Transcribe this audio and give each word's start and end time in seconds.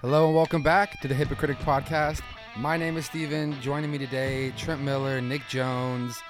Hello 0.00 0.26
and 0.26 0.34
welcome 0.36 0.62
back 0.62 1.00
to 1.00 1.08
the 1.08 1.14
Hypocritic 1.14 1.58
Podcast. 1.58 2.20
My 2.56 2.76
name 2.76 2.96
is 2.96 3.06
Steven. 3.06 3.60
Joining 3.60 3.90
me 3.90 3.98
today, 3.98 4.52
Trent 4.56 4.80
Miller, 4.80 5.20
Nick 5.20 5.42
Jones. 5.48 6.22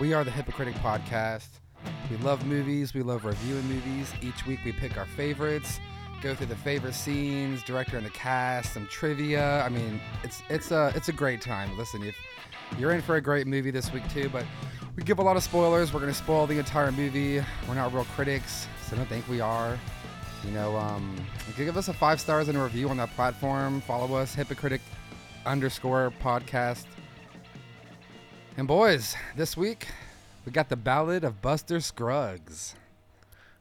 We 0.00 0.14
are 0.14 0.24
the 0.24 0.30
Hypocritic 0.30 0.74
Podcast. 0.76 1.48
We 2.10 2.16
love 2.16 2.46
movies. 2.46 2.94
We 2.94 3.02
love 3.02 3.26
reviewing 3.26 3.64
movies. 3.64 4.10
Each 4.22 4.46
week 4.46 4.60
we 4.64 4.72
pick 4.72 4.96
our 4.96 5.04
favorites, 5.04 5.78
go 6.22 6.34
through 6.34 6.46
the 6.46 6.56
favorite 6.56 6.94
scenes, 6.94 7.62
director 7.62 7.98
and 7.98 8.06
the 8.06 8.10
cast, 8.10 8.72
some 8.72 8.86
trivia. 8.86 9.60
I 9.60 9.68
mean, 9.68 10.00
it's 10.24 10.42
it's 10.48 10.70
a 10.70 10.90
it's 10.96 11.10
a 11.10 11.12
great 11.12 11.42
time. 11.42 11.76
Listen, 11.76 12.02
if 12.02 12.16
you're 12.78 12.92
in 12.92 13.02
for 13.02 13.16
a 13.16 13.20
great 13.20 13.46
movie 13.46 13.70
this 13.70 13.92
week 13.92 14.08
too, 14.10 14.30
but 14.30 14.46
we 14.96 15.02
give 15.02 15.18
a 15.18 15.22
lot 15.22 15.36
of 15.36 15.42
spoilers. 15.42 15.92
We're 15.92 16.00
gonna 16.00 16.14
spoil 16.14 16.46
the 16.46 16.58
entire 16.58 16.90
movie. 16.90 17.44
We're 17.68 17.74
not 17.74 17.92
real 17.92 18.06
critics, 18.16 18.66
so 18.88 18.96
don't 18.96 19.06
think 19.06 19.28
we 19.28 19.42
are. 19.42 19.78
You 20.44 20.50
know, 20.50 20.76
um, 20.76 21.14
give 21.56 21.76
us 21.76 21.88
a 21.88 21.92
five 21.92 22.20
stars 22.20 22.48
and 22.48 22.58
a 22.58 22.62
review 22.62 22.88
on 22.88 22.96
that 22.96 23.14
platform. 23.14 23.80
Follow 23.80 24.14
us, 24.16 24.34
hypocritic 24.34 24.80
underscore 25.46 26.12
podcast. 26.20 26.86
And 28.56 28.66
boys, 28.66 29.14
this 29.36 29.56
week 29.56 29.86
we 30.44 30.50
got 30.52 30.68
the 30.68 30.76
Ballad 30.76 31.22
of 31.22 31.40
Buster 31.40 31.80
Scruggs. 31.80 32.74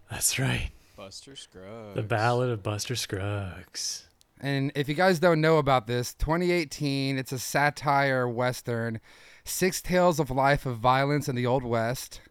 That's 0.09 0.39
right. 0.39 0.71
Buster 0.97 1.35
Scruggs. 1.35 1.95
The 1.95 2.03
Ballad 2.03 2.49
of 2.49 2.63
Buster 2.63 2.95
Scruggs. 2.95 4.07
And 4.39 4.71
if 4.73 4.89
you 4.89 4.95
guys 4.95 5.19
don't 5.19 5.39
know 5.39 5.57
about 5.57 5.85
this, 5.85 6.15
2018, 6.15 7.19
it's 7.19 7.31
a 7.31 7.37
satire 7.37 8.27
western, 8.27 8.99
six 9.43 9.81
tales 9.81 10.19
of 10.19 10.31
life 10.31 10.65
of 10.65 10.77
violence 10.79 11.29
in 11.29 11.35
the 11.35 11.45
Old 11.45 11.63
West, 11.63 12.21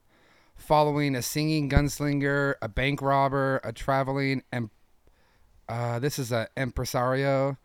following 0.60 1.16
a 1.16 1.22
singing 1.22 1.68
gunslinger, 1.68 2.54
a 2.62 2.68
bank 2.68 3.02
robber, 3.02 3.60
a 3.64 3.72
traveling, 3.72 4.42
and 4.52 4.70
uh, 5.68 5.98
this 5.98 6.18
is 6.18 6.30
a 6.32 6.48
impresario, 6.56 7.56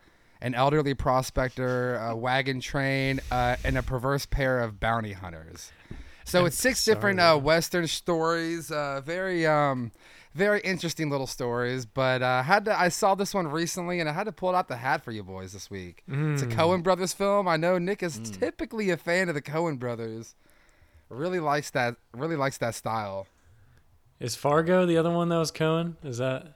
an 0.42 0.56
elderly 0.56 0.94
prospector, 0.94 1.98
a 1.98 2.16
wagon 2.16 2.60
train, 2.60 3.20
uh, 3.32 3.56
and 3.64 3.78
a 3.78 3.84
perverse 3.84 4.26
pair 4.26 4.60
of 4.60 4.80
bounty 4.80 5.14
hunters. 5.14 5.72
So 6.24 6.46
it's 6.46 6.58
six 6.58 6.84
different 6.84 7.20
uh, 7.20 7.38
western 7.38 7.86
stories, 7.88 8.72
uh, 8.72 9.02
very 9.06 9.46
um, 9.46 9.92
very 10.34 10.60
interesting 10.62 11.10
little 11.10 11.28
stories. 11.28 11.86
But 11.86 12.24
uh, 12.24 12.42
had 12.42 12.66
to, 12.66 12.80
I 12.80 12.90
saw 12.90 13.14
this 13.14 13.34
one 13.34 13.48
recently, 13.48 14.00
and 14.00 14.10
I 14.10 14.14
had 14.14 14.24
to 14.26 14.32
pull 14.32 14.56
out 14.56 14.68
the 14.68 14.78
hat 14.78 15.04
for 15.04 15.12
you 15.12 15.24
boys 15.24 15.54
this 15.54 15.70
week. 15.70 16.04
It's 16.08 16.42
a 16.42 16.48
Mm. 16.48 16.54
Coen 16.54 16.84
Brothers 16.84 17.14
film. 17.14 17.48
I 17.48 17.58
know 17.58 17.78
Nick 17.78 18.02
is 18.02 18.20
typically 18.20 18.90
a 18.90 18.98
fan 18.98 19.30
of 19.30 19.36
the 19.36 19.42
Coen 19.42 19.78
Brothers. 19.78 20.36
Really 21.10 21.40
likes 21.40 21.70
that. 21.72 21.96
Really 22.14 22.36
likes 22.36 22.58
that 22.58 22.76
style. 22.76 23.28
Is 24.20 24.36
Fargo 24.36 24.86
the 24.86 24.98
other 24.98 25.12
one 25.12 25.30
that 25.30 25.38
was 25.38 25.52
Coen? 25.52 25.96
Is 26.04 26.18
that 26.20 26.48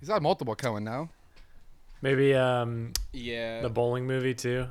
He's 0.00 0.08
got 0.08 0.22
multiple 0.22 0.54
Coen 0.54 0.82
now. 0.82 1.08
maybe 2.02 2.34
um, 2.34 2.92
Yeah. 3.12 3.62
the 3.62 3.68
bowling 3.70 4.06
movie 4.06 4.34
too? 4.34 4.66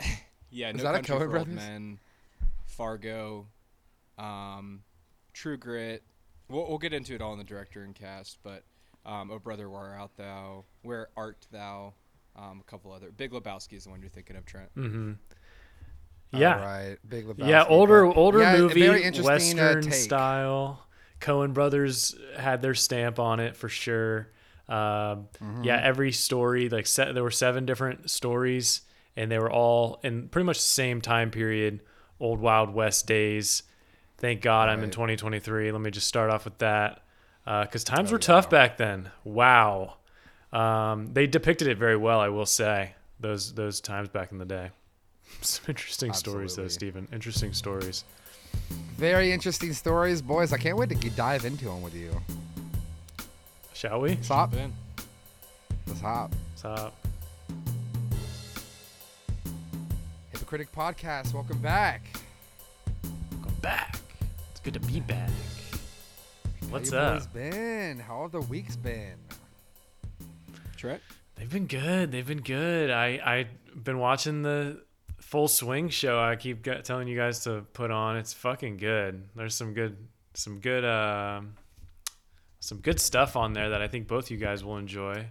yeah. 0.50 0.70
Is 0.70 0.76
No 0.76 0.82
that 0.84 0.94
a 0.94 0.98
Country 0.98 1.14
Coen 1.14 1.18
for 1.18 1.22
Old 1.24 1.30
Brothers? 1.30 1.54
Men, 1.54 1.98
Fargo, 2.66 3.46
um, 4.18 4.82
True 5.32 5.56
Grit. 5.56 6.02
We'll, 6.48 6.68
we'll 6.68 6.78
get 6.78 6.92
into 6.92 7.14
it 7.14 7.20
all 7.22 7.32
in 7.32 7.38
the 7.38 7.44
director 7.44 7.82
and 7.82 7.94
cast, 7.94 8.38
but 8.42 8.62
um, 9.04 9.30
Oh 9.30 9.38
Brother, 9.38 9.68
Where 9.68 9.80
Art 9.98 10.10
Thou? 10.16 10.64
Where 10.82 11.08
Art 11.16 11.46
Thou? 11.50 11.94
Um, 12.36 12.60
a 12.60 12.70
couple 12.70 12.92
other. 12.92 13.10
Big 13.10 13.32
Lebowski 13.32 13.72
is 13.74 13.84
the 13.84 13.90
one 13.90 14.00
you're 14.00 14.10
thinking 14.10 14.36
of, 14.36 14.44
Trent. 14.44 14.68
Mm-hmm. 14.76 15.12
Yeah. 16.32 16.54
All 16.58 16.64
right. 16.64 16.96
Big 17.08 17.26
Lebowski. 17.26 17.48
Yeah, 17.48 17.64
older 17.68 18.06
but- 18.06 18.16
older 18.16 18.40
yeah, 18.40 18.56
movie, 18.58 18.80
very 18.80 19.02
interesting, 19.04 19.58
uh, 19.60 19.74
western 19.74 19.92
style. 19.92 20.82
Coen 21.20 21.52
brothers 21.54 22.14
had 22.36 22.60
their 22.62 22.74
stamp 22.74 23.18
on 23.18 23.40
it 23.40 23.56
for 23.56 23.68
sure. 23.68 24.28
Um, 24.68 25.28
Mm-hmm. 25.40 25.62
Yeah, 25.64 25.80
every 25.82 26.12
story 26.12 26.68
like 26.68 26.86
se- 26.86 27.12
there 27.12 27.22
were 27.22 27.30
seven 27.30 27.64
different 27.66 28.10
stories, 28.10 28.82
and 29.16 29.30
they 29.30 29.38
were 29.38 29.50
all 29.50 30.00
in 30.02 30.28
pretty 30.28 30.44
much 30.44 30.58
the 30.58 30.62
same 30.64 31.00
time 31.00 31.30
period, 31.30 31.80
old 32.20 32.40
Wild 32.40 32.74
West 32.74 33.06
days. 33.06 33.62
Thank 34.18 34.40
God 34.42 34.68
I'm 34.68 34.82
in 34.82 34.90
2023. 34.90 35.70
Let 35.72 35.80
me 35.80 35.90
just 35.90 36.06
start 36.08 36.30
off 36.30 36.44
with 36.44 36.58
that, 36.58 37.02
because 37.44 37.84
times 37.84 38.10
Oh, 38.10 38.14
were 38.14 38.18
tough 38.18 38.50
back 38.50 38.76
then. 38.76 39.10
Wow, 39.24 39.96
um, 40.52 41.12
they 41.12 41.26
depicted 41.26 41.68
it 41.68 41.78
very 41.78 41.96
well. 41.96 42.18
I 42.20 42.28
will 42.28 42.46
say 42.46 42.94
those 43.20 43.54
those 43.54 43.80
times 43.80 44.08
back 44.08 44.32
in 44.32 44.38
the 44.38 44.44
day. 44.44 44.70
Some 45.40 45.64
interesting 45.68 46.12
stories 46.12 46.56
though, 46.56 46.64
Absolutely. 46.64 46.88
Stephen. 47.02 47.08
Interesting 47.12 47.52
stories. 47.52 48.04
Very 48.96 49.32
interesting 49.32 49.72
stories, 49.72 50.22
boys. 50.22 50.52
I 50.52 50.56
can't 50.58 50.76
wait 50.76 50.88
to 50.88 51.10
dive 51.10 51.44
into 51.44 51.66
them 51.66 51.82
with 51.82 51.94
you. 51.94 52.10
Shall 53.74 54.00
we? 54.00 54.16
Stop. 54.22 54.52
Ben. 54.52 54.72
Let's 55.86 56.00
hop. 56.00 56.34
Stop. 56.54 56.94
Hypocritic 60.30 60.72
Podcast. 60.72 61.34
Welcome 61.34 61.58
back. 61.58 62.02
Go 63.42 63.50
back. 63.60 63.98
It's 64.50 64.60
good 64.60 64.74
to 64.74 64.80
be 64.80 65.00
back. 65.00 65.30
What's 66.70 66.90
How 66.90 66.96
you 66.96 67.02
up? 67.02 67.14
boys 67.14 67.26
been? 67.26 67.98
How 67.98 68.22
have 68.22 68.32
the 68.32 68.40
weeks 68.40 68.76
been? 68.76 69.16
Trent. 70.76 71.02
They've 71.36 71.50
been 71.50 71.66
good. 71.66 72.10
They've 72.12 72.26
been 72.26 72.40
good. 72.40 72.90
I 72.90 73.20
I've 73.24 73.84
been 73.84 73.98
watching 73.98 74.42
the 74.42 74.82
Full 75.26 75.48
Swing 75.48 75.88
show. 75.88 76.20
I 76.20 76.36
keep 76.36 76.62
get, 76.62 76.84
telling 76.84 77.08
you 77.08 77.16
guys 77.16 77.40
to 77.44 77.64
put 77.72 77.90
on. 77.90 78.16
It's 78.16 78.32
fucking 78.32 78.76
good. 78.76 79.24
There's 79.34 79.56
some 79.56 79.74
good 79.74 79.96
some 80.34 80.60
good 80.60 80.84
uh, 80.84 81.40
some 82.60 82.78
good 82.78 83.00
stuff 83.00 83.34
on 83.34 83.52
there 83.52 83.70
that 83.70 83.82
I 83.82 83.88
think 83.88 84.06
both 84.06 84.30
you 84.30 84.36
guys 84.36 84.62
will 84.64 84.76
enjoy. 84.76 85.26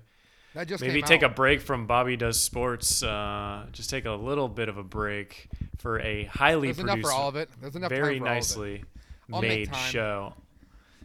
That 0.53 0.67
just 0.67 0.81
Maybe 0.83 1.01
take 1.01 1.23
out. 1.23 1.31
a 1.31 1.33
break 1.33 1.61
from 1.61 1.87
Bobby 1.87 2.17
Does 2.17 2.41
Sports. 2.41 3.03
Uh, 3.03 3.67
just 3.71 3.89
take 3.89 4.03
a 4.03 4.11
little 4.11 4.49
bit 4.49 4.67
of 4.67 4.77
a 4.77 4.83
break 4.83 5.47
for 5.77 5.99
a 6.01 6.25
highly 6.25 6.73
There's 6.73 6.79
enough 6.79 6.99
for 6.99 7.11
all 7.11 7.29
of 7.29 7.37
it. 7.37 7.49
There's 7.61 7.77
enough 7.77 7.89
very 7.89 8.19
time 8.19 8.25
for 8.25 8.27
all 8.27 8.31
of 8.31 8.35
it. 8.35 8.35
nicely 8.35 8.83
made 9.29 9.75
show. 9.75 10.33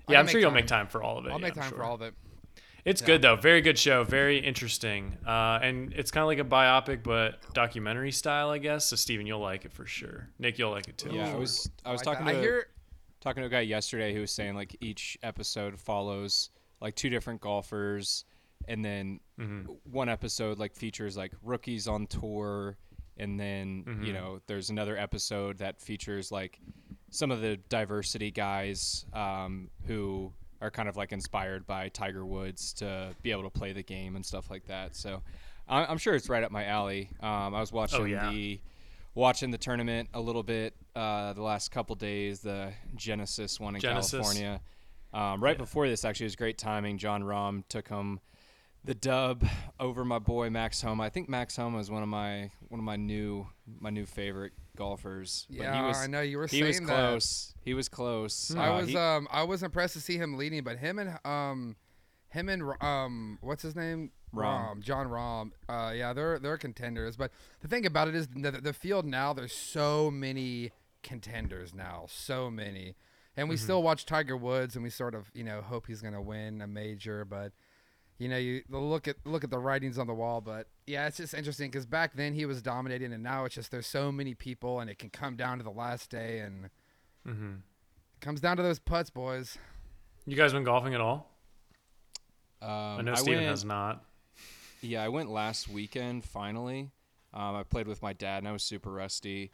I 0.09 0.13
Yeah, 0.13 0.19
I'm 0.19 0.27
sure 0.27 0.41
you'll 0.41 0.51
time. 0.51 0.55
make 0.57 0.67
time 0.67 0.89
for 0.89 1.01
all 1.01 1.19
of 1.19 1.27
it. 1.27 1.31
I'll 1.31 1.39
yeah, 1.39 1.47
make 1.47 1.57
I'm 1.57 1.63
time 1.63 1.73
for 1.73 1.85
all 1.85 1.95
of 1.95 2.03
it. 2.03 2.15
It's 2.85 3.01
Yeah. 3.01 3.07
good 3.07 3.23
though. 3.23 3.37
Very 3.37 3.61
good 3.61 3.79
show. 3.79 4.05
Very 4.05 4.39
interesting. 4.39 5.17
Uh, 5.27 5.59
and 5.63 5.93
it's 5.93 6.11
kind 6.11 6.23
of 6.23 6.29
like 6.29 6.39
a 6.39 6.45
biopic, 6.45 7.03
but 7.03 7.53
documentary 7.55 8.13
style, 8.13 8.51
I 8.51 8.59
guess. 8.59 8.87
So 8.87 8.97
Steven, 8.97 9.27
you'll 9.27 9.41
like 9.41 9.65
it 9.65 9.73
for 9.73 9.87
sure. 9.87 10.29
Nick, 10.39 10.59
you'll 10.59 10.71
like 10.71 10.89
it 10.89 10.97
too. 10.99 11.11
Yeah, 11.13 11.33
I 11.33 11.35
was 11.37 11.71
I 11.85 11.93
was 11.93 12.05
like 12.05 12.17
talking 12.19 12.27
that. 12.27 12.33
to 12.33 12.39
I 12.39 12.43
hear. 12.43 12.67
talking 13.21 13.43
to 13.43 13.47
a 13.47 13.51
guy 13.51 13.61
yesterday 13.61 14.15
who 14.15 14.21
was 14.21 14.33
saying 14.33 14.55
like 14.55 14.77
each 14.81 15.19
episode 15.23 15.79
follows 15.79 16.51
like 16.81 16.95
two 16.95 17.11
different 17.11 17.41
golfers 17.41 18.25
and 18.69 18.85
then 18.85 19.21
Mm-hmm. 19.39 19.73
one 19.91 20.09
episode 20.11 20.59
like 20.59 20.75
features 20.75 21.17
like 21.17 21.33
rookies 21.43 21.89
on 21.89 22.07
tour 22.07 22.77
and 23.17 23.41
then 23.41 23.85
Mm-hmm. 23.89 24.05
you 24.05 24.13
know 24.13 24.41
there's 24.47 24.69
another 24.71 24.97
episode 24.99 25.59
that 25.59 25.81
features 25.81 26.31
like 26.31 26.59
some 27.11 27.31
of 27.31 27.41
the 27.41 27.57
diversity 27.69 28.31
guys 28.31 29.05
um, 29.15 29.69
who 29.87 30.33
are 30.61 30.71
kind 30.71 30.89
of 30.89 30.97
like 30.97 31.13
inspired 31.13 31.67
by 31.67 31.89
Tiger 31.89 32.25
Woods 32.25 32.73
to 32.75 33.15
be 33.23 33.31
able 33.31 33.45
to 33.45 33.51
play 33.51 33.73
the 33.73 33.83
game 33.83 34.17
and 34.17 34.25
stuff 34.25 34.51
like 34.51 34.67
that 34.67 34.95
so 34.97 35.23
I- 35.69 35.87
I'm 35.87 35.99
sure 35.99 36.15
it's 36.15 36.29
right 36.29 36.43
up 36.43 36.51
my 36.51 36.65
alley 36.67 37.11
um, 37.21 37.55
I 37.55 37.61
was 37.61 37.73
watching 37.73 38.01
Oh, 38.01 38.05
yeah. 38.05 38.31
the 38.31 38.61
watching 39.15 39.51
the 39.51 39.59
tournament 39.59 40.09
a 40.15 40.21
little 40.21 40.43
bit 40.43 40.75
uh, 40.95 41.33
the 41.33 41.43
last 41.43 41.71
couple 41.71 41.95
days 41.97 42.41
the 42.41 42.73
Genesis 42.97 43.59
one 43.61 43.75
in 43.75 43.81
Genesis. 43.81 44.13
California 44.13 44.61
um, 45.13 45.43
right 45.43 45.59
before 45.59 45.89
this, 45.89 46.05
actually, 46.05 46.27
it 46.27 46.29
was 46.29 46.37
great 46.37 46.57
timing. 46.57 46.97
Jon 46.97 47.25
Rahm 47.25 47.65
took 47.69 47.89
him 47.89 48.21
the 48.85 48.95
dub 48.95 49.45
over 49.81 50.05
my 50.05 50.21
boy 50.21 50.51
Max 50.51 50.81
Homa. 50.83 51.03
I 51.03 51.09
think 51.09 51.29
Max 51.29 51.57
Homa 51.57 51.79
is 51.79 51.91
one 51.91 52.05
of 52.05 52.09
my 52.09 52.53
one 52.69 52.79
of 52.79 52.85
my 52.85 52.95
new 52.95 53.49
my 53.81 53.91
new 53.91 54.07
favorite 54.07 54.53
golfers. 54.81 55.47
But 55.49 55.59
Yeah, 55.65 55.77
he 55.83 55.89
was, 55.89 55.97
I 55.99 56.07
know 56.09 56.21
you 56.23 56.39
were 56.39 56.49
saying 56.49 56.63
he 56.63 56.67
was 56.69 56.81
that. 56.81 56.87
close. 56.87 57.55
He 57.63 57.75
was 57.75 57.89
close. 57.89 58.55
I 58.57 58.69
Uh, 58.69 58.77
was 58.81 58.89
he- 58.89 58.97
um 58.97 59.29
I 59.31 59.43
was 59.45 59.63
impressed 59.63 59.95
to 59.95 60.01
see 60.01 60.17
him 60.17 60.37
leading, 60.37 60.63
but 60.65 60.79
him 60.79 60.99
and 60.99 61.19
um 61.25 61.77
him 62.31 62.49
and 62.49 62.63
um 62.83 63.39
what's 63.43 63.63
his 63.63 63.77
name 63.77 64.11
Rahm. 64.35 64.81
Jon 64.81 65.09
Rahm 65.09 65.51
uh 65.69 65.93
yeah 65.93 66.13
they're 66.13 66.39
they're 66.39 66.57
contenders 66.57 67.17
but 67.17 67.33
the 67.61 67.67
thing 67.69 67.85
about 67.85 68.07
it 68.09 68.15
is 68.15 68.29
the, 68.29 68.53
the 68.53 68.73
field 68.73 69.05
now 69.05 69.33
there's 69.33 69.53
so 69.53 70.09
many 70.11 70.71
contenders 71.03 71.75
now 71.75 72.05
so 72.09 72.49
many 72.49 72.95
and 73.37 73.49
we 73.49 73.57
still 73.57 73.83
watch 73.83 74.07
Tiger 74.07 74.37
Woods 74.37 74.77
and 74.77 74.85
we 74.85 74.91
sort 74.91 75.15
of 75.17 75.31
you 75.35 75.43
know 75.43 75.61
hope 75.61 75.89
he's 75.89 76.01
gonna 76.01 76.23
win 76.23 76.63
a 76.63 76.69
major 76.69 77.25
but 77.25 77.51
you 78.21 78.29
know 78.29 78.37
you 78.37 78.63
look 78.69 79.09
at 79.09 79.17
look 79.25 79.43
at 79.43 79.51
the 79.51 79.59
writings 79.59 79.99
on 79.99 80.07
the 80.07 80.15
wall 80.15 80.41
but 80.41 80.69
yeah 80.87 81.07
it's 81.09 81.17
just 81.17 81.35
interesting 81.35 81.69
because 81.71 81.87
back 81.87 82.13
then 82.15 82.33
he 82.35 82.45
was 82.47 82.61
dominating 82.63 83.13
and 83.13 83.23
now 83.23 83.45
it's 83.47 83.55
just 83.57 83.71
there's 83.73 83.87
so 83.87 84.13
many 84.13 84.35
people 84.35 84.79
and 84.81 84.89
it 84.91 84.99
can 84.99 85.11
come 85.11 85.35
down 85.37 85.57
to 85.59 85.65
the 85.65 85.71
last 85.71 86.11
day 86.11 86.39
and 86.41 86.71
hmm 87.27 87.55
comes 88.21 88.41
down 88.41 88.57
to 88.59 88.63
those 88.63 88.79
putts 88.79 89.09
boys. 89.11 89.57
You 90.27 90.37
guys 90.37 90.53
been 90.53 90.63
golfing 90.65 90.95
at 90.95 91.01
all? 91.01 91.31
um, 92.63 92.69
I 92.69 93.03
know 93.03 93.13
I 93.13 93.17
Steven 93.17 93.39
went- 93.39 93.49
has 93.49 93.65
not. 93.65 94.05
Yeah, 94.83 95.03
I 95.03 95.09
went 95.09 95.31
last 95.31 95.69
weekend 95.69 96.25
finally. 96.25 96.91
Um, 97.35 97.55
I 97.57 97.63
played 97.63 97.87
with 97.87 98.03
my 98.03 98.13
dad 98.13 98.39
and 98.39 98.49
I 98.49 98.53
was 98.53 98.63
super 98.63 98.91
rusty. 98.91 99.51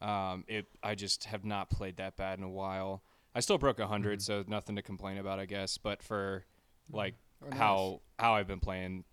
Um, 0.00 0.44
it 0.48 0.66
I 0.82 0.94
just 0.94 1.24
have 1.24 1.44
not 1.44 1.70
played 1.70 1.96
that 1.98 2.16
bad 2.16 2.38
in 2.38 2.44
a 2.44 2.48
while. 2.50 3.02
I 3.34 3.40
still 3.40 3.58
broke 3.58 3.78
100, 3.78 4.18
Mm-hmm. 4.18 4.22
so 4.22 4.44
nothing 4.48 4.74
to 4.76 4.82
complain 4.82 5.18
about, 5.18 5.38
I 5.38 5.44
guess. 5.46 5.76
But 5.78 6.02
for 6.02 6.44
like 6.90 7.14
Oh, 7.44 7.48
nice. 7.50 7.58
how 7.58 8.00
how 8.18 8.34
I've 8.34 8.46
been 8.48 8.60
playing. 8.60 9.04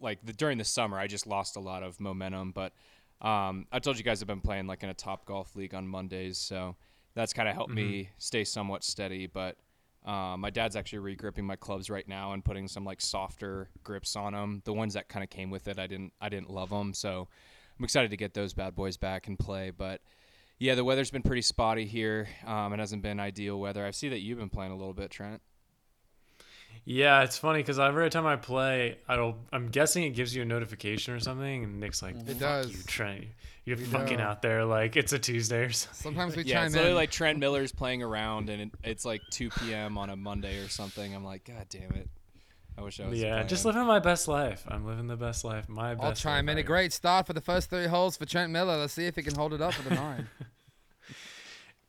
Like 0.00 0.18
the, 0.24 0.32
during 0.32 0.58
the 0.58 0.64
summer, 0.64 0.98
I 0.98 1.06
just 1.06 1.26
lost 1.26 1.56
a 1.56 1.60
lot 1.60 1.82
of 1.82 2.00
momentum. 2.00 2.52
But 2.52 2.72
um, 3.20 3.66
I 3.70 3.78
told 3.78 3.98
you 3.98 4.04
guys 4.04 4.20
I've 4.20 4.26
been 4.26 4.40
playing 4.40 4.66
like 4.66 4.82
in 4.82 4.88
a 4.88 4.94
top 4.94 5.26
golf 5.26 5.54
league 5.54 5.74
on 5.74 5.86
Mondays, 5.86 6.38
so 6.38 6.76
that's 7.14 7.32
kind 7.32 7.48
of 7.48 7.54
helped 7.54 7.72
me 7.72 8.08
stay 8.18 8.44
somewhat 8.44 8.82
steady. 8.82 9.26
But 9.26 9.56
um, 10.04 10.40
my 10.40 10.50
dad's 10.50 10.74
actually 10.74 11.14
regripping 11.14 11.44
my 11.44 11.54
clubs 11.54 11.88
right 11.88 12.06
now 12.08 12.32
and 12.32 12.44
putting 12.44 12.66
some 12.66 12.84
like 12.84 13.00
softer 13.00 13.68
grips 13.84 14.16
on 14.16 14.32
them. 14.32 14.62
The 14.64 14.72
ones 14.72 14.94
that 14.94 15.08
kind 15.08 15.22
of 15.22 15.30
came 15.30 15.50
with 15.50 15.68
it, 15.68 15.78
I 15.78 15.86
didn't 15.86 16.12
I 16.20 16.28
didn't 16.28 16.50
love 16.50 16.70
them, 16.70 16.94
so 16.94 17.28
I'm 17.78 17.84
excited 17.84 18.10
to 18.10 18.16
get 18.16 18.34
those 18.34 18.54
bad 18.54 18.74
boys 18.74 18.96
back 18.96 19.28
and 19.28 19.38
play. 19.38 19.70
But 19.70 20.00
yeah, 20.58 20.74
the 20.74 20.84
weather's 20.84 21.10
been 21.10 21.22
pretty 21.22 21.42
spotty 21.42 21.86
here. 21.86 22.28
Um, 22.46 22.72
it 22.72 22.78
hasn't 22.80 23.02
been 23.02 23.20
ideal 23.20 23.58
weather. 23.60 23.86
I 23.86 23.90
see 23.92 24.08
that 24.08 24.20
you've 24.20 24.38
been 24.38 24.50
playing 24.50 24.72
a 24.72 24.76
little 24.76 24.94
bit, 24.94 25.10
Trent. 25.10 25.42
Yeah, 26.84 27.22
it's 27.22 27.38
funny 27.38 27.60
because 27.60 27.78
every 27.78 28.10
time 28.10 28.26
I 28.26 28.36
play, 28.36 28.98
I 29.06 29.14
don't. 29.16 29.36
I'm 29.52 29.68
guessing 29.68 30.02
it 30.02 30.10
gives 30.10 30.34
you 30.34 30.42
a 30.42 30.44
notification 30.44 31.14
or 31.14 31.20
something, 31.20 31.62
and 31.64 31.78
Nick's 31.78 32.02
like, 32.02 32.16
It 32.16 32.26
"Fuck 32.26 32.38
does. 32.38 32.72
You, 32.72 32.82
Trent. 32.86 33.24
You're 33.64 33.76
We 33.76 33.84
fucking 33.84 34.18
know. 34.18 34.24
out 34.24 34.42
there 34.42 34.64
like 34.64 34.96
it's 34.96 35.12
a 35.12 35.18
Tuesday 35.20 35.64
or 35.66 35.70
something." 35.72 36.02
Sometimes 36.02 36.34
we 36.36 36.42
yeah, 36.42 36.56
chime 36.56 36.66
it's 36.66 36.74
literally 36.74 36.90
in. 36.90 36.96
like 36.96 37.10
Trent 37.12 37.38
Miller's 37.38 37.70
playing 37.70 38.02
around, 38.02 38.50
and 38.50 38.62
it, 38.62 38.70
it's 38.82 39.04
like 39.04 39.20
2 39.30 39.50
p.m. 39.50 39.96
on 39.96 40.10
a 40.10 40.16
Monday 40.16 40.58
or 40.58 40.68
something. 40.68 41.14
I'm 41.14 41.24
like, 41.24 41.44
God 41.44 41.66
damn 41.68 41.92
it! 41.92 42.10
I 42.76 42.82
wish 42.82 42.98
I 42.98 43.06
was. 43.06 43.20
Yeah, 43.20 43.44
just 43.44 43.64
living 43.64 43.84
my 43.86 44.00
best 44.00 44.26
life. 44.26 44.64
I'm 44.66 44.84
living 44.84 45.06
the 45.06 45.16
best 45.16 45.44
life. 45.44 45.68
My 45.68 45.94
best. 45.94 46.04
I'll 46.04 46.14
chime 46.14 46.46
life 46.46 46.52
in. 46.54 46.58
A 46.58 46.62
I- 46.62 46.64
great 46.64 46.92
start 46.92 47.28
for 47.28 47.32
the 47.32 47.40
first 47.40 47.70
three 47.70 47.86
holes 47.86 48.16
for 48.16 48.26
Trent 48.26 48.50
Miller. 48.50 48.76
Let's 48.76 48.92
see 48.94 49.06
if 49.06 49.14
he 49.14 49.22
can 49.22 49.36
hold 49.36 49.52
it 49.54 49.60
up 49.60 49.74
for 49.74 49.88
the 49.88 49.94
nine. 49.94 50.28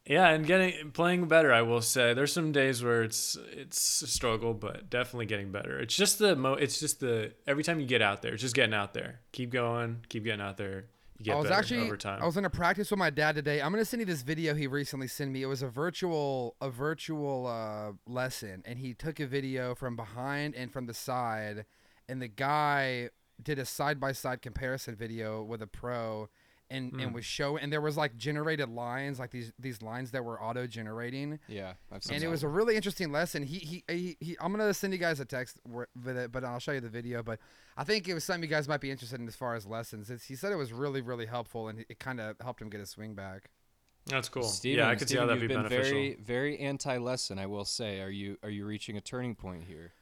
Yeah, 0.05 0.29
and 0.29 0.45
getting 0.45 0.91
playing 0.91 1.27
better. 1.27 1.53
I 1.53 1.61
will 1.61 1.81
say 1.81 2.13
there's 2.13 2.33
some 2.33 2.51
days 2.51 2.83
where 2.83 3.03
it's 3.03 3.37
it's 3.51 4.01
a 4.01 4.07
struggle, 4.07 4.53
but 4.53 4.89
definitely 4.89 5.27
getting 5.27 5.51
better. 5.51 5.79
It's 5.79 5.95
just 5.95 6.19
the 6.19 6.35
mo. 6.35 6.53
It's 6.53 6.79
just 6.79 6.99
the 6.99 7.33
every 7.47 7.63
time 7.63 7.79
you 7.79 7.85
get 7.85 8.01
out 8.01 8.21
there, 8.21 8.33
it's 8.33 8.41
just 8.41 8.55
getting 8.55 8.73
out 8.73 8.93
there. 8.93 9.21
Keep 9.31 9.51
going. 9.51 10.01
Keep 10.09 10.25
getting 10.25 10.41
out 10.41 10.57
there. 10.57 10.87
You 11.19 11.25
get 11.25 11.35
I 11.35 11.37
was 11.37 11.45
better 11.45 11.59
actually 11.59 11.81
over 11.85 11.95
time. 11.95 12.21
I 12.21 12.25
was 12.25 12.35
in 12.35 12.43
a 12.43 12.49
practice 12.49 12.91
with 12.91 12.97
my 12.97 13.11
dad 13.11 13.35
today. 13.35 13.61
I'm 13.61 13.71
gonna 13.71 13.85
send 13.85 14.01
you 14.01 14.05
this 14.05 14.23
video 14.23 14.53
he 14.53 14.67
recently 14.67 15.07
sent 15.07 15.31
me. 15.31 15.41
It 15.41 15.45
was 15.45 15.61
a 15.61 15.69
virtual 15.69 16.57
a 16.59 16.69
virtual 16.69 17.47
uh, 17.47 17.93
lesson, 18.05 18.61
and 18.65 18.79
he 18.79 18.93
took 18.93 19.21
a 19.21 19.25
video 19.25 19.73
from 19.73 19.95
behind 19.95 20.53
and 20.55 20.69
from 20.69 20.85
the 20.85 20.93
side, 20.93 21.65
and 22.09 22.21
the 22.21 22.27
guy 22.27 23.09
did 23.41 23.57
a 23.57 23.65
side 23.65 24.01
by 24.01 24.11
side 24.11 24.41
comparison 24.41 24.95
video 24.95 25.43
with 25.43 25.61
a 25.61 25.67
pro, 25.67 26.29
and 26.73 26.91
Hmm. 26.91 26.99
and 26.99 27.13
was 27.13 27.23
showing, 27.23 27.63
and 27.63 27.71
there 27.71 27.79
was 27.81 27.95
like 27.95 28.17
generated 28.17 28.67
lines, 28.69 29.19
like 29.19 29.31
these 29.31 29.53
these 29.59 29.81
lines 29.81 30.11
that 30.11 30.25
were 30.25 30.41
auto 30.41 30.67
generating. 30.67 31.39
Yeah, 31.47 31.73
I've 31.91 32.03
seen 32.03 32.15
and 32.15 32.21
that 32.23 32.27
it 32.27 32.29
was 32.31 32.43
a 32.43 32.47
really 32.49 32.75
interesting 32.75 33.11
lesson. 33.11 33.43
He, 33.43 33.59
he 33.59 33.83
he 33.87 34.17
he. 34.19 34.37
I'm 34.41 34.51
gonna 34.51 34.73
send 34.73 34.91
you 34.91 34.99
guys 34.99 35.19
a 35.19 35.25
text 35.25 35.57
with 35.65 36.17
it, 36.17 36.31
but 36.31 36.43
I'll 36.43 36.59
show 36.59 36.71
you 36.73 36.81
the 36.81 36.89
video. 36.89 37.23
But 37.23 37.39
I 37.77 37.83
think 37.83 38.07
it 38.07 38.13
was 38.13 38.23
something 38.23 38.43
you 38.43 38.49
guys 38.49 38.67
might 38.67 38.81
be 38.81 38.91
interested 38.91 39.19
in 39.21 39.27
as 39.27 39.35
far 39.35 39.55
as 39.55 39.65
lessons. 39.65 40.09
It's, 40.09 40.25
he 40.25 40.35
said 40.35 40.51
it 40.51 40.57
was 40.57 40.73
really 40.73 41.01
really 41.01 41.25
helpful, 41.27 41.67
and 41.69 41.85
it 41.87 41.99
kind 41.99 42.19
of 42.19 42.35
helped 42.41 42.61
him 42.61 42.69
get 42.69 42.79
his 42.79 42.89
swing 42.89 43.13
back. 43.15 43.49
That's 44.05 44.27
cool. 44.27 44.43
Steven, 44.43 44.79
yeah, 44.83 44.89
I 44.89 44.95
could 44.95 45.07
see 45.07 45.15
how 45.17 45.25
that'd 45.27 45.41
you've 45.41 45.47
be 45.47 45.53
been 45.55 45.63
beneficial. 45.63 45.93
very, 45.93 46.15
very 46.15 46.59
anti-lesson. 46.59 47.39
I 47.39 47.45
will 47.45 47.63
say, 47.63 48.01
are 48.01 48.09
you 48.09 48.37
are 48.43 48.49
you 48.49 48.65
reaching 48.65 48.97
a 48.97 49.01
turning 49.01 49.33
point 49.35 49.63
here? 49.63 49.93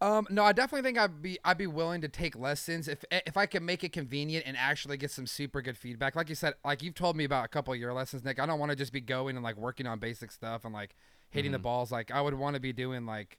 Um, 0.00 0.26
no, 0.28 0.44
I 0.44 0.52
definitely 0.52 0.86
think 0.86 0.98
I'd 0.98 1.22
be 1.22 1.38
I'd 1.42 1.56
be 1.56 1.66
willing 1.66 2.02
to 2.02 2.08
take 2.08 2.36
lessons 2.36 2.86
if 2.86 3.02
if 3.10 3.36
I 3.36 3.46
can 3.46 3.64
make 3.64 3.82
it 3.82 3.92
convenient 3.92 4.44
and 4.46 4.54
actually 4.56 4.98
get 4.98 5.10
some 5.10 5.26
super 5.26 5.62
good 5.62 5.78
feedback. 5.78 6.14
Like 6.14 6.28
you 6.28 6.34
said, 6.34 6.54
like 6.64 6.82
you've 6.82 6.94
told 6.94 7.16
me 7.16 7.24
about 7.24 7.46
a 7.46 7.48
couple 7.48 7.72
of 7.72 7.80
your 7.80 7.94
lessons, 7.94 8.22
Nick. 8.22 8.38
I 8.38 8.44
don't 8.44 8.58
want 8.58 8.70
to 8.70 8.76
just 8.76 8.92
be 8.92 9.00
going 9.00 9.36
and 9.36 9.44
like 9.44 9.56
working 9.56 9.86
on 9.86 9.98
basic 9.98 10.32
stuff 10.32 10.66
and 10.66 10.74
like 10.74 10.94
hitting 11.30 11.52
the 11.52 11.58
balls. 11.58 11.90
Like 11.90 12.10
I 12.10 12.20
would 12.20 12.34
want 12.34 12.54
to 12.54 12.60
be 12.60 12.74
doing 12.74 13.06
like, 13.06 13.38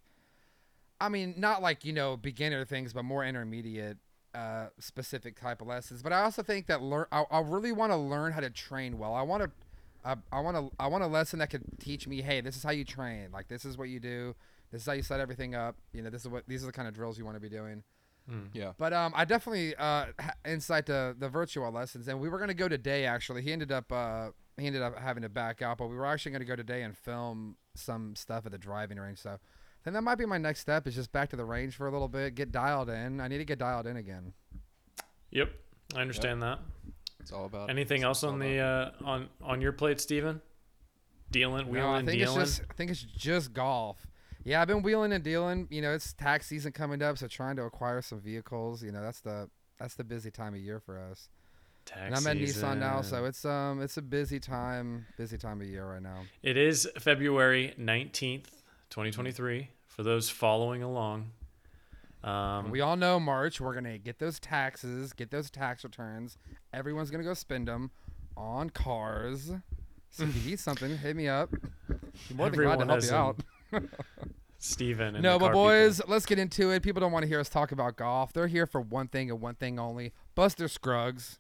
I 1.00 1.10
mean, 1.10 1.36
not 1.38 1.62
like 1.62 1.86
you 1.86 1.94
know 1.94 2.18
beginner 2.18 2.66
things, 2.66 2.92
but 2.92 3.04
more 3.04 3.24
intermediate, 3.24 3.98
uh, 4.34 4.70
specific 4.80 5.40
type 5.40 5.62
of 5.62 5.68
lessons. 5.68 6.02
But 6.02 6.12
I 6.12 6.22
also 6.22 6.42
think 6.42 6.66
that 6.68 6.82
learn. 6.82 7.06
I, 7.12 7.26
I 7.30 7.40
really 7.42 7.72
want 7.72 7.92
to 7.92 7.98
learn 7.98 8.32
how 8.32 8.40
to 8.40 8.50
train 8.50 8.98
well. 8.98 9.14
I 9.14 9.22
want 9.22 9.44
to. 9.44 9.52
I, 10.04 10.16
I 10.32 10.40
want 10.40 10.58
to. 10.58 10.76
I 10.80 10.88
want 10.88 11.04
a 11.04 11.08
lesson 11.08 11.38
that 11.38 11.52
could 11.52 11.64
teach 11.80 12.08
me. 12.08 12.22
Hey, 12.22 12.42
this 12.42 12.56
is 12.56 12.64
how 12.64 12.72
you 12.72 12.84
train. 12.84 13.30
Like 13.32 13.48
this 13.48 13.64
is 13.64 13.78
what 13.78 13.90
you 13.90 14.00
do. 14.00 14.34
This 14.72 14.82
is 14.82 14.88
how 14.88 14.94
you 14.94 15.02
set 15.02 15.20
everything 15.20 15.56
up. 15.56 15.76
You 15.94 16.02
know, 16.02 16.10
this 16.10 16.22
is 16.24 16.28
what 16.28 16.44
these 16.48 16.64
are 16.64 16.68
the 16.68 16.72
kind 16.74 16.88
of 16.88 16.94
drills 16.94 17.18
you 17.18 17.26
want 17.26 17.36
to 17.36 17.42
be 17.42 17.50
doing. 17.50 17.84
Yeah. 18.52 18.74
But 18.78 18.92
um, 18.92 19.14
I 19.16 19.24
definitely 19.24 19.74
uh 19.76 20.08
ha- 20.20 20.34
insight 20.46 20.86
to 20.88 21.16
the 21.18 21.30
virtual 21.30 21.72
lessons, 21.72 22.10
and 22.10 22.20
we 22.20 22.28
were 22.28 22.40
gonna 22.40 22.54
go 22.54 22.68
today. 22.68 23.06
Actually, 23.06 23.42
he 23.42 23.54
ended 23.54 23.72
up 23.72 23.90
uh 23.92 24.32
he 24.58 24.68
ended 24.68 24.82
up 24.82 24.98
having 25.00 25.24
to 25.24 25.30
back 25.30 25.62
out, 25.62 25.78
but 25.78 25.88
we 25.88 25.96
were 25.96 26.06
actually 26.06 26.34
gonna 26.34 26.44
go 26.44 26.58
today 26.58 26.84
and 26.84 26.98
film 26.98 27.56
some 27.76 28.16
stuff 28.16 28.46
at 28.46 28.52
the 28.52 28.58
driving 28.58 28.98
range. 28.98 29.20
So, 29.20 29.38
then 29.86 29.94
that 29.94 30.02
might 30.02 30.16
be 30.16 30.26
my 30.26 30.38
next 30.38 30.60
step 30.60 30.88
is 30.88 30.96
just 30.96 31.14
back 31.14 31.30
to 31.30 31.38
the 31.38 31.46
range 31.46 31.76
for 31.78 31.88
a 31.88 31.92
little 31.92 32.10
bit, 32.10 32.36
get 32.36 32.52
dialed 32.52 32.90
in. 32.90 33.22
I 33.22 33.30
need 33.30 33.38
to 33.38 33.46
get 33.46 33.60
dialed 33.60 33.88
in 33.88 33.96
again. 33.96 34.34
Yep, 35.32 35.50
I 35.96 36.02
understand 36.02 36.42
that. 36.44 36.60
It's 37.22 37.32
all 37.32 37.46
about. 37.46 37.70
Anything 37.70 37.98
it's 38.02 38.06
else 38.06 38.24
on 38.26 38.40
the 38.40 38.58
uh, 38.60 38.92
on 39.06 39.30
on 39.42 39.62
your 39.62 39.72
plate, 39.72 40.02
Steven? 40.02 40.42
Dealing, 41.32 41.68
No, 41.68 41.72
wheeling, 41.72 41.90
I 41.90 41.98
think 42.00 42.20
dealing. 42.20 42.42
it's 42.42 42.58
just 42.58 42.70
I 42.70 42.74
think 42.74 42.92
it's 42.92 43.04
just 43.04 43.54
golf. 43.54 44.06
Yeah, 44.48 44.62
I've 44.62 44.68
been 44.70 44.82
wheeling 44.82 45.12
and 45.12 45.22
dealing. 45.22 45.68
You 45.70 45.82
know, 45.82 45.92
it's 45.92 46.14
tax 46.14 46.48
season 46.48 46.72
coming 46.72 47.02
up, 47.02 47.18
so 47.18 47.28
trying 47.28 47.58
to 47.58 47.64
acquire 47.64 48.02
some 48.02 48.22
vehicles. 48.22 48.82
You 48.82 48.94
know, 48.94 49.02
that's 49.02 49.20
the 49.20 49.50
that's 49.78 49.96
the 49.96 50.06
busy 50.06 50.32
time 50.32 50.54
of 50.54 50.62
year 50.62 50.80
for 50.80 50.98
us. 50.98 51.28
Tax 51.84 52.02
And 52.06 52.16
I'm 52.16 52.26
at 52.28 52.38
Nissan 52.38 52.78
now, 52.78 53.02
so 53.02 53.26
it's 53.26 53.44
um 53.44 53.82
it's 53.82 53.98
a 53.98 54.02
busy 54.02 54.40
time, 54.40 55.06
busy 55.18 55.38
time 55.38 55.60
of 55.60 55.68
year 55.68 55.86
right 55.86 56.02
now. 56.02 56.20
It 56.44 56.56
is 56.56 56.90
February 56.98 57.76
19th, 57.78 58.46
2023, 58.90 59.70
for 59.86 60.04
those 60.04 60.30
following 60.30 60.82
along. 60.82 61.32
Um, 62.24 62.72
we 62.72 62.80
all 62.80 62.96
know 62.96 63.20
March. 63.20 63.60
We're 63.60 63.74
gonna 63.74 63.98
get 63.98 64.20
those 64.20 64.40
taxes, 64.40 65.12
get 65.12 65.30
those 65.30 65.50
tax 65.50 65.84
returns. 65.84 66.38
Everyone's 66.72 67.12
gonna 67.12 67.26
go 67.26 67.34
spend 67.34 67.68
them 67.68 67.92
on 68.38 68.70
cars. 68.70 69.52
So 70.10 70.24
if 70.24 70.34
you 70.38 70.52
need 70.52 70.60
something, 70.62 70.98
hit 71.00 71.18
me 71.18 71.28
up. 71.28 71.54
More 72.34 72.50
than 72.50 72.62
glad 72.62 72.80
to 72.80 72.86
help 72.86 73.04
you 73.04 73.12
out. 73.12 73.38
Steven 74.60 75.16
and 75.16 75.24
No, 75.24 75.34
the 75.34 75.40
but 75.40 75.46
car 75.46 75.52
people. 75.52 75.64
boys, 75.66 76.02
let's 76.08 76.26
get 76.26 76.40
into 76.40 76.72
it. 76.72 76.82
People 76.82 77.00
don't 77.00 77.12
want 77.12 77.24
to 77.24 77.28
hear 77.28 77.40
us 77.40 77.48
talk 77.50 77.72
about 77.72 77.96
golf. 77.96 78.34
They're 78.34 78.48
here 78.48 78.66
for 78.66 78.82
one 78.82 79.08
thing 79.08 79.30
and 79.30 79.40
one 79.40 79.56
thing 79.56 79.80
only: 79.80 80.14
Buster 80.36 80.68
Scruggs. 80.68 81.40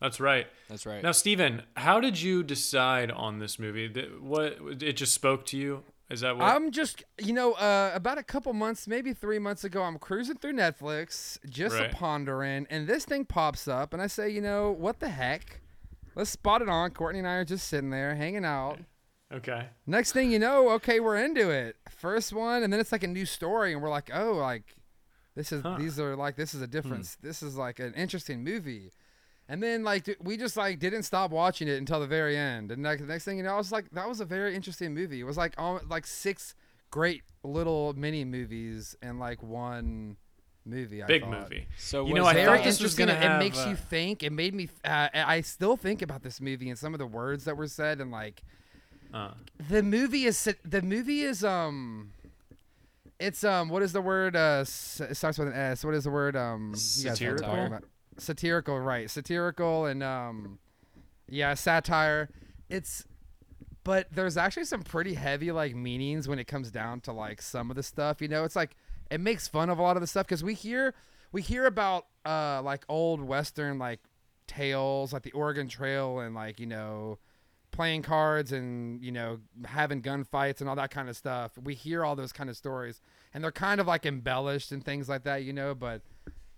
That's 0.00 0.20
right. 0.20 0.46
That's 0.68 0.86
right. 0.86 1.02
Now, 1.02 1.12
Steven, 1.12 1.62
how 1.76 2.00
did 2.00 2.20
you 2.20 2.42
decide 2.44 3.10
on 3.10 3.38
this 3.38 3.58
movie? 3.58 3.88
What 4.20 4.58
it 4.82 4.92
just 4.92 5.14
spoke 5.14 5.46
to 5.46 5.56
you? 5.56 5.82
Is 6.10 6.20
that 6.20 6.36
what? 6.36 6.44
I'm 6.44 6.70
just, 6.70 7.02
you 7.18 7.32
know, 7.32 7.54
uh, 7.54 7.90
about 7.94 8.18
a 8.18 8.22
couple 8.22 8.52
months, 8.52 8.86
maybe 8.86 9.14
three 9.14 9.38
months 9.38 9.64
ago, 9.64 9.82
I'm 9.82 9.98
cruising 9.98 10.36
through 10.36 10.52
Netflix, 10.52 11.38
just 11.48 11.74
Right. 11.76 11.90
a 11.90 11.94
pondering, 11.94 12.66
and 12.68 12.86
this 12.86 13.06
thing 13.06 13.24
pops 13.24 13.66
up, 13.66 13.94
and 13.94 14.02
I 14.02 14.06
say, 14.06 14.28
you 14.28 14.42
know, 14.42 14.70
what 14.70 15.00
the 15.00 15.08
heck? 15.08 15.60
Let's 16.14 16.28
spot 16.30 16.60
it 16.60 16.68
on. 16.68 16.90
Courtney 16.90 17.20
and 17.20 17.26
I 17.26 17.36
are 17.36 17.44
just 17.44 17.66
sitting 17.66 17.88
there 17.88 18.14
hanging 18.14 18.44
out. 18.44 18.78
Okay. 19.34 19.66
Next 19.86 20.12
thing 20.12 20.30
you 20.32 20.38
know, 20.38 20.70
okay, 20.70 21.00
we're 21.00 21.16
into 21.18 21.50
it. 21.50 21.76
First 21.90 22.32
one, 22.32 22.62
and 22.62 22.72
then 22.72 22.80
it's 22.80 22.92
like 22.92 23.02
a 23.04 23.08
new 23.08 23.26
story, 23.26 23.72
and 23.72 23.82
we're 23.82 23.90
like, 23.90 24.10
oh, 24.14 24.32
like 24.34 24.76
this 25.34 25.52
is 25.52 25.62
Huh. 25.62 25.76
these 25.78 25.98
are 25.98 26.16
like 26.16 26.36
this 26.36 26.54
is 26.54 26.62
a 26.62 26.66
difference. 26.66 27.16
This 27.20 27.42
is 27.42 27.56
like 27.56 27.78
an 27.80 27.92
interesting 27.94 28.42
movie. 28.44 28.92
And 29.48 29.62
then 29.62 29.82
like 29.84 30.16
we 30.22 30.36
just 30.38 30.56
like 30.56 30.78
didn't 30.78 31.02
stop 31.02 31.30
watching 31.30 31.68
it 31.68 31.76
until 31.76 32.00
the 32.00 32.06
very 32.06 32.36
end. 32.36 32.70
And 32.72 32.82
like 32.82 33.00
the 33.00 33.06
next 33.06 33.24
thing 33.24 33.36
you 33.36 33.42
know, 33.42 33.52
I 33.54 33.56
was 33.58 33.70
like, 33.72 33.90
that 33.92 34.08
was 34.08 34.20
a 34.20 34.24
very 34.24 34.54
interesting 34.54 34.94
movie. 34.94 35.20
It 35.20 35.24
was 35.24 35.36
like 35.36 35.54
all 35.58 35.80
like 35.88 36.06
six 36.06 36.54
great 36.90 37.22
little 37.42 37.92
mini 37.94 38.24
movies 38.24 38.96
and 39.02 39.18
like 39.20 39.42
one 39.42 40.16
movie. 40.64 41.02
I 41.02 41.06
Big 41.06 41.22
thought. 41.24 41.42
movie. 41.42 41.66
So 41.76 42.06
You 42.06 42.14
was 42.14 42.22
know, 42.22 42.26
I 42.26 42.32
that- 42.34 42.44
Very 42.46 42.58
thought 42.58 42.64
this 42.64 42.80
was 42.80 42.94
gonna 42.94 43.12
It- 43.12 43.18
have, 43.18 43.32
it 43.36 43.44
makes 43.44 43.58
uh, 43.58 43.68
you 43.68 43.76
think. 43.76 44.22
It 44.22 44.32
made 44.32 44.54
me. 44.54 44.70
Uh, 44.82 45.08
I 45.12 45.42
still 45.42 45.76
think 45.76 46.00
about 46.00 46.22
this 46.22 46.40
movie 46.40 46.70
and 46.70 46.78
some 46.78 46.94
of 46.94 46.98
the 46.98 47.06
words 47.06 47.44
that 47.44 47.56
were 47.58 47.66
said, 47.68 48.00
and 48.00 48.10
like 48.10 48.42
Uh, 49.14 49.30
the 49.68 49.80
movie 49.82 50.24
is 50.24 50.52
the 50.64 50.82
movie 50.82 51.22
is 51.22 51.44
um 51.44 52.10
it's 53.20 53.44
um 53.44 53.68
what 53.68 53.80
is 53.80 53.92
the 53.92 54.00
word 54.00 54.34
uh 54.34 54.58
s- 54.62 55.00
it 55.08 55.14
starts 55.14 55.38
with 55.38 55.46
an 55.48 55.54
s. 55.54 55.84
What 55.84 55.94
is 55.94 56.02
the 56.04 56.10
word 56.10 56.34
um 56.34 56.74
you 56.96 57.04
guys 57.04 57.20
know 57.20 57.28
what 57.34 57.36
I'm 57.36 57.38
talking 57.38 57.56
Satirical? 57.56 57.88
satirical 58.18 58.80
right. 58.80 59.08
Satirical 59.10 59.86
and 59.86 60.02
um 60.02 60.58
yeah 61.28 61.54
satire. 61.54 62.28
It's 62.68 63.04
but 63.84 64.08
there's 64.10 64.36
actually 64.36 64.64
some 64.64 64.82
pretty 64.82 65.14
heavy 65.14 65.52
like 65.52 65.76
meanings 65.76 66.26
when 66.26 66.38
it 66.40 66.46
comes 66.46 66.70
down 66.72 67.00
to 67.02 67.12
like 67.12 67.40
some 67.40 67.70
of 67.70 67.76
the 67.76 67.82
stuff 67.84 68.20
you 68.20 68.26
know? 68.26 68.42
It's 68.42 68.56
like 68.56 68.74
it 69.12 69.20
makes 69.20 69.46
fun 69.46 69.70
of 69.70 69.78
a 69.78 69.82
lot 69.82 69.96
of 69.96 70.00
the 70.00 70.08
stuff 70.08 70.26
because 70.26 70.42
we 70.42 70.54
hear 70.54 70.92
we 71.30 71.40
hear 71.40 71.66
about 71.66 72.06
uh 72.26 72.60
like 72.62 72.84
old 72.88 73.20
western 73.22 73.78
like 73.78 74.00
tales 74.48 75.12
like 75.12 75.22
the 75.22 75.32
oregon 75.32 75.68
trail 75.68 76.18
and 76.18 76.34
like 76.34 76.58
you 76.58 76.66
know 76.66 77.18
playing 77.74 78.02
cards 78.02 78.52
and 78.52 79.02
you 79.02 79.10
know 79.10 79.38
having 79.64 80.00
gunfights 80.00 80.60
and 80.60 80.68
all 80.70 80.76
that 80.76 80.90
kind 80.92 81.08
of 81.08 81.16
stuff 81.16 81.50
we 81.62 81.74
hear 81.74 82.04
all 82.04 82.14
those 82.14 82.32
kind 82.32 82.48
of 82.48 82.56
stories 82.56 83.00
and 83.34 83.42
they're 83.42 83.50
kind 83.50 83.80
of 83.80 83.86
like 83.88 84.06
embellished 84.06 84.70
and 84.70 84.84
things 84.84 85.08
like 85.08 85.24
that 85.24 85.42
you 85.42 85.52
know 85.52 85.74
but 85.74 86.00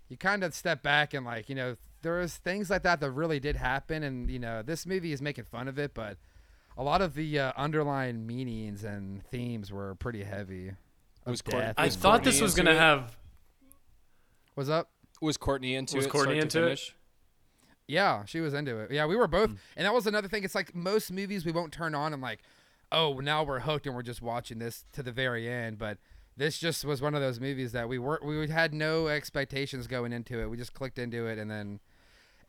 you 0.09 0.15
kind 0.15 0.43
of 0.43 0.53
step 0.53 0.83
back 0.83 1.15
and 1.15 1.25
like 1.25 1.49
you 1.49 1.55
know 1.55 1.75
there's 2.03 2.35
things 2.37 2.69
like 2.69 2.83
that 2.83 2.99
that 2.99 3.09
really 3.09 3.39
did 3.39 3.55
happen 3.55 4.03
and 4.03 4.29
you 4.29 4.37
know 4.37 4.61
this 4.61 4.85
movie 4.85 5.11
is 5.11 5.21
making 5.21 5.43
fun 5.43 5.67
of 5.67 5.79
it 5.79 5.95
but 5.95 6.17
a 6.77 6.83
lot 6.83 7.01
of 7.01 7.15
the 7.15 7.39
uh, 7.39 7.51
underlying 7.57 8.27
meanings 8.27 8.83
and 8.83 9.23
themes 9.31 9.71
were 9.71 9.95
pretty 9.95 10.23
heavy 10.23 10.69
of 10.69 10.75
Was 11.31 11.41
Court- 11.41 11.59
death. 11.63 11.75
I 11.77 11.89
thought 11.89 12.17
Courtney 12.21 12.31
this 12.31 12.41
was 12.41 12.53
gonna 12.53 12.71
it? 12.71 12.77
have. 12.77 13.17
What's 14.53 14.69
up? 14.69 14.91
Was 15.19 15.37
Courtney 15.37 15.73
into 15.73 15.95
Was 15.95 16.05
it? 16.05 16.07
Was 16.07 16.11
Courtney 16.11 16.35
start 16.39 16.49
to 16.51 16.59
into 16.59 16.71
it? 16.71 16.93
Yeah, 17.87 18.25
she 18.25 18.41
was 18.41 18.53
into 18.53 18.77
it. 18.79 18.91
Yeah, 18.91 19.05
we 19.05 19.15
were 19.15 19.27
both, 19.27 19.51
mm. 19.51 19.57
and 19.77 19.85
that 19.85 19.93
was 19.93 20.07
another 20.07 20.27
thing. 20.27 20.43
It's 20.43 20.55
like 20.55 20.75
most 20.75 21.11
movies 21.11 21.45
we 21.45 21.53
won't 21.53 21.71
turn 21.71 21.95
on 21.95 22.11
and 22.13 22.21
like, 22.21 22.39
oh, 22.91 23.13
now 23.15 23.43
we're 23.43 23.61
hooked 23.61 23.85
and 23.85 23.95
we're 23.95 24.03
just 24.03 24.21
watching 24.21 24.59
this 24.59 24.83
to 24.93 25.01
the 25.01 25.11
very 25.11 25.49
end. 25.49 25.77
But 25.77 25.97
this 26.35 26.57
just 26.57 26.83
was 26.83 27.01
one 27.01 27.15
of 27.15 27.21
those 27.21 27.39
movies 27.39 27.71
that 27.71 27.87
we 27.87 27.97
were 27.97 28.19
we 28.23 28.47
had 28.49 28.73
no 28.73 29.07
expectations 29.07 29.87
going 29.87 30.11
into 30.11 30.41
it. 30.41 30.49
We 30.49 30.57
just 30.57 30.73
clicked 30.73 30.99
into 30.99 31.27
it, 31.27 31.39
and 31.39 31.49
then 31.49 31.79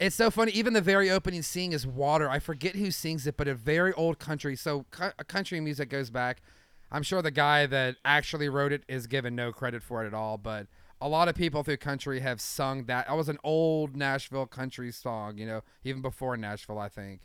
it's 0.00 0.16
so 0.16 0.30
funny. 0.30 0.52
Even 0.52 0.72
the 0.72 0.80
very 0.80 1.10
opening 1.10 1.42
scene 1.42 1.72
is 1.72 1.86
water. 1.86 2.28
I 2.28 2.40
forget 2.40 2.74
who 2.74 2.90
sings 2.90 3.26
it, 3.26 3.36
but 3.36 3.48
a 3.48 3.54
very 3.54 3.92
old 3.92 4.18
country. 4.18 4.56
So 4.56 4.86
cu- 4.90 5.12
country 5.26 5.60
music 5.60 5.88
goes 5.88 6.10
back. 6.10 6.42
I'm 6.90 7.02
sure 7.02 7.20
the 7.22 7.30
guy 7.30 7.66
that 7.66 7.96
actually 8.04 8.48
wrote 8.48 8.72
it 8.72 8.82
is 8.88 9.06
given 9.06 9.36
no 9.36 9.52
credit 9.52 9.82
for 9.82 10.02
it 10.02 10.06
at 10.06 10.14
all, 10.14 10.38
but 10.38 10.66
a 11.00 11.08
lot 11.08 11.28
of 11.28 11.34
people 11.34 11.62
through 11.62 11.76
country 11.78 12.20
have 12.20 12.40
sung 12.40 12.84
that. 12.84 13.06
That 13.06 13.16
was 13.16 13.28
an 13.28 13.38
old 13.44 13.96
Nashville 13.96 14.46
country 14.46 14.92
song, 14.92 15.38
you 15.38 15.46
know, 15.46 15.62
even 15.84 16.02
before 16.02 16.36
Nashville, 16.36 16.78
I 16.78 16.88
think. 16.88 17.20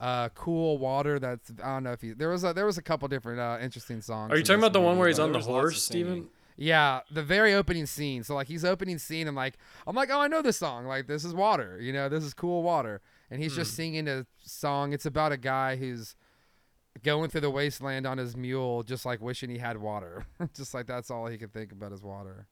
Uh, 0.00 0.28
cool 0.30 0.78
water. 0.78 1.18
That's 1.18 1.50
I 1.62 1.74
don't 1.74 1.84
know 1.84 1.92
if 1.92 2.04
you 2.04 2.14
there 2.14 2.28
was 2.28 2.44
a 2.44 2.52
there 2.52 2.66
was 2.66 2.78
a 2.78 2.82
couple 2.82 3.08
different 3.08 3.40
uh, 3.40 3.58
interesting 3.60 4.00
songs. 4.00 4.32
Are 4.32 4.36
you 4.36 4.44
talking 4.44 4.60
this 4.60 4.68
about 4.68 4.72
the 4.72 4.80
one 4.80 4.96
where 4.96 5.08
he's 5.08 5.18
on 5.18 5.32
the 5.32 5.32
there 5.32 5.38
was 5.38 5.48
lots 5.48 5.56
of 5.56 5.62
horse, 5.62 5.82
singing. 5.82 6.04
Steven? 6.04 6.28
yeah, 6.60 7.00
the 7.10 7.22
very 7.22 7.54
opening 7.54 7.86
scene. 7.86 8.24
So 8.24 8.34
like 8.34 8.48
he's 8.48 8.64
opening 8.64 8.98
scene 8.98 9.28
and 9.28 9.36
like 9.36 9.58
I'm 9.86 9.94
like, 9.94 10.10
oh, 10.10 10.20
I 10.20 10.26
know 10.26 10.42
this 10.42 10.56
song. 10.56 10.86
Like 10.86 11.06
this 11.06 11.24
is 11.24 11.32
water. 11.32 11.78
You 11.80 11.92
know, 11.92 12.08
this 12.08 12.24
is 12.24 12.34
cool 12.34 12.62
water. 12.62 13.00
And 13.30 13.40
he's 13.40 13.54
just 13.54 13.74
singing 13.74 14.08
a 14.08 14.26
song. 14.42 14.92
It's 14.92 15.06
about 15.06 15.32
a 15.32 15.36
guy 15.36 15.76
who's 15.76 16.16
going 17.02 17.30
through 17.30 17.42
the 17.42 17.50
wasteland 17.50 18.06
on 18.06 18.18
his 18.18 18.36
mule, 18.36 18.82
just 18.82 19.06
like 19.06 19.20
wishing 19.20 19.50
he 19.50 19.58
had 19.58 19.78
water. 19.78 20.26
just 20.54 20.74
like 20.74 20.86
that's 20.86 21.10
all 21.10 21.26
he 21.26 21.38
could 21.38 21.52
think 21.52 21.70
about 21.70 21.92
is 21.92 22.02
water. 22.02 22.48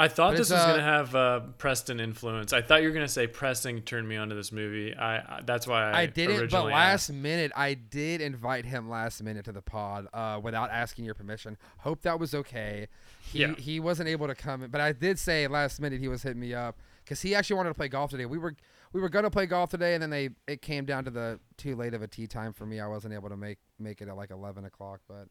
I 0.00 0.08
thought 0.08 0.30
this 0.32 0.50
was 0.50 0.58
uh, 0.58 0.66
gonna 0.66 0.82
have 0.82 1.14
uh, 1.14 1.40
Preston 1.58 2.00
influence. 2.00 2.54
I 2.54 2.62
thought 2.62 2.80
you 2.80 2.88
were 2.88 2.94
gonna 2.94 3.06
say 3.06 3.26
Preston 3.26 3.82
turned 3.82 4.08
me 4.08 4.16
onto 4.16 4.34
this 4.34 4.50
movie. 4.50 4.96
I, 4.96 5.16
I 5.16 5.40
that's 5.44 5.66
why 5.66 5.90
I, 5.90 6.00
I, 6.00 6.06
didn't, 6.06 6.50
but 6.50 6.64
last 6.64 7.10
asked. 7.10 7.12
minute 7.12 7.52
I 7.54 7.74
did 7.74 8.22
invite 8.22 8.64
him 8.64 8.88
last 8.88 9.22
minute 9.22 9.44
to 9.44 9.52
the 9.52 9.60
pod 9.60 10.06
uh, 10.14 10.40
without 10.42 10.70
asking 10.70 11.04
your 11.04 11.12
permission. 11.14 11.58
Hope 11.80 12.00
that 12.02 12.18
was 12.18 12.34
okay. 12.34 12.88
He 13.30 13.40
Yeah. 13.40 13.54
he 13.56 13.78
wasn't 13.78 14.08
able 14.08 14.26
to 14.26 14.34
come, 14.34 14.66
but 14.70 14.80
I 14.80 14.92
did 14.92 15.18
say 15.18 15.46
last 15.46 15.78
minute 15.80 16.00
he 16.00 16.08
was 16.08 16.22
hitting 16.22 16.40
me 16.40 16.54
up 16.54 16.78
because 17.04 17.20
he 17.20 17.34
actually 17.34 17.56
wanted 17.56 17.68
to 17.70 17.74
play 17.74 17.88
golf 17.88 18.10
today. 18.10 18.24
We 18.24 18.38
were 18.38 18.56
we 18.94 19.02
were 19.02 19.10
gonna 19.10 19.30
play 19.30 19.44
golf 19.44 19.68
today, 19.68 19.92
and 19.92 20.02
then 20.02 20.08
they 20.08 20.30
it 20.48 20.62
came 20.62 20.86
down 20.86 21.04
to 21.04 21.10
the 21.10 21.38
too 21.58 21.76
late 21.76 21.92
of 21.92 22.00
a 22.00 22.08
tea 22.08 22.26
time 22.26 22.54
for 22.54 22.64
me. 22.64 22.80
I 22.80 22.86
wasn't 22.86 23.12
able 23.12 23.28
to 23.28 23.36
make 23.36 23.58
make 23.78 24.00
it 24.00 24.08
at 24.08 24.16
like 24.16 24.30
eleven 24.30 24.64
o'clock, 24.64 25.00
but 25.06 25.28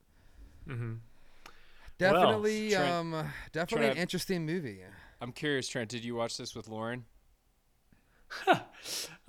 hmm 0.67 0.93
definitely 1.99 2.71
Trent- 2.71 2.91
um 2.91 3.31
definitely 3.51 3.89
an 3.89 3.97
interesting 3.97 4.45
movie. 4.45 4.79
I'm 5.21 5.31
curious, 5.31 5.67
Trent. 5.67 5.89
Did 5.89 6.03
you 6.03 6.15
watch 6.15 6.37
this 6.37 6.55
with 6.55 6.67
Lauren? 6.67 7.05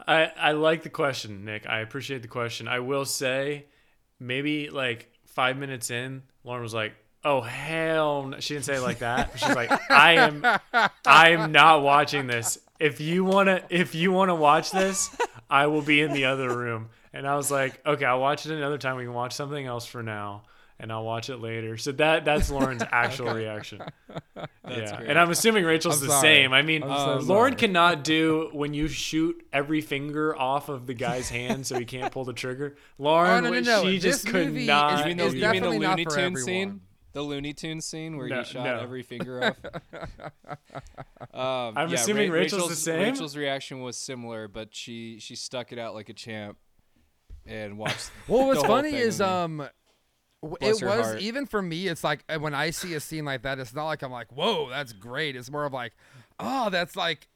I 0.06 0.26
I 0.38 0.52
like 0.52 0.82
the 0.82 0.90
question, 0.90 1.44
Nick. 1.44 1.66
I 1.68 1.80
appreciate 1.80 2.22
the 2.22 2.28
question. 2.28 2.68
I 2.68 2.80
will 2.80 3.04
say, 3.04 3.66
maybe 4.18 4.70
like 4.70 5.10
five 5.26 5.56
minutes 5.56 5.90
in, 5.90 6.22
Lauren 6.44 6.62
was 6.62 6.74
like, 6.74 6.94
"Oh 7.24 7.40
hell!" 7.40 8.26
No. 8.26 8.40
She 8.40 8.54
didn't 8.54 8.66
say 8.66 8.76
it 8.76 8.82
like 8.82 8.98
that. 8.98 9.32
She's 9.36 9.54
like, 9.54 9.70
"I 9.90 10.14
am, 10.14 10.44
I 11.06 11.30
am 11.30 11.52
not 11.52 11.82
watching 11.82 12.26
this. 12.26 12.58
If 12.78 13.00
you 13.00 13.24
wanna, 13.24 13.62
if 13.70 13.94
you 13.94 14.12
wanna 14.12 14.34
watch 14.34 14.70
this, 14.70 15.14
I 15.48 15.66
will 15.66 15.82
be 15.82 16.00
in 16.00 16.12
the 16.12 16.26
other 16.26 16.56
room." 16.56 16.90
And 17.12 17.26
I 17.26 17.34
was 17.36 17.50
like, 17.50 17.80
"Okay, 17.84 18.04
I'll 18.04 18.20
watch 18.20 18.46
it 18.46 18.52
another 18.52 18.78
time. 18.78 18.96
We 18.96 19.04
can 19.04 19.14
watch 19.14 19.32
something 19.32 19.66
else 19.66 19.86
for 19.86 20.02
now." 20.02 20.42
And 20.82 20.90
I'll 20.90 21.04
watch 21.04 21.28
it 21.28 21.36
later. 21.36 21.76
So 21.76 21.92
that 21.92 22.24
that's 22.24 22.50
Lauren's 22.50 22.82
actual 22.90 23.34
reaction. 23.34 23.82
That's 24.64 24.90
yeah, 24.92 24.96
great. 24.96 25.10
and 25.10 25.18
I'm 25.18 25.30
assuming 25.30 25.64
Rachel's 25.64 26.00
I'm 26.00 26.06
the 26.08 26.12
sorry. 26.14 26.22
same. 26.22 26.52
I 26.54 26.62
mean, 26.62 26.82
I'm 26.82 27.20
so 27.20 27.26
Lauren 27.26 27.54
cannot 27.54 28.02
do 28.02 28.48
when 28.52 28.72
you 28.72 28.88
shoot 28.88 29.44
every 29.52 29.82
finger 29.82 30.34
off 30.34 30.68
of 30.70 30.86
the 30.86 30.94
guy's 30.94 31.28
hand 31.38 31.66
so 31.66 31.78
he 31.78 31.84
can't 31.84 32.10
pull 32.12 32.24
the 32.24 32.32
trigger. 32.32 32.76
Lauren, 32.98 33.44
Oh, 33.44 33.50
no, 33.50 33.60
no, 33.60 33.60
no. 33.60 33.82
she 33.82 33.98
This 33.98 34.22
just 34.22 34.26
could 34.28 34.54
not. 34.54 34.94
is- 34.94 35.00
you 35.00 35.06
mean 35.06 35.16
the, 35.18 35.24
is 35.26 35.34
you 35.34 35.40
mean 35.40 35.40
the 35.40 35.40
definitely 35.40 35.78
not 35.80 35.90
Looney 35.90 36.04
for 36.04 36.10
Tunes 36.10 36.18
everyone. 36.40 36.44
scene? 36.44 36.80
The 37.12 37.22
Looney 37.22 37.52
Tunes 37.52 37.84
scene 37.84 38.16
where 38.16 38.28
No, 38.28 38.38
he 38.38 38.44
shot 38.44 38.64
no. 38.64 38.78
every 38.78 39.02
finger 39.02 39.44
off. 39.44 39.56
um, 41.34 41.76
I'm 41.76 41.88
yeah, 41.88 41.94
assuming 41.96 42.30
Rachel's 42.30 42.68
the 42.70 42.76
same? 42.76 43.00
Rachel's 43.00 43.36
reaction 43.36 43.80
was 43.82 43.96
similar, 43.96 44.48
but 44.48 44.74
she 44.74 45.18
she 45.20 45.34
stuck 45.36 45.72
it 45.72 45.78
out 45.78 45.94
like 45.94 46.08
a 46.08 46.14
champ 46.14 46.56
and 47.46 47.76
watched. 47.78 48.10
Well, 48.28 48.46
what's 48.46 48.60
the 48.62 48.66
whole 48.66 48.76
funny 48.76 48.92
thing 48.92 49.00
is 49.00 49.18
with 49.18 49.28
me. 49.28 49.34
um, 49.34 49.56
w- 49.58 49.70
Bless 50.42 50.80
it 50.80 50.84
was 50.84 51.06
heart. 51.06 51.20
even 51.20 51.46
for 51.46 51.60
me. 51.60 51.88
It's 51.88 52.02
like 52.02 52.24
uh, 52.28 52.38
when 52.38 52.54
I 52.54 52.70
see 52.70 52.94
a 52.94 53.00
scene 53.00 53.24
like 53.24 53.42
that, 53.42 53.58
it's 53.58 53.74
not 53.74 53.86
like 53.86 54.02
I'm 54.02 54.12
like, 54.12 54.32
whoa, 54.32 54.68
that's 54.70 54.92
great. 54.92 55.36
It's 55.36 55.50
more 55.50 55.64
of 55.64 55.72
like, 55.72 55.92
oh, 56.38 56.70
that's 56.70 56.96
like, 56.96 57.28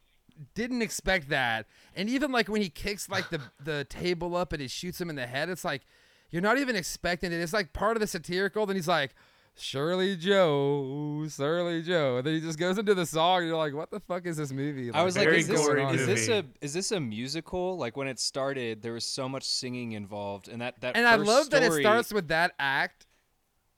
didn't 0.55 0.81
expect 0.81 1.29
that. 1.29 1.67
And 1.95 2.09
even 2.09 2.31
like 2.31 2.47
when 2.47 2.61
he 2.61 2.69
kicks 2.69 3.07
like 3.09 3.29
the 3.29 3.41
the 3.63 3.85
table 3.85 4.35
up 4.35 4.53
and 4.53 4.61
he 4.61 4.67
shoots 4.67 4.99
him 4.99 5.09
in 5.09 5.15
the 5.15 5.27
head, 5.27 5.49
it's 5.49 5.63
like 5.63 5.83
you're 6.31 6.41
not 6.41 6.57
even 6.57 6.75
expecting 6.75 7.31
it. 7.31 7.39
It's 7.39 7.53
like 7.53 7.73
part 7.73 7.95
of 7.95 8.01
the 8.01 8.07
satirical. 8.07 8.65
Then 8.65 8.75
he's 8.75 8.87
like. 8.87 9.13
Surly 9.57 10.17
Joe, 10.17 11.25
Surly 11.29 11.81
Joe, 11.81 12.17
and 12.17 12.27
then 12.27 12.33
he 12.35 12.41
just 12.41 12.59
goes 12.59 12.77
into 12.77 12.93
the 12.93 13.05
song, 13.05 13.39
and 13.39 13.47
you're 13.47 13.57
like, 13.57 13.73
"What 13.73 13.89
the 13.89 14.01
fuck 14.01 14.25
is 14.25 14.35
this 14.35 14.51
movie?" 14.51 14.91
I 14.91 15.01
was 15.03 15.15
like, 15.15 15.29
is 15.29 15.47
this, 15.47 15.59
is 15.93 16.05
this 16.07 16.27
a 16.27 16.35
movie. 16.35 16.49
is 16.61 16.73
this 16.73 16.91
a 16.91 16.99
musical? 16.99 17.77
Like 17.77 17.95
when 17.95 18.07
it 18.07 18.19
started, 18.19 18.81
there 18.81 18.91
was 18.93 19.05
so 19.05 19.29
much 19.29 19.43
singing 19.43 19.93
involved, 19.93 20.49
and 20.49 20.61
that 20.61 20.81
that 20.81 20.97
and 20.97 21.07
I 21.07 21.15
first 21.17 21.27
love 21.29 21.49
that 21.51 21.63
it 21.63 21.71
starts 21.83 22.13
with 22.13 22.27
that 22.27 22.53
act. 22.59 23.07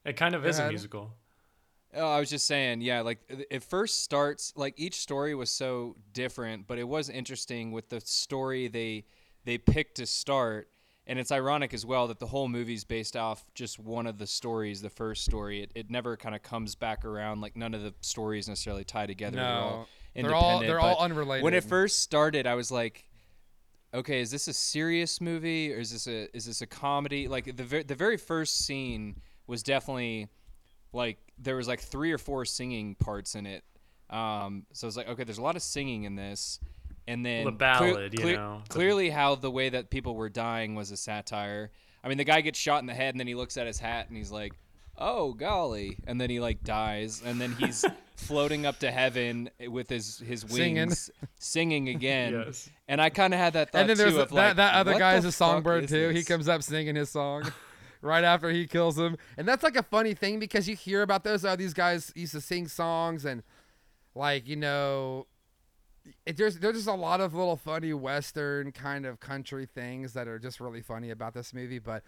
It 0.04 0.14
kind 0.16 0.34
of 0.34 0.42
Go 0.42 0.48
is 0.48 0.58
a 0.58 0.68
musical. 0.68 1.12
Oh, 1.94 2.06
I 2.06 2.18
was 2.20 2.28
just 2.28 2.46
saying, 2.46 2.80
yeah, 2.82 3.00
like 3.00 3.20
it- 3.28 3.46
it 3.50 3.62
first 3.62 4.02
starts 4.02 4.52
like 4.56 4.74
each 4.76 4.96
story 4.96 5.34
was 5.34 5.50
so 5.50 5.96
different, 6.12 6.66
but 6.66 6.78
it 6.78 6.88
was 6.88 7.08
interesting 7.08 7.70
with 7.72 7.88
the 7.88 8.00
story 8.00 8.66
they 8.68 9.04
they 9.44 9.58
picked 9.58 9.96
to 9.98 10.06
start. 10.06 10.68
And 11.08 11.18
it's 11.18 11.32
ironic 11.32 11.72
as 11.72 11.86
well 11.86 12.06
that 12.08 12.20
the 12.20 12.26
whole 12.26 12.48
movie's 12.48 12.84
based 12.84 13.16
off 13.16 13.42
just 13.54 13.78
one 13.78 14.06
of 14.06 14.18
the 14.18 14.26
stories, 14.26 14.82
the 14.82 14.90
first 14.90 15.24
story. 15.24 15.62
It, 15.62 15.72
it 15.74 15.90
never 15.90 16.16
kind 16.18 16.34
of 16.34 16.42
comes 16.42 16.74
back 16.74 17.04
around. 17.04 17.40
Like 17.40 17.56
none 17.56 17.72
of 17.74 17.82
the 17.82 17.94
stories 18.02 18.46
necessarily 18.46 18.84
tie 18.84 19.06
together. 19.06 19.36
they're 19.38 19.46
all 19.46 19.70
No, 19.70 19.86
independent. 20.14 20.28
they're 20.30 20.34
all 20.36 20.60
they're 20.60 20.80
all 20.80 21.02
unrelated. 21.02 21.44
when 21.44 21.54
it 21.54 21.64
first 21.64 22.00
started, 22.02 22.46
I 22.46 22.54
was 22.54 22.70
like, 22.70 23.08
okay, 23.94 24.20
is 24.20 24.30
this 24.30 24.48
a 24.48 24.52
serious 24.52 25.18
movie 25.18 25.72
or 25.72 25.78
is 25.78 25.92
this 25.92 26.06
a 26.06 26.28
is 26.36 26.44
this 26.44 26.60
a 26.60 26.66
comedy? 26.66 27.26
Like 27.26 27.56
the 27.56 27.64
ver- 27.64 27.82
the 27.84 27.94
very 27.94 28.18
first 28.18 28.66
scene 28.66 29.22
was 29.46 29.62
definitely 29.62 30.28
like 30.92 31.16
there 31.38 31.56
was 31.56 31.68
like 31.68 31.80
three 31.80 32.12
or 32.12 32.18
four 32.18 32.44
singing 32.44 32.94
parts 32.96 33.34
in 33.34 33.46
it. 33.46 33.64
Um, 34.10 34.66
so 34.74 34.86
I 34.86 34.88
was 34.88 34.96
like, 34.98 35.08
okay, 35.08 35.24
there's 35.24 35.38
a 35.38 35.42
lot 35.42 35.56
of 35.56 35.62
singing 35.62 36.04
in 36.04 36.16
this, 36.16 36.60
and 37.08 37.24
then 37.24 37.44
the 37.46 37.50
ballad, 37.50 38.18
you 38.18 38.36
know, 38.36 38.60
it's 38.64 38.74
clearly 38.74 39.08
how 39.10 39.34
the 39.34 39.50
way 39.50 39.70
that 39.70 39.90
people 39.90 40.14
were 40.14 40.28
dying 40.28 40.74
was 40.74 40.90
a 40.90 40.96
satire. 40.96 41.70
I 42.04 42.08
mean, 42.08 42.18
the 42.18 42.24
guy 42.24 42.42
gets 42.42 42.58
shot 42.58 42.80
in 42.80 42.86
the 42.86 42.94
head, 42.94 43.14
and 43.14 43.18
then 43.20 43.26
he 43.26 43.34
looks 43.34 43.56
at 43.56 43.66
his 43.66 43.78
hat, 43.78 44.08
and 44.08 44.16
he's 44.16 44.30
like, 44.30 44.52
"Oh 44.96 45.32
golly!" 45.32 45.98
And 46.06 46.20
then 46.20 46.30
he 46.30 46.38
like 46.38 46.62
dies, 46.62 47.22
and 47.24 47.40
then 47.40 47.52
he's 47.58 47.84
floating 48.16 48.66
up 48.66 48.78
to 48.80 48.90
heaven 48.90 49.48
with 49.68 49.88
his 49.88 50.18
his 50.18 50.44
wings, 50.44 51.10
singing 51.38 51.88
again. 51.88 52.32
Yes. 52.34 52.68
And 52.86 53.00
I 53.00 53.08
kind 53.10 53.32
of 53.32 53.40
had 53.40 53.54
that 53.54 53.72
thought 53.72 53.80
and 53.80 53.90
then 53.90 53.96
there's 53.96 54.12
too 54.12 54.20
a- 54.20 54.22
of 54.24 54.28
that 54.28 54.34
like, 54.34 54.56
that 54.56 54.74
other 54.74 54.98
guy 54.98 55.16
is 55.16 55.24
a 55.24 55.32
songbird 55.32 55.84
is 55.84 55.90
too. 55.90 56.10
He 56.10 56.24
comes 56.24 56.48
up 56.48 56.62
singing 56.62 56.94
his 56.94 57.08
song 57.10 57.50
right 58.02 58.24
after 58.24 58.50
he 58.50 58.66
kills 58.66 58.98
him, 58.98 59.16
and 59.36 59.48
that's 59.48 59.62
like 59.62 59.76
a 59.76 59.82
funny 59.82 60.14
thing 60.14 60.38
because 60.38 60.68
you 60.68 60.76
hear 60.76 61.02
about 61.02 61.24
those. 61.24 61.44
Oh, 61.44 61.56
these 61.56 61.74
guys 61.74 62.12
used 62.14 62.32
to 62.32 62.40
sing 62.40 62.68
songs 62.68 63.24
and 63.24 63.42
like 64.14 64.46
you 64.46 64.56
know. 64.56 65.26
It, 66.26 66.36
there's 66.36 66.58
there's 66.58 66.76
just 66.76 66.88
a 66.88 66.92
lot 66.92 67.20
of 67.20 67.34
little 67.34 67.56
funny 67.56 67.92
western 67.94 68.72
kind 68.72 69.06
of 69.06 69.20
country 69.20 69.66
things 69.66 70.12
that 70.14 70.28
are 70.28 70.38
just 70.38 70.60
really 70.60 70.80
funny 70.82 71.10
about 71.10 71.34
this 71.34 71.52
movie, 71.54 71.78
but 71.78 72.02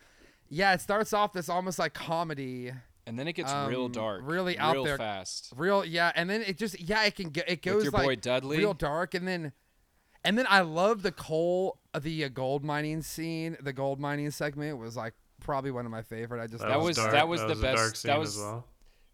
yeah, 0.49 0.73
it 0.75 0.81
starts 0.81 1.13
off 1.13 1.33
this 1.33 1.49
almost 1.49 1.79
like 1.79 1.95
comedy, 1.95 2.73
And 3.07 3.19
then 3.19 3.29
it 3.29 3.35
gets 3.35 3.53
real 3.69 3.85
um, 3.87 3.93
dark, 3.93 4.23
really 4.25 4.59
out 4.59 4.75
real 4.75 4.85
there. 4.85 4.99
fast. 4.99 5.53
real 5.57 5.85
yeah, 5.85 6.13
and 6.15 6.29
then 6.29 6.43
it 6.43 6.57
just 6.59 6.81
yeah 6.81 7.05
it 7.05 7.15
can 7.17 7.31
go 7.31 7.43
it 7.47 7.63
goes 7.63 7.77
With 7.77 7.85
your 7.85 7.93
like 7.93 8.05
boy 8.05 8.17
Dudley. 8.17 8.59
real 8.59 8.75
dark 8.75 9.15
and 9.15 9.27
then 9.29 9.53
and 10.25 10.37
then 10.37 10.47
I 10.51 10.61
love 10.61 11.03
the 11.03 11.13
coal 11.13 11.79
the 11.99 12.25
uh, 12.25 12.29
gold 12.29 12.65
mining 12.65 13.03
scene 13.03 13.57
the 13.63 13.73
gold 13.73 13.99
mining 14.01 14.31
segment 14.31 14.79
was 14.79 14.97
like 14.97 15.15
probably 15.41 15.71
one 15.71 15.87
of 15.87 15.91
my 15.91 16.03
favorite 16.03 16.43
I 16.43 16.47
just 16.47 16.63
That 16.63 16.81
was- 16.81 16.97
dark. 16.97 17.13
that 17.13 17.27
was 17.29 17.41
the 17.41 17.47
a 17.53 17.55
dark 17.55 17.63
best- 17.93 18.03
that 18.05 18.19
was- 18.19 18.37
as 18.37 18.43
well. 18.43 18.67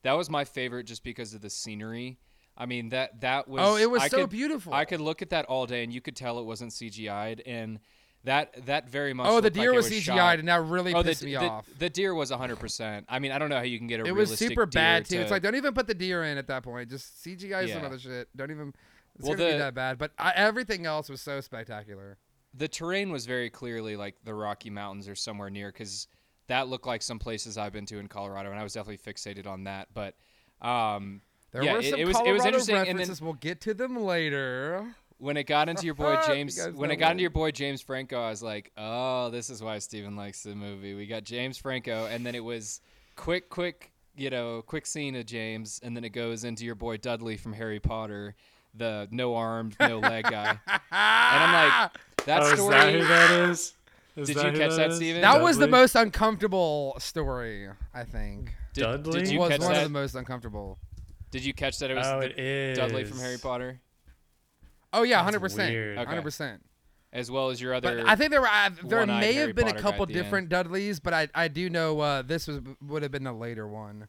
That 0.02 0.12
was 0.12 0.30
my 0.30 0.44
favorite 0.44 0.84
just 0.84 1.02
because 1.02 1.34
of 1.34 1.40
the 1.40 1.50
scenery. 1.50 2.18
I 2.56 2.66
mean 2.66 2.90
that 2.90 3.20
that 3.20 3.48
was 3.48 3.60
oh 3.62 3.76
it 3.76 3.90
was 3.90 4.02
I 4.02 4.08
so 4.08 4.22
could, 4.22 4.30
beautiful. 4.30 4.72
I 4.72 4.84
could 4.84 5.00
look 5.00 5.22
at 5.22 5.30
that 5.30 5.44
all 5.46 5.66
day 5.66 5.84
and 5.84 5.92
you 5.92 6.00
could 6.00 6.16
tell 6.16 6.38
it 6.38 6.44
wasn't 6.44 6.72
CGI'd 6.72 7.42
and 7.44 7.78
that 8.24 8.66
that 8.66 8.88
very 8.88 9.12
much 9.12 9.26
oh 9.28 9.36
the 9.40 9.46
looked 9.46 9.56
like 9.56 9.64
deer 9.64 9.74
was, 9.74 9.88
was 9.88 9.94
CGI'd 9.94 10.04
shot- 10.04 10.38
and 10.38 10.48
that 10.48 10.62
really 10.64 10.92
oh, 10.94 11.02
the, 11.02 11.10
pissed 11.10 11.22
me 11.24 11.32
the, 11.32 11.36
off. 11.38 11.66
the 11.78 11.88
deer 11.88 12.14
was 12.14 12.30
100%. 12.30 13.04
I 13.08 13.18
mean, 13.20 13.30
I 13.30 13.38
don't 13.38 13.50
know 13.50 13.56
how 13.56 13.62
you 13.62 13.78
can 13.78 13.86
get 13.86 14.00
a 14.00 14.04
it 14.04 14.14
was 14.14 14.36
super 14.36 14.66
bad 14.66 15.04
deer 15.04 15.18
too. 15.18 15.22
It's 15.22 15.30
like 15.30 15.42
don't 15.42 15.54
even 15.54 15.74
put 15.74 15.86
the 15.86 15.94
deer 15.94 16.24
in 16.24 16.36
at 16.38 16.48
that 16.48 16.62
point. 16.62 16.90
Just 16.90 17.24
CGI 17.24 17.72
some 17.72 17.84
other 17.84 17.98
shit. 17.98 18.28
Don't 18.36 18.50
even 18.50 18.74
it's 19.18 19.26
Well, 19.26 19.36
gonna 19.36 19.48
be 19.48 19.52
the- 19.52 19.58
that 19.58 19.74
bad. 19.74 19.98
But 19.98 20.12
I, 20.18 20.32
everything 20.34 20.86
else 20.86 21.08
was 21.08 21.20
so 21.20 21.40
spectacular. 21.40 22.18
The 22.54 22.68
terrain 22.68 23.10
was 23.12 23.26
very 23.26 23.50
clearly 23.50 23.96
like 23.96 24.16
the 24.24 24.34
Rocky 24.34 24.70
Mountains 24.70 25.08
or 25.08 25.14
somewhere 25.14 25.50
near 25.50 25.70
because 25.70 26.08
that 26.48 26.68
looked 26.68 26.86
like 26.86 27.02
some 27.02 27.18
places 27.18 27.58
I've 27.58 27.72
been 27.72 27.86
to 27.86 27.98
in 27.98 28.08
Colorado, 28.08 28.50
and 28.50 28.58
I 28.58 28.62
was 28.62 28.72
definitely 28.72 29.12
fixated 29.12 29.46
on 29.46 29.64
that. 29.64 29.88
But 29.92 30.14
Um, 30.62 31.20
There 31.56 31.64
yeah, 31.64 31.72
were 31.72 31.78
it- 31.80 31.90
some 31.90 32.00
it 32.00 32.04
was- 32.06 32.16
it 32.16 32.20
was 32.20 32.42
Colorado 32.42 32.46
interesting, 32.46 32.76
and 32.76 32.98
then- 33.00 33.16
we'll 33.22 33.32
get 33.32 33.60
to 33.62 33.72
them 33.72 33.96
later. 33.96 34.94
when 35.18 35.38
it 35.38 35.44
got 35.44 35.70
into 35.70 35.86
your 35.86 35.94
boy 36.04 36.18
James, 36.26 36.54
guys 36.58 36.74
when 36.74 36.90
it 36.90 36.96
got 36.96 37.12
into 37.12 37.22
your 37.22 37.30
boy 37.30 37.50
James 37.50 37.80
Franco, 37.80 38.20
I 38.20 38.28
was 38.28 38.42
like, 38.42 38.70
oh, 38.76 39.30
this 39.30 39.48
is 39.48 39.62
why 39.62 39.78
Steven 39.78 40.16
likes 40.16 40.42
the 40.42 40.54
movie. 40.54 40.92
We 40.92 41.06
got 41.06 41.24
James 41.24 41.56
Franco, 41.56 42.04
and 42.04 42.26
then 42.26 42.34
it 42.34 42.44
was 42.44 42.82
quick, 43.16 43.48
quick, 43.48 43.92
you 44.14 44.28
know, 44.28 44.60
quick 44.66 44.84
scene 44.84 45.16
of 45.16 45.24
James, 45.24 45.80
and 45.82 45.96
then 45.96 46.04
it 46.04 46.10
goes 46.10 46.44
into 46.44 46.66
your 46.66 46.74
boy 46.74 46.98
Dudley 46.98 47.38
from 47.38 47.54
Harry 47.54 47.80
Potter, 47.80 48.34
the 48.74 49.08
no 49.10 49.34
armed, 49.34 49.74
no 49.80 49.98
leg 50.00 50.24
guy, 50.24 50.50
and 50.66 50.80
I'm 50.90 51.52
like, 51.70 51.90
that 52.26 52.42
oh, 52.42 52.54
story. 52.54 52.58
is 52.58 52.68
that 52.68 52.92
who 52.92 53.06
that 53.06 53.50
is? 53.50 53.72
Is 54.16 54.26
Did 54.28 54.36
that 54.36 54.44
you 54.46 54.50
who 54.52 54.58
catch 54.58 54.76
that 54.76 54.92
Steven? 54.92 55.20
That 55.22 55.40
was 55.42 55.56
the 55.56 55.68
most 55.68 55.94
uncomfortable 55.94 56.96
story, 56.98 57.68
I 57.94 58.04
think. 58.04 58.52
did, 58.74 58.82
Dudley? 58.82 59.20
Did 59.20 59.30
you 59.30 59.38
was 59.40 59.48
catch 59.50 59.60
one 59.60 59.72
that? 59.72 59.78
of 59.78 59.84
the 59.84 59.98
most 59.98 60.14
uncomfortable. 60.14 60.78
Did 61.30 61.44
you 61.44 61.52
catch 61.52 61.78
that? 61.80 61.90
It 61.90 61.94
was 61.94 62.06
Oh, 62.06 62.20
the 62.20 62.26
it 62.30 62.38
is 62.38 62.78
Dudley 62.78 63.04
from 63.04 63.18
Harry 63.18 63.38
Potter, 63.38 63.80
Oh 64.92 65.02
yeah, 65.02 65.22
hundred 65.22 65.40
percent, 65.40 65.98
hundred 65.98 66.22
percent. 66.22 66.62
as 67.12 67.30
well 67.30 67.50
as 67.50 67.60
your 67.60 67.74
other. 67.74 67.98
But 68.02 68.08
I 68.08 68.16
think 68.16 68.30
there 68.30 68.40
were 68.40 68.48
uh, 68.48 68.70
there 68.84 69.06
may 69.06 69.34
Harry 69.34 69.48
have 69.48 69.56
been 69.56 69.68
a 69.68 69.70
Potter 69.72 69.82
guy 69.82 69.90
couple 69.90 70.02
at 70.04 70.08
the 70.08 70.14
end. 70.14 70.24
different 70.24 70.48
Dudleys, 70.48 71.00
but 71.00 71.12
I 71.12 71.28
I 71.34 71.48
do 71.48 71.68
know 71.68 72.00
uh, 72.00 72.22
this 72.22 72.46
was 72.46 72.60
would 72.80 73.02
have 73.02 73.12
been 73.12 73.24
the 73.24 73.32
later 73.32 73.66
one. 73.66 74.08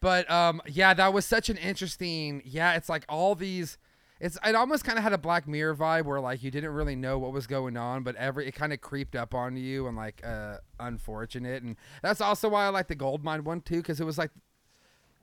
But 0.00 0.30
um 0.30 0.60
yeah, 0.66 0.94
that 0.94 1.12
was 1.12 1.24
such 1.24 1.48
an 1.48 1.56
interesting. 1.56 2.42
Yeah, 2.44 2.74
it's 2.74 2.88
like 2.88 3.04
all 3.08 3.34
these. 3.34 3.78
It's 4.20 4.38
it 4.44 4.54
almost 4.54 4.84
kind 4.84 4.96
of 4.96 5.02
had 5.02 5.12
a 5.12 5.18
Black 5.18 5.46
Mirror 5.48 5.76
vibe 5.76 6.04
where 6.04 6.20
like 6.20 6.42
you 6.42 6.50
didn't 6.50 6.70
really 6.70 6.96
know 6.96 7.18
what 7.18 7.32
was 7.32 7.46
going 7.46 7.76
on, 7.76 8.02
but 8.02 8.14
every 8.16 8.46
it 8.46 8.54
kind 8.54 8.72
of 8.72 8.80
creeped 8.80 9.14
up 9.16 9.34
on 9.34 9.56
you 9.56 9.86
and 9.86 9.96
like 9.96 10.22
uh 10.24 10.58
unfortunate, 10.78 11.62
and 11.62 11.76
that's 12.02 12.20
also 12.20 12.48
why 12.48 12.64
I 12.66 12.68
like 12.68 12.88
the 12.88 12.94
Goldmine 12.94 13.44
one 13.44 13.60
too 13.62 13.76
because 13.78 14.00
it 14.00 14.04
was 14.04 14.16
like 14.16 14.30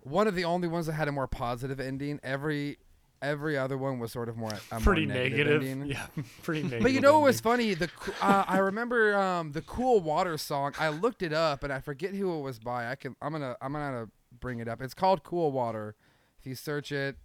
one 0.03 0.27
of 0.27 0.35
the 0.35 0.45
only 0.45 0.67
ones 0.67 0.85
that 0.87 0.93
had 0.93 1.07
a 1.07 1.11
more 1.11 1.27
positive 1.27 1.79
ending. 1.79 2.19
Every 2.23 2.77
every 3.21 3.57
other 3.57 3.77
one 3.77 3.99
was 3.99 4.11
sort 4.11 4.27
of 4.27 4.35
more 4.35 4.51
a 4.71 4.75
more 4.75 4.81
pretty 4.81 5.05
negative. 5.05 5.61
negative. 5.61 5.63
ending. 5.63 5.89
Yeah, 5.91 6.23
pretty 6.43 6.63
negative. 6.63 6.83
But 6.83 6.91
you 6.91 7.01
know 7.01 7.13
what 7.19 7.23
was 7.27 7.39
funny? 7.39 7.73
The 7.73 7.89
uh, 8.21 8.43
I 8.47 8.57
remember 8.57 9.17
um, 9.17 9.51
the 9.53 9.61
Cool 9.61 10.01
Water 10.01 10.37
song. 10.37 10.73
I 10.77 10.89
looked 10.89 11.21
it 11.21 11.33
up 11.33 11.63
and 11.63 11.71
I 11.71 11.79
forget 11.79 12.13
who 12.13 12.37
it 12.37 12.41
was 12.41 12.59
by. 12.59 12.89
I 12.89 12.95
can 12.95 13.15
I'm 13.21 13.31
gonna 13.31 13.55
I'm 13.61 13.73
gonna 13.73 14.09
bring 14.39 14.59
it 14.59 14.67
up. 14.67 14.81
It's 14.81 14.93
called 14.93 15.23
Cool 15.23 15.51
Water. 15.51 15.95
If 16.39 16.45
you 16.45 16.55
search 16.55 16.91
it, 16.91 17.15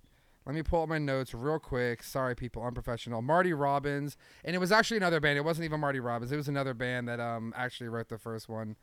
let 0.47 0.55
me 0.55 0.63
pull 0.63 0.85
up 0.85 0.89
my 0.89 0.99
notes 0.99 1.35
real 1.35 1.59
quick. 1.59 2.05
Sorry, 2.05 2.37
people, 2.37 2.63
unprofessional. 2.63 3.21
Marty 3.21 3.53
Robbins, 3.53 4.17
and 4.45 4.55
it 4.55 4.59
was 4.61 4.71
actually 4.71 4.99
another 4.99 5.19
band. 5.19 5.37
It 5.37 5.45
wasn't 5.45 5.65
even 5.65 5.81
Marty 5.81 5.99
Robbins. 6.01 6.31
It 6.31 6.37
was 6.37 6.49
another 6.49 6.75
band 6.75 7.09
that 7.09 7.19
um 7.19 7.53
actually 7.57 7.89
wrote 7.89 8.09
the 8.09 8.19
first 8.19 8.49
one. 8.49 8.77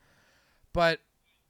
But 0.74 1.00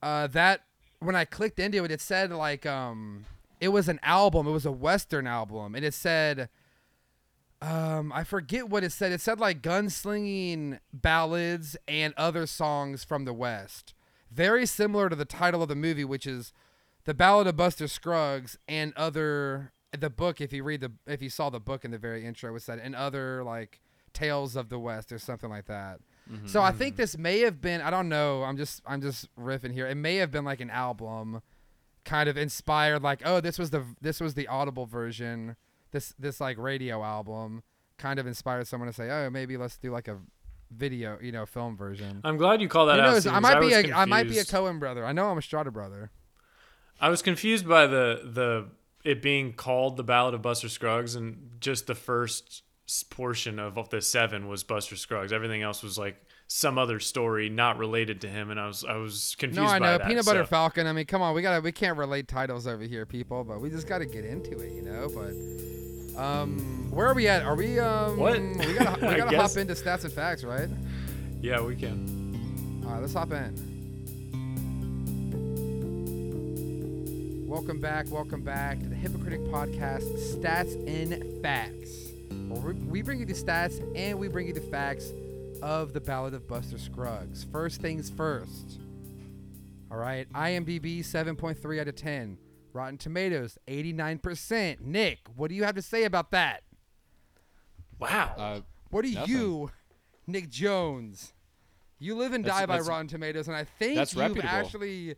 uh, 0.03 0.27
that 0.27 0.61
when 1.05 1.15
I 1.15 1.25
clicked 1.25 1.59
into 1.59 1.83
it, 1.83 1.91
it 1.91 2.01
said 2.01 2.31
like 2.31 2.65
um 2.65 3.25
it 3.59 3.69
was 3.69 3.87
an 3.87 3.99
album. 4.03 4.47
It 4.47 4.51
was 4.51 4.65
a 4.65 4.71
Western 4.71 5.27
album, 5.27 5.75
and 5.75 5.85
it 5.85 5.93
said 5.93 6.49
um 7.61 8.11
I 8.13 8.23
forget 8.23 8.69
what 8.69 8.83
it 8.83 8.91
said. 8.91 9.11
It 9.11 9.21
said 9.21 9.39
like 9.39 9.61
gunslinging 9.61 10.79
ballads 10.93 11.77
and 11.87 12.13
other 12.17 12.45
songs 12.45 13.03
from 13.03 13.25
the 13.25 13.33
West. 13.33 13.93
Very 14.31 14.65
similar 14.65 15.09
to 15.09 15.15
the 15.15 15.25
title 15.25 15.61
of 15.61 15.69
the 15.69 15.75
movie, 15.75 16.03
which 16.03 16.27
is 16.27 16.51
The 17.05 17.13
Ballad 17.13 17.47
of 17.47 17.55
Buster 17.55 17.87
Scruggs 17.87 18.57
and 18.67 18.93
other 18.97 19.71
the 19.99 20.09
book 20.09 20.41
if 20.41 20.51
you 20.51 20.63
read 20.63 20.81
the 20.81 20.91
if 21.07 21.21
you 21.21 21.29
saw 21.29 21.49
the 21.49 21.59
book 21.59 21.85
in 21.85 21.91
the 21.91 21.97
very 21.97 22.25
intro 22.25 22.53
it 22.55 22.61
said 22.61 22.79
and 22.79 22.95
other 22.95 23.43
like 23.43 23.79
tales 24.13 24.55
of 24.55 24.69
the 24.69 24.79
west 24.79 25.11
or 25.11 25.17
something 25.17 25.49
like 25.49 25.65
that 25.65 25.99
Mm-hmm. 26.31 26.47
so 26.47 26.61
i 26.61 26.71
think 26.71 26.95
this 26.95 27.17
may 27.17 27.41
have 27.41 27.61
been 27.61 27.81
i 27.81 27.91
don't 27.91 28.09
know 28.09 28.43
i'm 28.43 28.57
just 28.57 28.81
i'm 28.87 29.01
just 29.01 29.29
riffing 29.37 29.71
here 29.71 29.87
it 29.87 29.95
may 29.95 30.15
have 30.15 30.31
been 30.31 30.43
like 30.43 30.59
an 30.59 30.71
album 30.71 31.41
kind 32.03 32.27
of 32.27 32.35
inspired 32.37 33.03
like 33.03 33.21
oh 33.25 33.39
this 33.41 33.59
was 33.59 33.69
the 33.69 33.83
this 34.01 34.19
was 34.19 34.33
the 34.33 34.47
audible 34.47 34.85
version 34.87 35.55
this 35.91 36.13
this 36.17 36.41
like 36.41 36.57
radio 36.57 37.03
album 37.03 37.61
kind 37.97 38.19
of 38.19 38.25
inspired 38.25 38.65
someone 38.67 38.87
to 38.87 38.93
say 38.93 39.09
oh 39.09 39.29
maybe 39.29 39.55
let's 39.55 39.77
do 39.77 39.91
like 39.91 40.07
a 40.07 40.17
video 40.71 41.17
you 41.21 41.31
know 41.31 41.45
film 41.45 41.77
version 41.77 42.21
I'm 42.23 42.37
glad 42.37 42.59
you 42.61 42.67
call 42.67 42.87
that 42.87 42.95
Who 42.95 43.01
out. 43.01 43.11
knows? 43.13 43.27
I 43.27 43.39
might 43.39 43.59
be 43.59 43.67
was 43.67 43.85
a 43.85 43.91
I 43.93 44.05
might 44.05 44.27
be 44.27 44.39
a. 44.39 44.43
Coen 44.43 44.79
brother. 44.79 45.05
I 45.05 45.11
know 45.13 45.29
I'm 45.29 45.37
a 45.37 45.41
Strata 45.41 45.71
brother. 45.71 46.09
I 46.99 47.09
was 47.09 47.21
confused 47.21 47.67
by 47.67 47.85
the 47.87 48.21
the 48.23 48.67
it 49.03 49.21
being 49.21 49.53
called 49.53 49.95
the 49.95 50.03
Ballad 50.03 50.33
of 50.33 50.41
Buster 50.41 50.67
Scruggs, 50.67 51.13
and 51.15 51.51
just 51.59 51.85
the 51.85 51.93
first 51.95 52.63
portion 53.09 53.59
of, 53.59 53.77
of 53.77 53.89
the 53.89 54.01
seven 54.01 54.47
was 54.47 54.63
Buster 54.63 54.95
Scruggs. 54.95 55.33
Everything 55.33 55.61
else 55.61 55.81
was 55.81 55.97
like 55.97 56.17
some 56.47 56.77
other 56.77 56.99
story 56.99 57.49
not 57.49 57.77
related 57.77 58.21
to 58.21 58.27
him, 58.27 58.51
and 58.51 58.59
I 58.59 58.67
was 58.67 58.83
I 58.83 58.97
was 58.97 59.35
confused. 59.39 59.61
No, 59.61 59.67
I 59.67 59.79
know 59.79 59.97
that, 59.97 60.07
Peanut 60.07 60.25
Butter 60.25 60.43
so- 60.43 60.47
Falcon. 60.47 60.87
I 60.87 60.93
mean, 60.93 61.05
come 61.05 61.21
on, 61.21 61.33
we 61.35 61.41
gotta 61.41 61.61
we 61.61 61.71
can't 61.71 61.97
relate 61.97 62.27
titles 62.27 62.67
over 62.67 62.83
here, 62.83 63.05
people, 63.05 63.43
but 63.43 63.59
we 63.61 63.69
just 63.69 63.87
gotta 63.87 64.05
get 64.05 64.25
into 64.25 64.59
it, 64.59 64.71
you 64.73 64.83
know. 64.83 65.09
But 65.13 66.19
um, 66.21 66.89
where 66.91 67.07
are 67.07 67.13
we 67.15 67.27
at? 67.27 67.43
Are 67.43 67.55
we 67.55 67.79
um? 67.79 68.17
What? 68.17 68.39
We 68.39 68.73
gotta 68.75 69.07
we 69.07 69.15
gotta 69.15 69.37
hop 69.41 69.57
into 69.57 69.73
stats 69.73 70.03
and 70.03 70.13
facts, 70.13 70.43
right? 70.43 70.69
Yeah, 71.41 71.61
we 71.61 71.75
can. 71.75 72.83
All 72.85 72.91
right, 72.93 73.01
let's 73.01 73.13
hop 73.13 73.31
in. 73.31 73.73
Welcome 77.47 77.79
back, 77.79 78.11
welcome 78.11 78.41
back 78.41 78.79
to 78.81 78.89
the 78.89 78.95
Hypocritic 78.95 79.39
Podcast, 79.45 80.03
Stats 80.35 80.75
and 80.87 81.41
Facts. 81.41 82.04
Where 82.49 82.73
we- 82.73 82.79
we 82.81 83.01
bring 83.01 83.19
you 83.19 83.25
the 83.25 83.33
stats 83.33 83.81
and 83.95 84.19
we 84.19 84.27
bring 84.27 84.47
you 84.47 84.53
the 84.53 84.61
facts 84.61 85.11
of 85.61 85.93
the 85.93 86.01
Ballad 86.01 86.33
of 86.33 86.47
Buster 86.47 86.77
Scruggs. 86.77 87.43
First 87.45 87.81
things 87.81 88.09
first. 88.09 88.79
All 89.91 89.97
right, 89.97 90.27
IMDb 90.33 91.01
7.3 91.03 91.79
out 91.79 91.87
of 91.87 91.95
10. 91.95 92.37
Rotten 92.73 92.97
Tomatoes 92.97 93.57
89%. 93.67 94.81
Nick, 94.81 95.19
what 95.35 95.47
do 95.49 95.55
you 95.55 95.63
have 95.63 95.75
to 95.75 95.81
say 95.81 96.03
about 96.03 96.31
that? 96.31 96.63
Wow. 97.99 98.33
Uh, 98.37 98.61
What 98.89 99.03
do 99.05 99.11
Nothing. 99.13 99.35
you, 99.35 99.71
Nick 100.27 100.49
Jones? 100.49 101.33
You 101.99 102.15
live 102.15 102.33
and 102.33 102.43
That's- 102.43 102.61
die 102.61 102.65
by 102.65 102.79
Rotten 102.79 103.07
Tomatoes, 103.07 103.47
and 103.47 103.55
I 103.55 103.63
think 103.63 103.97
you've 103.99 104.15
reputable. 104.15 104.47
actually 104.49 105.15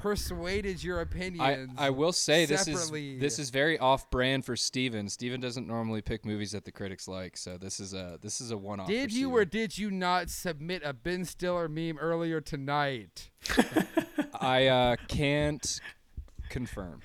persuaded 0.00 0.82
your 0.82 0.98
I, 0.98 1.02
opinions. 1.02 1.72
I 1.76 1.90
will 1.90 2.12
say 2.12 2.46
this 2.46 2.66
is 2.66 2.90
this 2.90 3.38
is 3.38 3.50
very 3.50 3.78
off 3.78 4.10
brand 4.10 4.44
for 4.44 4.56
Steven. 4.56 5.08
Steven 5.08 5.40
doesn't 5.40 5.66
normally 5.66 6.02
pick 6.02 6.24
movies 6.24 6.52
that 6.52 6.64
the 6.64 6.72
critics 6.72 7.06
like, 7.06 7.36
so 7.36 7.58
this 7.58 7.80
is 7.80 7.94
a 7.94 8.18
this 8.22 8.40
is 8.40 8.50
a 8.50 8.56
one 8.56 8.80
off. 8.80 8.88
Did 8.88 9.12
you 9.12 9.30
or 9.30 9.44
did 9.44 9.76
you 9.76 9.90
not 9.90 10.30
submit 10.30 10.82
a 10.84 10.92
Ben 10.92 11.24
Stiller 11.24 11.68
meme 11.68 11.98
earlier 11.98 12.40
tonight? 12.40 13.30
I 14.40 14.66
uh, 14.68 14.96
can't 15.08 15.80
confirm. 16.48 17.02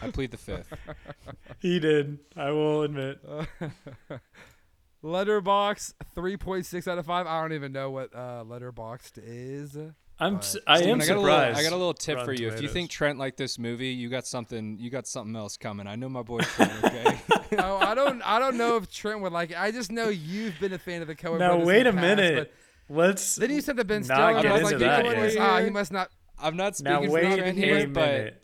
I 0.00 0.10
plead 0.10 0.30
the 0.30 0.38
fifth. 0.38 0.72
he 1.60 1.78
did. 1.78 2.18
I 2.36 2.50
will 2.50 2.82
admit. 2.82 3.20
Letterboxd 5.04 5.92
3.6 6.16 6.88
out 6.88 6.98
of 6.98 7.06
5. 7.06 7.26
I 7.26 7.40
don't 7.42 7.52
even 7.52 7.72
know 7.72 7.90
what 7.90 8.14
uh, 8.14 8.42
Letterboxd 8.46 9.18
is. 9.22 9.76
I'm. 10.20 10.34
But- 10.34 10.44
s- 10.44 10.56
I 10.66 10.76
Steven, 10.78 10.92
am 10.94 11.00
I 11.02 11.06
got 11.06 11.16
a 11.16 11.20
little, 11.20 11.22
surprised. 11.24 11.58
I 11.58 11.62
got 11.62 11.72
a 11.72 11.76
little 11.76 11.94
tip 11.94 12.16
Rotten 12.16 12.26
for 12.36 12.40
you. 12.42 12.48
If 12.48 12.62
you 12.62 12.68
think 12.68 12.90
Trent 12.90 13.18
liked 13.18 13.36
this 13.36 13.58
movie, 13.58 13.88
you 13.88 14.08
got 14.08 14.26
something. 14.26 14.78
You 14.78 14.90
got 14.90 15.06
something 15.06 15.34
else 15.34 15.56
coming. 15.56 15.86
I 15.86 15.96
know 15.96 16.08
my 16.08 16.22
boy 16.22 16.38
Trent. 16.40 16.72
Okay. 16.84 17.56
oh, 17.62 17.76
I 17.76 17.94
don't 17.94 18.22
I 18.22 18.38
don't 18.38 18.56
know 18.56 18.76
if 18.76 18.90
Trent 18.90 19.20
would 19.20 19.32
like 19.32 19.50
it. 19.50 19.60
I 19.60 19.70
just 19.70 19.90
know 19.92 20.08
you've 20.08 20.58
been 20.60 20.72
a 20.72 20.78
fan 20.78 21.02
of 21.02 21.08
the 21.08 21.14
Coen 21.14 21.38
now 21.38 21.48
brothers 21.48 21.62
in 21.62 21.66
wait 21.66 21.86
a 21.86 21.92
past, 21.92 22.00
minute. 22.02 22.52
but 22.88 22.96
Let's. 22.96 23.36
Then 23.36 23.50
you 23.50 23.60
said 23.60 23.76
the 23.76 23.84
Ben 23.84 24.02
Not 24.02 24.04
Stiller. 24.06 24.28
and 24.30 24.38
I 24.38 24.42
get 24.42 24.52
was 24.52 24.62
like, 24.64 24.72
into 24.74 24.84
you 24.84 24.90
that 24.90 25.04
what? 25.04 25.32
yet. 25.32 25.38
Ah, 25.40 25.60
he 25.60 25.70
must 25.70 25.92
not. 25.92 26.10
I'm 26.38 26.56
not 26.56 26.76
speaking 26.76 27.10
wait 27.10 27.30
for 27.30 27.36
Trent 27.38 27.56
here, 27.58 27.86
but 27.88 28.42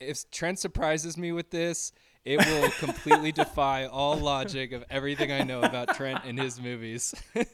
if 0.00 0.30
Trent 0.30 0.58
surprises 0.58 1.16
me 1.16 1.32
with 1.32 1.50
this, 1.50 1.92
it 2.24 2.38
will 2.38 2.70
completely 2.72 3.32
defy 3.32 3.86
all 3.86 4.16
logic 4.16 4.72
of 4.72 4.84
everything 4.90 5.32
I 5.32 5.42
know 5.42 5.60
about 5.62 5.96
Trent 5.96 6.20
and 6.24 6.38
his 6.38 6.60
movies. 6.60 7.14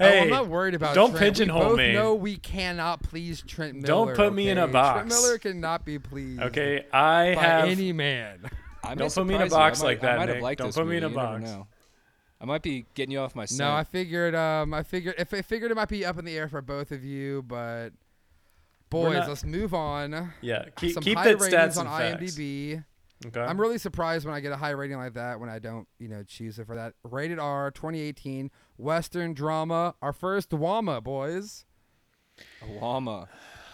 oh, 0.00 0.04
Hey, 0.04 0.20
I'm 0.22 0.30
not 0.30 0.48
worried 0.48 0.74
about. 0.74 0.94
don't 0.94 1.10
Trent. 1.10 1.36
pigeonhole 1.36 1.60
we 1.62 1.68
both 1.68 1.78
me. 1.78 1.92
know 1.92 2.14
we 2.14 2.36
cannot 2.36 3.02
please 3.02 3.42
Trent 3.42 3.74
Miller. 3.74 3.86
Don't 3.86 4.14
put 4.16 4.32
me 4.34 4.48
in 4.48 4.58
a 4.58 4.66
box. 4.68 4.96
Trent 4.96 5.08
Miller 5.08 5.38
cannot 5.38 5.84
be 5.84 5.98
pleased. 5.98 6.40
Okay, 6.42 6.84
I 6.92 7.34
by 7.34 7.42
have. 7.42 7.68
any 7.68 7.92
man. 7.92 8.40
I 8.84 8.90
may 8.90 8.94
Don't 8.96 9.14
put 9.14 9.26
me 9.26 9.34
in 9.36 9.42
a 9.42 9.48
surprise 9.48 9.50
you. 9.50 9.56
I 9.56 9.58
box 9.68 9.80
might- 9.80 9.86
like 9.86 10.00
that, 10.00 10.10
I 10.12 10.16
might 10.18 10.28
have 10.28 10.36
Nick. 10.36 10.42
liked 10.42 10.58
Don't 10.58 10.68
this 10.68 10.76
put 10.76 10.86
me 10.86 10.96
in 10.96 11.04
a 11.04 11.08
You 11.08 11.14
box. 11.14 11.42
know. 11.44 11.66
I 12.40 12.44
might 12.44 12.62
be 12.62 12.86
getting 12.94 13.12
you 13.12 13.20
off 13.20 13.36
my 13.36 13.44
scent. 13.44 13.60
No, 13.60 13.72
I 13.72 13.84
figured. 13.84 14.34
Um, 14.34 14.74
I 14.74 14.82
figured 14.82 15.14
if 15.18 15.32
I 15.32 15.42
figured 15.42 15.70
it 15.70 15.76
might 15.76 15.88
be 15.88 16.04
up 16.04 16.18
in 16.18 16.24
the 16.24 16.36
air 16.36 16.48
for 16.48 16.60
both 16.60 16.90
of 16.90 17.04
you, 17.04 17.42
but 17.42 17.90
boys, 18.90 19.14
not- 19.18 19.28
let's 19.28 19.44
move 19.44 19.72
on. 19.74 20.32
Yeah, 20.40 20.64
keep, 20.76 20.94
Some 20.94 21.04
keep 21.04 21.16
high 21.18 21.24
that 21.32 21.40
ratings 21.40 21.76
stats 21.76 21.78
on 21.80 21.86
and 21.86 21.96
facts. 22.18 22.36
IMDb. 23.22 23.36
Okay. 23.36 23.40
I'm 23.40 23.60
really 23.60 23.78
surprised 23.78 24.24
when 24.26 24.34
I 24.34 24.40
get 24.40 24.52
a 24.52 24.56
high 24.56 24.70
rating 24.70 24.96
like 24.96 25.14
that 25.14 25.40
when 25.40 25.48
I 25.48 25.58
don't, 25.58 25.86
you 25.98 26.08
know, 26.08 26.22
choose 26.22 26.58
it 26.58 26.66
for 26.66 26.74
that. 26.76 26.94
Rated 27.04 27.38
R, 27.38 27.70
2018 27.70 28.50
Western 28.76 29.34
drama. 29.34 29.94
Our 30.02 30.12
first 30.12 30.50
WAMA, 30.50 31.02
boys. 31.02 31.64
A 32.62 32.66
llama. 32.80 33.28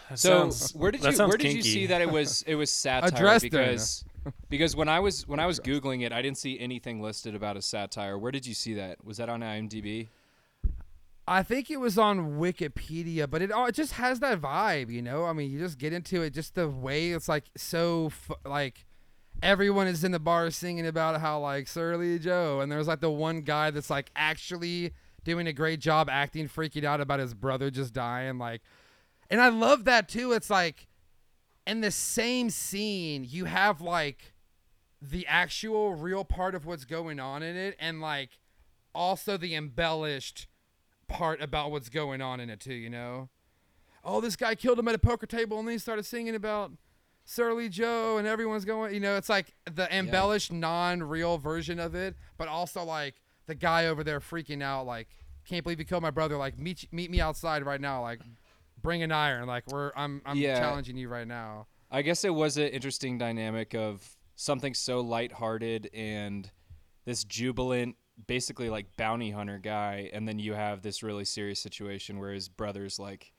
That 0.09 0.19
So 0.19 0.29
sounds- 0.49 0.71
where 0.73 0.91
did 0.91 1.03
you 1.03 1.11
sounds 1.11 1.29
where 1.29 1.37
did 1.37 1.53
you 1.53 1.61
see 1.61 1.85
that 1.87 2.01
it 2.01 2.09
was 2.09 2.43
it 2.47 2.55
was 2.55 2.69
satire? 2.71 3.11
Dresden. 3.11 3.49
Because 3.51 4.03
because 4.49 4.75
when 4.75 4.89
I 4.89 4.99
was 4.99 5.27
when 5.27 5.39
I 5.39 5.45
was 5.45 5.59
googling 5.59 6.03
it, 6.05 6.11
I 6.11 6.21
didn't 6.21 6.37
see 6.37 6.59
anything 6.59 7.01
listed 7.01 7.35
about 7.35 7.57
a 7.57 7.61
satire. 7.61 8.17
Where 8.17 8.31
did 8.31 8.45
you 8.45 8.53
see 8.53 8.73
that? 8.75 9.03
Was 9.05 9.17
that 9.17 9.29
on 9.29 9.41
IMDb? 9.41 10.07
I 11.27 11.43
think 11.43 11.69
it 11.69 11.77
was 11.77 11.99
on 11.99 12.39
Wikipedia, 12.39 13.29
but 13.29 13.43
it 13.43 13.51
all 13.51 13.67
it 13.67 13.75
just 13.75 13.93
has 13.93 14.19
that 14.21 14.41
vibe, 14.41 14.91
you 14.91 15.01
know. 15.03 15.25
I 15.25 15.33
mean, 15.33 15.51
you 15.51 15.59
just 15.59 15.77
get 15.77 15.93
into 15.93 16.23
it, 16.23 16.33
just 16.33 16.55
the 16.55 16.67
way 16.67 17.11
it's 17.11 17.29
like 17.29 17.45
so 17.55 18.07
f- 18.07 18.31
like 18.45 18.85
everyone 19.41 19.87
is 19.87 20.03
in 20.03 20.11
the 20.11 20.19
bar 20.19 20.49
singing 20.51 20.87
about 20.87 21.19
how 21.21 21.39
like 21.39 21.67
Surly 21.67 22.19
Joe, 22.19 22.61
and 22.61 22.71
there's 22.71 22.87
like 22.87 23.01
the 23.01 23.11
one 23.11 23.41
guy 23.41 23.71
that's 23.71 23.89
like 23.89 24.11
actually 24.15 24.91
doing 25.23 25.47
a 25.47 25.53
great 25.53 25.79
job 25.79 26.09
acting, 26.09 26.47
freaking 26.47 26.83
out 26.83 27.01
about 27.01 27.19
his 27.19 27.33
brother 27.33 27.69
just 27.69 27.93
dying, 27.93 28.37
like, 28.37 28.61
and 29.29 29.41
I 29.41 29.49
love 29.49 29.85
that 29.85 30.09
too. 30.09 30.31
It's 30.31 30.49
like 30.49 30.87
in 31.67 31.81
the 31.81 31.91
same 31.91 32.49
scene, 32.49 33.25
you 33.27 33.45
have 33.45 33.81
like 33.81 34.33
the 35.01 35.25
actual 35.27 35.93
real 35.93 36.25
part 36.25 36.55
of 36.55 36.65
what's 36.65 36.85
going 36.85 37.19
on 37.19 37.43
in 37.43 37.55
it, 37.55 37.75
and 37.79 38.01
like 38.01 38.39
also 38.93 39.37
the 39.37 39.55
embellished 39.55 40.47
part 41.07 41.41
about 41.41 41.71
what's 41.71 41.89
going 41.89 42.21
on 42.21 42.39
in 42.39 42.49
it 42.49 42.59
too, 42.59 42.73
you 42.73 42.89
know? 42.89 43.29
Oh, 44.03 44.21
this 44.21 44.35
guy 44.35 44.55
killed 44.55 44.79
him 44.79 44.87
at 44.87 44.95
a 44.95 44.99
poker 44.99 45.25
table 45.25 45.59
and 45.59 45.67
then 45.67 45.73
he 45.73 45.79
started 45.79 46.05
singing 46.05 46.35
about 46.35 46.71
Surly 47.29 47.69
Joe 47.69 48.17
and 48.17 48.27
everyone's 48.27 48.65
going, 48.65 48.91
you 48.91 48.99
know, 48.99 49.15
it's 49.15 49.29
like 49.29 49.53
the 49.71 49.87
embellished 49.95 50.51
non-real 50.51 51.37
version 51.37 51.79
of 51.79 51.93
it, 51.93 52.15
but 52.39 52.47
also 52.47 52.83
like 52.83 53.21
the 53.45 53.53
guy 53.53 53.85
over 53.85 54.03
there 54.03 54.19
freaking 54.19 54.63
out 54.63 54.87
like 54.87 55.07
can't 55.45 55.63
believe 55.63 55.77
you 55.77 55.85
killed 55.85 56.01
my 56.01 56.09
brother 56.09 56.37
like 56.37 56.57
meet 56.57 56.87
meet 56.91 57.09
me 57.11 57.21
outside 57.21 57.63
right 57.63 57.81
now 57.81 58.01
like 58.01 58.19
bring 58.81 59.03
an 59.03 59.11
iron 59.11 59.47
like 59.47 59.63
we're 59.67 59.91
I'm 59.95 60.23
I'm 60.25 60.37
Yeah. 60.37 60.59
challenging 60.59 60.97
you 60.97 61.07
right 61.07 61.27
now. 61.27 61.67
I 61.91 62.01
guess 62.01 62.23
it 62.23 62.33
was 62.33 62.57
an 62.57 62.67
interesting 62.69 63.19
dynamic 63.19 63.75
of 63.75 64.17
something 64.35 64.73
so 64.73 65.01
lighthearted 65.01 65.89
and 65.93 66.49
this 67.05 67.23
jubilant, 67.23 67.95
basically 68.25 68.71
like 68.71 68.95
bounty 68.97 69.29
hunter 69.29 69.59
guy, 69.59 70.09
and 70.13 70.27
then 70.27 70.39
you 70.39 70.53
have 70.53 70.81
this 70.81 71.03
really 71.03 71.25
serious 71.25 71.59
situation 71.59 72.17
where 72.17 72.33
his 72.33 72.49
brother's 72.49 72.97
like 72.97 73.33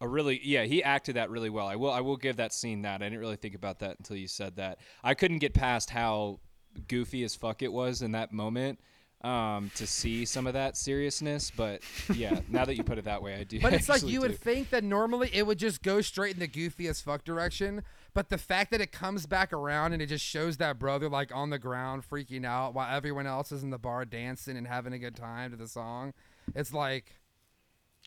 a 0.00 0.08
really 0.08 0.40
yeah 0.42 0.64
he 0.64 0.82
acted 0.82 1.16
that 1.16 1.30
really 1.30 1.50
well. 1.50 1.66
I 1.66 1.76
will 1.76 1.90
I 1.90 2.00
will 2.00 2.16
give 2.16 2.36
that 2.36 2.52
scene 2.52 2.82
that 2.82 3.02
I 3.02 3.06
didn't 3.06 3.20
really 3.20 3.36
think 3.36 3.54
about 3.54 3.80
that 3.80 3.98
until 3.98 4.16
you 4.16 4.28
said 4.28 4.56
that. 4.56 4.78
I 5.04 5.14
couldn't 5.14 5.38
get 5.38 5.54
past 5.54 5.90
how 5.90 6.40
goofy 6.88 7.24
as 7.24 7.34
fuck 7.34 7.62
it 7.62 7.72
was 7.72 8.02
in 8.02 8.12
that 8.12 8.32
moment. 8.32 8.80
Um, 9.22 9.70
to 9.74 9.86
see 9.86 10.24
some 10.24 10.46
of 10.46 10.54
that 10.54 10.78
seriousness, 10.78 11.52
but 11.54 11.82
yeah, 12.14 12.40
now 12.48 12.64
that 12.64 12.78
you 12.78 12.82
put 12.82 12.96
it 12.96 13.04
that 13.04 13.22
way, 13.22 13.34
I 13.34 13.44
do. 13.44 13.60
But 13.60 13.74
it's 13.74 13.86
like 13.90 14.02
you 14.02 14.12
do. 14.12 14.20
would 14.20 14.38
think 14.38 14.70
that 14.70 14.82
normally 14.82 15.28
it 15.34 15.46
would 15.46 15.58
just 15.58 15.82
go 15.82 16.00
straight 16.00 16.32
in 16.32 16.40
the 16.40 16.46
goofy 16.46 16.88
as 16.88 17.02
fuck 17.02 17.22
direction. 17.22 17.82
But 18.14 18.30
the 18.30 18.38
fact 18.38 18.70
that 18.70 18.80
it 18.80 18.92
comes 18.92 19.26
back 19.26 19.52
around 19.52 19.92
and 19.92 20.00
it 20.00 20.06
just 20.06 20.24
shows 20.24 20.56
that 20.56 20.78
brother 20.78 21.10
like 21.10 21.34
on 21.34 21.50
the 21.50 21.58
ground 21.58 22.02
freaking 22.08 22.46
out 22.46 22.72
while 22.72 22.90
everyone 22.90 23.26
else 23.26 23.52
is 23.52 23.62
in 23.62 23.68
the 23.68 23.78
bar 23.78 24.06
dancing 24.06 24.56
and 24.56 24.66
having 24.66 24.94
a 24.94 24.98
good 24.98 25.16
time 25.16 25.50
to 25.50 25.56
the 25.58 25.68
song, 25.68 26.14
it's 26.54 26.72
like 26.72 27.19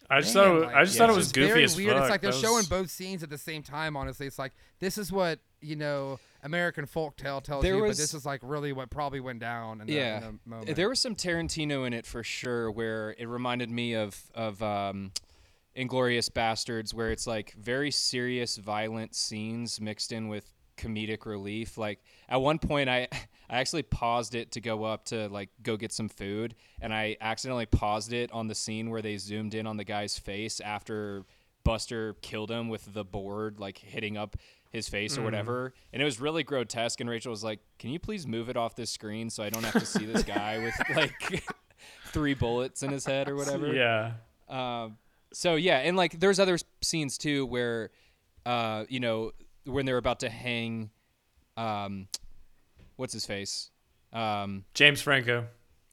I 0.10 0.20
just 0.22 0.36
man, 0.36 0.44
thought 0.46 0.56
it, 0.56 0.66
like, 0.66 0.76
I 0.76 0.84
just 0.84 0.96
yeah, 0.96 1.00
thought 1.00 1.10
it 1.10 1.16
was 1.16 1.26
just 1.26 1.36
goofy 1.36 1.48
very 1.48 1.64
as 1.64 1.76
weird. 1.78 1.94
fuck. 1.94 2.02
It's 2.04 2.10
like 2.12 2.22
they're 2.22 2.32
That 2.32 2.38
showing 2.42 2.56
was- 2.58 2.68
both 2.70 2.90
scenes 2.92 3.24
at 3.24 3.30
the 3.30 3.38
same 3.38 3.64
time. 3.64 3.96
Honestly, 3.98 4.28
it's 4.28 4.38
like 4.40 4.52
this 4.80 4.98
is 4.98 5.12
what 5.12 5.40
you 5.62 5.76
know 5.76 6.20
American 6.44 6.86
folk 6.86 7.16
tale 7.16 7.40
tells 7.40 7.64
There 7.64 7.76
you, 7.76 7.82
but 7.82 7.96
this 7.96 8.14
is 8.14 8.26
like 8.26 8.42
really 8.44 8.74
what 8.74 8.90
probably 8.90 9.20
went 9.22 9.40
down. 9.40 9.82
In 9.82 9.88
the, 9.88 9.94
yeah, 9.94 10.18
in 10.18 10.40
the 10.44 10.50
moment. 10.50 10.76
there 10.76 10.90
was 10.90 11.00
some 11.00 11.16
Tarantino 11.16 11.88
in 11.88 11.94
it 11.94 12.06
for 12.06 12.22
sure, 12.24 12.70
where 12.70 13.16
it 13.18 13.28
reminded 13.28 13.70
me 13.70 13.94
of 13.96 14.22
of 14.36 14.62
um, 14.62 15.12
Inglourious 15.76 16.30
Basterds, 16.30 16.94
where 16.94 17.12
it's 17.12 17.26
like 17.26 17.54
very 17.54 17.90
serious, 17.92 18.58
violent 18.58 19.16
scenes 19.16 19.82
mixed 19.82 20.12
in 20.12 20.28
with 20.28 20.53
comedic 20.78 21.26
relief. 21.26 21.78
Like 21.78 22.00
at 22.30 22.42
one 22.42 22.60
point, 22.60 22.90
I 22.90 23.08
I 23.50 23.58
actually 23.58 23.84
paused 23.84 24.36
it 24.36 24.52
to 24.54 24.62
go 24.62 24.84
up 24.84 25.06
to 25.06 25.28
like 25.30 25.50
go 25.62 25.78
get 25.78 25.92
some 25.92 26.10
food, 26.10 26.56
and 26.82 26.94
I 26.94 27.18
accidentally 27.22 27.66
paused 27.66 28.14
it 28.14 28.32
on 28.32 28.48
the 28.48 28.56
scene 28.56 28.90
where 28.90 29.02
they 29.02 29.18
zoomed 29.18 29.54
in 29.54 29.68
on 29.68 29.78
the 29.78 29.84
guy's 29.84 30.18
face 30.18 30.60
after 30.60 31.26
Buster 31.64 32.16
killed 32.22 32.52
him 32.52 32.70
with 32.70 32.94
the 32.94 33.04
board, 33.04 33.60
like 33.60 33.78
hitting 33.78 34.18
up 34.18 34.36
his 34.70 34.90
face 34.90 35.18
or 35.18 35.22
whatever. 35.22 35.74
And 35.94 36.02
it 36.02 36.06
was 36.06 36.20
really 36.20 36.44
grotesque. 36.44 37.00
And 37.00 37.10
Rachel 37.10 37.30
was 37.30 37.44
like, 37.44 37.60
Can 37.80 37.92
you 37.92 38.00
please 38.00 38.28
move 38.28 38.50
it 38.50 38.58
off 38.58 38.76
this 38.76 38.90
screen 38.90 39.30
so 39.30 39.44
I 39.44 39.50
don't 39.50 39.64
have 39.64 39.74
to 39.74 39.86
see 39.86 40.06
this 40.06 40.24
guy 40.24 40.58
with 40.58 40.76
like 40.96 41.46
three 42.08 42.34
bullets 42.34 42.84
in 42.84 42.92
his 42.92 43.06
head 43.06 43.30
or 43.30 43.36
whatever? 43.36 43.74
Yeah. 43.74 44.14
Um, 44.50 44.98
so 45.32 45.56
yeah, 45.56 45.78
and 45.78 45.96
like 45.96 46.20
there's 46.20 46.40
other 46.40 46.58
scenes 46.82 47.18
too 47.18 47.46
where, 47.46 47.92
uh, 48.46 48.86
you 48.90 49.00
know, 49.00 49.32
when 49.66 49.86
they're 49.86 49.98
about 49.98 50.20
to 50.22 50.30
hang, 50.30 50.90
um, 51.58 52.08
what's 52.96 53.14
his 53.14 53.26
face, 53.26 53.70
um, 54.12 54.66
James 54.74 55.02
Franco. 55.02 55.48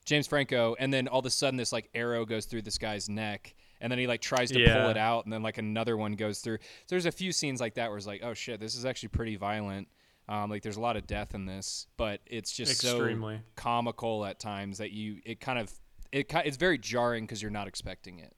James 0.05 0.27
Franco, 0.27 0.75
and 0.79 0.93
then 0.93 1.09
all 1.09 1.21
of 1.21 1.27
a 1.27 1.31
sudden 1.31 1.57
this 1.57 1.73
like 1.73 1.89
arrow 1.95 2.25
goes 2.25 2.47
through 2.47 2.63
this 2.63 2.79
guy's 2.79 3.09
neck, 3.09 3.55
and 3.81 3.91
then 3.91 3.99
he 3.99 4.07
like 4.07 4.21
tries 4.21 4.51
to 4.51 4.59
pull 4.59 4.89
it 4.89 4.97
out, 4.97 5.25
and 5.25 5.33
then 5.33 5.43
like 5.43 5.59
another 5.59 5.97
one 5.97 6.15
goes 6.15 6.41
through. 6.41 6.57
So 6.57 6.87
there's 6.89 7.07
a 7.07 7.13
few 7.13 7.33
scenes 7.33 7.61
like 7.61 7.75
that 7.75 7.89
where 7.89 7.99
it's 7.99 8.07
like, 8.07 8.23
oh 8.25 8.35
shit, 8.35 8.61
this 8.61 8.75
is 8.75 8.85
actually 8.85 9.11
pretty 9.11 9.37
violent. 9.37 9.89
Um, 10.29 10.49
like 10.49 10.63
there's 10.63 10.77
a 10.77 10.81
lot 10.81 10.97
of 10.97 11.07
death 11.07 11.35
in 11.35 11.45
this, 11.45 11.87
but 11.97 12.21
it's 12.27 12.53
just 12.53 12.85
Extremely. 12.85 13.37
so 13.39 13.43
comical 13.57 14.25
at 14.25 14.39
times 14.39 14.79
that 14.79 14.93
you 14.93 15.21
it 15.25 15.41
kind 15.41 15.59
of 15.59 15.73
it 16.13 16.33
it's 16.45 16.57
very 16.57 16.79
jarring 16.79 17.25
because 17.25 17.43
you're 17.43 17.51
not 17.51 17.67
expecting 17.67 18.21
it. 18.21 18.35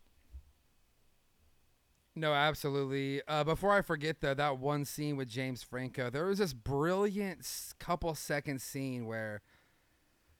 No, 2.15 2.35
absolutely. 2.35 3.23
Uh, 3.27 3.43
before 3.45 3.73
I 3.73 3.81
forget 3.83 4.21
though, 4.21 4.35
that 4.35 4.59
one 4.59 4.85
scene 4.85 5.17
with 5.17 5.29
James 5.29 5.63
Franco, 5.63 6.11
there 6.11 6.27
was 6.27 6.39
this 6.39 6.53
brilliant 6.53 7.47
couple 7.79 8.15
second 8.15 8.61
scene 8.61 9.07
where 9.07 9.41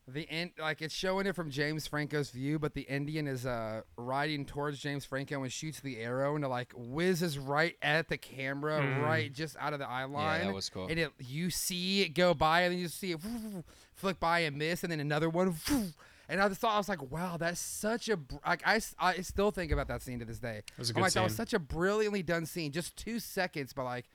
the 0.07 0.29
end, 0.29 0.51
like 0.59 0.83
it's 0.83 0.93
showing 0.95 1.27
it 1.27 1.35
from 1.35 1.49
James 1.49 1.87
Franco's 1.87 2.31
view, 2.31 2.59
but 2.59 2.75
the 2.75 2.83
Indian 2.83 3.27
is 3.27 3.47
uh 3.47 3.83
riding 3.97 4.45
towards 4.45 4.81
James 4.81 5.05
Franco 5.07 5.43
and 5.43 5.51
shoots 5.53 5.81
the 5.81 5.99
arrow 6.01 6.35
and 6.35 6.45
it 6.45 6.49
like 6.49 6.73
whizzes 6.77 7.39
right 7.39 7.77
at 7.81 8.09
the 8.09 8.19
camera, 8.19 8.81
Mm. 8.81 9.03
right 9.03 9.33
just 9.33 9.57
out 9.59 9.73
of 9.73 9.79
the 9.79 9.89
eye 9.89 10.05
line. 10.05 10.41
Yeah, 10.41 10.47
that 10.49 10.55
was 10.55 10.69
cool. 10.69 10.89
And 10.89 10.99
it, 10.99 11.13
you 11.21 11.49
see 11.51 12.03
it 12.03 12.11
go 12.11 12.35
by, 12.35 12.63
and 12.63 12.73
then 12.75 12.81
you 12.81 12.89
see 12.89 13.13
it 13.13 13.21
flick 13.95 14.21
by 14.21 14.41
and 14.41 14.59
miss, 14.59 14.83
and 14.83 14.93
then 14.93 15.01
another 15.01 15.31
one. 15.31 15.57
And 16.33 16.41
I 16.41 16.49
just 16.49 16.61
thought 16.63 16.75
I 16.75 16.79
was 16.79 16.89
like, 16.89 17.11
wow, 17.13 17.37
that's 17.37 17.61
such 17.61 18.09
a 18.09 18.17
br- 18.17 18.37
like 18.47 18.63
I, 18.67 18.77
s- 18.77 18.95
I 18.99 19.21
still 19.21 19.51
think 19.51 19.71
about 19.71 19.87
that 19.89 20.01
scene 20.01 20.19
to 20.21 20.25
this 20.25 20.39
day. 20.39 20.59
It 20.67 20.79
was 20.79 20.89
a 20.89 20.93
I'm 20.93 20.95
good 20.95 21.01
like, 21.03 21.13
that 21.13 21.25
was 21.25 21.37
such 21.37 21.53
a 21.53 21.59
brilliantly 21.59 22.23
done 22.23 22.47
scene, 22.47 22.73
just 22.73 22.97
two 22.97 23.19
seconds, 23.21 23.73
but 23.75 23.85
like, 23.85 24.07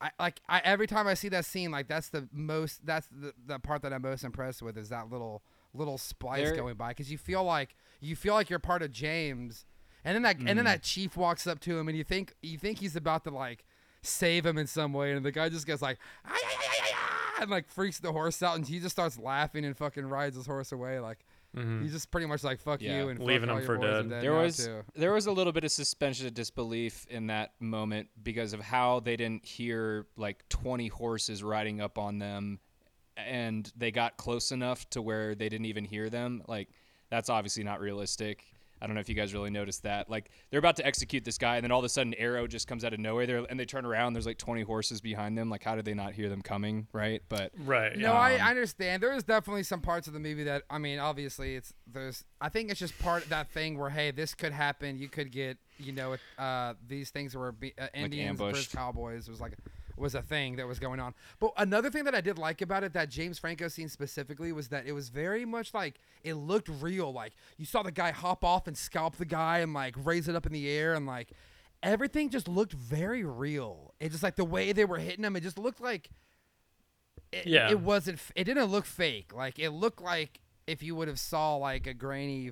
I 0.00 0.10
like 0.18 0.40
I 0.48 0.60
every 0.64 0.86
time 0.86 1.06
I 1.06 1.12
see 1.12 1.28
that 1.28 1.44
scene, 1.44 1.70
like 1.70 1.86
that's 1.86 2.08
the 2.08 2.26
most 2.32 2.86
that's 2.86 3.06
the, 3.12 3.34
the 3.46 3.58
part 3.58 3.82
that 3.82 3.92
I'm 3.92 4.00
most 4.00 4.24
impressed 4.24 4.62
with 4.62 4.78
is 4.78 4.88
that 4.88 5.10
little 5.10 5.42
little 5.74 5.98
splice 5.98 6.44
There- 6.48 6.56
going 6.56 6.76
by 6.76 6.88
because 6.88 7.12
you 7.12 7.18
feel 7.18 7.44
like 7.44 7.76
you 8.00 8.16
feel 8.16 8.32
like 8.32 8.48
you're 8.48 8.58
part 8.58 8.80
of 8.80 8.90
James, 8.90 9.66
and 10.02 10.14
then 10.14 10.22
that 10.22 10.36
and 10.38 10.48
Mm. 10.48 10.54
then 10.56 10.64
that 10.64 10.82
chief 10.82 11.18
walks 11.18 11.46
up 11.46 11.60
to 11.60 11.78
him 11.78 11.86
and 11.88 11.98
you 11.98 12.04
think 12.04 12.34
you 12.42 12.56
think 12.56 12.78
he's 12.78 12.96
about 12.96 13.24
to 13.24 13.30
like 13.30 13.66
save 14.00 14.46
him 14.46 14.56
in 14.56 14.66
some 14.66 14.94
way, 14.94 15.12
and 15.12 15.22
the 15.26 15.30
guy 15.32 15.50
just 15.50 15.66
gets 15.66 15.82
like 15.82 15.98
"Ah, 16.24 16.30
yeah, 16.42 16.48
yeah, 16.50 16.72
yeah, 16.78 16.84
yeah," 17.36 17.42
and 17.42 17.50
like 17.50 17.68
freaks 17.68 17.98
the 18.00 18.12
horse 18.12 18.42
out, 18.42 18.56
and 18.56 18.66
he 18.66 18.80
just 18.80 18.92
starts 18.96 19.18
laughing 19.18 19.66
and 19.66 19.76
fucking 19.76 20.06
rides 20.06 20.36
his 20.36 20.46
horse 20.46 20.72
away 20.72 20.98
like. 20.98 21.18
Mhm. 21.56 21.82
He's 21.82 21.92
just 21.92 22.10
pretty 22.10 22.26
much 22.26 22.44
like 22.44 22.60
fuck 22.60 22.80
Yeah. 22.80 22.98
you 22.98 23.08
and 23.08 23.18
fuck 23.18 23.26
Leaving 23.26 23.48
all 23.50 23.56
him 23.56 23.62
your 23.62 23.66
for 23.66 23.78
boys 23.78 23.86
are 24.06 24.08
dead. 24.08 24.22
there 24.22 24.32
was 24.34 24.64
too. 24.66 24.82
there 24.94 25.12
was 25.12 25.26
a 25.26 25.32
little 25.32 25.52
bit 25.52 25.64
of 25.64 25.72
suspension 25.72 26.26
of 26.26 26.34
disbelief 26.34 27.06
in 27.10 27.26
that 27.26 27.52
moment 27.60 28.08
because 28.22 28.52
of 28.52 28.60
how 28.60 29.00
they 29.00 29.16
didn't 29.16 29.44
hear 29.44 30.06
like 30.16 30.48
20 30.48 30.88
horses 30.88 31.42
riding 31.42 31.80
up 31.80 31.98
on 31.98 32.18
them 32.18 32.60
and 33.16 33.72
they 33.76 33.90
got 33.90 34.16
close 34.16 34.52
enough 34.52 34.88
to 34.90 35.02
where 35.02 35.34
they 35.34 35.48
didn't 35.48 35.66
even 35.66 35.84
hear 35.84 36.08
them 36.08 36.42
like 36.46 36.68
that's 37.10 37.28
obviously 37.28 37.64
not 37.64 37.80
realistic 37.80 38.44
i 38.80 38.86
don't 38.86 38.94
know 38.94 39.00
if 39.00 39.08
you 39.08 39.14
guys 39.14 39.32
really 39.32 39.50
noticed 39.50 39.82
that 39.82 40.10
like 40.10 40.30
they're 40.50 40.58
about 40.58 40.76
to 40.76 40.86
execute 40.86 41.24
this 41.24 41.38
guy 41.38 41.56
and 41.56 41.64
then 41.64 41.70
all 41.70 41.78
of 41.78 41.84
a 41.84 41.88
sudden 41.88 42.14
arrow 42.14 42.46
just 42.46 42.66
comes 42.66 42.84
out 42.84 42.92
of 42.92 42.98
nowhere 42.98 43.26
there 43.26 43.44
and 43.48 43.60
they 43.60 43.64
turn 43.64 43.84
around 43.84 44.12
there's 44.12 44.26
like 44.26 44.38
20 44.38 44.62
horses 44.62 45.00
behind 45.00 45.36
them 45.38 45.48
like 45.50 45.62
how 45.62 45.76
did 45.76 45.84
they 45.84 45.94
not 45.94 46.12
hear 46.12 46.28
them 46.28 46.42
coming 46.42 46.86
right 46.92 47.22
but 47.28 47.52
Right. 47.64 47.96
No, 47.96 48.12
I, 48.12 48.34
Um, 48.34 48.40
I 48.42 48.50
understand. 48.50 49.02
There 49.02 49.12
is 49.12 49.22
definitely 49.22 49.62
some 49.62 49.80
parts 49.80 50.06
of 50.06 50.12
the 50.12 50.18
movie 50.20 50.44
that 50.44 50.62
I 50.70 50.78
mean, 50.78 50.98
obviously, 50.98 51.56
it's 51.56 51.72
there's. 51.86 52.24
I 52.40 52.48
think 52.48 52.70
it's 52.70 52.80
just 52.80 52.98
part 52.98 53.24
of 53.24 53.28
that 53.30 53.50
thing 53.50 53.78
where 53.78 53.90
hey, 53.90 54.10
this 54.10 54.34
could 54.34 54.52
happen. 54.52 54.98
You 54.98 55.08
could 55.08 55.30
get 55.30 55.58
you 55.78 55.92
know 55.92 56.16
uh, 56.38 56.74
these 56.86 57.10
things 57.10 57.34
were 57.36 57.52
be, 57.52 57.74
uh, 57.78 57.88
Indians 57.94 58.38
versus 58.38 58.48
ambushed. 58.48 58.72
cowboys 58.72 59.28
was 59.28 59.40
like 59.40 59.52
was 59.96 60.14
a 60.14 60.22
thing 60.22 60.56
that 60.56 60.66
was 60.66 60.78
going 60.78 61.00
on. 61.00 61.14
But 61.38 61.52
another 61.56 61.90
thing 61.90 62.04
that 62.04 62.14
I 62.14 62.20
did 62.20 62.38
like 62.38 62.60
about 62.62 62.84
it, 62.84 62.92
that 62.94 63.08
James 63.10 63.38
Franco 63.38 63.68
scene 63.68 63.88
specifically, 63.88 64.52
was 64.52 64.68
that 64.68 64.86
it 64.86 64.92
was 64.92 65.08
very 65.08 65.44
much 65.44 65.72
like 65.74 66.00
it 66.22 66.34
looked 66.34 66.68
real. 66.68 67.12
Like 67.12 67.32
you 67.58 67.64
saw 67.66 67.82
the 67.82 67.90
guy 67.92 68.10
hop 68.10 68.44
off 68.44 68.66
and 68.66 68.76
scalp 68.76 69.16
the 69.16 69.24
guy 69.24 69.58
and 69.58 69.74
like 69.74 69.94
raise 70.02 70.28
it 70.28 70.34
up 70.36 70.46
in 70.46 70.52
the 70.52 70.68
air 70.68 70.94
and 70.94 71.06
like 71.06 71.30
everything 71.82 72.30
just 72.30 72.48
looked 72.48 72.72
very 72.72 73.24
real. 73.24 73.94
It 74.00 74.10
just 74.10 74.22
like 74.22 74.36
the 74.36 74.44
way 74.44 74.72
they 74.72 74.84
were 74.84 74.98
hitting 74.98 75.24
him, 75.24 75.36
it 75.36 75.40
just 75.42 75.58
looked 75.58 75.80
like 75.80 76.10
it, 77.32 77.46
Yeah. 77.46 77.70
it 77.70 77.80
wasn't 77.80 78.20
it 78.34 78.44
didn't 78.44 78.66
look 78.66 78.84
fake 78.84 79.32
like 79.34 79.58
it 79.58 79.70
looked 79.70 80.00
like 80.02 80.40
if 80.66 80.82
you 80.82 80.94
would 80.96 81.06
have 81.08 81.18
saw 81.18 81.54
like 81.56 81.86
a 81.86 81.94
grainy 81.94 82.50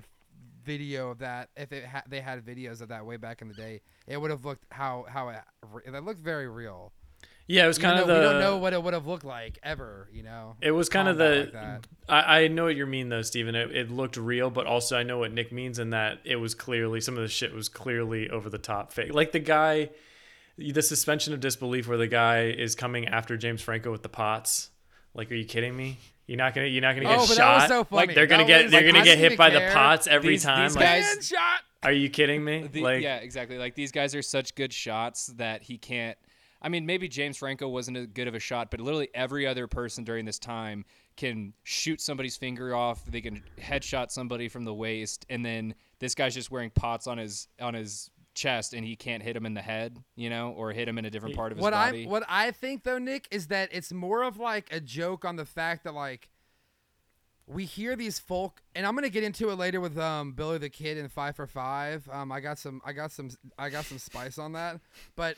video 0.63 1.09
of 1.11 1.19
that 1.19 1.49
if 1.57 1.71
it 1.73 1.85
ha- 1.85 2.03
they 2.07 2.21
had 2.21 2.45
videos 2.45 2.79
of 2.81 2.87
that 2.89 3.05
way 3.05 3.17
back 3.17 3.41
in 3.41 3.47
the 3.49 3.53
day 3.53 3.81
it 4.07 4.15
would 4.21 4.31
have 4.31 4.45
looked 4.45 4.63
how 4.71 5.05
how 5.09 5.29
it, 5.29 5.39
re- 5.69 5.81
it 5.85 6.03
looked 6.03 6.19
very 6.21 6.47
real 6.47 6.93
Yeah, 7.51 7.65
it 7.65 7.67
was 7.67 7.79
kind 7.79 7.99
of 7.99 8.05
the. 8.07 8.13
we 8.13 8.19
don't 8.19 8.39
know 8.39 8.57
what 8.57 8.73
it 8.73 8.81
would 8.83 8.93
have 8.93 9.07
looked 9.07 9.25
like 9.25 9.57
ever. 9.63 10.07
You 10.13 10.21
know. 10.21 10.55
It 10.61 10.69
was 10.71 10.87
kind 10.87 11.07
of 11.07 11.17
the. 11.17 11.49
like. 11.51 11.85
I, 12.07 12.41
I 12.43 12.47
know 12.47 12.65
what 12.65 12.75
you 12.75 12.85
mean 12.85 13.09
though, 13.09 13.23
Steven. 13.23 13.55
It, 13.55 13.75
it 13.75 13.91
looked 13.91 14.17
real, 14.17 14.51
but 14.51 14.67
also 14.67 14.95
I 14.95 15.01
know 15.03 15.17
what 15.17 15.33
Nick 15.33 15.51
means 15.51 15.79
in 15.79 15.89
that 15.89 16.19
it 16.23 16.35
was 16.35 16.53
clearly 16.53 17.01
some 17.01 17.15
of 17.17 17.21
the 17.23 17.27
shit 17.27 17.51
was 17.53 17.67
clearly 17.67 18.29
over 18.29 18.49
the 18.51 18.59
top 18.59 18.93
fake. 18.93 19.13
Like 19.15 19.31
the 19.31 19.39
guy, 19.39 19.89
the 20.59 20.81
suspension 20.83 21.33
of 21.33 21.39
disbelief 21.39 21.87
where 21.87 21.97
the 21.97 22.07
guy 22.07 22.43
is 22.49 22.75
coming 22.75 23.07
after 23.07 23.35
James 23.35 23.61
Franco 23.63 23.91
with 23.91 24.03
the 24.03 24.09
pots. 24.09 24.69
Like, 25.15 25.31
are 25.31 25.35
you 25.35 25.45
kidding 25.45 25.75
me? 25.75 25.97
You're 26.27 26.37
not 26.37 26.53
gonna 26.53 26.67
you're 26.67 26.83
not 26.83 26.93
gonna 26.93 27.07
get 27.07 27.15
Oh, 27.17 27.21
but 27.21 27.29
that 27.29 27.35
shot. 27.37 27.55
was 27.61 27.67
so 27.67 27.83
funny. 27.83 28.05
Like 28.07 28.15
they're 28.15 28.27
gonna 28.27 28.43
That 28.43 28.47
get 28.47 28.63
was, 28.65 28.71
they're 28.71 28.81
like, 28.83 28.91
gonna 28.91 29.01
I 29.01 29.05
get 29.05 29.17
hit 29.17 29.25
even 29.33 29.37
by 29.37 29.49
the 29.49 29.71
pots 29.73 30.05
every 30.05 30.29
These- 30.33 30.43
time. 30.43 30.67
these 30.67 30.75
like, 30.75 30.85
guys- 30.85 31.03
Man 31.15 31.21
shot. 31.23 31.61
are 31.81 31.91
you 31.91 32.09
kidding 32.11 32.43
me? 32.43 32.69
The- 32.71 32.81
like, 32.83 33.01
yeah, 33.01 33.15
exactly. 33.15 33.57
Like 33.57 33.73
these 33.73 33.91
guys 33.91 34.13
are 34.13 34.21
such 34.21 34.53
good 34.53 34.71
shots 34.71 35.27
that 35.37 35.63
he 35.63 35.79
can't. 35.79 36.15
I 36.61 36.69
mean, 36.69 36.85
maybe 36.85 37.07
James 37.07 37.37
Franco 37.37 37.67
wasn't 37.67 37.97
as 37.97 38.07
good 38.07 38.27
of 38.27 38.35
a 38.35 38.39
shot, 38.39 38.69
but 38.71 38.81
literally 38.81 39.09
every 39.13 39.47
other 39.47 39.67
person 39.67 40.03
during 40.03 40.25
this 40.25 40.39
time 40.39 40.85
can 41.15 41.53
shoot 41.63 42.01
somebody's 42.01 42.37
finger 42.37 42.75
off. 42.75 43.05
They 43.05 43.21
can 43.21 43.43
headshot 43.59 44.11
somebody 44.11 44.49
from 44.49 44.65
the 44.65 44.73
waist, 44.73 45.25
and 45.29 45.45
then 45.45 45.75
this 45.99 46.15
guy's 46.15 46.33
just 46.33 46.51
wearing 46.51 46.69
pots 46.69 47.07
on 47.07 47.17
his 47.17 47.47
on 47.61 47.73
his 47.73 48.09
chest, 48.33 48.73
and 48.73 48.85
he 48.85 48.95
can't 48.95 49.23
hit 49.23 49.35
him 49.35 49.45
in 49.45 49.53
the 49.53 49.61
head, 49.61 49.97
you 50.15 50.29
know, 50.29 50.51
or 50.51 50.71
hit 50.71 50.87
him 50.87 50.97
in 50.97 51.05
a 51.05 51.09
different 51.09 51.35
part 51.35 51.51
of 51.51 51.57
his 51.57 51.63
what 51.63 51.73
body. 51.73 52.05
I 52.05 52.09
what 52.09 52.23
I 52.27 52.51
think 52.51 52.83
though, 52.83 52.97
Nick, 52.99 53.27
is 53.31 53.47
that 53.47 53.69
it's 53.71 53.91
more 53.91 54.23
of 54.23 54.37
like 54.37 54.67
a 54.71 54.79
joke 54.79 55.25
on 55.25 55.35
the 55.35 55.45
fact 55.45 55.83
that 55.85 55.93
like 55.93 56.29
we 57.47 57.65
hear 57.65 57.95
these 57.95 58.19
folk, 58.19 58.61
and 58.75 58.85
I'm 58.85 58.95
gonna 58.95 59.09
get 59.09 59.23
into 59.23 59.49
it 59.49 59.55
later 59.55 59.79
with 59.81 59.97
um 59.97 60.33
Billy 60.33 60.57
the 60.57 60.69
Kid 60.69 60.97
and 60.97 61.11
Five 61.11 61.35
for 61.35 61.47
Five. 61.47 62.07
Um, 62.11 62.31
I 62.31 62.39
got 62.39 62.59
some, 62.59 62.81
I 62.85 62.93
got 62.93 63.11
some, 63.11 63.29
I 63.57 63.69
got 63.69 63.85
some 63.85 63.97
spice 63.97 64.37
on 64.37 64.53
that, 64.53 64.79
but 65.15 65.35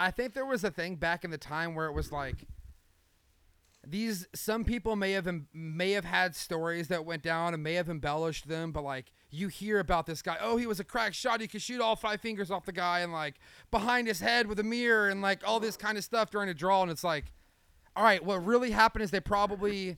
I 0.00 0.10
think 0.10 0.34
there 0.34 0.46
was 0.46 0.64
a 0.64 0.70
thing 0.70 0.96
back 0.96 1.24
in 1.24 1.30
the 1.30 1.38
time 1.38 1.74
where 1.74 1.86
it 1.86 1.92
was 1.92 2.10
like 2.10 2.46
these 3.86 4.26
some 4.34 4.62
people 4.64 4.94
may 4.94 5.12
have 5.12 5.26
may 5.54 5.92
have 5.92 6.04
had 6.04 6.36
stories 6.36 6.88
that 6.88 7.04
went 7.06 7.22
down 7.22 7.54
and 7.54 7.62
may 7.62 7.74
have 7.74 7.88
embellished 7.88 8.46
them 8.46 8.72
but 8.72 8.82
like 8.84 9.06
you 9.30 9.48
hear 9.48 9.78
about 9.78 10.04
this 10.04 10.20
guy 10.20 10.36
oh 10.40 10.58
he 10.58 10.66
was 10.66 10.80
a 10.80 10.84
crack 10.84 11.14
shot 11.14 11.40
he 11.40 11.48
could 11.48 11.62
shoot 11.62 11.80
all 11.80 11.96
five 11.96 12.20
fingers 12.20 12.50
off 12.50 12.66
the 12.66 12.72
guy 12.72 13.00
and 13.00 13.10
like 13.10 13.36
behind 13.70 14.06
his 14.06 14.20
head 14.20 14.46
with 14.46 14.58
a 14.60 14.62
mirror 14.62 15.08
and 15.08 15.22
like 15.22 15.40
all 15.48 15.58
this 15.60 15.78
kind 15.78 15.96
of 15.96 16.04
stuff 16.04 16.30
during 16.30 16.50
a 16.50 16.54
draw 16.54 16.82
and 16.82 16.90
it's 16.90 17.02
like 17.04 17.32
all 17.96 18.04
right 18.04 18.22
what 18.22 18.44
really 18.44 18.70
happened 18.70 19.02
is 19.02 19.10
they 19.10 19.20
probably 19.20 19.96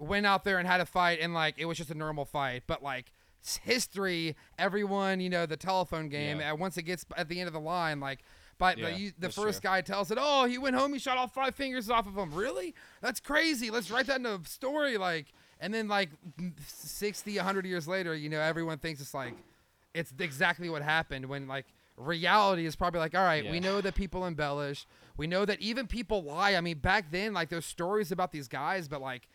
went 0.00 0.26
out 0.26 0.42
there 0.42 0.58
and 0.58 0.66
had 0.66 0.80
a 0.80 0.86
fight 0.86 1.20
and 1.22 1.32
like 1.32 1.54
it 1.56 1.66
was 1.66 1.78
just 1.78 1.90
a 1.90 1.94
normal 1.94 2.24
fight 2.24 2.64
but 2.66 2.82
like 2.82 3.12
history 3.62 4.34
everyone 4.58 5.20
you 5.20 5.30
know 5.30 5.46
the 5.46 5.56
telephone 5.56 6.08
game 6.08 6.40
Yeah. 6.40 6.50
and 6.50 6.58
once 6.58 6.76
it 6.76 6.82
gets 6.82 7.06
at 7.16 7.28
the 7.28 7.38
end 7.38 7.46
of 7.46 7.52
the 7.54 7.60
line 7.60 8.00
like 8.00 8.20
but 8.60 8.78
Yeah, 8.78 8.90
the, 8.90 9.00
you, 9.00 9.12
the 9.18 9.30
first 9.30 9.62
true. 9.62 9.70
guy 9.70 9.80
tells 9.80 10.12
it 10.12 10.18
oh 10.20 10.44
he 10.44 10.58
went 10.58 10.76
home 10.76 10.92
he 10.92 11.00
shot 11.00 11.18
all 11.18 11.26
five 11.26 11.56
fingers 11.56 11.90
off 11.90 12.06
of 12.06 12.16
him. 12.16 12.32
Really? 12.32 12.76
That's 13.00 13.18
crazy. 13.18 13.70
Let's 13.70 13.90
write 13.90 14.06
that 14.06 14.20
in 14.20 14.26
a 14.26 14.38
story 14.44 14.96
like 14.96 15.32
and 15.58 15.74
then 15.74 15.88
like 15.88 16.10
60 16.66 17.36
100 17.36 17.66
years 17.66 17.88
later 17.88 18.14
you 18.14 18.28
know 18.28 18.40
everyone 18.40 18.78
thinks 18.78 19.00
it's 19.00 19.12
like 19.14 19.34
it's 19.94 20.12
exactly 20.18 20.68
what 20.68 20.82
happened 20.82 21.26
when 21.26 21.48
like 21.48 21.66
reality 21.96 22.64
is 22.64 22.76
probably 22.76 23.00
like 23.00 23.14
all 23.14 23.24
right 23.24 23.50
we 23.50 23.60
know 23.60 23.80
that 23.80 23.94
people 23.94 24.24
embellish. 24.26 24.86
We 25.16 25.26
know 25.26 25.44
that 25.44 25.60
even 25.60 25.86
people 25.86 26.22
lie. 26.22 26.54
I 26.54 26.60
mean 26.60 26.78
back 26.78 27.10
then 27.10 27.32
like 27.32 27.48
there's 27.48 27.66
stories 27.66 28.12
about 28.12 28.30
these 28.32 28.48
guys 28.48 28.88
but 28.88 29.00
like 29.00 29.28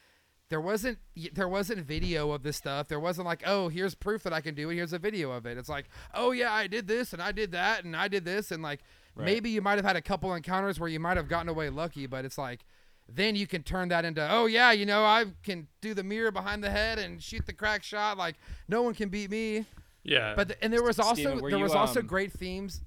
there 0.50 0.62
wasn't 0.62 1.00
there 1.34 1.50
wasn't 1.50 1.86
video 1.86 2.32
of 2.32 2.44
this 2.44 2.56
stuff. 2.58 2.88
There 2.88 3.00
wasn't 3.00 3.26
like 3.26 3.44
oh 3.46 3.68
here's 3.70 3.96
proof 3.96 4.24
that 4.24 4.34
i 4.34 4.42
can 4.42 4.56
do 4.56 4.70
it. 4.70 4.76
Here's 4.76 4.94
a 4.94 5.00
video 5.00 5.32
of 5.32 5.46
it. 5.46 5.58
It's 5.58 5.70
like 5.70 5.90
oh 6.14 6.32
yeah 6.32 6.54
i 6.54 6.68
did 6.68 6.88
this 6.88 7.14
and 7.14 7.22
i 7.22 7.32
did 7.32 7.52
that 7.52 7.84
and 7.84 7.96
i 7.96 8.08
did 8.08 8.26
this. 8.26 8.52
And 8.52 8.64
like 8.64 8.82
Right. 9.16 9.26
maybe 9.26 9.50
you 9.50 9.62
might 9.62 9.78
have 9.78 9.86
had 9.86 9.96
a 9.96 10.02
couple 10.02 10.34
encounters 10.34 10.80
where 10.80 10.90
you 10.90 11.00
might 11.00 11.18
have 11.18 11.28
gotten 11.30 11.50
away 11.50 11.70
lucky 11.70 12.06
but 12.06 12.26
it's 12.26 12.38
like 12.38 12.66
then 13.08 13.36
you 13.36 13.48
can 13.48 13.64
turn 13.64 13.90
that 13.90 14.04
into 14.04 14.28
oh 14.30 14.46
yeah 14.46 14.72
you 14.72 14.86
know 14.86 15.06
i 15.06 15.26
can 15.44 15.68
do 15.80 15.94
the 15.94 16.04
mirror 16.04 16.32
behind 16.32 16.64
the 16.64 16.70
head 16.70 17.00
and 17.00 17.24
shoot 17.24 17.46
the 17.46 17.54
crack 17.54 17.84
shot 17.84 18.18
like 18.18 18.36
no 18.68 18.82
one 18.82 18.94
can 18.94 19.10
beat 19.10 19.32
me 19.32 19.66
yeah. 20.04 20.34
but 20.36 20.50
th- 20.50 20.60
and 20.62 20.74
there 20.74 20.84
was 20.84 21.00
also 21.00 21.22
Steven, 21.22 21.42
were 21.42 21.50
there 21.50 21.60
you, 21.60 21.64
was 21.64 21.74
also 21.74 22.02
um, 22.02 22.08
great 22.08 22.32
themes 22.32 22.82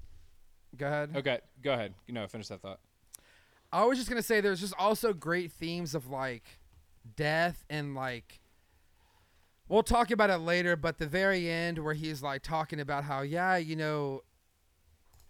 go 0.77 0.85
ahead 0.87 1.11
okay, 1.15 1.39
go 1.61 1.73
ahead. 1.73 1.93
No, 2.07 2.27
finish 2.27 2.47
that 2.49 2.61
thought. 2.61 2.79
I 3.71 3.85
was 3.85 3.97
just 3.97 4.09
gonna 4.09 4.23
say 4.23 4.41
there's 4.41 4.61
just 4.61 4.73
also 4.77 5.13
great 5.13 5.51
themes 5.51 5.95
of 5.95 6.09
like 6.09 6.43
death 7.15 7.65
and 7.69 7.95
like 7.95 8.39
we'll 9.67 9.83
talk 9.83 10.11
about 10.11 10.29
it 10.29 10.37
later, 10.37 10.75
but 10.75 10.97
the 10.97 11.07
very 11.07 11.49
end 11.49 11.77
where 11.79 11.93
he's 11.93 12.23
like 12.23 12.41
talking 12.41 12.79
about 12.79 13.03
how 13.03 13.21
yeah, 13.21 13.57
you 13.57 13.75
know 13.75 14.23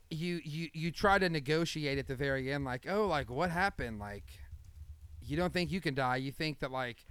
you 0.10 0.42
you 0.44 0.70
you 0.74 0.92
try 0.92 1.20
to 1.20 1.30
negotiate 1.30 1.98
at 1.98 2.08
the 2.08 2.16
very 2.16 2.52
end 2.52 2.66
like, 2.66 2.86
oh 2.90 3.08
like 3.08 3.30
what 3.30 3.50
happened? 3.50 4.00
Like 4.00 4.26
you 5.22 5.38
don't 5.38 5.54
think 5.54 5.72
you 5.72 5.82
can 5.82 5.94
die. 5.94 6.18
You 6.18 6.32
think 6.32 6.60
that 6.60 6.72
like 6.72 7.06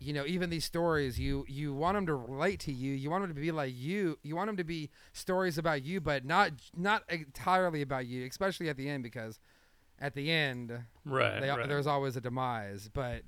you 0.00 0.12
know, 0.12 0.24
even 0.26 0.48
these 0.50 0.64
stories, 0.64 1.18
you 1.18 1.44
you 1.48 1.74
want 1.74 1.96
them 1.96 2.06
to 2.06 2.14
relate 2.14 2.60
to 2.60 2.72
you. 2.72 2.94
You 2.94 3.10
want 3.10 3.24
them 3.24 3.34
to 3.34 3.40
be 3.40 3.50
like 3.50 3.74
you. 3.76 4.18
You 4.22 4.36
want 4.36 4.48
them 4.48 4.56
to 4.56 4.64
be 4.64 4.90
stories 5.12 5.58
about 5.58 5.82
you, 5.82 6.00
but 6.00 6.24
not 6.24 6.52
not 6.76 7.02
entirely 7.08 7.82
about 7.82 8.06
you, 8.06 8.24
especially 8.26 8.68
at 8.68 8.76
the 8.76 8.88
end 8.88 9.02
because 9.02 9.40
at 10.00 10.14
the 10.14 10.30
end 10.30 10.72
right. 11.04 11.40
they, 11.40 11.48
right. 11.48 11.68
there's 11.68 11.88
always 11.88 12.16
a 12.16 12.20
demise, 12.20 12.88
but 12.92 13.22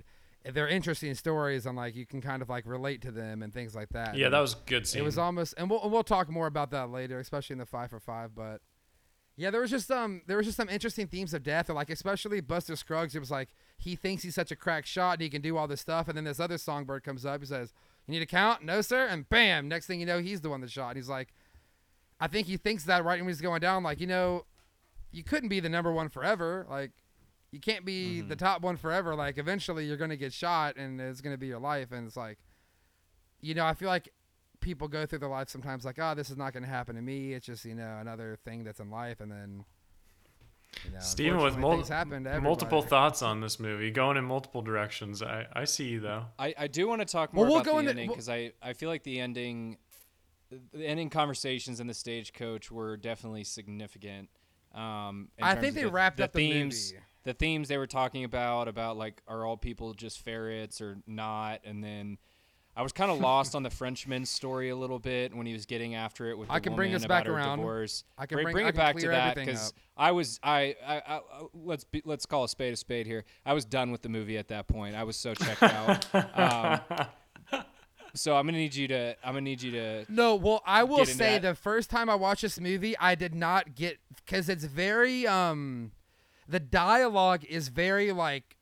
they're 0.45 0.69
interesting 0.69 1.15
stories 1.15 1.67
and 1.67 1.77
like 1.77 1.95
you 1.95 2.07
can 2.07 2.21
kind 2.21 2.41
of 2.41 2.49
like 2.49 2.65
relate 2.67 3.03
to 3.03 3.11
them 3.11 3.43
and 3.43 3.53
things 3.53 3.75
like 3.75 3.89
that. 3.91 4.17
yeah, 4.17 4.27
And 4.27 4.35
that 4.35 4.41
was 4.41 4.55
good 4.55 4.87
scene. 4.87 5.03
it 5.03 5.05
was 5.05 5.19
almost, 5.19 5.55
and 5.59 5.69
we'll 5.69 5.89
we'll 5.91 6.05
talk 6.05 6.29
more 6.29 6.47
about 6.47 6.71
that 6.71 6.91
later, 6.91 7.19
especially 7.19 7.55
in 7.55 7.59
the 7.59 7.67
five 7.67 7.91
for 7.91 7.99
five. 8.01 8.35
But 8.35 8.61
yeah, 9.41 9.51
there 9.51 9.63
was 9.63 9.71
just 9.71 9.91
um 9.91 10.21
there 10.27 10.37
was 10.37 10.45
just 10.45 10.59
some 10.59 10.69
interesting 10.69 11.07
themes 11.07 11.33
of 11.33 11.43
death, 11.43 11.71
or 11.71 11.73
like 11.73 11.89
especially 11.89 12.43
Buster 12.43 12.77
Scruggs. 12.77 13.15
It 13.17 13.21
was 13.21 13.31
like 13.31 13.49
he 13.79 13.97
thinks 13.97 14.23
he's 14.23 14.35
such 14.35 14.53
a 14.53 14.57
crack 14.57 14.85
shot 14.85 15.15
and 15.15 15.23
he 15.23 15.31
can 15.31 15.41
do 15.41 15.57
all 15.57 15.67
this 15.67 15.81
stuff, 15.81 16.09
and 16.09 16.17
then 16.17 16.25
this 16.25 16.39
other 16.39 16.59
songbird 16.59 17.05
comes 17.05 17.25
up. 17.25 17.41
He 17.41 17.47
says, 17.47 17.73
"You 18.07 18.13
need 18.13 18.23
a 18.23 18.27
count? 18.27 18.63
No, 18.63 18.83
sir." 18.83 19.07
And 19.07 19.27
bam, 19.31 19.67
next 19.67 19.87
thing 19.87 19.99
you 19.99 20.05
know, 20.05 20.19
he's 20.21 20.43
the 20.43 20.51
one 20.51 20.61
that 20.61 20.71
shot. 20.71 20.89
And 20.89 20.97
he's 20.97 21.09
like, 21.09 21.33
I 22.21 22.27
think 22.27 22.49
he 22.49 22.59
thinks 22.59 22.85
that 22.85 23.03
right 23.03 23.19
when 23.19 23.29
he's 23.29 23.41
going 23.41 23.63
down, 23.63 23.83
like 23.83 23.99
you 23.99 24.07
know, 24.07 24.45
you 25.11 25.25
couldn't 25.25 25.49
be 25.49 25.59
the 25.59 25.71
number 25.71 25.91
one 25.91 26.11
forever. 26.11 26.67
Like 26.69 26.91
you 27.51 27.61
can't 27.61 27.87
be 27.87 28.21
the 28.21 28.37
top 28.37 28.61
one 28.61 28.77
forever. 28.77 29.15
Like 29.15 29.39
eventually 29.39 29.87
you're 29.87 29.97
gonna 29.97 30.17
get 30.17 30.35
shot 30.35 30.77
and 30.77 31.01
it's 31.01 31.23
gonna 31.23 31.39
be 31.39 31.47
your 31.47 31.61
life. 31.61 31.93
And 31.93 32.07
it's 32.07 32.17
like, 32.17 32.37
you 33.41 33.55
know, 33.55 33.65
I 33.65 33.73
feel 33.73 33.89
like 33.89 34.13
people 34.61 34.89
go 34.89 35.07
through 35.07 35.19
their 35.21 35.29
life 35.29 35.49
sometimes 35.49 35.85
like, 35.85 35.99
oh, 35.99 36.15
this 36.15 36.31
is 36.31 36.37
not 36.37 36.53
gonna 36.53 36.67
happen 36.67 36.97
to 36.97 37.03
me. 37.03 37.33
It's 37.33 37.47
just 37.47 37.65
you 37.65 37.75
know 37.75 37.99
another 38.01 38.39
thing 38.45 38.65
that's 38.65 38.81
in 38.81 38.91
life, 38.91 39.21
and 39.21 39.31
then. 39.31 39.65
You 40.85 40.93
know, 40.93 41.01
Steven 41.01 41.43
with 41.43 41.57
mul- 41.59 41.73
things 41.73 41.89
happen 41.89 42.23
to 42.25 42.41
multiple 42.41 42.81
thoughts 42.81 43.23
on 43.23 43.41
this 43.41 43.59
movie, 43.59 43.91
going 43.91 44.17
in 44.17 44.25
multiple 44.25 44.63
directions. 44.63 45.21
I, 45.21 45.47
I 45.53 45.65
see 45.65 45.89
you 45.89 45.99
though. 46.01 46.27
I, 46.39 46.55
I 46.57 46.67
do 46.69 46.87
want 46.87 47.01
to 47.01 47.05
talk 47.05 47.33
Well, 47.33 47.45
more 47.45 47.55
we'll 47.55 47.61
about 47.63 47.65
go 47.65 47.73
the 47.75 47.79
in 47.81 47.85
the- 47.87 47.91
ending 47.91 48.07
we'll- 48.07 48.15
because 48.15 48.29
I, 48.29 48.53
I 48.63 48.73
feel 48.75 48.89
like 48.89 49.03
the 49.03 49.19
ending, 49.19 49.79
the 50.73 50.87
ending 50.87 51.11
conversations 51.11 51.81
in 51.81 51.89
the 51.89 51.93
stagecoach 51.95 52.71
were 52.71 52.97
definitely 52.97 53.43
significant. 53.43 54.29
Um, 54.73 55.31
in 55.39 55.43
I 55.45 55.55
terms 55.55 55.61
think 55.61 55.69
of 55.71 55.75
they 55.75 55.83
the, 55.83 55.91
wrapped 55.91 56.17
the 56.19 56.25
up 56.25 56.33
the 56.33 56.39
themes. 56.53 56.93
movie. 56.93 57.05
The 57.25 57.35
themes 57.35 57.67
they 57.69 57.77
were 57.77 57.89
talking 57.89 58.23
about 58.23 58.69
about 58.69 58.97
like 58.97 59.23
are 59.27 59.45
all 59.45 59.57
people 59.57 59.93
just 59.93 60.25
ferrets 60.25 60.81
or 60.81 60.99
not, 61.05 61.63
and 61.65 61.83
then 61.83 62.17
I 62.81 62.83
was 62.83 62.93
kind 62.93 63.11
of 63.11 63.21
lost 63.21 63.55
on 63.55 63.63
the 63.63 63.69
Frenchman's 63.69 64.31
story 64.31 64.71
a 64.71 64.75
little 64.75 64.99
bit 64.99 65.35
when 65.35 65.45
he 65.45 65.53
was 65.53 65.67
getting 65.67 65.97
after 65.97 66.31
it 66.31 66.39
with. 66.39 66.49
The 66.49 66.55
I 66.55 66.61
can 66.61 66.75
bring 66.75 66.95
us 66.95 67.05
back 67.05 67.29
around. 67.29 67.59
Divorce. 67.59 68.05
I 68.17 68.25
can 68.25 68.37
bring, 68.37 68.53
bring- 68.55 68.67
it 68.67 68.73
can 68.73 68.77
back 68.79 68.97
to 68.97 69.09
that 69.09 69.35
because. 69.35 69.75
I 69.99 70.13
was 70.13 70.41
I, 70.43 70.77
I, 70.87 71.03
I 71.07 71.21
let's 71.53 71.85
be, 71.85 72.01
let's 72.07 72.25
call 72.25 72.45
a 72.45 72.49
spade 72.49 72.73
a 72.73 72.77
spade 72.77 73.07
here. 73.07 73.27
I 73.45 73.53
was 73.53 73.67
done 73.67 73.91
with 73.91 74.01
the 74.01 74.09
movie 74.09 74.39
at 74.39 74.49
that 74.49 74.67
point. 74.67 74.97
I 74.97 75.05
was 75.05 75.17
so 75.17 75.35
checked 75.35 75.63
out. 75.63 76.07
um, 77.53 77.61
so 78.15 78.35
I'm 78.35 78.47
gonna 78.47 78.57
need 78.57 78.75
you 78.75 78.89
to 78.89 79.15
I'm 79.23 79.35
gonna 79.35 79.43
need 79.43 79.61
you 79.61 79.73
to 79.73 80.07
No, 80.09 80.37
well, 80.37 80.63
I 80.65 80.85
will 80.85 81.05
say 81.05 81.39
that. 81.39 81.43
the 81.43 81.55
first 81.55 81.91
time 81.91 82.09
I 82.09 82.15
watched 82.15 82.41
this 82.41 82.59
movie, 82.59 82.97
I 82.97 83.15
did 83.15 83.35
not 83.35 83.75
get 83.75 83.99
because 84.25 84.49
it's 84.49 84.65
very 84.65 85.27
um, 85.27 85.93
the 86.49 86.61
dialogue 86.61 87.45
is 87.45 87.69
very 87.69 88.11
like 88.11 88.57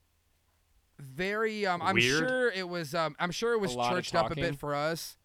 very 0.99 1.67
um. 1.67 1.81
I'm 1.83 1.95
Weird? 1.95 2.29
sure 2.29 2.51
it 2.51 2.69
was 2.69 2.95
um. 2.95 3.17
I'm 3.19 3.31
sure 3.31 3.53
it 3.53 3.61
was 3.61 3.75
lot 3.75 3.93
of 3.93 3.99
churched 3.99 4.15
up 4.15 4.27
a 4.27 4.29
talking? 4.31 4.45
bit 4.45 4.59
for 4.59 4.75
us. 4.75 5.17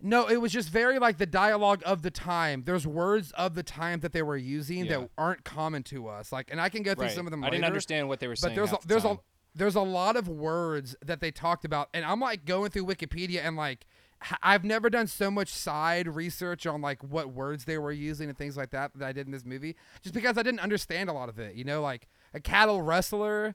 No, 0.00 0.26
it 0.28 0.36
was 0.36 0.52
just 0.52 0.68
very 0.68 0.98
like 0.98 1.16
the 1.16 1.26
dialogue 1.26 1.82
of 1.86 2.02
the 2.02 2.10
time. 2.10 2.64
There's 2.66 2.86
words 2.86 3.32
of 3.32 3.54
the 3.54 3.62
time 3.62 4.00
that 4.00 4.12
they 4.12 4.22
were 4.22 4.36
using 4.36 4.84
Yeah. 4.84 4.98
that 4.98 5.10
aren't 5.16 5.44
common 5.44 5.82
to 5.84 6.08
us. 6.08 6.32
Like, 6.32 6.48
and 6.50 6.60
I 6.60 6.68
can 6.68 6.82
go 6.82 6.94
through 6.94 7.04
right. 7.06 7.12
some 7.14 7.26
of 7.26 7.30
them. 7.30 7.42
I 7.42 7.46
didn't 7.48 7.62
later, 7.62 7.66
understand 7.72 8.08
what 8.08 8.20
they 8.20 8.26
were 8.28 8.34
but 8.34 8.38
saying. 8.40 8.56
there's 8.56 8.68
a, 8.68 8.72
half 8.72 8.82
the 8.82 8.88
there's 8.88 9.04
a 9.04 9.08
time. 9.08 9.18
there's 9.54 9.74
a 9.74 9.80
lot 9.80 10.16
of 10.16 10.28
words 10.28 10.94
that 11.02 11.20
they 11.20 11.30
talked 11.30 11.64
about 11.64 11.88
and 11.94 12.04
i'm 12.04 12.20
like 12.20 12.44
going 12.44 12.70
through 12.70 12.84
wikipedia 12.84 13.40
and 13.42 13.56
like 13.56 13.86
h- 14.22 14.36
i've 14.42 14.64
never 14.64 14.90
done 14.90 15.06
so 15.06 15.30
much 15.30 15.48
side 15.48 16.06
research 16.14 16.66
on 16.66 16.82
like 16.82 17.02
what 17.02 17.32
words 17.32 17.64
they 17.64 17.78
were 17.78 17.90
using 17.90 18.28
and 18.28 18.36
things 18.36 18.54
like 18.54 18.68
that 18.68 18.90
that 18.94 19.06
i 19.08 19.12
did 19.12 19.24
in 19.24 19.32
this 19.32 19.46
movie 19.46 19.74
just 20.02 20.14
because 20.14 20.36
i 20.36 20.42
didn't 20.42 20.60
understand 20.60 21.08
a 21.08 21.12
lot 21.14 21.30
of 21.30 21.38
it 21.38 21.54
you 21.54 21.64
know 21.64 21.80
like 21.80 22.06
a 22.34 22.40
cattle 22.40 22.82
rustler 22.82 23.54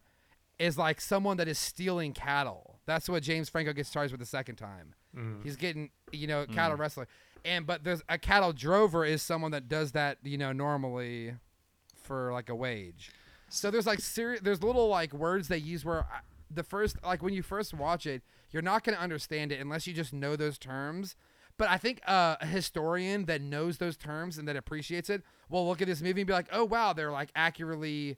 is 0.62 0.78
like 0.78 1.02
someone 1.02 1.38
that 1.38 1.47
is 1.47 1.58
stealing 1.58 2.13
cattle. 2.13 2.80
That's 2.86 3.10
what 3.10 3.24
james 3.24 3.50
franco 3.50 3.74
gets 3.74 3.91
charged 3.91 4.12
with 4.12 4.19
the 4.19 4.28
second 4.28 4.56
time. 4.56 4.93
Mm-hmm. 5.15 5.43
He's 5.43 5.56
getting 5.56 5.89
you 6.12 6.28
know 6.28 6.45
mm. 6.45 6.54
cattle 6.54 6.78
wrestler 6.78 7.08
and 7.43 7.65
but 7.65 7.84
there's 7.84 8.02
a 8.08 8.17
cattle 8.17 8.54
drover 8.54 9.04
is 9.06 9.21
someone 9.21 9.52
that 9.52 9.67
does 9.67 9.91
that 9.93 10.17
you 10.24 10.38
know 10.38 10.52
normally 10.52 11.34
for 12.02 12.32
like 12.32 12.50
a 12.50 12.56
wage. 12.56 13.12
So 13.50 13.71
there's 13.71 13.88
like 13.88 14.00
seri- 14.00 14.39
there's 14.41 14.63
little 14.63 14.88
like 14.88 15.13
words 15.13 15.47
they 15.47 15.58
use 15.58 15.84
where 15.84 16.02
I, 16.02 16.19
the 16.50 16.63
first 16.63 16.97
like 17.04 17.21
when 17.21 17.34
you 17.34 17.43
first 17.43 17.74
watch 17.74 18.06
it, 18.06 18.21
you're 18.52 18.62
not 18.62 18.84
going 18.84 18.95
to 18.95 19.02
understand 19.02 19.52
it 19.52 19.60
unless 19.60 19.88
you 19.88 19.93
just 19.93 20.13
know 20.13 20.36
those 20.36 20.58
terms. 20.58 21.15
But 21.58 21.69
I 21.69 21.78
think 21.78 22.02
uh, 22.08 22.38
a 22.41 22.45
historian 22.45 23.26
that 23.26 23.41
knows 23.41 23.78
those 23.78 23.97
terms 23.97 24.38
and 24.38 24.47
that 24.47 24.56
appreciates 24.56 25.10
it 25.10 25.21
will 25.50 25.67
look 25.67 25.82
at 25.82 25.88
this 25.88 26.02
movie 26.02 26.21
and 26.21 26.28
be 26.28 26.34
like, 26.34 26.47
"Oh 26.52 26.63
wow, 26.65 26.93
they're 26.93 27.12
like 27.12 27.30
accurately 27.36 28.17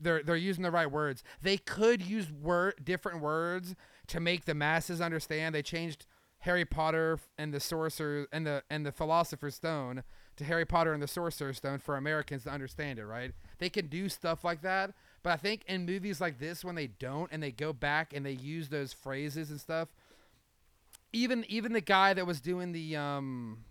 they're 0.00 0.22
they're 0.22 0.36
using 0.36 0.62
the 0.62 0.70
right 0.70 0.90
words. 0.90 1.22
They 1.42 1.56
could 1.56 2.02
use 2.02 2.30
word 2.30 2.74
different 2.84 3.20
words 3.20 3.74
to 4.08 4.20
make 4.20 4.44
the 4.44 4.54
masses 4.54 5.00
understand. 5.00 5.54
They 5.54 5.62
changed 5.62 6.06
Harry 6.40 6.64
Potter 6.64 7.18
and 7.36 7.52
the 7.52 7.60
Sorcerer 7.60 8.26
and 8.32 8.46
the 8.46 8.62
and 8.70 8.86
the 8.86 8.92
Philosopher's 8.92 9.54
Stone 9.56 10.02
to 10.36 10.44
Harry 10.44 10.64
Potter 10.64 10.92
and 10.92 11.02
the 11.02 11.08
Sorcerer's 11.08 11.56
Stone 11.56 11.80
for 11.80 11.96
Americans 11.96 12.44
to 12.44 12.50
understand 12.50 12.98
it, 12.98 13.06
right? 13.06 13.32
They 13.58 13.68
can 13.68 13.88
do 13.88 14.08
stuff 14.08 14.44
like 14.44 14.62
that, 14.62 14.94
but 15.22 15.30
I 15.30 15.36
think 15.36 15.64
in 15.66 15.84
movies 15.84 16.20
like 16.20 16.38
this 16.38 16.64
when 16.64 16.76
they 16.76 16.86
don't 16.86 17.30
and 17.32 17.42
they 17.42 17.50
go 17.50 17.72
back 17.72 18.12
and 18.14 18.24
they 18.24 18.32
use 18.32 18.68
those 18.68 18.92
phrases 18.92 19.50
and 19.50 19.60
stuff, 19.60 19.88
even 21.12 21.44
even 21.48 21.72
the 21.72 21.80
guy 21.80 22.14
that 22.14 22.26
was 22.26 22.40
doing 22.40 22.72
the 22.72 22.96
um 22.96 23.64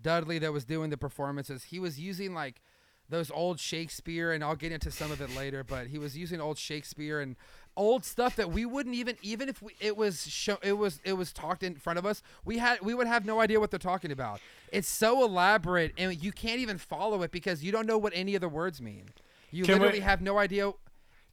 Dudley 0.00 0.38
that 0.38 0.52
was 0.52 0.64
doing 0.64 0.90
the 0.90 0.96
performances, 0.96 1.64
he 1.64 1.78
was 1.78 2.00
using 2.00 2.32
like 2.34 2.60
those 3.08 3.30
old 3.30 3.60
Shakespeare, 3.60 4.32
and 4.32 4.42
I'll 4.42 4.56
get 4.56 4.72
into 4.72 4.90
some 4.90 5.12
of 5.12 5.20
it 5.20 5.34
later. 5.36 5.64
But 5.64 5.88
he 5.88 5.98
was 5.98 6.16
using 6.16 6.40
old 6.40 6.58
Shakespeare 6.58 7.20
and 7.20 7.36
old 7.76 8.04
stuff 8.04 8.36
that 8.36 8.50
we 8.50 8.64
wouldn't 8.64 8.94
even 8.94 9.16
even 9.22 9.48
if 9.48 9.60
we, 9.60 9.74
it 9.80 9.96
was 9.96 10.26
show 10.26 10.58
it 10.62 10.74
was 10.74 11.00
it 11.04 11.14
was 11.14 11.32
talked 11.32 11.62
in 11.62 11.74
front 11.74 11.98
of 11.98 12.06
us, 12.06 12.22
we 12.44 12.58
had 12.58 12.80
we 12.80 12.94
would 12.94 13.06
have 13.06 13.24
no 13.24 13.40
idea 13.40 13.60
what 13.60 13.70
they're 13.70 13.78
talking 13.78 14.12
about. 14.12 14.40
It's 14.72 14.88
so 14.88 15.24
elaborate, 15.24 15.92
and 15.98 16.22
you 16.22 16.32
can't 16.32 16.60
even 16.60 16.78
follow 16.78 17.22
it 17.22 17.30
because 17.30 17.62
you 17.62 17.72
don't 17.72 17.86
know 17.86 17.98
what 17.98 18.12
any 18.14 18.34
of 18.34 18.40
the 18.40 18.48
words 18.48 18.80
mean. 18.80 19.10
You 19.50 19.64
Can 19.64 19.74
we- 19.74 19.80
literally 19.80 20.00
have 20.00 20.20
no 20.20 20.38
idea. 20.38 20.72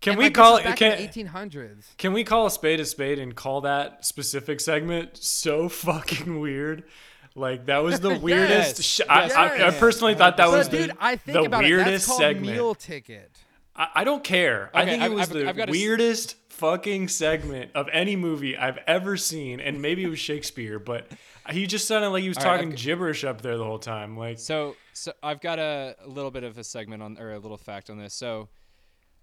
Can 0.01 0.13
and, 0.13 0.17
we 0.17 0.25
like, 0.25 0.33
call 0.33 0.57
it? 0.57 0.63
Can, 0.77 0.93
in 0.93 1.09
1800s? 1.09 1.95
Can 1.97 2.11
we 2.11 2.23
call 2.23 2.47
a 2.47 2.51
spade 2.51 2.79
a 2.79 2.85
spade 2.85 3.19
and 3.19 3.35
call 3.35 3.61
that 3.61 4.03
specific 4.03 4.59
segment 4.59 5.15
so 5.15 5.69
fucking 5.69 6.39
weird? 6.39 6.83
Like 7.35 7.65
that 7.67 7.79
was 7.79 7.99
the 8.01 8.17
weirdest. 8.19 8.77
Yes. 8.79 8.85
Sh- 8.85 9.01
I, 9.09 9.29
I, 9.29 9.67
I 9.67 9.71
personally 9.71 10.15
thought 10.15 10.37
that 10.37 10.49
was 10.49 10.67
dude, 10.67 10.89
the, 10.91 10.95
I 10.99 11.15
think 11.15 11.37
the 11.37 11.43
about 11.43 11.63
it. 11.65 11.69
That's 11.75 11.85
weirdest 11.85 12.17
segment. 12.17 12.47
meal 12.55 12.75
ticket. 12.75 13.31
I, 13.75 13.87
I 13.95 14.03
don't 14.03 14.23
care. 14.23 14.69
I 14.73 14.85
think 14.85 15.01
it 15.01 15.05
I've- 15.05 15.15
was 15.15 15.29
I've- 15.29 15.39
the 15.43 15.49
I've 15.49 15.57
a 15.57 15.61
s- 15.63 15.69
weirdest 15.69 16.35
fucking 16.49 17.07
segment 17.07 17.71
of 17.73 17.87
any 17.91 18.15
movie 18.15 18.55
I've 18.57 18.77
ever 18.85 19.17
seen, 19.17 19.59
and 19.59 19.81
maybe 19.81 20.03
it 20.03 20.09
was 20.09 20.19
Shakespeare, 20.19 20.77
but 20.77 21.07
he 21.49 21.65
just 21.65 21.87
sounded 21.87 22.09
like 22.09 22.21
he 22.21 22.29
was 22.29 22.37
All 22.37 22.43
right, 22.45 22.57
talking 22.57 22.73
I've 22.73 22.77
gibberish 22.77 23.23
up 23.23 23.41
there 23.41 23.57
the 23.57 23.63
whole 23.63 23.79
time. 23.79 24.15
Like, 24.15 24.37
So, 24.37 24.75
so 24.93 25.11
I've 25.23 25.41
got 25.41 25.57
a, 25.57 25.95
a 26.03 26.07
little 26.07 26.29
bit 26.29 26.43
of 26.43 26.57
a 26.59 26.63
segment 26.63 27.01
on, 27.01 27.17
or 27.17 27.31
a 27.33 27.39
little 27.39 27.57
fact 27.57 27.89
on 27.89 27.97
this. 27.97 28.13
So, 28.13 28.49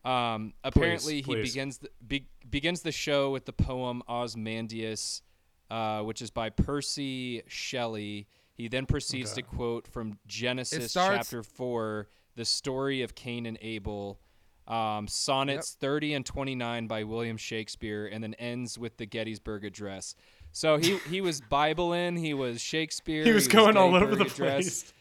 um, 0.05 0.53
apparently 0.65 1.17
he 1.17 1.23
please. 1.23 1.53
begins 1.53 1.79
the, 1.79 1.91
be, 2.07 2.27
begins 2.49 2.83
the 2.83 2.91
show 2.91 3.31
with 3.31 3.45
the 3.45 3.53
poem 3.53 4.03
Ozymandias, 4.09 5.23
uh, 5.71 6.03
which 6.03 6.23
is 6.23 6.31
by 6.31 6.51
Percy 6.51 7.43
Shelley. 7.47 8.27
He 8.55 8.69
then 8.69 8.87
proceeds 8.87 9.33
Okay. 9.33 9.43
to 9.43 9.47
quote 9.47 9.87
from 9.87 10.19
Genesis 10.27 10.91
starts- 10.91 11.29
chapter 11.29 11.43
four, 11.43 12.09
the 12.37 12.45
story 12.45 13.03
of 13.03 13.15
Cain 13.15 13.47
and 13.47 13.59
Abel. 13.61 14.19
Um, 14.67 15.09
sonnets 15.09 15.73
30 15.81 16.13
and 16.13 16.27
29 16.27 16.89
by 16.89 17.03
William 17.05 17.39
Shakespeare, 17.39 18.05
and 18.07 18.23
then 18.23 18.35
ends 18.35 18.77
with 18.79 18.99
the 18.99 19.07
Gettysburg 19.07 19.65
Address. 19.65 20.15
So 20.53 20.77
he, 20.77 20.99
he 21.09 21.23
was 21.23 21.41
Bible 21.41 21.95
in, 21.95 22.17
he 22.17 22.35
was 22.35 22.61
Shakespeare, 22.61 23.25
he 23.25 23.33
was 23.33 23.49
going 23.49 23.79
all 23.79 23.95
over 23.95 24.11
the 24.15 24.25
Gettysburg 24.25 24.47
Address, 24.49 24.83
place. 24.83 24.93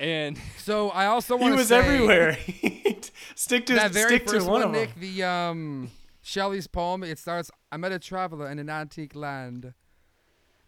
and 0.00 0.38
So 0.58 0.90
I 0.90 1.06
also 1.06 1.34
want 1.36 1.52
to 1.52 1.54
He 1.54 1.56
was 1.60 1.68
say 1.68 1.78
everywhere. 1.78 2.36
stick 3.36 3.64
to 3.66 3.74
that 3.76 3.92
very 3.92 4.16
stick 4.18 4.26
to 4.26 4.38
one, 4.40 4.46
one, 4.48 4.62
of 4.64 4.72
them. 4.72 4.80
Nick, 4.82 4.94
the 4.96 5.22
um 5.22 5.90
Shelley's 6.26 6.66
poem. 6.66 7.04
It 7.04 7.18
starts, 7.18 7.50
"I 7.70 7.76
met 7.76 7.92
a 7.92 7.98
traveler 7.98 8.50
in 8.50 8.58
an 8.58 8.70
antique 8.70 9.14
land," 9.14 9.74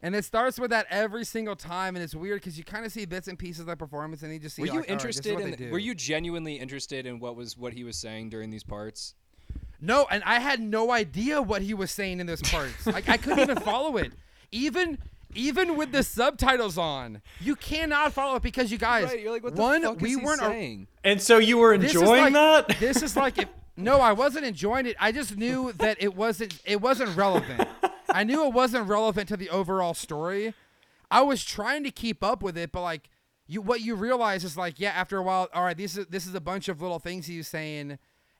and 0.02 0.14
it 0.14 0.24
starts 0.26 0.60
with 0.60 0.70
that 0.70 0.86
every 0.90 1.24
single 1.24 1.56
time, 1.56 1.96
and 1.96 2.02
it's 2.02 2.14
weird 2.14 2.42
because 2.42 2.58
you 2.58 2.62
kind 2.64 2.84
of 2.84 2.92
see 2.92 3.06
bits 3.06 3.26
and 3.26 3.38
pieces 3.38 3.60
of 3.60 3.66
the 3.66 3.76
performance, 3.76 4.22
and 4.22 4.30
you 4.32 4.38
just 4.38 4.56
see. 4.56 4.62
Were 4.62 4.66
you 4.66 4.72
all 4.72 4.78
right, 4.80 4.86
this 4.88 4.92
is 5.16 5.26
interested 5.26 5.34
what 5.34 5.44
they 5.44 5.52
in? 5.52 5.58
do. 5.58 5.70
Were 5.72 5.78
you 5.78 5.94
genuinely 5.94 6.56
interested 6.56 7.06
in 7.06 7.18
what 7.20 7.36
was 7.36 7.56
what 7.56 7.72
he 7.72 7.84
was 7.84 7.96
saying 7.96 8.28
during 8.28 8.50
these 8.50 8.64
parts? 8.64 9.14
No, 9.80 10.06
and 10.10 10.22
I 10.24 10.40
had 10.40 10.60
no 10.60 10.90
idea 10.90 11.40
what 11.40 11.62
he 11.62 11.72
was 11.72 11.90
saying 11.90 12.20
in 12.20 12.26
those 12.26 12.42
parts. 12.42 12.86
like 12.86 13.08
I 13.08 13.16
couldn't 13.16 13.40
even 13.40 13.58
follow 13.58 13.96
it. 13.96 14.12
Even 14.52 14.98
even 15.34 15.74
with 15.76 15.90
the 15.90 16.02
subtitles 16.02 16.76
on, 16.76 17.22
you 17.40 17.56
cannot 17.56 18.12
follow 18.12 18.36
it 18.36 18.42
because 18.42 18.70
you 18.70 18.76
guys. 18.78 19.10
You're 19.14 19.32
like, 19.32 19.44
one, 19.56 19.96
we 19.98 20.16
weren't. 20.16 20.42
a- 20.42 20.46
saying? 20.46 20.88
And 21.02 21.20
so 21.20 21.38
you 21.38 21.56
were 21.58 21.76
this 21.78 21.94
enjoying 21.94 22.34
like- 22.34 22.66
that? 22.68 22.78
This 22.78 23.02
is 23.02 23.16
like 23.16 23.38
if, 23.38 23.48
no, 23.76 24.00
I 24.00 24.12
wasn't 24.12 24.46
enjoying 24.46 24.86
it. 24.86 24.96
I 24.98 25.12
just 25.12 25.36
knew 25.36 25.72
that 25.78 25.96
it 26.00 26.14
wasn't 26.14 26.58
it 26.64 26.80
wasn't 26.80 27.16
relevant. 27.16 27.68
I 28.08 28.24
knew 28.24 28.46
it 28.46 28.52
wasn't 28.52 28.88
relevant 28.88 29.28
to 29.28 29.36
the 29.36 29.50
overall 29.50 29.94
story. 29.94 30.54
I 31.10 31.22
was 31.22 31.44
trying 31.44 31.84
to 31.84 31.90
keep 31.90 32.24
up 32.24 32.42
with 32.42 32.56
it, 32.56 32.72
but 32.72 32.82
like 32.82 33.10
you 33.46 33.60
what 33.60 33.80
you 33.80 33.94
realize 33.94 34.44
is 34.44 34.56
like, 34.56 34.80
yeah, 34.80 34.90
after 34.90 35.18
a 35.18 35.22
while, 35.22 35.48
all 35.54 35.64
right, 35.64 35.76
this 35.76 35.96
is 35.96 36.06
this 36.06 36.26
is 36.26 36.34
a 36.34 36.40
bunch 36.40 36.68
of 36.68 36.80
little 36.80 36.98
things 36.98 37.26
he 37.26 37.38
was 37.38 37.48
saying. 37.48 37.98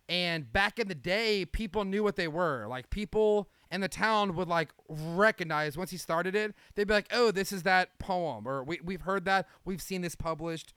And 0.08 0.52
back 0.52 0.78
in 0.78 0.86
the 0.86 0.94
day, 0.94 1.44
people 1.44 1.84
knew 1.84 2.04
what 2.04 2.14
they 2.14 2.28
were. 2.28 2.66
Like 2.68 2.90
people 2.90 3.48
in 3.72 3.80
the 3.80 3.88
town 3.88 4.36
would 4.36 4.48
like 4.48 4.70
recognize 4.88 5.76
once 5.76 5.90
he 5.90 5.96
started 5.96 6.34
it, 6.36 6.54
they'd 6.74 6.86
be 6.86 6.94
like, 6.94 7.08
"Oh, 7.10 7.30
this 7.30 7.50
is 7.52 7.64
that 7.64 7.98
poem," 7.98 8.46
or 8.46 8.62
"We 8.62 8.80
we've 8.82 9.02
heard 9.02 9.24
that, 9.24 9.48
we've 9.64 9.82
seen 9.82 10.02
this 10.02 10.14
published." 10.14 10.74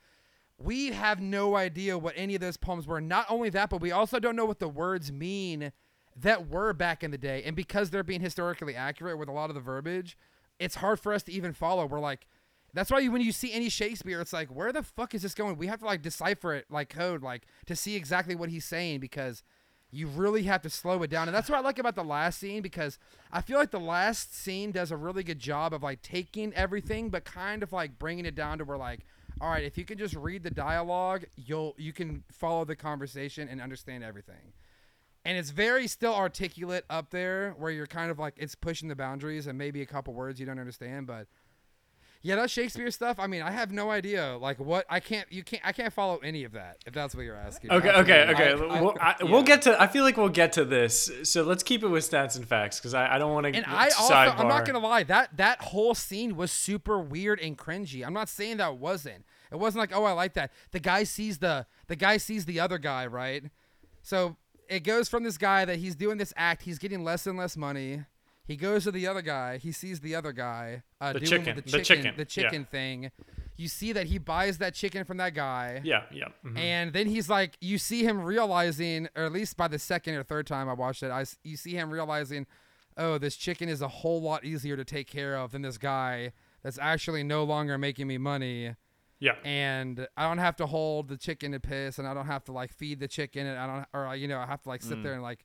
We 0.62 0.88
have 0.88 1.20
no 1.20 1.56
idea 1.56 1.96
what 1.96 2.14
any 2.16 2.34
of 2.34 2.40
those 2.40 2.56
poems 2.56 2.86
were. 2.86 3.00
Not 3.00 3.26
only 3.28 3.48
that, 3.50 3.70
but 3.70 3.80
we 3.80 3.92
also 3.92 4.18
don't 4.18 4.36
know 4.36 4.44
what 4.44 4.58
the 4.58 4.68
words 4.68 5.10
mean 5.10 5.72
that 6.16 6.48
were 6.48 6.72
back 6.72 7.02
in 7.02 7.10
the 7.10 7.18
day. 7.18 7.42
And 7.44 7.56
because 7.56 7.90
they're 7.90 8.02
being 8.02 8.20
historically 8.20 8.76
accurate 8.76 9.18
with 9.18 9.28
a 9.28 9.32
lot 9.32 9.48
of 9.48 9.54
the 9.54 9.60
verbiage, 9.60 10.18
it's 10.58 10.76
hard 10.76 11.00
for 11.00 11.14
us 11.14 11.22
to 11.24 11.32
even 11.32 11.54
follow. 11.54 11.86
We're 11.86 12.00
like, 12.00 12.26
that's 12.74 12.90
why 12.90 13.06
when 13.08 13.22
you 13.22 13.32
see 13.32 13.52
any 13.52 13.68
Shakespeare, 13.68 14.20
it's 14.20 14.32
like, 14.32 14.48
where 14.48 14.72
the 14.72 14.82
fuck 14.82 15.14
is 15.14 15.22
this 15.22 15.34
going? 15.34 15.56
We 15.56 15.66
have 15.68 15.80
to 15.80 15.86
like 15.86 16.02
decipher 16.02 16.54
it 16.54 16.66
like 16.70 16.90
code, 16.90 17.22
like 17.22 17.46
to 17.66 17.74
see 17.74 17.96
exactly 17.96 18.34
what 18.34 18.50
he's 18.50 18.64
saying 18.64 19.00
because 19.00 19.42
you 19.90 20.06
really 20.06 20.44
have 20.44 20.62
to 20.62 20.70
slow 20.70 21.02
it 21.02 21.10
down. 21.10 21.26
And 21.26 21.34
that's 21.34 21.48
what 21.48 21.58
I 21.58 21.62
like 21.62 21.78
about 21.78 21.96
the 21.96 22.04
last 22.04 22.38
scene 22.38 22.62
because 22.62 22.98
I 23.32 23.40
feel 23.40 23.58
like 23.58 23.72
the 23.72 23.80
last 23.80 24.36
scene 24.36 24.70
does 24.70 24.92
a 24.92 24.96
really 24.96 25.24
good 25.24 25.40
job 25.40 25.72
of 25.72 25.82
like 25.82 26.02
taking 26.02 26.52
everything, 26.54 27.08
but 27.08 27.24
kind 27.24 27.62
of 27.62 27.72
like 27.72 27.98
bringing 27.98 28.26
it 28.26 28.36
down 28.36 28.58
to 28.58 28.64
where 28.64 28.78
like, 28.78 29.00
all 29.40 29.48
right, 29.48 29.64
if 29.64 29.78
you 29.78 29.84
can 29.84 29.98
just 29.98 30.14
read 30.14 30.42
the 30.42 30.50
dialogue, 30.50 31.24
you'll 31.36 31.74
you 31.78 31.92
can 31.92 32.24
follow 32.30 32.64
the 32.64 32.76
conversation 32.76 33.48
and 33.48 33.60
understand 33.60 34.04
everything. 34.04 34.52
And 35.24 35.36
it's 35.36 35.50
very 35.50 35.86
still 35.86 36.14
articulate 36.14 36.84
up 36.88 37.10
there 37.10 37.54
where 37.58 37.70
you're 37.70 37.86
kind 37.86 38.10
of 38.10 38.18
like 38.18 38.34
it's 38.36 38.54
pushing 38.54 38.88
the 38.88 38.96
boundaries 38.96 39.46
and 39.46 39.58
maybe 39.58 39.82
a 39.82 39.86
couple 39.86 40.14
words 40.14 40.40
you 40.40 40.46
don't 40.46 40.58
understand, 40.58 41.06
but 41.06 41.26
yeah, 42.22 42.36
that 42.36 42.50
Shakespeare 42.50 42.90
stuff. 42.90 43.18
I 43.18 43.26
mean, 43.26 43.40
I 43.42 43.50
have 43.50 43.72
no 43.72 43.90
idea. 43.90 44.36
Like, 44.38 44.58
what 44.60 44.84
I 44.90 45.00
can't, 45.00 45.30
you 45.32 45.42
can't, 45.42 45.62
I 45.64 45.72
can't 45.72 45.92
follow 45.92 46.18
any 46.18 46.44
of 46.44 46.52
that. 46.52 46.76
If 46.86 46.92
that's 46.92 47.14
what 47.14 47.22
you're 47.24 47.36
asking. 47.36 47.70
Okay, 47.70 47.90
okay, 47.90 48.22
Absolutely. 48.28 48.66
okay. 48.66 48.74
I- 48.74 48.78
I- 48.78 48.80
we'll, 48.82 48.94
I, 49.00 49.14
yeah. 49.22 49.30
we'll 49.30 49.42
get 49.42 49.62
to. 49.62 49.80
I 49.80 49.86
feel 49.86 50.04
like 50.04 50.16
we'll 50.16 50.28
get 50.28 50.52
to 50.54 50.64
this. 50.64 51.10
So 51.22 51.42
let's 51.42 51.62
keep 51.62 51.82
it 51.82 51.88
with 51.88 52.08
stats 52.08 52.36
and 52.36 52.46
facts 52.46 52.78
because 52.78 52.94
I, 52.94 53.14
I 53.14 53.18
don't 53.18 53.32
want 53.32 53.46
to. 53.46 53.54
And 53.54 53.64
I 53.66 53.84
also, 53.86 54.12
sidebar. 54.14 54.38
I'm 54.38 54.48
not 54.48 54.66
gonna 54.66 54.78
lie, 54.80 55.02
that 55.04 55.36
that 55.38 55.62
whole 55.62 55.94
scene 55.94 56.36
was 56.36 56.52
super 56.52 56.98
weird 57.00 57.40
and 57.40 57.56
cringy. 57.56 58.06
I'm 58.06 58.12
not 58.14 58.28
saying 58.28 58.58
that 58.58 58.76
wasn't. 58.76 59.24
It 59.50 59.58
wasn't 59.58 59.80
like, 59.80 59.92
oh, 59.96 60.04
I 60.04 60.12
like 60.12 60.34
that. 60.34 60.52
The 60.72 60.80
guy 60.80 61.04
sees 61.04 61.38
the 61.38 61.66
the 61.88 61.96
guy 61.96 62.18
sees 62.18 62.44
the 62.44 62.60
other 62.60 62.78
guy, 62.78 63.06
right? 63.06 63.44
So 64.02 64.36
it 64.68 64.80
goes 64.80 65.08
from 65.08 65.24
this 65.24 65.36
guy 65.38 65.64
that 65.64 65.78
he's 65.78 65.96
doing 65.96 66.18
this 66.18 66.32
act. 66.36 66.62
He's 66.62 66.78
getting 66.78 67.02
less 67.02 67.26
and 67.26 67.36
less 67.38 67.56
money. 67.56 68.04
He 68.50 68.56
goes 68.56 68.82
to 68.82 68.90
the 68.90 69.06
other 69.06 69.22
guy. 69.22 69.58
He 69.58 69.70
sees 69.70 70.00
the 70.00 70.16
other 70.16 70.32
guy 70.32 70.82
uh, 71.00 71.12
The 71.12 71.20
doing 71.20 71.30
chicken, 71.30 71.56
the 71.56 71.62
the 71.62 71.70
chicken, 71.70 71.84
chicken, 71.84 72.14
the 72.16 72.22
yeah. 72.22 72.24
chicken 72.24 72.64
thing. 72.64 73.10
You 73.56 73.68
see 73.68 73.92
that 73.92 74.06
he 74.06 74.18
buys 74.18 74.58
that 74.58 74.74
chicken 74.74 75.04
from 75.04 75.18
that 75.18 75.34
guy. 75.34 75.82
Yeah, 75.84 76.02
yeah. 76.10 76.28
mhm. 76.44 76.58
And 76.58 76.92
then 76.92 77.06
he's 77.06 77.28
like, 77.28 77.56
you 77.60 77.78
see 77.78 78.02
him 78.02 78.20
realizing, 78.20 79.06
or 79.14 79.22
at 79.22 79.30
least 79.32 79.56
by 79.56 79.68
the 79.68 79.78
second 79.78 80.14
or 80.16 80.24
third 80.24 80.48
time 80.48 80.68
I 80.68 80.72
watched 80.72 81.04
it, 81.04 81.12
I 81.12 81.24
you 81.44 81.56
see 81.56 81.74
him 81.74 81.90
realizing, 81.90 82.46
oh, 82.96 83.18
this 83.18 83.36
chicken 83.36 83.68
is 83.68 83.82
a 83.82 83.88
whole 83.88 84.20
lot 84.20 84.44
easier 84.44 84.76
to 84.76 84.84
take 84.84 85.06
care 85.06 85.36
of 85.36 85.52
than 85.52 85.62
this 85.62 85.78
guy 85.78 86.32
that's 86.64 86.78
actually 86.78 87.22
no 87.22 87.44
longer 87.44 87.78
making 87.78 88.08
me 88.08 88.18
money. 88.18 88.74
Yeah. 89.20 89.34
And 89.44 90.08
I 90.16 90.26
don't 90.26 90.38
have 90.38 90.56
to 90.56 90.66
hold 90.66 91.08
the 91.08 91.16
chicken 91.18 91.52
to 91.52 91.60
piss, 91.60 91.98
and 92.00 92.08
I 92.08 92.14
don't 92.14 92.26
have 92.26 92.42
to 92.46 92.52
like 92.52 92.72
feed 92.72 92.98
the 92.98 93.06
chicken, 93.08 93.46
and 93.46 93.58
I 93.58 93.66
don't, 93.66 93.86
or 93.92 94.16
you 94.16 94.26
know, 94.26 94.38
I 94.40 94.46
have 94.46 94.62
to 94.62 94.68
like 94.70 94.82
sit 94.82 94.98
Mm. 94.98 95.02
there 95.04 95.12
and 95.12 95.22
like 95.22 95.44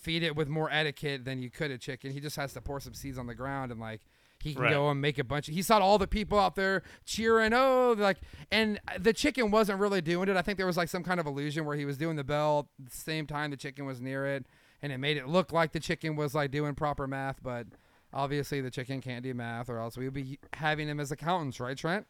feed 0.00 0.22
it 0.22 0.34
with 0.34 0.48
more 0.48 0.70
etiquette 0.72 1.24
than 1.24 1.40
you 1.42 1.50
could 1.50 1.70
a 1.70 1.78
chicken. 1.78 2.10
He 2.12 2.20
just 2.20 2.36
has 2.36 2.52
to 2.54 2.60
pour 2.60 2.80
some 2.80 2.94
seeds 2.94 3.18
on 3.18 3.26
the 3.26 3.34
ground 3.34 3.70
and 3.70 3.80
like 3.80 4.00
he 4.42 4.54
can 4.54 4.62
Right. 4.62 4.72
go 4.72 4.88
and 4.88 5.00
make 5.00 5.18
a 5.18 5.24
bunch 5.24 5.48
of 5.48 5.54
he 5.54 5.60
saw 5.60 5.78
all 5.80 5.98
the 5.98 6.06
people 6.06 6.38
out 6.38 6.54
there 6.56 6.82
cheering 7.04 7.52
oh 7.52 7.94
like 7.98 8.16
and 8.50 8.80
the 8.98 9.12
chicken 9.12 9.50
wasn't 9.50 9.78
really 9.78 10.00
doing 10.00 10.30
it 10.30 10.36
i 10.38 10.40
think 10.40 10.56
there 10.56 10.66
was 10.66 10.78
like 10.78 10.88
some 10.88 11.02
kind 11.02 11.20
of 11.20 11.26
illusion 11.26 11.66
where 11.66 11.76
he 11.76 11.84
was 11.84 11.98
doing 11.98 12.16
the 12.16 12.24
bell 12.24 12.70
at 12.82 12.90
the 12.90 12.96
same 12.96 13.26
time 13.26 13.50
the 13.50 13.56
chicken 13.58 13.84
was 13.84 14.00
near 14.00 14.24
it 14.24 14.46
and 14.80 14.92
it 14.92 14.96
made 14.98 15.18
it 15.18 15.28
look 15.28 15.52
like 15.52 15.72
the 15.72 15.78
chicken 15.80 16.16
was 16.16 16.34
like 16.34 16.50
doing 16.50 16.74
proper 16.74 17.06
math 17.06 17.38
but 17.42 17.66
obviously 18.14 18.62
the 18.62 18.70
chicken 18.70 19.02
can't 19.02 19.22
do 19.22 19.34
math 19.34 19.68
or 19.68 19.78
else 19.78 19.98
we 19.98 20.06
would 20.06 20.14
be 20.14 20.38
having 20.54 20.88
him 20.88 20.98
as 21.00 21.12
accountants 21.12 21.60
right 21.60 21.76
trent 21.76 22.06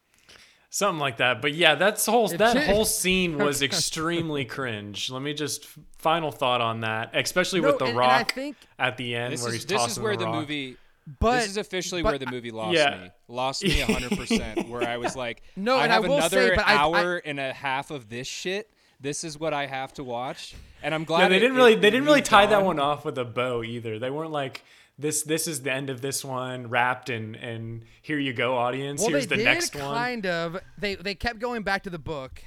something 0.70 0.98
like 1.00 1.18
that. 1.18 1.42
But 1.42 1.52
yeah, 1.54 1.74
that's 1.74 2.06
whole 2.06 2.30
It 2.30 2.38
that 2.38 2.52
should- 2.56 2.62
whole 2.66 2.84
scene 2.84 3.36
was 3.38 3.60
extremely 3.70 4.44
cringe. 4.44 5.10
Let 5.10 5.20
me 5.22 5.34
just 5.34 5.66
final 5.98 6.30
thought 6.30 6.60
on 6.60 6.80
that, 6.80 7.10
especially 7.14 7.60
with 7.60 7.78
the 7.78 7.84
and- 7.86 7.90
and 7.96 8.02
I 8.04 8.18
rock 8.20 8.32
think- 8.34 8.56
at 8.78 8.96
the 8.96 9.14
end 9.14 9.32
This 9.34 9.42
where 9.42 9.50
is 9.50 9.56
he's 9.56 9.66
this 9.66 9.78
tossing 9.78 9.90
is 9.92 9.98
where 10.00 10.16
the, 10.16 10.24
rock. 10.24 10.34
movie. 10.36 10.76
But 11.18 11.40
this 11.40 11.48
is 11.50 11.56
officially 11.56 12.02
but 12.02 12.10
where 12.10 12.18
the 12.18 12.30
movie 12.30 12.50
lost 12.52 12.74
Yeah. 12.76 12.96
me. 13.02 13.10
Lost 13.26 13.64
me 13.64 13.70
100%. 13.80 14.68
where 14.68 14.86
I 14.88 14.96
was 14.96 15.16
like, 15.16 15.42
No, 15.56 15.76
I 15.76 15.84
and 15.84 15.92
I 15.92 15.94
have 15.96 16.06
will 16.06 16.16
another 16.18 16.48
say, 16.50 16.54
but 16.56 16.66
I- 16.66 16.74
I- 16.74 16.76
hour 16.76 17.16
and 17.16 17.40
a 17.40 17.52
half 17.52 17.90
of 17.90 18.08
this 18.08 18.26
shit. 18.28 18.70
This 19.02 19.24
is 19.24 19.38
what 19.38 19.54
I 19.54 19.64
have 19.66 19.94
to 19.94 20.04
watch, 20.04 20.54
and 20.82 20.94
I'm 20.94 21.04
glad 21.04 21.22
Yeah, 21.22 21.28
they 21.30 21.36
it- 21.36 21.40
didn't 21.40 21.56
it- 21.56 21.58
really 21.58 21.72
it 21.72 21.80
they 21.80 21.88
didn't 21.90 22.04
really 22.04 22.18
moved 22.20 22.30
tie 22.30 22.44
that 22.46 22.62
one 22.62 22.78
off 22.78 23.04
with 23.06 23.16
a 23.16 23.24
bow 23.24 23.62
either. 23.64 23.98
They 23.98 24.10
weren't 24.10 24.30
like 24.30 24.62
this 25.00 25.22
this 25.22 25.46
is 25.46 25.62
the 25.62 25.72
end 25.72 25.90
of 25.90 26.00
this 26.00 26.24
one 26.24 26.68
wrapped 26.68 27.10
and 27.10 27.34
and 27.36 27.84
here 28.02 28.18
you 28.18 28.32
go 28.32 28.56
audience. 28.56 29.00
Well, 29.00 29.10
Here's 29.10 29.26
the 29.26 29.36
next 29.36 29.74
one. 29.74 29.94
kind 29.94 30.26
of. 30.26 30.58
They 30.78 30.94
they 30.94 31.14
kept 31.14 31.38
going 31.38 31.62
back 31.62 31.82
to 31.84 31.90
the 31.90 31.98
book. 31.98 32.42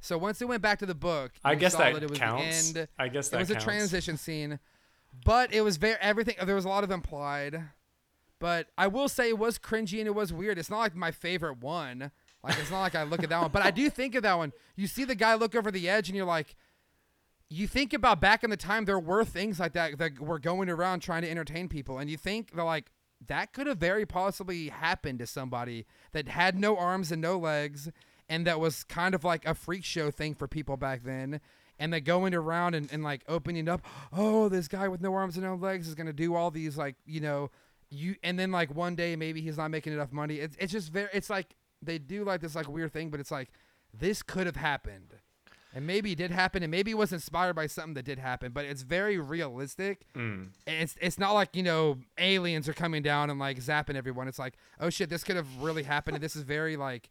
So 0.00 0.18
once 0.18 0.38
they 0.38 0.44
went 0.44 0.60
back 0.60 0.80
to 0.80 0.86
the 0.86 0.94
book, 0.94 1.32
I 1.44 1.54
guess 1.54 1.74
that 1.76 1.94
that 1.94 2.02
it 2.02 2.10
was 2.10 2.18
counts. 2.18 2.72
the 2.72 2.80
end. 2.80 2.88
I 2.98 3.08
guess 3.08 3.28
it 3.28 3.32
that 3.32 3.40
was 3.40 3.48
counts. 3.48 3.62
a 3.62 3.66
transition 3.66 4.16
scene, 4.18 4.58
but 5.24 5.52
it 5.52 5.62
was 5.62 5.78
very 5.78 5.96
everything. 6.00 6.34
There 6.44 6.54
was 6.54 6.66
a 6.66 6.68
lot 6.68 6.84
of 6.84 6.90
implied, 6.90 7.62
but 8.38 8.66
I 8.76 8.86
will 8.86 9.08
say 9.08 9.30
it 9.30 9.38
was 9.38 9.58
cringy 9.58 9.98
and 9.98 10.06
it 10.06 10.14
was 10.14 10.32
weird. 10.32 10.58
It's 10.58 10.68
not 10.70 10.80
like 10.80 10.94
my 10.94 11.10
favorite 11.10 11.58
one. 11.62 12.10
Like 12.42 12.58
it's 12.58 12.70
not 12.70 12.82
like 12.82 12.94
I 12.94 13.04
look 13.04 13.22
at 13.22 13.30
that 13.30 13.40
one, 13.40 13.50
but 13.50 13.62
I 13.62 13.70
do 13.70 13.88
think 13.88 14.14
of 14.14 14.22
that 14.24 14.36
one. 14.36 14.52
You 14.76 14.86
see 14.86 15.04
the 15.04 15.14
guy 15.14 15.34
look 15.34 15.54
over 15.54 15.70
the 15.70 15.88
edge, 15.88 16.10
and 16.10 16.16
you're 16.16 16.26
like, 16.26 16.54
you 17.50 17.66
think 17.66 17.92
about 17.92 18.20
back 18.20 18.42
in 18.42 18.50
the 18.50 18.56
time 18.56 18.84
there 18.84 18.98
were 18.98 19.24
things 19.24 19.60
like 19.60 19.72
that 19.74 19.98
that 19.98 20.18
were 20.18 20.38
going 20.38 20.68
around 20.68 21.00
trying 21.00 21.22
to 21.22 21.30
entertain 21.30 21.68
people, 21.68 21.98
and 21.98 22.10
you 22.10 22.16
think 22.16 22.52
they're 22.52 22.64
like 22.64 22.90
that 23.26 23.52
could 23.52 23.66
have 23.66 23.78
very 23.78 24.06
possibly 24.06 24.68
happened 24.68 25.18
to 25.18 25.26
somebody 25.26 25.86
that 26.12 26.28
had 26.28 26.58
no 26.58 26.76
arms 26.76 27.10
and 27.12 27.22
no 27.22 27.38
legs, 27.38 27.90
and 28.28 28.46
that 28.46 28.60
was 28.60 28.84
kind 28.84 29.14
of 29.14 29.24
like 29.24 29.46
a 29.46 29.54
freak 29.54 29.84
show 29.84 30.10
thing 30.10 30.34
for 30.34 30.48
people 30.48 30.76
back 30.76 31.02
then. 31.04 31.40
And 31.78 31.92
they 31.92 32.00
going 32.00 32.34
around 32.34 32.74
and, 32.74 32.88
and 32.92 33.02
like 33.02 33.24
opening 33.26 33.68
up, 33.68 33.82
oh, 34.12 34.48
this 34.48 34.68
guy 34.68 34.86
with 34.86 35.00
no 35.00 35.12
arms 35.14 35.36
and 35.36 35.44
no 35.44 35.56
legs 35.56 35.88
is 35.88 35.94
gonna 35.94 36.12
do 36.12 36.34
all 36.34 36.50
these 36.50 36.76
like 36.78 36.96
you 37.04 37.20
know, 37.20 37.50
you 37.90 38.16
and 38.22 38.38
then 38.38 38.52
like 38.52 38.74
one 38.74 38.94
day 38.94 39.16
maybe 39.16 39.40
he's 39.40 39.56
not 39.56 39.70
making 39.70 39.92
enough 39.92 40.12
money. 40.12 40.36
It's 40.36 40.56
it's 40.58 40.72
just 40.72 40.92
very 40.92 41.08
it's 41.12 41.30
like 41.30 41.56
they 41.82 41.98
do 41.98 42.24
like 42.24 42.40
this 42.40 42.54
like 42.54 42.68
weird 42.68 42.92
thing, 42.92 43.10
but 43.10 43.20
it's 43.20 43.30
like 43.30 43.50
this 43.92 44.22
could 44.22 44.46
have 44.46 44.56
happened. 44.56 45.14
And 45.76 45.86
maybe 45.88 46.12
it 46.12 46.18
did 46.18 46.30
happen, 46.30 46.62
and 46.62 46.70
maybe 46.70 46.92
it 46.92 46.98
was 46.98 47.12
inspired 47.12 47.54
by 47.56 47.66
something 47.66 47.94
that 47.94 48.04
did 48.04 48.20
happen, 48.20 48.52
but 48.52 48.64
it's 48.64 48.82
very 48.82 49.18
realistic. 49.18 50.06
Mm. 50.14 50.50
It's 50.68 50.94
it's 51.00 51.18
not 51.18 51.32
like 51.32 51.56
you 51.56 51.64
know 51.64 51.98
aliens 52.16 52.68
are 52.68 52.72
coming 52.74 53.02
down 53.02 53.28
and 53.28 53.40
like 53.40 53.58
zapping 53.58 53.96
everyone. 53.96 54.28
It's 54.28 54.38
like 54.38 54.54
oh 54.78 54.88
shit, 54.88 55.10
this 55.10 55.24
could 55.24 55.34
have 55.34 55.48
really 55.60 55.82
happened, 55.82 56.14
and 56.14 56.22
this 56.22 56.36
is 56.36 56.42
very 56.42 56.76
like 56.76 57.10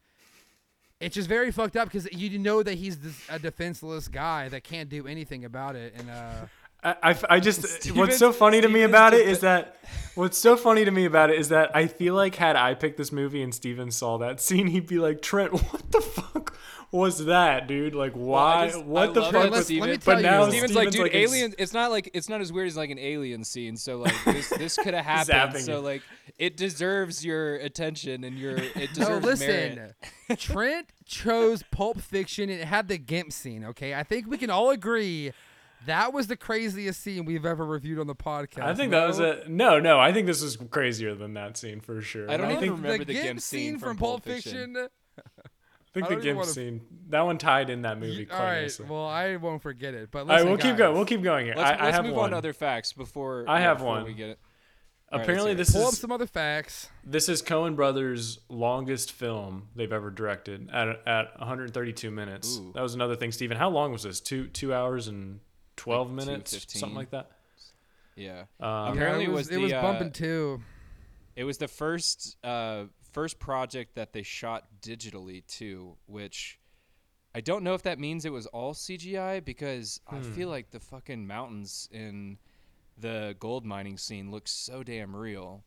it's 1.01 1.15
just 1.15 1.27
very 1.27 1.51
fucked 1.51 1.75
up 1.75 1.89
because 1.89 2.09
you 2.13 2.39
know 2.39 2.63
that 2.63 2.75
he's 2.75 2.99
this, 2.99 3.21
a 3.29 3.37
defenseless 3.37 4.07
guy 4.07 4.47
that 4.47 4.63
can't 4.63 4.87
do 4.87 5.07
anything 5.07 5.43
about 5.43 5.75
it, 5.75 5.93
and 5.97 6.09
uh, 6.09 6.45
I, 6.83 6.95
I, 7.11 7.17
I 7.31 7.39
just 7.39 7.63
Steven's- 7.81 7.97
what's 7.97 8.17
so 8.17 8.31
funny 8.31 8.61
to 8.61 8.69
me 8.69 8.83
about 8.83 9.13
it 9.13 9.25
defe- 9.27 9.41
that 9.41 9.77
what's 10.15 10.37
so 10.37 10.55
funny 10.55 10.85
to 10.85 10.91
me 10.91 11.05
about 11.05 11.29
it 11.29 11.37
is 11.39 11.49
that 11.49 11.75
I 11.75 11.87
feel 11.87 12.13
like 12.13 12.35
had 12.35 12.55
I 12.55 12.73
picked 12.73 12.97
this 12.97 13.11
movie 13.11 13.41
and 13.41 13.53
Steven 13.53 13.91
saw 13.91 14.17
that 14.19 14.39
scene, 14.41 14.67
he'd 14.67 14.87
be 14.87 14.99
like, 14.99 15.21
Trent, 15.21 15.51
what 15.53 15.91
the 15.91 16.01
fuck 16.01 16.55
was 16.93 17.25
that, 17.25 17.67
dude? 17.67 17.95
Like, 17.95 18.13
why? 18.13 18.67
just- 18.67 18.85
what 18.85 19.09
I 19.09 19.11
the 19.13 19.21
fuck 19.23 19.31
that 19.33 19.51
was? 19.51 19.65
Steven- 19.65 19.89
let 19.89 19.99
me 19.99 20.03
but 20.05 20.17
you- 20.17 20.23
now 20.23 20.47
Steven's 20.49 20.73
like, 20.75 20.91
dude, 20.91 21.07
it's- 21.07 21.29
alien. 21.31 21.53
It's 21.57 21.73
not 21.73 21.91
like 21.91 22.09
it's 22.13 22.29
not 22.29 22.39
as 22.39 22.53
weird 22.53 22.67
as 22.67 22.77
like 22.77 22.89
an 22.89 22.99
alien 22.99 23.43
scene. 23.43 23.75
So 23.75 23.97
like 23.97 24.13
this, 24.25 24.49
this 24.49 24.75
could 24.77 24.93
have 24.93 25.05
happened. 25.05 25.55
Zapping 25.55 25.65
so 25.65 25.81
like 25.81 26.01
it 26.37 26.55
deserves 26.55 27.25
your 27.25 27.55
attention 27.55 28.23
and 28.23 28.37
your 28.37 28.55
it 28.57 28.75
no, 28.75 28.85
deserves 28.93 29.25
listen, 29.25 29.75
merit. 29.75 29.95
Trent 30.39 30.87
chose 31.05 31.63
Pulp 31.71 31.99
Fiction 31.99 32.49
and 32.49 32.59
it 32.61 32.65
had 32.65 32.87
the 32.87 32.97
Gimp 32.97 33.33
scene. 33.33 33.65
Okay, 33.65 33.93
I 33.93 34.03
think 34.03 34.27
we 34.27 34.37
can 34.37 34.49
all 34.49 34.69
agree. 34.69 35.31
That 35.85 36.13
was 36.13 36.27
the 36.27 36.37
craziest 36.37 37.01
scene 37.01 37.25
we've 37.25 37.45
ever 37.45 37.65
reviewed 37.65 37.99
on 37.99 38.07
the 38.07 38.15
podcast. 38.15 38.63
I 38.63 38.73
think 38.73 38.91
that 38.91 39.05
was 39.05 39.19
a 39.19 39.43
no, 39.49 39.79
no. 39.79 39.99
I 39.99 40.13
think 40.13 40.27
this 40.27 40.41
is 40.41 40.57
crazier 40.69 41.13
than 41.13 41.33
that 41.33 41.57
scene 41.57 41.81
for 41.81 42.01
sure. 42.01 42.31
I 42.31 42.37
don't 42.37 42.45
I 42.47 42.51
even 42.51 42.59
think 42.61 42.71
remember 42.77 42.97
the 42.99 43.05
the 43.05 43.13
Gimp 43.13 43.25
Gimp 43.25 43.41
scene 43.41 43.79
from 43.79 43.89
from 43.89 43.97
Pulp 43.97 44.23
Pulp 44.23 44.35
Fiction. 44.35 44.75
Fiction. 44.75 44.87
I 45.95 45.99
think 45.99 46.05
I 46.05 46.09
the 46.09 46.15
don't 46.15 46.23
Gimp 46.23 46.37
wanna- 46.39 46.51
scene 46.51 46.81
that 47.09 47.21
one 47.21 47.37
tied 47.37 47.69
in 47.69 47.83
that 47.83 47.99
movie 47.99 48.27
All 48.31 48.35
quite 48.37 48.61
nicely. 48.63 48.85
well, 48.89 49.05
I 49.05 49.35
won't 49.35 49.61
forget 49.61 49.93
it. 49.93 50.09
But 50.09 50.21
All 50.21 50.25
right, 50.25 50.33
listen, 50.37 50.49
we'll 50.49 50.57
keep 50.57 50.75
going. 50.77 50.95
We'll 50.95 51.05
keep 51.05 51.21
going 51.21 51.45
here. 51.45 51.53
Let's, 51.55 51.69
I, 51.69 51.73
I 51.75 51.83
let's 51.85 51.95
have 51.97 52.05
move 52.05 52.15
one. 52.15 52.23
on 52.25 52.31
to 52.31 52.37
other 52.37 52.53
facts 52.53 52.93
before. 52.93 53.45
I 53.47 53.59
have 53.59 53.77
before 53.77 53.93
one. 53.97 54.05
We 54.05 54.13
get 54.13 54.29
it. 54.29 54.39
All 55.11 55.19
right, 55.19 55.23
Apparently, 55.25 55.53
let's 55.53 55.69
this 55.71 55.75
Pull 55.75 55.85
up 55.87 55.93
is 55.93 55.99
some 55.99 56.11
other 56.11 56.25
facts. 56.25 56.89
this 57.03 57.29
is 57.29 57.43
Coen 57.43 57.75
Brothers' 57.75 58.39
longest 58.49 59.11
film 59.11 59.67
they've 59.75 59.93
ever 59.93 60.09
directed 60.09 60.67
at 60.71 61.07
at 61.07 61.37
132 61.37 62.09
minutes. 62.09 62.57
Ooh. 62.57 62.71
That 62.73 62.81
was 62.81 62.95
another 62.95 63.15
thing, 63.15 63.31
Stephen. 63.31 63.55
How 63.57 63.69
long 63.69 63.91
was 63.91 64.01
this? 64.01 64.19
Two 64.19 64.47
two 64.47 64.73
hours 64.73 65.07
and 65.07 65.39
12 65.75 66.07
Like 66.07 66.25
minutes, 66.25 66.55
2:15. 66.55 66.79
something 66.79 66.97
like 66.97 67.11
that. 67.11 67.29
Yeah. 68.15 68.45
Um, 68.59 68.93
Apparently 68.93 69.25
yeah, 69.25 69.29
it 69.29 69.31
it 69.31 69.35
was 69.35 69.47
it 69.49 69.51
the, 69.55 69.57
was 69.61 69.73
uh, 69.73 69.81
bumping 69.83 70.11
too. 70.11 70.61
It 71.35 71.43
was 71.43 71.59
the 71.59 71.67
first 71.67 72.37
uh, 72.43 72.85
first 73.13 73.39
project 73.39 73.95
that 73.95 74.11
they 74.13 74.23
shot 74.23 74.65
digitally 74.81 75.45
too, 75.47 75.95
which 76.07 76.59
I 77.35 77.41
don't 77.41 77.63
know 77.63 77.73
if 77.73 77.83
that 77.83 77.99
means 77.99 78.25
it 78.25 78.31
was 78.31 78.45
all 78.47 78.73
CGI 78.73 79.43
because 79.43 80.01
I 80.07 80.17
Hmm. 80.17 80.33
feel 80.33 80.49
like 80.49 80.71
the 80.71 80.79
fucking 80.79 81.25
mountains 81.25 81.87
in 81.91 82.37
the 82.97 83.35
gold 83.39 83.65
mining 83.65 83.97
scene 83.97 84.29
look 84.31 84.47
so 84.47 84.83
damn 84.83 85.15
real. 85.15 85.63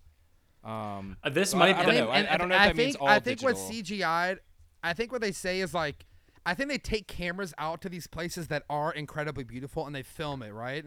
Um, 0.62 1.16
Uh, 1.22 1.30
this 1.30 1.51
so 1.51 1.59
might 1.59 1.76
I, 1.76 1.80
I 1.80 1.82
don't 1.84 1.94
be- 1.94 2.01
know. 2.01 2.09
I, 2.11 2.34
I 2.34 2.36
don't 2.36 2.49
know 2.49 2.55
if 2.57 2.61
I 2.61 2.66
that 2.66 2.76
think, 2.76 2.86
means 2.86 2.97
all 2.97 3.09
I 3.09 3.20
think 3.20 3.38
digital. 3.40 3.62
what 3.62 3.72
CGI, 3.72 4.38
I 4.82 4.92
think 4.92 5.12
what 5.12 5.20
they 5.20 5.32
say 5.32 5.61
is 5.61 5.72
like, 5.74 6.07
I 6.44 6.55
think 6.55 6.68
they 6.70 6.78
take 6.78 7.09
cameras 7.09 7.53
out 7.59 7.80
to 7.82 7.88
these 7.88 8.07
places 8.07 8.47
that 8.49 8.64
are 8.70 8.92
incredibly 8.92 9.42
beautiful 9.44 9.86
and 9.86 9.94
they 9.94 10.03
film 10.05 10.42
it 10.42 10.51
right, 10.53 10.86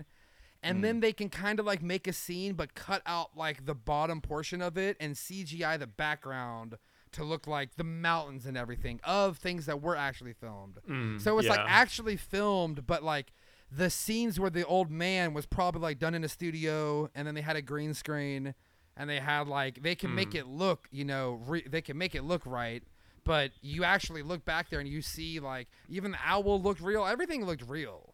and 0.64 0.78
Hmm. 0.78 0.82
then 0.82 1.00
they 1.00 1.14
can 1.14 1.30
kind 1.30 1.60
of 1.60 1.66
like 1.66 1.82
make 1.82 2.08
a 2.08 2.14
scene 2.14 2.54
but 2.54 2.76
cut 2.76 3.02
out 3.06 3.36
like 3.38 3.66
the 3.66 3.76
bottom 3.76 4.22
portion 4.22 4.62
of 4.62 4.78
it 4.78 4.98
and 5.00 5.16
CGI 5.16 5.78
the 5.78 5.88
background 5.88 6.78
to 7.12 7.24
look 7.24 7.48
like 7.48 7.76
the 7.76 7.84
mountains 7.84 8.46
and 8.46 8.56
everything 8.58 9.00
of 9.04 9.38
things 9.38 9.66
that 9.66 9.82
were 9.82 9.96
actually 9.96 10.34
filmed. 10.34 10.78
mm, 10.88 11.20
So 11.20 11.40
it's 11.40 11.50
like 11.50 11.60
actually 11.68 12.18
filmed, 12.18 12.86
but 12.86 13.04
like 13.04 13.34
the 13.72 13.90
scenes 13.90 14.40
where 14.40 14.50
the 14.50 14.66
old 14.66 14.92
man 14.92 15.34
was 15.34 15.46
probably 15.46 15.82
like 15.82 16.00
done 16.00 16.14
in 16.16 16.24
a 16.24 16.30
studio, 16.30 17.10
and 17.16 17.28
then 17.28 17.36
they 17.36 17.42
had 17.42 17.56
a 17.56 17.62
green 17.62 17.94
screen, 17.94 18.54
and 18.98 19.10
they 19.10 19.20
had 19.20 19.48
like 19.48 19.82
they 19.82 19.96
can 19.96 20.10
Hmm. 20.12 20.16
make 20.18 20.36
it 20.36 20.46
look, 20.48 20.88
you 20.92 21.06
know, 21.06 21.40
re- 21.48 21.68
they 21.68 21.82
can 21.82 21.98
make 21.98 22.14
it 22.16 22.24
look 22.24 22.46
right. 22.46 22.84
But 23.24 23.52
you 23.62 23.84
actually 23.84 24.22
look 24.24 24.44
back 24.46 24.70
there 24.70 24.80
and 24.80 24.88
you 24.90 25.02
see 25.02 25.40
like 25.40 25.68
even 25.88 26.12
the 26.12 26.18
owl 26.26 26.62
looked 26.62 26.82
real. 26.82 27.06
Everything 27.06 27.46
looked 27.46 27.64
real. 27.68 28.09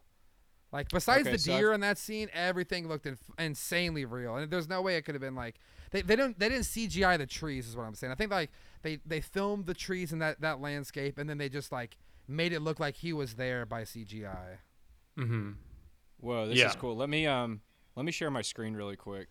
Like 0.75 0.89
besides 0.89 1.21
Okay, 1.21 1.31
the 1.31 1.37
so 1.39 1.53
I've- 1.53 1.61
deer 1.61 1.73
in 1.73 1.79
that 1.81 1.97
scene, 1.97 2.29
everything 2.33 2.87
looked 2.87 3.05
inf- 3.05 3.31
insanely 3.39 4.03
real. 4.05 4.35
And 4.35 4.51
there's 4.51 4.67
no 4.67 4.81
way 4.81 4.97
it 4.97 5.03
could 5.03 5.15
have 5.15 5.21
been 5.21 5.35
like 5.35 5.55
they, 5.91 6.01
they 6.01 6.15
don't 6.17 6.37
they 6.37 6.49
didn't 6.49 6.65
CGI 6.65 7.17
the 7.17 7.25
trees 7.25 7.67
is 7.67 7.75
what 7.77 7.83
I'm 7.83 7.95
saying. 7.95 8.11
I 8.11 8.15
think 8.15 8.29
like 8.31 8.51
they 8.81 8.99
they 9.05 9.21
filmed 9.21 9.65
the 9.67 9.73
trees 9.73 10.11
in 10.11 10.19
that 10.19 10.41
that 10.41 10.59
landscape 10.59 11.17
and 11.17 11.29
then 11.29 11.37
they 11.37 11.47
just 11.49 11.71
like 11.71 11.97
made 12.27 12.51
it 12.51 12.59
look 12.59 12.79
like 12.79 12.95
he 12.95 13.13
was 13.13 13.35
there 13.35 13.65
by 13.65 13.83
CGI. 13.83 14.57
Mm-hmm. 15.17 15.51
Whoa, 16.19 16.47
this 16.47 16.57
Yeah. 16.57 16.69
is 16.69 16.75
cool. 16.75 16.95
Let 16.97 17.07
me 17.09 17.25
um 17.25 17.61
let 17.95 18.05
me 18.05 18.11
share 18.11 18.29
my 18.29 18.41
screen 18.41 18.73
really 18.73 18.97
quick. 18.97 19.29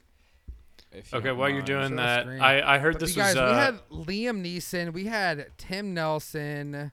you 0.94 1.02
Okay, 1.12 1.28
don't 1.28 1.36
while 1.38 1.50
you're 1.50 1.60
doing 1.60 1.88
Share 1.88 1.90
the 1.90 1.96
that, 1.96 2.22
screen. 2.22 2.40
I, 2.40 2.74
I 2.76 2.78
heard 2.78 2.94
But 2.94 3.00
this 3.00 3.10
you 3.16 3.20
guys, 3.22 3.34
was 3.34 3.42
uh, 3.42 3.78
we 3.90 4.22
had 4.22 4.34
Liam 4.34 4.42
Neeson, 4.42 4.92
we 4.94 5.04
had 5.06 5.48
Tim 5.58 5.92
Nelson, 5.92 6.92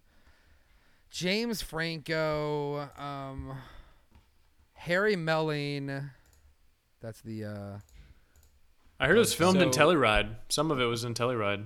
James 1.09 1.61
Franco, 1.61 2.89
um, 2.97 3.57
Harry 4.81 5.15
Melling. 5.15 6.09
That's 7.01 7.21
the 7.21 7.45
uh 7.45 7.77
I 8.99 9.07
heard 9.07 9.15
it 9.15 9.19
was 9.19 9.33
filmed 9.33 9.61
in 9.61 9.71
So- 9.71 9.79
Telluride. 9.79 10.35
Some 10.49 10.71
of 10.71 10.79
it 10.79 10.85
was 10.85 11.03
in 11.03 11.13
Telluride. 11.13 11.65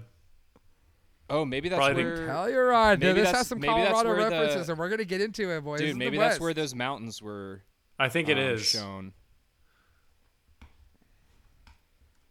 Oh, 1.30 1.44
maybe 1.46 1.70
that's 1.70 1.80
Probably 1.80 2.04
the- 2.04 2.10
where. 2.10 2.28
Telluride. 2.28 3.00
maybe 3.00 3.14
This 3.14 3.24
that's- 3.26 3.38
has 3.38 3.48
some 3.48 3.60
maybe 3.60 3.74
that's 3.74 3.92
Colorado 3.94 4.10
where 4.20 4.30
the- 4.30 4.36
references, 4.36 4.70
and 4.70 4.78
we're 4.78 4.90
gonna 4.90 5.06
get 5.06 5.22
into 5.22 5.50
it, 5.50 5.64
boys. 5.64 5.80
Dude, 5.80 5.96
the 5.96 6.00
maybe 6.00 6.18
that's 6.18 6.40
where 6.40 6.54
those 6.54 6.76
mountains 6.76 7.22
were. 7.22 7.64
I 7.98 8.10
think 8.10 8.28
it 8.30 8.38
um, 8.38 8.44
is. 8.44 8.66
shown. 8.66 9.14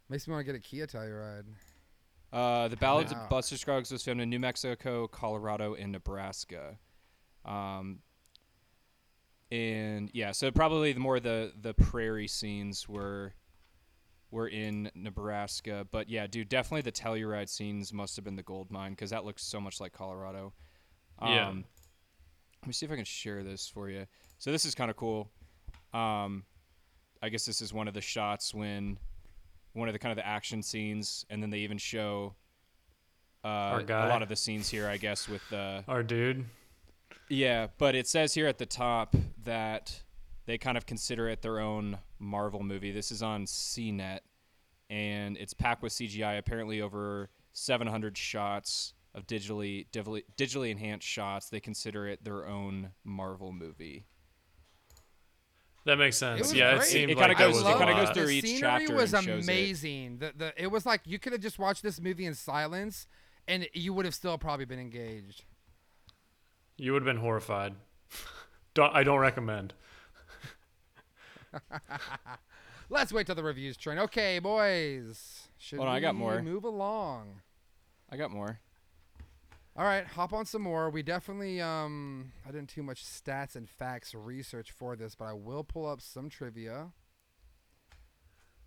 makes 0.09 0.27
me 0.27 0.33
want 0.33 0.45
to 0.45 0.51
get 0.53 0.55
a 0.57 0.61
Kia 0.61 0.85
Telluride. 0.87 1.45
Uh, 2.31 2.67
the 2.67 2.77
Ballads 2.77 3.13
Wow. 3.13 3.23
of 3.23 3.29
Buster 3.29 3.57
Scruggs 3.57 3.91
was 3.91 4.03
filmed 4.03 4.21
in 4.21 4.29
New 4.29 4.39
Mexico, 4.39 5.07
Colorado, 5.07 5.73
and 5.73 5.91
Nebraska. 5.91 6.77
Um, 7.43 7.99
and 9.51 10.09
yeah, 10.13 10.31
so 10.31 10.51
probably 10.51 10.93
the 10.93 10.99
more 10.99 11.19
the 11.19 11.53
the 11.61 11.73
prairie 11.73 12.27
scenes 12.27 12.87
were 12.89 13.33
were 14.31 14.47
in 14.47 14.91
Nebraska, 14.95 15.87
but 15.91 16.09
yeah, 16.09 16.27
dude, 16.27 16.49
definitely 16.49 16.81
the 16.81 16.91
Telluride 16.91 17.47
scenes 17.49 17.93
must 17.93 18.15
have 18.15 18.25
been 18.25 18.35
the 18.35 18.43
gold 18.43 18.71
mine 18.71 18.91
because 18.91 19.11
that 19.11 19.23
looks 19.23 19.43
so 19.43 19.61
much 19.61 19.79
like 19.79 19.93
Colorado. 19.93 20.53
Um, 21.19 21.31
Yeah. 21.31 21.47
Let 22.61 22.67
me 22.67 22.73
see 22.73 22.85
if 22.85 22.91
I 22.91 22.95
can 22.95 23.05
share 23.05 23.43
this 23.43 23.67
for 23.69 23.89
you. 23.89 24.07
So 24.39 24.51
this 24.51 24.65
is 24.65 24.73
kind 24.73 24.89
of 24.89 24.97
cool. 24.97 25.29
Um, 25.93 26.43
I 27.21 27.29
guess 27.29 27.45
this 27.45 27.61
is 27.61 27.71
one 27.71 27.87
of 27.87 27.93
the 27.93 28.01
shots 28.01 28.53
when 28.53 28.97
one 29.73 29.87
of 29.87 29.93
the 29.93 29.99
kind 29.99 30.11
of 30.11 30.17
the 30.17 30.25
action 30.25 30.63
scenes, 30.63 31.25
and 31.29 31.43
then 31.43 31.51
they 31.51 31.59
even 31.59 31.77
show 31.77 32.33
uh, 33.43 33.83
a 33.87 34.07
lot 34.09 34.23
of 34.23 34.29
the 34.29 34.35
scenes 34.35 34.67
here, 34.67 34.87
I 34.87 34.97
guess, 34.97 35.29
with 35.29 35.41
the 35.49 35.83
Our 35.87 36.01
dude. 36.01 36.45
Yeah. 37.29 37.67
But 37.77 37.95
it 37.95 38.07
says 38.07 38.33
here 38.33 38.47
at 38.47 38.57
the 38.57 38.65
top 38.65 39.15
that 39.43 40.01
they 40.45 40.57
kind 40.57 40.77
of 40.77 40.85
consider 40.85 41.27
it 41.29 41.41
their 41.41 41.59
own 41.59 41.97
Marvel 42.19 42.61
movie. 42.63 42.91
This 42.91 43.11
is 43.11 43.21
on 43.23 43.45
CNET, 43.45 44.19
and 44.89 45.37
it's 45.37 45.53
packed 45.53 45.81
with 45.81 45.91
CGI. 45.93 46.37
Apparently, 46.37 46.81
over 46.81 47.29
700 47.53 48.17
shots 48.17 48.93
of 49.13 49.25
digitally 49.27 49.87
digitally, 49.91 50.23
digitally 50.37 50.71
enhanced 50.71 51.07
shots. 51.07 51.49
They 51.49 51.59
consider 51.59 52.07
it 52.07 52.23
their 52.23 52.45
own 52.47 52.91
Marvel 53.03 53.51
movie. 53.51 54.05
That 55.85 55.97
makes 55.99 56.17
sense. 56.17 56.39
was 56.41 56.53
Yeah, 56.53 56.71
it 56.73 56.77
great. 56.77 56.87
seemed 56.87 57.11
It 57.11 57.15
kinda 57.15 57.27
like 57.29 57.37
goes- 57.37 57.57
it 57.57 57.59
it 57.59 57.63
was 57.63 57.75
a 57.75 57.77
kinda 57.77 57.93
goes 57.93 58.09
through 58.15 58.25
the 58.25 58.31
each 58.33 58.45
scenery 58.45 58.59
chapter 58.59 58.95
was 58.95 59.13
and 59.13 59.23
shows 59.25 59.47
it. 59.47 59.51
amazing. 59.51 60.17
The, 60.17 60.33
the, 60.35 60.61
it 60.63 60.67
was 60.71 60.83
like 60.85 61.01
you 61.05 61.19
could 61.19 61.31
have 61.31 61.41
just 61.43 61.59
watched 61.59 61.83
this 61.83 62.01
movie 62.01 62.25
in 62.25 62.33
silence, 62.33 63.05
and 63.47 63.67
you 63.73 63.93
would 63.93 64.05
have 64.05 64.15
still 64.15 64.37
probably 64.39 64.65
been 64.65 64.79
engaged. 64.79 65.43
You 66.77 66.93
would 66.93 67.01
have 67.01 67.07
been 67.07 67.21
horrified. 67.21 67.75
don't, 68.73 68.93
I 68.93 69.03
don't 69.03 69.19
recommend. 69.19 69.73
Let's 72.89 73.11
wait 73.11 73.25
till 73.25 73.35
the 73.35 73.43
reviews 73.43 73.77
train. 73.77 73.97
Okay, 73.97 74.39
boys. 74.39 75.47
Should 75.57 75.77
Hold 75.77 75.89
on, 75.89 75.95
I 75.95 75.99
got 75.99 76.15
we 76.15 76.19
more. 76.19 76.41
Move 76.41 76.63
along. 76.65 77.41
I 78.09 78.17
got 78.17 78.31
more. 78.31 78.59
All 79.77 79.83
right, 79.83 80.05
hop 80.05 80.31
on 80.31 80.45
some 80.45 80.61
more. 80.61 80.89
We 80.89 81.03
definitely 81.03 81.59
um 81.61 82.31
I 82.47 82.51
didn't 82.51 82.69
too 82.69 82.83
much 82.83 83.03
stats 83.03 83.55
and 83.55 83.69
facts 83.69 84.13
research 84.13 84.71
for 84.71 84.95
this, 84.95 85.15
but 85.15 85.25
I 85.25 85.33
will 85.33 85.63
pull 85.63 85.85
up 85.85 85.99
some 86.01 86.29
trivia. 86.29 86.91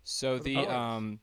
So 0.03 0.37
the 0.37 0.55
the 0.55 0.55
boys. 0.55 0.67
um 0.67 1.19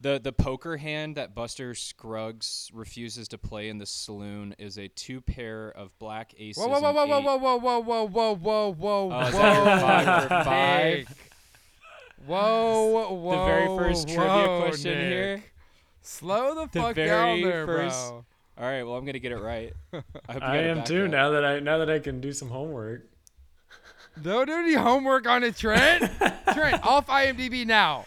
the 0.00 0.18
the 0.22 0.32
poker 0.32 0.76
hand 0.78 1.16
that 1.16 1.34
Buster 1.34 1.74
Scruggs 1.74 2.70
refuses 2.72 3.28
to 3.28 3.38
play 3.38 3.68
in 3.68 3.78
the 3.78 3.86
saloon 3.86 4.54
is 4.58 4.78
a 4.78 4.88
two 4.88 5.20
pair 5.20 5.68
of 5.70 5.96
black 5.98 6.32
aces. 6.38 6.62
Whoa, 6.62 6.68
whoa, 6.68 6.80
whoa, 6.80 7.02
and 7.02 7.10
whoa, 7.10 7.36
whoa, 7.36 7.56
eight- 7.56 7.62
whoa, 7.62 7.78
whoa, 7.80 7.80
whoa, 7.80 8.34
whoa, 8.36 8.36
whoa, 8.36 8.70
whoa, 8.72 9.10
Oh, 9.12 9.20
is 9.28 9.34
whoa. 9.34 9.40
five 9.40 10.22
for 10.22 10.28
five? 10.44 10.98
Nick. 10.98 11.08
Whoa, 12.26 13.08
whoa. 13.10 13.30
The 13.38 13.44
very 13.46 13.66
first 13.78 14.08
trivia 14.08 14.58
question 14.62 14.92
Nick. 14.98 15.08
here. 15.10 15.44
Slow 16.02 16.54
the 16.54 16.66
The 16.72 16.80
fuck 16.80 16.96
down 16.96 17.40
there, 17.42 17.66
first- 17.66 18.08
bro. 18.08 18.24
All 18.58 18.66
right, 18.66 18.82
well 18.82 18.94
I'm 18.96 19.06
gonna 19.06 19.18
get 19.18 19.32
it 19.32 19.38
right. 19.38 19.72
I, 19.92 19.96
hope 19.96 20.06
you 20.34 20.38
I 20.48 20.56
am 20.58 20.84
too. 20.84 21.04
up. 21.06 21.10
Now 21.10 21.30
that 21.30 21.44
I 21.46 21.60
now 21.60 21.78
that 21.78 21.88
I 21.88 21.98
can 21.98 22.20
do 22.20 22.32
some 22.32 22.48
homework. 22.50 23.06
Don't 24.20 24.46
do 24.46 24.52
any 24.52 24.74
homework 24.74 25.26
on 25.26 25.44
it, 25.44 25.56
Trent. 25.56 26.02
Trent, 26.52 26.84
off 26.84 27.06
IMDb 27.06 27.64
now. 27.64 28.04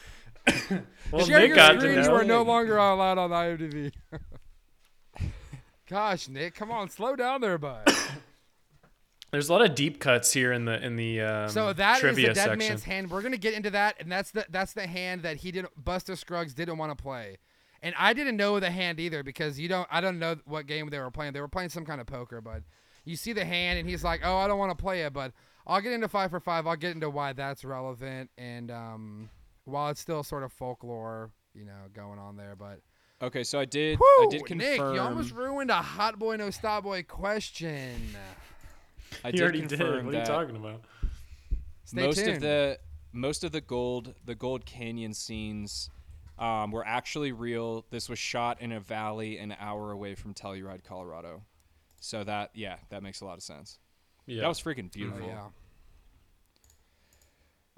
Well, 1.13 1.27
Share 1.27 1.47
Nick 1.47 1.55
your 1.55 1.79
screen. 1.79 2.03
You 2.03 2.11
are 2.11 2.23
no 2.23 2.41
longer 2.41 2.75
allowed 2.75 3.19
on 3.19 3.29
IMDb. 3.29 3.91
Gosh, 5.87 6.27
Nick, 6.27 6.55
come 6.55 6.71
on, 6.71 6.89
slow 6.89 7.15
down 7.15 7.39
there, 7.39 7.59
bud. 7.59 7.87
There's 9.31 9.47
a 9.47 9.53
lot 9.53 9.61
of 9.63 9.75
deep 9.75 9.99
cuts 9.99 10.33
here 10.33 10.51
in 10.51 10.65
the 10.65 10.83
in 10.83 10.95
the 10.95 11.21
um, 11.21 11.49
so 11.49 11.71
that 11.71 11.95
is 11.95 12.01
trivia 12.01 12.29
the 12.29 12.33
dead 12.33 12.43
section. 12.43 12.57
man's 12.57 12.83
hand. 12.83 13.11
We're 13.11 13.21
gonna 13.21 13.37
get 13.37 13.53
into 13.53 13.69
that, 13.69 13.97
and 13.99 14.11
that's 14.11 14.31
the 14.31 14.45
that's 14.49 14.73
the 14.73 14.87
hand 14.87 15.21
that 15.21 15.37
he 15.37 15.51
didn't. 15.51 15.71
Buster 15.83 16.15
Scruggs 16.15 16.55
didn't 16.55 16.77
want 16.79 16.95
to 16.95 17.01
play, 17.01 17.37
and 17.83 17.93
I 17.97 18.13
didn't 18.13 18.37
know 18.37 18.59
the 18.59 18.71
hand 18.71 18.99
either 18.99 19.21
because 19.21 19.59
you 19.59 19.67
don't. 19.67 19.87
I 19.91 20.01
don't 20.01 20.17
know 20.17 20.37
what 20.45 20.65
game 20.65 20.89
they 20.89 20.99
were 20.99 21.11
playing. 21.11 21.33
They 21.33 21.41
were 21.41 21.47
playing 21.47 21.69
some 21.69 21.85
kind 21.85 22.01
of 22.01 22.07
poker, 22.07 22.41
but 22.41 22.63
you 23.05 23.15
see 23.15 23.33
the 23.33 23.45
hand, 23.45 23.77
and 23.77 23.87
he's 23.87 24.03
like, 24.03 24.21
"Oh, 24.23 24.37
I 24.37 24.47
don't 24.47 24.59
want 24.59 24.75
to 24.75 24.81
play 24.81 25.01
it," 25.01 25.13
but 25.13 25.31
I'll 25.65 25.81
get 25.81 25.93
into 25.93 26.07
five 26.07 26.31
for 26.31 26.39
five. 26.39 26.65
I'll 26.65 26.75
get 26.75 26.91
into 26.91 27.09
why 27.09 27.33
that's 27.33 27.63
relevant, 27.63 28.29
and 28.37 28.69
um, 28.69 29.29
while 29.65 29.89
it's 29.89 30.01
still 30.01 30.23
sort 30.23 30.43
of 30.43 30.51
folklore, 30.51 31.31
you 31.53 31.65
know, 31.65 31.87
going 31.93 32.19
on 32.19 32.35
there, 32.37 32.55
but. 32.55 32.79
Okay, 33.21 33.43
so 33.43 33.57
I 33.59 33.63
did 33.65 33.97
I 34.01 34.27
did 34.29 34.45
confirm 34.45 34.57
Nick, 34.69 34.79
you 34.95 34.99
almost 34.99 35.31
ruined 35.33 35.71
a 35.71 35.75
hot 35.81 36.19
boy 36.19 36.35
no 36.35 36.49
stop 36.49 36.83
boy 36.83 37.03
question. 37.03 37.95
I 39.23 39.27
You 39.29 39.31
did 39.33 39.41
already 39.41 39.61
did. 39.61 39.69
confirm 39.69 40.05
What 40.07 40.15
are 40.15 40.19
you 40.19 40.25
talking 40.25 40.55
about? 40.57 40.81
Stay 41.85 42.05
most 42.05 42.17
tuned. 42.17 42.29
of 42.31 42.41
the 42.41 42.79
most 43.13 43.43
of 43.45 43.53
the 43.53 43.61
gold 43.61 44.13
the 44.25 44.35
gold 44.35 44.65
canyon 44.65 45.13
scenes 45.13 45.89
um, 46.37 46.71
were 46.71 46.85
actually 46.85 47.31
real 47.31 47.85
this 47.91 48.09
was 48.09 48.19
shot 48.19 48.59
in 48.61 48.73
a 48.73 48.79
valley 48.81 49.37
an 49.37 49.55
hour 49.57 49.91
away 49.91 50.15
from 50.15 50.33
telluride 50.33 50.83
colorado 50.83 51.43
so 52.01 52.23
that 52.25 52.49
yeah 52.55 52.77
that 52.89 53.03
makes 53.03 53.21
a 53.21 53.25
lot 53.25 53.35
of 53.37 53.43
sense 53.43 53.77
Yeah. 54.25 54.41
that 54.41 54.47
was 54.49 54.59
freaking 54.59 54.87
Oh, 54.87 54.91
beautiful 54.91 55.27
yeah. 55.27 55.45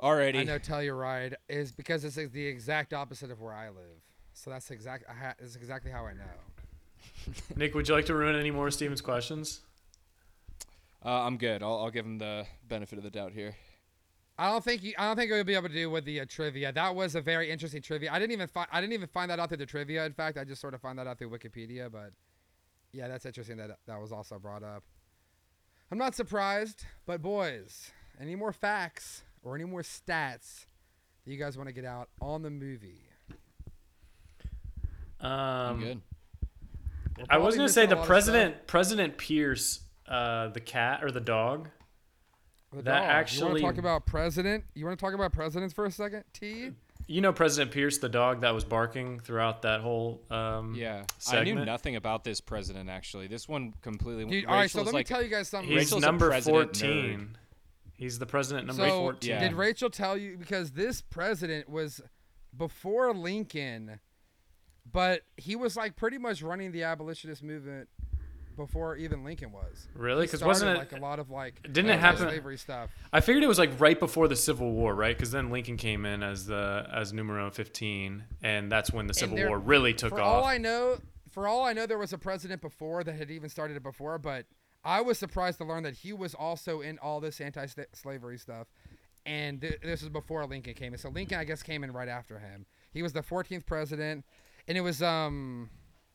Alrighty 0.01 0.39
I 0.39 0.43
know 0.43 0.59
Telluride 0.59 1.35
is 1.49 1.71
because 1.71 2.03
it's 2.03 2.15
the 2.15 2.45
exact 2.45 2.93
opposite 2.93 3.31
of 3.31 3.41
where 3.41 3.53
I 3.53 3.69
live. 3.69 4.01
So 4.33 4.49
that's 4.49 4.69
exact. 4.71 5.05
I 5.09 5.13
ha- 5.13 5.35
It's 5.39 5.55
exactly 5.55 5.91
how 5.91 6.05
I 6.05 6.13
know. 6.13 7.33
Nick, 7.55 7.73
would 7.73 7.87
you 7.87 7.93
like 7.95 8.05
to 8.07 8.15
ruin 8.15 8.35
any 8.35 8.51
more 8.51 8.67
of 8.67 8.73
Steven's 8.73 9.01
questions? 9.01 9.61
uh, 11.05 11.09
i'm 11.09 11.37
good 11.37 11.61
I'll, 11.61 11.77
I'll 11.83 11.91
give 11.91 12.03
him 12.03 12.17
the 12.17 12.47
benefit 12.67 12.97
of 12.97 13.03
the 13.03 13.11
doubt 13.11 13.31
here 13.31 13.55
I 14.37 14.51
don't 14.51 14.63
think 14.63 14.83
you. 14.83 14.93
I 14.97 15.07
don't 15.07 15.15
think 15.15 15.31
we'll 15.31 15.43
be 15.45 15.55
able 15.55 15.69
to 15.69 15.73
do 15.73 15.89
with 15.89 16.03
the 16.03 16.19
uh, 16.19 16.25
trivia. 16.27 16.71
That 16.73 16.93
was 16.93 17.15
a 17.15 17.21
very 17.21 17.49
interesting 17.49 17.81
trivia. 17.81 18.11
I 18.11 18.19
didn't 18.19 18.33
even 18.33 18.47
find. 18.47 18.67
I 18.69 18.81
didn't 18.81 18.91
even 18.91 19.07
find 19.07 19.31
that 19.31 19.39
out 19.39 19.47
through 19.47 19.59
the 19.59 19.65
trivia. 19.65 20.05
In 20.05 20.11
fact, 20.11 20.37
I 20.37 20.43
just 20.43 20.59
sort 20.59 20.73
of 20.73 20.81
found 20.81 20.99
that 20.99 21.07
out 21.07 21.17
through 21.17 21.29
Wikipedia. 21.29 21.89
But 21.89 22.11
yeah, 22.91 23.07
that's 23.07 23.25
interesting 23.25 23.55
that 23.57 23.77
that 23.87 24.01
was 24.01 24.11
also 24.11 24.37
brought 24.37 24.61
up. 24.61 24.83
I'm 25.89 25.97
not 25.97 26.15
surprised. 26.15 26.83
But 27.05 27.21
boys, 27.21 27.91
any 28.19 28.35
more 28.35 28.51
facts 28.51 29.23
or 29.45 29.55
any 29.55 29.63
more 29.63 29.83
stats 29.83 30.65
that 31.23 31.31
you 31.31 31.37
guys 31.37 31.55
want 31.55 31.69
to 31.69 31.73
get 31.73 31.85
out 31.85 32.09
on 32.19 32.41
the 32.41 32.49
movie? 32.49 33.03
Um, 35.21 35.31
i'm 35.31 35.79
good 35.79 36.01
We're 37.17 37.25
I 37.29 37.37
was 37.37 37.55
gonna 37.55 37.69
say 37.69 37.85
the 37.85 37.95
president, 37.95 38.67
President 38.67 39.17
Pierce, 39.17 39.79
uh, 40.09 40.49
the 40.49 40.59
cat 40.59 41.03
or 41.03 41.11
the 41.11 41.21
dog. 41.21 41.69
The 42.73 42.81
That 42.81 43.07
dog. 43.07 43.33
You 43.33 43.45
want 43.45 43.55
to 43.55 43.61
talk 43.61 43.77
about 43.77 44.05
president? 44.05 44.65
You 44.73 44.85
want 44.85 44.99
to 44.99 45.03
talk 45.03 45.13
about 45.13 45.31
presidents 45.31 45.73
for 45.73 45.85
a 45.85 45.91
second? 45.91 46.25
T. 46.33 46.71
You 47.07 47.21
know 47.21 47.31
President 47.31 47.71
Pierce, 47.71 47.99
the 47.99 48.09
dog 48.09 48.41
that 48.41 48.53
was 48.53 48.65
barking 48.65 49.19
throughout 49.19 49.61
that 49.61 49.79
whole. 49.79 50.23
Um, 50.29 50.75
yeah 50.75 51.03
i 51.31 51.43
knew 51.43 51.63
nothing 51.63 51.95
about 51.95 52.23
this 52.23 52.41
president 52.41 52.89
actually 52.89 53.27
this 53.27 53.47
one 53.47 53.73
completely 53.81 54.25
Dude, 54.25 54.45
all 54.45 54.55
right. 54.55 54.69
So 54.69 54.79
Rachel's 54.79 54.85
let 54.87 54.91
me 54.91 54.99
like, 54.99 55.07
tell 55.07 55.23
you 55.23 55.29
guys 55.29 55.47
something. 55.47 55.69
He's 55.69 55.85
Rachel's 55.85 56.01
number 56.01 56.27
president 56.29 56.73
nerd. 56.73 57.27
Fourteen. 57.97 58.05
He's 58.05 58.19
the 58.19 58.25
president 58.25 58.67
number 58.67 58.87
so 58.87 58.99
fourteen. 58.99 59.31
Yeah. 59.31 59.39
did 59.39 59.53
Rachel 59.53 59.89
tell 59.89 60.17
you 60.17 60.37
because 60.37 60.71
this 60.71 61.01
president 61.01 61.69
was 61.69 62.01
before 62.55 63.13
Lincoln, 63.13 63.99
but 64.91 65.21
he 65.37 65.55
was 65.55 65.75
like 65.75 65.95
pretty 65.95 66.17
much 66.17 66.41
running 66.41 66.71
the 66.71 66.83
abolitionist 66.83 67.43
movement 67.43 67.89
before 68.55 68.95
even 68.95 69.25
Lincoln 69.25 69.51
was. 69.51 69.89
Really? 69.95 70.25
Because 70.25 70.39
started, 70.39 70.47
wasn't 70.47 70.71
it? 70.75 70.77
like 70.77 70.91
a 70.93 71.01
lot 71.03 71.19
of 71.19 71.29
like 71.29 71.61
Didn't 71.63 71.87
it 71.89 71.93
anti 71.95 72.01
happen- 72.05 72.29
slavery 72.29 72.57
stuff? 72.57 72.89
I 73.11 73.19
figured 73.19 73.43
it 73.43 73.47
was 73.47 73.59
like 73.59 73.77
right 73.79 73.99
before 73.99 74.29
the 74.29 74.35
Civil 74.37 74.71
War, 74.71 74.95
right? 74.95 75.15
Because 75.15 75.31
then 75.31 75.49
Lincoln 75.49 75.75
came 75.75 76.05
in 76.05 76.23
as 76.23 76.45
the 76.45 76.87
as 76.93 77.11
numero 77.11 77.51
fifteen, 77.51 78.23
and 78.41 78.71
that's 78.71 78.91
when 78.91 79.07
the 79.07 79.13
Civil 79.13 79.35
there- 79.35 79.49
War 79.49 79.59
really 79.59 79.93
took 79.93 80.11
for 80.11 80.21
off. 80.21 80.43
all 80.43 80.45
I 80.45 80.57
know, 80.57 80.99
for 81.31 81.47
all 81.49 81.65
I 81.65 81.73
know, 81.73 81.85
there 81.85 81.97
was 81.97 82.13
a 82.13 82.17
president 82.17 82.61
before 82.61 83.03
that 83.03 83.15
had 83.15 83.29
even 83.29 83.49
started 83.49 83.75
it 83.75 83.83
before, 83.83 84.17
but 84.17 84.45
I 84.85 85.01
was 85.01 85.17
surprised 85.17 85.57
to 85.57 85.65
learn 85.65 85.83
that 85.83 85.95
he 85.95 86.13
was 86.13 86.33
also 86.33 86.81
in 86.81 86.99
all 86.99 87.19
this 87.19 87.41
anti-slavery 87.41 88.37
stuff, 88.37 88.67
and 89.25 89.59
th- 89.59 89.79
this 89.81 90.01
was 90.01 90.09
before 90.09 90.45
Lincoln 90.45 90.75
came 90.75 90.93
in. 90.93 90.99
So 90.99 91.09
Lincoln, 91.09 91.39
I 91.39 91.43
guess, 91.43 91.63
came 91.63 91.83
in 91.83 91.91
right 91.91 92.07
after 92.07 92.39
him. 92.39 92.65
He 92.91 93.01
was 93.01 93.11
the 93.11 93.21
14th 93.21 93.65
president, 93.65 94.23
and 94.67 94.77
it 94.77 94.81
was 94.81 95.01
um, 95.01 95.69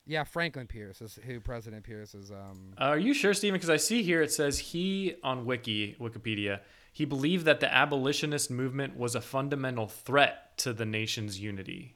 yeah, 0.07 0.23
Franklin 0.23 0.67
Pierce 0.67 1.01
is 1.01 1.19
who 1.25 1.39
President 1.39 1.83
Pierce 1.83 2.15
is 2.15 2.31
um. 2.31 2.73
Are 2.77 2.97
you 2.97 3.13
sure, 3.13 3.33
Stephen? 3.33 3.55
Because 3.55 3.69
I 3.69 3.77
see 3.77 4.01
here 4.01 4.21
it 4.21 4.31
says 4.31 4.57
he 4.57 5.15
on 5.23 5.45
Wiki 5.45 5.95
Wikipedia 5.99 6.61
he 6.91 7.05
believed 7.05 7.45
that 7.45 7.59
the 7.59 7.73
abolitionist 7.73 8.51
movement 8.51 8.97
was 8.97 9.15
a 9.15 9.21
fundamental 9.21 9.87
threat 9.87 10.57
to 10.57 10.73
the 10.73 10.85
nation's 10.85 11.39
unity. 11.39 11.95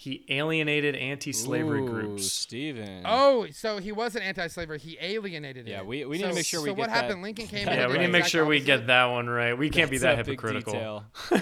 He 0.00 0.24
alienated 0.30 0.96
anti-slavery 0.96 1.82
Ooh, 1.82 1.86
groups. 1.86 2.32
steven 2.32 3.02
Oh, 3.04 3.46
so 3.52 3.76
he 3.76 3.92
wasn't 3.92 4.24
anti-slavery. 4.24 4.78
He 4.78 4.96
alienated 4.98 5.68
it. 5.68 5.70
Yeah, 5.70 5.82
we- 5.82 6.06
we 6.06 6.16
need 6.16 6.22
to 6.24 6.32
make 6.32 6.46
sure 6.46 6.62
we 6.62 6.70
So 6.70 6.74
get 6.74 6.78
what 6.78 6.88
that- 6.88 7.02
happened? 7.04 7.20
Lincoln 7.20 7.46
came 7.48 7.68
in. 7.68 7.74
Yeah, 7.74 7.82
did 7.86 7.92
we 7.92 7.98
need 7.98 8.06
to 8.06 8.12
make 8.12 8.20
exact 8.20 8.30
sure 8.30 8.46
we 8.46 8.60
get 8.60 8.86
that 8.86 9.04
one 9.04 9.28
right. 9.28 9.52
We 9.52 9.68
can't 9.68 9.90
be 9.90 9.98
that 9.98 10.16
hypocritical. 10.16 11.04
oh, 11.30 11.38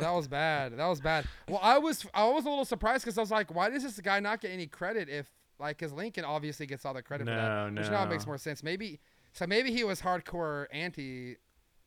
that 0.00 0.10
was 0.12 0.28
bad. 0.28 0.76
That 0.76 0.86
was 0.88 1.00
bad. 1.00 1.24
Well, 1.48 1.60
I 1.62 1.78
was 1.78 2.04
I 2.12 2.28
was 2.28 2.44
a 2.44 2.50
little 2.50 2.66
surprised 2.66 3.02
because 3.04 3.16
I 3.16 3.22
was 3.22 3.30
like, 3.30 3.54
why 3.54 3.70
does 3.70 3.82
this 3.82 3.98
guy 4.00 4.20
not 4.20 4.42
get 4.42 4.50
any 4.50 4.66
credit 4.66 5.08
if 5.08 5.26
like 5.58 5.78
because 5.78 5.94
Lincoln 5.94 6.26
obviously 6.26 6.66
gets 6.66 6.84
all 6.84 6.92
the 6.92 7.00
credit 7.00 7.24
for 7.24 7.30
that, 7.30 7.72
No, 7.72 7.80
which 7.80 7.90
now 7.90 8.04
makes 8.04 8.26
more 8.26 8.36
sense. 8.36 8.62
Maybe 8.62 9.00
so 9.32 9.46
maybe 9.46 9.70
he 9.72 9.84
was 9.84 10.02
hardcore 10.02 10.66
anti, 10.70 11.36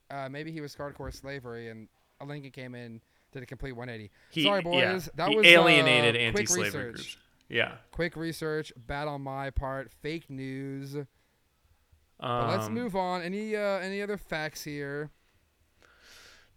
uh, 0.09 0.27
maybe 0.27 0.51
he 0.51 0.59
was 0.59 0.75
hardcore 0.75 1.13
slavery 1.13 1.69
and 1.69 1.87
Lincoln 2.25 2.49
came 2.49 2.73
in 2.73 2.99
did 3.31 3.43
a 3.43 3.45
complete 3.45 3.73
180. 3.73 4.11
He, 4.31 4.43
Sorry, 4.43 4.63
yeah, 4.65 4.91
boys. 4.93 5.09
That 5.15 5.29
he 5.29 5.35
was 5.37 5.45
alienated 5.45 6.15
uh, 6.15 6.31
quick 6.31 6.49
anti-slavery 6.49 6.65
research. 6.65 6.95
groups. 6.95 7.17
Yeah. 7.49 7.71
Quick 7.91 8.15
research, 8.15 8.71
bad 8.77 9.07
on 9.07 9.21
my 9.21 9.49
part, 9.49 9.91
fake 10.01 10.29
news. 10.29 10.95
Um, 12.19 12.47
let's 12.49 12.69
move 12.69 12.95
on. 12.95 13.21
Any 13.21 13.55
uh, 13.55 13.79
any 13.79 14.01
other 14.01 14.17
facts 14.17 14.63
here? 14.63 15.09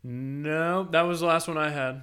No, 0.02 0.84
that 0.84 1.02
was 1.02 1.20
the 1.20 1.26
last 1.26 1.46
one 1.46 1.56
I 1.56 1.70
had. 1.70 2.02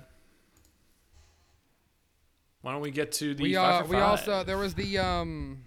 Why 2.62 2.72
don't 2.72 2.82
we 2.82 2.92
get 2.92 3.12
to 3.14 3.34
the 3.34 3.44
we 3.44 3.56
five 3.56 3.84
uh, 3.84 3.88
for 3.88 3.90
we 3.94 3.98
also 3.98 4.44
there 4.44 4.58
was 4.58 4.74
the 4.74 4.98
um 4.98 5.66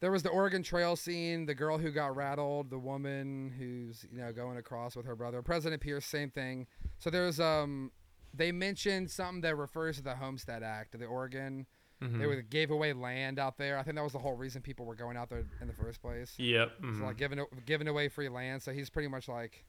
there 0.00 0.10
was 0.10 0.22
the 0.22 0.30
Oregon 0.30 0.62
Trail 0.62 0.96
scene, 0.96 1.46
the 1.46 1.54
girl 1.54 1.78
who 1.78 1.90
got 1.90 2.16
rattled, 2.16 2.70
the 2.70 2.78
woman 2.78 3.52
who's 3.58 4.06
you 4.10 4.20
know 4.20 4.32
going 4.32 4.56
across 4.56 4.96
with 4.96 5.06
her 5.06 5.16
brother. 5.16 5.42
President 5.42 5.80
Pierce, 5.82 6.06
same 6.06 6.30
thing. 6.30 6.66
So 6.98 7.10
there's 7.10 7.38
um 7.38 7.92
they 8.32 8.52
mentioned 8.52 9.10
something 9.10 9.40
that 9.42 9.56
refers 9.56 9.96
to 9.96 10.02
the 10.02 10.14
Homestead 10.14 10.62
Act, 10.62 10.94
of 10.94 11.00
the 11.00 11.06
Oregon. 11.06 11.66
Mhm. 12.02 12.18
They 12.18 12.26
were, 12.26 12.40
gave 12.40 12.70
away 12.70 12.92
land 12.92 13.38
out 13.38 13.58
there. 13.58 13.76
I 13.76 13.82
think 13.82 13.96
that 13.96 14.02
was 14.02 14.12
the 14.12 14.18
whole 14.18 14.34
reason 14.34 14.62
people 14.62 14.86
were 14.86 14.94
going 14.94 15.16
out 15.16 15.28
there 15.28 15.44
in 15.60 15.66
the 15.66 15.74
first 15.74 16.00
place. 16.00 16.34
Yep. 16.38 16.72
So 16.80 16.86
mhm. 16.86 17.02
like 17.02 17.16
giving 17.18 17.44
giving 17.66 17.88
away 17.88 18.08
free 18.08 18.28
land. 18.28 18.62
So 18.62 18.72
he's 18.72 18.88
pretty 18.88 19.08
much 19.08 19.28
like, 19.28 19.64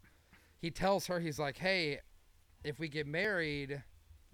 he 0.59 0.71
tells 0.71 1.07
her 1.07 1.19
he's 1.19 1.39
like, 1.39 1.57
hey, 1.57 1.99
if 2.63 2.79
we 2.79 2.87
get 2.87 3.05
married, 3.05 3.83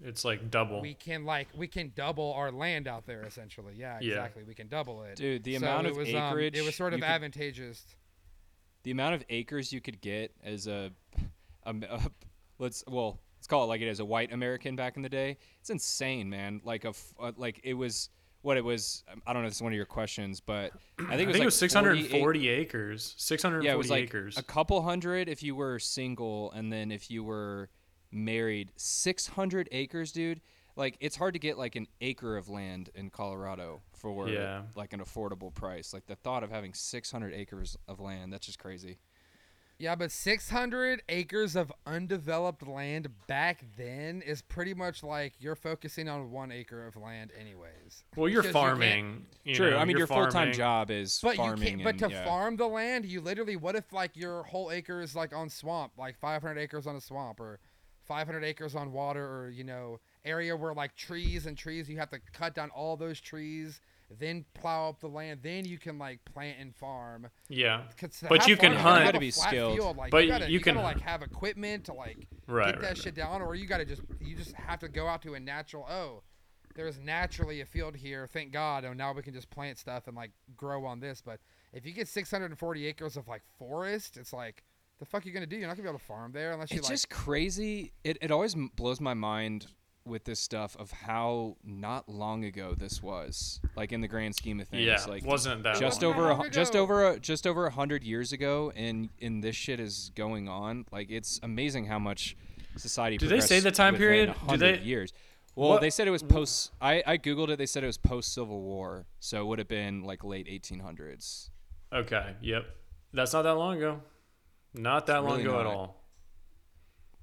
It's 0.04 0.24
like 0.24 0.50
double. 0.50 0.80
we 0.80 0.94
can 0.94 1.24
like 1.24 1.48
we 1.56 1.66
can 1.66 1.92
double 1.96 2.32
our 2.34 2.52
land 2.52 2.86
out 2.86 3.04
there 3.06 3.22
essentially. 3.24 3.74
Yeah, 3.76 3.98
Yeah. 4.00 4.14
exactly. 4.14 4.44
We 4.44 4.54
can 4.54 4.68
double 4.68 5.02
it. 5.02 5.16
Dude, 5.16 5.42
the 5.44 5.54
So 5.58 5.66
amount 5.66 5.86
it 5.86 5.90
of 5.90 5.96
was, 5.96 6.08
um, 6.10 6.14
acreage 6.16 6.56
it 6.56 6.62
was 6.64 6.74
sort 6.76 6.92
of 6.92 6.98
you 7.00 7.04
could- 7.04 7.10
advantageous. 7.10 7.84
the 8.84 8.90
amount 8.92 9.14
of 9.16 9.24
acres 9.28 9.72
you 9.72 9.80
could 9.80 10.00
get 10.00 10.32
as 10.44 10.66
a, 10.68 10.92
a, 11.64 11.74
a- 11.90 12.10
let's 12.58 12.84
well 12.86 13.18
let's 13.38 13.46
call 13.48 13.64
it 13.64 13.66
like 13.66 13.80
it 13.80 13.88
is 13.88 13.98
a 14.00 14.04
white 14.04 14.32
American 14.32 14.76
back 14.76 14.96
in 14.96 15.02
the 15.02 15.08
day. 15.08 15.36
It's 15.60 15.70
insane, 15.70 16.30
man. 16.30 16.60
Like 16.64 16.84
a 16.84 16.88
f- 16.90 17.14
uh, 17.20 17.32
like 17.36 17.60
it 17.64 17.74
was 17.74 18.08
what 18.42 18.56
it 18.56 18.64
was. 18.64 19.02
um, 19.12 19.20
I 19.26 19.32
don't 19.32 19.42
know 19.42 19.48
if 19.48 19.52
it's 19.52 19.60
one 19.62 19.72
of 19.72 19.76
your 19.76 19.84
questions, 19.84 20.40
but 20.40 20.72
I 21.00 21.00
think 21.00 21.00
it 21.00 21.02
was, 21.02 21.10
I 21.10 21.16
think 21.16 21.28
it 21.30 21.38
like 21.40 21.44
was 21.46 21.56
640 21.56 22.48
acres. 22.48 23.14
640 23.18 23.66
Yeah, 23.66 23.72
it 23.74 23.76
was 23.76 23.90
like 23.90 24.04
acres. 24.04 24.38
a 24.38 24.44
couple 24.44 24.80
hundred 24.82 25.28
if 25.28 25.42
you 25.42 25.56
were 25.56 25.80
single, 25.80 26.52
and 26.52 26.72
then 26.72 26.92
if 26.92 27.10
you 27.10 27.24
were 27.24 27.68
married, 28.10 28.72
six 28.76 29.26
hundred 29.28 29.68
acres, 29.72 30.12
dude. 30.12 30.40
Like 30.76 30.96
it's 31.00 31.16
hard 31.16 31.34
to 31.34 31.40
get 31.40 31.58
like 31.58 31.74
an 31.76 31.88
acre 32.00 32.36
of 32.36 32.48
land 32.48 32.90
in 32.94 33.10
Colorado 33.10 33.80
for 33.92 34.28
Yeah. 34.28 34.62
like 34.76 34.92
an 34.92 35.00
affordable 35.00 35.52
price. 35.52 35.92
Like 35.92 36.06
the 36.06 36.14
thought 36.16 36.42
of 36.44 36.50
having 36.50 36.72
six 36.74 37.10
hundred 37.10 37.34
acres 37.34 37.76
of 37.88 37.98
land, 38.00 38.32
that's 38.32 38.46
just 38.46 38.58
crazy. 38.58 38.98
Yeah, 39.80 39.94
but 39.94 40.10
600 40.10 41.02
acres 41.08 41.54
of 41.54 41.72
undeveloped 41.86 42.66
land 42.66 43.06
back 43.28 43.64
then 43.76 44.22
is 44.22 44.42
pretty 44.42 44.74
much 44.74 45.04
like 45.04 45.34
you're 45.38 45.54
focusing 45.54 46.08
on 46.08 46.32
one 46.32 46.50
acre 46.50 46.84
of 46.84 46.96
land, 46.96 47.30
anyways. 47.38 48.02
well, 48.16 48.28
you're 48.28 48.42
because 48.42 48.48
you 48.56 48.60
farming. 48.60 49.26
you 49.44 49.54
True. 49.54 49.70
know, 49.70 49.76
I 49.78 49.84
mean, 49.84 49.96
your 49.96 50.08
full 50.08 50.26
time 50.26 50.52
job 50.52 50.90
is 50.90 51.20
But 51.22 51.36
farming. 51.36 51.78
you. 51.78 51.84
But 51.84 51.90
and, 51.90 51.98
to 52.00 52.10
yeah. 52.10 52.24
farm 52.24 52.56
the 52.56 52.66
land, 52.66 53.06
you 53.06 53.20
literally. 53.20 53.54
What 53.54 53.76
if 53.76 53.92
like 53.92 54.16
your 54.16 54.42
whole 54.42 54.72
acre 54.72 55.00
is 55.00 55.14
like 55.14 55.32
on 55.32 55.48
swamp, 55.48 55.92
like 55.96 56.18
500 56.18 56.58
acres 56.58 56.88
on 56.88 56.96
a 56.96 57.00
swamp, 57.00 57.38
or 57.38 57.60
500 58.08 58.42
acres 58.44 58.74
on 58.74 58.90
water, 58.92 59.24
or 59.24 59.50
you 59.50 59.62
know, 59.64 60.00
area 60.24 60.56
where 60.56 60.74
like 60.74 60.96
trees 60.96 61.46
and 61.46 61.56
trees, 61.56 61.88
you 61.88 61.98
have 61.98 62.10
to 62.10 62.18
cut 62.32 62.54
down 62.54 62.70
all 62.70 62.96
those 62.96 63.20
trees, 63.20 63.80
then 64.18 64.44
plow 64.54 64.88
up 64.88 65.00
the 65.00 65.06
land, 65.06 65.40
then 65.42 65.64
you 65.66 65.78
can 65.78 65.98
like 65.98 66.18
plant 66.24 66.56
and 66.58 66.74
farm. 66.74 67.28
yeah 67.48 67.82
But 68.28 68.48
you 68.48 68.56
can 68.56 68.72
hunt. 68.72 69.00
You 69.00 69.06
gotta 69.08 69.20
be 69.20 69.30
skilled. 69.30 69.76
Field, 69.76 69.96
like, 69.98 70.10
But 70.10 70.24
you, 70.24 70.30
gotta, 70.30 70.46
you 70.46 70.52
you 70.54 70.60
can- 70.60 70.74
gotta 70.74 70.86
like 70.86 71.00
have 71.00 71.22
equipment 71.22 71.84
to 71.84 71.92
like 71.92 72.26
Right. 72.46 72.72
get 72.72 72.80
that 72.80 72.86
right, 72.88 72.96
shit 72.98 73.14
down, 73.14 73.42
or 73.42 73.54
you 73.54 73.66
gotta 73.66 73.84
just 73.84 74.00
you 74.20 74.34
just 74.34 74.52
have 74.54 74.80
to 74.80 74.88
go 74.88 75.06
out 75.06 75.20
to 75.22 75.34
a 75.34 75.40
natural. 75.40 75.86
Oh, 75.88 76.22
there's 76.74 76.98
naturally 76.98 77.60
a 77.60 77.66
field 77.66 77.96
here. 77.96 78.26
Thank 78.32 78.52
God. 78.52 78.84
And 78.84 78.96
now 78.96 79.12
we 79.12 79.20
can 79.22 79.34
just 79.34 79.50
plant 79.50 79.78
stuff 79.78 80.06
and 80.06 80.16
like 80.16 80.30
grow 80.56 80.84
on 80.86 81.00
this. 81.00 81.20
But 81.20 81.40
if 81.72 81.84
you 81.84 81.92
get 81.92 82.06
640 82.08 82.86
acres 82.86 83.16
of 83.16 83.26
like 83.28 83.42
forest, 83.58 84.16
it's 84.16 84.32
like 84.32 84.62
the 84.98 85.04
fuck 85.04 85.24
are 85.24 85.28
you 85.28 85.34
gonna 85.34 85.46
do? 85.46 85.56
You're 85.56 85.68
not 85.68 85.76
gonna 85.76 85.84
be 85.84 85.88
able 85.90 85.98
to 85.98 86.04
farm 86.04 86.32
there 86.32 86.52
unless 86.52 86.70
you 86.70 86.78
It's 86.78 86.88
like. 86.88 86.94
just 86.94 87.10
crazy. 87.10 87.92
It 88.04 88.18
it 88.20 88.30
always 88.30 88.54
m- 88.54 88.70
blows 88.76 89.00
my 89.00 89.14
mind 89.14 89.66
with 90.04 90.24
this 90.24 90.40
stuff 90.40 90.74
of 90.78 90.90
how 90.90 91.54
not 91.62 92.08
long 92.08 92.44
ago 92.44 92.74
this 92.74 93.02
was. 93.02 93.60
Like 93.76 93.92
in 93.92 94.00
the 94.00 94.08
grand 94.08 94.34
scheme 94.34 94.58
of 94.58 94.66
things. 94.68 94.82
Yeah. 94.84 95.04
Like 95.06 95.24
wasn't 95.24 95.62
that 95.64 95.76
just 95.78 96.02
long. 96.02 96.12
over 96.14 96.30
a, 96.46 96.50
just 96.50 96.74
over 96.74 97.08
a, 97.10 97.18
just 97.20 97.46
over 97.46 97.66
a 97.66 97.70
hundred 97.70 98.02
years 98.04 98.32
ago, 98.32 98.72
and 98.74 99.10
and 99.20 99.44
this 99.44 99.54
shit 99.56 99.80
is 99.80 100.10
going 100.14 100.48
on. 100.48 100.86
Like 100.90 101.10
it's 101.10 101.38
amazing 101.42 101.84
how 101.86 101.98
much 101.98 102.36
society. 102.76 103.18
Do 103.18 103.28
they 103.28 103.40
say 103.40 103.60
the 103.60 103.70
time 103.70 103.96
period? 103.96 104.34
Do 104.48 104.56
they- 104.56 104.78
years? 104.78 105.12
Well, 105.54 105.70
What- 105.70 105.80
they 105.80 105.90
said 105.90 106.06
it 106.06 106.12
was 106.12 106.22
post. 106.22 106.70
I 106.80 107.02
I 107.06 107.18
googled 107.18 107.48
it. 107.50 107.58
They 107.58 107.66
said 107.66 107.82
it 107.82 107.88
was 107.88 107.98
post 107.98 108.32
Civil 108.32 108.60
War, 108.62 109.06
so 109.20 109.42
it 109.42 109.46
would 109.46 109.58
have 109.58 109.68
been 109.68 110.02
like 110.04 110.22
late 110.24 110.46
1800s. 110.46 111.50
Okay. 111.92 112.34
Yep. 112.40 112.64
That's 113.12 113.32
not 113.32 113.42
that 113.42 113.54
long 113.54 113.76
ago. 113.76 114.00
Not 114.78 115.06
that 115.06 115.24
long 115.24 115.38
really 115.38 115.42
ago 115.42 115.60
at 115.60 115.66
all. 115.66 116.04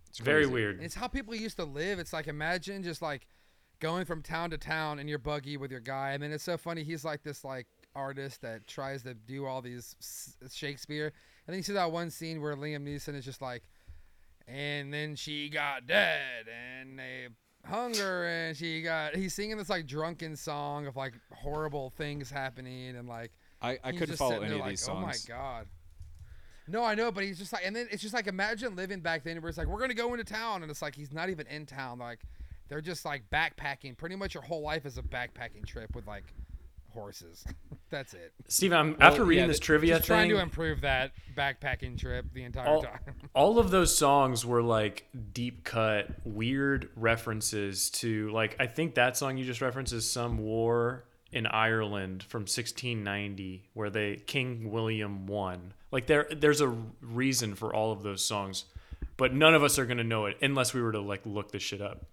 It's 0.09 0.19
Very 0.19 0.43
crazy. 0.43 0.53
weird. 0.53 0.83
It's 0.83 0.95
how 0.95 1.07
people 1.07 1.33
used 1.35 1.57
to 1.57 1.63
live. 1.65 1.99
It's 1.99 2.13
like 2.13 2.27
imagine 2.27 2.83
just 2.83 3.01
like 3.01 3.27
going 3.79 4.05
from 4.05 4.21
town 4.21 4.49
to 4.49 4.57
town 4.57 4.99
in 4.99 5.07
your 5.07 5.19
buggy 5.19 5.57
with 5.57 5.71
your 5.71 5.79
guy. 5.79 6.11
I 6.11 6.17
mean, 6.17 6.31
it's 6.31 6.43
so 6.43 6.57
funny. 6.57 6.83
He's 6.83 7.05
like 7.05 7.23
this 7.23 7.43
like 7.43 7.67
artist 7.95 8.41
that 8.41 8.67
tries 8.67 9.03
to 9.03 9.13
do 9.13 9.45
all 9.45 9.61
these 9.61 9.95
s- 10.01 10.35
Shakespeare. 10.53 11.07
And 11.47 11.53
then 11.53 11.57
you 11.57 11.63
see 11.63 11.73
that 11.73 11.91
one 11.91 12.09
scene 12.09 12.41
where 12.41 12.55
Liam 12.55 12.85
Neeson 12.85 13.15
is 13.15 13.23
just 13.25 13.41
like, 13.41 13.63
and 14.47 14.93
then 14.93 15.15
she 15.15 15.49
got 15.49 15.87
dead, 15.87 16.45
and 16.47 16.99
they 16.99 17.27
hung 17.65 17.93
her, 17.95 18.25
and 18.25 18.55
she 18.55 18.81
got. 18.81 19.15
He's 19.15 19.33
singing 19.33 19.57
this 19.57 19.69
like 19.69 19.87
drunken 19.87 20.35
song 20.35 20.87
of 20.87 20.95
like 20.95 21.13
horrible 21.33 21.89
things 21.91 22.29
happening, 22.29 22.95
and 22.95 23.07
like 23.07 23.31
I, 23.61 23.79
I 23.83 23.91
couldn't 23.91 24.07
just 24.07 24.19
follow 24.19 24.31
sitting 24.31 24.43
any 24.45 24.49
there 24.49 24.59
of 24.59 24.61
like, 24.61 24.69
these 24.71 24.81
songs. 24.81 25.27
Oh 25.29 25.33
my 25.33 25.37
god. 25.37 25.67
No, 26.67 26.83
I 26.83 26.95
know, 26.95 27.11
but 27.11 27.23
he's 27.23 27.37
just 27.37 27.53
like, 27.53 27.63
and 27.65 27.75
then 27.75 27.87
it's 27.91 28.01
just 28.01 28.13
like, 28.13 28.27
imagine 28.27 28.75
living 28.75 28.99
back 28.99 29.23
then 29.23 29.41
where 29.41 29.49
it's 29.49 29.57
like, 29.57 29.67
we're 29.67 29.79
gonna 29.79 29.93
go 29.93 30.13
into 30.13 30.23
town, 30.23 30.61
and 30.61 30.71
it's 30.71 30.81
like 30.81 30.95
he's 30.95 31.13
not 31.13 31.29
even 31.29 31.45
in 31.47 31.65
town. 31.65 31.99
Like, 31.99 32.19
they're 32.69 32.81
just 32.81 33.05
like 33.05 33.29
backpacking. 33.29 33.97
Pretty 33.97 34.15
much 34.15 34.33
your 34.33 34.43
whole 34.43 34.61
life 34.61 34.85
is 34.85 34.97
a 34.97 35.03
backpacking 35.03 35.65
trip 35.65 35.95
with 35.95 36.07
like 36.07 36.33
horses. 36.95 37.45
That's 37.91 38.15
it. 38.15 38.33
Steven, 38.47 38.77
I'm, 38.77 38.89
Well, 38.97 39.07
after 39.07 39.23
reading 39.23 39.43
yeah, 39.43 39.47
this 39.49 39.59
trivia 39.59 39.97
Just 39.97 40.07
trying 40.07 40.29
to 40.29 40.39
improve 40.39 40.81
that 40.81 41.11
backpacking 41.35 41.99
trip 41.99 42.25
the 42.33 42.43
entire 42.43 42.67
all, 42.67 42.81
time. 42.81 42.99
all 43.35 43.59
of 43.59 43.69
those 43.69 43.95
songs 43.95 44.43
were 44.43 44.63
like 44.63 45.07
deep 45.33 45.63
cut, 45.63 46.07
weird 46.23 46.89
references 46.95 47.91
to 47.91 48.29
like 48.31 48.55
I 48.59 48.65
think 48.65 48.95
that 48.95 49.15
song 49.15 49.37
you 49.37 49.45
just 49.45 49.61
referenced 49.61 49.93
is 49.93 50.09
some 50.09 50.39
war 50.39 51.05
in 51.31 51.45
Ireland 51.45 52.23
from 52.23 52.41
1690 52.41 53.69
where 53.73 53.91
they 53.91 54.15
King 54.15 54.71
William 54.71 55.27
won. 55.27 55.73
Like 55.95 56.07
there 56.07 56.27
there's 56.29 56.59
a 56.59 56.75
reason 56.99 57.55
for 57.55 57.73
all 57.73 57.93
of 57.93 58.03
those 58.03 58.21
songs, 58.21 58.65
but 59.15 59.33
none 59.33 59.55
of 59.55 59.63
us 59.63 59.79
are 59.79 59.85
gonna 59.85 60.03
know 60.03 60.25
it 60.25 60.35
unless 60.41 60.73
we 60.73 60.81
were 60.81 60.91
to 60.91 60.99
like 60.99 61.21
look 61.25 61.53
this 61.53 61.63
shit 61.63 61.79
up. 61.81 62.03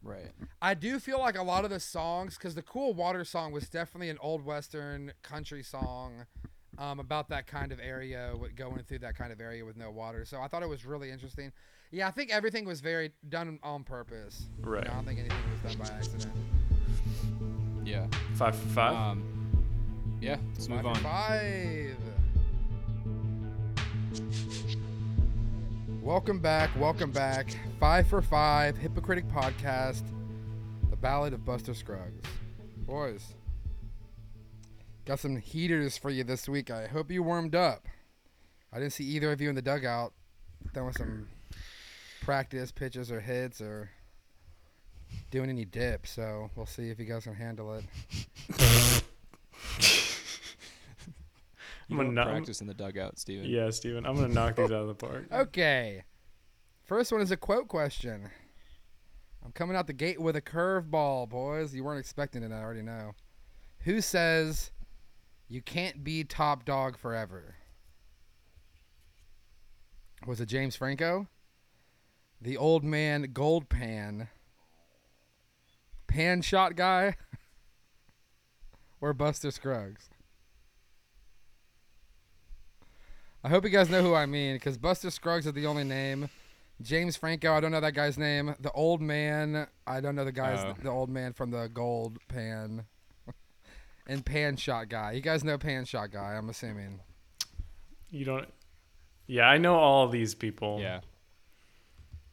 Right. 0.00 0.30
I 0.62 0.74
do 0.74 1.00
feel 1.00 1.18
like 1.18 1.36
a 1.36 1.42
lot 1.42 1.64
of 1.64 1.70
the 1.70 1.80
songs, 1.80 2.38
because 2.38 2.54
the 2.54 2.62
Cool 2.62 2.94
Water 2.94 3.24
song 3.24 3.50
was 3.50 3.68
definitely 3.68 4.10
an 4.10 4.18
old 4.20 4.44
Western 4.44 5.12
country 5.24 5.64
song 5.64 6.26
um, 6.78 7.00
about 7.00 7.28
that 7.30 7.48
kind 7.48 7.72
of 7.72 7.80
area, 7.80 8.32
going 8.54 8.84
through 8.84 9.00
that 9.00 9.16
kind 9.16 9.32
of 9.32 9.40
area 9.40 9.64
with 9.64 9.76
no 9.76 9.90
water. 9.90 10.24
So 10.24 10.40
I 10.40 10.46
thought 10.46 10.62
it 10.62 10.68
was 10.68 10.84
really 10.84 11.10
interesting. 11.10 11.50
Yeah, 11.90 12.06
I 12.06 12.12
think 12.12 12.30
everything 12.30 12.64
was 12.64 12.80
very 12.80 13.10
done 13.28 13.58
on 13.64 13.82
purpose. 13.82 14.46
You 14.58 14.66
know, 14.66 14.70
Right. 14.70 14.88
I 14.88 14.94
don't 14.94 15.04
think 15.04 15.18
anything 15.18 15.38
was 15.64 15.74
done 15.74 15.84
by 15.84 15.92
accident. 15.96 16.32
Yeah. 17.84 18.06
Five 18.36 18.54
for 18.54 18.68
five. 18.68 18.94
Um. 18.94 19.24
Yeah. 20.20 20.36
Let's 20.52 20.68
move 20.68 20.86
on. 20.86 20.94
for 20.94 21.00
Five. 21.00 21.96
Welcome 26.02 26.38
back. 26.38 26.70
Welcome 26.78 27.10
back. 27.10 27.48
Five 27.80 28.06
for 28.06 28.20
five, 28.20 28.76
Hypocritic 28.76 29.26
Podcast, 29.28 30.02
the 30.90 30.96
Ballad 30.96 31.32
of 31.32 31.44
Buster 31.44 31.74
Scruggs. 31.74 32.22
Boys, 32.76 33.34
got 35.06 35.18
some 35.18 35.36
heaters 35.36 35.96
for 35.96 36.10
you 36.10 36.24
this 36.24 36.48
week. 36.48 36.70
I 36.70 36.86
hope 36.86 37.10
you 37.10 37.22
warmed 37.22 37.54
up. 37.54 37.86
I 38.72 38.78
didn't 38.78 38.92
see 38.92 39.04
either 39.04 39.32
of 39.32 39.40
you 39.40 39.48
in 39.48 39.54
the 39.54 39.62
dugout 39.62 40.12
throwing 40.72 40.92
some 40.92 41.28
practice 42.22 42.70
pitches 42.70 43.10
or 43.10 43.20
hits 43.20 43.60
or 43.60 43.90
doing 45.30 45.48
any 45.48 45.64
dips. 45.64 46.10
So 46.10 46.50
we'll 46.54 46.66
see 46.66 46.90
if 46.90 46.98
you 46.98 47.06
guys 47.06 47.24
can 47.24 47.34
handle 47.34 47.74
it. 47.74 49.04
You 51.88 52.00
I'm 52.00 52.14
gonna 52.14 52.24
practice 52.24 52.60
in 52.60 52.66
the 52.66 52.74
dugout, 52.74 53.18
Steven. 53.18 53.46
yeah, 53.46 53.70
Steven, 53.70 54.06
I'm 54.06 54.14
gonna 54.14 54.28
knock 54.28 54.56
these 54.56 54.66
out 54.70 54.72
of 54.72 54.88
the 54.88 54.94
park. 54.94 55.26
Okay. 55.32 56.04
First 56.82 57.12
one 57.12 57.20
is 57.20 57.30
a 57.30 57.36
quote 57.36 57.68
question. 57.68 58.30
I'm 59.44 59.52
coming 59.52 59.76
out 59.76 59.86
the 59.86 59.92
gate 59.92 60.20
with 60.20 60.36
a 60.36 60.42
curveball, 60.42 61.28
boys. 61.28 61.74
You 61.74 61.84
weren't 61.84 62.00
expecting 62.00 62.42
it, 62.42 62.52
I 62.52 62.62
already 62.62 62.82
know. 62.82 63.12
Who 63.80 64.00
says 64.00 64.70
you 65.48 65.60
can't 65.60 66.02
be 66.02 66.24
top 66.24 66.64
dog 66.64 66.98
forever? 66.98 67.56
Was 70.26 70.40
it 70.40 70.46
James 70.46 70.76
Franco? 70.76 71.28
The 72.40 72.56
old 72.56 72.84
man 72.84 73.30
gold 73.32 73.68
pan? 73.68 74.28
Pan 76.06 76.40
shot 76.42 76.76
guy? 76.76 77.16
or 79.00 79.12
Buster 79.12 79.50
Scruggs? 79.50 80.08
I 83.44 83.48
hope 83.50 83.62
you 83.64 83.70
guys 83.70 83.90
know 83.90 84.02
who 84.02 84.14
I 84.14 84.24
mean, 84.26 84.56
because 84.56 84.78
Buster 84.78 85.10
Scruggs 85.10 85.46
is 85.46 85.52
the 85.52 85.66
only 85.66 85.84
name 85.84 86.28
James 86.82 87.16
Franco, 87.16 87.52
I 87.54 87.60
don't 87.60 87.70
know 87.70 87.80
that 87.80 87.92
guy's 87.92 88.18
name. 88.18 88.54
The 88.60 88.72
old 88.72 89.00
man, 89.00 89.68
I 89.86 90.00
don't 90.00 90.16
know 90.16 90.24
the 90.24 90.32
guy's 90.32 90.58
Oh. 90.64 90.74
the 90.82 90.88
old 90.90 91.08
man 91.08 91.32
from 91.32 91.50
the 91.52 91.68
gold 91.72 92.18
pan. 92.26 92.84
and 94.08 94.24
pan 94.26 94.56
shot 94.56 94.88
guy. 94.88 95.12
You 95.12 95.20
guys 95.20 95.44
know 95.44 95.56
pan 95.56 95.84
shot 95.84 96.10
guy, 96.10 96.34
I'm 96.34 96.48
assuming. 96.48 96.98
You 98.10 98.24
don't. 98.24 98.48
Yeah, 99.28 99.44
I 99.48 99.58
know 99.58 99.76
all 99.76 100.08
these 100.08 100.34
people. 100.34 100.78
Yeah. 100.80 101.00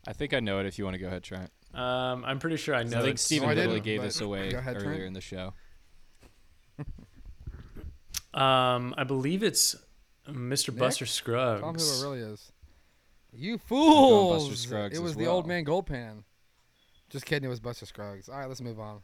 I 0.07 0.13
think 0.13 0.33
I 0.33 0.39
know 0.39 0.59
it. 0.59 0.65
If 0.65 0.79
you 0.79 0.85
want 0.85 0.95
to 0.95 0.99
go 0.99 1.07
ahead, 1.07 1.23
Trent. 1.23 1.51
Um, 1.73 2.25
I'm 2.25 2.39
pretty 2.39 2.57
sure 2.57 2.73
I 2.73 2.81
know. 2.83 2.97
I 2.97 3.01
think 3.01 3.09
it's- 3.13 3.21
Steven 3.21 3.47
Oh, 3.49 3.53
literally 3.53 3.75
didn't, 3.75 3.85
gave 3.85 4.01
this 4.01 4.21
away 4.21 4.51
ahead, 4.53 4.75
earlier 4.77 4.89
Trent. 4.89 5.03
in 5.03 5.13
the 5.13 5.21
show. 5.21 5.53
Um, 8.33 8.93
I 8.97 9.03
believe 9.03 9.43
it's 9.43 9.75
Mr. 10.29 10.69
Nick? 10.69 10.77
Buster 10.79 11.05
Tell 11.59 11.69
him 11.69 11.75
who 11.75 11.81
it 11.81 12.01
really 12.03 12.19
is. 12.19 12.51
You 13.33 13.57
going 13.57 13.57
Buster 13.57 13.67
fools! 14.47 14.59
Scruggs 14.59 14.97
It 14.97 15.01
was 15.01 15.11
as 15.11 15.17
the 15.17 15.27
old 15.27 15.47
man 15.47 15.63
gold 15.63 15.85
pan. 15.87 16.23
Just 17.09 17.25
kidding, 17.25 17.45
it 17.45 17.49
was 17.49 17.59
Buster 17.59 17.85
Scruggs. 17.85 18.29
All 18.29 18.37
right, 18.37 18.47
let's 18.47 18.61
move 18.61 18.79
on. 18.79 19.01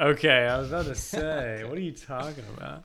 Okay, 0.00 0.46
I 0.46 0.58
was 0.58 0.68
about 0.68 0.86
to 0.86 0.94
say, 0.96 1.64
what 1.64 1.76
are 1.76 1.80
you 1.80 1.92
talking 1.92 2.44
about? 2.56 2.84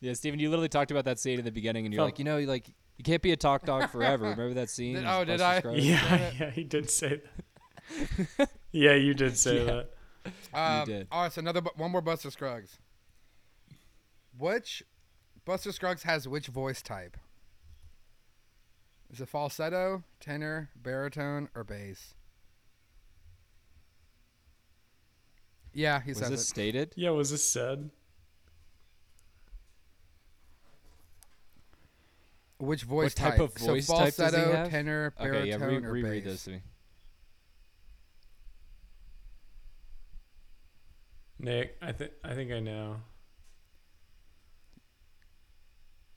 Yeah, 0.00 0.14
Steven, 0.14 0.38
you 0.38 0.48
literally 0.50 0.68
talked 0.68 0.90
about 0.90 1.04
that 1.06 1.18
scene 1.18 1.38
in 1.38 1.44
the 1.44 1.52
beginning, 1.52 1.84
and 1.86 1.92
you're 1.94 2.02
Oh. 2.02 2.06
like, 2.06 2.18
you 2.18 2.24
know, 2.24 2.38
like 2.40 2.68
you 2.96 3.04
can't 3.04 3.20
be 3.22 3.32
a 3.32 3.36
talk 3.36 3.64
dog 3.64 3.90
forever. 3.90 4.24
Remember 4.24 4.54
that 4.54 4.70
scene? 4.70 4.94
Did- 4.94 5.04
It 5.04 5.06
was 5.06 5.16
oh, 5.20 5.24
did 5.24 5.40
I? 5.40 5.58
Scruggs? 5.58 5.86
Yeah, 5.86 6.30
yeah, 6.40 6.50
he 6.50 6.64
did 6.64 6.90
say 6.90 7.20
that. 8.38 8.50
yeah, 8.72 8.94
you 8.94 9.14
did 9.14 9.36
say 9.36 9.58
Yeah. 9.64 9.82
that. 9.82 9.90
Um, 10.54 10.86
did. 10.86 11.06
All 11.12 11.22
right, 11.22 11.32
so 11.32 11.40
another 11.40 11.60
bu- 11.60 11.70
one 11.76 11.90
more 11.90 12.00
Buster 12.00 12.30
Scruggs. 12.30 12.78
Which 14.38 14.82
Buster 15.44 15.72
Scruggs 15.72 16.02
has 16.02 16.28
which 16.28 16.48
voice 16.48 16.82
type? 16.82 17.16
Is 19.10 19.20
it 19.20 19.28
falsetto, 19.28 20.02
tenor, 20.20 20.70
baritone, 20.74 21.48
or 21.54 21.62
bass? 21.64 22.14
Yeah, 25.72 26.00
he 26.00 26.10
Was 26.10 26.18
says 26.18 26.30
this 26.30 26.40
it. 26.42 26.46
stated? 26.46 26.92
Yeah, 26.96 27.10
was 27.10 27.30
this 27.30 27.48
said? 27.48 27.90
Which 32.58 32.82
voice 32.84 33.14
type 33.14 33.32
type? 33.32 33.40
of 33.40 33.54
voice 33.54 33.86
so 33.86 33.94
type 33.94 34.04
does 34.16 34.16
he 34.16 34.22
falsetto, 34.40 34.56
have? 34.56 34.70
tenor, 34.70 35.12
Okay, 35.20 35.30
baritone, 35.30 35.60
yeah, 35.60 35.66
re- 35.66 35.76
or 35.76 35.90
reread 35.92 36.24
bass? 36.24 36.32
this 36.32 36.44
to 36.44 36.50
me. 36.52 36.60
Nick, 41.38 41.76
I 41.82 41.92
think 41.92 42.12
I 42.24 42.34
think 42.34 42.50
I 42.50 42.60
know. 42.60 42.96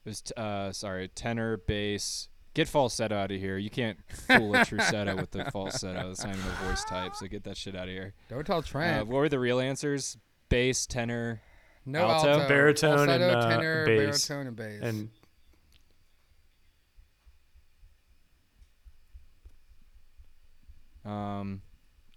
It 0.05 0.09
was 0.09 0.21
t- 0.21 0.33
uh, 0.37 0.71
sorry, 0.71 1.07
tenor, 1.09 1.57
bass. 1.57 2.29
Get 2.55 2.67
falsetto 2.67 3.15
out 3.15 3.31
of 3.31 3.39
here. 3.39 3.57
You 3.57 3.69
can't 3.69 3.97
fool 4.27 4.55
a 4.55 4.59
trussetto 4.59 5.15
with 5.15 5.31
the 5.31 5.45
falsetto. 5.51 6.07
That's 6.07 6.23
not 6.25 6.35
even 6.35 6.47
a 6.49 6.67
voice 6.67 6.83
type. 6.85 7.15
So 7.15 7.27
get 7.27 7.43
that 7.43 7.57
shit 7.57 7.75
out 7.75 7.83
of 7.83 7.89
here. 7.93 8.13
Don't 8.27 8.45
tell 8.45 8.57
Uh, 8.73 8.99
what 9.05 9.07
were 9.07 9.29
the 9.29 9.39
real 9.39 9.59
answers? 9.59 10.17
Bass, 10.49 10.87
tenor. 10.87 11.41
no 11.85 11.99
alto? 12.09 12.29
alto, 12.31 12.47
Baritone 12.47 12.97
falsetto, 13.07 13.13
and, 13.29 13.35
uh, 13.35 13.49
tenor, 13.49 13.85
bass. 13.85 14.27
baritone, 14.27 14.47
and 14.47 14.55
bass. 14.55 14.79
And 14.81 15.09
Um, 21.05 21.61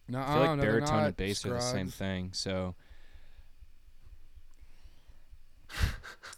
no, 0.08 0.20
I 0.20 0.26
feel 0.32 0.40
like 0.40 0.56
no, 0.56 0.62
baritone 0.62 0.96
not. 0.98 1.06
and 1.06 1.16
bass 1.16 1.46
are 1.46 1.50
the 1.50 1.60
same 1.60 1.88
thing. 1.88 2.30
So 2.32 2.74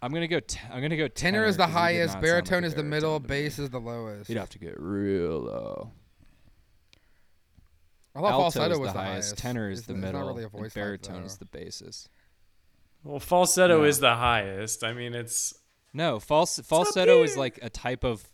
I'm 0.04 0.12
gonna 0.12 0.28
go. 0.28 0.40
T- 0.40 0.60
I'm 0.70 0.82
gonna 0.82 0.96
go. 0.96 1.08
Tenor 1.08 1.46
is 1.46 1.56
the 1.56 1.66
highest, 1.66 2.20
baritone 2.20 2.58
like 2.58 2.64
a 2.64 2.66
is 2.66 2.74
the 2.74 2.82
middle, 2.82 3.18
baritone 3.20 3.28
to 3.28 3.34
me. 3.34 3.42
bass 3.48 3.58
is 3.58 3.70
the 3.70 3.80
lowest. 3.80 4.28
You'd 4.28 4.38
have 4.38 4.50
to 4.50 4.58
get 4.58 4.78
real 4.78 5.40
low. 5.40 5.92
I 8.14 8.20
thought 8.20 8.30
Alto 8.32 8.42
falsetto 8.42 8.72
is 8.74 8.78
was 8.80 8.92
the 8.92 8.98
highest. 8.98 9.38
Tenor 9.38 9.70
is 9.70 9.78
It's- 9.80 9.86
the 9.88 9.94
middle. 9.94 10.20
Not 10.20 10.28
really 10.28 10.42
a 10.42 10.46
and 10.46 10.52
voice 10.52 10.74
type, 10.74 10.82
baritone 10.82 11.20
though. 11.20 11.26
is 11.26 11.38
the 11.38 11.46
bassest. 11.46 12.08
well, 13.02 13.18
falsetto 13.18 13.78
No. 13.78 13.84
is 13.84 13.98
the 14.00 14.14
highest. 14.14 14.84
I 14.84 14.92
mean, 14.92 15.14
it's 15.14 15.54
No, 15.94 16.20
false 16.20 16.58
falsetto 16.60 17.22
is 17.22 17.36
like 17.36 17.58
a 17.62 17.70
type 17.70 18.04
of. 18.04 18.28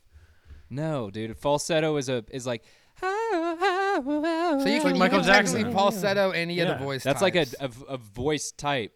No, 0.68 1.10
dude, 1.10 1.36
falsetto 1.38 1.96
is 1.96 2.08
a 2.08 2.24
is 2.30 2.46
like. 2.46 2.64
So 3.00 3.06
you 3.06 4.62
like 4.74 4.82
can, 4.82 4.94
you 4.94 4.98
Michael 4.98 5.18
can 5.20 5.26
Jackson. 5.26 5.72
falsetto 5.72 6.30
any 6.32 6.60
of 6.60 6.68
the 6.68 6.74
voice 6.84 7.02
That's 7.02 7.22
like 7.22 7.36
a, 7.36 7.46
a 7.60 7.70
a 7.88 7.96
voice 7.96 8.52
type. 8.52 8.92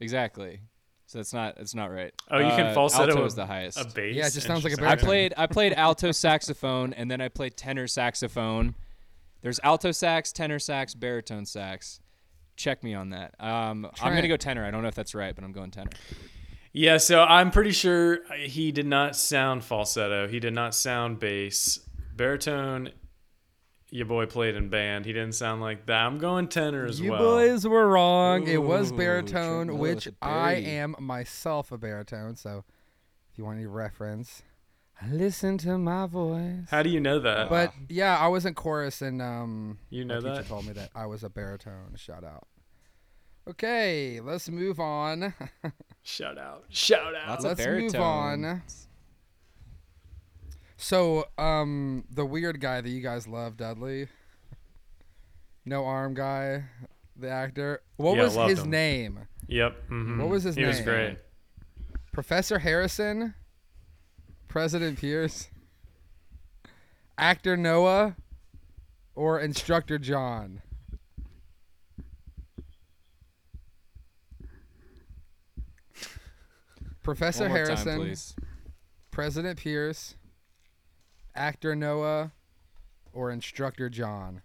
Exactly. 0.00 0.60
So 1.06 1.20
it's 1.20 1.32
not 1.32 1.56
it's 1.58 1.74
not 1.74 1.90
right. 1.92 2.12
Oh, 2.30 2.38
you 2.38 2.48
can 2.50 2.66
Uh, 2.66 2.74
falsetto 2.74 3.10
Alto 3.12 3.22
a- 3.22 3.26
is 3.26 3.34
the 3.36 3.46
highest. 3.46 3.78
a 3.80 3.84
bass. 3.84 4.14
Yeah, 4.16 4.26
it 4.26 4.32
just 4.32 4.46
sounds 4.46 4.64
like 4.64 4.72
a 4.72 4.76
I 4.80 4.80
baritone. 4.80 5.04
played 5.06 5.34
I 5.36 5.46
played 5.46 5.72
alto 5.74 6.10
saxophone 6.12 6.92
and 6.92 7.10
then 7.10 7.20
I 7.20 7.28
played 7.28 7.56
tenor 7.56 7.86
saxophone. 7.86 8.74
There's 9.42 9.60
alto 9.62 9.92
sax, 9.92 10.32
tenor 10.32 10.58
sax, 10.58 10.94
baritone 10.94 11.46
sax. 11.46 12.00
Check 12.56 12.82
me 12.82 12.94
on 12.94 13.10
that. 13.10 13.34
Um, 13.38 13.88
I'm 14.00 14.14
gonna 14.14 14.26
go 14.28 14.36
tenor. 14.36 14.64
I 14.64 14.70
don't 14.70 14.82
know 14.82 14.88
if 14.88 14.94
that's 14.96 15.14
right, 15.14 15.34
but 15.34 15.44
I'm 15.44 15.52
going 15.52 15.70
tenor. 15.70 15.90
Yeah, 16.72 16.96
so 16.98 17.22
I'm 17.22 17.50
pretty 17.50 17.70
sure 17.72 18.20
he 18.34 18.72
did 18.72 18.86
not 18.86 19.14
sound 19.16 19.64
falsetto. 19.64 20.26
He 20.28 20.40
did 20.40 20.52
not 20.54 20.74
sound 20.74 21.20
bass. 21.20 21.78
Baritone, 22.16 22.90
your 23.90 24.06
boy 24.06 24.26
played 24.26 24.54
in 24.56 24.68
band. 24.68 25.06
He 25.06 25.12
didn't 25.12 25.34
sound 25.34 25.60
like 25.60 25.86
that. 25.86 26.04
I'm 26.04 26.18
going 26.18 26.48
tenor 26.48 26.86
as 26.86 27.00
You 27.00 27.12
well. 27.12 27.36
boys 27.36 27.66
were 27.66 27.88
wrong. 27.88 28.46
it 28.46 28.62
was 28.62 28.92
baritone, 28.92 29.66
Trent 29.66 29.80
which 29.80 30.06
with 30.06 30.14
I 30.22 30.54
am 30.54 30.96
myself 30.98 31.70
a 31.72 31.78
baritone. 31.78 32.36
So, 32.36 32.64
if 33.32 33.38
you 33.38 33.44
want 33.44 33.58
any 33.58 33.66
reference, 33.66 34.42
listen 35.10 35.58
to 35.58 35.78
my 35.78 36.06
voice. 36.06 36.68
How 36.70 36.82
do 36.82 36.90
you 36.90 37.00
know 37.00 37.20
that? 37.20 37.48
But 37.48 37.72
yeah, 37.88 38.16
I 38.18 38.28
was 38.28 38.44
in 38.46 38.54
chorus, 38.54 39.02
and 39.02 39.20
um, 39.22 39.78
you 39.90 40.04
my 40.04 40.14
know 40.14 40.20
teacher 40.20 40.34
that? 40.36 40.46
told 40.48 40.66
me 40.66 40.72
that 40.72 40.90
I 40.94 41.06
was 41.06 41.22
a 41.22 41.28
baritone. 41.30 41.94
Shout 41.96 42.24
out. 42.24 42.46
Okay, 43.48 44.20
let's 44.20 44.48
move 44.48 44.80
on. 44.80 45.32
Shout 46.02 46.36
out. 46.38 46.64
Shout 46.68 47.14
out. 47.14 47.28
Lots 47.28 47.44
let's 47.44 47.64
move 47.64 47.94
on. 47.94 48.62
Baritones. 50.78 51.28
So, 51.38 51.42
um, 51.42 52.04
the 52.10 52.24
weird 52.24 52.60
guy 52.60 52.80
that 52.80 52.88
you 52.88 53.00
guys 53.00 53.26
love, 53.26 53.56
Dudley. 53.56 54.08
No 55.64 55.84
arm 55.84 56.14
guy, 56.14 56.64
the 57.16 57.28
actor. 57.28 57.82
What 57.96 58.16
Yeah, 58.16 58.22
was 58.24 58.36
loved 58.36 58.50
his 58.50 58.60
him. 58.62 58.70
name? 58.70 59.28
Yep. 59.48 59.88
mhm. 59.90 60.18
What 60.18 60.28
was 60.28 60.44
his 60.44 60.54
he 60.56 60.64
was 60.64 60.80
great. 60.80 61.18
Professor 62.12 62.58
Harrison, 62.60 63.34
President 64.48 64.98
Pierce, 64.98 65.48
Actor 67.18 67.56
Noah, 67.56 68.16
or 69.14 69.40
Instructor 69.40 69.98
John? 69.98 70.62
Professor 77.02 77.44
One 77.44 77.48
more 77.50 77.58
Harrison, 77.58 77.86
time, 77.86 77.98
please. 78.00 78.34
President 79.10 79.58
Pierce, 79.58 80.16
Actor 81.36 81.76
Noah, 81.76 82.32
or 83.12 83.30
Instructor 83.30 83.88
John? 83.90 84.42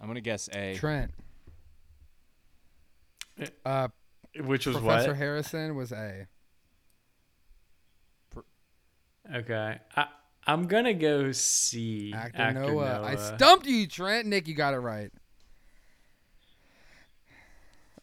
I'm 0.00 0.08
gonna 0.08 0.20
guess 0.20 0.48
A. 0.52 0.74
Trent. 0.74 1.12
Eh, 3.38 3.46
Uh, 3.64 3.88
Which 4.40 4.66
was 4.66 4.76
Professor 4.76 4.84
what? 4.86 4.94
Professor 4.94 5.14
Harrison 5.14 5.74
was 5.76 5.92
A. 5.92 6.26
Okay. 9.32 9.78
I, 9.96 10.06
I'm 10.46 10.66
gonna 10.66 10.94
go 10.94 11.30
C. 11.30 12.12
Actor, 12.14 12.52
Noah. 12.52 13.02
I 13.02 13.14
stumped 13.14 13.66
you, 13.66 13.86
Trent. 13.86 14.26
Nick, 14.26 14.48
you 14.48 14.54
got 14.54 14.74
it 14.74 14.78
right. 14.78 15.12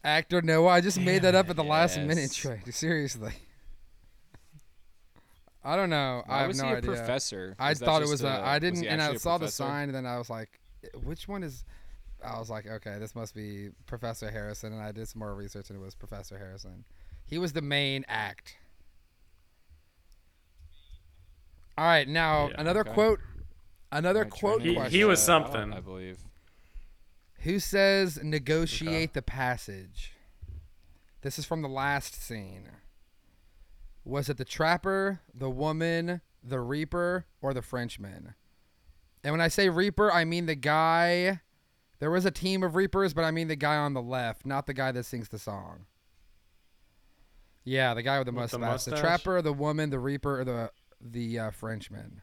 Actor 0.03 0.41
Noah. 0.41 0.69
I 0.69 0.81
just 0.81 0.99
made 0.99 1.23
that 1.23 1.35
up 1.35 1.49
at 1.49 1.55
the 1.55 1.63
last 1.63 1.97
minute, 1.99 2.31
Trey. 2.31 2.61
Seriously. 2.69 3.33
I 5.63 5.75
don't 5.75 5.89
know. 5.89 6.23
Why 6.25 6.35
I 6.35 6.39
have 6.39 6.47
was 6.47 6.57
no 6.57 6.65
he 6.67 6.73
a 6.73 6.77
idea. 6.77 6.89
professor? 6.91 7.55
I 7.59 7.69
Was 7.69 7.79
thought 7.79 8.01
it 8.01 8.07
was 8.09 8.23
a. 8.23 8.27
a- 8.27 8.41
I 8.41 8.59
didn't, 8.59 8.85
and 8.85 9.01
I 9.01 9.15
saw 9.15 9.37
the 9.37 9.49
sign, 9.49 9.89
and 9.89 9.95
then 9.95 10.05
I 10.05 10.17
was 10.17 10.29
like, 10.29 10.59
which 11.03 11.27
one 11.27 11.43
is? 11.43 11.65
I 12.25 12.39
was 12.39 12.49
like, 12.49 12.65
okay, 12.65 12.97
this 12.99 13.13
must 13.15 13.33
be 13.35 13.69
Professor 13.85 14.31
Harrison, 14.31 14.73
and 14.73 14.81
I 14.81 14.91
did 14.91 15.07
some 15.07 15.19
more 15.19 15.33
research, 15.35 15.69
and 15.69 15.79
it 15.79 15.81
was 15.81 15.95
Professor 15.95 16.37
Harrison. 16.37 16.85
He 17.25 17.37
was 17.37 17.53
the 17.53 17.61
main 17.61 18.05
act. 18.07 18.55
All 21.77 21.85
right, 21.85 22.07
now 22.07 22.49
Yeah, 22.49 22.55
another 22.57 22.81
okay. 22.81 22.91
quote. 22.93 23.19
Another 23.91 24.25
quote 24.25 24.61
He- 24.61 24.75
question. 24.75 24.97
he 24.97 25.03
was 25.03 25.19
uh, 25.19 25.25
something. 25.25 25.73
I 25.73 25.79
believe. 25.79 26.19
Who 27.43 27.59
says 27.59 28.19
negotiate 28.21 29.13
the 29.13 29.21
passage? 29.21 30.13
This 31.21 31.39
is 31.39 31.45
from 31.45 31.61
the 31.61 31.69
last 31.69 32.21
scene. 32.21 32.69
Was 34.03 34.29
it 34.29 34.37
the 34.37 34.45
trapper, 34.45 35.21
the 35.33 35.49
woman, 35.49 36.21
the 36.43 36.59
reaper, 36.59 37.25
or 37.41 37.53
the 37.53 37.61
Frenchman? 37.61 38.35
And 39.23 39.33
when 39.33 39.41
I 39.41 39.49
say 39.49 39.69
reaper, 39.69 40.11
I 40.11 40.23
mean 40.25 40.45
the 40.45 40.55
guy 40.55 41.41
There 41.99 42.09
was 42.09 42.25
a 42.25 42.31
team 42.31 42.63
of 42.63 42.75
Reapers, 42.75 43.13
but 43.13 43.25
I 43.25 43.31
mean 43.31 43.49
the 43.49 43.57
guy 43.57 43.75
on 43.75 43.93
the 43.93 44.01
left, 44.01 44.45
not 44.45 44.65
the 44.67 44.73
guy 44.73 44.93
that 44.93 45.03
sings 45.03 45.27
the 45.27 45.37
song. 45.39 45.85
Yeah, 47.65 47.93
the 47.93 48.01
guy 48.01 48.17
with 48.19 48.27
the 48.27 48.31
With 48.31 48.51
the 48.51 48.59
mustache. 48.59 48.93
The, 48.95 49.01
trapper, 49.01 49.41
the 49.41 49.51
woman, 49.53 49.89
the 49.89 49.99
Reaper, 49.99 50.39
or 50.39 50.45
the 50.45 50.71
the 51.01 51.39
uh, 51.39 51.51
Frenchman. 51.51 52.21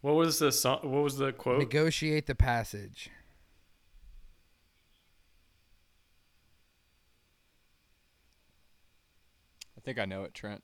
What 0.00 0.14
was 0.14 0.38
the 0.38 0.52
song? 0.52 0.80
What 0.82 1.02
was 1.02 1.16
the 1.18 1.32
quote? 1.32 1.58
Negotiate 1.58 2.26
the 2.26 2.34
passage. 2.34 3.10
I 9.76 9.80
think 9.80 9.98
I 9.98 10.04
know 10.04 10.24
it, 10.24 10.34
Trent. 10.34 10.62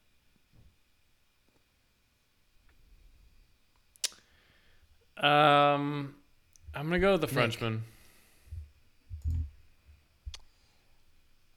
Um, 5.17 6.15
I'm 6.75 6.85
gonna 6.87 6.99
go 6.99 7.13
with 7.13 7.21
the 7.21 7.27
Nick. 7.29 7.35
Frenchman. 7.35 7.85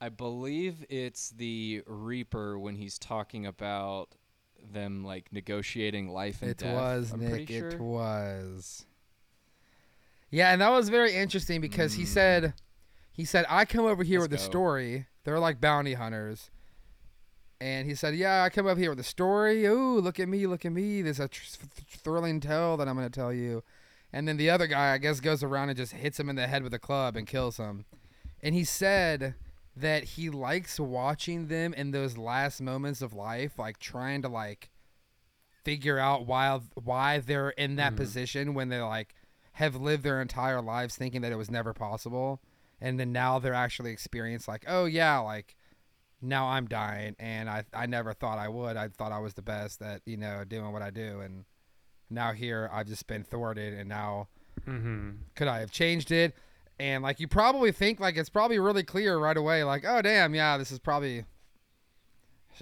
I 0.00 0.08
believe 0.10 0.84
it's 0.88 1.30
the 1.30 1.82
Reaper 1.86 2.58
when 2.58 2.76
he's 2.76 2.98
talking 2.98 3.46
about 3.46 4.14
them 4.72 5.04
like 5.04 5.32
negotiating 5.32 6.08
life 6.08 6.42
and 6.42 6.50
It 6.50 6.58
death. 6.58 6.74
was 6.74 7.12
I'm 7.12 7.20
Nick. 7.20 7.48
sure. 7.48 7.68
It 7.68 7.80
was. 7.80 8.84
Yeah, 10.30 10.52
and 10.52 10.60
that 10.60 10.70
was 10.70 10.88
very 10.88 11.14
interesting 11.14 11.60
because 11.60 11.94
he 11.94 12.02
Mm. 12.02 12.06
said, 12.08 12.54
he 13.12 13.24
said, 13.24 13.46
I 13.48 13.64
come 13.64 13.86
over 13.86 14.02
here 14.02 14.20
Let's 14.20 14.30
with 14.32 14.40
a 14.40 14.42
go. 14.44 14.50
story. 14.50 15.06
They're 15.24 15.38
like 15.38 15.60
bounty 15.60 15.94
hunters. 15.94 16.50
And 17.60 17.88
he 17.88 17.94
said, 17.94 18.14
Yeah, 18.14 18.42
I 18.42 18.50
come 18.50 18.66
up 18.66 18.76
here 18.76 18.90
with 18.90 19.00
a 19.00 19.04
story. 19.04 19.64
Ooh, 19.64 19.98
look 19.98 20.20
at 20.20 20.28
me, 20.28 20.46
look 20.46 20.66
at 20.66 20.72
me. 20.72 21.00
There's 21.00 21.20
a 21.20 21.28
tr- 21.28 21.42
th- 21.44 21.86
thrilling 21.88 22.38
tale 22.40 22.76
that 22.76 22.86
I'm 22.86 22.96
going 22.96 23.08
to 23.08 23.14
tell 23.20 23.32
you. 23.32 23.62
And 24.12 24.28
then 24.28 24.36
the 24.36 24.50
other 24.50 24.66
guy, 24.66 24.92
I 24.92 24.98
guess, 24.98 25.20
goes 25.20 25.42
around 25.42 25.70
and 25.70 25.76
just 25.78 25.92
hits 25.92 26.20
him 26.20 26.28
in 26.28 26.36
the 26.36 26.46
head 26.46 26.62
with 26.62 26.74
a 26.74 26.78
club 26.78 27.16
and 27.16 27.26
kills 27.26 27.56
him. 27.56 27.86
And 28.42 28.54
he 28.54 28.62
said 28.64 29.34
that 29.76 30.04
he 30.04 30.30
likes 30.30 30.80
watching 30.80 31.48
them 31.48 31.74
in 31.74 31.90
those 31.90 32.16
last 32.16 32.60
moments 32.62 33.02
of 33.02 33.12
life, 33.12 33.58
like 33.58 33.78
trying 33.78 34.22
to 34.22 34.28
like 34.28 34.70
figure 35.64 35.98
out 35.98 36.26
why 36.26 36.60
why 36.82 37.18
they're 37.18 37.50
in 37.50 37.76
that 37.76 37.92
Mhm. 37.92 37.96
position 37.96 38.54
when 38.54 38.68
they 38.68 38.80
like 38.80 39.14
have 39.54 39.74
lived 39.76 40.02
their 40.04 40.22
entire 40.22 40.60
lives 40.62 40.96
thinking 40.96 41.22
that 41.22 41.32
it 41.32 41.36
was 41.36 41.50
never 41.50 41.72
possible 41.72 42.40
and 42.80 43.00
then 43.00 43.10
now 43.10 43.38
they're 43.38 43.54
actually 43.54 43.90
experienced 43.90 44.46
like 44.46 44.64
oh 44.68 44.84
yeah 44.84 45.18
like 45.18 45.56
now 46.22 46.46
i'm 46.46 46.66
dying 46.68 47.16
and 47.18 47.50
i 47.50 47.64
i 47.74 47.84
never 47.84 48.12
thought 48.12 48.38
i 48.38 48.48
would 48.48 48.76
i 48.76 48.86
thought 48.86 49.10
i 49.10 49.18
was 49.18 49.34
the 49.34 49.42
best 49.42 49.82
at 49.82 50.02
you 50.04 50.16
know 50.16 50.44
doing 50.44 50.70
what 50.72 50.82
i 50.82 50.90
do 50.90 51.20
and 51.20 51.44
now 52.10 52.32
here 52.32 52.70
i've 52.72 52.86
just 52.86 53.06
been 53.08 53.24
thwarted 53.24 53.74
and 53.74 53.88
now 53.88 54.28
Mm-hmm. 54.68 55.10
could 55.34 55.48
i 55.48 55.58
have 55.60 55.70
changed 55.72 56.12
it 56.12 56.34
and 56.78 57.02
like 57.02 57.20
you 57.20 57.26
probably 57.28 57.72
think 57.72 58.00
like 58.00 58.16
it's 58.16 58.28
probably 58.28 58.58
really 58.58 58.82
clear 58.82 59.18
right 59.18 59.36
away 59.36 59.64
like 59.64 59.84
oh 59.86 60.02
damn 60.02 60.34
yeah 60.34 60.56
this 60.58 60.70
is 60.70 60.78
probably 60.78 61.24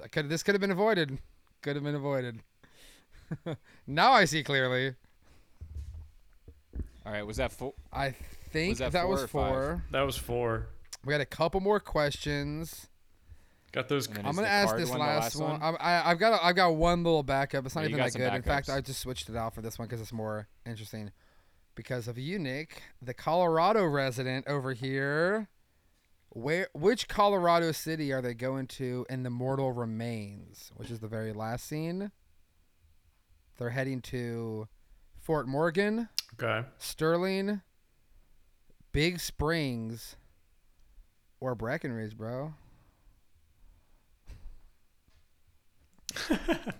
I 0.02 0.08
could 0.08 0.28
this 0.28 0.42
could 0.42 0.54
have 0.54 0.60
been 0.60 0.70
avoided. 0.72 1.18
Could 1.62 1.76
have 1.76 1.84
been 1.84 1.94
avoided. 1.94 2.40
Now 3.86 4.12
i 4.12 4.24
see 4.26 4.42
clearly. 4.42 4.94
All 7.06 7.12
right, 7.12 7.26
was 7.26 7.36
that 7.36 7.52
four? 7.52 7.74
I 7.92 8.14
think 8.50 8.70
Was 8.70 8.78
that 8.78 8.92
that 8.92 9.02
four 9.02 9.10
was 9.10 9.22
or 9.24 9.26
five? 9.28 9.48
four 9.50 9.84
That 9.90 10.02
was 10.02 10.16
four. 10.16 10.68
we 11.04 11.12
had 11.12 11.20
a 11.20 11.26
couple 11.26 11.60
more 11.60 11.80
questions. 11.80 12.88
Got 13.72 13.88
those. 13.88 14.06
And 14.06 14.16
then 14.16 14.26
i'm 14.26 14.34
gonna 14.36 14.46
ask 14.46 14.76
this 14.76 14.88
one 14.90 15.00
last, 15.00 15.36
last 15.36 15.40
one, 15.40 15.60
one? 15.60 15.76
I, 15.80 15.98
I, 15.98 16.10
i've 16.10 16.18
got 16.18 16.32
a, 16.32 16.44
i've 16.44 16.54
got 16.54 16.76
one 16.76 17.02
little 17.02 17.22
backup. 17.24 17.66
It's 17.66 17.74
not 17.74 17.82
Yeah, 17.82 17.88
even 17.88 17.96
got 17.98 18.04
that 18.04 18.12
some 18.12 18.22
good. 18.22 18.34
In 18.34 18.42
fact 18.42 18.68
i 18.70 18.80
just 18.80 19.00
switched 19.00 19.28
it 19.28 19.36
out 19.36 19.54
for 19.54 19.62
this 19.62 19.78
one 19.78 19.88
because 19.88 20.00
it's 20.00 20.12
more 20.12 20.46
interesting 20.64 21.10
because 21.74 22.06
of 22.08 22.18
you 22.18 22.38
nick 22.38 22.82
the 23.02 23.14
colorado 23.14 23.84
resident 23.84 24.46
over 24.48 24.72
here 24.72 25.48
where 26.30 26.68
which 26.74 27.08
colorado 27.08 27.72
city 27.72 28.12
are 28.12 28.20
they 28.22 28.34
going 28.34 28.66
to 28.66 29.04
in 29.08 29.22
the 29.22 29.30
mortal 29.30 29.72
remains 29.72 30.70
which 30.76 30.90
is 30.90 31.00
the 31.00 31.08
very 31.08 31.32
last 31.32 31.66
scene 31.66 32.10
they're 33.58 33.70
heading 33.70 34.00
to 34.00 34.66
fort 35.20 35.46
morgan 35.48 36.08
Okay. 36.40 36.66
sterling 36.78 37.60
big 38.92 39.20
springs 39.20 40.16
or 41.40 41.54
breckenridge 41.54 42.16
bro 42.16 42.54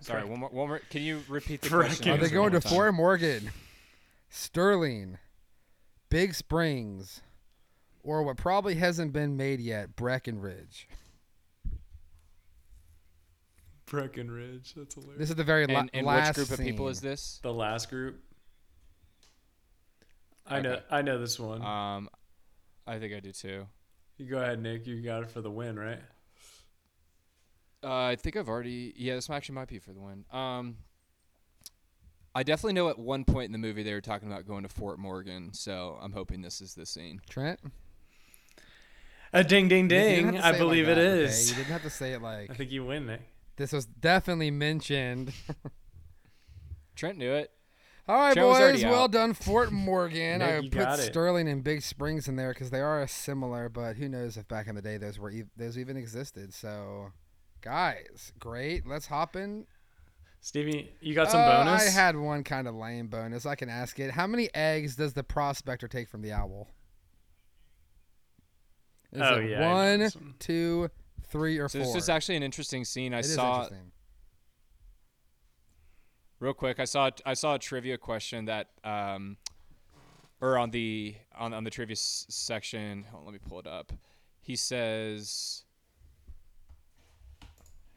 Sorry, 0.01 0.24
one 0.24 0.38
more. 0.40 0.49
One 0.51 0.68
more. 0.68 0.80
Can 0.90 1.03
you 1.03 1.22
repeat 1.28 1.61
the 1.61 1.68
question? 1.70 2.09
Are 2.11 2.16
they 2.16 2.28
going 2.30 2.53
to? 2.53 2.61
Fort 2.61 2.95
Morgan, 2.95 3.51
Sterling, 4.39 5.18
Big 6.11 6.35
Springs, 6.35 7.22
or 8.03 8.24
what 8.24 8.37
probably 8.37 8.74
hasn't 8.74 9.12
been 9.12 9.37
made 9.37 9.61
yet, 9.61 9.95
Breckenridge? 9.95 10.89
Breckenridge. 13.87 14.74
That's 14.74 14.97
hilarious. 14.97 15.18
This 15.20 15.30
is 15.30 15.37
the 15.37 15.45
very 15.45 15.66
la- 15.68 15.80
And, 15.80 15.91
and 15.95 16.05
last 16.05 16.37
which 16.37 16.49
group 16.49 16.59
of 16.59 16.64
people 16.64 16.89
is 16.89 17.01
this? 17.01 17.39
the 17.45 17.53
last 17.53 17.89
group. 17.91 18.20
I 20.47 20.61
know. 20.61 20.80
I 20.91 21.03
know 21.03 21.18
this 21.20 21.39
one. 21.39 21.62
Um, 21.62 22.09
I 22.89 22.99
think 22.99 23.14
I 23.14 23.20
do 23.20 23.30
too. 23.30 23.66
you 24.18 24.26
go 24.26 24.39
ahead, 24.39 24.61
Nick. 24.61 24.85
You 24.87 25.01
got 25.01 25.22
it 25.22 25.30
for 25.30 25.43
the 25.43 25.51
win, 25.51 25.78
right? 25.78 26.01
Uh, 27.85 27.93
I 28.07 28.16
think 28.16 28.37
I've 28.37 28.49
already. 28.49 28.95
Yeah, 28.97 29.14
this 29.14 29.30
actually 29.30 29.55
might 29.55 29.68
be 29.68 29.78
for 29.78 29.93
the 29.93 30.01
win. 30.01 30.24
Um, 30.32 30.76
I 32.35 32.43
definitely 32.43 32.72
know 32.74 32.89
at 32.89 32.99
one 32.99 33.24
point 33.24 33.47
in 33.47 33.53
the 33.53 33.59
movie 33.59 33.82
they 33.82 33.93
were 33.95 34.01
talking 34.01 34.30
about 34.30 34.47
going 34.47 34.64
to 34.64 34.68
Fort 34.68 34.99
Morgan, 34.99 35.53
so 35.53 35.99
I'm 36.03 36.12
hoping 36.12 36.43
this 36.43 36.61
is 36.61 36.74
the 36.74 36.85
scene. 36.85 37.20
Trent? 37.28 37.61
A 39.32 39.43
ding, 39.45 39.68
ding, 39.68 39.89
Nick, 39.89 40.11
you 40.11 40.16
didn't 40.16 40.32
ding! 40.35 40.41
I 40.43 40.51
say 40.51 40.57
it 40.57 40.59
believe 40.59 40.87
like 40.87 40.97
it 40.97 41.01
that, 41.01 41.28
okay? 41.28 41.41
You 41.43 41.55
didn't 41.55 41.66
have 41.72 41.82
to 41.82 41.91
say 41.91 42.12
it 42.12 42.22
like 42.22 42.51
I 42.51 42.55
think 42.55 42.70
you 42.70 42.85
win, 42.85 43.07
Nick. 43.07 43.20
this 43.57 43.72
was 43.72 43.87
definitely 43.87 44.51
mentioned. 44.51 45.32
Trent 46.97 47.18
knew 47.18 47.32
it. 47.32 47.51
All 48.07 48.16
right, 48.16 48.35
Trent 48.35 48.49
was 48.49 48.59
boys. 48.59 48.85
Well 48.85 49.05
out. 49.05 49.12
done, 49.12 49.32
Fort 49.35 49.72
Morgan. 49.72 50.39
Nick, 50.41 50.49
I 50.49 50.59
you 50.59 50.70
put. 50.70 50.99
Sterling 50.99 51.49
and 51.49 51.64
Big 51.64 51.82
Springs 51.82 52.28
in 52.28 52.37
there 52.37 52.51
because 52.53 52.70
they 52.70 52.80
are 52.80 53.07
similar, 53.09 53.68
but 53.68 53.97
who 53.97 54.09
knows 54.09 54.37
if 54.37 54.47
back 54.47 54.66
in 54.68 54.74
the 54.74 54.82
day 54.82 54.99
those 54.99 55.18
were 55.18 55.30
ev- 55.30 55.51
those 55.57 55.78
even 55.78 55.97
existed. 55.97 56.53
So, 56.55 57.12
guys, 57.61 58.32
great. 58.39 58.87
Let's 58.87 59.07
hop 59.07 59.35
in. 59.37 59.66
Stevie, 60.49 60.92
you 61.01 61.14
got 61.14 61.30
some 61.30 61.40
Uh, 61.40 61.64
bonus. 61.64 61.86
I 61.86 61.90
had 61.90 62.16
one 62.18 62.45
kind 62.45 62.68
of 62.68 62.74
lame 62.74 63.07
bonus. 63.07 63.47
I 63.47 63.55
can 63.55 63.70
ask 63.70 63.99
it. 63.99 64.11
How 64.11 64.26
many 64.26 64.55
eggs 64.55 64.95
does 64.95 65.14
the 65.14 65.24
prospector 65.24 65.88
take 65.88 66.07
from 66.07 66.20
the 66.20 66.32
owl? 66.32 66.68
Is 69.11 69.22
Oh, 69.22 69.36
it 69.38 69.49
yeah, 69.49 69.57
I 69.57 69.61
know 69.62 69.72
one, 69.72 69.99
this 70.01 70.14
one. 70.16 70.34
two, 70.38 70.90
three, 71.22 71.57
or 71.57 71.70
So 71.70 71.78
four? 71.78 71.86
this 71.86 71.95
is 72.03 72.11
actually 72.11 72.36
an 72.36 72.42
interesting 72.42 72.84
scene. 72.84 73.14
I 73.14 73.20
It 73.20 73.24
is 73.24 73.34
saw 73.36 73.62
interesting. 73.62 73.92
real 76.40 76.53
quick. 76.53 76.78
I 76.78 76.84
saw 76.84 77.11
I 77.24 77.32
saw 77.32 77.55
a 77.55 77.59
trivia 77.59 77.97
question 77.97 78.45
that 78.45 78.68
um, 78.84 79.38
or 80.42 80.59
on 80.59 80.72
the 80.72 81.14
on 81.34 81.55
on 81.55 81.64
the 81.64 81.70
trivia 81.70 81.95
s- 81.95 82.26
section. 82.28 83.05
Hold 83.05 83.20
on, 83.22 83.32
let 83.32 83.32
me 83.32 83.40
pull 83.49 83.61
it 83.61 83.66
up. 83.66 83.95
He 84.42 84.57
says, 84.57 85.64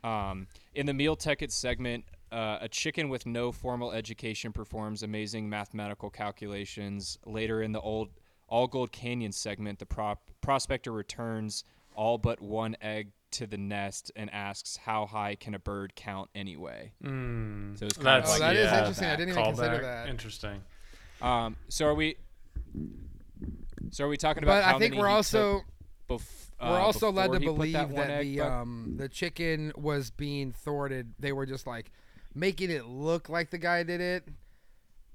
um, 0.02 0.48
in 0.74 0.86
the 0.86 0.94
meal 0.94 1.18
ticket 1.18 1.52
segment, 1.52 2.06
uh, 2.32 2.58
a 2.62 2.68
chicken 2.68 3.10
with 3.10 3.26
no 3.26 3.52
formal 3.52 3.92
education 3.92 4.52
performs 4.52 5.04
amazing 5.04 5.50
mathematical 5.50 6.10
calculations. 6.10 7.18
Later 7.26 7.62
in 7.62 7.72
the 7.72 7.82
old 7.82 8.10
all 8.48 8.68
gold 8.68 8.92
canyon 8.92 9.32
segment, 9.32 9.80
the 9.80 9.86
prop, 9.86 10.32
prospector 10.42 10.92
returns 10.92 11.64
all 11.96 12.18
but 12.18 12.42
one 12.42 12.76
egg 12.82 13.12
to 13.32 13.46
the 13.46 13.58
nest 13.58 14.12
and 14.16 14.34
asks, 14.34 14.78
"How 14.78 15.06
high 15.06 15.36
can 15.36 15.54
a 15.54 15.60
bird 15.60 15.96
count 15.96 16.30
anyway?" 16.34 16.94
Mm, 17.04 17.78
So 17.78 17.86
it's 17.86 17.98
kind 17.98 18.08
of 18.20 18.24
that's 18.24 18.36
Oh, 18.36 18.40
that 18.40 18.56
is 18.56 18.66
yeah, 18.72 18.78
interesting. 18.80 19.08
I 19.08 19.16
didn't 19.16 19.30
even 19.34 19.44
consider 19.44 19.78
callback. 19.78 19.82
that. 19.82 20.10
Interesting. 20.10 20.62
Um, 21.22 21.58
so 21.68 21.88
are 21.88 21.96
we? 21.96 22.16
So 23.92 24.06
are 24.06 24.08
we 24.08 24.18
talking 24.18 24.44
about? 24.44 24.62
But 24.62 24.64
how 24.64 24.76
I 24.76 24.80
think 24.80 24.92
many 24.94 25.02
we're 25.02 25.10
also 25.10 25.64
took 26.08 26.22
bef- 26.22 26.52
we're 26.62 26.68
uh, 26.68 26.80
also 26.80 27.12
led 27.12 27.32
to 27.34 27.40
before 27.40 27.40
he 27.40 27.46
put 27.48 27.56
believe 27.56 27.96
that, 27.96 28.08
that, 28.08 28.22
the 28.22 28.42
um 28.42 28.94
the 28.98 29.10
chicken 29.10 29.72
was 29.76 30.10
being 30.12 30.52
thwarted. 30.52 31.14
They 31.20 31.32
were 31.32 31.46
just 31.46 31.68
like 31.68 31.92
making 32.36 32.70
it 32.72 32.86
look 32.86 33.30
like 33.30 33.50
the 33.52 33.58
guy 33.58 33.84
did 33.84 34.02
it, 34.02 34.28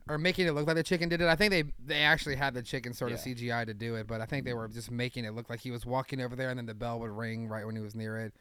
or 0.08 0.18
making 0.18 0.46
it 0.46 0.52
look 0.52 0.66
like 0.66 0.76
the 0.76 0.82
chicken 0.82 1.08
did 1.08 1.20
it. 1.20 1.28
I 1.28 1.36
think 1.36 1.50
they 1.50 1.64
they 1.84 2.02
actually 2.02 2.36
had 2.36 2.54
the 2.54 2.62
chicken 2.62 2.92
sort 2.92 3.12
of 3.12 3.18
Yeah. 3.24 3.34
CGI 3.34 3.66
to 3.66 3.74
do 3.74 3.94
it, 3.96 4.06
but 4.06 4.20
I 4.20 4.26
think 4.26 4.44
they 4.44 4.54
were 4.54 4.68
just 4.68 4.90
making 4.90 5.24
it 5.24 5.34
look 5.34 5.48
like 5.50 5.60
he 5.60 5.70
was 5.70 5.86
walking 5.86 6.20
over 6.20 6.34
there, 6.36 6.50
and 6.50 6.58
then 6.58 6.66
the 6.66 6.74
bell 6.74 6.98
would 7.00 7.10
ring 7.10 7.48
right 7.48 7.64
when 7.66 7.76
he 7.76 7.82
was 7.82 7.94
near 7.94 8.18
it. 8.18 8.34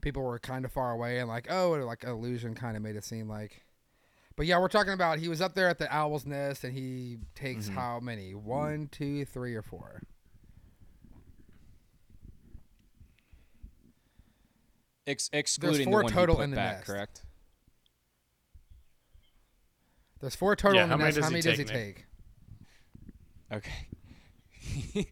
People 0.00 0.22
were 0.22 0.38
kind 0.38 0.64
of 0.64 0.70
far 0.72 0.92
away, 0.92 1.18
and 1.18 1.28
like 1.28 1.50
oh, 1.50 1.70
like 1.84 2.04
illusion 2.04 2.54
kind 2.54 2.76
of 2.76 2.82
made 2.82 2.94
it 2.96 3.04
seem 3.04 3.28
like. 3.28 3.62
But 4.36 4.46
yeah, 4.46 4.60
we're 4.60 4.68
talking 4.68 4.92
about 4.92 5.18
he 5.18 5.28
was 5.28 5.40
up 5.40 5.54
there 5.54 5.68
at 5.68 5.78
the 5.78 5.92
owl's 5.92 6.24
nest, 6.24 6.62
and 6.62 6.72
he 6.72 7.18
takes 7.34 7.68
Mhm. 7.68 7.74
how 7.74 7.98
many? 7.98 8.36
One, 8.36 8.86
two, 8.86 9.24
three, 9.24 9.56
or 9.56 9.62
four? 9.62 10.02
Ex- 15.06 15.30
excluding 15.32 15.86
four 15.90 16.00
the 16.00 16.04
one 16.04 16.12
total 16.12 16.40
in 16.42 16.50
the 16.50 16.56
back, 16.56 16.76
nest. 16.78 16.86
correct? 16.86 17.22
There's 20.20 20.34
four 20.34 20.56
total 20.56 20.76
Yeah, 20.78 20.84
in 20.84 20.88
the 20.90 20.94
how 20.94 20.98
many 20.98 21.06
nest. 21.08 21.16
does 21.16 21.24
How 21.24 21.30
he 21.30 21.32
many 21.34 21.42
does 21.42 21.58
he 21.58 21.64
take, 21.64 22.06
Nick? 23.52 23.66
Okay. 24.94 25.06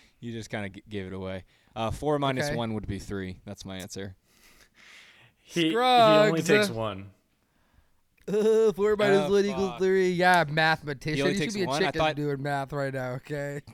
you 0.20 0.32
just 0.32 0.50
kind 0.50 0.66
of 0.66 0.72
g- 0.72 0.82
gave 0.88 1.06
it 1.06 1.12
away. 1.12 1.44
Uh, 1.74 1.90
four 1.90 2.18
minus 2.18 2.46
Okay. 2.46 2.56
one 2.56 2.74
would 2.74 2.86
be 2.86 2.98
three. 2.98 3.40
That's 3.44 3.64
my 3.64 3.76
answer. 3.76 4.16
He, 5.42 5.70
he 5.70 5.76
only 5.76 6.42
takes 6.42 6.70
one. 6.70 7.10
Uh, 8.26 8.72
four 8.72 8.96
minus 8.96 9.28
Oh, 9.28 9.32
one 9.32 9.44
equals 9.44 9.78
three. 9.78 10.10
Yeah, 10.12 10.44
mathematician. 10.48 11.26
only 11.26 11.34
You 11.38 11.44
should 11.50 11.54
be 11.54 11.62
a 11.62 11.66
one? 11.66 11.80
Chicken 11.82 11.98
thought- 12.00 12.16
doing 12.16 12.42
math 12.42 12.72
right 12.72 12.92
now. 12.92 13.10
Okay. 13.12 13.60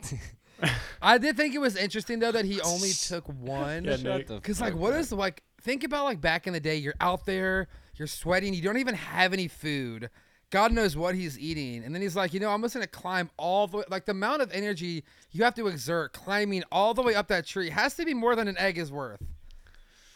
I 1.03 1.19
did 1.19 1.37
think 1.37 1.55
it 1.55 1.59
was 1.61 1.77
interesting 1.77 2.19
though 2.21 2.33
that 2.33 2.45
he 2.45 2.61
only 2.61 2.91
took 2.93 3.27
one. 3.29 3.85
Yeah, 3.85 3.97
Shut 3.97 4.03
Nick. 4.05 4.27
the 4.29 4.41
Cause 4.41 4.61
like, 4.61 4.73
fuck 4.75 4.81
what 4.81 4.93
up. 4.93 5.01
is 5.01 5.11
like? 5.13 5.43
Think 5.61 5.83
about 5.85 6.05
like 6.05 6.21
back 6.21 6.47
in 6.47 6.53
the 6.53 6.61
day. 6.61 6.77
You're 6.77 6.95
out 7.01 7.25
there, 7.27 7.69
you're 7.97 8.07
sweating, 8.09 8.53
you 8.55 8.63
don't 8.63 8.77
even 8.79 8.95
have 8.95 9.33
any 9.33 9.49
food. 9.49 10.11
God 10.53 10.71
knows 10.71 10.99
what 10.99 11.15
he's 11.15 11.39
eating, 11.39 11.83
and 11.83 11.95
then 11.95 12.03
he's 12.03 12.15
like, 12.15 12.35
you 12.35 12.39
know, 12.39 12.51
I'm 12.51 12.61
just 12.61 12.75
gonna 12.75 12.87
climb 12.87 13.31
all 13.39 13.67
the 13.67 13.79
way. 13.79 13.85
Like 13.89 14.05
the 14.05 14.13
amount 14.13 14.43
of 14.43 14.53
energy 14.53 15.03
you 15.33 15.45
have 15.45 15.55
to 15.55 15.67
exert 15.67 16.13
climbing 16.13 16.63
all 16.71 16.93
the 16.93 17.01
way 17.01 17.15
up 17.15 17.29
that 17.29 17.47
tree 17.47 17.71
has 17.71 17.95
to 17.95 18.05
be 18.05 18.13
more 18.13 18.37
than 18.37 18.47
an 18.49 18.59
egg 18.59 18.77
is 18.77 18.93
worth. 18.93 19.23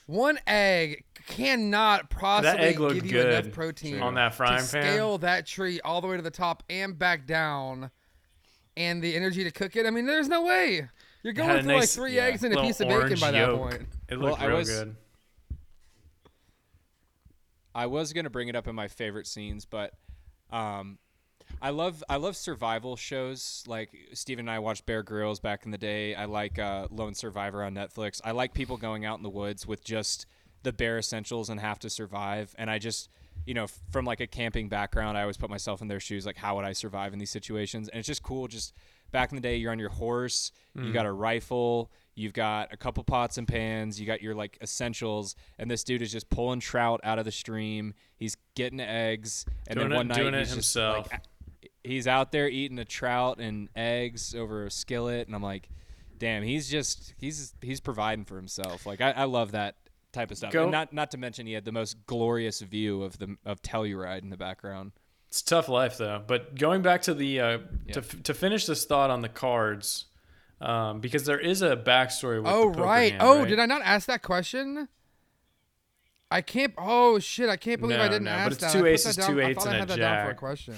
One 0.04 0.38
egg 0.46 1.04
cannot 1.26 2.10
possibly 2.10 2.50
egg 2.66 2.76
give 2.76 3.06
you 3.06 3.20
enough 3.22 3.50
protein 3.50 4.00
on 4.02 4.12
that 4.16 4.34
frying 4.34 4.62
to 4.64 4.70
pan. 4.70 4.82
scale 4.82 5.16
that 5.18 5.46
tree 5.46 5.80
all 5.80 6.02
the 6.02 6.06
way 6.06 6.16
to 6.16 6.22
the 6.22 6.30
top 6.30 6.62
and 6.68 6.98
back 6.98 7.26
down, 7.26 7.90
and 8.76 9.02
the 9.02 9.16
energy 9.16 9.42
to 9.42 9.50
cook 9.50 9.74
it. 9.74 9.86
I 9.86 9.90
mean, 9.90 10.04
there's 10.04 10.28
no 10.28 10.44
way. 10.44 10.86
You're 11.22 11.32
going 11.32 11.48
a 11.48 11.62
through 11.62 11.76
like 11.76 11.88
three 11.88 12.14
yeah, 12.16 12.24
eggs 12.26 12.44
and 12.44 12.54
a 12.54 12.60
piece 12.60 12.78
of 12.80 12.88
bacon 12.88 13.02
orange 13.04 13.20
by 13.22 13.30
that 13.30 13.56
point. 13.56 13.86
It 14.10 14.18
Well, 14.20 14.32
looked 14.32 14.42
I 14.42 14.46
real 14.46 14.58
was- 14.58 14.68
good. 14.68 14.96
I 17.74 17.86
was 17.86 18.12
gonna 18.12 18.30
bring 18.30 18.48
it 18.48 18.54
up 18.56 18.68
in 18.68 18.74
my 18.74 18.88
favorite 18.88 19.26
scenes, 19.26 19.64
but 19.64 19.92
um, 20.50 20.98
I 21.60 21.70
love 21.70 22.04
I 22.08 22.16
love 22.16 22.36
survival 22.36 22.96
shows. 22.96 23.64
Like 23.66 23.90
Steven 24.12 24.44
and 24.44 24.50
I 24.50 24.58
watched 24.58 24.86
Bear 24.86 25.02
Grylls 25.02 25.40
back 25.40 25.64
in 25.64 25.70
the 25.70 25.78
day. 25.78 26.14
I 26.14 26.26
like 26.26 26.58
uh, 26.58 26.88
Lone 26.90 27.14
Survivor 27.14 27.62
on 27.62 27.74
Netflix. 27.74 28.20
I 28.24 28.32
like 28.32 28.54
people 28.54 28.76
going 28.76 29.04
out 29.04 29.18
in 29.18 29.22
the 29.22 29.30
woods 29.30 29.66
with 29.66 29.84
just 29.84 30.26
the 30.62 30.72
bare 30.72 30.98
essentials 30.98 31.48
and 31.48 31.60
have 31.60 31.78
to 31.80 31.90
survive. 31.90 32.54
And 32.58 32.70
I 32.70 32.78
just 32.78 33.08
you 33.44 33.54
know 33.54 33.66
from 33.90 34.04
like 34.04 34.20
a 34.20 34.26
camping 34.26 34.68
background, 34.68 35.18
I 35.18 35.22
always 35.22 35.36
put 35.36 35.50
myself 35.50 35.82
in 35.82 35.88
their 35.88 36.00
shoes. 36.00 36.26
Like 36.26 36.36
how 36.36 36.56
would 36.56 36.64
I 36.64 36.72
survive 36.72 37.12
in 37.12 37.18
these 37.18 37.30
situations? 37.30 37.88
And 37.88 37.98
it's 37.98 38.06
just 38.06 38.22
cool. 38.22 38.48
Just 38.48 38.72
back 39.10 39.30
in 39.30 39.36
the 39.36 39.42
day, 39.42 39.56
you're 39.56 39.72
on 39.72 39.78
your 39.78 39.90
horse. 39.90 40.52
You 40.74 40.92
got 40.92 41.06
mm. 41.06 41.10
a 41.10 41.12
rifle. 41.12 41.90
You've 42.14 42.32
got 42.32 42.72
a 42.72 42.76
couple 42.76 43.04
pots 43.04 43.36
and 43.36 43.46
pans. 43.46 44.00
You 44.00 44.06
got 44.06 44.22
your 44.22 44.34
like 44.34 44.58
essentials, 44.62 45.36
and 45.58 45.70
this 45.70 45.84
dude 45.84 46.02
is 46.02 46.10
just 46.10 46.30
pulling 46.30 46.60
trout 46.60 47.00
out 47.04 47.18
of 47.18 47.24
the 47.24 47.32
stream. 47.32 47.94
He's 48.16 48.36
getting 48.54 48.80
eggs, 48.80 49.44
and 49.66 49.78
Doing 49.78 49.90
then 49.90 49.92
it- 49.92 49.96
one 49.96 50.08
night 50.08 50.16
doing 50.16 50.34
it 50.34 50.46
he's 50.46 50.54
just 50.54 50.76
like, 50.76 51.22
he's 51.84 52.06
out 52.06 52.32
there 52.32 52.48
eating 52.48 52.78
a 52.78 52.84
trout 52.84 53.38
and 53.38 53.68
eggs 53.76 54.34
over 54.34 54.64
a 54.64 54.70
skillet, 54.70 55.26
and 55.26 55.36
I'm 55.36 55.42
like, 55.42 55.68
damn, 56.18 56.42
he's 56.42 56.70
just 56.70 57.14
he's 57.18 57.54
he's 57.60 57.80
providing 57.80 58.24
for 58.24 58.36
himself. 58.36 58.86
Like 58.86 59.00
I, 59.00 59.10
I 59.12 59.24
love 59.24 59.52
that 59.52 59.76
type 60.16 60.30
of 60.30 60.36
stuff. 60.38 60.52
Go- 60.52 60.62
And 60.64 60.72
not 60.72 60.92
not 60.92 61.10
to 61.12 61.18
mention 61.18 61.46
he 61.46 61.52
had 61.52 61.64
the 61.64 61.72
most 61.72 62.06
glorious 62.06 62.60
view 62.60 63.02
of 63.02 63.18
the 63.18 63.36
of 63.44 63.62
Telluride 63.62 64.22
in 64.22 64.30
the 64.30 64.36
background. 64.36 64.92
It's 65.28 65.40
a 65.40 65.44
tough 65.44 65.68
life 65.68 65.98
though. 65.98 66.22
But 66.26 66.54
going 66.56 66.82
back 66.82 67.02
to 67.02 67.14
the 67.14 67.40
uh, 67.40 67.58
Yeah. 67.86 67.92
to 67.94 68.00
to 68.22 68.34
finish 68.34 68.66
this 68.66 68.84
thought 68.84 69.10
on 69.10 69.22
the 69.22 69.28
cards, 69.28 70.06
um, 70.60 71.00
because 71.00 71.24
there 71.24 71.38
is 71.40 71.62
a 71.62 71.76
backstory 71.76 72.38
with 72.42 72.50
Oh 72.52 72.72
the 72.72 72.80
right. 72.82 73.12
hand, 73.12 73.22
oh, 73.22 73.38
right? 73.40 73.48
did 73.48 73.58
I 73.58 73.66
not 73.66 73.82
ask 73.82 74.06
that 74.08 74.22
question? 74.22 74.88
I 76.30 76.40
can't. 76.42 76.74
Oh 76.76 77.18
shit! 77.20 77.48
I 77.48 77.56
can't 77.56 77.80
believe 77.80 78.00
I 78.00 78.08
didn't 78.08 78.24
no, 78.24 78.30
ask 78.32 78.44
but 78.46 78.52
it's 78.54 78.60
that. 78.62 78.72
two 78.72 78.78
I 78.78 78.82
put 78.82 78.90
aces, 78.90 79.16
that 79.16 79.22
down, 79.22 79.30
two 79.36 79.40
I 79.42 79.44
eights, 79.46 79.64
thought 79.64 79.66
and 79.66 79.74
I 79.74 79.76
a 79.76 79.80
had 79.80 79.88
that 79.90 79.96
down 79.98 80.24
for 80.24 80.30
a 80.30 80.32
jack. 80.32 80.38
question. 80.38 80.74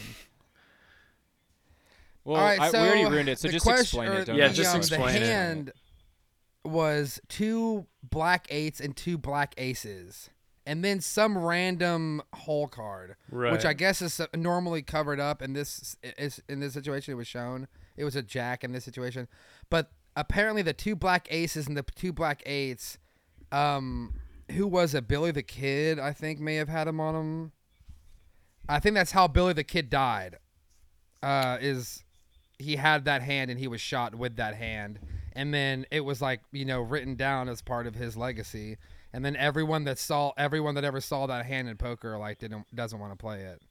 Well, 2.25 2.37
All 2.37 2.43
right, 2.43 2.61
I, 2.61 2.71
so 2.71 2.83
we 2.83 2.89
already 2.89 3.05
ruined 3.07 3.29
it, 3.31 3.39
so 3.39 3.49
just 3.49 3.65
question, 3.65 3.83
explain 4.03 4.13
it. 4.13 4.25
Don't 4.27 4.37
Yeah, 4.37 4.49
the, 4.49 4.55
just 4.55 4.71
um, 4.75 4.79
explain 4.81 5.15
the 5.23 5.69
it. 5.71 5.75
Was 6.65 7.21
two 7.29 7.87
black 8.03 8.47
eights 8.51 8.81
and 8.81 8.97
two 8.97 9.17
black 9.19 9.55
aces, 9.59 10.31
and 10.67 10.85
then 10.85 11.01
some 11.01 11.37
random 11.39 12.23
hole 12.35 12.69
card, 12.69 13.17
Right. 13.31 13.53
which 13.53 13.65
I 13.65 13.73
guess 13.73 14.03
is 14.03 14.21
normally 14.35 14.83
covered 14.83 15.21
up. 15.21 15.41
In 15.43 15.53
this 15.53 15.97
is 16.03 16.43
in 16.49 16.61
this 16.61 16.75
situation, 16.75 17.13
it 17.13 17.17
was 17.17 17.27
shown 17.29 17.69
it 17.97 18.05
was 18.05 18.17
a 18.17 18.23
jack 18.23 18.63
in 18.65 18.73
this 18.73 18.85
situation, 18.85 19.29
but 19.71 19.91
apparently 20.17 20.63
the 20.63 20.73
two 20.73 20.95
black 20.97 21.27
aces 21.31 21.67
and 21.67 21.77
the 21.77 21.83
two 21.95 22.13
black 22.13 22.43
eights, 22.47 22.99
um, 23.53 24.15
who 24.53 24.67
was 24.67 24.95
it? 24.95 25.09
Billy 25.09 25.31
the 25.31 25.43
Kid, 25.43 25.99
I 25.99 26.13
think, 26.13 26.39
may 26.41 26.57
have 26.57 26.69
had 26.69 26.87
him 26.89 27.01
on 27.01 27.15
him. 27.15 27.53
I 28.69 28.79
think 28.81 28.95
that's 28.95 29.13
how 29.13 29.27
Billy 29.29 29.53
the 29.53 29.65
Kid 29.65 29.89
died. 29.91 30.39
Uh, 31.23 31.59
is 31.61 32.05
he 32.59 32.77
had 32.77 33.05
that 33.07 33.23
hand 33.23 33.51
and 33.51 33.59
he 33.59 33.67
was 33.69 33.81
shot 33.81 34.15
with 34.15 34.37
that 34.37 34.55
hand 34.55 34.99
and 35.39 35.55
then 35.55 35.87
it 35.93 36.01
was 36.01 36.21
like 36.21 36.41
you 36.51 36.65
know 36.65 36.81
written 36.81 37.15
down 37.15 37.49
as 37.49 37.63
part 37.63 37.87
of 37.87 37.95
his 37.95 38.17
legacy 38.17 38.77
and 39.13 39.25
then 39.25 39.37
everyone 39.37 39.85
that 39.85 39.99
saw 39.99 40.33
everyone 40.37 40.75
that 40.75 40.85
ever 40.85 41.01
saw 41.01 41.27
that 41.27 41.47
hand 41.47 41.69
in 41.69 41.77
poker 41.77 42.19
like 42.19 42.41
didn't 42.41 42.67
doesn't 42.75 42.99
want 42.99 43.13
to 43.13 43.17
play 43.17 43.43
it 43.43 43.63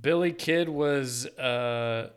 Billy 0.00 0.32
Kidd 0.32 0.70
was 0.70 1.26
uh, 1.26 2.12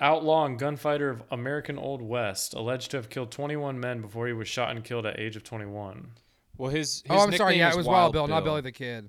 outlaw 0.00 0.46
and 0.46 0.58
gunfighter 0.58 1.10
of 1.10 1.22
American 1.30 1.78
Old 1.78 2.02
West, 2.02 2.54
alleged 2.54 2.90
to 2.90 2.96
have 2.96 3.08
killed 3.08 3.30
21 3.30 3.78
men 3.78 4.00
before 4.00 4.26
he 4.26 4.32
was 4.32 4.48
shot 4.48 4.72
and 4.72 4.82
killed 4.82 5.06
at 5.06 5.16
age 5.16 5.36
of 5.36 5.44
21. 5.44 6.08
Well, 6.56 6.70
his, 6.70 7.02
his 7.02 7.10
oh 7.10 7.18
i'm 7.20 7.32
sorry 7.36 7.56
yeah 7.56 7.70
it 7.70 7.76
was 7.76 7.86
wild, 7.86 8.12
bill, 8.12 8.26
Bill, 8.26 8.34
not 8.34 8.42
billy 8.42 8.62
the 8.62 8.72
kid 8.72 9.08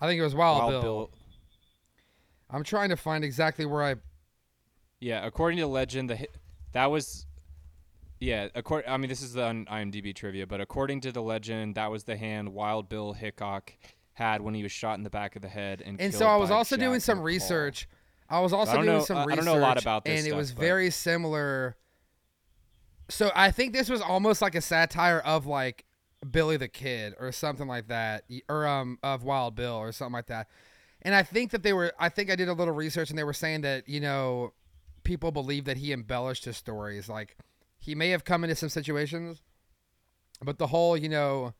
i 0.00 0.08
think 0.08 0.18
it 0.18 0.24
was 0.24 0.34
wild, 0.34 0.58
Wild 0.58 0.70
bill. 0.70 0.82
Bill. 0.82 1.10
i'm 2.50 2.64
trying 2.64 2.88
to 2.88 2.96
find 2.96 3.22
exactly 3.22 3.64
where 3.66 3.84
i 3.84 3.94
Yeah, 5.02 5.26
according 5.26 5.58
to 5.58 5.66
legend, 5.66 6.10
the 6.10 6.28
that 6.72 6.86
was. 6.90 7.26
Yeah, 8.20 8.46
according. 8.54 8.88
I 8.88 8.96
mean, 8.98 9.08
this 9.08 9.20
is 9.20 9.32
the 9.32 9.42
on 9.44 9.64
IMDb 9.66 10.14
trivia, 10.14 10.46
but 10.46 10.60
according 10.60 11.00
to 11.00 11.10
the 11.12 11.20
legend, 11.20 11.74
that 11.74 11.90
was 11.90 12.04
the 12.04 12.16
hand 12.16 12.54
Wild 12.54 12.88
Bill 12.88 13.12
Hickok 13.12 13.72
had 14.12 14.42
when 14.42 14.54
he 14.54 14.62
was 14.62 14.70
shot 14.70 14.96
in 14.98 15.02
the 15.02 15.10
back 15.10 15.34
of 15.34 15.42
the 15.42 15.48
head 15.48 15.82
and. 15.84 15.98
and 16.00 16.14
so 16.14 16.26
i 16.26 16.36
was 16.36 16.50
also 16.50 16.76
doing 16.76 17.00
some 17.00 17.18
research 17.22 17.88
i 18.28 18.38
was 18.40 18.52
also 18.52 18.74
don't 18.74 18.84
doing 18.84 18.98
know- 18.98 19.04
some 19.04 19.16
I- 19.16 19.22
I 19.22 19.24
research 19.24 19.44
don't 19.46 19.54
know 19.54 19.58
a 19.58 19.66
lot 19.66 19.80
about 19.80 20.04
this 20.04 20.20
and 20.20 20.30
it 20.30 20.36
was 20.36 20.52
but- 20.52 20.60
very 20.60 20.90
similar 20.90 21.76
so 23.08 23.32
i 23.34 23.50
think 23.50 23.72
this 23.72 23.88
was 23.88 24.02
almost 24.02 24.42
like 24.42 24.54
a 24.54 24.60
satire 24.60 25.20
of 25.20 25.46
like 25.46 25.86
billy 26.30 26.58
the 26.58 26.68
kid 26.68 27.14
or 27.18 27.32
something 27.32 27.66
like 27.66 27.88
that 27.88 28.24
or 28.50 28.66
um 28.66 28.98
of 29.02 29.24
wild 29.24 29.54
bill 29.54 29.76
or 29.76 29.92
something 29.92 30.12
like 30.12 30.26
that 30.26 30.46
and 31.00 31.14
i 31.14 31.22
think 31.22 31.50
that 31.52 31.62
they 31.62 31.72
were 31.72 31.92
i 31.98 32.10
think 32.10 32.30
i 32.30 32.36
did 32.36 32.48
a 32.48 32.52
little 32.52 32.74
research 32.74 33.08
and 33.08 33.18
they 33.18 33.24
were 33.24 33.32
saying 33.32 33.62
that 33.62 33.88
you 33.88 33.98
know 33.98 34.52
people 35.04 35.30
believe 35.30 35.64
that 35.64 35.78
he 35.78 35.92
embellished 35.92 36.44
his 36.44 36.56
stories. 36.56 37.08
Like 37.08 37.36
he 37.78 37.94
may 37.94 38.10
have 38.10 38.24
come 38.24 38.44
into 38.44 38.56
some 38.56 38.68
situations 38.68 39.42
but 40.44 40.58
the 40.58 40.66
whole 40.68 40.96
you 40.96 41.08
know 41.08 41.54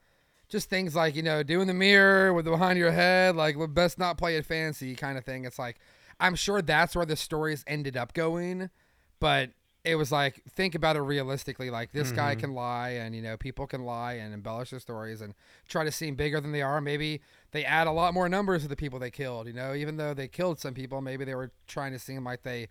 just 0.48 0.68
things 0.68 0.94
like 0.94 1.14
you 1.14 1.22
know 1.22 1.42
doing 1.42 1.66
the 1.66 1.74
mirror 1.74 2.32
with 2.32 2.44
the 2.44 2.50
behind 2.50 2.78
your 2.78 2.90
head 2.90 3.36
like 3.36 3.56
well, 3.56 3.66
best 3.66 3.98
not 3.98 4.18
play 4.18 4.36
it 4.36 4.44
fancy 4.44 4.94
kind 4.94 5.16
of 5.16 5.24
thing. 5.24 5.44
It's 5.44 5.58
like 5.58 5.78
i'm 6.20 6.34
sure 6.34 6.62
that's 6.62 6.94
where 6.94 7.06
the 7.06 7.16
stories 7.16 7.64
ended 7.66 7.96
up 7.96 8.12
going 8.12 8.70
but 9.18 9.50
it 9.84 9.96
was 9.96 10.12
like 10.12 10.42
think 10.48 10.76
about 10.76 10.94
it 10.94 11.00
realistically. 11.00 11.68
Like 11.68 11.90
this 11.90 12.12
guy 12.12 12.32
mm-hmm. 12.32 12.40
can 12.40 12.54
lie 12.54 12.90
and 12.90 13.16
you 13.16 13.22
know 13.22 13.36
people 13.36 13.66
can 13.66 13.84
lie 13.84 14.12
and 14.12 14.32
embellish 14.32 14.70
their 14.70 14.78
stories 14.78 15.20
and 15.20 15.34
try 15.68 15.82
to 15.82 15.90
seem 15.90 16.14
bigger 16.14 16.40
than 16.40 16.52
they 16.52 16.62
are. 16.62 16.80
Maybe 16.80 17.20
they 17.50 17.64
add 17.64 17.88
a 17.88 17.92
lot 17.92 18.14
more 18.14 18.28
numbers 18.28 18.62
to 18.62 18.68
the 18.68 18.76
people 18.76 19.00
they 19.00 19.10
killed 19.10 19.48
you 19.48 19.52
know 19.52 19.74
even 19.74 19.96
though 19.96 20.14
they 20.14 20.28
killed 20.28 20.60
some 20.60 20.74
people 20.74 21.00
maybe 21.00 21.24
they 21.24 21.34
were 21.34 21.50
trying 21.66 21.92
to 21.92 21.98
seem 21.98 22.24
like 22.24 22.42
they 22.42 22.68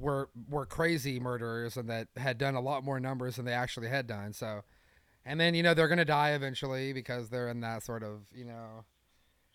were 0.00 0.28
were 0.48 0.66
crazy 0.66 1.18
murderers 1.18 1.76
and 1.76 1.88
that 1.88 2.08
had 2.16 2.38
done 2.38 2.54
a 2.54 2.60
lot 2.60 2.84
more 2.84 3.00
numbers 3.00 3.36
than 3.36 3.44
they 3.44 3.52
actually 3.52 3.88
had 3.88 4.06
done 4.06 4.32
so 4.32 4.62
and 5.24 5.40
then 5.40 5.54
you 5.54 5.62
know 5.62 5.74
they're 5.74 5.88
gonna 5.88 6.04
die 6.04 6.32
eventually 6.32 6.92
because 6.92 7.30
they're 7.30 7.48
in 7.48 7.60
that 7.60 7.82
sort 7.82 8.02
of 8.02 8.20
you 8.34 8.44
know 8.44 8.84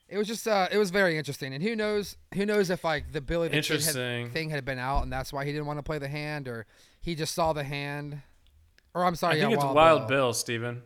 it 0.07 0.17
was 0.17 0.27
just 0.27 0.47
uh 0.47 0.67
it 0.71 0.77
was 0.77 0.89
very 0.89 1.17
interesting 1.17 1.53
and 1.53 1.63
who 1.63 1.75
knows 1.75 2.17
who 2.33 2.45
knows 2.45 2.69
if 2.69 2.83
like 2.83 3.11
the 3.11 3.21
billy 3.21 3.47
the 3.47 3.55
Kid 3.55 3.65
had, 3.65 3.75
Interesting. 3.75 4.29
thing 4.31 4.49
had 4.49 4.65
been 4.65 4.79
out 4.79 5.03
and 5.03 5.13
that's 5.13 5.31
why 5.31 5.45
he 5.45 5.51
didn't 5.51 5.67
want 5.67 5.77
to 5.77 5.83
play 5.83 5.99
the 5.99 6.07
hand 6.07 6.47
or 6.47 6.65
he 7.01 7.13
just 7.13 7.35
saw 7.35 7.53
the 7.53 7.63
hand 7.63 8.21
or 8.95 9.05
i'm 9.05 9.15
sorry 9.15 9.37
I 9.37 9.39
think 9.39 9.51
yeah, 9.51 9.55
it's 9.57 9.63
wild, 9.63 9.75
Wild 9.75 10.07
bill. 10.07 10.17
Bill, 10.17 10.33
Steven. 10.33 10.81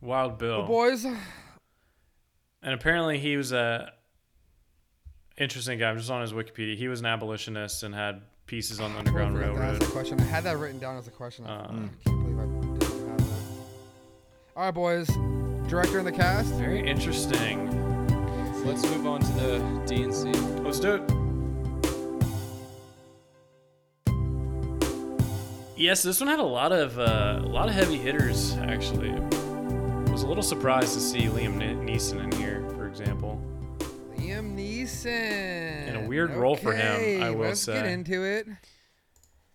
Wild 0.00 0.38
Bill. 0.38 0.58
Well, 0.58 0.66
boys 0.66 1.04
and 1.04 2.74
apparently 2.74 3.18
he 3.18 3.36
was 3.36 3.52
a 3.52 3.92
interesting 5.38 5.78
guy. 5.78 5.90
I'm 5.90 5.98
just 5.98 6.10
on 6.10 6.22
his 6.22 6.32
Wikipedia. 6.32 6.76
He 6.76 6.88
was 6.88 7.00
an 7.00 7.06
abolitionist 7.06 7.82
and 7.82 7.94
had 7.94 8.22
pieces 8.46 8.80
on 8.80 8.92
the 8.92 8.98
Underground 8.98 9.34
totally 9.34 9.52
forgot 9.54 9.58
to 9.58 9.72
ask 9.74 9.80
Railroad. 9.80 9.82
that 9.82 9.92
question 9.92 10.20
i 10.20 10.24
had 10.24 10.44
that 10.44 10.58
written 10.58 10.78
down 10.78 10.96
as 10.96 11.06
a 11.08 11.10
question 11.10 11.46
I, 11.46 11.56
Uh, 11.56 11.62
I 11.62 11.66
can't 11.68 12.04
believe 12.04 12.38
i 12.38 12.42
didn't 12.44 12.82
have 13.08 13.18
that 13.18 13.40
all 14.56 14.62
right 14.64 14.70
boys 14.74 15.08
director 15.68 15.98
and 15.98 16.06
the 16.06 16.12
cast 16.12 16.52
Very 16.54 16.86
interesting. 16.88 17.66
Let's 18.64 18.82
move 18.90 19.06
on 19.06 19.20
to 19.20 19.32
the 19.32 19.58
DNC. 19.86 20.64
Let's 20.64 20.80
do 20.80 20.94
it. 20.94 21.02
Yes, 25.76 26.02
this 26.02 26.20
one 26.20 26.28
had 26.28 26.38
a 26.38 26.42
lot 26.42 26.72
of 26.72 26.98
uh, 26.98 27.40
a 27.44 27.46
lot 27.48 27.68
of 27.68 27.74
heavy 27.74 27.96
hitters. 27.96 28.54
Actually, 28.56 29.10
I 29.10 30.10
was 30.10 30.22
a 30.22 30.26
little 30.26 30.42
surprised 30.42 30.94
to 30.94 31.00
see 31.00 31.22
Liam 31.22 31.58
Neeson 31.84 32.24
in 32.24 32.32
here, 32.40 32.64
for 32.76 32.88
example. 32.88 33.40
liam 34.16 34.56
Liam 34.56 34.56
Neeson. 34.56 35.75
In 36.06 36.12
a 36.12 36.16
weird 36.16 36.30
role 36.34 36.56
for 36.56 36.72
him, 36.72 37.22
I 37.22 37.30
will 37.30 37.46
let's 37.46 37.66
get 37.66 37.86
into 37.86 38.24
it. 38.24 38.46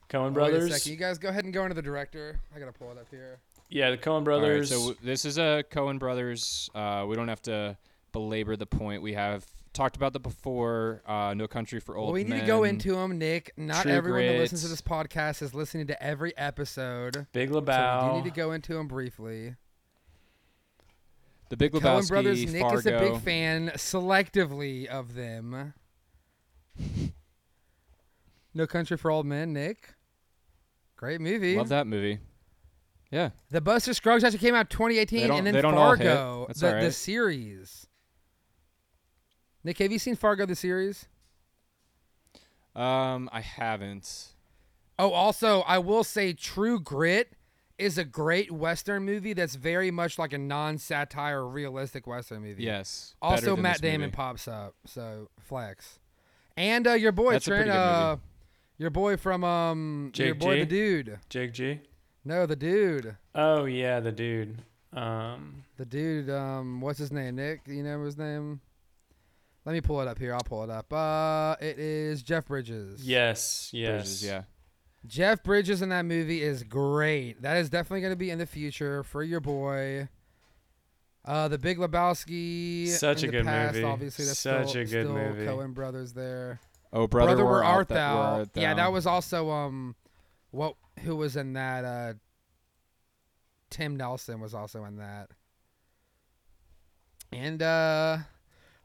Coen 0.10 0.24
Wait 0.24 0.28
a 0.28 0.32
Brothers. 0.32 0.74
second. 0.74 0.92
You 0.92 0.98
guys 0.98 1.18
go 1.18 1.30
ahead 1.30 1.46
and 1.46 1.54
go 1.54 1.64
into 1.64 1.74
the 1.76 1.82
director. 1.82 2.40
I 2.56 2.60
gotta 2.60 2.74
pull 2.74 2.92
it 2.92 2.98
up 2.98 3.08
here. 3.10 3.40
Yeah, 3.70 3.92
the 3.92 3.98
Coen 3.98 4.08
All 4.08 4.16
right, 4.18 4.24
Brothers. 4.26 4.70
so 4.70 4.76
w- 4.80 4.98
this 5.02 5.24
is 5.24 5.38
a 5.38 5.64
Coen 5.72 5.98
Brothers. 6.00 6.70
Uh, 6.76 7.06
we 7.08 7.16
don't 7.16 7.30
have 7.30 7.42
to 7.44 7.78
belabor 8.12 8.58
the 8.58 8.66
point. 8.66 9.02
We 9.02 9.14
have 9.14 9.46
talked 9.72 9.96
about 9.96 10.12
that 10.12 10.20
before. 10.20 11.02
Uh, 11.06 11.34
no 11.34 11.48
Country 11.48 11.80
for 11.80 11.96
Old 11.96 12.08
Well, 12.08 12.14
we 12.14 12.24
need 12.26 12.32
Men. 12.32 12.40
to 12.42 12.46
go 12.46 12.66
into 12.66 12.96
them, 12.96 13.18
Nick. 13.18 13.54
Not 13.56 13.84
True 13.84 13.92
everyone 13.94 14.26
that 14.28 14.38
listens 14.40 14.64
to 14.64 14.68
this 14.68 14.82
podcast 14.82 15.42
is 15.42 15.54
listening 15.54 15.88
to 15.88 16.04
every 16.04 16.38
episode. 16.38 17.28
Big 17.32 17.48
So 17.50 17.60
we 17.60 17.66
Lebowski. 17.66 18.10
do 18.10 18.16
need 18.18 18.24
to 18.26 18.36
go 18.36 18.52
into 18.52 18.74
them 18.74 18.90
briefly. 18.90 19.56
the 21.48 21.56
Big 21.56 21.72
Coen 21.72 21.80
Lebowski. 21.82 22.10
Brothers. 22.10 22.52
Nick 22.54 22.62
Fargo. 22.62 22.78
is 22.78 22.86
a 22.86 23.00
big 23.00 23.22
fan, 23.22 23.70
selectively 23.78 24.88
of 24.88 25.16
them. 25.16 25.74
No 28.54 28.68
Country 28.68 28.98
for 28.98 29.10
Old 29.10 29.26
Men. 29.26 29.54
Nick, 29.54 29.94
great 30.98 31.22
movie. 31.22 31.56
Love 31.56 31.70
that 31.70 31.88
movie. 31.88 32.20
Yeah, 33.10 33.30
The 33.50 33.60
Buster 33.60 33.94
Scruggs 33.94 34.24
actually 34.24 34.40
came 34.40 34.56
out 34.56 34.70
2018, 34.70 35.32
and 35.32 35.46
then 35.46 35.54
they 35.54 35.62
don't 35.62 35.74
all 35.74 35.96
hit. 35.96 36.08
Fargo, 36.08 36.48
the, 36.54 36.68
all 36.76 36.82
the 36.82 36.92
series. 36.92 37.88
Nick, 39.64 39.78
have 39.80 39.92
you 39.92 40.00
seen 40.00 40.16
Fargo 40.16 40.46
the 40.46 40.56
series? 40.56 41.08
um, 42.76 43.30
I 43.34 43.42
haven't. 43.42 44.34
Oh, 44.98 45.12
also, 45.12 45.62
I 45.62 45.80
will 45.80 46.04
say 46.04 46.32
True 46.34 46.80
Grit 46.80 47.34
is 47.78 47.98
a 47.98 48.06
great 48.06 48.52
Western 48.52 49.04
movie 49.04 49.34
that's 49.34 49.56
very 49.56 49.92
much 49.92 50.20
like 50.20 50.32
a 50.34 50.38
non-satire, 50.38 51.46
realistic 51.48 52.06
Western 52.06 52.44
movie. 52.44 52.64
Yes. 52.64 53.16
Also, 53.22 53.58
Matt 53.58 53.82
Damon 53.82 54.02
movie. 54.02 54.12
pops 54.12 54.48
up, 54.48 54.76
so 54.86 55.30
flex. 55.40 56.00
And 56.58 56.88
uh, 56.88 56.94
your 56.94 57.12
boy 57.12 57.34
That's 57.34 57.46
Trent, 57.46 57.70
uh, 57.70 58.18
your 58.78 58.90
boy 58.90 59.18
from 59.18 59.44
um, 59.44 60.12
your 60.16 60.36
boy 60.36 60.56
G? 60.56 60.60
the 60.62 60.66
dude. 60.66 61.20
Jake 61.30 61.54
G. 61.54 61.80
No, 62.24 62.46
the 62.46 62.56
dude, 62.56 63.16
Oh 63.34 63.66
yeah, 63.66 64.00
the 64.00 64.12
dude. 64.12 64.58
Um, 64.94 65.64
the 65.78 65.86
dude. 65.86 66.30
Um, 66.30 66.82
what's 66.82 67.00
his 67.00 67.12
name? 67.12 67.36
Nick, 67.36 67.62
you 67.66 67.84
know 67.84 68.04
his 68.04 68.18
name. 68.18 68.62
Let 69.66 69.74
me 69.74 69.82
pull 69.82 70.02
it 70.02 70.08
up 70.08 70.20
here. 70.20 70.34
I'll 70.34 70.42
pull 70.42 70.64
it 70.64 70.70
up. 70.70 70.92
Uh, 70.92 71.56
it 71.60 71.80
is 71.80 72.24
Jeff 72.24 72.48
Bridges. 72.48 73.04
yes, 73.08 73.70
yes. 73.74 73.90
Bridges, 73.92 74.26
yeah. 74.26 74.42
Jeff 75.08 75.44
Bridges 75.44 75.82
in 75.82 75.90
that 75.90 76.06
movie 76.06 76.42
is 76.42 76.64
great. 76.64 77.42
That 77.42 77.58
is 77.58 77.70
definitely 77.70 78.02
going 78.02 78.14
to 78.14 78.18
be 78.18 78.30
in 78.30 78.38
the 78.40 78.46
future 78.46 79.04
for 79.04 79.24
your 79.24 79.40
boy. 79.40 80.10
Uh, 81.24 81.48
the 81.48 81.58
Big 81.58 81.78
Lebowski. 81.78 82.88
Such 82.88 83.24
in 83.24 83.30
a 83.30 83.32
the 83.32 83.38
good 83.38 83.46
past, 83.46 83.76
movie. 83.76 83.86
Obviously, 83.86 84.26
that's 84.26 84.40
Such 84.40 84.70
still, 84.70 84.82
a 84.82 84.86
good 84.86 84.90
still 84.90 85.14
movie. 85.14 85.46
Coen 85.46 85.74
brothers 85.74 86.14
there. 86.14 86.60
Oh, 86.94 87.08
brother, 87.08 87.30
Brother, 87.36 87.46
where 87.46 87.54
where 87.56 87.64
art 87.64 87.88
thou? 87.88 87.96
thou? 87.96 88.16
Where 88.32 88.40
art 88.40 88.50
Yeah, 88.56 88.74
thou? 88.74 88.84
that 88.84 88.92
was 88.92 89.06
also 89.06 89.50
um, 89.50 89.96
what 90.50 90.76
who 91.04 91.16
was 91.16 91.36
in 91.36 91.54
that? 91.54 91.86
Uh, 91.86 92.14
Tim 93.70 93.96
Nelson 93.96 94.42
was 94.42 94.54
also 94.54 94.84
in 94.86 94.98
that. 94.98 95.30
And 97.32 97.62
uh, 97.62 98.18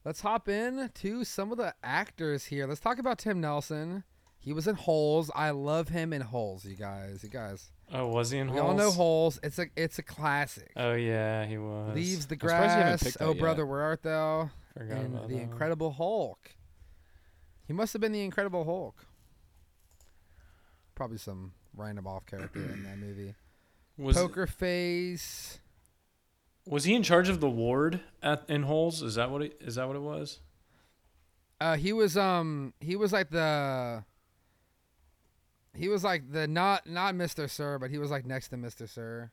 let's 0.05 0.21
hop 0.21 0.49
in 0.49 0.91
to 0.95 1.25
some 1.25 1.51
of 1.51 1.59
the 1.59 1.75
actors 1.83 2.45
here. 2.47 2.67
Let's 2.67 2.81
talk 2.81 2.99
about 2.99 3.19
Tim 3.19 3.41
Nelson. 3.41 4.05
He 4.39 4.53
was 4.53 4.69
in 4.69 4.77
Holes. 4.77 5.31
I 5.35 5.51
love 5.51 5.89
him 5.89 6.13
in 6.13 6.21
Holes, 6.23 6.65
you 6.65 6.77
guys. 6.77 7.25
You 7.25 7.31
guys. 7.31 7.73
Oh, 7.93 8.09
was 8.09 8.31
he 8.31 8.39
in 8.39 8.51
We 8.51 8.59
Holes? 8.59 8.71
all 8.71 8.77
know 8.77 8.91
Holes. 8.91 9.39
It's 9.43 9.59
a 9.59 9.67
it's 9.77 9.99
a 9.99 10.03
classic. 10.03 10.73
Oh 10.77 10.95
yeah, 10.95 11.47
he 11.47 11.57
was. 11.59 11.95
Leaves 11.95 12.27
the 12.27 12.35
I'm 12.35 12.41
surprised 12.41 12.63
you 12.65 12.69
haven't 12.69 12.87
grass. 12.89 13.03
picked 13.05 13.19
that 13.19 13.25
Oh 13.25 13.31
yet. 13.33 13.39
brother, 13.41 13.65
where 13.67 13.83
art 13.83 14.03
thou? 14.03 14.51
Forgot 14.77 14.97
and 14.99 15.15
about 15.15 15.29
the 15.29 15.35
that. 15.37 15.43
Incredible 15.43 15.93
Hulk. 15.93 16.51
He 17.67 17.73
must 17.73 17.93
have 17.93 18.01
been 18.01 18.13
the 18.13 18.23
Incredible 18.23 18.65
Hulk. 18.65 19.07
Probably 20.95 21.19
some 21.19 21.53
random 21.77 22.07
off 22.07 22.27
character 22.27 22.61
in 22.61 22.83
that 22.85 22.99
movie. 22.99 23.35
Was 23.99 24.17
Poker 24.17 24.47
Face. 24.47 25.59
was 26.67 26.85
he 26.85 26.95
in 26.95 27.03
charge 27.03 27.29
of 27.29 27.41
the 27.41 27.49
ward 27.51 28.01
at 28.23 28.45
in 28.49 28.65
Holes? 28.65 29.03
Is 29.03 29.15
that 29.15 29.31
what 29.31 29.43
it, 29.43 29.57
is 29.61 29.77
that 29.77 29.87
what 29.87 29.97
it 29.97 30.03
was? 30.03 30.41
Uh, 31.61 31.77
he 31.77 31.93
was 31.93 32.17
um 32.17 32.75
he 32.81 32.97
was 32.97 33.13
like 33.13 33.31
the. 33.31 34.05
He 35.77 35.89
was 35.89 36.03
like 36.05 36.31
the 36.33 36.47
not 36.47 36.87
not 36.87 37.15
Mister 37.15 37.49
Sir, 37.49 37.79
but 37.79 37.91
he 37.91 37.99
was 37.99 38.11
like 38.11 38.27
next 38.27 38.49
to 38.49 38.57
Mister 38.57 38.87
Sir. 38.87 39.31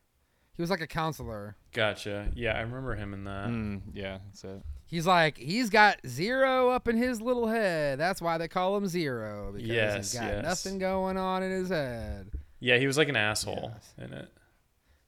He 0.56 0.62
was 0.62 0.70
like 0.70 0.82
a 0.82 0.88
counselor. 0.88 1.56
Gotcha. 1.72 2.30
Yeah, 2.36 2.54
I 2.56 2.62
remember 2.62 2.96
him 2.96 3.14
in 3.14 3.24
that. 3.24 3.48
Mm, 3.48 3.82
yeah, 3.94 4.20
that's 4.26 4.44
it. 4.44 4.62
He's 4.86 5.08
like 5.08 5.38
he's 5.38 5.70
got 5.72 5.98
zero 6.06 6.70
up 6.70 6.88
in 6.88 6.96
his 6.98 7.20
little 7.22 7.48
head. 7.48 8.00
That's 8.00 8.22
why 8.22 8.38
they 8.38 8.48
call 8.48 8.78
him 8.78 8.88
Zero 8.88 9.52
because 9.54 9.68
Yes, 9.68 10.12
he's 10.12 10.22
got 10.22 10.28
yes. 10.28 10.44
nothing 10.44 10.78
going 10.78 11.18
on 11.18 11.42
in 11.42 11.52
his 11.52 11.70
head. 11.70 12.30
Yeah, 12.60 12.78
he 12.78 12.86
was 12.88 12.98
like 12.98 13.10
an 13.10 13.16
asshole 13.16 13.72
Yes. 13.74 13.94
in 13.98 14.14
it. 14.14 14.30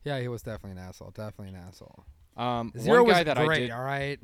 Yeah, 0.03 0.19
he 0.19 0.27
was 0.27 0.41
definitely 0.41 0.79
an 0.81 0.87
asshole. 0.87 1.11
Definitely 1.11 1.49
an 1.49 1.63
asshole. 1.67 2.05
Um, 2.35 2.71
Zero 2.77 3.03
one 3.03 3.11
guy 3.11 3.19
was 3.19 3.25
that 3.25 3.37
great. 3.45 3.57
I 3.57 3.59
did. 3.59 3.71
All 3.71 3.83
right. 3.83 4.19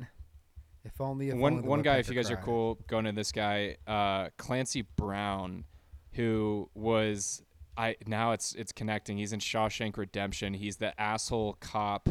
If 0.84 1.00
only. 1.00 1.30
If 1.30 1.36
one 1.36 1.62
the 1.62 1.68
one 1.68 1.82
guy, 1.82 1.98
if 1.98 2.08
you 2.08 2.14
guys 2.14 2.30
are 2.30 2.36
cool, 2.36 2.78
going 2.88 3.04
to 3.04 3.12
this 3.12 3.30
guy, 3.32 3.76
uh, 3.86 4.30
Clancy 4.36 4.82
Brown, 4.82 5.64
who 6.12 6.68
was 6.74 7.42
I 7.76 7.96
now 8.06 8.32
it's 8.32 8.54
it's 8.54 8.72
connecting. 8.72 9.16
He's 9.18 9.32
in 9.32 9.40
Shawshank 9.40 9.96
Redemption. 9.96 10.54
He's 10.54 10.76
the 10.76 10.98
asshole 11.00 11.54
cop 11.60 12.08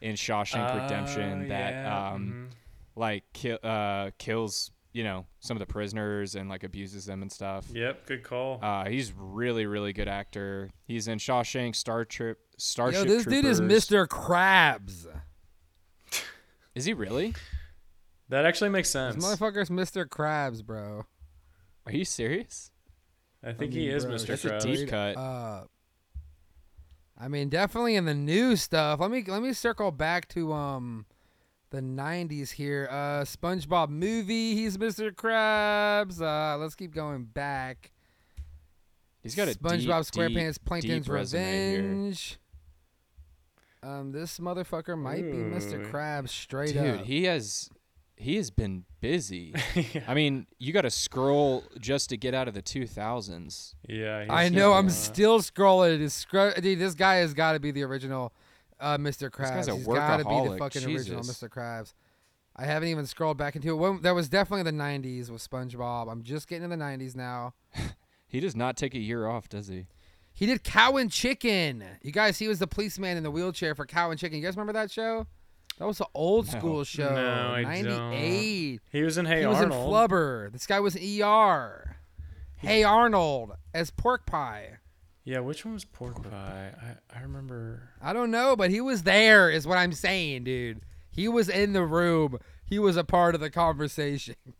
in 0.00 0.14
Shawshank 0.14 0.82
Redemption 0.82 1.44
Oh, 1.44 1.48
that 1.48 1.72
yeah, 1.72 2.10
um 2.12 2.48
mhm. 2.50 2.54
like 2.96 3.24
ki- 3.32 3.58
uh 3.62 4.10
kills 4.18 4.70
you 4.92 5.04
know 5.04 5.26
some 5.40 5.56
of 5.56 5.60
the 5.60 5.72
prisoners 5.72 6.34
and 6.34 6.48
like 6.48 6.64
abuses 6.64 7.06
them 7.06 7.22
and 7.22 7.32
stuff. 7.32 7.66
Yep, 7.72 8.06
good 8.06 8.22
call. 8.22 8.58
Uh, 8.62 8.88
he's 8.88 9.12
really 9.16 9.66
really 9.66 9.92
good 9.92 10.08
actor. 10.08 10.70
He's 10.86 11.08
in 11.08 11.18
Shawshank, 11.18 11.74
Star 11.76 12.04
Trip, 12.04 12.38
Starship 12.58 13.06
Yo, 13.06 13.14
this 13.14 13.24
dude 13.24 13.44
is 13.44 13.60
Mr. 13.60 14.06
Krabs. 14.06 15.06
Is 16.74 16.84
he 16.84 16.94
really? 16.94 17.34
that 18.28 18.46
actually 18.46 18.70
makes 18.70 18.88
sense. 18.88 19.14
This 19.16 19.24
sense. 19.24 19.40
motherfucker's 19.40 19.68
Mr. 19.68 20.06
Krabs, 20.06 20.64
bro. 20.64 21.04
Are 21.86 21.92
you 21.92 22.04
serious? 22.04 22.71
I 23.44 23.52
think 23.52 23.72
I 23.72 23.76
he 23.76 23.88
is 23.88 24.04
bro, 24.04 24.14
Mr. 24.14 24.26
that's 24.26 24.44
a 24.44 24.58
deep 24.60 24.88
cut. 24.88 25.16
up. 25.16 25.70
I 27.18 27.28
mean, 27.28 27.48
definitely 27.48 27.96
in 27.96 28.04
the 28.04 28.14
new 28.14 28.56
stuff. 28.56 29.00
Let 29.00 29.10
me 29.10 29.24
let 29.26 29.42
me 29.42 29.52
circle 29.52 29.90
back 29.90 30.28
to 30.28 30.52
um 30.52 31.06
the 31.70 31.80
'90s 31.80 32.50
here. 32.52 32.88
Uh, 32.90 33.22
SpongeBob 33.24 33.88
movie. 33.88 34.54
He's 34.54 34.76
Mr. 34.76 35.12
Krabs. 35.12 36.20
Uh, 36.20 36.58
let's 36.58 36.74
keep 36.74 36.94
going 36.94 37.24
back. 37.24 37.92
He's 39.22 39.34
got 39.34 39.48
a 39.48 39.52
SpongeBob 39.52 40.10
deep, 40.10 40.20
SquarePants 40.20 40.54
deep, 40.54 40.64
Plankton's 40.64 41.06
deep. 41.06 41.14
Revenge. 41.14 42.38
Um, 43.84 44.12
this 44.12 44.38
motherfucker 44.38 44.96
might 44.96 45.22
be 45.22 45.38
Mr. 45.38 45.74
Ooh. 45.74 45.90
Krabs 45.90 46.28
straight 46.28 46.74
Dude, 46.74 46.76
up. 46.86 46.98
Dude, 46.98 47.06
he 47.06 47.24
has 47.24 47.68
he 48.22 48.36
has 48.36 48.50
been 48.50 48.84
busy. 49.00 49.54
yeah, 49.74 50.02
I 50.06 50.14
mean, 50.14 50.46
you 50.58 50.72
got 50.72 50.82
to 50.82 50.90
scroll 50.90 51.64
just 51.80 52.08
to 52.10 52.16
get 52.16 52.34
out 52.34 52.48
of 52.48 52.54
the 52.54 52.62
2000s. 52.62 53.74
yeah. 53.88 54.26
I 54.30 54.48
know. 54.48 54.72
I'm 54.72 54.86
a- 54.86 54.90
still 54.90 55.40
scrolling. 55.40 56.00
It's 56.00 56.14
scro- 56.14 56.54
Dude, 56.54 56.78
this 56.78 56.94
guy 56.94 57.16
has 57.16 57.34
got 57.34 57.52
to 57.52 57.60
be 57.60 57.70
the 57.70 57.82
original 57.82 58.32
uh, 58.80 58.96
Mr. 58.98 59.30
Krabs. 59.30 59.38
This 59.38 59.50
guy's 59.50 59.68
a 59.68 59.76
He's 59.76 59.86
got 59.86 60.16
to 60.18 60.24
be 60.24 60.30
the 60.30 60.30
workaholic. 60.30 60.58
fucking 60.58 60.84
original 60.84 61.22
Mr. 61.22 61.48
Krabs. 61.48 61.94
I 62.54 62.64
haven't 62.66 62.88
even 62.90 63.06
scrolled 63.06 63.38
back 63.38 63.56
into 63.56 63.70
it. 63.70 63.74
When, 63.76 64.02
that 64.02 64.14
was 64.14 64.28
definitely 64.28 64.64
the 64.70 64.76
90s 64.76 65.30
with 65.30 65.48
SpongeBob. 65.48 66.10
I'm 66.12 66.22
just 66.22 66.48
getting 66.48 66.68
to 66.68 66.76
the 66.76 66.82
90s 66.82 67.14
now. 67.16 67.54
He 68.26 68.40
does 68.40 68.56
not 68.56 68.78
take 68.78 68.94
a 68.94 68.98
year 68.98 69.26
off, 69.26 69.50
does 69.50 69.68
he? 69.68 69.88
He 70.32 70.46
did 70.46 70.64
Cow 70.64 70.96
and 70.96 71.10
Chicken. 71.12 71.84
You 72.00 72.12
guys, 72.12 72.38
he 72.38 72.48
was 72.48 72.58
the 72.60 72.66
policeman 72.66 73.18
in 73.18 73.22
the 73.24 73.30
wheelchair 73.30 73.74
for 73.74 73.84
Cow 73.84 74.10
and 74.10 74.18
Chicken. 74.18 74.38
You 74.38 74.44
guys 74.44 74.56
remember 74.56 74.72
that 74.72 74.90
show? 74.90 75.26
That 75.82 75.88
was 75.88 75.98
an 75.98 76.06
old 76.14 76.46
No. 76.46 76.58
school 76.60 76.84
show. 76.84 77.12
No, 77.12 77.54
I 77.54 77.62
98. 77.82 78.80
He 78.92 79.02
was 79.02 79.18
in 79.18 79.26
Hey 79.26 79.42
Arnold. 79.42 79.56
he 79.56 79.66
was 79.66 79.74
in 79.76 79.82
Flubber. 79.82 80.52
This 80.52 80.64
guy 80.64 80.78
was 80.78 80.94
in 80.94 81.20
ER. 81.20 81.96
Hey 82.54 82.84
Arnold 82.84 83.54
as 83.74 83.90
Pork 83.90 84.24
Pie. 84.24 84.78
Yeah, 85.24 85.40
which 85.40 85.64
one 85.64 85.74
was 85.74 85.84
Pork 85.84 86.22
Pie? 86.22 86.70
I, 86.80 87.18
I 87.18 87.22
remember. 87.22 87.88
I 88.00 88.12
don't 88.12 88.30
know, 88.30 88.54
but 88.54 88.70
he 88.70 88.80
was 88.80 89.02
there, 89.02 89.50
is 89.50 89.66
what 89.66 89.76
I'm 89.76 89.90
saying, 89.92 90.44
dude. 90.44 90.82
He 91.10 91.26
was 91.26 91.48
in 91.48 91.72
the 91.72 91.82
room. 91.84 92.38
He 92.64 92.78
was 92.78 92.96
a 92.96 93.02
part 93.02 93.34
of 93.34 93.40
the 93.40 93.50
conversation. 93.50 94.36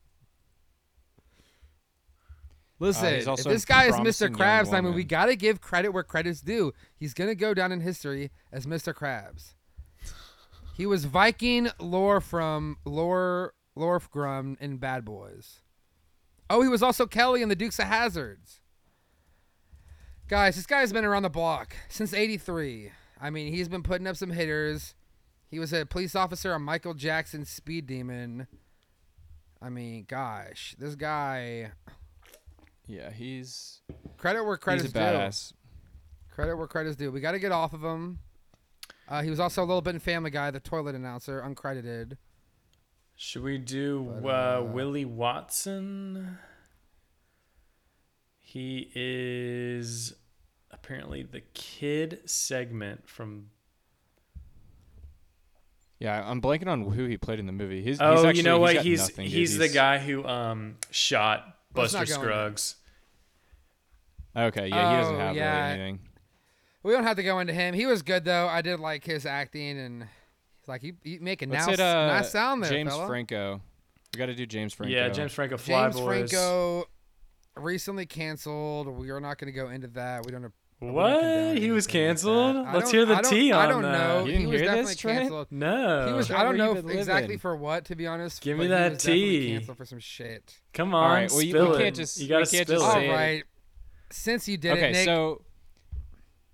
Listen, 2.80 3.28
Uh, 3.28 3.34
if 3.34 3.44
this 3.44 3.64
guy 3.64 3.84
is 3.84 3.94
Mr. 3.94 4.28
Krabs, 4.28 4.72
I 4.72 4.80
mean, 4.80 4.94
we 4.94 5.04
got 5.04 5.26
to 5.26 5.36
give 5.36 5.60
credit 5.60 5.90
where 5.90 6.02
credit's 6.02 6.40
due. 6.40 6.72
He's 6.96 7.14
going 7.14 7.30
to 7.30 7.36
go 7.36 7.54
down 7.54 7.70
in 7.70 7.78
history 7.80 8.32
as 8.50 8.66
Mr. 8.66 8.92
Krabs. 8.92 9.54
He 10.72 10.86
was 10.86 11.04
Viking 11.04 11.68
lore 11.78 12.20
from 12.20 12.78
Lore 12.84 13.54
Lorfgrum 13.76 14.60
in 14.60 14.78
Bad 14.78 15.04
Boys. 15.04 15.60
Oh, 16.50 16.62
he 16.62 16.68
was 16.68 16.82
also 16.82 17.06
Kelly 17.06 17.42
in 17.42 17.48
the 17.48 17.56
Dukes 17.56 17.78
of 17.78 17.86
Hazards. 17.86 18.60
Guys, 20.28 20.56
this 20.56 20.66
guy's 20.66 20.92
been 20.92 21.04
around 21.04 21.22
the 21.22 21.30
block 21.30 21.76
since 21.88 22.14
83. 22.14 22.90
I 23.20 23.30
mean, 23.30 23.52
he's 23.52 23.68
been 23.68 23.82
putting 23.82 24.06
up 24.06 24.16
some 24.16 24.30
hitters. 24.30 24.94
He 25.50 25.58
was 25.58 25.72
a 25.72 25.84
police 25.84 26.14
officer 26.14 26.54
on 26.54 26.62
Michael 26.62 26.94
Jackson's 26.94 27.50
Speed 27.50 27.86
Demon. 27.86 28.46
I 29.60 29.68
mean, 29.68 30.06
gosh, 30.08 30.74
this 30.78 30.94
guy. 30.94 31.72
Yeah, 32.86 33.10
he's 33.10 33.80
Credit 34.16 34.44
where 34.44 34.56
credit's 34.56 34.84
he's 34.84 34.90
a 34.92 34.94
due. 34.94 35.00
badass. 35.00 35.52
Credit 36.34 36.56
where 36.56 36.66
credit's 36.66 36.96
due. 36.96 37.10
We 37.10 37.20
got 37.20 37.32
to 37.32 37.38
get 37.38 37.52
off 37.52 37.72
of 37.72 37.82
him. 37.82 38.18
Uh, 39.08 39.22
he 39.22 39.30
was 39.30 39.40
also 39.40 39.62
a 39.62 39.66
little 39.66 39.82
bit 39.82 39.94
in 39.94 40.00
Family 40.00 40.30
Guy, 40.30 40.50
the 40.50 40.60
toilet 40.60 40.94
announcer, 40.94 41.42
uncredited. 41.42 42.16
Should 43.16 43.42
we 43.42 43.58
do 43.58 44.18
But, 44.22 44.28
uh, 44.28 44.60
uh, 44.60 44.64
Willie 44.64 45.04
Watson? 45.04 46.38
He 48.38 48.90
is 48.94 50.14
apparently 50.70 51.22
the 51.22 51.40
kid 51.54 52.20
segment 52.26 53.08
from. 53.08 53.46
Yeah, 55.98 56.28
I'm 56.28 56.40
blanking 56.42 56.66
on 56.66 56.82
who 56.90 57.06
he 57.06 57.16
played 57.16 57.38
in 57.38 57.46
the 57.46 57.52
movie. 57.52 57.78
He's, 57.82 57.98
he's 57.98 58.00
Oh, 58.00 58.26
actually, 58.26 58.38
you 58.38 58.42
know 58.42 58.58
what? 58.58 58.74
got 58.74 58.84
He's 58.84 58.98
nothing, 59.00 59.26
dude. 59.26 59.34
he's, 59.34 59.56
the 59.56 59.68
guy 59.68 59.98
who 59.98 60.24
um 60.26 60.76
shot 60.90 61.56
Buster 61.72 61.98
not 61.98 62.08
go 62.08 62.14
into 62.14 62.24
it. 62.26 62.26
Scruggs. 62.32 62.76
Okay, 64.34 64.66
yeah, 64.68 64.90
he 64.90 64.96
doesn't 65.02 65.14
Oh, 65.14 65.18
have 65.18 65.36
yeah. 65.36 65.68
really 65.70 65.80
anything. 65.80 66.08
We 66.82 66.92
don't 66.92 67.04
have 67.04 67.16
to 67.16 67.22
go 67.22 67.38
into 67.38 67.52
him. 67.52 67.74
He 67.74 67.86
was 67.86 68.02
good 68.02 68.24
though. 68.24 68.48
I 68.48 68.62
did 68.62 68.80
like 68.80 69.04
his 69.04 69.24
acting, 69.26 69.78
and 69.78 70.02
he's 70.60 70.68
like 70.68 70.80
he, 70.82 70.94
he 71.04 71.18
making 71.18 71.50
Let's 71.50 71.66
now 71.66 71.70
hit 71.70 71.80
uh, 71.80 72.06
nice 72.08 72.30
sound 72.32 72.62
there, 72.62 72.70
James 72.70 72.90
fella. 72.90 73.06
Franco. 73.06 73.60
We 74.12 74.18
got 74.18 74.26
to 74.26 74.34
do 74.34 74.44
James 74.46 74.74
Franco. 74.74 74.94
Yeah, 74.94 75.08
James 75.08 75.32
Franco. 75.32 75.56
Fly 75.56 75.84
James 75.84 75.96
Boys. 75.96 76.30
Franco 76.30 76.84
recently 77.56 78.06
canceled. 78.06 78.88
We 78.88 79.10
are 79.10 79.20
not 79.20 79.38
going 79.38 79.52
to 79.52 79.58
go 79.58 79.68
into 79.70 79.86
that. 79.88 80.26
We 80.26 80.32
don't. 80.32 80.42
we 80.80 80.86
don't 80.88 80.94
What? 80.94 81.56
He 81.56 81.70
was 81.70 81.86
anything 81.86 81.86
like 81.86 81.88
canceled? 81.88 82.56
Let's 82.74 82.90
hear 82.90 83.06
the 83.06 83.14
I 83.16 83.22
don't- 83.22 83.30
tea 83.30 83.52
I 83.52 83.62
on 83.64 83.68
don't 83.70 83.82
that. 83.82 83.92
know. 83.92 84.20
You 84.20 84.26
didn't 84.32 84.40
he 84.40 84.46
was 84.48 84.60
hear 84.60 84.70
this, 84.70 84.76
definitely 84.76 84.94
Trent? 84.96 85.18
canceled. 85.20 85.46
No. 85.50 86.06
He 86.08 86.12
was. 86.14 86.26
Trent, 86.26 86.40
I 86.40 86.44
don't 86.44 86.56
know 86.56 86.72
you 86.72 86.78
if 86.78 86.86
been 86.86 86.98
exactly 86.98 87.22
living? 87.28 87.38
for 87.38 87.56
what, 87.56 87.84
to 87.86 87.96
be 87.96 88.06
honest. 88.06 88.42
Give 88.42 88.58
me 88.58 88.66
that 88.66 88.92
was 88.92 89.02
definitely 89.04 89.30
tea. 89.30 89.52
Canceled 89.52 89.76
for 89.78 89.84
some 89.84 89.98
shit. 90.00 90.60
Come 90.74 90.94
on, 90.94 91.10
right, 91.10 91.30
well, 91.30 91.40
you- 91.42 91.50
spill 91.52 91.70
we 91.70 91.76
it. 91.76 91.80
can't 91.82 91.96
just- 91.96 92.20
you 92.20 92.28
gotta 92.28 92.46
can't 92.46 92.66
spill 92.66 92.80
just 92.80 92.96
it. 92.96 93.00
say 93.00 93.08
it. 93.08 93.12
right. 93.12 93.44
Since 94.10 94.48
you 94.48 94.56
did 94.58 94.72
okay, 94.72 94.88
it, 94.88 94.92
Nick. 94.92 95.04
so 95.06 95.42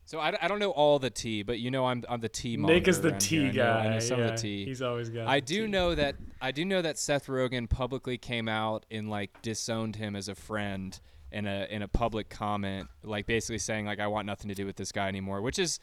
so 0.08 0.18
I, 0.20 0.32
I 0.40 0.48
don't 0.48 0.58
know 0.58 0.70
all 0.70 0.98
the 0.98 1.10
tea, 1.10 1.42
but 1.42 1.58
you 1.58 1.70
know 1.70 1.84
I'm 1.84 2.02
I'm 2.08 2.20
the 2.20 2.30
tea. 2.30 2.56
Nick 2.56 2.88
is 2.88 3.02
the 3.02 3.10
around 3.10 3.20
tea 3.20 3.50
here. 3.50 3.62
I 3.62 3.66
know- 3.66 3.78
I 3.78 3.82
guy. 3.84 3.88
know 3.90 3.98
some 4.00 4.18
yeah, 4.20 4.24
of 4.24 4.30
the 4.36 4.42
tea. 4.42 4.64
He's 4.64 4.80
always 4.80 5.10
got. 5.10 5.26
I 5.28 5.40
the 5.40 5.46
do 5.46 5.66
tea. 5.66 5.70
know 5.70 5.94
that 5.94 6.14
I 6.40 6.50
do 6.50 6.64
know 6.64 6.80
that 6.80 6.96
Seth 6.98 7.26
Rogen 7.26 7.68
publicly 7.68 8.16
came 8.16 8.48
out 8.48 8.86
and 8.90 9.10
like 9.10 9.42
disowned 9.42 9.96
him 9.96 10.16
as 10.16 10.30
a 10.30 10.34
friend 10.34 10.98
in 11.30 11.46
a 11.46 11.66
in 11.68 11.82
a 11.82 11.88
public 11.88 12.30
comment, 12.30 12.88
like 13.02 13.26
basically 13.26 13.58
saying 13.58 13.84
like 13.84 14.00
I 14.00 14.06
want 14.06 14.24
nothing 14.26 14.48
to 14.48 14.54
do 14.54 14.64
with 14.64 14.76
this 14.76 14.92
guy 14.92 15.08
anymore, 15.08 15.42
which 15.42 15.58
is 15.58 15.78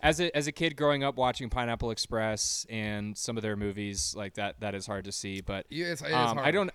as 0.00 0.20
a 0.20 0.34
as 0.34 0.46
a 0.46 0.52
kid 0.52 0.74
growing 0.74 1.04
up 1.04 1.16
watching 1.16 1.50
Pineapple 1.50 1.90
Express 1.90 2.64
and 2.70 3.14
some 3.14 3.36
of 3.36 3.42
their 3.42 3.56
movies 3.56 4.14
like 4.16 4.36
that 4.36 4.58
that 4.60 4.74
is 4.74 4.86
hard 4.86 5.04
to 5.04 5.12
see, 5.12 5.42
but 5.42 5.66
You- 5.68 5.84
it's, 5.84 6.00
it 6.00 6.06
is 6.06 6.14
um, 6.14 6.38
I 6.38 6.42
hard. 6.44 6.54
don't 6.54 6.70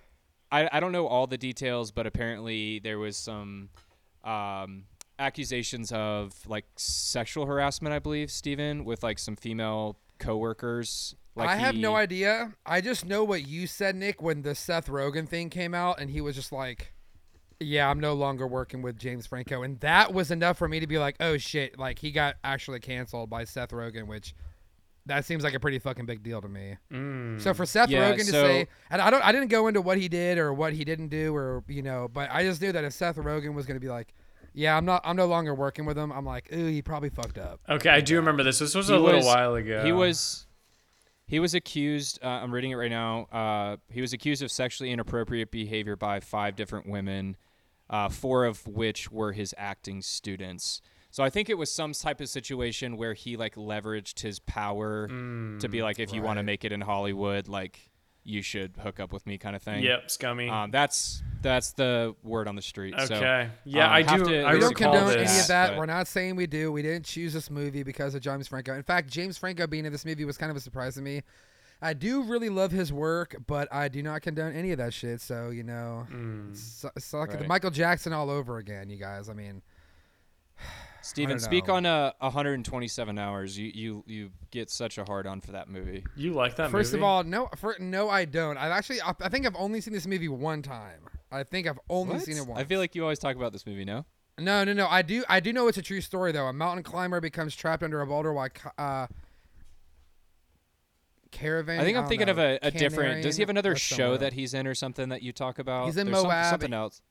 I, 0.52 0.70
I 0.72 0.80
don't 0.80 0.92
know 0.92 1.08
all 1.08 1.26
the 1.26 1.40
details, 1.40 1.90
but 1.92 2.06
apparently 2.06 2.78
there 2.78 3.00
was 3.00 3.18
some 3.18 3.70
um, 4.24 4.84
accusations 5.20 5.92
of 5.92 6.34
like 6.48 6.66
sexual 6.76 7.46
harassment, 7.46 7.94
I 7.94 8.00
believe, 8.00 8.32
Stephen, 8.32 8.84
with 8.86 9.04
like 9.04 9.20
some 9.20 9.36
female 9.36 9.98
coworkers. 10.18 11.16
Like 11.36 11.50
I 11.50 11.56
have 11.56 11.76
no 11.76 11.96
idea. 11.96 12.54
I 12.66 12.82
just 12.82 13.06
know 13.06 13.24
what 13.24 13.48
you 13.48 13.68
said, 13.68 13.96
Nick, 13.96 14.22
when 14.22 14.42
the 14.42 14.56
Seth 14.56 14.88
Rogen 14.88 15.28
thing 15.28 15.50
came 15.50 15.74
out, 15.74 16.00
and 16.00 16.10
he 16.10 16.22
was 16.22 16.36
just 16.36 16.52
like, 16.54 16.94
"Yeah, 17.60 17.90
I'm 17.90 18.00
no 18.00 18.14
longer 18.14 18.48
working 18.48 18.82
with 18.82 18.98
James 18.98 19.28
Franco," 19.28 19.62
and 19.62 19.78
that 19.82 20.14
was 20.14 20.32
enough 20.32 20.58
for 20.58 20.70
me 20.70 20.80
to 20.80 20.88
be 20.88 20.98
like, 20.98 21.18
"Oh 21.20 21.38
shit!" 21.38 21.78
Like 21.78 22.00
he 22.00 22.12
got 22.12 22.36
actually 22.46 22.80
canceled 22.80 23.30
by 23.30 23.44
Seth 23.44 23.72
Rogen, 23.72 24.08
which 24.08 24.34
that 25.08 25.26
seems 25.26 25.44
like 25.44 25.54
a 25.54 25.60
pretty 25.60 25.78
fucking 25.78 26.06
big 26.06 26.24
deal 26.24 26.42
to 26.42 26.48
me. 26.48 26.78
Mm. 26.92 27.40
So 27.42 27.54
for 27.54 27.66
Seth 27.66 27.90
Yeah, 27.90 28.12
Rogen 28.14 28.20
to 28.20 28.24
so- 28.26 28.44
say, 28.48 28.68
and 28.90 29.02
I 29.02 29.10
don't, 29.12 29.22
I 29.24 29.32
didn't 29.34 29.50
go 29.50 29.68
into 29.68 29.80
what 29.82 29.98
he 30.00 30.08
did 30.08 30.38
or 30.40 30.52
what 30.54 30.72
he 30.74 30.84
didn't 30.86 31.10
do, 31.10 31.36
or 31.36 31.64
you 31.68 31.82
know, 31.82 32.08
but 32.12 32.32
I 32.32 32.44
just 32.44 32.62
knew 32.62 32.72
that 32.72 32.84
if 32.86 32.94
Seth 32.94 33.18
Rogen 33.18 33.54
was 33.54 33.66
going 33.66 33.76
to 33.76 33.86
be 33.86 33.90
like, 33.90 34.14
"Yeah, 34.56 34.76
I'm 34.78 34.86
not, 34.86 35.02
I'm 35.04 35.16
no 35.16 35.26
longer 35.28 35.54
working 35.54 35.86
with 35.86 35.98
him," 35.98 36.12
I'm 36.12 36.26
like, 36.26 36.52
"Ooh, 36.54 36.68
he 36.68 36.82
probably 36.82 37.10
fucked 37.10 37.38
up." 37.38 37.60
Okay, 37.70 37.90
I 37.90 38.02
do 38.02 38.16
remember 38.16 38.42
this. 38.44 38.60
This 38.60 38.74
was 38.74 38.88
He 38.88 38.94
a 38.96 39.00
little 39.00 39.18
was- 39.20 39.26
while 39.26 39.56
ago. 39.56 39.84
He 39.84 39.92
was 39.92 40.48
he 41.28 41.40
was 41.40 41.54
accused. 41.54 42.20
Uh, 42.24 42.28
I'm 42.28 42.54
reading 42.54 42.72
it 42.72 42.76
right 42.76 42.90
now. 42.92 43.24
Uh, 43.32 43.78
he 43.90 44.02
was 44.02 44.14
accused 44.14 44.42
of 44.44 44.52
sexually 44.52 44.92
inappropriate 44.92 45.52
behavior 45.52 45.96
by 45.96 46.20
five 46.20 46.56
different 46.56 46.88
women, 46.88 47.36
uh, 47.90 48.10
four 48.10 48.46
of 48.46 48.66
which 48.68 49.12
were 49.12 49.34
his 49.34 49.54
acting 49.58 50.02
students. 50.02 50.82
So 51.10 51.24
I 51.24 51.30
think 51.30 51.50
it 51.50 51.58
was 51.58 51.72
some 51.72 51.94
type 51.94 52.20
of 52.22 52.28
situation 52.30 52.98
where 52.98 53.14
he 53.14 53.38
like 53.38 53.56
leveraged 53.56 54.20
his 54.20 54.38
power 54.40 55.08
to 55.08 55.68
be 55.70 55.82
like, 55.82 55.98
if 55.98 56.14
you 56.14 56.22
want 56.22 56.38
to 56.40 56.44
make 56.44 56.66
it 56.66 56.72
in 56.74 56.82
Hollywood, 56.82 57.48
like 57.48 57.90
you 58.26 58.42
should 58.42 58.74
hook 58.82 59.00
up 59.00 59.14
with 59.14 59.26
me, 59.28 59.38
kind 59.38 59.56
of 59.56 59.62
thing. 59.62 59.84
Yep, 59.84 60.10
scummy. 60.10 60.50
Um, 60.50 60.72
that's 60.72 61.22
that's 61.42 61.72
the 61.74 62.16
word 62.24 62.48
on 62.48 62.56
the 62.56 62.62
street. 62.62 62.96
So, 63.06 63.16
okay. 63.16 63.50
yeah, 63.66 63.86
um, 63.86 63.94
I 63.94 64.02
do. 64.02 64.26
To, 64.26 64.46
I 64.48 64.58
don't 64.60 64.76
condone 64.76 65.08
recall 65.08 65.10
any 65.28 65.40
of 65.40 65.48
that. 65.48 65.70
but- 65.70 65.78
We're 65.78 65.86
not 65.86 66.08
saying 66.08 66.36
we 66.36 66.48
do. 66.48 66.72
We 66.72 66.82
didn't 66.82 67.06
choose 67.06 67.34
this 67.34 67.50
movie 67.52 67.84
because 67.84 68.16
of 68.16 68.22
James 68.22 68.48
Franco. 68.48 68.74
In 68.74 68.82
fact, 68.84 69.10
James 69.10 69.38
Franco 69.38 69.68
being 69.68 69.86
in 69.86 69.92
this 69.92 70.06
movie 70.06 70.26
was 70.26 70.38
kind 70.38 70.50
of 70.50 70.58
a 70.58 70.60
surprise 70.60 70.96
to 70.96 71.02
me. 71.02 71.22
I 71.82 71.94
do 71.94 72.24
really 72.24 72.50
love 72.50 72.72
his 72.72 72.92
work, 72.92 73.36
but 73.46 73.68
I 73.72 73.90
do 73.90 74.02
not 74.02 74.22
condone 74.24 74.54
any 74.56 74.72
of 74.72 74.80
that 74.80 74.94
shit. 74.94 75.22
So 75.22 75.50
you 75.52 75.64
know, 75.64 76.08
Mm. 76.12 76.52
it's, 76.52 76.84
it's 76.96 77.14
like 77.14 77.30
the 77.32 77.38
Right. 77.38 77.48
Michael 77.48 77.70
Jackson 77.72 78.12
all 78.12 78.32
over 78.32 78.58
again, 78.58 78.90
you 78.90 78.98
guys. 78.98 79.30
I 79.30 79.34
mean, 79.34 79.62
Steven, 81.06 81.40
speak 81.40 81.68
know. 81.68 81.76
on 81.76 81.86
uh, 81.86 82.12
127 82.20 83.18
hours. 83.20 83.58
You 83.58 83.72
you 83.74 84.04
you 84.08 84.32
get 84.52 84.70
such 84.70 84.98
a 84.98 85.04
hard 85.06 85.28
on 85.28 85.40
for 85.42 85.52
that 85.52 85.70
movie. 85.70 86.04
You 86.16 86.34
like 86.34 86.56
that 86.56 86.72
first 86.72 86.92
movie? 86.94 87.02
of 87.02 87.04
all, 87.04 87.24
no, 87.24 87.48
for, 87.58 87.76
no, 87.80 88.10
I 88.10 88.26
don't. 88.26 88.58
I've 88.58 88.72
actually, 88.72 89.02
I, 89.02 89.14
I 89.22 89.30
think 89.30 89.46
I've 89.46 89.56
only 89.56 89.82
seen 89.82 89.94
this 89.94 90.08
movie 90.08 90.28
one 90.30 90.62
time. 90.62 91.02
I 91.32 91.44
think 91.44 91.68
I've 91.68 91.80
only 91.90 92.16
What? 92.16 92.24
seen 92.24 92.38
it 92.38 92.46
once. 92.48 92.60
I 92.60 92.64
feel 92.64 92.80
like 92.80 92.96
you 92.96 93.04
always 93.04 93.20
talk 93.20 93.36
about 93.36 93.54
this 93.54 93.66
movie. 93.66 93.86
No. 93.86 94.06
No, 94.38 94.64
no, 94.64 94.74
no. 94.74 94.88
I 94.88 95.02
do. 95.02 95.24
I 95.30 95.40
do 95.40 95.54
know 95.54 95.68
it's 95.68 95.78
a 95.78 95.82
true 95.82 96.02
story 96.02 96.32
though. 96.32 96.46
A 96.48 96.54
mountain 96.54 96.84
climber 96.84 97.22
becomes 97.22 97.56
trapped 97.56 97.84
under 97.84 98.02
a 98.02 98.08
boulder 98.08 98.34
while 98.34 98.50
uh, 98.78 99.08
caravan. 101.32 101.80
I 101.80 101.84
think 101.84 101.98
I'm 101.98 102.04
don't 102.04 102.10
thinking 102.10 102.30
of 102.30 102.38
a, 102.38 102.60
a 102.62 102.72
different. 102.72 103.24
Does 103.24 103.38
he 103.38 103.42
have 103.42 103.50
another 103.50 103.76
show 103.76 104.18
that 104.18 104.34
he's 104.34 104.54
in 104.54 104.68
or 104.68 104.76
something 104.76 105.10
that 105.10 105.22
you 105.22 105.32
talk 105.32 105.60
about? 105.60 105.86
He's 105.86 105.98
in 105.98 106.08
There's 106.08 106.18
some- 106.20 106.28
Moab. 106.28 106.50
something 106.50 106.74
else. 106.74 107.02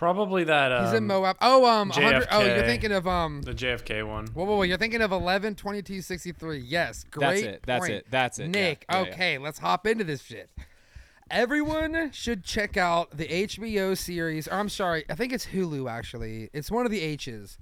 Probably 0.00 0.42
that. 0.44 0.72
Um, 0.72 0.86
He's 0.86 0.94
in 0.94 1.06
Moab. 1.06 1.36
Oh, 1.42 1.66
um, 1.66 1.90
100, 1.90 2.28
oh, 2.32 2.42
you're 2.42 2.64
thinking 2.64 2.90
of 2.90 3.06
um. 3.06 3.42
The 3.42 3.52
JFK 3.52 4.08
one. 4.08 4.28
Whoa, 4.28 4.44
whoa, 4.44 4.56
whoa! 4.56 4.62
You're 4.62 4.78
thinking 4.78 5.02
of 5.02 5.12
11 5.12 5.56
22 5.56 6.00
63. 6.00 6.58
Yes, 6.58 7.04
great. 7.04 7.26
That's 7.26 7.42
it. 7.42 7.62
That's 7.66 7.80
point. 7.80 7.92
it. 7.92 8.06
That's 8.10 8.38
it. 8.38 8.44
yeah, 8.44 8.48
Nick, 8.48 8.86
yeah, 8.90 9.02
yeah. 9.02 9.10
okay, 9.10 9.36
let's 9.36 9.58
hop 9.58 9.86
into 9.86 10.04
this 10.04 10.22
shit. 10.22 10.48
Everyone 11.30 12.10
should 12.12 12.44
check 12.44 12.78
out 12.78 13.14
the 13.16 13.26
HBO 13.26 13.94
series. 13.96 14.48
Or 14.48 14.54
I'm 14.54 14.68
sorry, 14.70 15.04
I 15.10 15.14
think 15.14 15.34
it's 15.34 15.44
Hulu 15.46 15.90
actually. 15.90 16.48
It's 16.54 16.70
one 16.70 16.86
of 16.86 16.90
the 16.90 17.02
H's. 17.02 17.58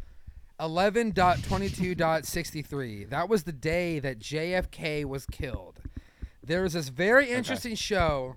11.22.63. 0.60 3.10
That 3.10 3.28
was 3.28 3.42
the 3.44 3.52
day 3.52 4.00
that 4.00 4.18
JFK 4.18 5.04
was 5.04 5.24
killed. 5.26 5.78
There 6.42 6.62
was 6.62 6.72
this 6.72 6.88
very 6.88 7.30
interesting 7.30 7.76
show. 7.76 8.34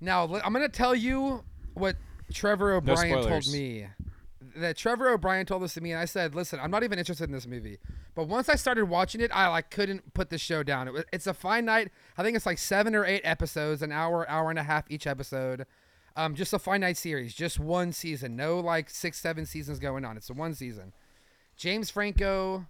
Now, 0.00 0.32
I'm 0.44 0.52
going 0.52 0.64
to 0.64 0.68
tell 0.68 0.94
you 0.94 1.42
what 1.74 1.96
Trevor 2.32 2.74
O'Brien 2.74 3.22
told 3.22 3.46
me. 3.52 3.86
That 4.56 4.76
Trevor 4.76 5.10
O'Brien 5.10 5.46
told 5.46 5.62
this 5.62 5.74
to 5.74 5.80
me, 5.80 5.92
and 5.92 6.00
I 6.00 6.06
said, 6.06 6.34
"Listen, 6.34 6.58
I'm 6.60 6.70
not 6.70 6.82
even 6.82 6.98
interested 6.98 7.24
in 7.24 7.32
this 7.32 7.46
movie." 7.46 7.78
But 8.14 8.26
once 8.26 8.48
I 8.48 8.56
started 8.56 8.86
watching 8.86 9.20
it, 9.20 9.30
I 9.32 9.46
like 9.48 9.70
couldn't 9.70 10.12
put 10.12 10.30
the 10.30 10.38
show 10.38 10.62
down. 10.62 10.88
It 10.88 10.92
was, 10.92 11.04
it's 11.12 11.26
a 11.26 11.34
fine 11.34 11.64
night. 11.64 11.90
I 12.18 12.22
think 12.22 12.36
it's 12.36 12.46
like 12.46 12.58
seven 12.58 12.94
or 12.96 13.04
eight 13.04 13.22
episodes, 13.24 13.80
an 13.82 13.92
hour, 13.92 14.28
hour 14.28 14.50
and 14.50 14.58
a 14.58 14.64
half 14.64 14.90
each 14.90 15.06
episode. 15.06 15.66
Um, 16.16 16.34
just 16.34 16.52
a 16.52 16.78
night 16.78 16.96
series, 16.96 17.32
just 17.34 17.60
one 17.60 17.92
season. 17.92 18.34
No 18.34 18.58
like 18.58 18.90
six, 18.90 19.18
seven 19.20 19.46
seasons 19.46 19.78
going 19.78 20.04
on. 20.04 20.16
It's 20.16 20.30
a 20.30 20.34
one 20.34 20.54
season. 20.54 20.92
James 21.56 21.90
Franco 21.90 22.66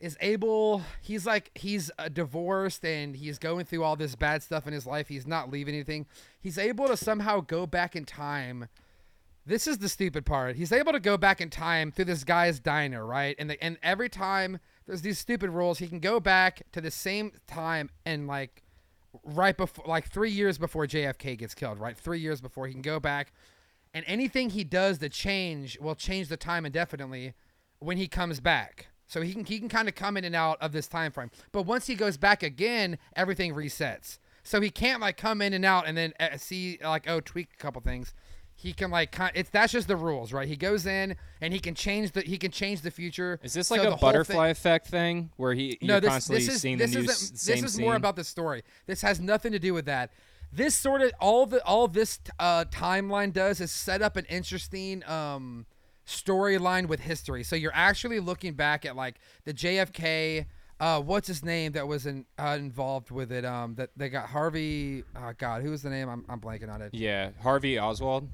is 0.00 0.16
able. 0.20 0.82
He's 1.02 1.26
like 1.26 1.50
he's 1.54 1.90
uh, 1.98 2.08
divorced 2.08 2.84
and 2.84 3.14
he's 3.14 3.38
going 3.38 3.66
through 3.66 3.84
all 3.84 3.96
this 3.96 4.16
bad 4.16 4.42
stuff 4.42 4.66
in 4.66 4.72
his 4.72 4.86
life. 4.86 5.08
He's 5.08 5.26
not 5.26 5.50
leaving 5.50 5.74
anything. 5.74 6.06
He's 6.40 6.58
able 6.58 6.88
to 6.88 6.96
somehow 6.96 7.40
go 7.40 7.66
back 7.66 7.94
in 7.94 8.04
time. 8.04 8.68
This 9.44 9.66
is 9.66 9.78
the 9.78 9.88
stupid 9.88 10.24
part. 10.24 10.56
He's 10.56 10.72
able 10.72 10.92
to 10.92 11.00
go 11.00 11.16
back 11.16 11.40
in 11.40 11.50
time 11.50 11.90
through 11.92 12.06
this 12.06 12.24
guy's 12.24 12.60
diner, 12.60 13.04
right? 13.04 13.34
And 13.38 13.50
the, 13.50 13.62
and 13.62 13.78
every 13.82 14.08
time 14.08 14.58
there's 14.86 15.02
these 15.02 15.18
stupid 15.18 15.50
rules, 15.50 15.78
he 15.78 15.88
can 15.88 16.00
go 16.00 16.20
back 16.20 16.62
to 16.72 16.80
the 16.80 16.90
same 16.90 17.32
time 17.46 17.90
and 18.04 18.26
like 18.26 18.62
right 19.24 19.56
before, 19.56 19.84
like 19.86 20.10
three 20.10 20.30
years 20.30 20.56
before 20.56 20.86
JFK 20.86 21.38
gets 21.38 21.54
killed, 21.54 21.78
right? 21.78 21.96
Three 21.96 22.20
years 22.20 22.40
before 22.40 22.66
he 22.66 22.72
can 22.72 22.82
go 22.82 23.00
back, 23.00 23.32
and 23.92 24.04
anything 24.06 24.50
he 24.50 24.64
does 24.64 24.98
to 24.98 25.08
change 25.08 25.78
will 25.80 25.94
change 25.94 26.28
the 26.28 26.36
time 26.36 26.64
indefinitely 26.64 27.34
when 27.80 27.96
he 27.96 28.08
comes 28.08 28.40
back. 28.40 28.86
So 29.10 29.22
he 29.22 29.32
can 29.32 29.44
he 29.44 29.58
can 29.58 29.68
kind 29.68 29.88
of 29.88 29.96
come 29.96 30.16
in 30.16 30.24
and 30.24 30.36
out 30.36 30.56
of 30.60 30.70
this 30.70 30.86
time 30.86 31.10
frame. 31.10 31.32
But 31.50 31.62
once 31.62 31.88
he 31.88 31.96
goes 31.96 32.16
back 32.16 32.44
again, 32.44 32.96
everything 33.16 33.52
resets. 33.54 34.18
So 34.44 34.60
he 34.60 34.70
can't 34.70 35.00
like 35.00 35.16
come 35.16 35.42
in 35.42 35.52
and 35.52 35.64
out 35.64 35.88
and 35.88 35.98
then 35.98 36.12
uh, 36.20 36.36
see 36.36 36.78
like 36.82 37.10
oh 37.10 37.18
tweak 37.20 37.48
a 37.52 37.56
couple 37.56 37.82
things. 37.82 38.14
He 38.54 38.72
can 38.72 38.90
like 38.90 39.16
it's 39.34 39.50
that's 39.50 39.72
just 39.72 39.88
the 39.88 39.96
rules, 39.96 40.32
right? 40.32 40.46
He 40.46 40.54
goes 40.54 40.86
in 40.86 41.16
and 41.40 41.52
he 41.52 41.58
can 41.58 41.74
change 41.74 42.12
the 42.12 42.20
he 42.20 42.38
can 42.38 42.52
change 42.52 42.82
the 42.82 42.90
future. 42.92 43.40
Is 43.42 43.52
this 43.52 43.68
like 43.68 43.80
the 43.80 43.88
a 43.88 43.90
whole 43.90 43.98
thing- 43.98 44.06
butterfly 44.06 44.48
effect 44.48 44.86
thing 44.86 45.30
where 45.36 45.54
he 45.54 45.76
no, 45.82 45.98
this, 45.98 46.08
constantly 46.08 46.44
this 46.44 46.54
is 46.54 46.60
seeing 46.60 46.78
this 46.78 46.92
the 46.92 47.00
new 47.00 47.06
this 47.06 47.32
is 47.48 47.72
scene? 47.74 47.84
more 47.84 47.96
about 47.96 48.14
the 48.14 48.22
story. 48.24 48.62
This 48.86 49.02
has 49.02 49.18
nothing 49.18 49.50
to 49.52 49.58
do 49.58 49.74
with 49.74 49.86
that. 49.86 50.12
this 50.52 50.76
sort 50.76 51.00
of 51.02 51.10
all 51.20 51.46
the 51.46 51.64
all 51.64 51.88
this 51.88 52.20
uh, 52.38 52.64
timeline 52.70 53.32
does 53.32 53.60
is 53.60 53.72
set 53.72 54.02
up 54.02 54.16
an 54.16 54.24
interesting 54.26 55.02
um, 55.08 55.66
storyline 56.10 56.86
with 56.86 57.00
history. 57.00 57.42
So 57.44 57.56
you're 57.56 57.74
actually 57.74 58.20
looking 58.20 58.54
back 58.54 58.84
at 58.84 58.96
like 58.96 59.20
the 59.44 59.54
JFK. 59.54 60.46
Uh, 60.78 60.98
what's 61.00 61.28
his 61.28 61.44
name 61.44 61.72
that 61.72 61.86
was 61.86 62.06
in, 62.06 62.24
uh, 62.38 62.56
involved 62.58 63.10
with 63.10 63.30
it? 63.30 63.44
Um, 63.44 63.74
that 63.74 63.90
they 63.96 64.08
got 64.08 64.30
Harvey. 64.30 65.04
Oh 65.14 65.32
God, 65.36 65.62
who 65.62 65.70
was 65.70 65.82
the 65.82 65.90
name? 65.90 66.08
I'm, 66.08 66.24
I'm 66.28 66.40
blanking 66.40 66.72
on 66.72 66.80
it. 66.80 66.94
Yeah, 66.94 67.30
Harvey 67.42 67.78
Oswald. 67.78 68.28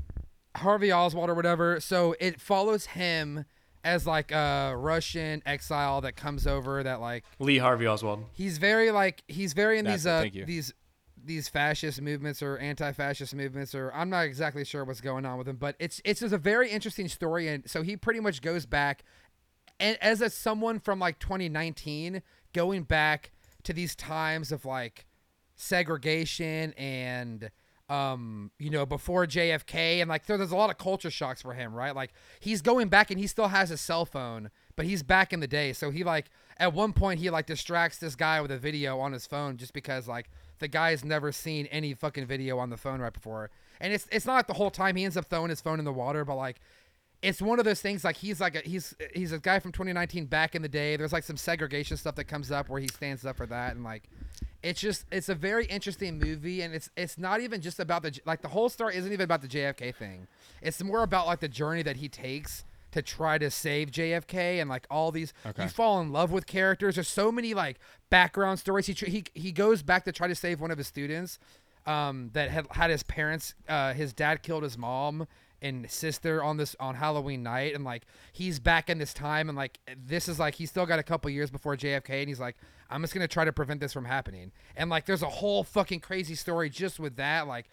Harvey 0.57 0.93
Oswald 0.93 1.29
or 1.29 1.35
whatever. 1.35 1.81
So 1.81 2.15
it 2.21 2.41
follows 2.41 2.87
him 2.87 3.45
as 3.83 4.07
like 4.07 4.31
a 4.33 4.75
Russian 4.77 5.43
exile 5.45 6.01
that 6.03 6.17
comes 6.17 6.47
over 6.47 6.83
that 6.83 7.01
like 7.01 7.25
Lee 7.39 7.59
Harvey 7.59 7.87
Oswald. 7.87 8.25
he's 8.33 8.59
very 8.59 8.91
like 8.91 9.23
he's 9.29 9.53
very 9.53 9.79
in 9.79 9.85
That's 9.85 10.03
these 10.03 10.07
it, 10.07 10.11
uh 10.11 10.21
thank 10.21 10.35
you. 10.35 10.45
these 10.45 10.73
these 11.27 11.49
fascist 11.49 12.01
movements 12.01 12.43
or 12.43 12.57
anti-fascist 12.59 13.35
movements 13.35 13.75
or 13.75 13.93
I'm 13.95 14.09
not 14.11 14.25
exactly 14.25 14.65
sure 14.65 14.85
what's 14.85 15.01
going 15.01 15.27
on 15.27 15.39
with 15.39 15.49
him, 15.49 15.57
but 15.57 15.77
it's 15.79 16.01
it's 16.05 16.21
just 16.21 16.33
a 16.35 16.39
very 16.39 16.71
interesting 16.71 17.09
story. 17.09 17.49
And 17.49 17.69
so 17.69 17.83
he 17.83 17.97
pretty 17.97 18.21
much 18.21 18.41
goes 18.43 18.67
back 18.67 19.03
and 19.79 19.99
as 20.01 20.21
a 20.21 20.31
someone 20.31 20.79
from 20.79 20.99
like 20.99 21.19
2019 21.19 22.23
going 22.53 22.83
back 22.85 23.33
to 23.65 23.73
these 23.73 23.95
times 23.95 24.53
of 24.53 24.65
like 24.65 25.07
segregation 25.57 26.73
and 26.75 27.51
um 27.89 28.51
you 28.59 28.69
know 28.69 28.85
before 28.85 29.27
JFK 29.27 30.01
and 30.01 30.09
like 30.09 30.27
there- 30.27 30.37
there's 30.37 30.51
a 30.51 30.57
lot 30.57 30.71
of 30.71 30.79
culture 30.79 31.11
shocks 31.11 31.41
for 31.43 31.55
him 31.55 31.73
right? 31.73 31.95
Like 31.95 32.13
he's 32.41 32.61
going 32.63 32.89
back 32.89 33.11
and 33.11 33.21
he 33.21 33.27
still 33.27 33.49
has 33.49 33.69
his 33.71 33.81
cell 33.81 34.05
phone 34.05 34.51
but 34.75 34.85
he's 34.87 35.03
back 35.03 35.33
in 35.33 35.41
the 35.41 35.47
day. 35.47 35.73
So 35.73 35.91
he 35.91 36.05
like 36.05 36.27
at 36.59 36.73
one 36.73 36.93
point 36.93 37.21
he 37.21 37.31
like 37.31 37.47
distracts 37.47 37.99
this 37.99 38.15
guy 38.15 38.41
with 38.41 38.51
a 38.51 38.59
video 38.59 38.99
on 38.99 39.13
his 39.13 39.27
phone 39.27 39.57
just 39.57 39.73
because 39.73 40.07
like 40.09 40.29
the 40.59 40.69
guy's 40.69 41.05
never 41.05 41.33
seen 41.33 41.67
any 41.67 41.95
fucking 41.95 42.27
video 42.27 42.59
on 42.59 42.71
the 42.71 42.77
phone 42.77 43.01
right 43.01 43.13
before. 43.13 43.51
And 43.81 43.93
it's 43.93 44.07
it's 44.11 44.27
not 44.27 44.35
like 44.35 44.47
the 44.47 44.55
whole 44.55 44.71
time 44.71 44.97
he 44.97 45.05
ends 45.05 45.17
up 45.17 45.27
throwing 45.27 45.51
his 45.51 45.61
phone 45.61 45.79
in 45.79 45.85
the 45.85 45.93
water 45.93 46.25
but 46.25 46.37
like 46.37 46.61
it's 47.23 47.41
one 47.41 47.59
of 47.59 47.65
those 47.65 47.81
things 47.81 48.05
like 48.05 48.17
he's 48.17 48.41
like 48.41 48.55
a, 48.55 48.61
he's 48.61 48.95
he's 49.15 49.33
a 49.33 49.39
guy 49.39 49.59
from 49.59 49.73
2019 49.73 50.27
back 50.27 50.55
in 50.55 50.63
the 50.63 50.69
day. 50.69 50.97
There's 50.97 51.13
like 51.13 51.25
some 51.25 51.37
segregation 51.37 51.97
stuff 51.97 52.15
that 52.17 52.25
comes 52.25 52.51
up 52.51 52.69
where 52.69 52.81
he 52.81 52.89
stands 52.89 53.25
up 53.25 53.37
for 53.37 53.47
that 53.47 53.75
and 53.75 53.85
like 53.85 54.05
it's 54.63 54.81
just 54.81 55.07
it's 55.11 55.29
a 55.29 55.35
very 55.35 55.65
interesting 55.67 56.19
movie 56.19 56.63
and 56.63 56.75
it's 56.75 56.91
it's 56.97 57.19
not 57.19 57.41
even 57.41 57.61
just 57.61 57.81
about 57.81 58.03
the 58.03 58.19
like 58.27 58.43
the 58.43 58.49
whole 58.49 58.69
story 58.69 58.97
isn't 58.97 59.13
even 59.13 59.25
about 59.25 59.43
the 59.43 59.49
JFK 59.49 59.95
thing. 59.95 60.27
It's 60.63 60.83
more 60.83 61.03
about 61.03 61.27
like 61.27 61.41
the 61.41 61.49
journey 61.49 61.83
that 61.83 61.97
he 61.97 62.09
takes 62.09 62.65
to 62.97 63.03
try 63.03 63.39
to 63.39 63.51
save 63.51 63.91
JFK 63.91 64.61
and 64.61 64.69
like 64.69 64.87
all 64.91 65.13
these 65.13 65.33
Okay. 65.47 65.63
you 65.65 65.69
fall 65.69 66.01
in 66.01 66.11
love 66.13 66.33
with 66.33 66.47
characters 66.47 66.97
there's 66.97 67.09
so 67.09 67.31
many 67.31 67.55
like 67.55 67.79
background 68.11 68.59
stories 68.59 68.87
he 68.87 68.95
tr- 68.95 69.07
he 69.07 69.25
he 69.35 69.53
goes 69.53 69.83
back 69.83 70.05
to 70.05 70.13
try 70.13 70.27
to 70.27 70.35
save 70.35 70.61
one 70.61 70.71
of 70.71 70.79
his 70.79 70.87
students 70.87 71.39
um 71.87 72.31
that 72.33 72.51
had 72.51 72.67
had 72.71 72.91
his 72.91 73.03
parents 73.03 73.55
uh 73.69 73.93
his 73.93 74.13
dad 74.13 74.43
killed 74.43 74.63
his 74.63 74.77
mom 74.79 75.27
and 75.63 75.91
sister 75.91 76.43
on 76.45 76.57
this 76.59 76.77
on 76.79 76.95
Halloween 76.95 77.43
night 77.43 77.75
and 77.75 77.83
like 77.85 78.03
he's 78.33 78.59
back 78.59 78.91
in 78.91 78.99
this 78.99 79.15
time 79.15 79.49
and 79.49 79.57
like 79.57 79.79
this 80.07 80.29
is 80.29 80.39
like 80.39 80.55
he's 80.57 80.69
still 80.71 80.85
got 80.87 80.99
a 80.99 81.03
couple 81.03 81.31
years 81.31 81.51
before 81.51 81.77
JFK 81.77 82.11
and 82.21 82.29
he's 82.29 82.41
like 82.41 82.57
I'm 82.89 83.01
just 83.03 83.13
going 83.15 83.23
to 83.27 83.33
try 83.33 83.45
to 83.45 83.53
prevent 83.53 83.81
this 83.81 83.93
from 83.93 84.05
happening. 84.05 84.53
And 84.77 84.89
like 84.91 85.07
there's 85.07 85.23
a 85.25 85.29
whole 85.29 85.65
fucking 85.65 85.99
crazy 86.01 86.37
story 86.37 86.71
just 86.71 87.01
with 87.01 87.17
that 87.17 87.49
like 87.49 87.67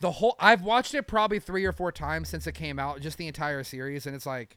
the 0.00 0.10
whole 0.10 0.36
I've 0.40 0.62
watched 0.62 0.94
it 0.94 1.06
probably 1.06 1.38
3 1.38 1.64
or 1.64 1.72
4 1.72 1.92
times 1.92 2.28
since 2.28 2.46
it 2.46 2.52
came 2.52 2.78
out 2.78 3.00
just 3.00 3.18
the 3.18 3.26
entire 3.26 3.62
series 3.62 4.06
and 4.06 4.16
it's 4.16 4.26
like 4.26 4.56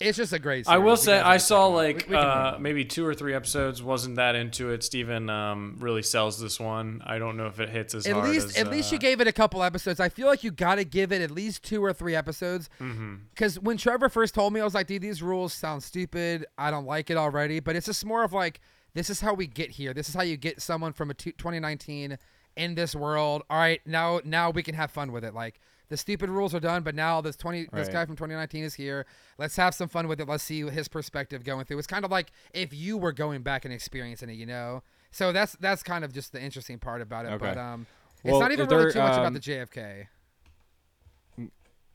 it's 0.00 0.18
just 0.18 0.32
a 0.32 0.38
great 0.40 0.68
I 0.68 0.78
will 0.78 0.96
say 0.96 1.20
I 1.20 1.36
saw 1.36 1.68
check 1.80 1.96
it 1.96 2.08
out. 2.08 2.08
like 2.08 2.08
We- 2.08 2.16
we 2.16 2.22
uh, 2.22 2.58
maybe 2.58 2.84
two 2.84 3.06
or 3.06 3.14
three 3.14 3.32
episodes. 3.32 3.80
Wasn't 3.82 4.16
that 4.16 4.34
into 4.34 4.70
it? 4.70 4.82
Steven 4.82 5.30
um, 5.30 5.76
really 5.78 6.02
sells 6.02 6.38
this 6.40 6.58
one. 6.58 7.00
I 7.06 7.18
don't 7.18 7.36
know 7.36 7.46
if 7.46 7.60
it 7.60 7.70
hits 7.70 7.94
as 7.94 8.04
at 8.06 8.14
hard 8.14 8.28
least 8.28 8.46
as, 8.48 8.56
at 8.56 8.70
least 8.70 8.92
uh, 8.92 8.96
you 8.96 8.98
gave 8.98 9.20
it 9.20 9.28
a 9.28 9.32
couple 9.32 9.62
episodes. 9.62 10.00
I 10.00 10.08
feel 10.08 10.26
like 10.26 10.42
you 10.42 10.50
got 10.50 10.74
to 10.74 10.84
give 10.84 11.12
it 11.12 11.22
at 11.22 11.30
least 11.30 11.62
two 11.62 11.82
or 11.82 11.92
three 11.92 12.16
episodes. 12.16 12.68
Mm-hmm. 12.80 13.14
Because 13.30 13.58
when 13.60 13.76
Trevor 13.76 14.08
first 14.08 14.34
told 14.34 14.52
me, 14.52 14.60
I 14.60 14.64
was 14.64 14.74
like, 14.74 14.88
dude, 14.88 15.00
these 15.00 15.22
rules 15.22 15.52
sound 15.54 15.82
stupid. 15.84 16.44
I 16.58 16.72
don't 16.72 16.86
like 16.86 17.08
it 17.08 17.16
already. 17.16 17.60
But 17.60 17.76
it's 17.76 17.86
just 17.86 18.04
more 18.04 18.24
of 18.24 18.32
like, 18.32 18.60
this 18.94 19.08
is 19.08 19.20
how 19.20 19.32
we 19.32 19.46
get 19.46 19.70
here. 19.70 19.94
This 19.94 20.08
is 20.08 20.14
how 20.16 20.22
you 20.22 20.36
get 20.36 20.60
someone 20.60 20.92
from 20.92 21.10
a 21.10 21.14
2019 21.14 22.18
in 22.56 22.74
this 22.74 22.94
world. 22.94 23.42
All 23.50 23.58
right, 23.58 23.80
now 23.86 24.20
now 24.24 24.50
we 24.50 24.62
can 24.62 24.74
have 24.74 24.90
fun 24.90 25.12
with 25.12 25.24
it. 25.24 25.34
Like 25.34 25.60
the 25.88 25.96
stupid 25.96 26.30
rules 26.30 26.54
are 26.54 26.60
done, 26.60 26.82
but 26.82 26.94
now 26.94 27.20
this 27.20 27.36
20 27.36 27.68
this 27.72 27.88
guy 27.88 28.04
from 28.06 28.16
2019 28.16 28.64
is 28.64 28.74
here. 28.74 29.06
Let's 29.38 29.56
have 29.56 29.74
some 29.74 29.88
fun 29.88 30.08
with 30.08 30.20
it. 30.20 30.28
Let's 30.28 30.42
see 30.44 30.62
his 30.62 30.88
perspective 30.88 31.44
going 31.44 31.64
through. 31.66 31.78
It's 31.78 31.86
kind 31.86 32.04
of 32.04 32.10
like 32.10 32.32
if 32.52 32.72
you 32.72 32.96
were 32.96 33.12
going 33.12 33.42
back 33.42 33.64
and 33.64 33.74
experiencing 33.74 34.28
it, 34.30 34.34
you 34.34 34.46
know. 34.46 34.82
So 35.10 35.32
that's 35.32 35.56
that's 35.60 35.82
kind 35.82 36.04
of 36.04 36.12
just 36.12 36.32
the 36.32 36.42
interesting 36.42 36.78
part 36.78 37.00
about 37.00 37.26
it. 37.26 37.32
Okay. 37.32 37.46
But 37.46 37.58
um, 37.58 37.86
it's 38.22 38.32
Well, 38.32 38.40
not 38.40 38.52
even 38.52 38.68
really 38.68 38.92
too 38.92 38.98
much 38.98 39.12
about 39.12 39.26
um, 39.26 39.34
the 39.34 39.40
JFK. 39.40 40.06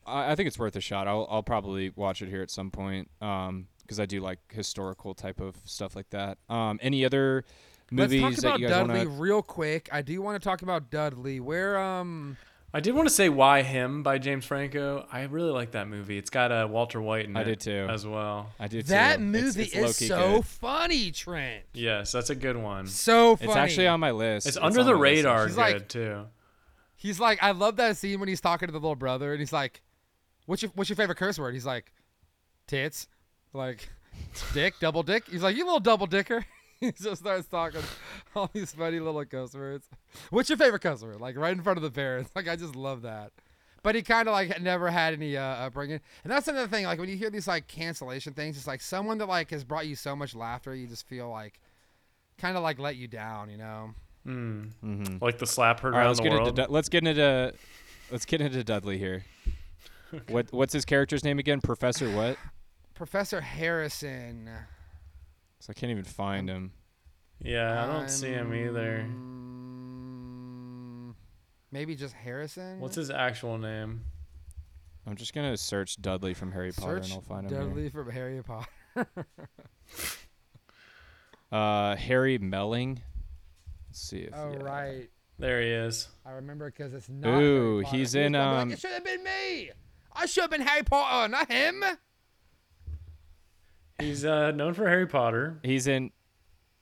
I, 0.06 0.32
I 0.32 0.34
think 0.34 0.46
it's 0.46 0.58
worth 0.58 0.76
a 0.76 0.80
shot. 0.80 1.08
I'll 1.08 1.26
I'll 1.30 1.42
probably 1.42 1.92
watch 1.96 2.22
it 2.22 2.28
here 2.28 2.42
at 2.42 2.50
some 2.50 2.70
point. 2.70 3.10
Um, 3.20 3.66
because 3.90 3.98
I 3.98 4.06
do 4.06 4.20
like 4.20 4.38
historical 4.52 5.14
type 5.14 5.40
of 5.40 5.56
stuff 5.64 5.96
like 5.96 6.10
that. 6.10 6.38
Um, 6.48 6.78
any 6.80 7.04
other 7.04 7.44
movies 7.90 8.22
Let's 8.22 8.36
talk 8.36 8.42
that 8.42 8.48
about 8.48 8.60
you 8.60 8.68
guys 8.68 8.76
Dudley 8.76 8.94
want 9.06 9.10
to? 9.16 9.22
real 9.22 9.42
quick. 9.42 9.88
I 9.92 10.02
do 10.02 10.22
want 10.22 10.40
to 10.40 10.48
talk 10.48 10.62
about 10.62 10.90
Dudley. 10.90 11.40
Where 11.40 11.78
um 11.78 12.36
I 12.72 12.78
did 12.78 12.94
want 12.94 13.08
to 13.08 13.14
say 13.14 13.28
"Why 13.28 13.62
Him" 13.62 14.04
by 14.04 14.18
James 14.18 14.44
Franco. 14.44 15.04
I 15.10 15.22
really 15.22 15.50
like 15.50 15.72
that 15.72 15.88
movie. 15.88 16.18
It's 16.18 16.30
got 16.30 16.52
uh, 16.52 16.68
Walter 16.70 17.00
White 17.02 17.24
in 17.24 17.36
I 17.36 17.40
it 17.40 17.44
did 17.44 17.60
too. 17.60 17.86
as 17.90 18.06
well. 18.06 18.52
I 18.60 18.68
do 18.68 18.80
that 18.84 19.18
too. 19.18 19.24
It's- 19.34 19.56
movie 19.56 19.62
it's 19.72 20.00
is 20.00 20.08
so 20.08 20.36
good. 20.36 20.44
funny, 20.46 21.10
Trent. 21.10 21.64
Yes, 21.74 22.12
that's 22.12 22.30
a 22.30 22.36
good 22.36 22.56
one. 22.56 22.86
So 22.86 23.34
funny. 23.34 23.48
It's 23.50 23.56
actually 23.56 23.88
on 23.88 23.98
my 23.98 24.12
list. 24.12 24.46
It's, 24.46 24.56
under 24.56 24.84
the 24.84 24.94
radar 24.94 25.48
good 25.48 25.56
like- 25.56 25.88
too. 25.88 26.26
He's 26.94 27.18
like, 27.18 27.42
I 27.42 27.50
love 27.52 27.76
that 27.76 27.96
scene 27.96 28.20
when 28.20 28.28
he's 28.28 28.40
talking 28.42 28.68
to 28.68 28.72
the 28.72 28.78
little 28.78 28.94
brother, 28.94 29.32
and 29.32 29.40
he's 29.40 29.52
like, 29.52 29.80
"What's 30.46 30.62
your 30.62 30.70
What's 30.76 30.90
your 30.90 30.96
favorite 30.96 31.18
curse 31.18 31.40
word?" 31.40 31.54
He's 31.54 31.66
like, 31.66 31.92
"Tits," 32.68 33.08
like, 33.52 33.88
"Dick," 34.54 34.74
double 34.80 35.02
dick. 35.02 35.24
He's 35.28 35.42
like, 35.42 35.56
"You 35.56 35.64
little 35.64 35.80
double 35.80 36.06
dicker." 36.06 36.44
he 36.86 36.92
just 36.92 37.20
starts 37.20 37.46
talking 37.46 37.82
all 38.34 38.50
these 38.52 38.72
funny 38.72 39.00
little 39.00 39.24
cuss 39.24 39.54
words. 39.54 39.86
What's 40.30 40.48
your 40.48 40.58
favorite 40.58 40.80
cuss 40.80 41.02
word? 41.02 41.20
Like 41.20 41.36
right 41.36 41.52
in 41.52 41.62
front 41.62 41.76
of 41.76 41.82
the 41.82 41.90
parents. 41.90 42.30
Like 42.40 42.48
I 42.48 42.56
just 42.56 42.74
love 42.74 43.02
that. 43.02 43.32
But 43.82 43.94
he 43.94 44.02
kind 44.02 44.28
of 44.28 44.32
like 44.32 44.60
never 44.60 44.90
had 44.90 45.14
any 45.14 45.36
uh, 45.36 45.42
upbringing, 45.42 46.00
and 46.22 46.30
that's 46.30 46.48
another 46.48 46.68
thing. 46.68 46.84
Like 46.84 46.98
when 46.98 47.08
you 47.08 47.16
hear 47.16 47.30
these 47.30 47.48
like 47.48 47.66
cancellation 47.66 48.34
things, 48.34 48.56
it's 48.56 48.66
like 48.66 48.80
someone 48.80 49.18
that 49.18 49.26
like 49.26 49.50
has 49.50 49.64
brought 49.64 49.86
you 49.86 49.96
so 49.96 50.14
much 50.14 50.34
laughter, 50.34 50.74
you 50.74 50.86
just 50.86 51.06
feel 51.06 51.30
like 51.30 51.60
kind 52.38 52.56
of 52.56 52.62
like 52.62 52.78
let 52.78 52.96
you 52.96 53.08
down, 53.08 53.50
you 53.50 53.56
know. 53.56 53.90
Mm. 54.26 54.70
Mm-hmm. 54.84 55.24
Like 55.24 55.38
the 55.38 55.46
slap 55.46 55.80
heard 55.80 55.94
All 55.94 55.98
right, 55.98 56.04
around 56.04 56.08
let's 56.08 56.18
the 56.18 56.24
get 56.24 56.32
into 56.32 56.44
world. 56.44 56.56
Du- 56.56 56.66
let's 56.68 56.88
get 56.88 57.06
into 57.06 57.54
let's 58.10 58.24
get 58.26 58.40
into 58.40 58.62
Dudley 58.64 58.98
here. 58.98 59.24
What 60.28 60.52
what's 60.52 60.72
his 60.72 60.84
character's 60.84 61.24
name 61.24 61.38
again? 61.38 61.60
Professor 61.60 62.10
what? 62.14 62.36
Professor 62.94 63.40
Harrison. 63.40 64.50
'Cause 65.60 65.70
I 65.70 65.72
can't 65.74 65.90
even 65.90 66.04
find 66.04 66.48
him. 66.48 66.72
yeah, 67.38 67.84
I 67.84 67.86
don't 67.86 68.08
see 68.10 68.28
him 68.30 68.52
either. 68.54 69.00
Um, 69.02 71.14
Maybe 71.70 71.94
just 71.94 72.14
Harrison. 72.14 72.80
What's 72.80 72.96
his 72.96 73.10
actual 73.10 73.58
name? 73.58 74.04
I'm 75.06 75.16
just 75.16 75.34
gonna 75.34 75.56
search 75.56 76.00
Dudley 76.00 76.34
from 76.34 76.52
Harry 76.52 76.72
Potter 76.72 76.96
Search 77.02 77.10
and 77.10 77.14
I'll 77.14 77.20
find 77.22 77.50
him. 77.50 77.58
Dudley 77.58 77.88
from 77.90 78.10
Harry 78.10 78.42
Potter. 78.42 78.66
Here. 78.94 79.06
Uh, 81.52 81.96
Harry 81.96 82.38
Melling. 82.38 83.02
Let's 83.88 84.00
see 84.00 84.18
if. 84.18 84.32
Oh 84.36 84.52
yeah. 84.56 84.62
right, 84.62 85.10
There 85.36 85.60
he 85.60 85.70
is. 85.70 86.06
I 86.24 86.30
remember 86.32 86.70
because 86.70 86.94
it's 86.94 87.08
not. 87.08 87.40
Ooh, 87.42 87.78
Harry 87.78 87.84
Potter. 87.86 87.96
he's 87.96 88.12
He 88.12 88.20
was 88.20 88.26
in, 88.26 88.32
probably 88.34 88.52
like, 88.54 88.62
um, 88.62 88.70
it 88.70 88.78
should 88.78 88.90
have 88.92 89.04
been 89.04 89.24
me. 89.24 89.70
I 90.12 90.26
should 90.26 90.42
have 90.42 90.50
been 90.50 90.60
Harry 90.60 90.84
Potter, 90.84 91.26
not 91.28 91.50
him. 91.50 91.82
He's 94.00 94.24
uh, 94.24 94.50
known 94.52 94.74
for 94.74 94.88
Harry 94.88 95.06
Potter. 95.06 95.58
He's 95.62 95.86
in. 95.86 96.10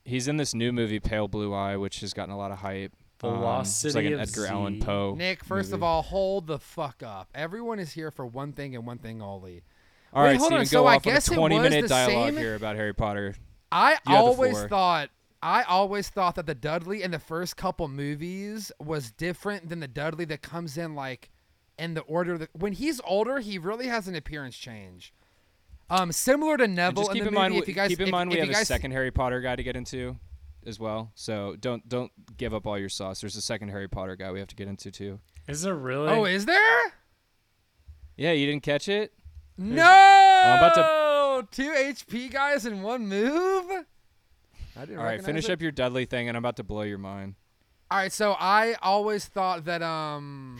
He's 0.04 0.26
in 0.26 0.38
this 0.38 0.54
new 0.54 0.72
movie, 0.72 1.00
Pale 1.00 1.28
Blue 1.28 1.52
Eye, 1.52 1.76
which 1.76 2.00
has 2.00 2.14
gotten 2.14 2.32
a 2.32 2.38
lot 2.38 2.50
of 2.50 2.58
hype. 2.58 2.92
Um, 3.22 3.60
it's 3.62 3.84
like 3.94 4.06
an 4.06 4.14
of 4.14 4.20
Edgar 4.20 4.46
Allan 4.46 4.80
Poe. 4.80 5.14
Nick, 5.16 5.44
first 5.44 5.72
of 5.72 5.82
all, 5.82 6.02
hold 6.02 6.46
the 6.46 6.58
fuck 6.58 7.02
up. 7.02 7.28
Everyone 7.34 7.78
is 7.78 7.92
here 7.92 8.10
for 8.10 8.24
one 8.24 8.52
thing 8.52 8.76
and 8.76 8.86
one 8.86 8.98
thing 8.98 9.20
only. 9.20 9.64
All 10.12 10.22
Wait, 10.22 10.30
right, 10.30 10.38
hold 10.38 10.52
on, 10.52 10.64
Steven, 10.64 10.66
so 10.66 10.82
go 10.82 10.86
I 10.86 10.94
off 10.96 11.06
on 11.06 11.12
a 11.12 11.14
guess 11.14 11.28
it 11.30 11.34
20 11.34 11.54
was 11.56 11.62
minute 11.62 11.82
the 11.82 11.88
dialogue 11.88 12.28
same- 12.34 12.36
here 12.38 12.54
about 12.54 12.76
Harry 12.76 12.94
Potter. 12.94 13.34
I 13.70 13.98
You 14.08 14.14
always 14.16 14.62
thought 14.64 15.10
I 15.42 15.62
always 15.64 16.08
thought 16.08 16.36
that 16.36 16.46
the 16.46 16.54
Dudley 16.54 17.02
in 17.02 17.10
the 17.10 17.18
first 17.18 17.56
couple 17.56 17.86
movies 17.88 18.72
was 18.80 19.10
different 19.12 19.68
than 19.68 19.80
the 19.80 19.88
Dudley 19.88 20.24
that 20.26 20.40
comes 20.40 20.78
in 20.78 20.94
like 20.94 21.30
in 21.78 21.94
the 21.94 22.00
order 22.02 22.38
that 22.38 22.48
when 22.54 22.72
he's 22.72 23.00
older, 23.04 23.38
he 23.40 23.58
really 23.58 23.86
has 23.88 24.08
an 24.08 24.14
appearance 24.14 24.56
change. 24.56 25.12
Um, 25.90 26.12
similar 26.12 26.56
to 26.58 26.64
And 26.64 26.74
Neville 26.74 27.04
just 27.04 27.10
in 27.10 27.14
keep 27.14 27.22
the 27.24 27.28
in 27.28 27.34
movie. 27.34 27.48
mind, 27.50 27.54
if 27.62 27.68
you 27.68 27.74
guys 27.74 27.88
keep 27.88 28.00
in 28.00 28.08
if- 28.08 28.12
mind, 28.12 28.30
we 28.30 28.36
if 28.36 28.40
have 28.40 28.48
you 28.56 28.60
a 28.60 28.64
second 28.64 28.90
Harry 28.90 29.10
Potter 29.10 29.40
guy 29.40 29.56
to 29.56 29.62
get 29.62 29.74
into, 29.76 30.16
as 30.66 30.78
well. 30.78 31.10
So 31.14 31.56
don't 31.58 31.88
don't 31.88 32.12
give 32.36 32.52
up 32.52 32.66
all 32.66 32.78
your 32.78 32.88
sauce. 32.90 33.20
There's 33.22 33.36
a 33.36 33.40
second 33.40 33.68
Harry 33.70 33.88
Potter 33.88 34.14
guy 34.16 34.30
we 34.32 34.38
have 34.38 34.48
to 34.48 34.56
get 34.56 34.68
into 34.68 34.90
too. 34.90 35.18
Is 35.46 35.62
there 35.62 35.74
really? 35.74 36.08
Oh, 36.10 36.24
is 36.26 36.44
there? 36.44 36.92
Yeah, 38.16 38.32
you 38.32 38.46
didn't 38.46 38.62
catch 38.64 38.88
it? 38.88 39.12
No. 39.56 39.82
I'm 39.82 40.58
about 40.58 40.74
to. 40.74 41.48
two 41.56 41.70
HP 41.72 42.30
guys 42.30 42.66
in 42.66 42.82
one 42.82 43.06
move. 43.08 43.64
I 44.76 44.80
didn't 44.80 44.98
All 44.98 45.04
right, 45.04 45.24
finish 45.24 45.48
it. 45.48 45.52
up 45.52 45.62
your 45.62 45.72
Dudley 45.72 46.04
thing, 46.04 46.28
and 46.28 46.36
I'm 46.36 46.42
about 46.44 46.56
to 46.56 46.64
blow 46.64 46.82
your 46.82 46.98
mind. 46.98 47.34
All 47.90 47.98
right, 47.98 48.12
so 48.12 48.32
I 48.38 48.74
always 48.82 49.24
thought 49.24 49.64
that 49.64 49.82
um 49.82 50.58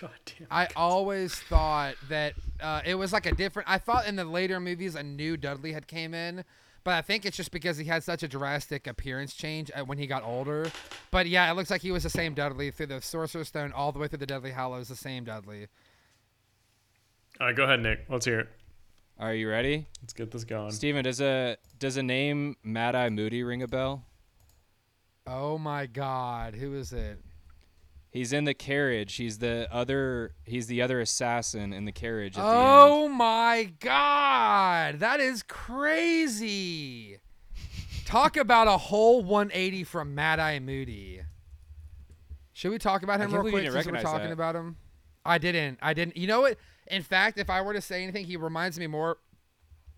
God 0.00 0.10
damn. 0.24 0.48
I 0.50 0.68
always 0.76 1.34
thought 1.34 1.94
that 2.08 2.34
uh, 2.60 2.80
it 2.84 2.94
was 2.94 3.12
like 3.12 3.26
a 3.26 3.34
different. 3.34 3.68
I 3.68 3.78
thought 3.78 4.06
in 4.06 4.16
the 4.16 4.24
later 4.24 4.60
movies 4.60 4.94
a 4.94 5.02
new 5.02 5.36
Dudley 5.36 5.72
had 5.72 5.86
came 5.86 6.14
in, 6.14 6.44
but 6.84 6.94
I 6.94 7.02
think 7.02 7.24
it's 7.26 7.36
just 7.36 7.50
because 7.50 7.76
he 7.76 7.84
had 7.84 8.02
such 8.02 8.22
a 8.22 8.28
drastic 8.28 8.86
appearance 8.86 9.34
change 9.34 9.70
uh, 9.74 9.84
when 9.84 9.98
he 9.98 10.06
got 10.06 10.22
older. 10.24 10.70
But 11.10 11.26
yeah, 11.26 11.50
it 11.50 11.54
looks 11.54 11.70
like 11.70 11.82
he 11.82 11.90
was 11.90 12.02
the 12.02 12.10
same 12.10 12.34
Dudley 12.34 12.70
through 12.70 12.86
the 12.86 13.00
Sorcerer's 13.00 13.48
Stone 13.48 13.72
all 13.72 13.92
the 13.92 13.98
way 13.98 14.08
through 14.08 14.18
the 14.18 14.26
Deathly 14.26 14.50
Hallows, 14.50 14.88
the 14.88 14.96
same 14.96 15.24
Dudley. 15.24 15.68
All 17.40 17.46
right, 17.48 17.56
go 17.56 17.64
ahead, 17.64 17.80
Nick. 17.80 18.06
Let's 18.08 18.24
hear 18.24 18.40
it. 18.40 18.48
Are 19.18 19.34
you 19.34 19.48
ready? 19.48 19.86
Let's 20.00 20.12
get 20.12 20.30
this 20.30 20.44
going. 20.44 20.72
Steven, 20.72 21.04
does 21.04 21.20
a 21.20 21.56
does 21.78 21.96
a 21.96 22.02
name 22.02 22.56
Mad 22.64 22.94
Eye 22.94 23.10
Moody 23.10 23.42
ring 23.42 23.62
a 23.62 23.68
bell? 23.68 24.04
Oh 25.26 25.58
my 25.58 25.86
God, 25.86 26.54
who 26.54 26.74
is 26.74 26.92
it? 26.92 27.20
He's 28.12 28.34
in 28.34 28.44
the 28.44 28.52
carriage. 28.52 29.14
He's 29.14 29.38
the 29.38 29.66
other. 29.72 30.34
He's 30.44 30.66
the 30.66 30.82
other 30.82 31.00
assassin 31.00 31.72
in 31.72 31.86
the 31.86 31.92
carriage. 31.92 32.36
At 32.36 32.44
Oh 32.44 33.08
my 33.08 33.72
God, 33.80 35.00
that 35.00 35.18
is 35.18 35.42
crazy. 35.42 37.18
Talk 38.04 38.36
about 38.36 38.68
a 38.68 38.76
whole 38.76 39.22
180 39.22 39.84
from 39.84 40.14
Mad 40.14 40.38
Eye 40.38 40.58
Moody. 40.58 41.22
Should 42.52 42.70
we 42.70 42.78
talk 42.78 43.02
about 43.02 43.18
him 43.18 43.32
real 43.32 43.50
quick 43.50 43.72
since 43.72 43.86
we're 43.86 44.02
talking 44.02 44.26
that. 44.26 44.32
about 44.32 44.54
him? 44.54 44.76
I 45.24 45.38
didn't. 45.38 45.78
I 45.80 45.94
didn't. 45.94 46.18
You 46.18 46.26
know 46.26 46.42
what? 46.42 46.58
In 46.88 47.02
fact, 47.02 47.38
if 47.38 47.48
I 47.48 47.62
were 47.62 47.72
to 47.72 47.80
say 47.80 48.02
anything, 48.02 48.26
he 48.26 48.36
reminds 48.36 48.78
me 48.78 48.86
more 48.88 49.16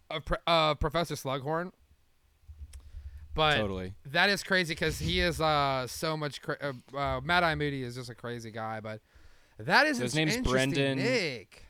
of 0.09 0.23
uh, 0.47 0.75
Professor 0.75 1.17
Slughorn. 1.17 1.73
But. 3.35 3.57
Totally. 3.57 3.95
that 4.07 4.31
is 4.31 4.43
crazy 4.43 4.75
because 4.75 4.99
he 4.99 5.21
is 5.21 5.41
uh, 5.41 5.87
so 5.89 6.17
much. 6.17 6.41
Cra- 6.41 6.57
uh, 6.93 6.97
uh, 6.97 7.21
Mad 7.21 7.43
Eye 7.43 7.55
Moody 7.57 7.83
is 7.83 7.97
just 7.97 8.09
a 8.11 8.15
crazy 8.15 8.51
guy, 8.51 8.81
but 8.81 9.01
that 9.59 9.87
is 9.87 9.97
So 9.99 10.05
his 10.05 10.17
in- 10.17 10.29
name's 10.29 10.49
Brendan- 10.49 10.99
Nick. 10.99 11.67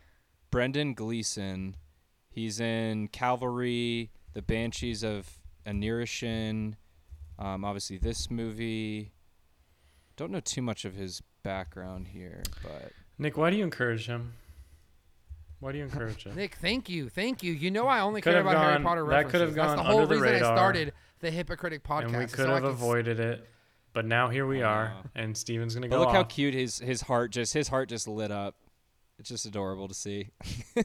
Brendan 0.50 0.94
Gleeson. 0.94 1.76
He's 2.28 2.60
in 2.60 3.08
Calvary, 3.08 4.10
The 4.34 4.42
Banshees 4.42 5.02
of 5.02 5.28
Inisherin. 5.66 6.74
Um, 7.38 7.64
obviously, 7.64 7.98
this 7.98 8.30
movie. 8.30 9.12
Don't 10.16 10.30
know 10.30 10.40
too 10.40 10.62
much 10.62 10.84
of 10.84 10.94
his 10.94 11.22
background 11.42 12.08
here, 12.08 12.42
but 12.62 12.92
Nick, 13.18 13.36
why 13.36 13.50
do 13.50 13.56
you 13.56 13.64
encourage 13.64 14.06
him? 14.06 14.34
Why 15.58 15.72
do 15.72 15.78
you 15.78 15.84
encourage 15.84 16.24
him? 16.24 16.34
Nick, 16.36 16.54
thank 16.56 16.88
you, 16.88 17.08
thank 17.08 17.42
you. 17.42 17.52
You 17.52 17.70
know 17.72 17.86
I 17.88 18.00
only 18.00 18.20
Could 18.20 18.32
care 18.34 18.42
have 18.42 18.46
about 18.46 18.62
Harry 18.62 18.74
gone- 18.74 18.82
Potter 18.84 19.06
that 19.08 19.28
could 19.28 19.40
have 19.40 19.54
That's 19.54 19.66
gone 19.74 19.76
the 19.78 19.82
whole 19.82 20.02
under 20.02 20.14
the 20.14 20.20
reason 20.20 20.34
radar. 20.34 20.52
I 20.52 20.56
started 20.56 20.92
the 21.24 21.30
Hypocritic 21.30 21.82
podcast. 21.82 22.04
and 22.04 22.16
we 22.18 22.26
could 22.26 22.30
so 22.36 22.46
have 22.48 22.62
could- 22.62 22.70
avoided 22.70 23.18
it, 23.20 23.48
but 23.92 24.04
now 24.04 24.28
here 24.28 24.46
we 24.46 24.62
are, 24.62 24.86
Wow. 24.94 25.02
and 25.14 25.36
Steven's 25.36 25.74
gonna 25.74 25.88
but 25.88 25.96
go 25.96 26.02
look 26.04 26.12
how 26.12 26.22
cute 26.24 26.54
his 26.54 26.78
his 26.78 27.00
heart 27.02 27.30
just 27.32 27.52
his 27.52 27.68
heart 27.68 27.88
just 27.88 28.06
lit 28.08 28.30
up. 28.30 28.56
It's 29.18 29.28
just 29.28 29.46
adorable 29.46 29.88
to 29.88 29.94
see. 29.94 30.30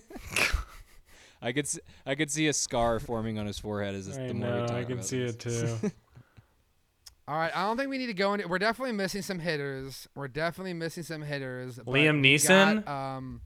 I 1.41 1.51
could 1.53 1.65
s- 1.65 1.79
I 2.05 2.15
could 2.15 2.29
see 2.29 2.47
a 2.47 2.53
scar 2.53 2.99
forming 2.99 3.39
on 3.39 3.45
his 3.45 3.57
forehead 3.59 3.95
as 3.95 4.07
this, 4.07 4.17
I 4.17 4.27
the 4.27 4.33
more 4.33 4.51
we 4.51 4.55
know, 4.61 4.67
talk 4.67 4.75
I 4.75 4.83
can 4.83 4.93
about 4.93 5.05
see 5.05 5.19
this. 5.23 5.33
it 5.35 5.39
too. 5.39 5.91
All 7.27 7.35
right, 7.35 7.55
I 7.55 7.63
don't 7.67 7.77
think 7.77 7.89
we 7.91 7.97
need 7.99 8.07
to 8.07 8.13
go 8.15 8.33
into. 8.33 8.47
We're 8.47 8.57
definitely 8.59 8.93
missing 8.93 9.21
some 9.21 9.37
hitters. 9.39 10.07
We're 10.15 10.27
definitely 10.27 10.73
missing 10.73 11.03
some 11.03 11.21
hitters. 11.21 11.77
Liam 11.77 12.21
Neeson? 12.21 12.83
got, 12.85 12.91
um, 13.17 13.41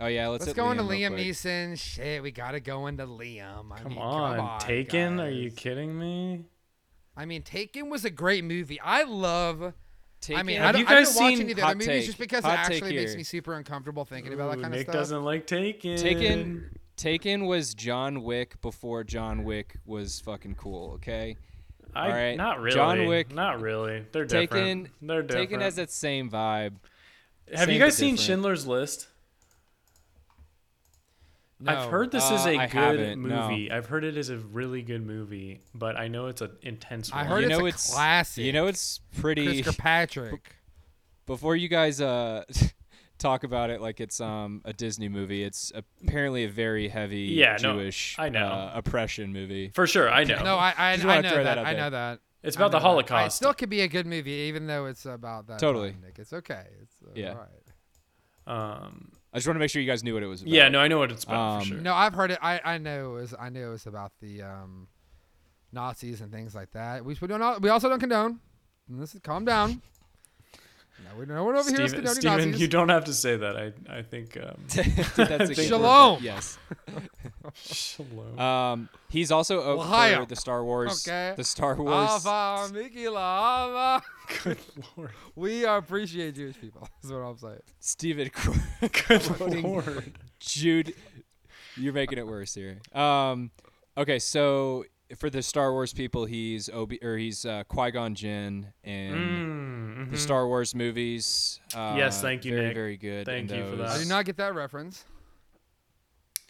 Oh 0.00 0.06
yeah, 0.06 0.28
let's, 0.28 0.42
let's 0.46 0.56
hit 0.56 0.62
go 0.62 0.70
into 0.70 0.84
real 0.84 1.10
Liam. 1.10 1.18
Neeson. 1.18 1.78
Shit, 1.78 2.22
we 2.22 2.30
gotta 2.30 2.60
go 2.60 2.86
into 2.86 3.06
Liam. 3.06 3.72
I 3.72 3.78
Come 3.80 3.88
mean, 3.92 3.98
on, 3.98 4.36
come 4.36 4.46
on, 4.46 4.60
Taken? 4.60 5.20
Are 5.20 5.30
you 5.30 5.50
kidding 5.50 5.98
me? 5.98 6.44
I 7.16 7.24
mean, 7.26 7.42
Taken 7.42 7.90
was 7.90 8.04
a 8.04 8.10
great 8.10 8.44
movie. 8.44 8.80
I 8.80 9.02
love. 9.02 9.74
Taken. 10.20 10.38
I 10.40 10.42
mean, 10.44 10.56
Taken- 10.56 10.62
I 10.62 10.66
Have 10.66 10.72
don't, 10.74 10.80
you 10.82 10.86
I 10.86 10.94
don't 10.94 11.04
guys 11.04 11.16
watch 11.16 11.28
seen 11.30 11.40
any 11.40 11.50
of 11.50 11.56
the 11.56 11.62
Hot 11.62 11.70
other 11.70 11.74
movies 11.78 11.88
take. 11.88 12.06
just 12.06 12.18
because 12.18 12.44
Hot 12.44 12.52
it 12.52 12.58
actually 12.58 12.94
makes 12.96 13.16
me 13.16 13.22
super 13.24 13.54
uncomfortable 13.54 14.04
thinking 14.04 14.32
about 14.34 14.50
that 14.52 14.60
kind 14.62 14.72
Nick 14.72 14.80
of 14.80 14.84
stuff. 14.84 14.94
Nick 14.94 15.00
doesn't 15.00 15.24
like 15.24 15.46
Taken. 15.46 15.96
Taken 15.96 16.70
Taken 16.96 17.46
was 17.46 17.74
John 17.74 18.22
Wick 18.22 18.60
before 18.60 19.04
John 19.04 19.44
Wick 19.44 19.78
was 19.84 20.20
fucking 20.20 20.56
cool, 20.56 20.92
okay? 20.94 21.36
I, 21.94 22.06
Alright, 22.06 22.36
Not 22.36 22.60
really. 22.60 22.74
John 22.74 23.06
Wick- 23.06 23.32
Not 23.34 23.60
really. 23.60 24.04
They're 24.12 24.26
Taken 24.26 24.84
different. 24.84 24.90
They're 25.02 25.22
different. 25.22 25.48
Taken 25.48 25.60
has 25.60 25.76
that 25.76 25.90
same 25.90 26.30
vibe. 26.30 26.74
Have 27.54 27.70
you 27.70 27.78
guys 27.78 27.96
seen 27.96 28.14
different. 28.14 28.26
Schindler's 28.26 28.66
List? 28.66 29.07
I've 31.66 31.90
heard 31.90 32.10
this 32.12 32.30
is 32.30 32.46
Uh, 32.46 32.50
a 32.50 32.58
I 32.58 32.66
good 32.66 32.72
haven't, 33.00 33.22
no. 33.26 33.48
movie. 33.48 33.70
I've 33.72 33.86
heard 33.86 34.04
it 34.04 34.16
is 34.16 34.30
a 34.30 34.38
really 34.38 34.82
good 34.82 35.04
movie, 35.04 35.60
but 35.74 35.96
I 35.96 36.06
know 36.08 36.26
it's 36.26 36.40
an 36.40 36.52
intense 36.62 37.10
one. 37.10 37.20
I 37.20 37.24
heard 37.24 37.40
you 37.40 37.48
it's 37.48 37.58
know 37.58 37.64
a 37.64 37.68
it's 37.68 37.92
classic. 37.92 38.44
You 38.44 38.52
know 38.52 38.66
it's 38.68 39.00
pretty 39.20 39.44
Chris 39.62 39.66
Kirkpatrick. 39.76 40.54
before 41.26 41.56
you 41.56 41.68
guys 41.68 42.00
uh 42.00 42.44
talk 43.18 43.42
about 43.42 43.70
it 43.70 43.80
like 43.80 44.00
it's 44.00 44.20
um 44.20 44.62
a 44.64 44.72
Disney 44.72 45.08
movie, 45.08 45.42
it's 45.42 45.72
apparently 45.74 46.44
a 46.44 46.48
very 46.48 46.86
heavy 46.88 47.22
Yeah, 47.22 47.56
no, 47.60 47.72
Jewish 47.74 48.14
I 48.18 48.28
know. 48.28 48.46
Uh, 48.46 48.72
oppression 48.76 49.32
movie. 49.32 49.70
For 49.74 49.86
sure, 49.88 50.08
I 50.08 50.22
know. 50.24 50.42
No, 50.44 50.56
I 50.56 50.72
I, 50.78 50.94
Just 50.96 51.06
I 51.08 51.20
know 51.22 51.34
that. 51.34 51.42
that 51.56 51.58
I 51.58 51.74
there. 51.74 51.82
know 51.82 51.90
that. 51.90 52.20
it's 52.44 52.54
about 52.54 52.70
the 52.70 52.78
Holocaust. 52.78 53.10
that. 53.20 53.26
It 53.26 53.30
still 53.32 53.54
could 53.54 53.68
be 53.70 53.80
a 53.80 53.88
good 53.88 54.06
movie, 54.06 54.30
even 54.30 54.68
though 54.68 54.86
it's 54.86 55.04
about 55.06 55.48
that. 55.48 55.58
Totally. 55.58 55.90
time, 55.90 56.02
Nick. 56.04 56.18
It's 56.20 56.32
okay. 56.32 56.66
It's 56.82 56.94
uh, 57.02 57.10
Yeah. 57.16 57.30
all 57.32 57.46
right. 58.46 58.74
um, 58.82 59.10
I 59.38 59.40
just 59.40 59.48
want 59.48 59.56
to 59.56 59.60
make 59.60 59.70
sure 59.70 59.80
you 59.80 59.88
guys 59.88 60.02
knew 60.04 60.14
what 60.14 60.22
it 60.22 60.26
was 60.26 60.42
about. 60.42 60.52
yeah, 60.52 60.68
no, 60.68 60.80
I 60.80 60.88
know 60.88 60.98
what 60.98 61.10
it's 61.12 61.24
about 61.24 61.54
Um, 61.56 61.60
for 61.60 61.66
sure. 61.68 61.78
No, 61.78 61.94
I've 61.94 62.14
heard 62.14 62.30
it. 62.30 62.38
I, 62.42 62.60
I 62.64 62.78
know 62.78 63.16
it 63.16 63.20
was 63.20 63.34
I 63.38 63.48
knew 63.48 63.68
it 63.68 63.70
was 63.70 63.86
about 63.86 64.12
the 64.20 64.42
um, 64.42 64.88
Nazis 65.72 66.20
and 66.20 66.32
things 66.32 66.54
like 66.54 66.70
that. 66.72 67.04
We 67.04 67.16
we 67.20 67.28
don't 67.28 67.60
we 67.62 67.68
also 67.68 67.88
don't 67.88 68.00
condone. 68.00 68.40
This 68.88 69.14
is 69.14 69.20
calm 69.20 69.44
down. 69.44 69.82
No, 71.04 71.18
we 71.18 71.26
no 71.26 71.44
one 71.44 71.56
over 71.56 71.70
here 71.70 71.82
is 71.82 71.90
Steven, 71.90 72.04
condoning 72.06 72.20
Steven, 72.20 72.36
Nazis. 72.50 72.60
you 72.60 72.68
don't 72.68 72.88
have 72.88 73.04
to 73.04 73.14
say 73.14 73.36
that. 73.36 73.56
I, 73.56 73.98
I 73.98 74.02
think. 74.02 74.36
Um, 74.36 74.56
That's 75.16 75.50
a 75.50 75.54
good 75.54 75.66
Shalom. 75.68 76.14
word. 76.14 76.22
Yes. 76.22 76.58
shalom. 77.54 78.38
Um, 78.38 78.88
he's 79.08 79.30
also 79.32 79.60
Ohio. 79.78 80.20
for 80.20 80.26
the 80.26 80.36
Star 80.36 80.64
Wars. 80.64 81.06
Okay. 81.06 81.34
The 81.36 81.44
Star 81.44 81.74
Wars. 81.76 82.26
Alpha, 82.26 82.72
Mickey 82.72 83.08
Lava. 83.08 84.04
Good 84.44 84.58
lord. 84.96 85.10
We 85.34 85.64
appreciate 85.64 86.34
Jewish 86.34 86.60
people. 86.60 86.88
Is 87.04 87.10
what 87.12 87.18
I'm 87.18 87.38
saying. 87.38 87.60
Steven 87.80 88.30
good 88.80 89.62
lord. 89.62 90.12
Jude, 90.40 90.94
you're 91.76 91.92
making 91.92 92.18
it 92.18 92.26
worse 92.26 92.54
here. 92.54 92.78
Um, 92.94 93.50
okay, 93.96 94.18
so 94.18 94.84
for 95.16 95.30
the 95.30 95.42
Star 95.42 95.72
Wars 95.72 95.92
people, 95.92 96.24
he's 96.26 96.68
Obi 96.68 96.98
or 97.02 97.16
he's 97.16 97.44
uh, 97.46 97.64
Qui 97.68 97.90
Gon 97.90 98.14
Jinn 98.14 98.72
in 98.84 99.12
Mm, 99.12 100.10
the 100.10 100.16
mhm. 100.16 100.20
Star 100.20 100.46
Wars 100.46 100.74
movies. 100.74 101.60
Uh, 101.74 101.94
Yes, 101.96 102.20
thank 102.20 102.44
you, 102.44 102.52
Very, 102.54 102.66
Nick. 102.66 102.74
very 102.74 102.96
good. 102.96 103.26
Thank 103.26 103.50
in 103.50 103.58
you 103.58 103.70
for 103.70 103.76
that. 103.76 103.88
I 103.88 103.98
do 104.02 104.08
not 104.08 104.24
get 104.24 104.36
that 104.36 104.54
reference. 104.54 105.04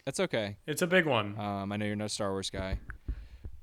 That's 0.04 0.20
okay. 0.20 0.56
It's 0.66 0.82
a 0.82 0.86
big 0.86 1.06
one. 1.06 1.38
Um, 1.38 1.70
I 1.70 1.76
know 1.76 1.84
you're 1.86 1.94
not 1.96 2.06
a 2.06 2.08
Star 2.08 2.30
Wars 2.30 2.50
guy, 2.50 2.78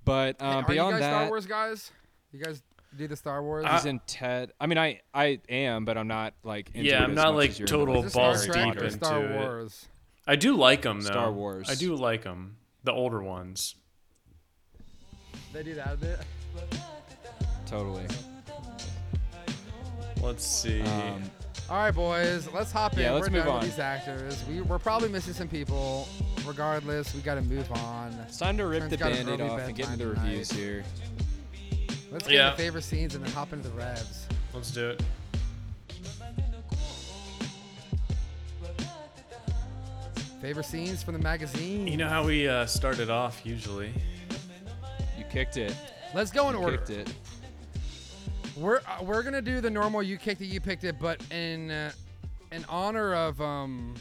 but 0.04 0.36
Hey, 0.40 0.46
um, 0.48 0.56
are 0.56 0.60
you 0.62 0.68
beyond 0.76 1.00
guys 1.00 1.10
Star 1.10 1.28
Wars 1.28 1.46
guys? 1.46 1.92
You 2.32 2.44
guys 2.44 2.62
do 2.96 3.08
the 3.08 3.16
Star 3.16 3.42
Wars? 3.42 3.66
he's 3.70 3.86
in 3.86 4.00
Ted. 4.06 4.52
I 4.62 4.68
mean, 4.68 4.78
I 4.78 5.02
I 5.14 5.40
am, 5.50 5.86
but 5.86 5.98
I'm 5.98 6.08
not 6.08 6.34
like. 6.44 6.70
Into 6.76 6.88
Yeah, 6.90 7.02
it 7.02 7.04
I'm 7.06 7.12
as 7.12 7.16
not, 7.16 7.34
much 7.34 7.36
like, 7.36 7.50
as 7.52 7.60
you're 7.60 7.68
total 7.68 7.96
into 7.96 8.08
Is 8.08 8.16
it. 8.16 8.18
it 8.18 8.22
balls 8.22 8.44
Star 8.44 8.54
deep 8.54 8.76
into 8.82 8.92
Star 8.92 9.24
it. 9.26 9.32
Wars? 9.40 9.88
I 10.28 10.36
do 10.36 10.56
like 10.56 10.84
them 10.84 11.02
though. 11.02 11.10
Star 11.12 11.32
Wars. 11.32 11.68
I 11.70 11.76
do 11.76 11.96
like 11.96 12.24
them. 12.24 12.58
The 12.84 12.92
older 12.94 13.22
ones. 13.24 13.76
They 15.56 15.64
do 15.64 15.74
that 15.76 15.94
a 15.94 15.96
bit. 15.96 16.20
Totally. 17.66 18.04
Let's 20.22 20.46
see. 20.46 20.82
Um, 20.82 21.24
All 21.70 21.78
right, 21.78 21.92
boys, 21.92 22.50
let's 22.54 22.74
hop 22.74 22.96
in. 22.96 23.00
Yeah, 23.00 23.12
let's 23.14 23.28
we're 23.30 23.38
move 23.38 23.46
done 23.46 23.54
on. 23.54 23.60
with 23.62 23.70
these 23.70 23.80
actors. 23.80 24.44
We, 24.50 24.60
we're 24.60 24.80
probably 24.80 25.08
missing 25.08 25.34
some 25.34 25.48
people. 25.48 26.10
Regardless, 26.46 27.16
we 27.16 27.22
got 27.22 27.36
to 27.36 27.42
move 27.42 27.72
on. 27.72 28.12
it's 28.28 28.38
time 28.38 28.58
to 28.58 28.66
rip 28.66 28.80
Trent's 28.80 28.98
the 28.98 28.98
got 28.98 29.14
an 29.14 29.26
band-aid 29.28 29.40
early 29.40 29.50
off 29.50 29.62
and 29.62 29.76
get 29.78 29.86
into 29.90 29.98
the 30.00 30.06
bedtime 30.08 30.26
reviews 30.26 30.50
tonight. 30.50 30.62
here. 30.62 30.84
Let's 32.12 32.28
get 32.28 32.34
Yeah. 32.34 32.50
the 32.52 32.58
favorite 32.58 32.84
scenes 32.84 33.16
and 33.16 33.24
then 33.26 33.32
hop 33.32 33.54
into 33.54 33.70
the 33.70 33.76
revs. 33.76 34.28
Let's 34.54 34.72
do 34.72 34.90
it. 34.90 35.02
Favorite 40.42 40.66
scenes 40.66 41.02
from 41.02 41.14
the 41.14 41.22
magazine. 41.22 41.88
You 41.88 41.96
know 41.96 42.10
how 42.10 42.26
we 42.26 42.46
uh, 42.46 42.66
started 42.66 43.10
off 43.10 43.40
usually. 43.46 43.94
You 45.36 45.42
kicked 45.42 45.58
it. 45.58 45.76
Let's 46.14 46.32
go 46.32 46.50
in 46.50 46.56
order. 46.56 46.78
Kicked 46.78 46.92
it. 46.92 47.14
We're 48.56 48.78
uh, 48.78 49.04
we're 49.04 49.22
gonna 49.22 49.42
do 49.42 49.60
the 49.60 49.70
normal. 49.70 50.02
You 50.02 50.16
kicked 50.16 50.40
it, 50.40 50.46
you 50.46 50.62
picked 50.62 50.86
it, 50.86 50.96
but 50.98 51.22
in 51.30 51.72
uh, 51.72 51.92
in 52.54 52.64
honor 52.70 53.14
of 53.14 53.42
um. 53.42 53.96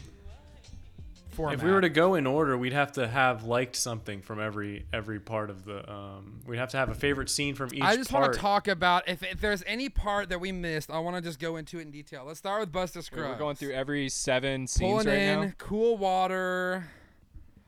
Format. 1.30 1.58
If 1.58 1.64
we 1.64 1.72
were 1.72 1.80
to 1.80 1.88
go 1.88 2.14
in 2.14 2.28
order, 2.28 2.56
we'd 2.56 2.72
have 2.72 2.92
to 2.92 3.08
have 3.08 3.42
liked 3.42 3.74
something 3.74 4.22
from 4.22 4.38
every 4.40 4.86
every 4.92 5.18
part 5.18 5.50
of 5.50 5.64
the. 5.64 5.90
Um, 5.92 6.38
we'd 6.46 6.58
have 6.58 6.68
to 6.68 6.76
have 6.76 6.90
a 6.90 6.94
favorite 6.94 7.28
scene 7.28 7.56
from 7.56 7.74
each. 7.74 7.80
Part. 7.80 7.92
I 7.92 7.96
just 7.96 8.12
part. 8.12 8.22
want 8.22 8.34
to 8.34 8.38
talk 8.38 8.68
about 8.68 9.08
if, 9.08 9.24
if 9.24 9.40
there's 9.40 9.64
any 9.66 9.88
part 9.88 10.28
that 10.28 10.40
we 10.40 10.52
missed. 10.52 10.92
I 10.92 11.00
want 11.00 11.16
to 11.16 11.22
just 11.22 11.40
go 11.40 11.56
into 11.56 11.80
it 11.80 11.82
in 11.82 11.90
detail. 11.90 12.22
Let's 12.24 12.38
start 12.38 12.60
with 12.60 12.70
Buster 12.70 13.00
Wait, 13.00 13.06
Scruggs. 13.06 13.30
We're 13.30 13.38
going 13.38 13.56
through 13.56 13.72
every 13.72 14.08
seven 14.08 14.68
scenes 14.68 14.88
pulling 14.88 15.08
right 15.08 15.18
in 15.18 15.40
now. 15.40 15.52
cool 15.58 15.96
water. 15.96 16.84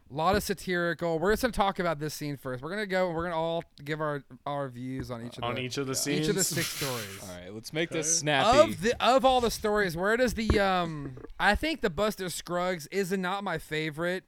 A 0.09 0.15
lot 0.15 0.37
of 0.37 0.43
satirical. 0.45 1.19
We're 1.19 1.33
just 1.33 1.43
gonna 1.43 1.53
talk 1.53 1.79
about 1.81 1.99
this 1.99 2.15
scene 2.15 2.37
first. 2.37 2.63
We're 2.63 2.71
gonna 2.71 2.87
go. 2.87 3.09
and 3.09 3.17
We're 3.17 3.25
gonna 3.25 3.37
all 3.41 3.65
give 3.85 4.01
our 4.01 4.23
our 4.47 4.69
views 4.69 5.11
on 5.11 5.27
each 5.27 5.37
of 5.39 5.43
on 5.45 5.57
the 5.57 5.63
each 5.63 5.79
of 5.79 5.87
the 5.89 5.97
scenes. 5.97 6.21
each 6.21 6.29
of 6.29 6.37
the 6.37 6.45
six 6.45 6.67
stories. 6.79 7.19
All 7.23 7.37
right, 7.37 7.53
let's 7.53 7.73
make 7.73 7.91
this 7.91 8.07
Okay. 8.07 8.21
snappy. 8.21 8.59
Of 8.73 8.81
the 8.83 9.05
of 9.05 9.25
all 9.25 9.41
the 9.41 9.51
stories, 9.51 9.97
where 9.97 10.17
does 10.17 10.35
the 10.35 10.61
um? 10.61 11.17
I 11.41 11.57
think 11.57 11.81
the 11.81 11.91
Buster 11.91 12.29
Scruggs 12.29 12.87
is 12.89 13.11
not 13.13 13.43
my 13.43 13.59
favorite. 13.59 14.25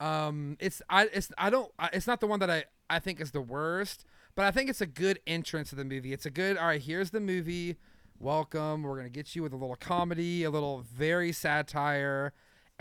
Um, 0.00 0.56
it's 0.60 0.80
I 0.88 1.08
it's 1.12 1.30
I 1.36 1.50
don't 1.50 1.70
I, 1.78 1.90
it's 1.92 2.06
not 2.06 2.20
the 2.20 2.26
one 2.26 2.40
that 2.40 2.50
I 2.50 2.64
I 2.88 2.98
think 2.98 3.20
is 3.20 3.32
the 3.32 3.42
worst, 3.42 4.06
but 4.34 4.46
I 4.46 4.50
think 4.50 4.70
it's 4.70 4.80
a 4.80 4.86
good 4.86 5.20
entrance 5.26 5.68
to 5.70 5.76
the 5.76 5.84
movie. 5.84 6.14
It's 6.14 6.24
a 6.26 6.30
good 6.30 6.56
all 6.56 6.66
right. 6.68 6.80
Here's 6.80 7.10
the 7.10 7.20
movie. 7.20 7.76
Welcome. 8.18 8.82
We're 8.82 8.96
gonna 8.96 9.10
get 9.10 9.36
you 9.36 9.42
with 9.42 9.52
a 9.52 9.56
little 9.56 9.76
comedy, 9.76 10.42
a 10.44 10.50
little 10.50 10.80
very 10.90 11.32
satire, 11.32 12.32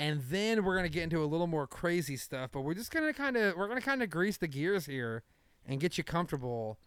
and 0.02 0.22
then 0.30 0.64
we're 0.66 0.76
gonna 0.76 0.90
get 0.90 1.04
into 1.04 1.24
a 1.24 1.26
little 1.26 1.48
more 1.48 1.68
crazy 1.68 2.18
stuff. 2.18 2.50
But 2.52 2.62
we're 2.62 2.74
just 2.74 2.92
gonna 2.92 3.14
kind 3.14 3.38
of 3.38 3.56
we're 3.56 3.68
gonna 3.68 3.82
kind 3.82 4.02
of 4.02 4.10
grease 4.10 4.38
the 4.38 4.48
gears 4.48 4.86
here 4.86 5.24
and 5.68 5.80
get 5.80 5.98
you 5.98 6.04
comfortable. 6.04 6.78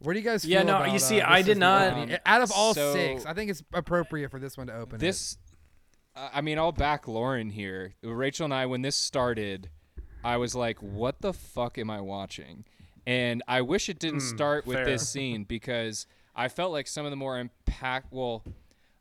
Where 0.00 0.12
do 0.14 0.18
you 0.20 0.24
guys? 0.24 0.44
Yeah, 0.44 0.58
feel 0.58 0.66
no, 0.66 0.76
about, 0.76 0.88
you 0.90 0.96
uh, 0.96 0.98
see, 0.98 1.14
this 1.16 1.24
I 1.26 1.42
did 1.42 1.58
not- 1.58 1.92
opening? 1.92 2.18
out 2.26 2.42
of 2.42 2.50
all 2.52 2.74
So- 2.74 2.92
six, 2.92 3.24
I 3.24 3.34
think 3.34 3.50
it's 3.50 3.62
appropriate 3.72 4.30
for 4.30 4.38
this 4.40 4.56
one 4.58 4.66
to 4.66 4.74
open. 4.74 4.98
this 4.98 5.38
uh, 6.14 6.28
i 6.34 6.40
mean 6.42 6.58
i'll 6.58 6.72
back 6.72 7.08
lauren 7.08 7.48
here 7.50 7.94
rachel 8.02 8.44
and 8.44 8.52
i 8.52 8.66
when 8.66 8.82
this 8.82 8.96
started 8.96 9.70
i 10.22 10.36
was 10.36 10.54
like 10.54 10.76
what 10.82 11.22
the 11.22 11.32
fuck 11.32 11.78
am 11.78 11.88
i 11.88 12.00
watching 12.02 12.64
and 13.06 13.42
i 13.48 13.62
wish 13.62 13.88
it 13.88 13.98
didn't 13.98 14.20
Hmm, 14.20 14.36
start 14.36 14.66
with 14.66 14.76
fair. 14.76 14.84
this 14.84 15.08
scene 15.12 15.44
because 15.44 16.06
i 16.36 16.48
felt 16.48 16.70
like 16.70 16.86
some 16.86 17.06
of 17.06 17.10
the 17.12 17.16
more 17.16 17.38
impact 17.38 18.08
well 18.10 18.42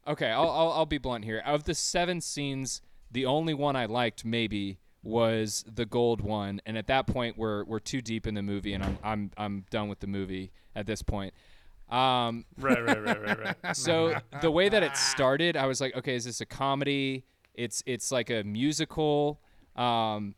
okay 0.08 0.30
I'll, 0.32 0.50
I'll, 0.50 0.72
I'll 0.72 0.86
be 0.86 1.00
blunt 1.00 1.26
here 1.26 1.42
of 1.46 1.66
the 1.66 1.74
seven 1.76 2.22
scenes 2.22 2.82
the 3.12 3.26
only 3.26 3.54
one 3.54 3.76
i 3.76 3.86
liked 3.86 4.26
maybe 4.26 4.78
was 5.04 5.66
the 5.74 5.86
gold 5.86 6.22
one 6.22 6.62
and 6.66 6.78
at 6.78 6.88
that 6.88 7.08
point 7.08 7.38
we're 7.38 7.64
we're 7.64 7.80
too 7.80 8.02
deep 8.02 8.28
in 8.28 8.36
the 8.36 8.42
movie 8.42 8.74
and 8.74 8.84
i'm 8.84 8.98
i'm, 9.04 9.32
I'm 9.38 9.66
done 9.70 9.90
with 9.90 10.00
the 10.00 10.08
movie 10.08 10.52
at 10.76 10.86
this 10.86 11.02
point 11.02 11.34
um, 11.92 12.46
right, 12.58 12.84
right, 12.84 13.04
right, 13.04 13.22
right, 13.22 13.40
right. 13.40 13.56
so 13.76 14.16
the 14.42 14.50
way 14.50 14.70
that 14.70 14.82
it 14.82 14.96
started, 14.96 15.58
I 15.58 15.66
was 15.66 15.82
like, 15.82 15.96
okay, 15.98 16.16
is 16.16 16.26
this 16.26 16.42
a 16.42 16.46
comedy? 16.46 17.26
It's 17.54 17.84
it's 17.86 18.12
like 18.12 18.30
a 18.30 18.44
musical. 18.44 19.42
Um, 19.76 20.36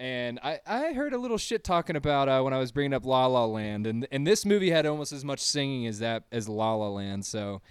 and 0.00 0.38
I, 0.42 0.60
I 0.66 0.92
heard 0.92 1.12
a 1.12 1.18
little 1.18 1.38
shit 1.38 1.64
talking 1.64 1.96
about 1.96 2.28
uh, 2.28 2.42
when 2.42 2.52
I 2.52 2.58
was 2.58 2.72
bringing 2.72 2.94
up 2.94 3.06
La 3.06 3.26
La 3.26 3.44
Land, 3.44 3.86
and 3.86 4.06
and 4.10 4.26
this 4.26 4.44
movie 4.44 4.70
had 4.70 4.86
almost 4.86 5.12
as 5.12 5.24
much 5.24 5.40
singing 5.40 5.86
as 5.86 6.00
that 6.00 6.24
as 6.32 6.48
La 6.48 6.74
La 6.74 6.88
Land. 6.88 7.24
So 7.24 7.62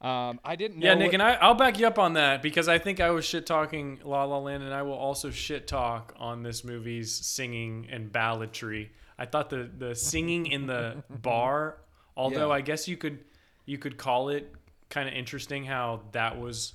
um, 0.00 0.38
I 0.44 0.54
didn't 0.56 0.78
know. 0.78 0.86
Yeah, 0.86 0.94
Nick, 0.94 1.06
what- 1.08 1.14
and 1.14 1.22
I, 1.22 1.34
I'll 1.34 1.54
back 1.54 1.78
you 1.78 1.86
up 1.86 1.98
on 1.98 2.12
that 2.14 2.40
because 2.42 2.68
I 2.68 2.78
think 2.78 3.00
I 3.00 3.10
was 3.10 3.24
shit 3.24 3.46
talking 3.46 3.98
La 4.04 4.24
La 4.24 4.38
Land, 4.38 4.62
and 4.62 4.72
I 4.72 4.82
will 4.82 4.92
also 4.94 5.30
shit 5.30 5.66
talk 5.66 6.14
on 6.18 6.42
this 6.42 6.62
movie's 6.64 7.12
singing 7.12 7.88
and 7.90 8.12
balladry. 8.12 8.90
I 9.18 9.26
thought 9.26 9.50
the 9.50 9.68
the 9.76 9.94
singing 9.96 10.46
in 10.46 10.66
the 10.66 11.02
bar, 11.10 11.78
although 12.16 12.48
Yeah. 12.48 12.54
I 12.54 12.60
guess 12.60 12.86
you 12.86 12.96
could 12.96 13.24
you 13.66 13.76
could 13.78 13.96
call 13.96 14.28
it 14.28 14.52
kind 14.88 15.08
of 15.08 15.14
interesting 15.14 15.64
how 15.64 16.02
that 16.12 16.40
was 16.40 16.74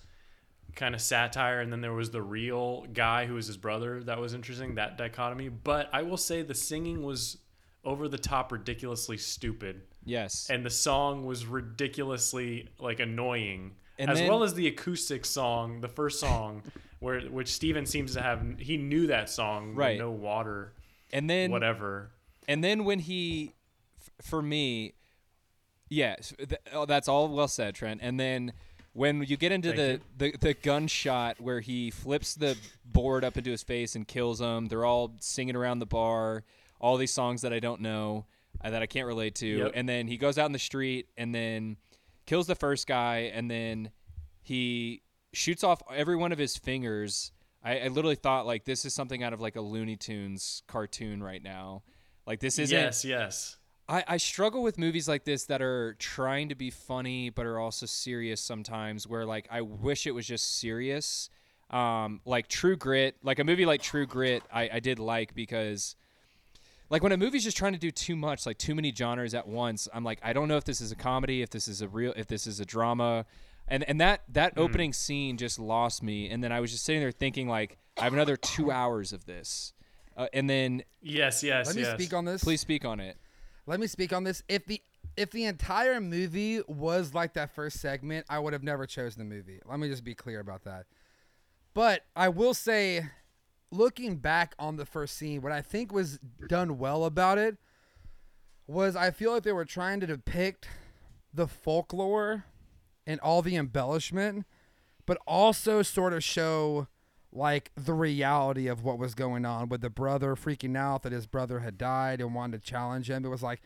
kind 0.75 0.93
of 0.93 1.01
satire, 1.01 1.61
and 1.61 1.71
then 1.71 1.79
there 1.81 1.93
was 1.93 2.09
the 2.11 2.21
real 2.21 2.85
guy 2.93 3.25
who 3.25 3.35
was 3.35 3.47
his 3.47 3.57
brother. 3.57 4.03
That 4.03 4.19
was 4.19 4.33
interesting 4.33 4.75
that 4.75 4.97
dichotomy. 4.97 5.47
But 5.49 5.89
I 5.93 6.01
will 6.01 6.17
say 6.17 6.41
the 6.41 6.53
singing 6.55 7.03
was 7.03 7.37
over 7.85 8.07
the 8.09 8.17
top, 8.17 8.51
ridiculously 8.51 9.17
stupid 9.17 9.81
yes, 10.05 10.47
and 10.49 10.65
the 10.65 10.69
song 10.69 11.25
was 11.25 11.45
ridiculously 11.45 12.69
like 12.79 12.99
annoying. 12.99 13.71
And 13.99 14.09
as 14.09 14.19
then- 14.19 14.27
well 14.29 14.43
as 14.43 14.53
the 14.53 14.67
acoustic 14.67 15.25
song 15.25 15.81
the 15.81 15.87
first 15.87 16.19
song 16.19 16.63
where 16.99 17.21
which 17.21 17.49
steven 17.51 17.85
seems 17.85 18.13
to 18.13 18.21
have 18.21 18.41
he 18.59 18.77
knew 18.77 19.07
that 19.07 19.29
song 19.29 19.75
Right. 19.75 19.99
no 19.99 20.09
water 20.11 20.73
and 21.11 21.29
then 21.29 21.51
whatever. 21.51 22.09
and 22.47 22.63
then 22.63 22.85
when 22.85 22.99
he, 22.99 23.51
f- 24.01 24.25
for 24.25 24.41
me, 24.41 24.93
yes, 25.89 26.33
th- 26.37 26.59
oh, 26.73 26.85
that's 26.85 27.07
all 27.07 27.27
well 27.29 27.47
said, 27.47 27.75
Trent. 27.75 27.99
And 28.03 28.19
then 28.19 28.53
when 28.93 29.23
you 29.23 29.37
get 29.37 29.51
into 29.51 29.71
the, 29.73 29.99
the 30.17 30.31
the 30.39 30.53
gunshot 30.53 31.39
where 31.39 31.59
he 31.59 31.91
flips 31.91 32.35
the 32.35 32.57
board 32.85 33.23
up 33.23 33.37
into 33.37 33.51
his 33.51 33.63
face 33.63 33.95
and 33.95 34.07
kills 34.07 34.39
him, 34.41 34.67
they're 34.67 34.85
all 34.85 35.13
singing 35.19 35.55
around 35.55 35.79
the 35.79 35.85
bar, 35.85 36.43
all 36.79 36.97
these 36.97 37.11
songs 37.11 37.41
that 37.41 37.53
I 37.53 37.59
don't 37.59 37.81
know, 37.81 38.25
that 38.71 38.81
I 38.81 38.85
can't 38.85 39.07
relate 39.07 39.35
to, 39.35 39.47
Yep. 39.47 39.71
and 39.75 39.87
then 39.89 40.07
he 40.07 40.17
goes 40.17 40.37
out 40.37 40.45
in 40.45 40.51
the 40.51 40.59
street 40.59 41.07
and 41.17 41.33
then 41.33 41.77
kills 42.25 42.47
the 42.47 42.55
first 42.55 42.87
guy, 42.87 43.31
and 43.33 43.49
then 43.51 43.91
he 44.41 45.01
shoots 45.33 45.63
off 45.63 45.81
every 45.93 46.15
one 46.15 46.31
of 46.31 46.37
his 46.37 46.55
fingers. 46.57 47.31
I, 47.63 47.79
I 47.79 47.87
literally 47.87 48.15
thought 48.15 48.45
like 48.45 48.65
this 48.65 48.85
is 48.85 48.93
something 48.93 49.23
out 49.23 49.33
of 49.33 49.41
like 49.41 49.55
a 49.55 49.61
Looney 49.61 49.95
Tunes 49.95 50.63
cartoon 50.67 51.23
right 51.23 51.41
now. 51.41 51.83
Like 52.27 52.39
this 52.39 52.59
isn't. 52.59 52.77
yes 52.77 53.03
yes 53.05 53.57
I, 53.89 54.03
I 54.07 54.17
struggle 54.17 54.63
with 54.63 54.77
movies 54.77 55.07
like 55.09 55.25
this 55.25 55.45
that 55.45 55.61
are 55.61 55.93
trying 55.99 56.49
to 56.49 56.55
be 56.55 56.69
funny 56.69 57.29
but 57.29 57.45
are 57.45 57.59
also 57.59 57.85
serious 57.85 58.39
sometimes. 58.41 59.07
Where 59.07 59.25
like 59.25 59.47
I 59.51 59.61
wish 59.61 60.07
it 60.07 60.11
was 60.11 60.25
just 60.25 60.59
serious. 60.59 61.29
Um, 61.69 62.21
like 62.25 62.47
True 62.47 62.75
Grit, 62.75 63.15
like 63.23 63.39
a 63.39 63.43
movie 63.43 63.65
like 63.65 63.81
True 63.81 64.05
Grit, 64.05 64.43
I, 64.53 64.69
I 64.73 64.79
did 64.79 64.99
like 64.99 65.33
because 65.33 65.95
like 66.93 67.01
when 67.01 67.11
a 67.11 67.17
movie's 67.17 67.43
just 67.43 67.57
trying 67.57 67.73
to 67.73 67.79
do 67.79 67.89
too 67.89 68.15
much, 68.15 68.45
like 68.45 68.59
too 68.59 68.75
many 68.75 68.93
genres 68.93 69.33
at 69.33 69.47
once, 69.47 69.87
I'm 69.95 70.03
like, 70.03 70.19
I 70.21 70.31
don't 70.31 70.47
know 70.47 70.57
if 70.57 70.63
this 70.63 70.79
is 70.79 70.91
a 70.91 70.95
comedy, 70.95 71.41
if 71.41 71.49
this 71.49 71.67
is 71.67 71.81
a 71.81 71.87
real, 71.87 72.13
if 72.15 72.27
this 72.27 72.45
is 72.45 72.59
a 72.59 72.65
drama, 72.65 73.25
and 73.67 73.83
and 73.85 73.99
that 73.99 74.21
that 74.29 74.53
opening 74.57 74.93
scene 74.93 75.37
just 75.37 75.57
lost 75.57 76.03
me. 76.03 76.29
And 76.29 76.43
then 76.43 76.51
I 76.51 76.59
was 76.59 76.71
just 76.71 76.85
sitting 76.85 77.01
there 77.01 77.11
thinking, 77.11 77.49
like, 77.49 77.79
I 77.97 78.03
have 78.03 78.13
another 78.13 78.37
two 78.37 78.69
hours 78.69 79.11
of 79.11 79.25
this, 79.25 79.73
uh, 80.15 80.27
and 80.33 80.47
then 80.47 80.83
yes 81.01 81.41
yes 81.41 81.65
Let 81.65 81.75
me 81.75 81.83
speak 81.83 82.13
on 82.13 82.25
this. 82.25 82.43
please 82.43 82.61
speak 82.61 82.85
on 82.85 82.99
it. 82.99 83.17
Let 83.65 83.79
me 83.79 83.87
speak 83.87 84.13
on 84.13 84.23
this. 84.23 84.43
If 84.47 84.67
the 84.67 84.79
if 85.17 85.31
the 85.31 85.45
entire 85.45 85.99
movie 85.99 86.61
was 86.67 87.15
like 87.15 87.33
that 87.33 87.55
first 87.55 87.81
segment, 87.81 88.27
I 88.29 88.37
would 88.37 88.53
have 88.53 88.63
never 88.63 88.85
chosen 88.85 89.17
the 89.27 89.35
movie. 89.35 89.59
Let 89.67 89.79
me 89.79 89.89
just 89.89 90.03
be 90.03 90.13
clear 90.13 90.39
about 90.39 90.65
that. 90.65 90.85
But 91.73 92.05
I 92.15 92.29
will 92.29 92.53
say, 92.53 93.07
looking 93.73 94.17
back 94.17 94.55
on 94.59 94.77
the 94.77 94.85
first 94.85 95.17
scene, 95.17 95.41
what 95.41 95.51
I 95.51 95.61
think 95.61 95.91
was 95.91 96.19
done 96.47 96.77
well 96.77 97.05
about 97.05 97.37
it 97.37 97.57
was 98.67 98.95
I 98.95 99.11
feel 99.11 99.31
like 99.31 99.43
they 99.43 99.51
were 99.51 99.65
trying 99.65 99.99
to 100.01 100.07
depict 100.07 100.67
the 101.33 101.47
folklore 101.47 102.45
and 103.05 103.19
all 103.19 103.41
the 103.41 103.55
embellishment, 103.55 104.45
but 105.05 105.17
also 105.27 105.81
sort 105.81 106.13
of 106.13 106.23
show 106.23 106.87
like 107.31 107.71
the 107.75 107.93
reality 107.93 108.67
of 108.67 108.83
what 108.83 108.99
was 108.99 109.15
going 109.15 109.43
on 109.43 109.67
with 109.67 109.81
the 109.81 109.89
brother 109.89 110.35
freaking 110.35 110.77
out 110.77 111.01
that 111.01 111.11
his 111.11 111.25
brother 111.25 111.59
had 111.59 111.77
died 111.77 112.21
and 112.21 112.35
wanted 112.35 112.61
to 112.61 112.67
challenge 112.67 113.09
him. 113.09 113.25
It 113.25 113.29
was 113.29 113.43
like 113.43 113.61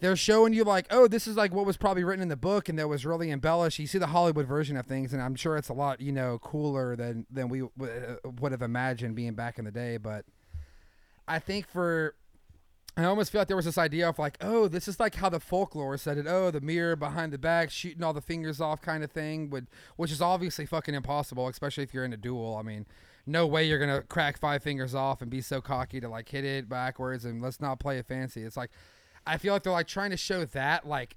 they're 0.00 0.16
showing 0.16 0.52
you 0.52 0.64
like, 0.64 0.86
oh, 0.90 1.08
this 1.08 1.26
is 1.26 1.36
like 1.36 1.54
what 1.54 1.64
was 1.64 1.76
probably 1.76 2.04
written 2.04 2.22
in 2.22 2.28
the 2.28 2.36
book 2.36 2.68
and 2.68 2.78
that 2.78 2.88
was 2.88 3.06
really 3.06 3.30
embellished. 3.30 3.78
You 3.78 3.86
see 3.86 3.98
the 3.98 4.08
Hollywood 4.08 4.46
version 4.46 4.76
of 4.76 4.86
things, 4.86 5.12
and 5.12 5.22
I'm 5.22 5.34
sure 5.34 5.56
it's 5.56 5.68
a 5.68 5.74
lot, 5.74 6.00
you 6.00 6.12
know, 6.12 6.38
cooler 6.38 6.96
than 6.96 7.26
than 7.30 7.48
we 7.48 7.60
w- 7.78 7.92
uh, 7.92 8.28
would 8.40 8.52
have 8.52 8.62
imagined 8.62 9.16
being 9.16 9.34
back 9.34 9.58
in 9.58 9.64
the 9.64 9.70
day. 9.70 9.96
But 9.96 10.24
I 11.26 11.38
think 11.38 11.66
for 11.66 12.14
I 12.98 13.04
almost 13.04 13.30
feel 13.30 13.42
like 13.42 13.48
there 13.48 13.56
was 13.56 13.66
this 13.66 13.76
idea 13.76 14.08
of 14.08 14.18
like, 14.18 14.38
oh, 14.40 14.68
this 14.68 14.88
is 14.88 14.98
like 14.98 15.16
how 15.16 15.28
the 15.28 15.40
folklore 15.40 15.98
said 15.98 16.16
it. 16.16 16.26
Oh, 16.26 16.50
the 16.50 16.62
mirror 16.62 16.96
behind 16.96 17.30
the 17.30 17.38
back, 17.38 17.70
shooting 17.70 18.02
all 18.02 18.14
the 18.14 18.22
fingers 18.22 18.58
off, 18.58 18.80
kind 18.80 19.04
of 19.04 19.10
thing. 19.10 19.50
Would 19.50 19.66
which 19.96 20.10
is 20.10 20.22
obviously 20.22 20.66
fucking 20.66 20.94
impossible, 20.94 21.48
especially 21.48 21.84
if 21.84 21.92
you're 21.92 22.04
in 22.04 22.12
a 22.12 22.18
duel. 22.18 22.56
I 22.58 22.62
mean, 22.62 22.86
no 23.26 23.46
way 23.46 23.64
you're 23.64 23.78
gonna 23.78 24.02
crack 24.02 24.38
five 24.38 24.62
fingers 24.62 24.94
off 24.94 25.20
and 25.20 25.30
be 25.30 25.40
so 25.40 25.60
cocky 25.60 26.00
to 26.00 26.08
like 26.08 26.28
hit 26.28 26.44
it 26.44 26.68
backwards 26.68 27.24
and 27.24 27.42
let's 27.42 27.60
not 27.60 27.80
play 27.80 27.98
it 27.98 28.06
fancy. 28.06 28.42
It's 28.42 28.56
like 28.56 28.70
I 29.26 29.38
feel 29.38 29.52
like 29.52 29.62
they're 29.62 29.72
like 29.72 29.88
trying 29.88 30.10
to 30.10 30.16
show 30.16 30.44
that 30.46 30.86
like 30.86 31.16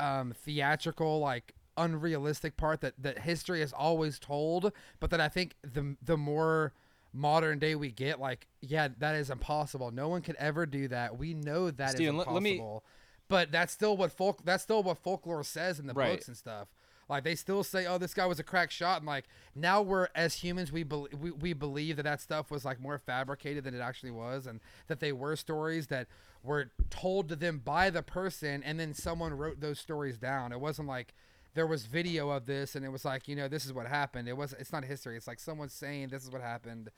um 0.00 0.32
theatrical 0.32 1.18
like 1.20 1.54
unrealistic 1.76 2.56
part 2.56 2.80
that 2.82 2.94
that 2.98 3.18
history 3.20 3.60
has 3.60 3.72
always 3.72 4.18
told, 4.18 4.72
but 5.00 5.10
that 5.10 5.20
I 5.20 5.28
think 5.28 5.54
the 5.62 5.96
the 6.02 6.16
more 6.16 6.72
modern 7.14 7.58
day 7.58 7.74
we 7.74 7.90
get 7.90 8.18
like 8.20 8.46
yeah 8.60 8.88
that 8.98 9.14
is 9.16 9.30
impossible. 9.30 9.90
No 9.90 10.08
one 10.08 10.22
could 10.22 10.36
ever 10.36 10.66
do 10.66 10.88
that. 10.88 11.18
We 11.18 11.34
know 11.34 11.70
that 11.70 11.90
is 11.90 11.94
Steven, 11.96 12.16
let- 12.16 12.26
impossible 12.26 12.34
let 12.34 12.42
me- 12.42 12.80
but 13.28 13.50
that's 13.52 13.72
still 13.72 13.96
what 13.96 14.12
folk 14.12 14.44
that's 14.44 14.62
still 14.62 14.82
what 14.82 14.98
folklore 14.98 15.42
says 15.44 15.78
in 15.78 15.86
the 15.86 15.94
Right. 15.94 16.12
books 16.12 16.28
and 16.28 16.36
stuff 16.36 16.68
like 17.12 17.24
they 17.24 17.34
still 17.34 17.62
say 17.62 17.86
oh 17.86 17.98
this 17.98 18.14
guy 18.14 18.26
was 18.26 18.40
a 18.40 18.42
crack 18.42 18.70
shot 18.70 18.98
and 18.98 19.06
like 19.06 19.24
now 19.54 19.80
we're 19.82 20.08
as 20.14 20.34
humans 20.36 20.72
we, 20.72 20.82
bel 20.82 21.06
we 21.20 21.30
we 21.30 21.52
believe 21.52 21.96
that 21.96 22.04
that 22.04 22.20
stuff 22.20 22.50
was 22.50 22.64
like 22.64 22.80
more 22.80 22.98
fabricated 22.98 23.64
than 23.64 23.74
it 23.74 23.80
actually 23.80 24.10
was 24.10 24.46
and 24.46 24.60
that 24.88 24.98
they 24.98 25.12
were 25.12 25.36
stories 25.36 25.88
that 25.88 26.08
were 26.42 26.70
told 26.90 27.28
to 27.28 27.36
them 27.36 27.60
by 27.64 27.90
the 27.90 28.02
person 28.02 28.62
and 28.62 28.78
then 28.80 28.94
someone 28.94 29.32
wrote 29.34 29.60
those 29.60 29.78
stories 29.78 30.18
down. 30.18 30.52
It 30.52 30.60
wasn't 30.60 30.88
like 30.88 31.14
there 31.54 31.66
was 31.66 31.86
video 31.86 32.30
of 32.30 32.46
this 32.46 32.74
and 32.74 32.84
it 32.84 32.88
was 32.88 33.04
like 33.04 33.28
you 33.28 33.36
know 33.36 33.48
this 33.48 33.64
is 33.64 33.72
what 33.72 33.86
happened. 33.86 34.28
It 34.28 34.36
was 34.36 34.54
it's 34.58 34.72
not 34.72 34.84
history. 34.84 35.16
It's 35.16 35.28
like 35.28 35.40
someone 35.40 35.68
saying 35.68 36.08
this 36.08 36.24
is 36.24 36.30
what 36.30 36.42
happened. 36.42 36.90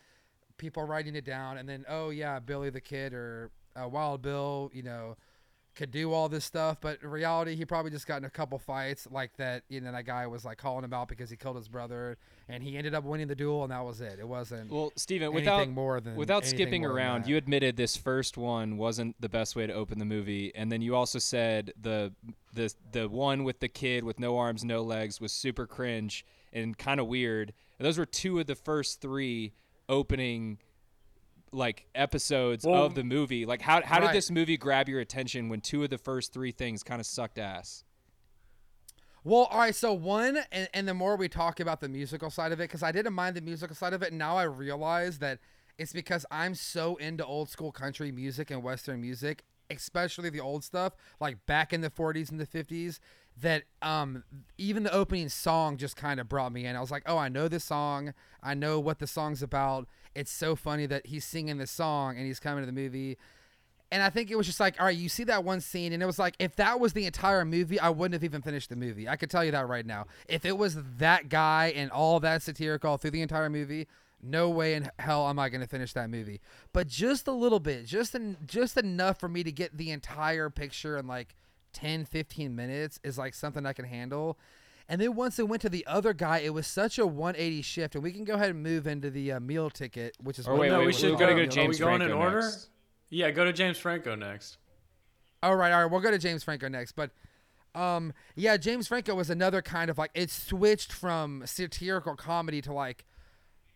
People 0.57 0.85
writing 0.85 1.17
it 1.17 1.25
down 1.25 1.59
and 1.59 1.69
then 1.69 1.85
oh 1.89 2.11
yeah 2.11 2.39
billy 2.39 2.71
the 2.71 2.81
kid 2.81 3.13
or 3.13 3.51
uh, 3.77 3.89
wild 3.89 4.23
bill 4.23 4.71
you 4.73 4.85
know 4.85 5.17
could 5.75 5.91
do 5.91 6.13
all 6.13 6.29
this 6.29 6.45
stuff, 6.45 6.79
but 6.81 7.03
in 7.03 7.11
reality, 7.11 7.55
he 7.57 7.65
probably 7.65 7.91
just 7.91 8.07
got 8.07 8.19
in 8.19 8.25
a 8.25 8.31
couple 8.31 8.59
fights 8.59 9.09
like 9.11 9.37
that. 9.37 9.63
You 9.69 9.81
know, 9.81 9.93
that 9.93 10.05
guy 10.05 10.27
was 10.27 10.45
like 10.45 10.59
calling 10.59 10.85
him 10.85 10.93
out 10.93 11.09
because 11.09 11.31
he 11.31 11.37
killed 11.37 11.57
his 11.57 11.69
brother, 11.69 12.17
and 12.49 12.63
he 12.63 12.77
ended 12.77 12.95
up 12.95 13.05
winning 13.05 13.29
the 13.29 13.35
duel, 13.35 13.63
and 13.63 13.73
that 13.73 13.85
was 13.85 14.01
it. 14.01 14.19
It 14.19 14.29
wasn't 14.29 14.71
Well, 14.71 14.93
Steven, 14.97 15.29
anything 15.29 15.45
without 15.45 15.69
more 15.69 16.01
than 16.01 16.17
without 16.17 16.45
skipping 16.45 16.85
around, 16.85 17.27
you 17.27 17.37
admitted 17.37 17.77
this 17.77 17.97
first 17.97 18.37
one 18.37 18.77
wasn't 18.77 19.21
the 19.21 19.29
best 19.29 19.57
way 19.57 19.67
to 19.67 19.73
open 19.73 19.99
the 19.99 20.05
movie, 20.05 20.53
and 20.55 20.71
then 20.71 20.83
you 20.83 20.95
also 20.95 21.19
said 21.19 21.73
the 21.81 22.13
the 22.53 22.73
the 22.93 23.09
one 23.09 23.45
with 23.45 23.61
the 23.61 23.69
kid 23.69 24.05
with 24.05 24.19
no 24.21 24.39
arms, 24.39 24.65
no 24.65 24.83
legs 24.83 25.21
was 25.21 25.33
super 25.33 25.67
cringe 25.67 26.25
and 26.53 26.79
kind 26.79 27.01
of 27.01 27.07
weird. 27.07 27.53
And 27.79 27.87
those 27.87 27.99
were 27.99 28.07
two 28.07 28.39
of 28.39 28.47
the 28.47 28.55
first 28.55 29.01
three 29.01 29.53
opening 29.89 30.59
like 31.55 31.87
episodes 31.95 32.65
Well, 32.65 32.85
of 32.85 32.95
the 32.95 33.05
movie. 33.05 33.47
Like 33.47 33.63
how 33.63 33.83
how 33.83 34.01
right. 34.01 34.09
did 34.09 34.17
this 34.17 34.31
movie 34.31 34.57
grab 34.57 34.89
your 34.89 35.01
attention 35.01 35.49
when 35.49 35.61
two 35.61 35.83
of 35.85 35.91
the 35.91 35.99
first 35.99 36.33
three 36.33 36.53
things 36.53 36.83
kind 36.83 37.01
of 37.01 37.07
sucked 37.07 37.39
ass? 37.39 37.85
Well, 39.25 39.45
all 39.45 39.59
right. 39.59 39.75
So 39.75 39.93
one, 39.95 40.39
and, 40.53 40.69
and 40.75 40.87
the 40.87 40.93
more 40.93 41.17
we 41.17 41.29
talk 41.29 41.59
about 41.59 41.81
the 41.81 41.89
musical 41.89 42.29
side 42.29 42.53
of 42.53 42.61
it, 42.61 42.65
because 42.65 42.83
I 42.83 42.93
didn't 42.93 43.15
mind 43.15 43.37
the 43.37 43.41
musical 43.41 43.75
side 43.75 43.95
of 43.95 44.03
it, 44.03 44.13
now 44.13 44.37
I 44.37 44.43
realize 44.43 45.19
that 45.21 45.39
it's 45.79 45.95
because 45.95 46.27
I'm 46.31 46.55
so 46.55 46.97
into 46.97 47.25
old 47.25 47.49
school 47.49 47.73
country 47.73 48.13
music 48.13 48.51
and 48.51 48.63
western 48.63 49.01
music, 49.01 49.45
especially 49.71 50.29
the 50.29 50.41
old 50.41 50.63
stuff, 50.63 50.95
like 51.21 51.47
back 51.47 51.73
in 51.73 51.81
the 51.81 51.91
40s 51.91 52.31
and 52.31 52.39
the 52.39 52.47
50s, 52.47 52.99
that 53.41 53.65
um 53.83 54.25
even 54.59 54.83
the 54.85 54.93
opening 54.93 55.29
song 55.29 55.77
just 55.77 55.97
kind 55.97 56.21
of 56.21 56.29
brought 56.29 56.53
me 56.53 56.67
in. 56.67 56.77
I 56.77 56.81
was 56.81 56.91
like, 56.91 57.03
oh, 57.07 57.19
I 57.19 57.29
know 57.29 57.49
this 57.49 57.65
song. 57.65 58.15
I 58.43 58.55
know 58.55 58.79
what 58.79 58.99
the 58.99 59.07
song's 59.07 59.43
about. 59.43 59.89
It's 60.15 60.31
so 60.31 60.55
funny 60.55 60.87
that 60.87 61.07
he's 61.07 61.25
singing 61.25 61.59
this 61.59 61.71
song 61.71 62.17
and 62.17 62.27
he's 62.27 62.41
coming 62.41 62.63
to 62.63 62.67
the 62.67 62.73
movie. 62.73 63.19
And 63.91 64.03
I 64.03 64.11
think 64.11 64.31
it 64.31 64.37
was 64.37 64.47
just 64.47 64.59
like, 64.61 64.81
all 64.81 64.87
right, 64.87 64.97
you 64.97 65.09
see 65.09 65.23
that 65.25 65.45
one 65.45 65.61
scene, 65.61 65.93
and 65.93 66.03
it 66.03 66.07
was 66.07 66.19
like, 66.19 66.35
if 66.41 66.57
that 66.57 66.81
was 66.81 66.95
the 66.95 67.07
entire 67.07 67.45
movie, 67.45 67.79
I 67.79 67.91
wouldn't 67.91 68.15
have 68.15 68.25
even 68.25 68.43
finished 68.43 68.71
the 68.71 68.77
movie. 68.77 69.09
I 69.09 69.15
could 69.15 69.31
tell 69.31 69.45
you 69.45 69.53
that 69.53 69.69
right 69.69 69.87
now. 69.87 70.07
If 70.29 70.45
it 70.45 70.59
was 70.59 70.77
that 70.99 71.29
guy 71.29 71.73
and 71.77 71.93
all 71.93 72.19
that 72.21 72.43
satirical 72.43 72.97
through 72.97 73.13
the 73.13 73.23
entire 73.23 73.49
movie, 73.49 73.87
no 74.21 74.49
way 74.51 74.75
in 74.75 74.91
hell 74.99 75.29
am 75.29 75.39
I 75.39 75.49
going 75.49 75.61
to 75.61 75.69
finish 75.69 75.93
that 75.93 76.11
movie. 76.11 76.41
But 76.73 76.89
just 76.89 77.29
a 77.29 77.33
little 77.33 77.61
bit, 77.61 77.87
just 77.87 78.15
en- 78.17 78.39
just 78.47 78.77
enough 78.77 79.21
for 79.21 79.29
me 79.29 79.45
to 79.45 79.53
get 79.53 79.77
the 79.77 79.91
entire 79.91 80.51
picture 80.51 80.97
and 80.97 81.07
like 81.07 81.37
10, 81.75 82.05
15 82.07 82.55
minutes 82.57 82.99
is 83.05 83.19
like 83.19 83.35
something 83.35 83.67
I 83.67 83.73
can 83.75 83.85
handle. 83.85 84.39
And 84.89 85.01
then 85.01 85.15
once 85.15 85.39
it 85.39 85.49
went 85.49 85.63
to 85.63 85.69
the 85.69 85.87
other 85.87 86.13
guy, 86.13 86.39
it 86.39 86.53
was 86.53 86.67
such 86.67 86.99
a 86.99 87.07
180 87.07 87.63
shift. 87.63 87.95
And 87.95 88.05
we 88.05 88.13
can 88.13 88.25
go 88.25 88.35
ahead 88.35 88.51
and 88.51 88.63
move 88.63 88.87
into 88.87 89.11
the 89.11 89.33
uh, 89.33 89.41
meal 89.41 89.71
ticket, 89.71 90.15
which 90.23 90.39
is 90.39 90.47
Or 90.47 90.53
what 90.53 90.61
wait, 90.61 90.69
no, 90.69 90.75
wait, 90.79 90.81
we 90.81 90.87
wait, 90.87 90.95
should 90.97 91.13
go 91.13 91.19
gonna 91.19 91.31
to 91.31 91.35
go 91.35 91.41
Are 91.41 91.45
we 91.45 91.49
James 91.49 91.79
going 91.79 92.03
in 92.03 92.09
Franco 92.09 92.25
order? 92.25 92.41
next. 92.43 92.69
Yeah, 93.11 93.31
go 93.31 93.45
to 93.45 93.53
James 93.53 93.79
Franco 93.79 94.15
next. 94.15 94.59
All 95.43 95.57
right, 95.57 95.73
all 95.73 95.83
right. 95.83 95.91
We'll 95.91 96.01
go 96.01 96.11
to 96.11 96.19
James 96.19 96.43
Franco 96.45 96.69
next, 96.69 96.93
but 96.93 97.11
um, 97.75 98.13
yeah, 98.37 98.57
James 98.57 98.87
Franco 98.89 99.15
was 99.15 99.31
another 99.31 99.61
kind 99.63 99.91
of 99.91 99.99
like 99.99 100.11
it 100.15 100.31
switched 100.31 100.93
from 100.93 101.43
satirical 101.47 102.15
comedy 102.15 102.61
to 102.63 102.73
like 102.73 103.05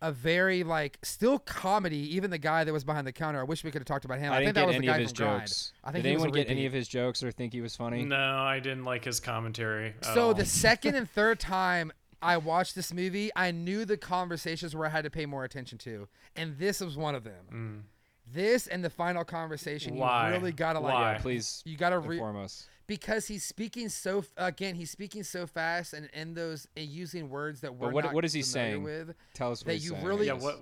a 0.00 0.12
very 0.12 0.62
like 0.62 0.98
still 1.02 1.38
comedy. 1.38 2.14
Even 2.16 2.30
the 2.30 2.38
guy 2.38 2.64
that 2.64 2.72
was 2.72 2.84
behind 2.84 3.06
the 3.06 3.12
counter, 3.12 3.40
I 3.40 3.44
wish 3.44 3.64
we 3.64 3.70
could 3.70 3.80
have 3.80 3.86
talked 3.86 4.04
about 4.04 4.18
him. 4.18 4.32
I, 4.32 4.38
I, 4.38 4.44
think 4.44 4.54
that 4.54 4.66
was 4.66 4.76
any 4.76 4.86
the 4.86 4.92
guy 4.92 4.96
of 4.96 5.02
his 5.02 5.10
from 5.12 5.26
Grind. 5.26 5.40
jokes. 5.42 5.72
I 5.84 5.92
think 5.92 6.04
Did 6.04 6.12
anyone 6.12 6.30
get 6.30 6.48
any 6.48 6.66
of 6.66 6.72
his 6.72 6.86
jokes 6.88 7.22
or 7.22 7.30
think 7.32 7.52
he 7.52 7.60
was 7.60 7.74
funny? 7.76 8.04
No, 8.04 8.16
I 8.16 8.60
didn't 8.60 8.84
like 8.84 9.04
his 9.04 9.20
commentary. 9.20 9.94
So 10.02 10.28
all. 10.28 10.34
the 10.34 10.44
second 10.66 10.94
and 10.94 11.10
third 11.10 11.40
time 11.40 11.92
I 12.22 12.36
watched 12.36 12.74
this 12.74 12.92
movie, 12.92 13.30
I 13.36 13.50
knew 13.50 13.84
the 13.84 13.96
conversations 13.96 14.74
where 14.74 14.86
I 14.86 14.90
had 14.90 15.04
to 15.04 15.10
pay 15.10 15.26
more 15.26 15.44
attention 15.44 15.78
to, 15.78 16.08
and 16.36 16.56
this 16.58 16.80
was 16.80 16.96
one 16.96 17.14
of 17.14 17.24
them. 17.24 17.84
This 18.32 18.66
and 18.66 18.84
the 18.84 18.90
final 18.90 19.24
conversation, 19.24 19.94
Mm. 19.94 19.98
Why? 19.98 20.28
you 20.28 20.34
really 20.34 20.52
gotta 20.52 20.80
like. 20.80 20.92
Why? 20.92 21.18
Please 21.20 21.62
You 21.64 21.76
gotta 21.76 21.98
re- 21.98 22.16
inform 22.16 22.36
us. 22.36 22.68
Because 22.88 23.28
he's 23.28 23.44
speaking 23.44 23.88
so 23.88 24.24
again 24.36 24.74
he's 24.74 24.90
speaking 24.90 25.22
so 25.22 25.46
fast 25.46 25.92
and 25.92 26.08
in 26.12 26.34
those 26.34 26.66
and 26.76 26.86
using 26.88 27.28
words 27.30 27.60
that 27.60 27.72
we're 27.76 27.90
what- 27.92 28.02
not 28.04 28.14
what 28.14 28.24
is 28.24 28.32
he 28.32 28.42
saying? 28.42 28.82
with 28.82 29.14
Tell 29.34 29.52
us 29.52 29.60
what 29.60 29.66
that 29.66 29.72
he's 29.74 29.84
you 29.84 29.90
saying. 29.92 30.04
really- 30.04 30.26
yeah, 30.26 30.32
what? 30.32 30.58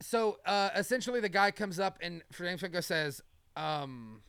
so 0.00 0.38
uh 0.46 0.70
essentially 0.76 1.20
the 1.20 1.28
guy 1.28 1.50
comes 1.50 1.78
up 1.78 1.98
and 2.00 2.22
James 2.36 2.60
Franco 2.60 2.80
says 2.80 3.20
um 3.56 4.22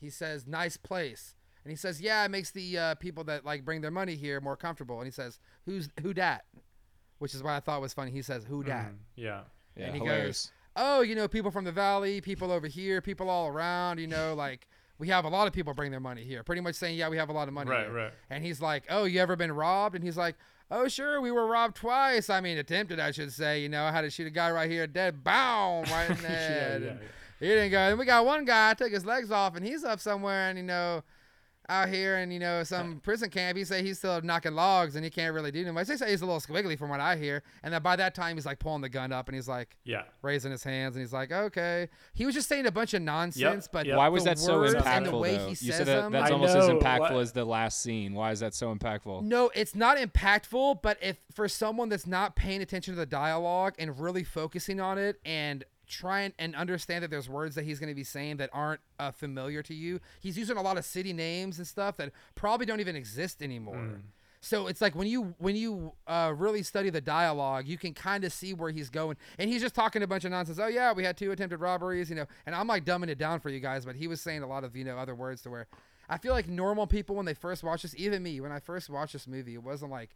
he 0.00 0.10
says 0.10 0.46
nice 0.46 0.76
place 0.76 1.34
and 1.64 1.70
he 1.70 1.76
says 1.76 2.00
yeah 2.00 2.24
it 2.24 2.30
makes 2.30 2.50
the 2.50 2.78
uh, 2.78 2.94
people 2.96 3.24
that 3.24 3.44
like 3.44 3.64
bring 3.64 3.80
their 3.80 3.90
money 3.90 4.14
here 4.16 4.40
more 4.40 4.56
comfortable 4.56 4.98
and 4.98 5.06
he 5.06 5.12
says 5.12 5.38
who's 5.64 5.88
who 6.02 6.12
dat 6.12 6.44
which 7.18 7.34
is 7.34 7.42
what 7.42 7.52
I 7.52 7.60
thought 7.60 7.80
was 7.80 7.94
funny 7.94 8.10
he 8.10 8.22
says 8.22 8.44
who 8.44 8.62
dat 8.62 8.90
Mm, 8.92 8.96
yeah. 9.16 9.40
Yeah, 9.76 9.86
and 9.86 9.94
he 9.94 10.00
hilarious. 10.00 10.46
goes, 10.46 10.52
"Oh, 10.76 11.00
you 11.02 11.14
know, 11.14 11.28
people 11.28 11.50
from 11.50 11.64
the 11.64 11.72
valley, 11.72 12.22
people 12.22 12.50
over 12.50 12.66
here, 12.66 13.02
people 13.02 13.28
all 13.28 13.46
around. 13.46 13.98
You 14.00 14.06
know, 14.06 14.32
like 14.32 14.66
we 14.98 15.08
have 15.08 15.24
a 15.24 15.28
lot 15.28 15.46
of 15.46 15.52
people 15.52 15.74
bring 15.74 15.90
their 15.90 16.00
money 16.00 16.24
here. 16.24 16.42
Pretty 16.42 16.60
much 16.62 16.74
saying, 16.74 16.96
yeah, 16.96 17.08
we 17.08 17.16
have 17.16 17.28
a 17.28 17.32
lot 17.32 17.48
of 17.48 17.54
money. 17.54 17.70
Right, 17.70 17.86
here. 17.86 17.92
right. 17.94 18.12
And 18.30 18.42
he's 18.44 18.60
like, 18.60 18.84
"Oh, 18.88 19.04
you 19.04 19.20
ever 19.20 19.36
been 19.36 19.52
robbed?" 19.52 19.94
And 19.94 20.02
he's 20.04 20.16
like, 20.16 20.36
"Oh, 20.70 20.88
sure, 20.88 21.20
we 21.20 21.30
were 21.30 21.46
robbed 21.46 21.76
twice. 21.76 22.30
I 22.30 22.40
mean, 22.40 22.58
attempted, 22.58 22.98
I 23.00 23.10
should 23.10 23.32
say. 23.32 23.60
You 23.60 23.68
know, 23.68 23.84
I 23.84 23.92
had 23.92 24.02
to 24.02 24.10
shoot 24.10 24.26
a 24.26 24.30
guy 24.30 24.50
right 24.50 24.70
here, 24.70 24.86
dead, 24.86 25.22
boom, 25.22 25.32
right 25.92 26.06
in 26.08 26.16
the 26.16 26.22
head. 26.28 26.82
yeah, 26.82 26.88
and 26.90 27.00
yeah. 27.00 27.06
He 27.40 27.46
didn't 27.48 27.70
go. 27.70 27.78
And 27.78 27.98
we 27.98 28.06
got 28.06 28.24
one 28.24 28.44
guy 28.46 28.70
I 28.70 28.74
took 28.74 28.90
his 28.92 29.04
legs 29.04 29.30
off, 29.30 29.56
and 29.56 29.66
he's 29.66 29.84
up 29.84 30.00
somewhere, 30.00 30.48
and 30.48 30.58
you 30.58 30.64
know." 30.64 31.02
Out 31.68 31.88
here 31.88 32.18
in 32.18 32.30
you 32.30 32.38
know 32.38 32.62
some 32.62 33.00
prison 33.00 33.28
camp, 33.28 33.58
he 33.58 33.64
say 33.64 33.82
he's 33.82 33.98
still 33.98 34.20
knocking 34.22 34.54
logs 34.54 34.94
and 34.94 35.04
he 35.04 35.10
can't 35.10 35.34
really 35.34 35.50
do 35.50 35.72
much. 35.72 35.88
They 35.88 35.96
say 35.96 36.10
he's 36.10 36.22
a 36.22 36.26
little 36.26 36.40
squiggly 36.40 36.78
from 36.78 36.90
what 36.90 37.00
I 37.00 37.16
hear, 37.16 37.42
and 37.64 37.74
then 37.74 37.82
by 37.82 37.96
that 37.96 38.14
time 38.14 38.36
he's 38.36 38.46
like 38.46 38.58
pulling 38.60 38.82
the 38.82 38.88
gun 38.88 39.12
up 39.12 39.28
and 39.28 39.34
he's 39.34 39.48
like, 39.48 39.76
Yeah. 39.84 40.02
raising 40.22 40.52
his 40.52 40.62
hands 40.62 40.94
and 40.94 41.02
he's 41.02 41.12
like, 41.12 41.32
okay. 41.32 41.88
He 42.14 42.24
was 42.24 42.34
just 42.36 42.48
saying 42.48 42.66
a 42.66 42.70
bunch 42.70 42.94
of 42.94 43.02
nonsense, 43.02 43.68
but 43.72 43.86
yep. 43.86 43.96
Why 43.96 44.08
was 44.08 44.22
that 44.24 44.38
so 44.38 44.60
impactful? 44.60 45.04
the 45.10 45.16
way 45.16 45.36
though? 45.38 45.44
he 45.46 45.50
you 45.66 45.72
said 45.72 45.86
that, 45.86 46.12
that's 46.12 46.30
I 46.30 46.32
almost 46.34 46.54
as 46.56 46.68
impactful 46.68 47.00
what- 47.00 47.12
as 47.22 47.32
the 47.32 47.44
last 47.44 47.80
scene. 47.82 48.14
Why 48.14 48.30
is 48.30 48.40
that 48.40 48.54
so 48.54 48.72
impactful? 48.74 49.22
no, 49.22 49.50
it's 49.54 49.74
not 49.74 49.98
impactful, 49.98 50.82
but 50.82 50.98
if 51.02 51.16
for 51.34 51.48
someone 51.48 51.88
that's 51.88 52.06
not 52.06 52.36
paying 52.36 52.62
attention 52.62 52.94
to 52.94 52.98
the 53.00 53.06
dialogue 53.06 53.74
and 53.78 53.98
really 53.98 54.24
focusing 54.24 54.80
on 54.80 54.98
it 54.98 55.20
and 55.24 55.64
trying 55.88 56.32
and 56.38 56.54
understand 56.54 57.02
that 57.04 57.10
there's 57.10 57.28
words 57.28 57.54
that 57.54 57.64
he's 57.64 57.78
going 57.78 57.88
to 57.90 57.94
be 57.94 58.04
saying 58.04 58.38
that 58.38 58.50
aren't 58.52 58.80
uh, 58.98 59.10
familiar 59.10 59.62
to 59.62 59.74
you, 59.74 60.00
he's 60.20 60.36
using 60.36 60.56
a 60.56 60.62
lot 60.62 60.76
of 60.78 60.84
city 60.84 61.12
names 61.12 61.58
and 61.58 61.66
stuff 61.66 61.96
that 61.96 62.12
probably 62.34 62.66
don't 62.66 62.80
even 62.80 62.96
exist 62.96 63.42
anymore. 63.42 63.76
So 64.40 64.68
it's 64.68 64.80
like 64.80 64.94
when 64.94 65.08
you 65.08 65.34
when 65.38 65.56
you 65.56 65.92
uh, 66.06 66.32
really 66.36 66.62
study 66.62 66.88
the 66.90 67.00
dialogue, 67.00 67.66
you 67.66 67.76
can 67.76 67.92
kind 67.94 68.22
of 68.22 68.32
see 68.32 68.54
where 68.54 68.70
he's 68.70 68.90
going, 68.90 69.16
and 69.38 69.50
he's 69.50 69.60
just 69.60 69.74
talking 69.74 70.02
a 70.02 70.06
bunch 70.06 70.24
of 70.24 70.30
nonsense. 70.30 70.60
Oh 70.60 70.68
yeah, 70.68 70.92
we 70.92 71.02
had 71.02 71.16
two 71.16 71.32
attempted 71.32 71.58
robberies, 71.58 72.10
you 72.10 72.16
know, 72.16 72.26
and 72.44 72.54
I'm 72.54 72.68
like 72.68 72.84
dumbing 72.84 73.08
it 73.08 73.18
down 73.18 73.40
for 73.40 73.48
you 73.48 73.58
guys, 73.58 73.84
but 73.84 73.96
he 73.96 74.06
was 74.06 74.20
saying 74.20 74.42
a 74.42 74.46
lot 74.46 74.62
of 74.62 74.76
you 74.76 74.84
know 74.84 74.98
other 74.98 75.16
words 75.16 75.42
to 75.42 75.50
where 75.50 75.66
I 76.08 76.18
feel 76.18 76.32
like 76.32 76.48
normal 76.48 76.86
people 76.86 77.16
when 77.16 77.26
they 77.26 77.34
first 77.34 77.64
watch 77.64 77.82
this, 77.82 77.94
even 77.96 78.22
me 78.22 78.40
when 78.40 78.52
I 78.52 78.60
first 78.60 78.88
watched 78.88 79.14
this 79.14 79.26
movie, 79.26 79.54
it 79.54 79.64
wasn't 79.64 79.90
like 79.90 80.10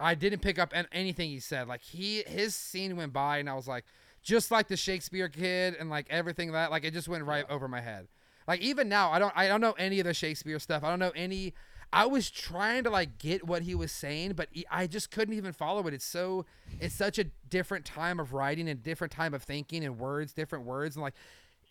I 0.00 0.14
didn't 0.14 0.40
pick 0.40 0.58
up 0.58 0.72
anything 0.92 1.30
he 1.30 1.40
said. 1.40 1.68
Like 1.68 1.82
he 1.82 2.22
his 2.26 2.56
scene 2.56 2.96
went 2.96 3.12
by, 3.12 3.38
and 3.38 3.50
I 3.50 3.54
was 3.54 3.68
like, 3.68 3.84
just 4.24 4.50
like 4.50 4.66
the 4.66 4.76
Shakespeare 4.76 5.28
kid 5.28 5.76
and 5.78 5.88
like 5.90 6.06
everything 6.10 6.50
that 6.52 6.70
like 6.70 6.84
it 6.84 6.92
just 6.92 7.06
went 7.06 7.22
right 7.24 7.44
over 7.48 7.68
my 7.68 7.80
head. 7.80 8.08
Like 8.48 8.60
even 8.60 8.88
now, 8.88 9.10
I 9.12 9.18
don't 9.18 9.32
I 9.36 9.46
don't 9.46 9.60
know 9.60 9.74
any 9.78 10.00
of 10.00 10.06
the 10.06 10.14
Shakespeare 10.14 10.58
stuff. 10.58 10.82
I 10.82 10.90
don't 10.90 10.98
know 10.98 11.12
any. 11.14 11.54
I 11.92 12.06
was 12.06 12.28
trying 12.30 12.82
to 12.84 12.90
like 12.90 13.18
get 13.18 13.46
what 13.46 13.62
he 13.62 13.74
was 13.74 13.92
saying, 13.92 14.32
but 14.32 14.48
he, 14.50 14.66
I 14.70 14.88
just 14.88 15.10
couldn't 15.12 15.34
even 15.34 15.52
follow 15.52 15.86
it. 15.86 15.94
It's 15.94 16.04
so 16.04 16.44
it's 16.80 16.94
such 16.94 17.18
a 17.18 17.24
different 17.48 17.84
time 17.84 18.18
of 18.18 18.32
writing 18.32 18.68
and 18.68 18.82
different 18.82 19.12
time 19.12 19.34
of 19.34 19.42
thinking 19.42 19.84
and 19.84 19.98
words, 19.98 20.32
different 20.32 20.64
words, 20.64 20.96
and 20.96 21.02
like 21.02 21.14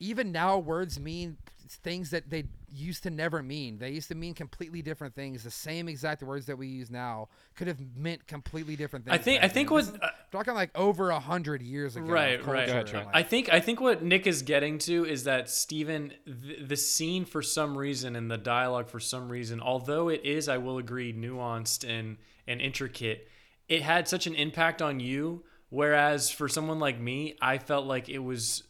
even 0.03 0.31
now 0.31 0.57
words 0.57 0.99
mean 0.99 1.37
things 1.81 2.11
that 2.11 2.29
they 2.29 2.43
used 2.71 3.03
to 3.03 3.09
never 3.09 3.41
mean. 3.41 3.77
They 3.79 3.91
used 3.91 4.09
to 4.09 4.15
mean 4.15 4.33
completely 4.33 4.81
different 4.81 5.15
things. 5.15 5.43
The 5.43 5.49
same 5.51 5.87
exact 5.87 6.21
words 6.21 6.45
that 6.47 6.57
we 6.57 6.67
use 6.67 6.91
now 6.91 7.29
could 7.55 7.67
have 7.67 7.77
meant 7.95 8.27
completely 8.27 8.75
different 8.75 9.05
things. 9.05 9.15
I 9.15 9.17
think 9.17 9.41
back 9.41 9.49
I 9.49 9.53
think 9.53 9.69
then. 9.69 9.75
what 9.75 9.85
This 9.85 9.93
uh, 10.01 10.05
is 10.07 10.11
talking 10.31 10.53
like 10.55 10.71
over 10.75 11.09
a 11.09 11.19
hundred 11.19 11.61
years 11.61 11.95
ago. 11.95 12.05
right 12.05 12.45
right 12.45 12.67
Go 12.67 12.71
ahead, 12.73 12.77
and, 12.81 12.87
Trent. 12.87 13.05
like- 13.07 13.15
i 13.15 13.23
think 13.23 13.51
i 13.53 13.59
think 13.59 13.79
what 13.79 14.03
nick 14.03 14.27
is 14.27 14.41
getting 14.41 14.77
to 14.79 15.05
is 15.05 15.23
that 15.23 15.49
stephen 15.49 16.13
th- 16.25 16.67
the 16.67 16.75
scene 16.75 17.23
for 17.25 17.41
some 17.41 17.77
reason 17.77 18.15
and 18.15 18.29
the 18.29 18.37
dialogue 18.37 18.89
for 18.89 18.99
some 18.99 19.29
reason 19.29 19.59
although 19.61 20.09
it 20.09 20.21
is 20.25 20.49
i 20.49 20.57
will 20.57 20.77
agree 20.79 21.13
nuanced 21.13 21.87
and 21.87 22.17
and 22.47 22.59
intricate 22.61 23.27
it 23.69 23.81
had 23.83 24.07
such 24.07 24.25
an 24.27 24.33
impact 24.35 24.81
on 24.81 24.99
you 24.99 25.43
whereas 25.69 26.29
for 26.31 26.47
someone 26.49 26.79
like 26.79 26.99
me 26.99 27.35
i 27.41 27.57
felt 27.57 27.85
like 27.85 28.09
it 28.09 28.19
was 28.19 28.63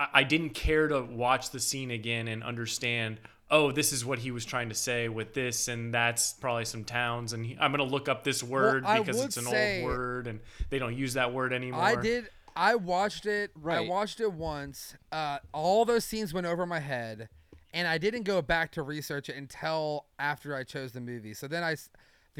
i, 0.00 0.06
I 0.14 0.22
didn't 0.24 0.50
care 0.50 0.88
to 0.88 1.02
watch 1.02 1.50
the 1.50 1.60
scene 1.60 1.90
again 1.90 2.26
and 2.28 2.42
understand 2.42 3.18
oh 3.50 3.70
this 3.72 3.92
is 3.92 4.04
what 4.04 4.18
he 4.20 4.30
was 4.30 4.44
trying 4.44 4.68
to 4.68 4.74
say 4.74 5.08
with 5.08 5.34
this 5.34 5.68
and 5.68 5.92
that's 5.94 6.32
probably 6.32 6.64
some 6.64 6.84
towns 6.84 7.32
and 7.32 7.44
he, 7.46 7.56
i'm 7.60 7.72
going 7.72 7.86
to 7.86 7.92
look 7.92 8.08
up 8.08 8.24
this 8.24 8.42
word 8.42 8.84
I 8.84 8.98
because 9.00 9.22
it's 9.24 9.36
an 9.36 9.44
say- 9.44 9.82
old 9.82 9.90
word 9.90 10.26
and 10.26 10.40
they 10.70 10.78
don't 10.78 10.96
use 10.96 11.14
that 11.14 11.32
word 11.32 11.52
anymore 11.52 11.82
I 11.82 11.96
did. 11.96 12.28
I 12.56 12.74
watched 12.74 13.26
it. 13.26 13.52
I 13.64 13.80
watched 13.80 14.20
it 14.20 14.32
once. 14.32 14.96
Uh, 15.12 15.38
all 15.54 15.84
those 15.84 16.04
scenes 16.04 16.34
went 16.34 16.48
over 16.48 16.66
my 16.66 16.80
head, 16.80 17.28
and 17.72 17.86
I 17.86 17.96
didn't 17.96 18.24
go 18.24 18.42
back 18.42 18.72
to 18.72 18.82
research 18.82 19.28
it 19.28 19.36
until 19.36 20.06
after 20.18 20.54
I 20.54 20.64
chose 20.64 20.90
the 20.92 21.00
movie. 21.00 21.32
So 21.32 21.46
then 21.46 21.62
I, 21.62 21.72
s- 21.72 21.88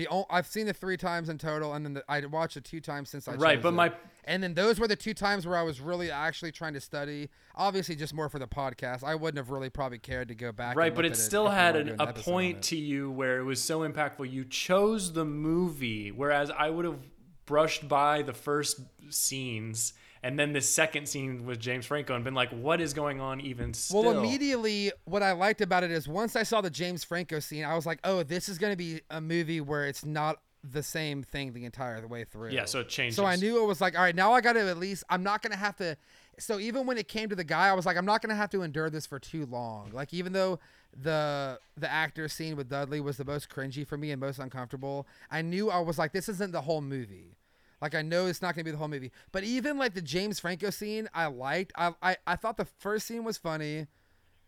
The 0.01 0.09
o- 0.11 0.25
I've 0.31 0.47
seen 0.47 0.67
it 0.67 0.77
three 0.79 0.97
times 0.97 1.29
in 1.29 1.37
total, 1.37 1.75
and 1.75 1.85
then 1.85 1.93
the, 1.93 2.05
I 2.09 2.25
watched 2.25 2.57
it 2.57 2.65
two 2.65 2.81
times 2.81 3.11
since 3.11 3.29
I 3.29 3.35
Right, 3.35 3.61
but 3.61 3.69
it. 3.69 3.73
my- 3.73 3.93
and 4.25 4.43
then 4.43 4.55
those 4.55 4.81
were 4.81 4.89
the 4.89 4.97
two 4.97 5.13
times 5.13 5.47
where 5.47 5.59
I 5.59 5.63
was 5.63 5.79
really 5.79 6.11
actually 6.11 6.53
trying 6.53 6.73
to 6.73 6.81
study. 6.81 7.29
Obviously, 7.55 7.97
just 7.97 8.15
more 8.15 8.31
for 8.31 8.39
the 8.39 8.47
podcast. 8.47 9.05
I 9.05 9.15
wouldn't 9.15 9.37
have 9.37 9.51
really 9.51 9.69
probably 9.69 9.99
cared 9.99 10.29
to 10.29 10.35
go 10.35 10.53
back. 10.53 10.75
Right, 10.75 10.95
but 10.95 11.05
it 11.05 11.19
still 11.19 11.45
we 11.45 11.51
had 11.51 11.77
an, 11.77 11.97
a 12.01 12.15
point 12.15 12.63
to 12.63 12.77
you 12.77 13.11
where 13.11 13.41
it 13.41 13.45
was 13.45 13.63
so 13.63 13.81
impactful. 13.81 14.31
You 14.33 14.47
chose 14.47 15.13
the 15.13 15.27
movie, 15.27 16.11
whereas 16.11 16.51
I 16.51 16.71
would 16.71 16.87
have 16.87 17.01
brushed 17.45 17.87
by 17.87 18.23
the 18.23 18.33
first 18.33 18.81
scenes 19.11 19.93
and 20.23 20.39
then 20.39 20.53
the 20.53 20.61
second 20.61 21.09
scene 21.09 21.47
with 21.47 21.59
James 21.59 21.87
Franco 21.87 22.15
and 22.15 22.25
been 22.25 22.35
like, 22.35 22.51
"What 22.51 22.81
is 22.81 22.93
going 22.93 23.21
on?" 23.21 23.41
Even 23.41 23.73
still. 23.73 24.03
Well, 24.03 24.19
immediately, 24.19 24.93
what 25.05 25.23
I 25.23 25.33
liked 25.33 25.61
about 25.61 25.85
it 25.85 25.91
is 25.91 26.07
once 26.09 26.37
I 26.37 26.43
saw 26.43 26.61
the 26.61 26.71
James 26.71 27.05
Franco 27.05 27.41
scene, 27.41 27.65
I 27.65 27.75
was 27.75 27.87
like, 27.87 28.01
"Oh, 28.05 28.23
this 28.23 28.49
is 28.49 28.59
going 28.59 28.73
to 28.73 28.77
be 28.77 29.01
a 29.11 29.21
movie 29.21 29.61
where 29.61 29.87
it's 29.87 30.05
not 30.05 30.41
the 30.63 30.83
same 30.83 31.23
thing 31.23 31.53
the 31.55 31.65
entire 31.65 32.07
way 32.07 32.25
through." 32.25 32.51
Yeah, 32.51 32.67
so 32.67 32.81
it 32.81 32.89
changes. 32.89 33.17
So 33.17 33.25
I 33.25 33.37
knew 33.37 33.63
it 33.63 33.67
was 33.67 33.81
like, 33.81 33.97
all 33.97 34.03
right, 34.03 34.15
now 34.15 34.33
I 34.33 34.41
got 34.41 34.55
to 34.55 34.69
at 34.69 34.79
least. 34.79 35.05
I'm 35.09 35.23
not 35.23 35.43
going 35.43 35.53
to 35.53 35.59
have 35.59 35.77
to. 35.77 35.97
So 36.39 36.59
even 36.59 36.87
when 36.87 36.99
it 36.99 37.09
came 37.09 37.29
to 37.31 37.37
the 37.37 37.45
guy, 37.45 37.69
I 37.69 37.73
was 37.73 37.87
like, 37.87 37.97
I'm 37.97 38.07
not 38.07 38.23
going 38.23 38.31
to 38.31 38.37
have 38.37 38.51
to 38.51 38.63
endure 38.63 38.91
this 38.91 39.07
for 39.07 39.19
too 39.19 39.47
long. 39.47 39.91
Like 39.93 40.13
even 40.13 40.33
though 40.33 40.59
the 40.99 41.59
the 41.77 41.91
actor 41.91 42.29
scene 42.29 42.57
with 42.57 42.69
Dudley 42.69 43.01
was 43.01 43.17
the 43.17 43.25
most 43.25 43.49
cringy 43.49 43.87
for 43.87 43.97
me 43.97 44.11
and 44.11 44.21
most 44.21 44.39
uncomfortable, 44.39 45.07
I 45.31 45.41
knew 45.41 45.71
I 45.71 45.79
was 45.81 45.99
like, 45.99 46.13
this 46.13 46.29
isn't 46.29 46.53
the 46.53 46.63
whole 46.63 46.83
movie. 46.83 47.37
Like 47.81 47.95
I 47.95 48.03
know 48.03 48.27
it's 48.27 48.43
not 48.43 48.55
gonna 48.55 48.65
be 48.65 48.71
the 48.71 48.77
whole 48.77 48.89
movie, 48.89 49.13
but 49.33 49.45
even 49.45 49.79
like 49.79 49.95
the 49.95 50.03
James 50.03 50.39
Franco 50.39 50.71
scene, 50.71 51.09
I 51.15 51.27
liked. 51.27 51.73
I 51.77 51.95
I, 52.03 52.17
I 52.27 52.37
thought 52.37 52.57
the 52.57 52.67
first 52.79 53.07
scene 53.07 53.25
was 53.25 53.39
funny. 53.39 53.87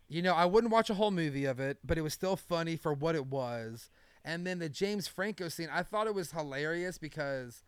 You 0.09 0.21
know, 0.21 0.35
I 0.35 0.45
wouldn't 0.45 0.73
watch 0.73 0.91
a 0.91 0.95
whole 0.95 1.11
movie 1.11 1.47
of 1.47 1.59
it, 1.59 1.79
but 1.83 1.97
it 1.97 2.03
was 2.03 2.13
still 2.13 2.37
funny 2.37 2.77
for 2.77 2.93
what 2.93 3.15
it 3.15 3.27
was. 3.27 3.89
And 4.25 4.47
then 4.47 4.59
the 4.59 4.69
James 4.69 5.09
Franco 5.09 5.49
scene, 5.49 5.69
I 5.73 5.83
thought 5.83 6.07
it 6.07 6.15
was 6.15 6.33
hilarious 6.33 6.99
because 6.99 7.63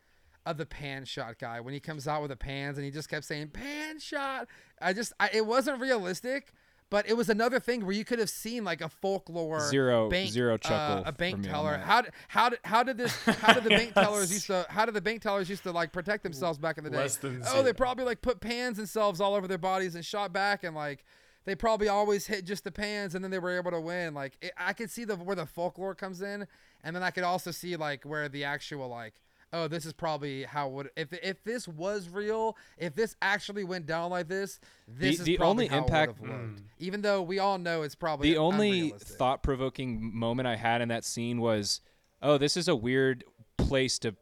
of 0.45 0.57
the 0.57 0.65
pan 0.65 1.05
shot 1.05 1.39
guy 1.39 1.59
when 1.59 1.73
he 1.73 1.79
comes 1.79 2.07
out 2.07 2.21
with 2.21 2.29
the 2.29 2.37
pans 2.37 2.77
and 2.77 2.85
he 2.85 2.91
just 2.91 3.09
kept 3.09 3.25
saying 3.25 3.49
pan 3.49 3.99
shot. 3.99 4.47
I 4.79 4.93
just, 4.93 5.11
I, 5.19 5.29
it 5.33 5.45
wasn't 5.45 5.81
realistic, 5.81 6.53
but 6.89 7.07
it 7.09 7.17
was 7.17 7.29
another 7.29 7.59
thing 7.59 7.85
where 7.85 7.95
you 7.95 8.05
could 8.05 8.19
have 8.19 8.29
seen 8.29 8.63
like 8.63 8.81
a 8.81 8.89
folklore 8.89 9.59
Zero- 9.69 10.09
bank, 10.09 10.29
zero 10.29 10.55
uh, 10.55 10.57
chuckle 10.57 11.03
a 11.05 11.11
bank 11.11 11.43
teller. 11.43 11.77
How 11.77 12.01
did, 12.01 12.11
how 12.27 12.49
did 12.49 12.59
how 12.63 12.83
did 12.83 12.97
this 12.97 13.13
how 13.25 13.53
did 13.53 13.63
the 13.63 13.69
bank 13.69 13.93
tellers 13.95 14.29
Yes. 14.29 14.33
used 14.33 14.47
to 14.47 14.65
how 14.69 14.85
did 14.85 14.93
the 14.93 15.01
bank 15.01 15.21
tellers 15.21 15.49
used 15.49 15.63
to 15.63 15.71
like 15.71 15.91
protect 15.91 16.23
themselves 16.23 16.57
back 16.59 16.77
in 16.77 16.83
the 16.83 16.89
day? 16.89 16.97
Less 16.97 17.17
than 17.17 17.41
oh, 17.47 17.63
they 17.63 17.73
probably 17.73 18.05
like 18.05 18.21
put 18.21 18.39
pans 18.39 18.77
themselves 18.77 19.19
all 19.19 19.33
over 19.35 19.47
their 19.47 19.57
bodies 19.57 19.95
and 19.95 20.05
shot 20.05 20.31
back 20.31 20.63
and 20.63 20.75
like 20.75 21.03
they 21.45 21.55
probably 21.55 21.87
always 21.87 22.25
hit 22.27 22.43
just 22.45 22.63
the 22.63 22.71
pans 22.71 23.13
and 23.15 23.23
then 23.23 23.29
they 23.31 23.39
were 23.39 23.55
able 23.55 23.71
to 23.71 23.79
win. 23.79 24.13
Like 24.13 24.37
it, 24.41 24.51
I 24.57 24.73
could 24.73 24.89
see 24.89 25.05
the 25.05 25.15
where 25.15 25.35
the 25.35 25.45
folklore 25.45 25.93
comes 25.95 26.21
in, 26.21 26.47
and 26.83 26.95
then 26.95 27.03
I 27.03 27.11
could 27.11 27.23
also 27.23 27.51
see 27.51 27.75
like 27.75 28.03
where 28.03 28.27
the 28.29 28.43
actual 28.45 28.87
like 28.89 29.13
oh 29.55 29.67
this 29.67 29.85
is 29.85 29.93
probably 29.93 30.43
how 30.43 30.67
it 30.67 30.73
would 30.73 30.89
if 30.95 31.13
if 31.23 31.43
this 31.43 31.67
was 31.67 32.09
real 32.09 32.55
if 32.77 32.93
this 32.93 33.15
actually 33.21 33.63
went 33.63 33.85
down 33.85 34.09
like 34.11 34.27
this 34.27 34.59
this 34.87 35.15
The- 35.17 35.21
is 35.21 35.23
the 35.23 35.37
probably 35.37 35.65
only 35.65 35.67
how 35.67 35.77
impact- 35.83 36.11
it 36.17 36.21
would 36.21 36.29
have 36.31 36.39
looked. 36.41 36.59
Mm. 36.59 36.63
Even 36.79 37.01
though 37.01 37.21
we 37.21 37.39
all 37.39 37.57
know 37.57 37.81
it's 37.83 37.95
probably 37.95 38.29
the 38.31 38.37
only 38.37 38.89
thought-provoking 38.99 40.15
moment 40.17 40.47
I 40.47 40.55
had 40.55 40.81
in 40.81 40.89
that 40.89 41.03
scene 41.05 41.39
was, 41.39 41.81
"Oh, 42.21 42.37
this 42.37 42.55
is 42.57 42.67
a 42.67 42.75
weird 42.75 43.23
place 43.57 43.97
to 43.99 44.15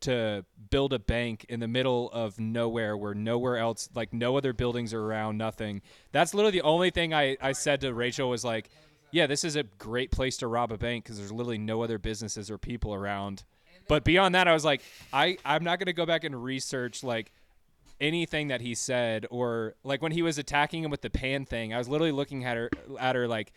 to 0.00 0.44
build 0.70 0.92
a 0.92 0.98
bank 0.98 1.46
in 1.48 1.60
the 1.60 1.68
middle 1.68 2.10
of 2.12 2.38
nowhere 2.38 2.96
where 2.96 3.14
nowhere 3.14 3.56
else 3.56 3.88
like 3.94 4.12
no 4.12 4.36
other 4.36 4.52
buildings 4.52 4.92
are 4.92 5.02
around 5.02 5.38
nothing. 5.38 5.80
That's 6.12 6.34
literally 6.34 6.58
the 6.58 6.66
only 6.66 6.90
thing 6.90 7.14
i, 7.14 7.36
I 7.40 7.52
said 7.52 7.80
to 7.80 7.94
rachel 7.94 8.28
was 8.28 8.44
like 8.44 8.68
yeah 9.10 9.26
this 9.26 9.42
is 9.42 9.56
a 9.56 9.62
great 9.62 10.10
place 10.10 10.36
to 10.38 10.46
rob 10.48 10.70
a 10.70 10.76
bank 10.78 11.04
because 11.04 11.16
there's 11.18 11.32
literally 11.32 11.58
no 11.58 11.82
other 11.82 11.98
businesses 11.98 12.50
or 12.50 12.58
people 12.58 12.92
around 12.92 13.44
but 13.90 14.04
beyond 14.04 14.34
that 14.34 14.46
i 14.46 14.52
was 14.52 14.64
like 14.64 14.80
i 15.12 15.36
i'm 15.44 15.64
not 15.64 15.78
to 15.80 15.92
go 15.92 16.06
back 16.06 16.24
and 16.24 16.42
research 16.42 17.02
like 17.02 17.32
anything 18.00 18.48
that 18.48 18.60
he 18.60 18.74
said 18.74 19.26
or 19.30 19.74
like 19.84 20.00
when 20.00 20.12
he 20.12 20.22
was 20.22 20.38
attacking 20.38 20.84
him 20.84 20.90
with 20.90 21.02
the 21.02 21.10
pan 21.10 21.44
thing 21.44 21.74
i 21.74 21.78
was 21.78 21.88
literally 21.88 22.12
looking 22.12 22.44
at 22.44 22.56
her 22.56 22.70
at 22.98 23.16
her 23.16 23.26
like 23.26 23.52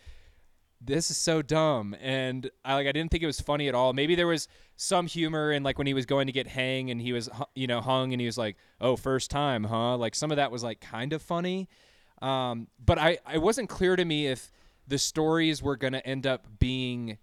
this 0.86 1.10
is 1.10 1.16
so 1.16 1.40
dumb 1.40 1.96
and 2.00 2.50
I 2.64 2.74
like 2.74 2.86
I 2.86 2.92
didn't 2.92 3.10
think 3.10 3.22
it 3.22 3.26
was 3.26 3.40
funny 3.40 3.68
at 3.68 3.74
all. 3.74 3.92
Maybe 3.92 4.14
there 4.14 4.26
was 4.26 4.48
some 4.76 5.06
humor 5.06 5.50
in 5.50 5.62
like 5.62 5.78
when 5.78 5.86
he 5.86 5.94
was 5.94 6.04
going 6.04 6.26
to 6.26 6.32
get 6.32 6.46
hang 6.46 6.90
and 6.90 7.00
he 7.00 7.12
was 7.12 7.30
you 7.54 7.66
know 7.66 7.80
hung 7.80 8.12
and 8.12 8.20
he 8.20 8.26
was 8.26 8.36
like, 8.36 8.56
"Oh, 8.80 8.96
first 8.96 9.30
time, 9.30 9.64
huh?" 9.64 9.96
Like 9.96 10.14
some 10.14 10.30
of 10.30 10.36
that 10.36 10.50
was 10.50 10.62
like 10.62 10.80
kind 10.80 11.12
of 11.12 11.22
funny. 11.22 11.68
Um, 12.20 12.68
but 12.84 12.98
I 12.98 13.18
it 13.32 13.40
wasn't 13.40 13.68
clear 13.68 13.96
to 13.96 14.04
me 14.04 14.26
if 14.26 14.52
the 14.86 14.98
stories 14.98 15.62
were 15.62 15.76
going 15.76 15.94
to 15.94 16.06
end 16.06 16.26
up 16.26 16.46
being 16.58 17.18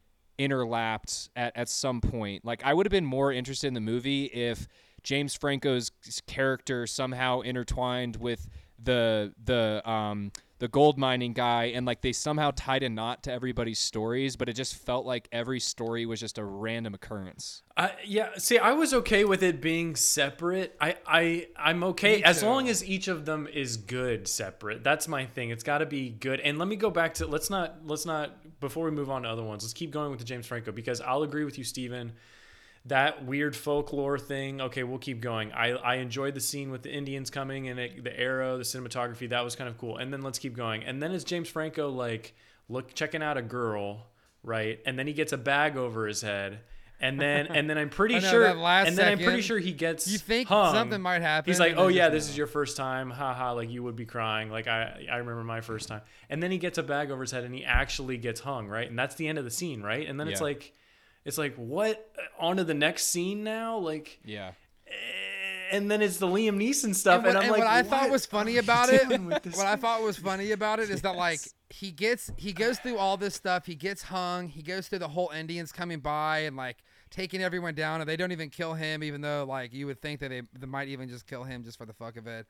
interlapped 0.47 1.29
at, 1.35 1.55
at 1.55 1.69
some 1.69 2.01
point. 2.01 2.45
Like 2.45 2.63
I 2.65 2.73
would 2.73 2.85
have 2.85 2.91
been 2.91 3.05
more 3.05 3.31
interested 3.31 3.67
in 3.67 3.73
the 3.73 3.81
movie 3.81 4.25
if 4.25 4.67
James 5.03 5.35
Franco's 5.35 5.91
character 6.27 6.87
somehow 6.87 7.41
intertwined 7.41 8.17
with 8.17 8.47
the 8.83 9.33
the 9.43 9.87
um 9.89 10.31
the 10.61 10.67
gold 10.67 10.95
mining 10.95 11.33
guy 11.33 11.65
and 11.65 11.87
like 11.87 12.01
they 12.01 12.13
somehow 12.13 12.51
tied 12.55 12.83
a 12.83 12.89
knot 12.89 13.23
to 13.23 13.31
everybody's 13.31 13.79
stories 13.79 14.35
but 14.35 14.47
it 14.47 14.53
just 14.53 14.75
felt 14.75 15.07
like 15.07 15.27
every 15.31 15.59
story 15.59 16.05
was 16.05 16.19
just 16.19 16.37
a 16.37 16.45
random 16.45 16.93
occurrence 16.93 17.63
I, 17.75 17.93
yeah, 18.05 18.29
see, 18.37 18.59
I 18.59 18.73
was 18.73 18.93
okay 18.93 19.23
with 19.23 19.41
it 19.41 19.61
being 19.61 19.95
separate. 19.95 20.75
I, 20.79 20.97
I, 21.07 21.47
I'm 21.55 21.83
okay 21.85 22.21
as 22.21 22.43
long 22.43 22.67
as 22.67 22.83
each 22.83 23.07
of 23.07 23.25
them 23.25 23.47
is 23.51 23.77
good 23.77 24.27
separate. 24.27 24.83
That's 24.83 25.07
my 25.07 25.25
thing. 25.25 25.51
It's 25.51 25.63
got 25.63 25.79
to 25.79 25.85
be 25.85 26.09
good. 26.09 26.39
And 26.41 26.59
let 26.59 26.67
me 26.67 26.75
go 26.75 26.89
back 26.89 27.15
to 27.15 27.27
let's 27.27 27.49
not 27.49 27.77
let's 27.85 28.05
not 28.05 28.59
before 28.59 28.85
we 28.85 28.91
move 28.91 29.09
on 29.09 29.23
to 29.23 29.29
other 29.29 29.43
ones. 29.43 29.63
Let's 29.63 29.73
keep 29.73 29.91
going 29.91 30.11
with 30.11 30.19
the 30.19 30.25
James 30.25 30.45
Franco 30.45 30.71
because 30.71 31.01
I'll 31.01 31.23
agree 31.23 31.45
with 31.45 31.57
you, 31.57 31.63
Steven. 31.63 32.11
That 32.85 33.25
weird 33.25 33.55
folklore 33.55 34.17
thing. 34.17 34.59
Okay, 34.59 34.83
we'll 34.83 34.97
keep 34.97 35.21
going. 35.21 35.51
I, 35.51 35.71
I 35.71 35.95
enjoyed 35.95 36.33
the 36.33 36.39
scene 36.39 36.71
with 36.71 36.81
the 36.81 36.91
Indians 36.91 37.29
coming 37.29 37.69
and 37.69 37.79
it, 37.79 38.03
the 38.03 38.19
arrow, 38.19 38.57
the 38.57 38.63
cinematography. 38.63 39.29
That 39.29 39.43
was 39.43 39.55
kind 39.55 39.69
of 39.69 39.77
cool. 39.77 39.97
And 39.97 40.11
then 40.11 40.23
let's 40.23 40.39
keep 40.39 40.55
going. 40.55 40.83
And 40.83 41.01
then 41.01 41.11
is 41.11 41.23
James 41.23 41.47
Franco 41.47 41.89
like 41.89 42.33
look 42.69 42.93
checking 42.95 43.21
out 43.21 43.37
a 43.37 43.41
girl, 43.43 44.07
right? 44.43 44.79
And 44.85 44.97
then 44.97 45.05
he 45.05 45.13
gets 45.13 45.31
a 45.31 45.37
bag 45.37 45.77
over 45.77 46.07
his 46.07 46.21
head. 46.21 46.61
And 46.99 47.19
then 47.19 47.47
and 47.47 47.69
then 47.69 47.77
I'm 47.77 47.89
pretty 47.91 48.15
oh, 48.15 48.19
know, 48.19 48.29
sure 48.29 48.45
and 48.45 48.97
then 48.97 49.07
I'm 49.07 49.17
pretty 49.17 49.41
sure 49.41 49.57
he 49.57 49.73
gets 49.73 50.07
you 50.07 50.19
think 50.19 50.47
hung. 50.47 50.73
something 50.73 51.01
might 51.01 51.23
happen 51.23 51.49
He's 51.49 51.59
like, 51.59 51.73
"Oh 51.75 51.87
yeah, 51.87 52.09
this 52.09 52.27
no." 52.27 52.31
is 52.31 52.37
your 52.37 52.45
first 52.45 52.77
time. 52.77 53.09
Haha, 53.09 53.53
like 53.53 53.71
you 53.71 53.81
would 53.81 53.95
be 53.95 54.05
crying. 54.05 54.51
Like 54.51 54.67
I 54.67 55.07
I 55.11 55.17
remember 55.17 55.43
my 55.43 55.61
first 55.61 55.87
time." 55.87 56.01
And 56.29 56.43
then 56.43 56.51
he 56.51 56.59
gets 56.59 56.77
a 56.77 56.83
bag 56.83 57.09
over 57.09 57.21
his 57.21 57.31
head 57.31 57.43
and 57.43 57.55
he 57.55 57.65
actually 57.65 58.17
gets 58.17 58.39
hung, 58.39 58.67
right? 58.67 58.87
And 58.87 58.99
that's 58.99 59.15
the 59.15 59.27
end 59.27 59.39
of 59.39 59.45
the 59.45 59.51
scene, 59.51 59.81
right? 59.81 60.07
And 60.07 60.19
then 60.19 60.27
it's 60.27 60.41
like 60.41 60.73
it's 61.25 61.37
like, 61.37 61.55
"What? 61.55 62.11
On 62.39 62.57
to 62.57 62.63
the 62.63 62.73
next 62.73 63.07
scene 63.07 63.43
now?" 63.43 63.77
Like 63.77 64.19
yeah 64.25 64.51
eh, 64.87 64.91
and 65.71 65.89
then 65.89 66.01
it's 66.01 66.17
the 66.17 66.27
Liam 66.27 66.57
Neeson 66.57 66.93
stuff 66.93 67.23
And 67.23 67.25
what, 67.25 67.29
and, 67.29 67.37
I'm 67.37 67.43
and 67.43 67.51
like, 67.53 67.59
what 67.59 67.67
I 67.67 67.81
thought 67.83 68.09
was 68.09 68.25
funny 68.25 68.57
about 68.57 68.89
it, 68.89 69.07
doing 69.07 69.25
with 69.25 69.55
what 69.55 69.65
I 69.65 69.77
thought 69.77 70.01
was 70.01 70.17
funny 70.17 70.51
about 70.51 70.79
it 70.79 70.89
is 70.89 71.01
that 71.01 71.15
like 71.15 71.39
he 71.69 71.91
gets 71.91 72.31
he 72.37 72.51
goes 72.51 72.77
through 72.79 72.97
all 72.97 73.17
this 73.17 73.33
stuff, 73.35 73.65
he 73.65 73.75
gets 73.75 74.03
hung, 74.03 74.49
he 74.49 74.61
goes 74.61 74.87
through 74.87 74.99
the 74.99 75.07
whole 75.07 75.31
Indians 75.33 75.71
coming 75.71 75.99
by 75.99 76.39
and 76.39 76.55
like 76.55 76.83
taking 77.09 77.41
everyone 77.41 77.73
down, 77.73 78.01
and 78.01 78.09
they 78.09 78.17
don't 78.17 78.31
even 78.31 78.49
kill 78.49 78.73
him, 78.73 79.03
even 79.03 79.21
though 79.21 79.45
like 79.47 79.73
you 79.73 79.85
would 79.87 80.01
think 80.01 80.19
that 80.19 80.29
they, 80.29 80.41
they 80.57 80.67
might 80.67 80.89
even 80.89 81.09
just 81.09 81.25
kill 81.25 81.43
him 81.43 81.63
just 81.63 81.77
for 81.77 81.85
the 81.85 81.93
fuck 81.93 82.17
of 82.17 82.27
it. 82.27 82.45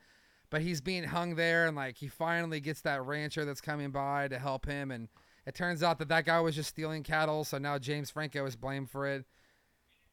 But 0.49 0.61
he's 0.61 0.81
being 0.81 1.03
hung 1.03 1.35
there, 1.35 1.67
and 1.67 1.75
like 1.75 1.97
he 1.97 2.07
finally 2.07 2.59
gets 2.59 2.81
that 2.81 3.03
rancher 3.03 3.45
that's 3.45 3.61
coming 3.61 3.91
by 3.91 4.27
to 4.27 4.39
help 4.39 4.65
him, 4.65 4.91
and 4.91 5.07
it 5.45 5.55
turns 5.55 5.81
out 5.83 5.99
that 5.99 6.07
that 6.09 6.25
guy 6.25 6.39
was 6.39 6.55
just 6.55 6.69
stealing 6.69 7.03
cattle, 7.03 7.43
so 7.43 7.57
now 7.57 7.77
James 7.77 8.09
Franco 8.09 8.45
is 8.45 8.55
blamed 8.55 8.89
for 8.89 9.07
it. 9.07 9.25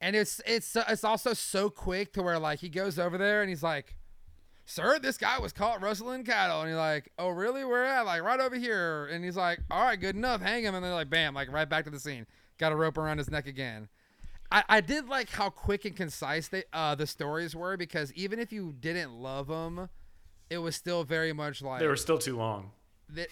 And 0.00 0.14
it's 0.14 0.40
it's 0.46 0.76
it's 0.88 1.04
also 1.04 1.32
so 1.34 1.70
quick 1.70 2.12
to 2.12 2.22
where 2.22 2.38
like 2.38 2.60
he 2.60 2.68
goes 2.68 2.98
over 2.98 3.18
there 3.18 3.40
and 3.42 3.48
he's 3.48 3.62
like, 3.64 3.96
"Sir, 4.64 4.98
this 5.00 5.16
guy 5.18 5.38
was 5.40 5.52
caught 5.52 5.82
rustling 5.82 6.24
cattle." 6.24 6.60
And 6.60 6.70
you're 6.70 6.78
like, 6.78 7.10
"Oh, 7.18 7.30
really? 7.30 7.64
Where 7.64 7.84
at? 7.84 8.06
Like 8.06 8.22
right 8.22 8.38
over 8.38 8.54
here." 8.56 9.06
And 9.06 9.24
he's 9.24 9.36
like, 9.36 9.58
"All 9.70 9.82
right, 9.82 9.98
good 10.00 10.14
enough. 10.14 10.40
Hang 10.40 10.62
him." 10.62 10.74
And 10.76 10.84
they're 10.84 10.94
like, 10.94 11.10
"Bam!" 11.10 11.34
Like 11.34 11.50
right 11.50 11.68
back 11.68 11.84
to 11.86 11.90
the 11.90 11.98
scene. 11.98 12.26
Got 12.58 12.70
a 12.72 12.76
rope 12.76 12.96
around 12.96 13.18
his 13.18 13.28
neck 13.30 13.46
again. 13.48 13.88
I, 14.50 14.62
I 14.68 14.80
did 14.80 15.08
like 15.08 15.30
how 15.30 15.50
quick 15.50 15.84
and 15.84 15.94
concise 15.96 16.48
they 16.48 16.62
uh 16.72 16.94
the 16.94 17.06
stories 17.06 17.54
were 17.56 17.76
because 17.76 18.12
even 18.14 18.38
if 18.38 18.52
you 18.52 18.72
didn't 18.78 19.12
love 19.12 19.48
them, 19.48 19.88
it 20.48 20.58
was 20.58 20.74
still 20.76 21.02
very 21.04 21.32
much 21.32 21.60
like 21.60 21.80
They 21.80 21.86
were 21.88 21.96
still 21.96 22.18
too 22.18 22.36
long. 22.36 22.70
that- 23.10 23.28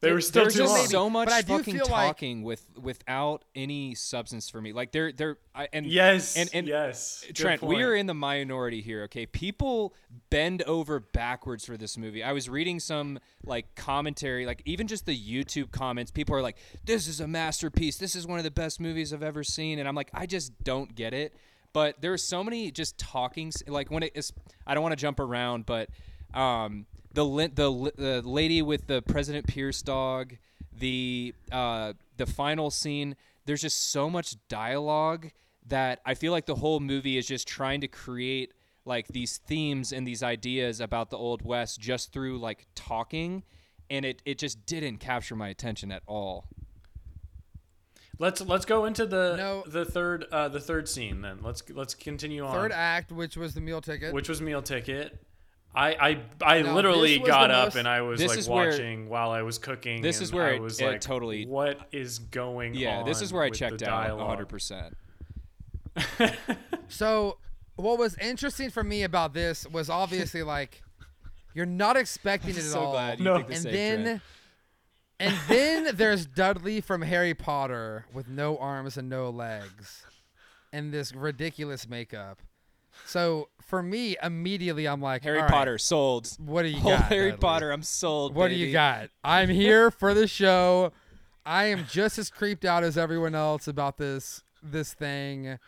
They 0.00 0.12
were 0.12 0.20
still 0.20 0.42
there's 0.42 0.54
too 0.54 0.60
just 0.60 0.76
long. 0.76 0.86
so 0.86 1.10
much 1.10 1.28
But 1.28 1.46
fucking 1.46 1.74
feel 1.74 1.86
like- 1.86 2.06
talking 2.08 2.42
with 2.42 2.68
without 2.78 3.44
any 3.54 3.94
substance 3.94 4.50
for 4.50 4.60
me 4.60 4.72
like 4.74 4.92
they're 4.92 5.10
they're 5.10 5.38
I, 5.54 5.68
and 5.72 5.86
yes. 5.86 6.36
and, 6.36 6.50
and 6.52 6.68
yes. 6.68 7.24
Trent, 7.34 7.62
we 7.62 7.82
are 7.82 7.94
in 7.94 8.06
the 8.06 8.14
minority 8.14 8.82
here, 8.82 9.04
okay? 9.04 9.24
People 9.24 9.94
bend 10.28 10.62
over 10.64 11.00
backwards 11.00 11.64
for 11.64 11.78
this 11.78 11.96
movie. 11.96 12.22
I 12.22 12.32
was 12.32 12.46
reading 12.48 12.78
some 12.78 13.18
like 13.42 13.74
commentary, 13.74 14.44
like 14.44 14.60
even 14.66 14.86
just 14.86 15.06
the 15.06 15.18
YouTube 15.18 15.70
comments. 15.70 16.10
People 16.10 16.34
are 16.36 16.42
like, 16.42 16.58
"This 16.84 17.08
is 17.08 17.20
a 17.20 17.26
masterpiece. 17.26 17.96
This 17.96 18.14
is 18.14 18.26
one 18.26 18.38
of 18.38 18.44
the 18.44 18.50
best 18.50 18.78
movies 18.80 19.14
I've 19.14 19.22
ever 19.22 19.42
seen." 19.42 19.78
And 19.78 19.88
I'm 19.88 19.94
like, 19.94 20.10
I 20.12 20.26
just 20.26 20.52
don't 20.62 20.94
get 20.94 21.14
it. 21.14 21.34
But 21.72 22.00
there 22.02 22.12
are 22.12 22.18
so 22.18 22.44
many 22.44 22.70
just 22.70 22.98
talking, 22.98 23.50
like 23.66 23.90
when 23.90 24.02
it 24.02 24.12
is. 24.14 24.32
I 24.66 24.74
don't 24.74 24.82
want 24.82 24.92
to 24.92 24.96
jump 24.96 25.20
around, 25.20 25.64
but 25.66 25.88
um, 26.34 26.84
the 27.16 27.24
the 27.52 27.92
the 27.96 28.22
lady 28.22 28.62
with 28.62 28.86
the 28.86 29.02
President 29.02 29.46
Pierce 29.48 29.82
dog, 29.82 30.36
the 30.78 31.34
uh, 31.50 31.94
the 32.16 32.26
final 32.26 32.70
scene 32.70 33.16
there's 33.46 33.62
just 33.62 33.90
so 33.90 34.10
much 34.10 34.36
dialogue 34.48 35.30
that 35.68 36.00
I 36.04 36.14
feel 36.14 36.32
like 36.32 36.46
the 36.46 36.56
whole 36.56 36.80
movie 36.80 37.16
is 37.16 37.26
just 37.26 37.48
trying 37.48 37.80
to 37.80 37.88
create 37.88 38.52
like 38.84 39.08
these 39.08 39.38
themes 39.38 39.92
and 39.92 40.06
these 40.06 40.22
ideas 40.22 40.80
about 40.80 41.10
the 41.10 41.16
old 41.16 41.42
west 41.42 41.80
just 41.80 42.12
through 42.12 42.38
like 42.38 42.66
talking 42.74 43.42
and 43.88 44.04
it, 44.04 44.20
it 44.24 44.38
just 44.38 44.66
didn't 44.66 44.98
capture 44.98 45.34
my 45.36 45.48
attention 45.48 45.90
at 45.92 46.02
all 46.06 46.46
Let's 48.18 48.40
let's 48.40 48.64
go 48.64 48.86
into 48.86 49.04
the 49.06 49.36
No. 49.36 49.62
the 49.66 49.84
third 49.84 50.24
uh, 50.32 50.48
the 50.48 50.60
third 50.60 50.88
scene 50.88 51.20
then. 51.20 51.40
Let's 51.42 51.62
let's 51.68 51.94
continue 51.94 52.46
on. 52.46 52.54
Third 52.54 52.72
act, 52.72 53.12
which 53.12 53.36
was 53.36 53.52
the 53.52 53.60
meal 53.60 53.82
ticket. 53.82 54.14
which 54.14 54.28
was 54.28 54.40
meal 54.40 54.62
ticket. 54.62 55.18
I 55.76 55.90
I, 55.94 56.20
I 56.42 56.62
Now, 56.62 56.74
literally 56.74 57.18
got 57.18 57.48
the 57.48 57.54
up 57.54 57.66
most- 57.66 57.76
and 57.76 57.86
I 57.86 58.00
was 58.00 58.24
like 58.24 58.38
is 58.38 58.48
where- 58.48 58.70
watching 58.70 59.08
while 59.10 59.30
I 59.30 59.42
was 59.42 59.58
cooking. 59.58 60.00
This 60.00 60.16
and 60.18 60.24
is 60.24 60.32
where 60.32 60.46
I 60.46 60.54
it- 60.54 60.60
was 60.62 60.80
it 60.80 60.86
like, 60.86 61.00
totally- 61.02 61.46
what 61.46 61.78
is 61.92 62.18
going 62.18 62.72
on? 62.72 62.78
yeah 62.78 63.02
this 63.02 63.20
is 63.20 63.32
where 63.32 63.42
i 63.42 63.50
checked 63.50 63.82
out 63.82 64.04
dialogue? 64.06 64.48
100% 64.48 64.92
So, 66.88 67.38
what 67.76 67.98
was 67.98 68.16
interesting 68.18 68.70
for 68.70 68.82
me 68.84 69.02
about 69.02 69.34
this 69.34 69.66
was 69.68 69.90
obviously 69.90 70.42
like 70.42 70.82
you're 71.54 71.66
not 71.66 71.96
expecting 71.96 72.50
it 72.50 72.58
at 72.58 72.62
so 72.64 72.80
all. 72.80 72.92
glad 72.92 73.18
you 73.18 73.24
No. 73.24 73.36
think 73.36 73.48
the 73.48 73.54
and 73.54 73.62
same, 73.62 73.72
then 73.72 74.04
Trent. 74.04 74.22
and 75.20 75.36
then 75.48 75.96
there's 75.96 76.26
Dudley 76.26 76.80
from 76.80 77.02
Harry 77.02 77.34
Potter 77.34 78.06
with 78.12 78.28
no 78.28 78.56
arms 78.58 78.96
and 78.96 79.08
no 79.08 79.30
legs 79.30 80.04
and 80.72 80.92
this 80.92 81.14
ridiculous 81.14 81.88
makeup. 81.88 82.40
So, 83.04 83.48
for 83.62 83.82
me, 83.82 84.16
immediately 84.22 84.86
I'm 84.86 85.00
like, 85.00 85.22
harry 85.24 85.38
"All 85.38 85.42
right, 85.44 85.50
potter 85.50 85.76
sold 85.78 86.28
what 86.38 86.62
do 86.62 86.68
you 86.68 86.78
Whole 86.80 86.92
got? 86.92 87.02
harry 87.04 87.30
Dudley? 87.32 87.40
potter 87.40 87.70
i'm 87.72 87.82
sold 87.82 88.34
What 88.34 88.48
do 88.48 88.54
you 88.54 88.72
got? 88.72 89.10
I'm 89.24 89.48
here 89.62 89.90
for 89.90 90.14
the 90.14 90.26
show. 90.28 90.92
I 91.44 91.66
am 91.66 91.84
just 91.88 92.18
as 92.18 92.30
creeped 92.30 92.64
out 92.64 92.82
as 92.84 92.96
everyone 92.98 93.34
else 93.34 93.68
about 93.68 93.98
this 93.98 94.42
this 94.62 94.94
thing. 94.94 95.58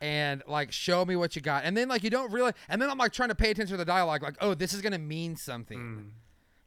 And 0.00 0.42
like 0.46 0.70
show 0.70 1.04
me 1.04 1.16
what 1.16 1.34
you 1.34 1.42
got. 1.42 1.64
And 1.64 1.76
then 1.76 1.88
like 1.88 2.04
you 2.04 2.10
don't 2.10 2.30
really 2.32 2.52
and 2.68 2.80
then 2.80 2.88
I'm 2.90 2.98
like 2.98 3.12
trying 3.12 3.30
to 3.30 3.34
pay 3.34 3.50
attention 3.50 3.72
to 3.72 3.76
the 3.78 3.84
dialogue, 3.84 4.22
like, 4.22 4.36
oh, 4.40 4.54
this 4.54 4.72
is 4.72 4.80
gonna 4.80 4.98
mean 4.98 5.34
something. 5.36 5.78
Hmm. 5.78 6.00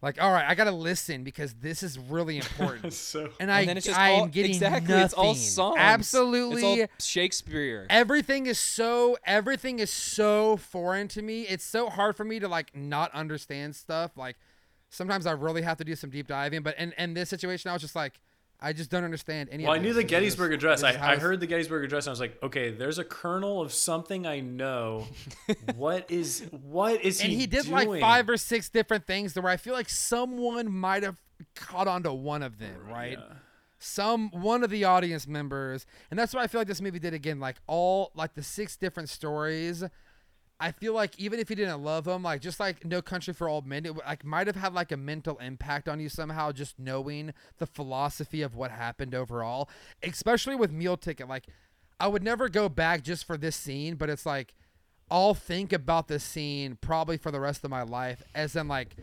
Like, 0.01 0.21
all 0.21 0.31
right, 0.31 0.45
I 0.47 0.55
gotta 0.55 0.71
listen 0.71 1.23
because 1.23 1.53
this 1.53 1.83
is 1.83 1.99
really 1.99 2.37
important. 2.43 2.93
so 2.93 3.29
And 3.39 3.51
I, 3.51 3.61
and 3.61 3.69
then 3.69 3.77
it's 3.77 3.85
just 3.85 3.99
I 3.99 4.13
all, 4.13 4.23
am 4.23 4.29
getting 4.29 4.51
exactly 4.51 4.87
nothing. 4.87 5.05
it's 5.05 5.13
all 5.13 5.35
songs. 5.35 5.77
Absolutely 5.79 6.81
it's 6.81 6.91
all 6.91 6.97
shakespeare. 7.05 7.85
Everything 7.89 8.47
is 8.47 8.59
so 8.59 9.17
everything 9.25 9.79
is 9.79 9.91
so 9.91 10.57
foreign 10.57 11.07
to 11.09 11.21
me. 11.21 11.43
It's 11.43 11.63
so 11.63 11.89
hard 11.89 12.15
for 12.15 12.23
me 12.23 12.39
to 12.39 12.47
like 12.47 12.75
not 12.75 13.13
understand 13.13 13.75
stuff. 13.75 14.17
Like 14.17 14.37
sometimes 14.91 15.25
i 15.25 15.31
really 15.31 15.61
have 15.61 15.77
to 15.77 15.85
do 15.85 15.95
some 15.95 16.09
deep 16.09 16.27
diving 16.27 16.61
but 16.61 16.77
in, 16.77 16.93
in 16.97 17.13
this 17.13 17.29
situation 17.29 17.69
i 17.69 17.73
was 17.73 17.81
just 17.81 17.95
like 17.95 18.19
i 18.61 18.73
just 18.73 18.89
don't 18.89 19.03
understand 19.03 19.49
any 19.51 19.63
well, 19.63 19.73
I 19.73 19.79
knew 19.79 19.93
the 19.93 20.03
Gettysburg 20.03 20.53
Address. 20.53 20.83
I, 20.83 20.91
I 21.13 21.15
heard 21.17 21.39
the 21.39 21.47
Gettysburg 21.47 21.83
Address, 21.83 22.05
and 22.05 22.11
I 22.11 22.13
was 22.13 22.19
like, 22.19 22.37
okay, 22.43 22.69
there's 22.71 22.99
a 22.99 23.03
kernel 23.03 23.59
of 23.61 23.73
something 23.73 24.27
I 24.27 24.39
know. 24.39 25.07
what 25.75 26.09
is 26.11 26.45
what 26.61 27.03
is 27.03 27.21
and 27.21 27.29
he? 27.31 27.37
he 27.37 27.47
did 27.47 27.65
doing? 27.65 27.87
like 27.89 28.01
five 28.01 28.29
or 28.29 28.37
six 28.37 28.69
different 28.69 29.07
things 29.07 29.35
where 29.35 29.51
i 29.51 29.57
feel 29.57 29.73
like 29.73 29.89
someone 29.89 30.71
might 30.71 31.03
have 31.03 31.19
caught 31.55 31.87
on 31.87 32.03
to 32.03 32.13
one 32.13 32.43
of 32.43 32.59
them 32.59 32.75
right 32.87 33.17
Yeah. 33.19 33.35
some 33.79 34.29
one 34.29 34.63
of 34.63 34.69
the 34.69 34.83
audience 34.83 35.27
members 35.27 35.85
and 36.11 36.19
that's 36.19 36.33
why 36.35 36.43
i 36.43 36.47
feel 36.47 36.61
like 36.61 36.67
this 36.67 36.81
movie 36.81 36.99
did 36.99 37.13
again 37.15 37.39
like 37.39 37.55
all 37.67 38.11
like 38.13 38.35
the 38.35 38.43
six 38.43 38.77
different 38.77 39.09
stories 39.09 39.83
i 40.61 40.71
feel 40.71 40.93
like 40.93 41.19
even 41.19 41.39
if 41.39 41.49
you 41.49 41.55
didn't 41.55 41.83
love 41.83 42.05
them 42.05 42.23
like 42.23 42.39
just 42.39 42.59
like 42.59 42.85
no 42.85 43.01
country 43.01 43.33
for 43.33 43.49
old 43.49 43.65
men 43.67 43.85
it 43.85 43.93
like 43.97 44.23
might 44.23 44.47
have 44.47 44.55
had 44.55 44.73
like 44.73 44.91
a 44.91 44.97
mental 44.97 45.37
impact 45.39 45.89
on 45.89 45.99
you 45.99 46.07
somehow 46.07 46.51
just 46.51 46.77
knowing 46.79 47.33
the 47.57 47.65
philosophy 47.65 48.41
of 48.41 48.55
what 48.55 48.71
happened 48.71 49.13
overall 49.13 49.69
especially 50.03 50.55
with 50.55 50.71
meal 50.71 50.95
ticket 50.95 51.27
like 51.27 51.45
i 51.99 52.07
would 52.07 52.23
never 52.23 52.47
go 52.47 52.69
back 52.69 53.03
just 53.03 53.25
for 53.25 53.35
this 53.37 53.55
scene 53.55 53.95
but 53.95 54.09
it's 54.09 54.25
like 54.25 54.53
i'll 55.09 55.33
think 55.33 55.73
about 55.73 56.07
this 56.07 56.23
scene 56.23 56.77
probably 56.79 57.17
for 57.17 57.31
the 57.31 57.39
rest 57.39 57.63
of 57.65 57.69
my 57.69 57.81
life 57.83 58.23
as 58.33 58.55
in 58.55 58.67
like 58.67 58.95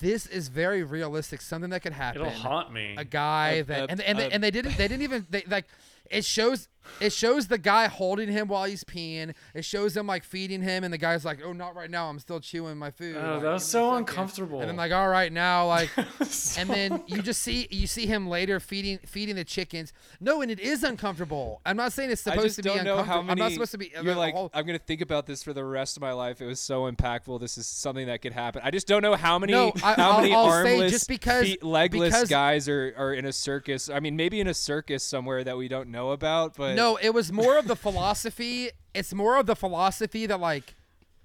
this 0.00 0.26
is 0.26 0.46
very 0.48 0.84
realistic 0.84 1.40
something 1.40 1.70
that 1.70 1.80
could 1.80 1.92
happen 1.92 2.20
It'll 2.20 2.32
haunt 2.32 2.72
me. 2.72 2.94
a 2.96 3.04
guy 3.04 3.48
A- 3.54 3.62
that 3.64 3.88
a- 3.88 3.90
and 3.90 4.00
and, 4.02 4.18
they, 4.18 4.30
and 4.30 4.44
they 4.44 4.50
didn't 4.52 4.76
they 4.76 4.86
didn't 4.86 5.02
even 5.02 5.26
they 5.30 5.42
like 5.48 5.64
it 6.10 6.24
shows 6.24 6.68
it 7.00 7.14
shows 7.14 7.46
the 7.46 7.56
guy 7.56 7.86
holding 7.86 8.28
him 8.28 8.46
while 8.46 8.64
he's 8.64 8.84
peeing. 8.84 9.32
It 9.54 9.64
shows 9.64 9.96
him 9.96 10.06
like 10.06 10.22
feeding 10.22 10.60
him, 10.60 10.84
and 10.84 10.92
the 10.92 10.98
guy's 10.98 11.24
like, 11.24 11.40
"Oh, 11.42 11.54
not 11.54 11.74
right 11.74 11.90
now. 11.90 12.10
I'm 12.10 12.18
still 12.18 12.40
chewing 12.40 12.76
my 12.76 12.90
food." 12.90 13.16
Oh, 13.16 13.20
Like, 13.36 13.42
that 13.42 13.52
was 13.54 13.72
give 13.72 13.80
me 13.80 13.86
a 13.86 13.90
so 13.90 13.94
uncomfortable. 13.94 14.60
And 14.60 14.68
then 14.68 14.76
like, 14.76 14.92
"All 14.92 15.08
right, 15.08 15.32
now 15.32 15.66
like," 15.66 15.88
So- 16.26 16.60
and 16.60 16.68
then 16.68 17.02
you 17.06 17.22
just 17.22 17.40
see 17.40 17.66
you 17.70 17.86
see 17.86 18.04
him 18.06 18.28
later 18.28 18.60
feeding 18.60 18.98
feeding 19.06 19.34
the 19.34 19.44
chickens. 19.44 19.94
No, 20.20 20.42
and 20.42 20.50
it 20.50 20.60
is 20.60 20.84
uncomfortable. 20.84 21.62
I'm 21.64 21.78
not 21.78 21.94
saying 21.94 22.10
it's 22.10 22.26
I 22.26 22.32
supposed 22.32 22.48
just 22.48 22.56
to 22.56 22.62
be 22.64 22.68
don't 22.68 22.84
know 22.84 22.98
uncomfortable. 22.98 23.14
how 23.14 23.22
many. 23.22 23.32
I'm 23.32 23.38
not 23.46 23.52
supposed 23.52 23.72
to 23.72 23.78
be. 23.78 23.90
You're 23.94 24.12
the 24.12 24.20
like, 24.20 24.34
whole- 24.34 24.50
I'm 24.52 24.66
gonna 24.66 24.78
think 24.78 25.00
about 25.00 25.24
this 25.26 25.42
for 25.42 25.54
the 25.54 25.64
rest 25.64 25.96
of 25.96 26.02
my 26.02 26.12
life. 26.12 26.42
It 26.42 26.46
was 26.46 26.60
so 26.60 26.82
impactful. 26.92 27.40
This 27.40 27.56
is 27.56 27.66
something 27.66 28.08
that 28.08 28.20
could 28.20 28.34
happen. 28.34 28.60
I 28.62 28.70
just 28.70 28.86
don't 28.86 29.00
know 29.02 29.14
how 29.14 29.38
many, 29.38 29.54
No, 29.54 29.72
I- 29.82 29.94
how 29.94 30.10
I'll- 30.10 30.20
many 30.20 30.34
I'll 30.34 30.50
say 30.50 30.72
armless, 30.74 30.92
just 30.92 31.08
because- 31.08 31.46
feet, 31.46 31.62
legless 31.62 32.12
because- 32.12 32.28
guys 32.28 32.68
are, 32.68 32.92
are 32.98 33.14
in 33.14 33.24
a 33.24 33.32
circus. 33.32 33.88
I 33.88 34.00
mean, 34.00 34.16
maybe 34.16 34.38
in 34.38 34.48
a 34.48 34.54
circus 34.54 35.02
somewhere 35.02 35.42
that 35.44 35.56
we 35.56 35.66
don't 35.66 35.88
know 35.88 35.93
about. 35.96 36.56
But 36.56 36.74
no, 36.76 36.96
it 36.96 37.10
was 37.10 37.32
more 37.32 37.58
of 37.58 37.66
the 37.66 37.76
philosophy. 37.76 38.70
It's 38.94 39.12
more 39.12 39.38
of 39.40 39.46
the 39.46 39.56
philosophy 39.56 40.24
that 40.26 40.38
like 40.38 40.76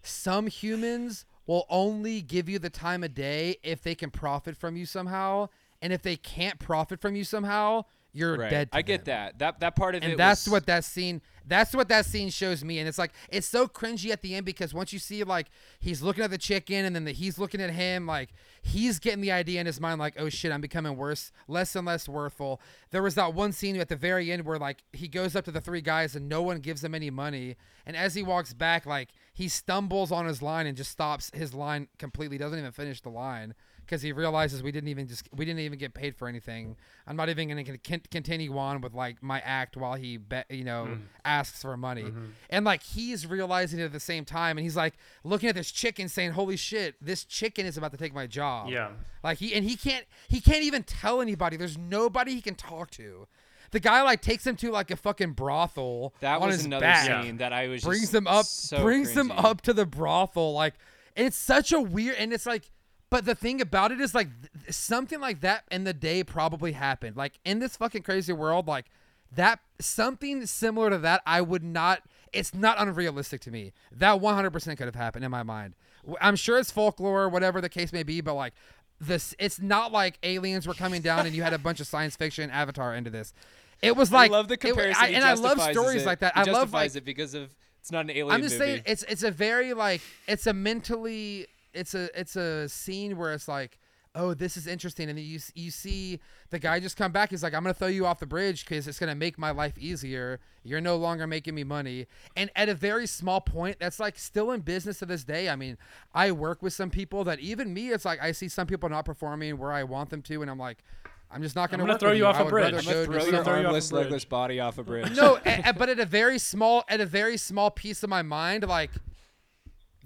some 0.02 0.48
humans 0.48 1.24
will 1.46 1.68
only 1.70 2.20
give 2.20 2.50
you 2.50 2.58
the 2.58 2.72
time 2.72 3.04
of 3.04 3.14
day 3.14 3.58
if 3.62 3.84
they 3.84 3.94
can 3.94 4.10
profit 4.10 4.58
from 4.58 4.76
you 4.76 4.88
somehow, 4.88 5.50
and 5.80 5.94
if 5.94 6.02
they 6.02 6.16
can't 6.16 6.58
profit 6.58 7.00
from 7.00 7.16
you 7.16 7.24
somehow, 7.24 7.86
you're 8.14 8.38
right. 8.38 8.50
dead. 8.50 8.70
I 8.74 8.82
get 8.82 9.06
them. 9.06 9.16
that. 9.16 9.40
That 9.40 9.60
that 9.60 9.76
part 9.76 9.96
of 9.96 10.04
and 10.04 10.12
it. 10.12 10.14
And 10.14 10.20
that's 10.20 10.46
was, 10.46 10.52
what 10.52 10.66
that 10.68 10.84
scene 10.84 11.22
that's 11.50 11.74
what 11.74 11.90
that 11.90 12.06
scene 12.06 12.30
shows 12.30 12.64
me 12.64 12.80
and 12.80 12.88
it's 12.88 12.98
like 12.98 13.12
it's 13.30 13.48
so 13.48 13.68
cringy 13.68 14.12
at 14.12 14.22
the 14.22 14.36
end 14.36 14.46
because 14.46 14.74
once 14.74 14.94
you 14.94 15.00
see 15.00 15.24
like 15.24 15.48
he's 15.80 16.02
looking 16.02 16.24
at 16.24 16.30
the 16.30 16.38
chicken 16.38 16.86
and 16.86 16.96
then 16.96 17.06
the, 17.06 17.12
he's 17.12 17.40
looking 17.40 17.60
at 17.60 17.72
him 17.72 18.06
like 18.06 18.30
he's 18.62 19.00
getting 19.00 19.22
the 19.22 19.32
idea 19.32 19.60
in 19.60 19.66
his 19.66 19.82
mind 19.82 20.00
like 20.00 20.14
oh 20.20 20.30
shit 20.30 20.52
i'm 20.52 20.62
becoming 20.62 20.96
worse 20.96 21.32
less 21.48 21.76
and 21.76 21.88
less 21.88 22.08
worthful 22.08 22.62
there 22.92 23.02
was 23.02 23.16
that 23.16 23.34
one 23.34 23.52
scene 23.52 23.76
at 23.78 23.90
the 23.90 23.96
very 23.96 24.32
end 24.32 24.46
where 24.46 24.60
like 24.60 24.84
he 24.94 25.08
goes 25.08 25.36
up 25.36 25.44
to 25.44 25.52
the 25.52 25.60
three 25.60 25.82
guys 25.82 26.16
and 26.16 26.30
no 26.30 26.42
one 26.42 26.60
gives 26.60 26.84
him 26.84 26.94
any 26.94 27.10
money 27.10 27.56
and 27.86 27.98
as 27.98 28.14
he 28.14 28.22
walks 28.22 28.54
back 28.54 28.86
like 28.86 29.10
he 29.34 29.50
stumbles 29.50 30.12
on 30.12 30.28
his 30.28 30.42
line 30.42 30.68
and 30.68 30.78
just 30.78 30.92
stops 30.92 31.32
his 31.34 31.54
line 31.54 31.88
completely 31.98 32.38
doesn't 32.38 32.60
even 32.60 32.72
finish 32.72 33.02
the 33.02 33.10
line 33.10 33.56
because 33.90 34.04
he 34.04 34.12
realizes 34.12 34.62
we 34.62 34.72
didn't 34.72 34.90
even 34.90 35.08
just 35.08 35.28
we 35.36 35.46
didn't 35.46 35.62
even 35.62 35.80
get 35.80 35.96
paid 35.96 36.16
for 36.16 36.28
anything. 36.28 36.76
I'm 37.08 37.16
not 37.16 37.28
even 37.30 37.50
going 37.50 37.66
to 37.66 38.00
continue 38.12 38.56
on 38.56 38.82
with 38.82 38.94
like 38.94 39.24
my 39.24 39.40
act 39.40 39.76
while 39.76 39.96
he 39.96 40.18
bet 40.18 40.46
you 40.52 40.64
know 40.64 40.86
mm-hmm. 40.90 41.04
asks 41.26 41.64
for 41.64 41.76
money, 41.76 42.04
mm-hmm. 42.04 42.26
and 42.52 42.66
like 42.66 42.84
he's 42.84 43.26
realizing 43.26 43.80
it 43.80 43.86
at 43.86 43.92
the 43.92 44.00
same 44.00 44.26
time, 44.26 44.58
and 44.58 44.64
he's 44.64 44.76
like 44.76 44.94
looking 45.24 45.50
at 45.50 45.56
this 45.56 45.72
chicken 45.72 46.08
saying, 46.08 46.34
"Holy 46.34 46.56
shit, 46.56 46.96
this 47.02 47.26
chicken 47.26 47.66
is 47.66 47.78
about 47.78 47.92
to 47.92 47.98
take 47.98 48.14
my 48.14 48.28
job." 48.28 48.70
Yeah. 48.70 48.92
like 49.24 49.40
he 49.40 49.56
and 49.56 49.66
he 49.66 49.76
can't 49.76 50.06
he 50.28 50.40
can't 50.40 50.64
even 50.64 50.84
tell 50.84 51.20
anybody. 51.20 51.58
There's 51.58 51.78
nobody 51.78 52.36
he 52.36 52.42
can 52.42 52.56
talk 52.56 52.92
to. 52.92 53.28
The 53.72 53.80
guy 53.80 54.04
like 54.04 54.22
takes 54.22 54.46
him 54.46 54.56
to 54.58 54.72
like 54.72 54.92
a 54.92 54.96
fucking 54.96 55.34
brothel 55.34 56.14
that 56.20 56.42
on 56.42 56.48
was 56.48 56.58
his 56.58 56.66
another 56.66 56.82
back 56.82 57.24
scene 57.24 57.38
that 57.38 57.54
I 57.54 57.68
was 57.68 57.84
brings 57.84 58.02
just 58.02 58.12
them 58.14 58.28
up 58.28 58.46
so 58.46 58.82
brings 58.82 59.14
them 59.14 59.30
cringy. 59.30 59.44
up 59.44 59.62
to 59.62 59.74
the 59.74 59.86
brothel 59.86 60.54
like 60.54 60.74
and 61.16 61.28
it's 61.28 61.38
such 61.38 61.72
a 61.72 61.80
weird 61.80 62.16
and 62.16 62.34
it's 62.34 62.48
like 62.48 62.72
but 63.10 63.26
the 63.26 63.36
thing 63.36 63.60
about 63.62 63.92
it 63.92 64.00
is 64.00 64.14
like 64.16 64.28
th- 64.64 64.74
something 64.76 65.20
like 65.20 65.42
that 65.42 65.64
in 65.72 65.84
the 65.84 65.94
day 65.94 66.24
probably 66.24 66.74
happened 66.74 67.16
like 67.18 67.40
in 67.46 67.60
this 67.60 67.76
fucking 67.78 68.04
crazy 68.04 68.34
world 68.34 68.68
like 68.68 68.86
that 69.32 69.60
something 69.80 70.46
similar 70.46 70.90
to 70.90 70.98
that 70.98 71.22
i 71.26 71.42
would 71.42 71.64
not 71.64 72.02
it's 72.34 72.54
not 72.54 72.80
unrealistic 72.80 73.42
to 73.42 73.52
me 73.52 73.74
that 73.92 74.20
100% 74.20 74.78
could 74.78 74.86
have 74.86 74.96
happened 74.96 75.24
in 75.26 75.32
my 75.32 75.44
mind 75.44 75.74
I'm 76.22 76.36
sure 76.36 76.58
it's 76.60 76.72
folklore 76.72 77.28
whatever 77.30 77.60
the 77.62 77.70
case 77.70 77.92
may 77.94 78.04
be 78.04 78.22
but 78.22 78.34
like 78.36 78.54
this 79.02 79.36
it's 79.40 79.60
not 79.60 79.92
like 79.92 80.18
aliens 80.24 80.68
were 80.68 80.74
coming 80.74 81.02
down 81.02 81.26
and 81.26 81.36
you 81.36 81.44
had 81.44 81.54
a 81.54 81.58
bunch 81.58 81.80
of 81.80 81.88
science 81.88 82.16
fiction 82.16 82.50
avatar 82.50 82.94
into 82.96 83.10
this 83.10 83.34
it 83.82 83.96
was 83.96 84.12
like 84.12 84.30
I 84.32 84.34
love 84.34 84.48
the 84.48 84.56
it- 84.56 84.60
comparison. 84.62 85.04
I- 85.04 85.10
and 85.10 85.24
i 85.24 85.34
love 85.34 85.62
stories 85.62 86.04
it. 86.04 86.06
like 86.06 86.20
that 86.20 86.34
i 86.36 86.44
love 86.44 86.74
like 86.74 86.96
it 86.96 87.06
because 87.06 87.34
of 87.34 87.56
it's 87.82 87.92
not 87.92 88.02
an 88.06 88.10
alien 88.12 88.32
I'm 88.32 88.42
just 88.42 88.60
movie. 88.60 88.72
saying 88.74 88.84
it's 88.86 89.04
it's 89.04 89.24
a 89.24 89.32
very 89.32 89.74
like 89.74 90.02
it's 90.28 90.48
a 90.48 90.54
mentally 90.54 91.48
it's 91.74 91.94
a 91.94 92.10
it's 92.20 92.36
a 92.36 92.68
scene 92.70 93.18
where 93.18 93.34
it's 93.34 93.48
like 93.48 93.80
oh 94.16 94.34
this 94.34 94.58
is 94.58 94.66
interesting 94.66 95.08
and 95.10 95.20
you 95.20 95.40
you 95.54 95.70
see 95.70 96.20
the 96.50 96.58
guy 96.58 96.80
just 96.80 96.98
come 96.98 97.12
back 97.12 97.30
he's 97.30 97.44
like 97.44 97.54
I'm 97.54 97.62
gonna 97.62 97.76
throw 97.76 97.88
you 97.88 98.08
off 98.08 98.20
the 98.20 98.26
bridge 98.26 98.66
because 98.66 98.88
it's 98.88 98.98
gonna 98.98 99.14
make 99.16 99.38
my 99.38 99.52
life 99.52 99.78
easier. 99.78 100.40
You're 100.64 100.82
no 100.82 100.96
longer 100.98 101.28
making 101.28 101.54
me 101.56 101.64
money. 101.64 102.08
And 102.36 102.50
at 102.56 102.70
a 102.70 102.74
very 102.74 103.06
small 103.06 103.40
point 103.40 103.78
that's 103.80 104.00
like 104.00 104.18
still 104.18 104.52
in 104.52 104.62
business 104.62 105.00
to 105.00 105.06
this 105.06 105.24
day. 105.24 105.48
I 105.48 105.56
mean 105.56 105.78
I 106.14 106.32
work 106.32 106.64
with 106.64 106.74
some 106.74 106.90
people 106.90 107.24
that 107.26 107.40
even 107.40 107.74
me 107.74 107.90
it's 107.90 108.04
like 108.04 108.20
I 108.22 108.32
see 108.32 108.48
some 108.48 108.66
people 108.66 108.90
not 108.90 109.06
performing 109.06 109.58
where 109.58 109.72
I 109.72 109.84
want 109.84 110.10
them 110.10 110.24
to 110.24 110.42
and 110.42 110.50
I'm 110.50 110.60
like 110.60 110.84
I'm 111.32 111.44
just 111.44 111.56
not 111.56 111.70
gonna, 111.70 111.86
gonna 111.86 112.00
throw 112.00 112.12
you 112.14 112.26
off 112.26 112.38
I 112.38 112.40
a 112.40 112.44
would 112.46 112.50
bridge. 112.50 112.74
I'm 112.74 112.80
I'm 112.80 112.84
gonna 112.86 113.06
throw 113.06 113.14
your 113.14 113.22
throw 113.22 113.32
you 113.34 113.38
off 113.40 113.48
a 113.48 113.52
armless, 113.68 113.92
legless 113.92 114.26
body 114.26 114.60
off 114.60 114.80
a 114.80 114.84
bridge. 114.84 115.16
no, 115.16 115.38
a- 115.46 115.62
a- 115.70 115.74
but 115.74 115.88
at 115.88 116.00
a 116.00 116.06
very 116.06 116.40
small 116.40 116.84
at 116.90 117.00
a 117.00 117.06
very 117.06 117.38
small 117.38 117.70
piece 117.70 118.02
of 118.02 118.10
my 118.10 118.24
mind, 118.24 118.68
like 118.68 118.90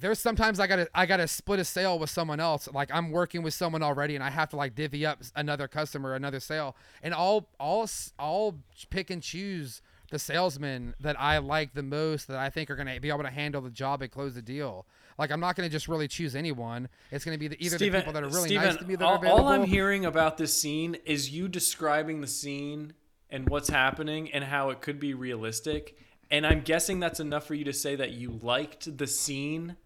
there's 0.04 0.20
sometimes 0.20 0.60
I 0.60 0.68
gotta 0.68 0.90
I 0.94 1.06
gotta 1.06 1.30
split 1.30 1.62
a 1.62 1.64
sale 1.64 1.98
with 1.98 2.10
someone 2.10 2.42
else. 2.42 2.68
Like 2.74 2.90
I'm 2.94 3.10
working 3.10 3.42
with 3.42 3.54
someone 3.54 3.82
already, 3.82 4.16
and 4.16 4.24
I 4.24 4.30
have 4.30 4.50
to 4.50 4.58
like 4.58 4.76
divvy 4.76 5.06
up 5.06 5.20
another 5.34 5.70
customer, 5.70 6.14
another 6.14 6.42
sale, 6.42 6.76
and 7.02 7.14
I'll 7.14 7.48
I'll 7.58 7.90
I'll 8.20 8.60
pick 8.90 9.10
and 9.10 9.24
choose 9.24 9.82
the 10.12 10.20
salesmen 10.20 10.94
that 11.00 11.18
I 11.18 11.38
like 11.38 11.74
the 11.74 11.84
most 11.84 12.28
that 12.28 12.38
I 12.38 12.50
think 12.50 12.70
are 12.70 12.76
gonna 12.76 13.00
be 13.00 13.08
able 13.08 13.24
to 13.24 13.30
handle 13.30 13.62
the 13.62 13.70
job 13.70 14.02
and 14.02 14.12
close 14.12 14.36
the 14.36 14.42
deal. 14.42 14.86
Like 15.18 15.32
I'm 15.32 15.40
not 15.40 15.56
gonna 15.56 15.70
just 15.70 15.88
really 15.88 16.10
choose 16.10 16.36
anyone. 16.36 16.90
It's 17.10 17.24
gonna 17.24 17.38
be 17.38 17.48
the, 17.48 17.64
either 17.64 17.78
the 17.78 17.90
people 17.90 18.12
that 18.12 18.24
are 18.24 18.28
really 18.28 18.54
nice 18.56 18.76
to 18.76 18.84
me 18.84 18.98
that 18.98 19.06
all, 19.06 19.14
are 19.14 19.18
available. 19.20 19.46
all 19.46 19.54
I'm 19.54 19.64
hearing 19.64 20.04
about 20.04 20.38
this 20.38 20.54
scene 20.54 20.98
is 21.06 21.30
you 21.30 21.48
describing 21.48 22.20
the 22.20 22.28
scene 22.28 22.92
and 23.30 23.48
what's 23.48 23.70
happening 23.70 24.34
and 24.34 24.44
how 24.44 24.70
it 24.70 24.82
could 24.82 25.00
be 25.00 25.14
realistic. 25.14 25.98
And 26.30 26.46
I'm 26.46 26.60
guessing 26.60 27.00
that's 27.00 27.22
enough 27.22 27.48
for 27.48 27.54
you 27.54 27.64
to 27.64 27.74
say 27.74 27.96
that 27.96 28.12
you 28.12 28.38
liked 28.42 28.98
the 28.98 29.08
scene. 29.08 29.78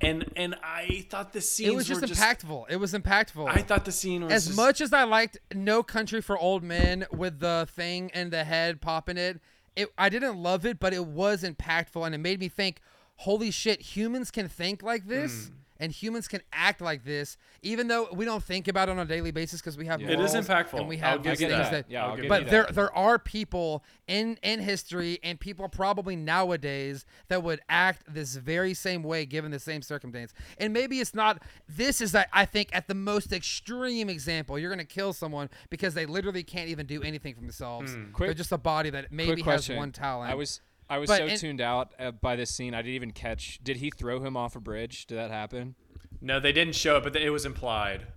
And 0.00 0.24
and 0.36 0.56
I 0.62 1.06
thought 1.10 1.32
the 1.32 1.40
scenes 1.40 1.70
it 1.72 1.74
was 1.76 1.86
just 1.86 2.02
impactful. 2.04 2.66
It 2.70 2.76
was 2.76 2.94
impactful. 2.94 3.46
I 3.48 3.62
thought 3.62 3.84
the 3.84 3.92
scene 3.92 4.24
was 4.24 4.32
as 4.32 4.46
just- 4.46 4.56
much 4.56 4.80
as 4.80 4.92
I 4.92 5.04
liked 5.04 5.38
No 5.54 5.82
Country 5.82 6.20
for 6.22 6.38
Old 6.38 6.62
Men 6.62 7.06
with 7.12 7.40
the 7.40 7.68
thing 7.70 8.10
in 8.14 8.30
the 8.30 8.44
head 8.44 8.80
popping 8.80 9.16
it, 9.18 9.40
it 9.76 9.92
I 9.98 10.08
didn't 10.08 10.36
love 10.42 10.64
it, 10.64 10.80
but 10.80 10.92
it 10.94 11.04
was 11.06 11.42
impactful 11.42 12.04
and 12.04 12.14
it 12.14 12.18
made 12.18 12.40
me 12.40 12.48
think, 12.48 12.80
holy 13.16 13.50
shit, 13.50 13.80
humans 13.96 14.30
can 14.30 14.48
think 14.48 14.82
like 14.82 15.06
this 15.06 15.48
Hmm. 15.48 15.54
And 15.80 15.90
humans 15.90 16.28
can 16.28 16.42
act 16.52 16.80
like 16.80 17.04
this, 17.04 17.36
even 17.62 17.88
though 17.88 18.08
we 18.12 18.24
don't 18.24 18.44
think 18.44 18.68
about 18.68 18.88
it 18.88 18.92
on 18.92 18.98
a 19.00 19.04
daily 19.04 19.32
basis 19.32 19.60
because 19.60 19.76
we 19.76 19.86
have 19.86 20.00
Yeah. 20.00 20.10
It 20.10 20.20
is 20.20 20.32
morals 20.34 20.46
impactful. 20.48 20.78
and 20.78 20.88
we 20.88 21.00
I'll 21.00 21.12
have 21.12 21.22
give 21.24 21.38
things 21.38 21.50
that. 21.50 21.70
that, 21.72 21.90
Yeah, 21.90 22.04
I'll 22.04 22.10
I'll 22.10 22.16
give 22.16 22.22
give 22.24 22.28
but 22.28 22.50
there 22.50 22.62
that. 22.64 22.74
there 22.74 22.96
are 22.96 23.18
people 23.18 23.82
in 24.06 24.38
in 24.42 24.60
history 24.60 25.18
and 25.24 25.40
people 25.40 25.68
probably 25.68 26.14
nowadays 26.14 27.04
that 27.28 27.42
would 27.42 27.60
act 27.68 28.02
this 28.06 28.36
very 28.36 28.74
same 28.74 29.02
way 29.02 29.24
given 29.26 29.50
the 29.50 29.58
same 29.58 29.82
circumstance. 29.82 30.32
And 30.58 30.72
maybe 30.72 31.00
it's 31.00 31.14
not 31.14 31.42
this 31.68 32.00
is 32.00 32.14
I 32.14 32.26
I 32.32 32.44
think 32.44 32.68
at 32.72 32.86
the 32.86 32.94
most 32.94 33.32
extreme 33.32 34.08
example. 34.08 34.58
You're 34.58 34.70
going 34.70 34.78
to 34.78 34.84
kill 34.94 35.12
someone 35.12 35.48
because 35.70 35.94
they 35.94 36.06
literally 36.06 36.42
can't 36.42 36.68
even 36.68 36.86
do 36.86 37.02
anything 37.02 37.34
for 37.34 37.40
themselves. 37.40 37.94
Hmm. 37.94 38.04
They're 38.18 38.34
just 38.34 38.52
a 38.52 38.58
body 38.58 38.90
that 38.90 39.10
maybe 39.10 39.42
has 39.42 39.68
one 39.68 39.92
talent. 39.92 40.30
I 40.30 40.34
was 40.34 40.60
I 40.90 40.98
was 40.98 41.08
But 41.08 41.18
so 41.18 41.26
in- 41.26 41.38
tuned 41.38 41.60
out 41.60 41.94
uh, 41.98 42.10
by 42.10 42.34
this 42.36 42.50
scene. 42.50 42.74
I 42.74 42.82
didn't 42.82 42.96
even 42.96 43.12
catch. 43.12 43.60
Did 43.62 43.76
he 43.78 43.90
throw 43.90 44.20
him 44.20 44.36
off 44.36 44.56
a 44.56 44.60
bridge? 44.60 45.06
Did 45.06 45.16
that 45.18 45.30
happen? 45.30 45.76
No, 46.20 46.40
they 46.40 46.52
didn't 46.52 46.74
show 46.74 46.96
it, 46.96 47.04
but 47.04 47.16
it 47.16 47.30
was 47.30 47.46
implied. 47.46 48.08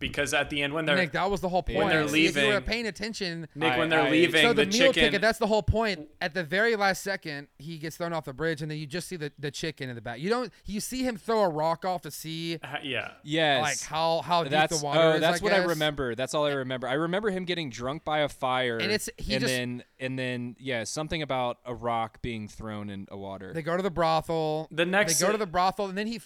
Because 0.00 0.32
at 0.34 0.48
the 0.50 0.62
end 0.62 0.72
when 0.72 0.86
they're 0.86 0.96
Nick, 0.96 1.12
that 1.12 1.30
was 1.30 1.40
the 1.42 1.48
whole 1.48 1.62
point. 1.62 1.78
When 1.78 1.88
they're 1.88 2.00
If 2.02 2.16
you 2.16 2.32
were 2.42 2.54
leaving- 2.54 2.62
paying 2.62 2.86
attention, 2.86 3.46
Nick, 3.54 3.76
when 3.78 3.90
they're 3.90 4.00
I- 4.02 4.10
leaving 4.10 4.40
so 4.42 4.54
the, 4.54 4.64
the, 4.64 4.70
meal 4.70 4.92
chicken 4.92 5.04
ticket 5.04 5.20
that's 5.20 5.38
the 5.38 5.46
whole 5.46 5.62
point 5.62 6.08
at 6.22 6.32
the 6.34 6.42
very 6.42 6.74
last 6.74 7.02
second 7.02 7.48
he 7.58 7.76
gets 7.78 7.96
thrown 7.98 8.12
off 8.14 8.24
the 8.24 8.32
bridge 8.32 8.62
and 8.62 8.70
then 8.70 8.78
you 8.78 8.86
just 8.86 9.06
see 9.08 9.16
the, 9.16 9.30
the 9.38 9.50
chicken 9.50 9.88
in 9.90 9.94
the 9.94 10.00
back 10.00 10.18
you 10.18 10.30
don't 10.30 10.52
you 10.64 10.80
see 10.80 11.02
him 11.02 11.16
throw 11.18 11.42
a 11.42 11.48
rock 11.48 11.84
off 11.84 12.00
to 12.02 12.10
see 12.10 12.58
ha- 12.64 12.76
uh, 12.76 12.78
yeah. 12.82 13.10
Yes. 13.22 13.62
like 13.62 13.80
how 13.90 14.22
how 14.22 14.42
deep 14.42 14.50
that's 14.52 14.78
the 14.78 14.84
water 14.84 14.98
oh, 15.00 15.10
is 15.12 15.20
that's 15.20 15.40
I 15.42 15.44
what 15.44 15.52
I 15.52 15.58
remember. 15.64 16.14
That's 16.14 16.32
all 16.34 16.46
I 16.46 16.52
remember. 16.52 16.88
I 16.88 16.94
remember 16.94 17.28
him 17.30 17.44
getting 17.44 17.68
drunk 17.68 18.02
by 18.04 18.20
a 18.20 18.28
fire, 18.30 18.78
And 18.78 18.90
it's- 18.90 19.10
he 19.18 19.34
and 19.34 19.42
just- 19.42 19.52
then 19.54 19.84
and 19.98 20.18
then 20.18 20.56
yeah, 20.58 20.84
something 20.84 21.20
about 21.20 21.58
a 21.66 21.74
rock 21.74 22.22
being 22.22 22.48
thrown 22.48 22.88
in 22.88 23.06
a 23.10 23.18
water. 23.18 23.52
they 23.52 23.60
go 23.62 23.76
to 23.76 23.82
the 23.82 23.90
brothel 23.90 24.66
The 24.70 24.86
next 24.86 25.18
they 25.18 25.26
go 25.26 25.32
to 25.32 25.38
the 25.38 25.46
brothel 25.46 25.86
and 25.90 25.98
then 25.98 26.06
he 26.06 26.20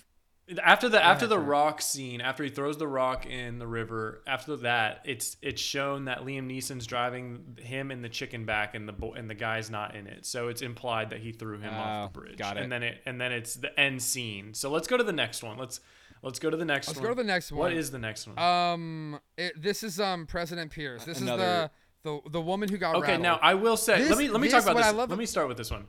After 0.63 0.91
the 0.91 1.03
after 1.03 1.27
the 1.27 1.39
rock 1.39 1.81
scene, 1.81 2.21
after 2.21 2.45
he 2.45 2.51
throws 2.51 2.77
the 2.77 2.87
rock 2.87 3.25
in 3.25 3.59
the 3.59 3.67
river, 3.67 4.21
after 4.27 4.57
that, 4.57 5.01
it's 5.07 5.39
it's 5.41 5.63
shown 5.63 6.05
that 6.05 6.19
Liam 6.21 6.47
Neeson's 6.47 6.87
driving 6.87 7.57
him 7.63 7.91
and 7.91 8.05
the 8.05 8.11
chicken 8.11 8.45
back, 8.45 8.75
and 8.75 8.87
the 8.87 8.93
bo- 8.93 9.15
and 9.15 9.31
the 9.31 9.35
guy's 9.35 9.71
not 9.71 9.95
in 9.97 10.07
it. 10.07 10.27
So 10.27 10.49
it's 10.49 10.61
implied 10.61 11.11
that 11.11 11.21
he 11.21 11.33
threw 11.33 11.59
him 11.61 11.73
off 11.73 12.13
the 12.13 12.19
Oh, 12.21 12.23
bridge. 12.23 12.37
got 12.37 12.59
it. 12.59 12.63
And 12.63 12.71
then 12.71 12.83
it 12.83 13.01
and 13.07 13.19
then 13.19 13.33
it's 13.33 13.55
the 13.55 13.79
end 13.81 14.03
scene. 14.03 14.53
So 14.53 14.71
let's 14.71 14.87
go 14.87 14.99
to 14.99 15.05
the 15.05 15.15
next 15.15 15.43
one. 15.43 15.57
Let's 15.57 15.81
let's 16.23 16.39
go 16.39 16.51
to 16.51 16.59
the 16.59 16.65
next 16.67 16.89
let's 16.89 16.99
one. 17.01 17.05
go 17.05 17.15
to 17.15 17.23
the 17.23 17.25
next 17.27 17.51
one 17.51 17.59
What 17.61 17.73
is 17.73 17.91
the 17.91 17.99
next 17.99 18.27
one? 18.27 18.39
um 18.39 19.21
it, 19.39 19.61
this 19.63 19.83
is 19.83 19.99
um 19.99 20.27
president 20.27 20.71
pierce 20.73 21.05
this 21.05 21.23
Another- 21.23 21.43
is 21.43 21.71
the 22.03 22.21
the 22.23 22.31
the 22.33 22.41
woman 22.43 22.69
who 22.69 22.77
got 22.77 22.97
okay, 22.97 23.13
rattled. 23.13 23.23
now 23.23 23.39
I 23.41 23.55
will 23.55 23.79
say. 23.79 23.97
This- 23.99 24.11
let 24.11 24.19
me 24.19 24.29
let 24.29 24.43
me 24.43 24.49
talk 24.51 24.63
about 24.65 24.75
what 24.75 24.83
this. 24.83 24.93
I 24.93 24.95
love- 24.95 25.09
let 25.09 25.19
me 25.19 25.25
start 25.27 25.49
with 25.49 25.57
this 25.57 25.71
one. 25.71 25.87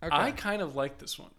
Okay. 0.00 0.14
I 0.14 0.30
kind 0.30 0.62
of 0.62 0.76
like 0.76 0.98
this 0.98 1.18
one 1.18 1.30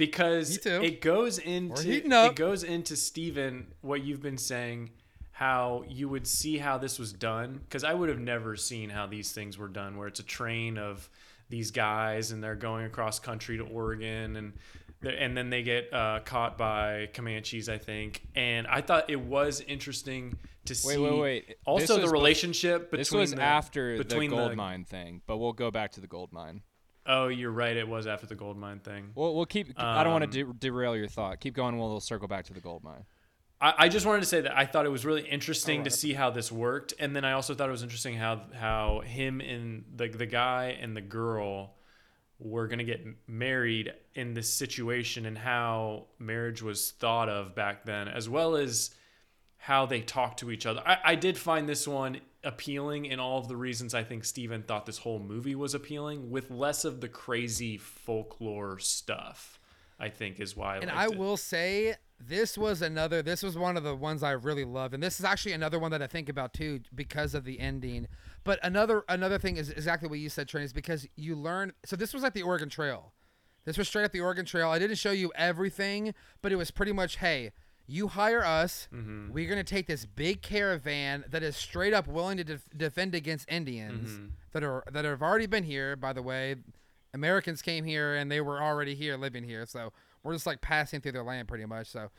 because 0.00 0.66
it 0.66 1.02
goes 1.02 1.36
into 1.38 1.90
it 1.90 2.34
goes 2.34 2.64
into 2.64 2.96
Steven 2.96 3.66
what 3.82 4.02
you've 4.02 4.22
been 4.22 4.38
saying 4.38 4.90
how 5.32 5.84
you 5.88 6.08
would 6.08 6.26
see 6.26 6.56
how 6.56 6.78
this 6.78 6.98
was 6.98 7.12
done 7.12 7.60
because 7.64 7.84
I 7.84 7.92
would 7.92 8.08
have 8.08 8.18
never 8.18 8.56
seen 8.56 8.88
how 8.88 9.06
these 9.06 9.32
things 9.32 9.58
were 9.58 9.68
done 9.68 9.98
where 9.98 10.08
it's 10.08 10.20
a 10.20 10.24
train 10.24 10.78
of 10.78 11.08
these 11.50 11.70
guys 11.70 12.30
and 12.30 12.42
they're 12.42 12.54
going 12.54 12.86
across 12.86 13.18
country 13.18 13.58
to 13.58 13.64
Oregon 13.64 14.36
and 14.36 14.52
and 15.02 15.36
then 15.36 15.50
they 15.50 15.62
get 15.62 15.92
uh, 15.92 16.20
caught 16.24 16.56
by 16.56 17.10
Comanches 17.12 17.68
I 17.68 17.76
think 17.76 18.26
and 18.34 18.66
I 18.66 18.80
thought 18.80 19.10
it 19.10 19.20
was 19.20 19.60
interesting 19.60 20.38
to 20.64 20.74
see 20.74 20.98
Wait, 20.98 21.10
wait, 21.10 21.20
wait. 21.20 21.48
This 21.48 21.56
also 21.66 21.96
the 21.96 22.02
was 22.02 22.10
bef- 22.10 22.14
relationship 22.14 22.90
between 22.90 23.00
this 23.00 23.12
was 23.12 23.34
the, 23.34 23.42
after 23.42 23.98
the 23.98 24.04
between 24.04 24.30
gold 24.30 24.56
mine 24.56 24.84
thing, 24.84 25.20
but 25.26 25.38
we'll 25.38 25.52
go 25.52 25.70
back 25.70 25.92
to 25.92 26.00
the 26.00 26.06
gold 26.06 26.32
mine. 26.32 26.62
Oh, 27.12 27.26
you're 27.28 27.50
right. 27.50 27.76
It 27.76 27.88
was 27.88 28.06
after 28.06 28.26
the 28.26 28.34
gold 28.36 28.56
mine 28.56 28.78
thing. 28.78 29.10
We'll, 29.14 29.34
we'll 29.34 29.46
keep. 29.46 29.72
I 29.76 30.04
don't 30.04 30.12
want 30.12 30.24
Um, 30.24 30.30
to 30.30 30.44
de- 30.44 30.52
derail 30.54 30.96
your 30.96 31.08
thought. 31.08 31.40
Keep 31.40 31.54
going. 31.54 31.76
We'll 31.76 31.98
circle 32.00 32.28
back 32.28 32.44
to 32.46 32.52
the 32.52 32.60
gold 32.60 32.84
mine. 32.84 33.04
I, 33.60 33.74
I 33.78 33.88
just 33.88 34.06
wanted 34.06 34.20
to 34.20 34.26
say 34.26 34.40
that 34.42 34.56
I 34.56 34.64
thought 34.64 34.86
it 34.86 34.90
was 34.90 35.04
really 35.04 35.26
interesting 35.28 35.84
to 35.84 35.90
see 35.90 36.12
how 36.14 36.30
this 36.30 36.50
worked, 36.52 36.94
and 36.98 37.14
then 37.14 37.24
I 37.24 37.32
also 37.32 37.54
thought 37.54 37.68
it 37.68 37.72
was 37.72 37.82
interesting 37.82 38.16
how 38.16 38.42
how 38.54 39.00
him 39.00 39.40
and 39.40 39.84
the 39.96 40.08
the 40.08 40.26
guy 40.26 40.78
and 40.80 40.96
the 40.96 41.00
girl 41.02 41.74
were 42.38 42.68
gonna 42.68 42.84
get 42.84 43.04
married 43.26 43.92
in 44.14 44.32
this 44.34 44.52
situation, 44.54 45.26
and 45.26 45.36
how 45.36 46.06
marriage 46.18 46.62
was 46.62 46.92
thought 46.92 47.28
of 47.28 47.54
back 47.54 47.84
then, 47.84 48.08
as 48.08 48.28
well 48.28 48.56
as 48.56 48.94
how 49.58 49.84
they 49.84 50.00
talk 50.00 50.38
to 50.38 50.50
each 50.50 50.64
other. 50.64 50.80
I, 50.86 50.98
I 51.04 51.14
did 51.16 51.36
find 51.36 51.68
this 51.68 51.86
one 51.86 52.20
appealing 52.44 53.06
in 53.06 53.20
all 53.20 53.38
of 53.38 53.48
the 53.48 53.56
reasons 53.56 53.94
I 53.94 54.02
think 54.02 54.24
Steven 54.24 54.62
thought 54.62 54.86
this 54.86 54.98
whole 54.98 55.18
movie 55.18 55.54
was 55.54 55.74
appealing, 55.74 56.30
with 56.30 56.50
less 56.50 56.84
of 56.84 57.00
the 57.00 57.08
crazy 57.08 57.76
folklore 57.76 58.78
stuff. 58.78 59.60
I 60.00 60.08
think 60.08 60.40
is 60.40 60.56
why. 60.56 60.76
I 60.76 60.78
and 60.78 60.90
I 60.90 61.04
it. 61.04 61.16
will 61.16 61.36
say 61.36 61.94
this 62.18 62.56
was 62.56 62.80
another 62.82 63.22
this 63.22 63.42
was 63.42 63.56
one 63.56 63.76
of 63.76 63.84
the 63.84 63.94
ones 63.94 64.22
I 64.22 64.32
really 64.32 64.64
loved 64.64 64.94
and 64.94 65.02
this 65.02 65.18
is 65.20 65.24
actually 65.24 65.52
another 65.52 65.78
one 65.78 65.90
that 65.90 66.02
I 66.02 66.06
think 66.06 66.28
about 66.28 66.54
too 66.54 66.80
because 66.94 67.34
of 67.34 67.44
the 67.44 67.60
ending. 67.60 68.08
But 68.42 68.58
another 68.62 69.04
another 69.08 69.38
thing 69.38 69.58
is 69.58 69.70
exactly 69.70 70.08
what 70.08 70.18
you 70.18 70.30
said 70.30 70.48
Trent 70.48 70.64
is 70.64 70.72
because 70.72 71.06
you 71.16 71.36
learn 71.36 71.72
so 71.84 71.96
this 71.96 72.14
was 72.14 72.22
like 72.22 72.32
the 72.32 72.42
Oregon 72.42 72.70
Trail. 72.70 73.12
This 73.66 73.76
was 73.76 73.88
straight 73.88 74.04
up 74.04 74.12
the 74.12 74.20
Oregon 74.20 74.46
Trail. 74.46 74.70
I 74.70 74.78
didn't 74.78 74.96
show 74.96 75.10
you 75.10 75.30
everything, 75.34 76.14
but 76.40 76.50
it 76.50 76.56
was 76.56 76.70
pretty 76.70 76.92
much 76.92 77.16
hey, 77.16 77.52
you 77.90 78.08
hire 78.08 78.44
us. 78.44 78.88
Mm-hmm. 78.94 79.32
We're 79.32 79.48
going 79.48 79.58
to 79.64 79.74
take 79.74 79.86
this 79.86 80.06
big 80.06 80.42
caravan 80.42 81.24
that 81.28 81.42
is 81.42 81.56
straight 81.56 81.92
up 81.92 82.06
willing 82.06 82.36
to 82.36 82.44
def- 82.44 82.68
defend 82.76 83.14
against 83.14 83.50
Indians 83.50 84.10
Mm-hmm. 84.12 84.26
that 84.52 84.62
are 84.62 84.84
that 84.92 85.04
have 85.04 85.22
already 85.22 85.46
been 85.46 85.64
here 85.64 85.96
by 85.96 86.12
the 86.12 86.22
way. 86.22 86.56
Americans 87.12 87.60
came 87.62 87.84
here 87.84 88.14
and 88.14 88.30
they 88.30 88.40
were 88.40 88.62
already 88.62 88.94
here 88.94 89.16
living 89.16 89.42
here. 89.42 89.66
So 89.66 89.92
we're 90.22 90.32
just 90.34 90.46
like 90.46 90.60
passing 90.60 91.00
through 91.00 91.12
their 91.12 91.24
land 91.24 91.48
pretty 91.48 91.66
much. 91.66 91.88
So, 91.88 92.10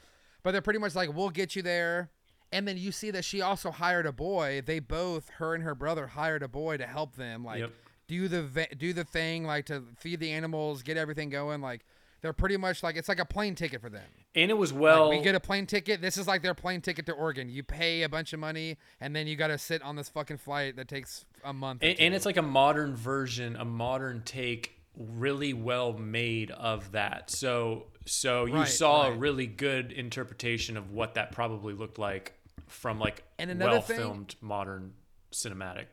but 0.44 0.52
they're 0.52 0.62
pretty 0.62 0.80
much 0.80 0.96
like, 0.96 1.14
we'll 1.16 1.30
get 1.30 1.56
you 1.56 1.62
there. 1.62 2.10
And 2.52 2.68
then 2.68 2.78
you 2.78 2.92
see 2.92 3.10
that 3.12 3.24
she 3.24 3.40
also 3.42 3.72
hired 3.72 4.06
a 4.06 4.12
boy. 4.12 4.62
They 4.66 4.80
both, 4.80 5.30
her 5.38 5.56
and 5.56 5.64
her 5.64 5.74
brother, 5.76 6.08
hired 6.08 6.44
a 6.44 6.50
boy 6.50 6.76
to 6.78 6.86
help 6.86 7.16
them, 7.16 7.46
like 7.46 7.60
Yep. 7.60 7.72
do 8.10 8.28
the 8.28 8.68
do 8.78 8.92
the 8.92 9.06
thing, 9.06 9.46
like 9.46 9.68
to 9.68 9.84
feed 9.98 10.20
the 10.20 10.32
animals, 10.34 10.84
get 10.84 10.98
everything 10.98 11.30
going. 11.30 11.62
Like 11.62 11.86
they're 12.22 12.34
pretty 12.34 12.58
much 12.58 12.84
like 12.84 12.96
it's 12.96 13.10
like 13.10 13.20
a 13.20 13.26
plane 13.26 13.56
ticket 13.56 13.82
for 13.82 13.90
them. 13.90 14.04
and 14.36 14.50
it 14.52 14.54
was 14.58 14.72
Like, 14.72 14.82
well. 14.82 15.10
we 15.10 15.20
get 15.22 15.36
a 15.36 15.40
plane 15.40 15.66
ticket. 15.66 16.02
This 16.02 16.18
is 16.18 16.28
like 16.28 16.42
their 16.44 16.54
plane 16.54 16.82
ticket 16.82 17.06
to 17.08 17.14
Oregon. 17.14 17.50
You 17.50 17.64
pay 17.64 18.04
a 18.04 18.10
bunch 18.10 18.32
of 18.34 18.40
money, 18.40 18.78
and 19.00 19.16
then 19.16 19.28
you 19.28 19.36
got 19.36 19.48
to 19.48 19.58
sit 19.58 19.82
on 19.82 19.96
this 19.96 20.10
fucking 20.10 20.38
flight 20.38 20.76
that 20.76 20.88
takes 20.88 21.26
a 21.44 21.52
month. 21.54 21.82
and, 21.84 22.00
and 22.00 22.14
it's 22.14 22.26
like 22.26 22.38
a 22.38 22.42
modern 22.44 22.96
version, 22.96 23.56
a 23.56 23.66
modern 23.66 24.22
take, 24.24 24.78
really 24.96 25.54
well 25.54 25.94
made 25.94 26.52
of 26.52 26.92
that. 26.92 27.30
So, 27.32 27.88
so 28.06 28.46
you 28.46 28.56
Right, 28.56 28.68
saw 28.68 29.08
a 29.08 29.12
really 29.14 29.48
good 29.48 29.92
interpretation 29.92 30.78
of 30.78 30.92
what 30.92 31.16
that 31.16 31.32
probably 31.32 31.74
looked 31.74 31.98
like 31.98 32.34
from 32.68 33.00
like 33.00 33.24
And 33.40 33.60
well 33.60 33.82
filmed 33.82 34.36
modern 34.42 34.94
cinematic. 35.34 35.86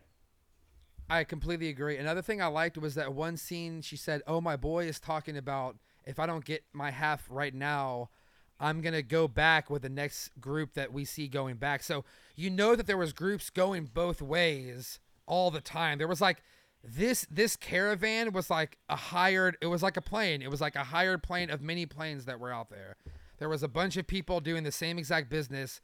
I 1.10 1.24
completely 1.24 1.68
agree. 1.68 1.96
Another 1.96 2.20
thing 2.22 2.42
I 2.42 2.46
liked 2.48 2.76
was 2.76 2.94
that 2.96 3.14
one 3.14 3.36
scene 3.38 3.80
she 3.80 3.96
said, 3.96 4.20
"Oh, 4.26 4.40
my 4.42 4.56
boy 4.56 4.84
is 4.86 5.00
talking 5.00 5.36
about 5.38 5.76
if 6.08 6.18
I 6.18 6.26
don't 6.26 6.44
get 6.44 6.64
my 6.72 6.90
half 6.90 7.26
right 7.30 7.54
now, 7.54 8.10
I'm 8.58 8.80
to 8.94 9.02
go 9.02 9.28
back 9.28 9.70
with 9.70 9.82
the 9.82 9.88
next 9.88 10.30
group 10.40 10.74
that 10.74 10.92
we 10.92 11.04
see 11.04 11.28
going 11.28 11.56
back." 11.56 11.82
So, 11.82 12.04
you 12.34 12.50
know 12.50 12.74
that 12.74 12.86
there 12.86 12.96
was 12.96 13.12
groups 13.12 13.50
going 13.50 13.90
both 13.92 14.20
ways 14.20 14.98
all 15.26 15.50
the 15.50 15.60
time. 15.60 15.98
There 15.98 16.08
was 16.08 16.20
like 16.20 16.42
this 16.82 17.26
this 17.30 17.56
caravan 17.56 18.32
was 18.32 18.50
like 18.50 18.78
a 18.88 18.96
hired 18.96 19.56
it 19.60 19.66
was 19.66 19.82
like 19.82 19.96
a 19.96 20.02
plane. 20.02 20.42
It 20.42 20.50
was 20.50 20.60
like 20.60 20.76
a 20.76 20.84
hired 20.84 21.22
plane 21.22 21.50
of 21.50 21.60
many 21.60 21.86
planes 21.86 22.24
that 22.24 22.40
were 22.40 22.52
out 22.52 22.70
there. 22.70 22.96
There 23.38 23.48
was 23.48 23.62
a 23.62 23.68
bunch 23.68 23.96
of 23.96 24.06
people 24.06 24.40
doing 24.40 24.64
the 24.64 24.72
same 24.72 24.98
exact 24.98 25.30
business 25.30 25.80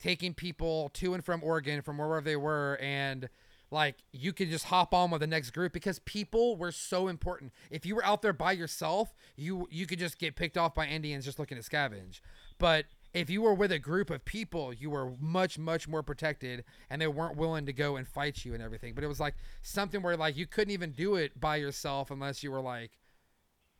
taking 0.00 0.34
people 0.34 0.88
to 0.94 1.14
and 1.14 1.24
from 1.24 1.44
Oregon 1.44 1.82
from 1.82 1.98
wherever 1.98 2.22
they 2.22 2.36
were 2.36 2.78
and 2.80 3.28
like 3.70 3.96
you 4.12 4.32
could 4.32 4.50
just 4.50 4.66
hop 4.66 4.92
on 4.92 5.10
with 5.10 5.20
the 5.20 5.26
next 5.26 5.50
group 5.50 5.72
because 5.72 5.98
people 6.00 6.56
were 6.56 6.72
so 6.72 7.08
important. 7.08 7.52
If 7.70 7.86
you 7.86 7.94
were 7.94 8.04
out 8.04 8.22
there 8.22 8.32
by 8.32 8.52
yourself, 8.52 9.14
you 9.36 9.68
you 9.70 9.86
could 9.86 9.98
just 9.98 10.18
get 10.18 10.36
picked 10.36 10.58
off 10.58 10.74
by 10.74 10.86
Indians 10.86 11.24
just 11.24 11.38
looking 11.38 11.60
to 11.60 11.68
scavenge. 11.68 12.20
But 12.58 12.86
if 13.12 13.28
you 13.28 13.42
were 13.42 13.54
with 13.54 13.72
a 13.72 13.78
group 13.78 14.10
of 14.10 14.24
people, 14.24 14.72
you 14.72 14.90
were 14.90 15.12
much 15.20 15.58
much 15.58 15.88
more 15.88 16.02
protected, 16.02 16.64
and 16.88 17.00
they 17.00 17.06
weren't 17.06 17.36
willing 17.36 17.66
to 17.66 17.72
go 17.72 17.96
and 17.96 18.06
fight 18.06 18.44
you 18.44 18.54
and 18.54 18.62
everything. 18.62 18.94
But 18.94 19.04
it 19.04 19.08
was 19.08 19.20
like 19.20 19.34
something 19.62 20.02
where 20.02 20.16
like 20.16 20.36
you 20.36 20.46
couldn't 20.46 20.72
even 20.72 20.92
do 20.92 21.16
it 21.16 21.38
by 21.40 21.56
yourself 21.56 22.10
unless 22.10 22.42
you 22.42 22.50
were 22.50 22.60
like 22.60 22.92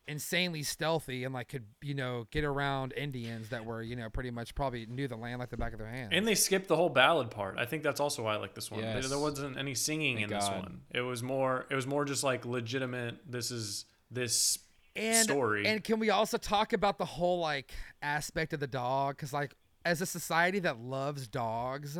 insanely 0.08 0.62
stealthy 0.62 1.22
and 1.22 1.32
like 1.32 1.48
could 1.48 1.64
you 1.82 1.94
know 1.94 2.26
get 2.32 2.42
around 2.42 2.92
Indians 2.96 3.50
that 3.50 3.64
were 3.64 3.80
you 3.82 3.94
know 3.94 4.08
pretty 4.10 4.30
much 4.30 4.54
probably 4.54 4.84
knew 4.86 5.06
the 5.06 5.16
land 5.16 5.38
like 5.38 5.50
the 5.50 5.56
back 5.56 5.72
of 5.72 5.78
their 5.78 5.88
hand. 5.88 6.12
And 6.12 6.26
they 6.26 6.34
skipped 6.34 6.68
the 6.68 6.76
whole 6.76 6.88
ballad 6.88 7.30
part. 7.30 7.56
I 7.58 7.64
think 7.64 7.82
that's 7.82 8.00
also 8.00 8.24
why 8.24 8.34
I 8.34 8.36
like 8.38 8.54
this 8.54 8.70
one. 8.70 8.80
There- 8.80 8.96
Yes. 8.96 9.08
There 9.08 9.18
wasn't 9.18 9.56
any 9.56 9.74
singing 9.74 10.16
Thank 10.16 10.30
in 10.30 10.38
this 10.38 10.48
one. 10.48 10.80
It 10.90 11.02
was 11.02 11.22
more. 11.22 11.66
It 11.70 11.74
was 11.74 11.86
more 11.86 12.04
just 12.04 12.24
like 12.24 12.44
legitimate. 12.44 13.18
This 13.30 13.50
is 13.50 13.84
this 14.10 14.58
and, 14.96 15.24
story. 15.24 15.66
And 15.66 15.82
can 15.84 15.98
we 16.00 16.10
also 16.10 16.36
talk 16.38 16.72
about 16.72 16.98
the 16.98 17.04
whole 17.04 17.38
like 17.38 17.72
aspect 18.02 18.52
of 18.52 18.60
the 18.60 18.66
dog? 18.66 19.16
Because 19.16 19.32
like 19.32 19.54
as 19.84 20.00
a 20.00 20.06
society 20.06 20.58
that 20.60 20.78
loves 20.80 21.28
dogs, 21.28 21.98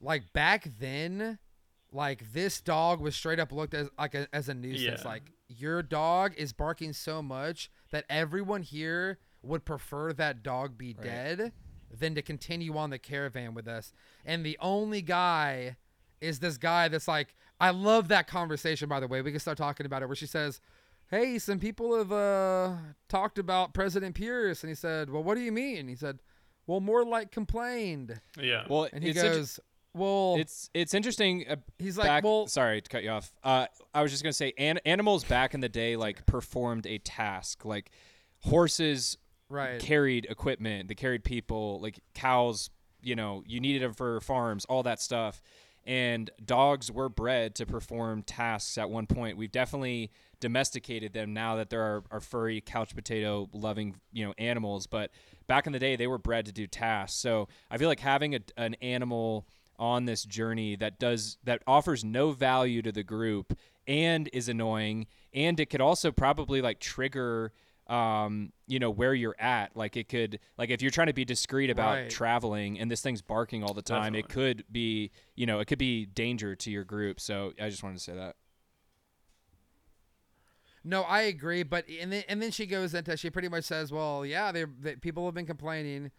like 0.00 0.32
back 0.32 0.68
then, 0.80 1.38
like 1.92 2.32
this 2.32 2.60
dog 2.60 3.00
was 3.00 3.14
straight 3.14 3.38
up 3.38 3.52
looked 3.52 3.74
as 3.74 3.88
like 3.98 4.14
a, 4.14 4.26
as 4.32 4.48
a 4.48 4.54
nuisance. 4.54 5.02
Yeah. 5.02 5.08
Like 5.08 5.22
your 5.48 5.82
dog 5.82 6.34
is 6.36 6.52
barking 6.52 6.92
so 6.92 7.22
much 7.22 7.70
that 7.90 8.04
everyone 8.08 8.62
here 8.62 9.18
would 9.42 9.64
prefer 9.64 10.12
that 10.12 10.42
dog 10.42 10.76
be 10.76 10.94
Right. 10.98 11.04
dead 11.04 11.52
than 11.90 12.14
to 12.14 12.22
continue 12.22 12.76
on 12.76 12.90
the 12.90 12.98
caravan 12.98 13.54
with 13.54 13.66
us. 13.66 13.92
And 14.24 14.44
the 14.44 14.58
only 14.60 15.00
guy 15.00 15.76
is 16.20 16.40
this 16.40 16.58
guy 16.58 16.88
that's 16.88 17.08
like, 17.08 17.34
I 17.60 17.70
love 17.70 18.08
that 18.08 18.26
conversation. 18.26 18.88
By 18.88 19.00
the 19.00 19.06
way, 19.08 19.22
we 19.22 19.30
can 19.30 19.40
start 19.40 19.56
talking 19.56 19.86
about 19.86 20.02
it 20.02 20.06
where 20.06 20.16
she 20.16 20.26
says 20.26 20.60
hey, 21.10 21.38
some 21.38 21.58
people 21.58 21.96
have 21.96 22.12
uh, 22.12 22.74
talked 23.08 23.38
about 23.38 23.72
President 23.72 24.14
Pierce. 24.14 24.62
And 24.62 24.68
he 24.68 24.74
said, 24.74 25.08
well, 25.08 25.22
what 25.22 25.36
do 25.36 25.40
you 25.40 25.50
mean? 25.52 25.88
He 25.88 25.94
said, 25.94 26.18
well, 26.66 26.80
more 26.80 27.02
like 27.02 27.30
complained. 27.32 28.20
yeah. 28.38 28.64
Well, 28.68 28.90
And 28.92 29.02
he 29.02 29.08
it's 29.08 29.18
inter- 29.18 29.34
goes, 29.36 29.58
well, 29.98 30.36
it's 30.38 30.70
it's 30.74 30.94
interesting. 30.94 31.44
Uh, 31.48 31.56
he's 31.78 31.98
like, 31.98 32.06
back, 32.06 32.24
well, 32.24 32.46
sorry 32.46 32.80
to 32.80 32.88
cut 32.88 33.02
you 33.02 33.10
off. 33.10 33.32
Uh, 33.42 33.66
I 33.94 34.02
was 34.02 34.10
just 34.10 34.22
gonna 34.22 34.32
say, 34.32 34.52
an- 34.58 34.80
animals 34.86 35.24
back 35.24 35.54
in 35.54 35.60
the 35.60 35.68
day 35.68 35.96
like 35.96 36.24
performed 36.26 36.86
a 36.86 36.98
task. 36.98 37.64
Like 37.64 37.90
horses 38.40 39.18
right. 39.48 39.80
carried 39.80 40.26
equipment, 40.30 40.88
they 40.88 40.94
carried 40.94 41.24
people. 41.24 41.80
Like 41.80 41.98
cows, 42.14 42.70
you 43.02 43.16
know, 43.16 43.42
you 43.46 43.60
needed 43.60 43.82
them 43.82 43.94
for 43.94 44.20
farms, 44.20 44.64
all 44.66 44.82
that 44.84 45.00
stuff. 45.00 45.42
And 45.86 46.30
dogs 46.44 46.92
were 46.92 47.08
bred 47.08 47.54
to 47.56 47.66
perform 47.66 48.22
tasks 48.22 48.76
at 48.76 48.90
one 48.90 49.06
point. 49.06 49.38
We've 49.38 49.50
definitely 49.50 50.10
domesticated 50.40 51.12
them 51.12 51.32
now 51.32 51.56
that 51.56 51.70
there 51.70 51.82
are, 51.82 52.04
are 52.10 52.20
furry 52.20 52.60
couch 52.60 52.94
potato 52.94 53.48
loving 53.52 53.96
you 54.12 54.26
know 54.26 54.34
animals. 54.38 54.86
But 54.86 55.10
back 55.46 55.66
in 55.66 55.72
the 55.72 55.78
day, 55.78 55.96
they 55.96 56.06
were 56.06 56.18
bred 56.18 56.46
to 56.46 56.52
do 56.52 56.66
tasks. 56.66 57.18
So 57.18 57.48
I 57.70 57.78
feel 57.78 57.88
like 57.88 58.00
having 58.00 58.34
a, 58.34 58.40
an 58.56 58.74
animal 58.82 59.46
on 59.78 60.04
this 60.06 60.24
journey 60.24 60.76
that 60.76 60.98
does 60.98 61.38
that 61.44 61.62
offers 61.66 62.04
no 62.04 62.32
value 62.32 62.82
to 62.82 62.92
the 62.92 63.02
group 63.02 63.56
and 63.86 64.28
is 64.32 64.48
annoying. 64.48 65.06
And 65.32 65.58
it 65.60 65.66
could 65.70 65.80
also 65.80 66.10
probably 66.10 66.60
like 66.62 66.80
trigger 66.80 67.52
um 67.86 68.52
you 68.66 68.78
know 68.78 68.90
where 68.90 69.14
you're 69.14 69.36
at. 69.38 69.74
Like 69.76 69.96
it 69.96 70.08
could 70.08 70.40
like 70.58 70.68
if 70.70 70.82
you're 70.82 70.90
trying 70.90 71.06
to 71.06 71.12
be 71.14 71.24
discreet 71.24 71.70
about 71.70 71.94
Right. 71.94 72.10
traveling 72.10 72.78
and 72.78 72.90
this 72.90 73.00
thing's 73.00 73.22
barking 73.22 73.62
all 73.64 73.72
the 73.72 73.80
time 73.82 74.14
it 74.14 74.28
could 74.28 74.64
be 74.70 75.10
you 75.36 75.46
know 75.46 75.58
it 75.60 75.64
could 75.66 75.78
be 75.78 76.04
danger 76.04 76.54
to 76.56 76.70
your 76.70 76.84
group. 76.84 77.18
So 77.20 77.52
i 77.60 77.68
just 77.70 77.82
wanted 77.82 77.96
to 77.98 78.02
say 78.04 78.14
that. 78.14 78.36
No, 80.84 81.02
I 81.02 81.22
agree, 81.22 81.64
but 81.64 81.84
and 82.00 82.12
then 82.12 82.24
and 82.28 82.40
then 82.40 82.50
she 82.50 82.64
goes 82.64 82.94
into 82.94 83.16
she 83.16 83.30
pretty 83.30 83.48
much 83.48 83.64
says, 83.64 83.92
"Well, 83.92 84.24
yeah, 84.24 84.52
they, 84.52 84.64
they 84.80 84.96
people 84.96 85.24
have 85.26 85.34
been 85.34 85.44
complaining." 85.46 86.10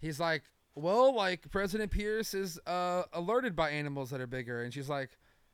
He's 0.00 0.18
like, 0.18 0.42
"Well, 0.74 1.14
like 1.14 1.50
President 1.50 1.90
Pierce 1.90 2.34
is 2.34 2.58
uh, 2.66 3.02
alerted 3.12 3.54
by 3.56 3.70
animals 3.70 4.10
that 4.10 4.20
are 4.20 4.26
bigger," 4.26 4.62
and 4.62 4.72
she's 4.72 4.88
like, 4.88 5.10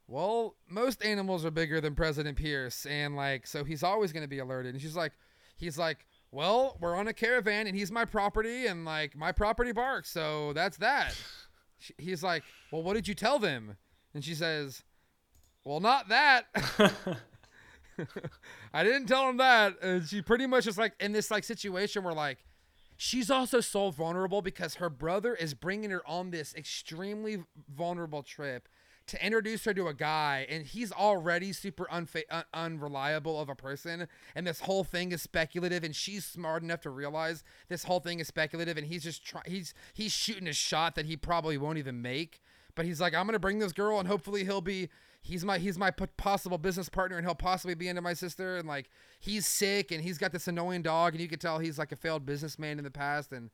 "Well, 0.07 0.57
most 0.69 1.05
animals 1.05 1.45
are 1.45 1.51
bigger 1.51 1.81
than 1.81 1.95
President 1.95 2.37
Pierce, 2.37 2.87
and 2.87 3.17
like 3.17 3.47
so 3.47 3.65
he's 3.65 3.83
always 3.83 4.13
going 4.13 4.25
to 4.25 4.29
be 4.29 4.39
alerted." 4.39 4.75
And 4.75 4.83
she's 4.83 4.97
like, 4.97 5.13
"He's 5.57 5.79
like." 5.79 6.07
Well, 6.31 6.77
we're 6.79 6.95
on 6.95 7.09
a 7.09 7.15
caravan 7.15 7.67
and 7.67 7.75
he's 7.75 7.91
my 7.91 8.05
property 8.05 8.67
and 8.67 8.85
like 8.85 9.17
my 9.17 9.33
property 9.33 9.73
barks, 9.73 10.11
so 10.11 10.53
that's 10.53 10.77
that. 10.79 11.15
She, 11.81 11.95
he's 11.97 12.25
like, 12.25 12.43
"Well, 12.73 12.83
what 12.83 12.95
did 12.95 13.07
you 13.07 13.15
tell 13.15 13.39
them?" 13.39 13.77
And 14.13 14.25
she 14.25 14.35
says, 14.35 14.83
"Well, 15.65 15.79
not 15.79 16.09
that." 16.09 16.47
I 18.75 18.85
didn't 18.85 19.07
tell 19.07 19.29
him 19.29 19.39
that. 19.39 19.81
And 19.83 20.07
she 20.07 20.23
pretty 20.23 20.47
much 20.47 20.67
is 20.67 20.79
like 20.79 20.95
in 21.01 21.13
this 21.13 21.31
like 21.31 21.45
situation 21.45 22.05
where 22.05 22.15
like 22.15 22.39
she's 22.99 23.31
also 23.31 23.61
so 23.61 23.91
vulnerable 23.91 24.43
because 24.43 24.75
her 24.75 24.91
brother 24.91 25.35
is 25.35 25.55
bringing 25.55 25.91
her 25.91 26.07
on 26.07 26.31
this 26.31 26.55
extremely 26.55 27.45
vulnerable 27.75 28.23
trip 28.23 28.69
to 29.07 29.25
introduce 29.25 29.65
her 29.65 29.73
to 29.73 29.87
a 29.87 29.95
guy 29.95 30.47
and 30.51 30.67
he's 30.67 30.93
already 30.93 31.53
super 31.53 31.87
unfa- 31.91 32.25
un- 32.31 32.45
unreliable 32.53 33.41
of 33.41 33.49
a 33.49 33.55
person 33.55 34.07
and 34.35 34.47
this 34.47 34.61
whole 34.61 34.85
thing 34.85 35.13
is 35.13 35.23
speculative 35.23 35.83
and 35.83 35.97
she's 35.97 36.27
smart 36.27 36.63
enough 36.63 36.83
to 36.83 36.91
realize 36.91 37.43
this 37.69 37.85
whole 37.85 38.01
thing 38.01 38.21
is 38.21 38.29
speculative 38.29 38.77
and 38.77 38.89
he's 38.89 39.05
just 39.05 39.25
trying 39.25 39.45
he's 39.47 39.73
he's 39.95 40.13
shooting 40.13 40.49
a 40.49 40.53
shot 40.53 40.95
that 40.95 41.07
he 41.07 41.17
probably 41.17 41.57
won't 41.57 41.79
even 41.79 42.03
make 42.03 42.43
but 42.75 42.85
he's 42.85 43.01
like 43.01 43.15
i'm 43.15 43.25
gonna 43.27 43.39
bring 43.39 43.61
this 43.61 43.73
girl 43.73 43.99
and 43.99 44.09
hopefully 44.09 44.45
he'll 44.45 44.61
be 44.61 44.91
he's 45.21 45.45
my 45.45 45.59
he's 45.59 45.79
my 45.79 45.91
possible 45.91 46.59
business 46.59 46.89
partner 46.89 47.17
and 47.17 47.27
he'll 47.27 47.35
possibly 47.35 47.75
be 47.75 47.89
into 47.89 48.01
my 48.03 48.15
sister 48.15 48.57
and 48.57 48.67
like 48.67 48.89
he's 49.21 49.47
sick 49.47 49.91
and 49.91 50.03
he's 50.03 50.19
got 50.19 50.33
this 50.33 50.49
annoying 50.49 50.83
dog 50.83 51.13
and 51.13 51.21
you 51.21 51.29
can 51.29 51.39
tell 51.39 51.59
he's 51.59 51.79
like 51.79 51.93
a 51.93 51.97
failed 51.97 52.25
businessman 52.25 52.79
in 52.79 52.85
the 52.85 52.91
past 52.91 53.33
and 53.33 53.51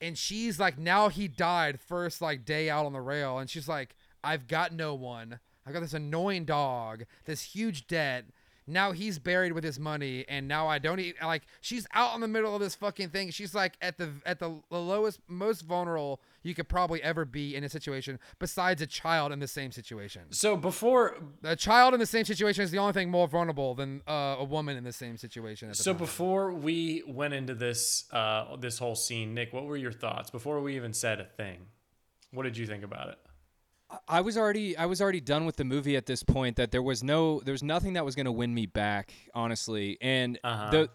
and 0.00 0.16
she's 0.16 0.58
like 0.58 0.78
now 0.78 1.08
he 1.08 1.28
died 1.28 1.80
first 1.80 2.20
like 2.20 2.44
day 2.44 2.68
out 2.68 2.86
on 2.86 2.92
the 2.92 3.00
rail 3.00 3.38
and 3.38 3.50
she's 3.50 3.68
like 3.68 3.94
i've 4.24 4.46
got 4.48 4.72
no 4.72 4.94
one. 4.94 5.40
I've 5.66 5.74
got 5.74 5.80
this 5.80 5.92
annoying 5.94 6.46
dog 6.46 7.04
this 7.26 7.42
huge 7.42 7.86
debt 7.86 8.24
now 8.68 8.92
he's 8.92 9.18
buried 9.18 9.52
with 9.52 9.64
his 9.64 9.78
money 9.78 10.24
and 10.28 10.46
now 10.46 10.66
i 10.68 10.78
don't 10.78 11.00
eat 11.00 11.16
like 11.22 11.42
she's 11.60 11.86
out 11.94 12.14
in 12.14 12.20
the 12.20 12.28
middle 12.28 12.54
of 12.54 12.60
this 12.60 12.74
fucking 12.74 13.08
thing 13.08 13.30
she's 13.30 13.54
like 13.54 13.76
at 13.80 13.98
the 13.98 14.10
at 14.26 14.38
the, 14.38 14.60
the 14.70 14.78
lowest 14.78 15.20
most 15.26 15.62
vulnerable 15.62 16.20
you 16.42 16.54
could 16.54 16.68
probably 16.68 17.02
ever 17.02 17.24
be 17.24 17.56
in 17.56 17.64
a 17.64 17.68
situation 17.68 18.18
besides 18.38 18.80
a 18.82 18.86
child 18.86 19.32
in 19.32 19.38
the 19.38 19.48
same 19.48 19.72
situation 19.72 20.22
so 20.30 20.56
before 20.56 21.16
a 21.42 21.56
child 21.56 21.94
in 21.94 22.00
the 22.00 22.06
same 22.06 22.24
situation 22.24 22.62
is 22.62 22.70
the 22.70 22.78
only 22.78 22.92
thing 22.92 23.10
more 23.10 23.26
vulnerable 23.26 23.74
than 23.74 24.02
uh, 24.06 24.36
a 24.38 24.44
woman 24.44 24.76
in 24.76 24.84
the 24.84 24.92
same 24.92 25.16
situation 25.16 25.72
so 25.74 25.94
before 25.94 26.52
we 26.52 27.02
went 27.06 27.34
into 27.34 27.54
this 27.54 28.04
uh 28.12 28.56
this 28.60 28.78
whole 28.78 28.94
scene, 28.94 29.34
Nick, 29.34 29.52
what 29.52 29.64
were 29.64 29.76
your 29.76 29.92
thoughts 29.92 30.30
before 30.30 30.60
we 30.60 30.76
even 30.76 30.92
said 30.92 31.20
a 31.20 31.24
thing? 31.24 31.66
What 32.32 32.42
did 32.42 32.56
you 32.56 32.66
think 32.66 32.84
about 32.84 33.08
it? 33.08 33.18
I 34.06 34.20
was 34.20 34.36
already 34.36 34.76
I 34.76 34.86
was 34.86 35.00
already 35.00 35.20
done 35.20 35.46
with 35.46 35.56
the 35.56 35.64
movie 35.64 35.96
at 35.96 36.04
this 36.06 36.22
point 36.22 36.56
that 36.56 36.70
there 36.70 36.82
was 36.82 37.02
no 37.02 37.40
there 37.40 37.52
was 37.52 37.62
nothing 37.62 37.94
that 37.94 38.04
was 38.04 38.14
going 38.14 38.26
to 38.26 38.32
win 38.32 38.54
me 38.54 38.66
back 38.66 39.12
honestly 39.34 39.96
and 40.00 40.38
Uh-huh. 40.44 40.70
the 40.70 40.90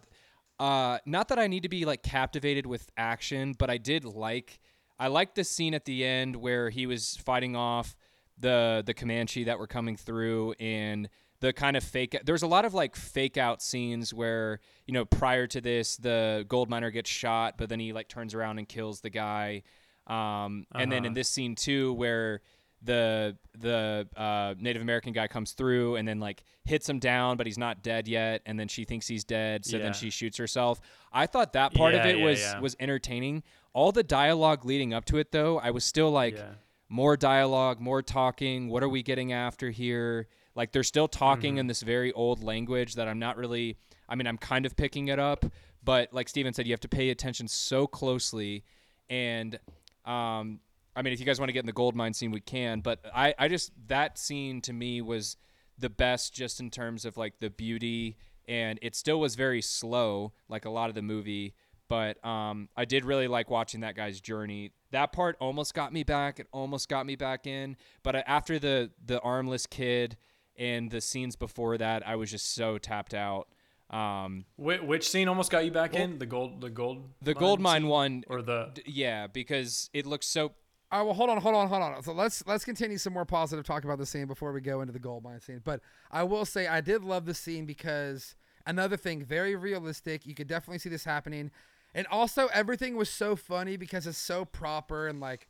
uh 0.63 0.99
not 1.05 1.29
that 1.29 1.39
I 1.39 1.47
need 1.47 1.63
to 1.63 1.69
be 1.69 1.85
like 1.85 2.03
captivated 2.03 2.65
with 2.67 2.87
action 2.95 3.55
but 3.57 3.69
I 3.71 3.77
did 3.77 4.05
like 4.05 4.59
I 4.99 5.07
liked 5.07 5.35
the 5.35 5.43
scene 5.43 5.73
at 5.73 5.85
the 5.85 6.05
end 6.05 6.35
where 6.35 6.69
he 6.69 6.85
was 6.85 7.17
fighting 7.17 7.55
off 7.55 7.95
the 8.37 8.83
the 8.85 8.93
Comanche 8.93 9.45
that 9.45 9.57
were 9.57 9.67
coming 9.67 9.95
through 9.95 10.53
and 10.59 11.09
the 11.39 11.51
kind 11.51 11.75
of 11.75 11.83
fake 11.83 12.15
there's 12.25 12.43
a 12.43 12.47
lot 12.47 12.63
of 12.63 12.75
like 12.75 12.95
fake 12.95 13.37
out 13.37 13.61
scenes 13.63 14.13
where 14.13 14.59
you 14.85 14.93
know 14.93 15.03
prior 15.05 15.47
to 15.47 15.59
this 15.61 15.97
the 15.97 16.45
gold 16.47 16.69
miner 16.69 16.91
gets 16.91 17.09
shot 17.09 17.55
but 17.57 17.69
then 17.69 17.79
he 17.79 17.91
like 17.91 18.07
turns 18.07 18.35
around 18.35 18.59
and 18.59 18.69
kills 18.69 19.01
the 19.01 19.09
guy 19.09 19.63
um, 20.05 20.65
and 20.75 20.91
then 20.91 20.99
Uh-huh. 20.99 21.07
in 21.07 21.13
this 21.15 21.29
scene 21.29 21.55
too 21.55 21.93
where 21.93 22.41
the 22.83 23.37
the 23.59 24.07
uh, 24.17 24.55
Native 24.59 24.81
American 24.81 25.13
guy 25.13 25.27
comes 25.27 25.51
through 25.51 25.95
and 25.95 26.07
then 26.07 26.19
like 26.19 26.43
hits 26.65 26.87
him 26.89 26.99
down, 26.99 27.37
but 27.37 27.45
he's 27.45 27.57
not 27.57 27.81
dead 27.83 28.07
yet, 28.07 28.41
and 28.45 28.59
then 28.59 28.67
she 28.67 28.83
thinks 28.83 29.07
he's 29.07 29.23
dead, 29.23 29.65
so 29.65 29.77
Yeah. 29.77 29.83
then 29.83 29.93
she 29.93 30.09
shoots 30.09 30.37
herself. 30.37 30.81
I 31.11 31.25
thought 31.27 31.53
that 31.53 31.73
part 31.73 31.93
of 31.93 32.05
it 32.05 32.17
yeah, 32.17 32.25
was 32.25 32.39
yeah. 32.41 32.59
was 32.59 32.75
entertaining. 32.79 33.43
All 33.73 33.91
the 33.91 34.03
dialogue 34.03 34.65
leading 34.65 34.93
up 34.93 35.05
to 35.05 35.17
it, 35.17 35.31
though, 35.31 35.59
I 35.59 35.71
was 35.71 35.83
still 35.85 36.11
like, 36.11 36.35
Yeah. 36.37 36.51
more 36.89 37.15
dialogue, 37.17 37.79
more 37.79 38.01
talking. 38.01 38.69
What 38.69 38.83
are 38.83 38.89
we 38.89 39.01
getting 39.03 39.33
after 39.33 39.69
here? 39.71 40.27
Like 40.55 40.71
they're 40.71 40.83
still 40.83 41.07
talking 41.07 41.53
Mm-hmm. 41.53 41.59
in 41.59 41.67
this 41.67 41.81
very 41.81 42.11
old 42.13 42.43
language 42.43 42.95
that 42.95 43.07
I'm 43.07 43.19
not 43.19 43.37
really. 43.37 43.77
I 44.09 44.15
mean, 44.15 44.27
I'm 44.27 44.37
kind 44.37 44.65
of 44.65 44.75
picking 44.75 45.07
it 45.07 45.17
up, 45.19 45.45
but 45.83 46.13
like 46.13 46.27
Steven 46.29 46.53
said, 46.53 46.67
you 46.67 46.73
have 46.73 46.79
to 46.81 46.89
pay 46.89 47.09
attention 47.09 47.47
so 47.47 47.87
closely. 47.87 48.63
And 49.09 49.57
um, 50.05 50.59
I 50.95 51.01
mean, 51.01 51.13
if 51.13 51.19
you 51.19 51.25
guys 51.25 51.39
want 51.39 51.49
to 51.49 51.53
get 51.53 51.61
in 51.61 51.65
the 51.65 51.73
gold 51.73 51.95
mine 51.95 52.13
scene, 52.13 52.31
we 52.31 52.41
can. 52.41 52.81
But 52.81 52.99
I, 53.13 53.33
I 53.37 53.47
just 53.47 53.71
that 53.87 54.17
scene 54.17 54.61
to 54.61 54.73
me 54.73 55.01
was 55.01 55.37
the 55.77 55.89
best, 55.89 56.33
just 56.33 56.59
in 56.59 56.69
terms 56.69 57.05
of 57.05 57.17
like 57.17 57.39
the 57.39 57.49
beauty, 57.49 58.17
and 58.47 58.79
it 58.81 58.95
still 58.95 59.19
was 59.19 59.35
very 59.35 59.61
slow, 59.61 60.33
like 60.49 60.65
a 60.65 60.69
lot 60.69 60.89
of 60.89 60.95
the 60.95 61.01
movie. 61.01 61.55
But 61.89 62.23
um, 62.25 62.69
I 62.77 62.85
did 62.85 63.05
really 63.05 63.27
like 63.27 63.49
watching 63.49 63.81
that 63.81 63.95
guy's 63.95 64.21
journey. 64.21 64.71
that 64.91 65.11
part 65.11 65.35
almost 65.39 65.73
got 65.73 65.91
me 65.91 66.03
back. 66.03 66.39
It 66.39 66.47
almost 66.51 66.89
got 66.89 67.05
me 67.05 67.15
back 67.15 67.45
in. 67.45 67.75
But 68.03 68.15
after 68.27 68.59
the 68.59 68.91
the 69.05 69.19
armless 69.21 69.65
kid 69.65 70.17
and 70.55 70.91
the 70.91 71.01
scenes 71.01 71.35
before 71.35 71.77
that, 71.77 72.07
I 72.07 72.15
was 72.15 72.31
just 72.31 72.53
so 72.53 72.77
tapped 72.77 73.13
out. 73.13 73.47
Um, 73.89 74.45
Which, 74.55 74.81
which 74.81 75.09
scene 75.09 75.27
almost 75.27 75.51
got 75.51 75.65
you 75.65 75.71
back 75.71 75.93
in? 75.93 76.17
The 76.17 76.25
gold, 76.25 76.61
the 76.61 76.69
gold, 76.69 77.09
the 77.21 77.35
gold 77.35 77.59
mine 77.59 77.81
scene? 77.81 77.89
one, 77.89 78.23
or 78.27 78.41
the 78.41 78.71
yeah, 78.85 79.27
because 79.27 79.89
it 79.93 80.05
looks 80.07 80.25
so. 80.25 80.53
All 80.93 80.99
right, 80.99 81.05
well, 81.05 81.15
hold 81.15 81.31
on, 81.31 81.41
hold 81.41 81.55
on, 81.55 81.67
hold 81.69 81.81
on. 81.81 82.03
So 82.03 82.13
let's 82.13 82.45
let's 82.45 82.63
continue 82.63 82.99
some 82.99 83.13
more 83.13 83.25
positive 83.25 83.65
talk 83.65 83.83
about 83.83 83.97
the 83.97 84.05
scene 84.05 84.27
before 84.27 84.51
we 84.53 84.61
go 84.61 84.81
into 84.81 84.93
the 84.93 84.99
gold 84.99 85.23
mine 85.23 85.41
scene. 85.41 85.59
But 85.63 85.81
I 86.11 86.21
will 86.21 86.45
say 86.45 86.67
I 86.67 86.81
did 86.81 87.03
love 87.03 87.25
the 87.25 87.33
scene 87.33 87.65
because 87.65 88.35
another 88.67 88.95
thing, 88.95 89.25
very 89.25 89.55
realistic. 89.55 90.27
You 90.27 90.35
could 90.35 90.45
definitely 90.45 90.77
see 90.77 90.89
this 90.89 91.03
happening, 91.03 91.49
and 91.95 92.05
also 92.11 92.47
everything 92.53 92.95
was 92.95 93.09
so 93.09 93.35
funny 93.35 93.75
because 93.75 94.05
it's 94.05 94.19
so 94.19 94.45
proper 94.45 95.07
and 95.07 95.19
like. 95.19 95.47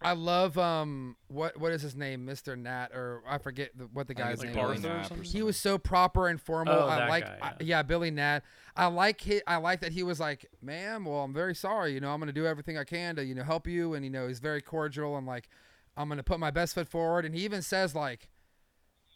I 0.00 0.12
love 0.12 0.56
um 0.56 1.16
what 1.26 1.58
what 1.58 1.72
is 1.72 1.82
his 1.82 1.96
name, 1.96 2.24
Mr. 2.26 2.56
Nat 2.56 2.88
or 2.94 3.22
I 3.26 3.38
forget 3.38 3.76
the, 3.76 3.84
what 3.92 4.06
the 4.06 4.14
guy's 4.14 4.34
it's 4.34 4.44
name. 4.44 4.56
Or 4.58 4.76
something? 5.04 5.24
He 5.24 5.42
was 5.42 5.56
so 5.56 5.76
proper 5.76 6.28
and 6.28 6.40
formal. 6.40 6.74
Oh, 6.74 6.86
I 6.86 7.08
like, 7.08 7.24
guy, 7.24 7.38
I- 7.42 7.46
yeah. 7.48 7.54
yeah, 7.60 7.82
Billy 7.82 8.10
Nat. 8.10 8.40
I 8.76 8.86
like 8.86 9.20
hit. 9.20 9.42
I 9.46 9.56
like 9.56 9.80
that 9.80 9.90
he 9.92 10.04
was 10.04 10.20
like, 10.20 10.46
"Ma'am, 10.62 11.04
well, 11.04 11.22
I'm 11.24 11.34
very 11.34 11.54
sorry. 11.54 11.94
You 11.94 12.00
know, 12.00 12.10
I'm 12.12 12.20
gonna 12.20 12.32
do 12.32 12.46
everything 12.46 12.78
I 12.78 12.84
can 12.84 13.16
to, 13.16 13.24
you 13.24 13.34
know, 13.34 13.42
help 13.42 13.66
you." 13.66 13.94
And 13.94 14.04
you 14.04 14.10
know, 14.10 14.28
he's 14.28 14.38
very 14.38 14.62
cordial 14.62 15.16
and 15.16 15.26
like, 15.26 15.48
I'm 15.96 16.08
gonna 16.08 16.22
put 16.22 16.38
my 16.38 16.52
best 16.52 16.74
foot 16.74 16.86
forward. 16.88 17.24
And 17.24 17.34
he 17.34 17.44
even 17.44 17.60
says 17.62 17.94
like, 17.94 18.28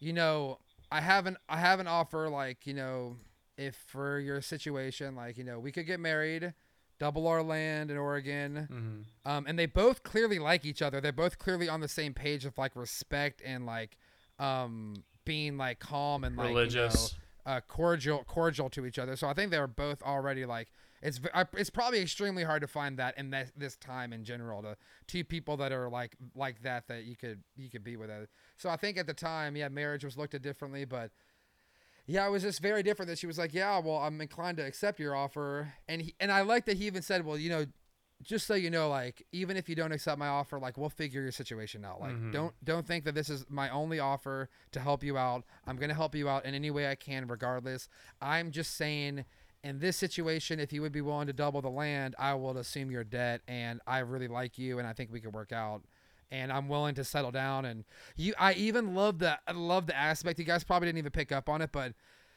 you 0.00 0.12
know, 0.12 0.58
I 0.90 1.00
have 1.00 1.26
an 1.26 1.36
I 1.48 1.58
have 1.58 1.78
an 1.78 1.86
offer. 1.86 2.28
Like, 2.28 2.66
you 2.66 2.74
know, 2.74 3.18
if 3.56 3.76
for 3.76 4.18
your 4.18 4.40
situation, 4.42 5.14
like, 5.14 5.38
you 5.38 5.44
know, 5.44 5.60
we 5.60 5.70
could 5.70 5.86
get 5.86 6.00
married, 6.00 6.54
double 7.02 7.26
our 7.26 7.42
land 7.42 7.90
in 7.90 7.96
Oregon. 7.96 8.68
Mhm. 8.70 9.28
Um, 9.28 9.44
and 9.48 9.58
they 9.58 9.66
both 9.66 10.04
clearly 10.04 10.38
like 10.38 10.64
each 10.64 10.80
other. 10.82 11.00
They're 11.00 11.10
both 11.12 11.36
clearly 11.36 11.68
on 11.68 11.80
the 11.80 11.88
same 11.88 12.14
page 12.14 12.44
of 12.44 12.56
like 12.56 12.76
respect 12.76 13.42
and 13.44 13.66
like 13.66 13.96
um 14.38 14.94
being 15.24 15.56
like 15.58 15.80
calm 15.80 16.22
and 16.22 16.36
like 16.36 16.48
you 16.48 16.54
know, 16.54 16.58
religious. 16.60 17.14
uh, 17.44 17.60
cordial 17.66 18.22
cordial 18.24 18.70
to 18.70 18.86
each 18.86 18.98
other. 19.00 19.16
So 19.16 19.26
I 19.26 19.34
think 19.34 19.50
they 19.50 19.58
were 19.58 19.66
both 19.66 20.00
already 20.02 20.44
like 20.46 20.68
it's 21.02 21.20
it's 21.54 21.70
probably 21.70 22.00
extremely 22.00 22.44
hard 22.44 22.60
to 22.62 22.68
find 22.68 22.96
that 22.98 23.18
in 23.18 23.30
this, 23.30 23.50
this 23.56 23.76
time 23.76 24.12
in 24.12 24.22
general 24.22 24.62
to 24.62 24.76
two 25.08 25.24
people 25.24 25.56
that 25.56 25.72
are 25.72 25.88
like 25.90 26.16
like 26.36 26.62
that 26.62 26.86
that 26.86 27.02
you 27.02 27.16
could 27.16 27.42
you 27.56 27.68
could 27.68 27.82
be 27.82 27.96
with 27.96 28.10
it. 28.10 28.30
So 28.56 28.70
I 28.70 28.76
think 28.76 28.96
at 28.96 29.08
the 29.08 29.14
time, 29.14 29.56
yeah, 29.56 29.68
marriage 29.68 30.04
was 30.04 30.16
looked 30.16 30.34
at 30.34 30.42
differently, 30.42 30.84
but 30.84 31.10
yeah, 32.06 32.26
it 32.26 32.30
was 32.30 32.42
just 32.42 32.60
very 32.60 32.82
different 32.82 33.08
that 33.08 33.18
she 33.18 33.26
was 33.26 33.38
like, 33.38 33.54
yeah, 33.54 33.78
well, 33.78 33.96
I'm 33.98 34.20
inclined 34.20 34.56
to 34.58 34.64
accept 34.66 34.98
your 34.98 35.14
offer, 35.14 35.72
and 35.88 36.02
he, 36.02 36.14
and 36.20 36.30
I 36.32 36.42
like 36.42 36.66
that 36.66 36.76
he 36.76 36.86
even 36.86 37.02
said, 37.02 37.24
well, 37.24 37.38
you 37.38 37.48
know, 37.50 37.66
just 38.22 38.46
so 38.46 38.54
you 38.54 38.70
know, 38.70 38.88
like 38.88 39.26
even 39.32 39.56
if 39.56 39.68
you 39.68 39.74
don't 39.74 39.90
accept 39.90 40.16
my 40.18 40.28
offer, 40.28 40.60
like 40.60 40.78
we'll 40.78 40.88
figure 40.88 41.22
your 41.22 41.32
situation 41.32 41.84
out. 41.84 42.00
Like 42.00 42.14
Mhm. 42.14 42.30
don't 42.32 42.54
don't 42.64 42.86
think 42.86 43.04
that 43.04 43.16
this 43.16 43.28
is 43.28 43.44
my 43.48 43.68
only 43.70 43.98
offer 43.98 44.48
to 44.70 44.78
help 44.80 45.02
you 45.02 45.18
out. 45.18 45.44
I'm 45.66 45.76
gonna 45.76 45.94
help 45.94 46.14
you 46.14 46.28
out 46.28 46.44
in 46.44 46.54
any 46.54 46.70
way 46.70 46.88
I 46.88 46.94
can, 46.94 47.26
regardless. 47.26 47.88
I'm 48.20 48.50
just 48.52 48.76
saying. 48.76 49.24
In 49.64 49.78
this 49.78 49.96
situation, 49.96 50.58
if 50.58 50.72
you 50.72 50.82
would 50.82 50.90
be 50.90 51.00
willing 51.02 51.28
to 51.28 51.32
double 51.32 51.62
the 51.62 51.70
land, 51.70 52.16
I 52.18 52.34
will 52.34 52.58
assume 52.58 52.90
your 52.90 53.04
debt, 53.04 53.42
and 53.46 53.80
I 53.86 53.98
really 54.00 54.26
like 54.26 54.58
you, 54.58 54.80
and 54.80 54.88
I 54.88 54.92
think 54.92 55.12
we 55.12 55.20
could 55.20 55.32
work 55.32 55.52
out 55.52 55.84
and 56.32 56.50
I'm 56.50 56.66
willing 56.68 56.94
to 56.96 57.04
settle 57.04 57.30
down. 57.30 57.64
And 57.64 57.84
you, 58.16 58.34
I 58.38 58.54
even 58.54 58.94
love 58.94 59.18
the, 59.20 59.38
I 59.46 59.52
love 59.52 59.86
the 59.86 59.96
aspect. 59.96 60.38
You 60.40 60.44
guys 60.44 60.64
probably 60.64 60.88
didn't 60.88 60.98
even 60.98 61.12
pick 61.12 61.30
up 61.30 61.48
on 61.48 61.60
it, 61.62 61.70
but 61.70 61.92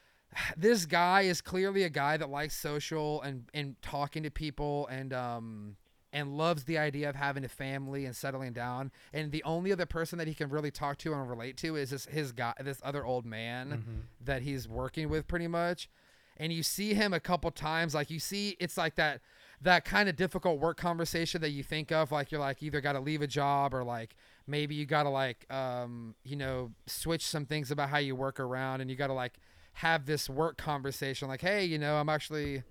this 0.58 0.86
guy 0.86 1.22
is 1.22 1.42
clearly 1.42 1.84
a 1.84 1.90
guy 1.90 2.18
that 2.18 2.30
likes 2.30 2.56
social 2.56 3.22
and 3.22 3.46
and 3.54 3.82
talking 3.82 4.24
to 4.24 4.30
people 4.32 4.88
and 4.88 5.14
um 5.14 5.76
and 6.14 6.38
loves 6.38 6.64
the 6.64 6.78
idea 6.78 7.10
of 7.10 7.16
having 7.16 7.44
a 7.44 7.50
family 7.50 8.06
and 8.06 8.16
settling 8.16 8.54
down. 8.54 8.90
And 9.12 9.34
the 9.34 9.44
only 9.44 9.74
other 9.74 9.86
person 9.86 10.18
that 10.20 10.30
he 10.30 10.34
can 10.34 10.50
really 10.50 10.72
talk 10.72 10.98
to 11.00 11.12
and 11.14 11.30
relate 11.30 11.58
to 11.58 11.76
is 11.76 11.90
this 11.90 12.06
his 12.06 12.32
guy, 12.32 12.54
this 12.64 12.80
other 12.84 13.06
old 13.06 13.26
man 13.26 13.70
Mhm. 13.86 14.26
that 14.26 14.42
he's 14.42 14.68
working 14.68 15.10
with 15.10 15.28
pretty 15.28 15.48
much 15.48 15.90
and 16.38 16.52
you 16.52 16.64
see 16.64 16.94
him 16.94 17.14
a 17.14 17.20
couple 17.20 17.50
times 17.52 17.94
like 17.96 18.10
you 18.10 18.20
see 18.20 18.58
it's 18.60 18.78
like 18.78 18.96
that 18.96 19.22
that 19.62 19.86
kind 19.86 20.10
of 20.10 20.16
difficult 20.16 20.60
work 20.60 20.78
conversation 20.78 21.42
that 21.42 21.50
you 21.50 21.64
think 21.64 21.92
of 21.92 22.12
like 22.12 22.32
you're 22.32 22.42
like 22.42 22.62
either 22.62 22.82
got 22.82 22.94
to 22.94 23.00
leave 23.00 23.22
a 23.22 23.28
job 23.28 23.74
or 23.74 23.84
like 23.84 24.16
maybe 24.48 24.76
you 24.76 24.86
got 24.86 25.04
to 25.04 25.10
like 25.10 25.52
um 25.52 26.16
you 26.24 26.36
know 26.36 26.72
switch 26.86 27.26
some 27.26 27.46
things 27.46 27.72
about 27.72 27.90
how 27.90 27.98
you 27.98 28.16
work 28.16 28.40
around 28.40 28.82
and 28.82 28.90
you 28.90 28.96
got 28.96 29.08
to 29.08 29.14
like 29.14 29.40
have 29.74 30.06
this 30.06 30.30
work 30.30 30.58
conversation 30.58 31.28
like 31.28 31.42
hey 31.42 31.66
you 31.66 31.78
know 31.78 31.96
I'm 31.96 32.10
actually 32.10 32.64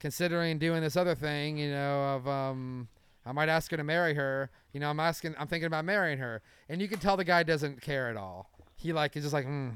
considering 0.00 0.58
doing 0.58 0.82
this 0.82 0.96
other 0.96 1.14
thing 1.14 1.56
you 1.56 1.70
know 1.70 2.16
of 2.16 2.28
um 2.28 2.88
I 3.26 3.32
might 3.32 3.48
ask 3.48 3.70
her 3.70 3.76
to 3.76 3.84
marry 3.84 4.14
her. 4.14 4.50
You 4.72 4.80
know 4.80 4.90
I'm 4.90 5.00
asking 5.00 5.34
I'm 5.38 5.46
thinking 5.46 5.66
about 5.66 5.84
marrying 5.84 6.18
her. 6.18 6.42
And 6.68 6.80
you 6.80 6.88
can 6.88 6.98
tell 6.98 7.16
the 7.16 7.24
guy 7.24 7.42
doesn't 7.42 7.80
care 7.80 8.08
at 8.08 8.16
all. 8.16 8.50
He 8.76 8.92
like 8.92 9.16
is 9.16 9.24
just 9.24 9.32
like 9.34 9.46
hmm 9.46 9.70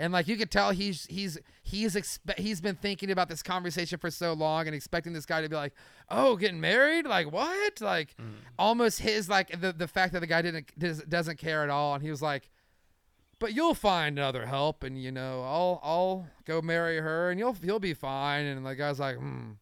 and 0.00 0.12
like 0.12 0.26
you 0.26 0.36
could 0.36 0.50
tell 0.50 0.72
he's 0.72 1.06
he's 1.06 1.38
he's 1.62 1.94
expe- 1.94 2.38
he's 2.38 2.60
been 2.60 2.74
thinking 2.74 3.10
about 3.12 3.28
this 3.28 3.42
conversation 3.42 3.98
for 3.98 4.10
so 4.10 4.32
long 4.32 4.66
and 4.66 4.74
expecting 4.74 5.12
this 5.12 5.26
guy 5.26 5.40
to 5.42 5.48
be 5.48 5.54
like 5.54 5.72
oh 6.08 6.34
getting 6.36 6.60
married? 6.60 7.06
Like 7.06 7.30
what? 7.30 7.80
Like 7.80 8.16
Mm. 8.16 8.32
almost 8.58 9.00
his 9.00 9.28
like 9.28 9.60
the 9.60 9.72
the 9.72 9.86
fact 9.86 10.12
that 10.14 10.20
the 10.20 10.26
guy 10.26 10.42
didn't 10.42 10.76
does, 10.78 11.02
doesn't 11.04 11.38
care 11.38 11.62
at 11.62 11.70
all. 11.70 11.94
And 11.94 12.02
he 12.02 12.10
was 12.10 12.22
like 12.22 12.50
but 13.38 13.54
you'll 13.54 13.74
find 13.74 14.18
other 14.18 14.46
help 14.46 14.82
and 14.82 15.00
you 15.00 15.10
know 15.12 15.42
I'll 15.42 15.80
I'll 15.82 16.26
go 16.44 16.60
marry 16.60 16.98
her 16.98 17.30
and 17.30 17.38
you'll 17.38 17.56
you'll 17.62 17.78
be 17.80 17.94
fine. 17.94 18.44
And 18.46 18.66
the 18.66 18.74
guy's 18.74 18.98
like 18.98 19.16
hmm. 19.16 19.52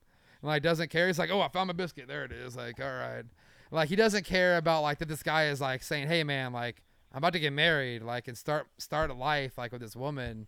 And 0.40 0.48
like 0.50 0.62
doesn't 0.62 0.88
care. 0.90 1.06
He's 1.08 1.18
like 1.18 1.30
oh 1.30 1.40
I 1.40 1.48
found 1.48 1.66
my 1.68 1.72
biscuit. 1.74 2.06
There 2.08 2.24
it 2.24 2.32
is. 2.32 2.56
Like 2.56 2.80
all 2.80 2.86
right. 2.86 3.24
Like 3.70 3.88
he 3.88 3.96
doesn't 3.96 4.24
care 4.24 4.56
about 4.56 4.82
like 4.82 4.98
that 4.98 5.08
this 5.08 5.22
guy 5.22 5.48
is 5.48 5.60
like 5.60 5.82
saying 5.82 6.08
hey 6.08 6.24
man 6.24 6.52
like 6.52 6.82
I'm 7.18 7.24
about 7.24 7.32
to 7.32 7.40
get 7.40 7.52
married 7.52 8.04
like 8.04 8.28
and 8.28 8.38
start 8.38 8.68
start 8.78 9.10
a 9.10 9.12
life 9.12 9.58
like 9.58 9.72
with 9.72 9.80
this 9.80 9.96
woman. 9.96 10.46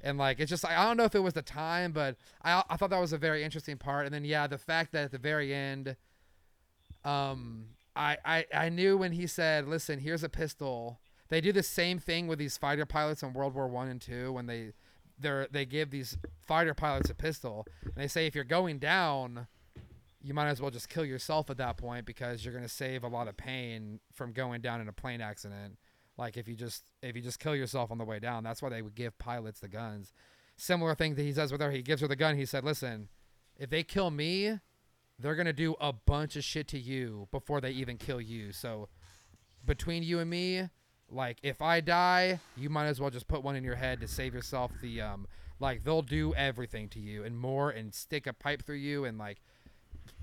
And 0.00 0.16
like 0.16 0.38
it's 0.38 0.48
just 0.48 0.64
I 0.64 0.84
don't 0.84 0.96
know 0.96 1.02
if 1.02 1.16
it 1.16 1.24
was 1.24 1.34
the 1.34 1.42
time 1.42 1.90
but 1.90 2.14
I 2.44 2.62
I 2.70 2.76
thought 2.76 2.90
that 2.90 3.00
was 3.00 3.12
a 3.12 3.18
very 3.18 3.42
interesting 3.42 3.78
part. 3.78 4.06
And 4.06 4.14
then 4.14 4.24
yeah 4.24 4.46
the 4.46 4.56
fact 4.56 4.92
that 4.92 5.06
at 5.06 5.10
the 5.10 5.18
very 5.18 5.52
end 5.52 5.96
um 7.04 7.64
I 7.96 8.16
I 8.24 8.44
I 8.54 8.68
knew 8.68 8.96
when 8.96 9.10
he 9.10 9.26
said 9.26 9.66
listen 9.66 9.98
here's 9.98 10.22
a 10.22 10.28
pistol. 10.28 11.00
They 11.30 11.40
do 11.40 11.50
the 11.50 11.64
same 11.64 11.98
thing 11.98 12.28
with 12.28 12.38
these 12.38 12.56
fighter 12.56 12.86
pilots 12.86 13.24
in 13.24 13.32
World 13.32 13.56
War 13.56 13.66
1 13.66 13.88
and 13.88 14.00
2 14.00 14.32
when 14.34 14.46
they 14.46 14.70
they 15.18 15.48
they 15.50 15.64
give 15.64 15.90
these 15.90 16.16
fighter 16.40 16.74
pilots 16.74 17.10
a 17.10 17.14
pistol. 17.14 17.66
And 17.82 17.96
they 17.96 18.06
say 18.06 18.28
if 18.28 18.36
you're 18.36 18.44
going 18.44 18.78
down 18.78 19.48
you 20.22 20.32
might 20.32 20.46
as 20.46 20.60
well 20.60 20.70
just 20.70 20.88
kill 20.88 21.04
yourself 21.04 21.50
at 21.50 21.56
that 21.56 21.76
point 21.76 22.06
because 22.06 22.44
you're 22.44 22.54
going 22.54 22.64
to 22.64 22.70
save 22.70 23.02
a 23.02 23.08
lot 23.08 23.26
of 23.26 23.36
pain 23.36 23.98
from 24.12 24.32
going 24.32 24.60
down 24.60 24.80
in 24.80 24.86
a 24.86 24.92
plane 24.92 25.20
accident 25.20 25.76
like 26.16 26.36
if 26.36 26.48
you 26.48 26.54
just 26.54 26.84
if 27.02 27.16
you 27.16 27.22
just 27.22 27.38
kill 27.38 27.54
yourself 27.54 27.90
on 27.90 27.98
the 27.98 28.04
way 28.04 28.18
down 28.18 28.44
that's 28.44 28.62
why 28.62 28.68
they 28.68 28.82
would 28.82 28.94
give 28.94 29.18
pilots 29.18 29.60
the 29.60 29.68
guns. 29.68 30.12
Similar 30.56 30.94
thing 30.94 31.16
that 31.16 31.22
he 31.22 31.32
does 31.32 31.50
with 31.50 31.60
her. 31.60 31.70
He 31.70 31.82
gives 31.82 32.00
her 32.00 32.08
the 32.08 32.16
gun. 32.16 32.36
He 32.36 32.46
said 32.46 32.64
listen 32.64 33.08
if 33.56 33.70
they 33.70 33.82
kill 33.82 34.10
me 34.10 34.60
they're 35.18 35.36
to 35.36 35.52
do 35.52 35.76
a 35.80 35.92
bunch 35.92 36.34
of 36.34 36.42
shit 36.42 36.66
to 36.68 36.78
you 36.78 37.28
before 37.30 37.60
they 37.60 37.70
even 37.70 37.96
kill 37.96 38.20
you. 38.20 38.50
So 38.50 38.88
between 39.64 40.02
you 40.02 40.18
and 40.18 40.28
me 40.28 40.68
like 41.10 41.38
if 41.42 41.60
i 41.60 41.80
die 41.80 42.40
you 42.56 42.68
might 42.68 42.86
as 42.86 43.00
well 43.00 43.10
just 43.10 43.28
put 43.28 43.42
one 43.42 43.56
in 43.56 43.64
your 43.64 43.74
head 43.74 44.00
to 44.00 44.08
save 44.08 44.34
yourself 44.34 44.72
the 44.80 45.00
um 45.00 45.26
like 45.60 45.84
they'll 45.84 46.02
do 46.02 46.34
everything 46.34 46.88
to 46.88 46.98
you 46.98 47.24
and 47.24 47.38
more 47.38 47.70
and 47.70 47.94
stick 47.94 48.26
a 48.26 48.32
pipe 48.32 48.64
through 48.64 48.76
you 48.76 49.04
and 49.04 49.18
like 49.18 49.40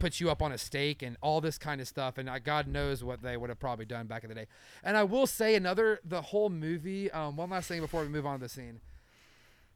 put 0.02 0.20
you 0.20 0.32
up 0.32 0.42
on 0.42 0.52
a 0.52 0.58
stake 0.58 1.04
and 1.04 1.16
all 1.22 1.40
this 1.40 1.60
kind 1.60 1.80
of 1.80 1.88
stuff 1.88 2.18
and 2.18 2.28
uh, 2.28 2.40
god 2.40 2.68
knows 2.68 3.04
what 3.04 3.22
they 3.22 3.38
would 3.38 3.52
have 3.52 3.60
probably 3.60 3.86
done 3.86 4.08
back 4.08 4.24
in 4.24 4.30
the 4.30 4.36
day. 4.36 4.48
And 4.84 4.98
i 4.98 5.04
will 5.04 5.28
say 5.28 5.54
another 5.54 6.00
the 6.04 6.24
whole 6.24 6.50
movie 6.50 7.12
um 7.12 7.36
one 7.36 7.52
last 7.52 7.68
thing 7.68 7.82
before 7.82 8.02
we 8.02 8.10
move 8.10 8.26
on 8.26 8.40
to 8.40 8.46
the 8.46 8.50
scene. 8.50 8.82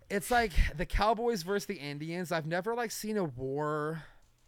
It's 0.10 0.32
like 0.32 0.52
the 0.76 0.86
cowboys 0.86 1.44
versus 1.44 1.68
the 1.68 1.76
indians. 1.76 2.32
I've 2.32 2.48
never 2.48 2.74
like 2.74 2.92
seen 2.92 3.18
a 3.18 3.24
war. 3.24 4.04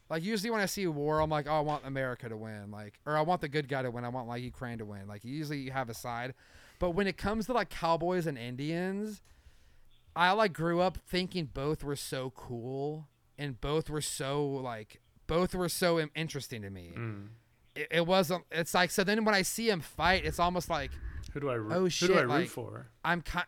Like 0.09 0.23
usually 0.23 0.49
when 0.49 0.61
i 0.61 0.65
see 0.65 0.83
a 0.83 0.91
war 0.91 1.19
i'm 1.19 1.29
like 1.29 1.47
oh 1.47 1.57
i 1.57 1.59
want 1.59 1.85
america 1.85 2.27
to 2.27 2.37
win 2.37 2.71
like 2.71 2.99
or 3.05 3.15
i 3.15 3.21
want 3.21 3.41
the 3.41 3.47
good 3.47 3.67
guy 3.67 3.83
to 3.83 3.91
win. 3.91 4.03
I 4.03 4.09
want 4.09 4.27
like 4.27 4.41
ukraine 4.41 4.79
to 4.79 4.85
win. 4.85 5.07
Like 5.07 5.23
usually 5.23 5.59
you 5.59 5.71
have 5.71 5.89
a 5.89 5.93
side. 5.93 6.33
But 6.79 6.91
when 6.91 7.07
it 7.07 7.17
comes 7.17 7.45
to 7.47 7.53
like 7.53 7.69
cowboys 7.69 8.25
and 8.25 8.37
indians 8.37 9.21
i 10.15 10.31
like 10.31 10.53
grew 10.53 10.81
up 10.81 10.97
thinking 11.07 11.49
both 11.53 11.83
were 11.83 11.95
so 11.95 12.31
cool 12.35 13.07
and 13.37 13.61
both 13.61 13.89
were 13.91 14.01
so 14.01 14.47
like 14.47 15.01
both 15.27 15.53
were 15.53 15.69
so 15.69 15.99
interesting 16.15 16.61
to 16.61 16.69
me 16.69 16.93
Mm. 16.97 17.27
it, 17.75 17.87
it 17.91 18.07
wasn't 18.07 18.43
it's 18.51 18.73
like 18.73 18.89
so 18.91 19.03
then 19.03 19.23
when 19.25 19.35
i 19.35 19.41
see 19.43 19.69
him 19.69 19.81
fight 19.81 20.25
it's 20.25 20.39
almost 20.39 20.69
like 20.69 20.91
Who 21.33 21.39
do 21.41 21.49
I 21.49 21.55
root? 21.55 21.71
Oh, 21.73 21.79
who 21.81 21.81
do 21.81 21.85
I 21.85 21.89
shit, 21.89 22.09
root 22.15 22.27
like- 22.29 22.47
for? 22.49 22.87
I'm 23.03 23.21
kind, 23.21 23.45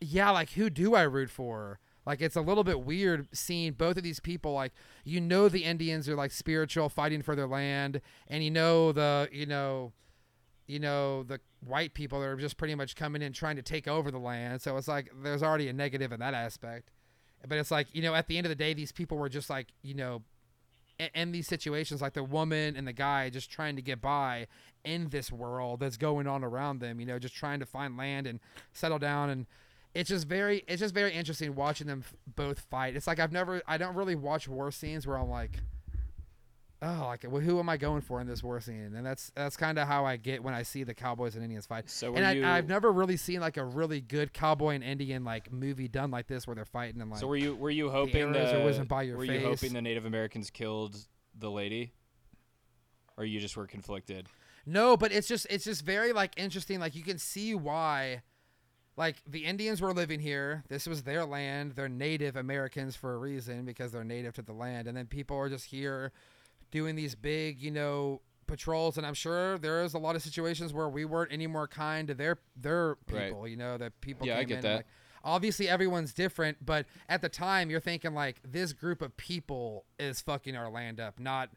yeah, 0.00 0.30
like 0.30 0.50
who 0.50 0.68
do 0.70 0.94
I 0.94 1.02
root 1.02 1.30
for? 1.30 1.78
Like 2.04 2.20
it's 2.20 2.36
a 2.36 2.40
little 2.40 2.64
bit 2.64 2.80
weird 2.84 3.28
seeing 3.32 3.72
both 3.72 3.96
of 3.96 4.02
these 4.02 4.20
people. 4.20 4.52
Like 4.52 4.72
you 5.04 5.20
know 5.20 5.48
the 5.48 5.64
Indians 5.64 6.08
are 6.08 6.14
like 6.16 6.30
spiritual, 6.32 6.88
fighting 6.88 7.22
for 7.22 7.34
their 7.36 7.46
land, 7.46 8.00
and 8.28 8.42
you 8.44 8.50
know 8.50 8.92
the 8.92 9.28
you 9.32 9.46
know, 9.46 9.92
you 10.66 10.78
know 10.80 11.22
the 11.22 11.40
white 11.64 11.94
people 11.94 12.20
that 12.20 12.26
are 12.26 12.36
just 12.36 12.56
pretty 12.56 12.74
much 12.74 12.96
coming 12.96 13.22
in 13.22 13.32
trying 13.32 13.56
to 13.56 13.62
take 13.62 13.86
over 13.88 14.10
the 14.10 14.18
land. 14.18 14.60
So 14.62 14.76
it's 14.76 14.88
like 14.88 15.10
there's 15.22 15.42
already 15.42 15.68
a 15.68 15.72
negative 15.72 16.10
in 16.12 16.18
that 16.20 16.34
aspect. 16.34 16.90
But 17.46 17.58
it's 17.58 17.70
like 17.70 17.86
you 17.92 18.02
know 18.02 18.14
at 18.14 18.26
the 18.28 18.36
end 18.36 18.46
of 18.46 18.50
the 18.50 18.56
day, 18.56 18.74
these 18.74 18.92
people 18.92 19.16
were 19.18 19.28
just 19.28 19.48
like 19.50 19.68
you 19.82 19.94
know 19.94 20.22
in, 21.14 21.32
these 21.32 21.46
situations, 21.46 22.00
like 22.02 22.14
the 22.14 22.24
woman 22.24 22.76
and 22.76 22.86
the 22.86 22.92
guy 22.92 23.30
just 23.30 23.50
trying 23.50 23.76
to 23.76 23.82
get 23.82 24.00
by 24.00 24.46
in 24.84 25.08
this 25.08 25.30
world 25.30 25.80
that's 25.80 25.96
going 25.96 26.26
on 26.26 26.44
around 26.44 26.80
them. 26.80 27.00
You 27.00 27.06
know, 27.06 27.18
just 27.18 27.34
trying 27.34 27.60
to 27.60 27.66
find 27.66 27.96
land 27.96 28.26
and 28.26 28.40
settle 28.72 28.98
down 28.98 29.30
and. 29.30 29.46
It's 29.94 30.08
just 30.08 30.26
very, 30.26 30.64
it's 30.66 30.80
just 30.80 30.94
very 30.94 31.12
interesting 31.12 31.54
watching 31.54 31.86
them 31.86 32.02
both 32.34 32.60
fight. 32.60 32.96
It's 32.96 33.06
like 33.06 33.20
I've 33.20 33.30
never, 33.30 33.60
I 33.66 33.76
don't 33.76 33.94
really 33.94 34.14
watch 34.14 34.48
war 34.48 34.70
scenes 34.70 35.06
where 35.06 35.18
I'm 35.18 35.28
like, 35.28 35.58
oh, 36.82 37.04
like 37.06 37.24
well, 37.28 37.40
who 37.40 37.58
am 37.58 37.68
I 37.68 37.76
going 37.76 38.02
for 38.02 38.20
in 38.20 38.26
this 38.26 38.42
war 38.42 38.60
scene? 38.60 38.92
And 38.94 39.06
that's 39.06 39.30
that's 39.34 39.56
kind 39.56 39.78
of 39.78 39.88
how 39.88 40.04
I 40.04 40.16
get 40.16 40.42
when 40.42 40.52
I 40.52 40.62
see 40.62 40.84
the 40.84 40.94
Cowboys 40.94 41.34
and 41.34 41.44
Indians 41.44 41.66
fight. 41.66 41.88
So 41.88 42.14
and 42.14 42.26
I, 42.26 42.32
you- 42.32 42.44
I've 42.44 42.68
never 42.68 42.92
really 42.92 43.16
seen 43.16 43.40
like 43.40 43.56
a 43.56 43.64
really 43.64 44.00
good 44.00 44.32
cowboy 44.32 44.74
and 44.74 44.84
Indian 44.84 45.24
like 45.24 45.52
movie 45.52 45.88
done 45.88 46.10
like 46.10 46.26
this 46.26 46.46
where 46.46 46.54
they're 46.56 46.64
fighting 46.64 47.00
and 47.00 47.10
like. 47.10 47.20
so 47.20 47.26
were 47.26 47.36
you 47.36 47.54
were 47.54 47.70
you 47.70 47.90
hoping 47.90 48.34
arrows 48.34 48.52
the, 48.52 48.60
whizzing 48.64 48.84
by 48.84 49.02
your 49.02 49.16
were 49.16 49.26
face. 49.26 49.40
you 49.40 49.48
hoping 49.48 49.72
the 49.72 49.82
Native 49.82 50.04
Americans 50.04 50.50
killed 50.50 50.96
the 51.38 51.50
lady, 51.50 51.92
or 53.16 53.24
you 53.24 53.40
just 53.40 53.56
were 53.56 53.66
conflicted? 53.66 54.26
No, 54.66 54.96
but 54.96 55.12
it's 55.12 55.26
just 55.28 55.46
it's 55.50 55.64
just 55.64 55.84
very 55.84 56.12
like 56.12 56.32
interesting. 56.36 56.78
Like 56.78 56.94
you 56.94 57.02
can 57.02 57.18
see 57.18 57.54
why, 57.54 58.22
like 58.96 59.16
the 59.26 59.44
Indians 59.44 59.80
were 59.80 59.92
living 59.92 60.20
here. 60.20 60.62
This 60.68 60.86
was 60.86 61.02
their 61.02 61.24
land. 61.24 61.72
They're 61.72 61.88
Native 61.88 62.36
Americans 62.36 62.94
for 62.94 63.14
a 63.14 63.18
reason 63.18 63.64
because 63.64 63.90
they're 63.92 64.04
native 64.04 64.34
to 64.34 64.42
the 64.42 64.52
land. 64.52 64.86
And 64.86 64.96
then 64.96 65.06
people 65.06 65.36
are 65.36 65.48
just 65.48 65.64
here, 65.64 66.12
doing 66.72 66.96
these 66.96 67.14
big, 67.14 67.62
you 67.62 67.70
know, 67.70 68.20
patrols. 68.48 68.98
And 68.98 69.06
I'm 69.06 69.14
sure 69.14 69.56
there 69.58 69.84
is 69.84 69.94
a 69.94 69.98
lot 69.98 70.16
of 70.16 70.22
situations 70.22 70.72
where 70.72 70.88
we 70.88 71.04
weren't 71.04 71.32
any 71.32 71.46
more 71.46 71.68
kind 71.68 72.08
to 72.08 72.14
their 72.14 72.38
their 72.56 72.96
Right. 73.08 73.26
people. 73.28 73.46
You 73.46 73.56
know, 73.56 73.78
that 73.78 74.00
people. 74.00 74.26
Yeah, 74.26 74.34
I 74.34 74.40
came 74.40 74.48
get 74.48 74.56
in 74.56 74.62
that. 74.62 74.76
like, 74.78 74.86
obviously, 75.22 75.68
everyone's 75.68 76.12
different, 76.12 76.64
but 76.66 76.86
at 77.08 77.22
the 77.22 77.28
time, 77.28 77.70
you're 77.70 77.78
thinking 77.80 78.12
like 78.14 78.40
this 78.44 78.72
group 78.72 79.00
of 79.00 79.16
people 79.16 79.84
is 80.00 80.20
fucking 80.20 80.56
our 80.56 80.68
land 80.68 80.98
up, 80.98 81.20
not 81.20 81.50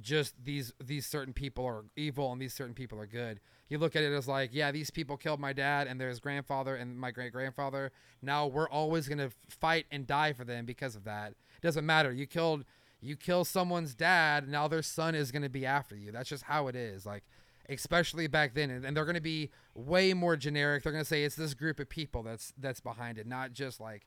just 0.00 0.34
these 0.42 0.72
these 0.82 1.04
certain 1.06 1.34
people 1.34 1.66
are 1.66 1.84
evil 1.96 2.32
and 2.32 2.40
these 2.40 2.54
certain 2.54 2.74
people 2.74 2.98
are 2.98 3.06
good. 3.06 3.40
You 3.68 3.78
look 3.78 3.94
at 3.94 4.02
it 4.02 4.12
as 4.12 4.26
like, 4.26 4.50
yeah, 4.52 4.72
these 4.72 4.90
people 4.90 5.16
killed 5.16 5.40
my 5.40 5.52
dad 5.52 5.86
and 5.86 6.00
there's 6.00 6.18
grandfather 6.20 6.74
and 6.74 6.98
my 6.98 7.10
great 7.10 7.32
grandfather. 7.32 7.92
Now 8.22 8.46
we're 8.46 8.68
always 8.68 9.08
gonna 9.08 9.30
fight 9.48 9.86
and 9.90 10.06
die 10.06 10.32
for 10.32 10.44
them 10.44 10.64
because 10.64 10.96
of 10.96 11.04
that. 11.04 11.32
It 11.32 11.60
doesn't 11.62 11.84
matter. 11.84 12.12
You 12.12 12.26
killed 12.26 12.64
you 13.00 13.16
kill 13.16 13.44
someone's 13.44 13.94
dad, 13.94 14.48
now 14.48 14.68
their 14.68 14.82
son 14.82 15.14
is 15.14 15.32
gonna 15.32 15.48
be 15.48 15.64
after 15.66 15.96
you. 15.96 16.12
That's 16.12 16.28
just 16.28 16.44
how 16.44 16.68
it 16.68 16.76
is. 16.76 17.06
Like 17.06 17.24
especially 17.70 18.26
back 18.26 18.54
then 18.54 18.70
and, 18.70 18.84
and 18.84 18.96
they're 18.96 19.04
going 19.04 19.14
to 19.14 19.20
be 19.20 19.50
way 19.74 20.12
more 20.12 20.36
generic 20.36 20.82
they're 20.82 20.92
going 20.92 21.04
to 21.04 21.08
say 21.08 21.24
it's 21.24 21.36
this 21.36 21.54
group 21.54 21.78
of 21.78 21.88
people 21.88 22.22
that's 22.22 22.52
that's 22.58 22.80
behind 22.80 23.16
it 23.18 23.26
not 23.26 23.52
just 23.52 23.80
like 23.80 24.06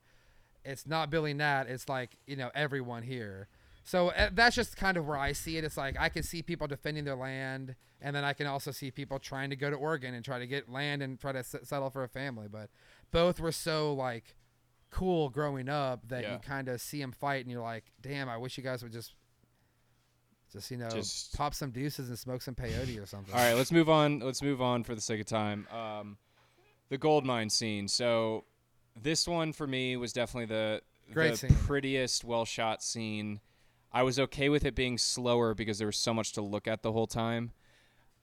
it's 0.65 0.85
not 0.85 1.09
billy 1.09 1.33
nat 1.33 1.65
it's 1.67 1.87
like 1.87 2.17
you 2.27 2.35
know 2.35 2.51
everyone 2.53 3.03
here 3.03 3.47
so 3.83 4.09
uh, 4.09 4.29
that's 4.33 4.55
just 4.55 4.75
kind 4.75 4.97
of 4.97 5.07
where 5.07 5.17
i 5.17 5.31
see 5.31 5.57
it 5.57 5.63
it's 5.63 5.77
like 5.77 5.95
i 5.99 6.09
can 6.09 6.23
see 6.23 6.41
people 6.41 6.67
defending 6.67 7.05
their 7.05 7.15
land 7.15 7.75
and 8.01 8.15
then 8.15 8.23
i 8.23 8.33
can 8.33 8.47
also 8.47 8.71
see 8.71 8.91
people 8.91 9.17
trying 9.17 9.49
to 9.49 9.55
go 9.55 9.69
to 9.69 9.75
oregon 9.75 10.13
and 10.13 10.25
try 10.25 10.39
to 10.39 10.47
get 10.47 10.69
land 10.69 11.01
and 11.01 11.19
try 11.19 11.31
to 11.31 11.39
s- 11.39 11.55
settle 11.63 11.89
for 11.89 12.03
a 12.03 12.09
family 12.09 12.47
but 12.51 12.69
both 13.11 13.39
were 13.39 13.51
so 13.51 13.93
like 13.93 14.35
cool 14.93 15.29
growing 15.29 15.67
up 15.69 16.07
that 16.07 16.21
Yeah. 16.23 16.33
you 16.33 16.39
kind 16.39 16.67
of 16.69 16.79
see 16.79 16.99
them 17.01 17.11
fight 17.11 17.41
and 17.45 17.51
you're 17.51 17.61
like 17.63 17.85
damn 18.01 18.29
i 18.29 18.37
wish 18.37 18.57
you 18.57 18.63
guys 18.63 18.83
would 18.83 18.91
just 18.91 19.15
just 20.51 20.69
you 20.69 20.77
know 20.77 20.89
Just- 20.89 21.35
pop 21.35 21.53
some 21.55 21.71
deuces 21.71 22.09
and 22.09 22.19
smoke 22.19 22.41
some 22.43 22.53
peyote 22.55 23.01
or 23.01 23.05
something 23.07 23.33
All 23.33 23.39
right, 23.41 23.55
let's 23.55 23.71
move 23.71 23.89
on. 23.89 24.19
Let's 24.19 24.41
move 24.43 24.61
on 24.61 24.83
for 24.83 24.93
the 24.93 25.01
sake 25.01 25.19
of 25.19 25.25
time. 25.25 25.67
Um, 25.71 26.17
the 26.89 26.97
gold 26.99 27.25
mine 27.25 27.49
scene. 27.49 27.87
So 27.87 28.45
this 29.01 29.27
one 29.27 29.51
for 29.51 29.65
me 29.65 29.97
was 29.97 30.13
definitely 30.13 30.45
the 30.55 30.81
Great 31.11 31.31
the 31.31 31.37
scene. 31.37 31.55
prettiest, 31.65 32.23
well 32.23 32.45
shot 32.45 32.83
scene. 32.83 33.39
I 33.91 34.03
was 34.03 34.19
okay 34.19 34.47
with 34.49 34.63
it 34.63 34.75
being 34.75 34.99
slower 34.99 35.55
because 35.55 35.79
there 35.79 35.87
was 35.87 35.97
so 35.97 36.13
much 36.13 36.33
to 36.33 36.41
look 36.41 36.67
at 36.67 36.83
the 36.83 36.91
whole 36.91 37.07
time. 37.07 37.51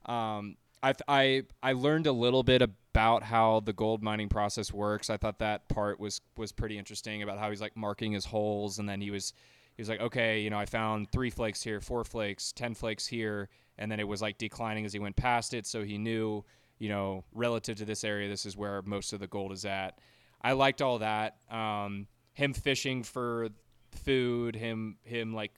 Um, 0.07 0.57
I 0.83 0.95
I 1.09 1.43
I 1.63 1.73
learned 1.73 2.07
a 2.07 2.13
little 2.13 2.43
bit 2.43 2.63
about 2.63 3.23
how 3.23 3.61
the 3.61 3.73
gold 3.73 4.03
mining 4.03 4.29
process 4.29 4.73
works. 4.73 5.11
I 5.11 5.17
thought 5.17 5.39
that 5.39 5.69
part 5.69 6.01
was 6.01 6.21
was 6.37 6.53
pretty 6.53 6.79
interesting 6.79 7.23
about 7.23 7.39
how 7.39 7.51
he's 7.51 7.61
like 7.61 7.77
marking 7.77 8.13
his 8.13 8.25
holes, 8.25 8.79
and 8.79 8.89
then 8.89 9.01
he 9.01 9.11
was 9.11 9.33
he 9.77 9.83
was 9.83 9.89
like, 9.89 10.01
okay, 10.01 10.41
you 10.41 10.51
know, 10.51 10.59
I 10.59 10.67
found 10.67 11.11
three 11.13 11.31
flakes 11.31 11.63
here, 11.63 11.81
four 11.81 12.05
flakes, 12.05 12.53
ten 12.53 12.75
flakes 12.75 13.07
here, 13.07 13.49
and 13.79 13.91
then 13.91 14.01
it 14.01 14.09
was 14.09 14.21
like 14.21 14.39
declining 14.39 14.85
as 14.85 14.93
he 14.93 14.99
went 14.99 15.17
past 15.17 15.55
it, 15.55 15.67
so 15.67 15.83
he 15.83 15.99
knew, 15.99 16.45
you 16.79 16.89
know, 16.89 17.25
relative 17.33 17.79
to 17.79 17.85
this 17.85 18.05
area, 18.05 18.29
this 18.29 18.45
is 18.47 18.57
where 18.57 18.83
most 18.83 19.13
of 19.13 19.21
the 19.21 19.27
gold 19.27 19.53
is 19.53 19.65
at. 19.65 19.99
I 20.43 20.53
liked 20.53 20.83
all 20.83 20.99
that. 20.99 21.37
Um, 21.51 22.07
him 22.33 22.53
fishing 22.53 23.03
for 23.03 23.49
food, 23.93 24.57
him 24.57 24.97
him 25.05 25.35
like 25.35 25.53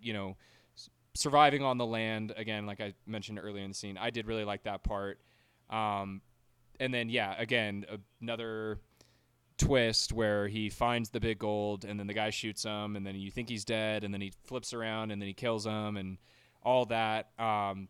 you 0.00 0.12
know 0.12 0.36
surviving 1.18 1.62
on 1.62 1.78
the 1.78 1.86
land 1.86 2.32
again, 2.36 2.66
like 2.66 2.80
I 2.80 2.94
mentioned 3.06 3.40
earlier 3.42 3.64
in 3.64 3.70
the 3.70 3.74
scene. 3.74 3.98
I 3.98 4.10
did 4.10 4.26
really 4.26 4.44
like 4.44 4.64
that 4.64 4.82
part. 4.84 5.20
Um, 5.68 6.22
and 6.80 6.94
then 6.94 7.08
yeah, 7.10 7.34
again 7.38 7.84
another 8.22 8.78
twist 9.58 10.12
where 10.12 10.46
he 10.46 10.70
finds 10.70 11.10
the 11.10 11.18
big 11.18 11.40
gold 11.40 11.84
and 11.84 11.98
then 11.98 12.06
the 12.06 12.14
guy 12.14 12.30
shoots 12.30 12.62
him 12.62 12.94
and 12.94 13.04
then 13.04 13.16
you 13.16 13.30
think 13.30 13.48
he's 13.48 13.64
dead 13.64 14.04
and 14.04 14.14
then 14.14 14.20
he 14.20 14.32
flips 14.44 14.72
around 14.72 15.10
and 15.10 15.20
then 15.20 15.26
he 15.26 15.34
kills 15.34 15.66
him 15.66 15.96
and 15.96 16.18
all 16.62 16.86
that. 16.86 17.30
Um, 17.38 17.88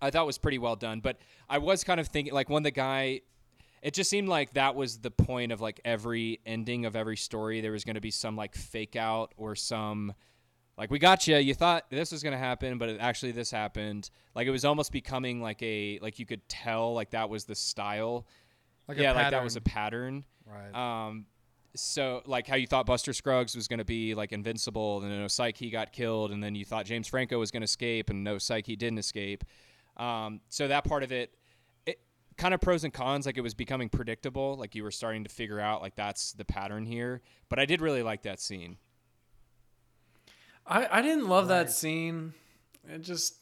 I 0.00 0.10
thought 0.10 0.26
was 0.26 0.38
pretty 0.38 0.58
well 0.58 0.76
done, 0.76 1.00
but 1.00 1.18
I 1.48 1.58
was 1.58 1.84
kind 1.84 2.00
of 2.00 2.08
thinking 2.08 2.32
like 2.32 2.48
when 2.48 2.62
the 2.62 2.70
guy 2.70 3.20
it 3.82 3.94
just 3.94 4.10
seemed 4.10 4.28
like 4.28 4.52
that 4.54 4.74
was 4.74 4.98
the 4.98 5.10
point 5.10 5.52
of 5.52 5.60
like 5.60 5.80
every 5.84 6.40
ending 6.44 6.84
of 6.84 6.96
every 6.96 7.16
story 7.16 7.60
there 7.60 7.72
was 7.72 7.84
going 7.84 7.94
to 7.94 8.00
be 8.00 8.10
some 8.10 8.36
like 8.36 8.54
fake 8.54 8.96
out 8.96 9.32
or 9.36 9.54
some 9.54 10.14
like 10.80 10.90
we 10.90 10.98
got 10.98 11.26
you 11.26 11.36
you 11.36 11.52
thought 11.52 11.84
this 11.90 12.10
was 12.10 12.22
going 12.22 12.32
to 12.32 12.38
happen 12.38 12.78
but 12.78 12.88
it, 12.88 13.00
actually 13.00 13.32
this 13.32 13.50
happened. 13.50 14.08
Like 14.34 14.46
it 14.46 14.50
was 14.50 14.64
almost 14.64 14.90
becoming 14.92 15.42
like 15.42 15.62
a 15.62 15.98
like 16.00 16.18
you 16.18 16.24
could 16.24 16.48
tell 16.48 16.94
like 16.94 17.10
that 17.10 17.28
was 17.28 17.44
the 17.44 17.54
style. 17.54 18.26
Like 18.88 18.98
a 18.98 19.02
yeah 19.02 19.12
like 19.12 19.30
that 19.30 19.44
was 19.44 19.56
a 19.56 19.60
pattern. 19.60 20.24
right. 20.46 21.06
Um 21.06 21.26
so 21.76 22.22
like 22.24 22.46
how 22.46 22.56
you 22.56 22.66
thought 22.66 22.86
Buster 22.86 23.12
Scruggs 23.12 23.54
was 23.54 23.68
going 23.68 23.78
to 23.78 23.84
be 23.84 24.14
like 24.14 24.32
invincible 24.32 25.02
and 25.02 25.20
no 25.20 25.28
psych 25.28 25.56
he 25.58 25.68
got 25.70 25.92
killed 25.92 26.32
and 26.32 26.42
then 26.42 26.54
you 26.54 26.64
thought 26.64 26.86
James 26.86 27.06
Franco 27.06 27.38
was 27.38 27.50
going 27.50 27.60
to 27.60 27.66
escape 27.66 28.08
and 28.08 28.24
no 28.24 28.38
psych 28.38 28.66
he 28.66 28.74
didn't 28.74 28.98
escape. 28.98 29.44
Um 29.98 30.40
so 30.48 30.66
that 30.66 30.84
part 30.84 31.02
of 31.02 31.12
it 31.12 31.34
it 31.84 32.00
kind 32.38 32.54
of 32.54 32.60
pros 32.62 32.84
and 32.84 32.92
cons 32.92 33.26
like 33.26 33.36
it 33.36 33.42
was 33.42 33.52
becoming 33.52 33.90
predictable. 33.90 34.56
Like 34.56 34.74
you 34.74 34.82
were 34.82 34.90
starting 34.90 35.24
to 35.24 35.30
figure 35.30 35.60
out 35.60 35.82
like 35.82 35.94
that's 35.94 36.32
the 36.32 36.44
pattern 36.46 36.86
here. 36.86 37.20
But 37.50 37.58
I 37.58 37.66
did 37.66 37.82
really 37.82 38.02
like 38.02 38.22
that 38.22 38.40
scene 38.40 38.78
I, 40.70 40.98
I 40.98 41.02
didn't 41.02 41.26
love 41.28 41.48
Right. 41.48 41.64
that 41.64 41.72
scene. 41.72 42.32
It 42.88 43.00
just 43.02 43.34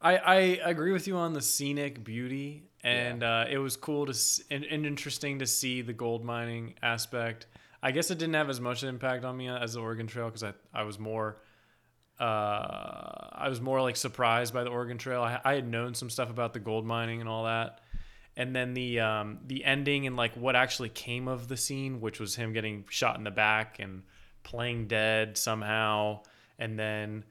I 0.00 0.16
I 0.16 0.34
agree 0.64 0.92
with 0.92 1.06
you 1.06 1.16
on 1.16 1.32
the 1.34 1.42
scenic 1.42 2.02
beauty, 2.02 2.64
and 2.82 3.22
uh, 3.22 3.44
it 3.50 3.58
was 3.58 3.76
cool 3.76 4.06
to 4.06 4.10
s- 4.12 4.40
and, 4.50 4.64
and 4.64 4.86
interesting 4.86 5.38
to 5.40 5.46
see 5.46 5.82
the 5.82 5.92
gold 5.92 6.24
mining 6.24 6.74
aspect. 6.82 7.46
I 7.82 7.92
guess 7.92 8.10
it 8.10 8.18
didn't 8.18 8.34
have 8.34 8.48
as 8.50 8.60
much 8.60 8.82
impact 8.82 9.24
on 9.24 9.36
me 9.36 9.48
as 9.48 9.74
the 9.74 9.80
Oregon 9.80 10.06
Trail 10.06 10.26
because 10.26 10.42
I 10.42 10.52
I 10.74 10.82
was 10.84 10.98
more 10.98 11.36
uh, 12.18 13.28
I 13.32 13.46
was 13.48 13.60
more 13.60 13.80
like 13.80 13.96
surprised 13.96 14.52
by 14.52 14.64
the 14.64 14.70
Oregon 14.70 14.98
Trail. 14.98 15.22
I, 15.22 15.40
I 15.44 15.54
had 15.54 15.66
known 15.68 15.94
some 15.94 16.10
stuff 16.10 16.30
about 16.30 16.52
the 16.52 16.60
gold 16.60 16.84
mining 16.84 17.20
and 17.20 17.28
all 17.28 17.44
that, 17.44 17.80
and 18.36 18.54
then 18.54 18.74
the 18.74 19.00
um, 19.00 19.38
the 19.46 19.64
ending 19.64 20.06
and 20.06 20.16
like 20.16 20.34
what 20.34 20.56
actually 20.56 20.90
came 20.90 21.28
of 21.28 21.48
the 21.48 21.56
scene, 21.56 22.00
which 22.00 22.20
was 22.20 22.36
him 22.36 22.52
getting 22.52 22.84
shot 22.90 23.16
in 23.16 23.24
the 23.24 23.30
back 23.30 23.78
and 23.78 24.02
playing 24.42 24.86
dead 24.86 25.36
somehow, 25.38 26.20
and 26.60 26.78
then 26.78 27.24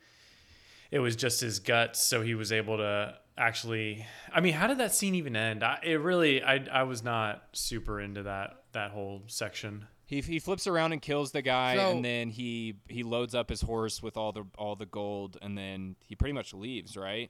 it 0.92 1.00
was 1.00 1.16
just 1.16 1.40
his 1.40 1.60
guts, 1.60 2.04
so 2.04 2.22
he 2.22 2.36
was 2.36 2.52
able 2.52 2.78
to 2.78 3.16
actually. 3.38 4.06
I 4.34 4.42
mean, 4.42 4.54
how 4.54 4.68
did 4.68 4.80
that 4.80 4.94
scene 4.94 5.16
even 5.16 5.36
end? 5.38 5.64
I, 5.64 5.80
it 5.84 6.02
really, 6.02 6.44
I 6.44 6.66
I 6.72 6.84
was 6.84 7.04
not 7.04 7.44
super 7.54 8.02
into 8.02 8.24
that 8.24 8.64
that 8.74 8.92
whole 8.92 9.24
section. 9.28 9.86
He, 10.06 10.22
he 10.22 10.40
flips 10.40 10.66
around 10.66 10.92
and 10.92 11.02
kills 11.04 11.32
the 11.32 11.44
guy, 11.44 11.76
So- 11.76 11.92
and 11.92 12.04
then 12.04 12.30
he 12.30 12.80
he 12.90 13.04
loads 13.04 13.36
up 13.36 13.50
his 13.50 13.62
horse 13.62 14.02
with 14.04 14.18
all 14.18 14.32
the 14.32 14.46
all 14.58 14.76
the 14.76 14.88
gold, 14.88 15.38
and 15.42 15.56
then 15.58 15.96
he 16.02 16.16
pretty 16.16 16.34
much 16.34 16.54
leaves, 16.54 16.98
right? 16.98 17.30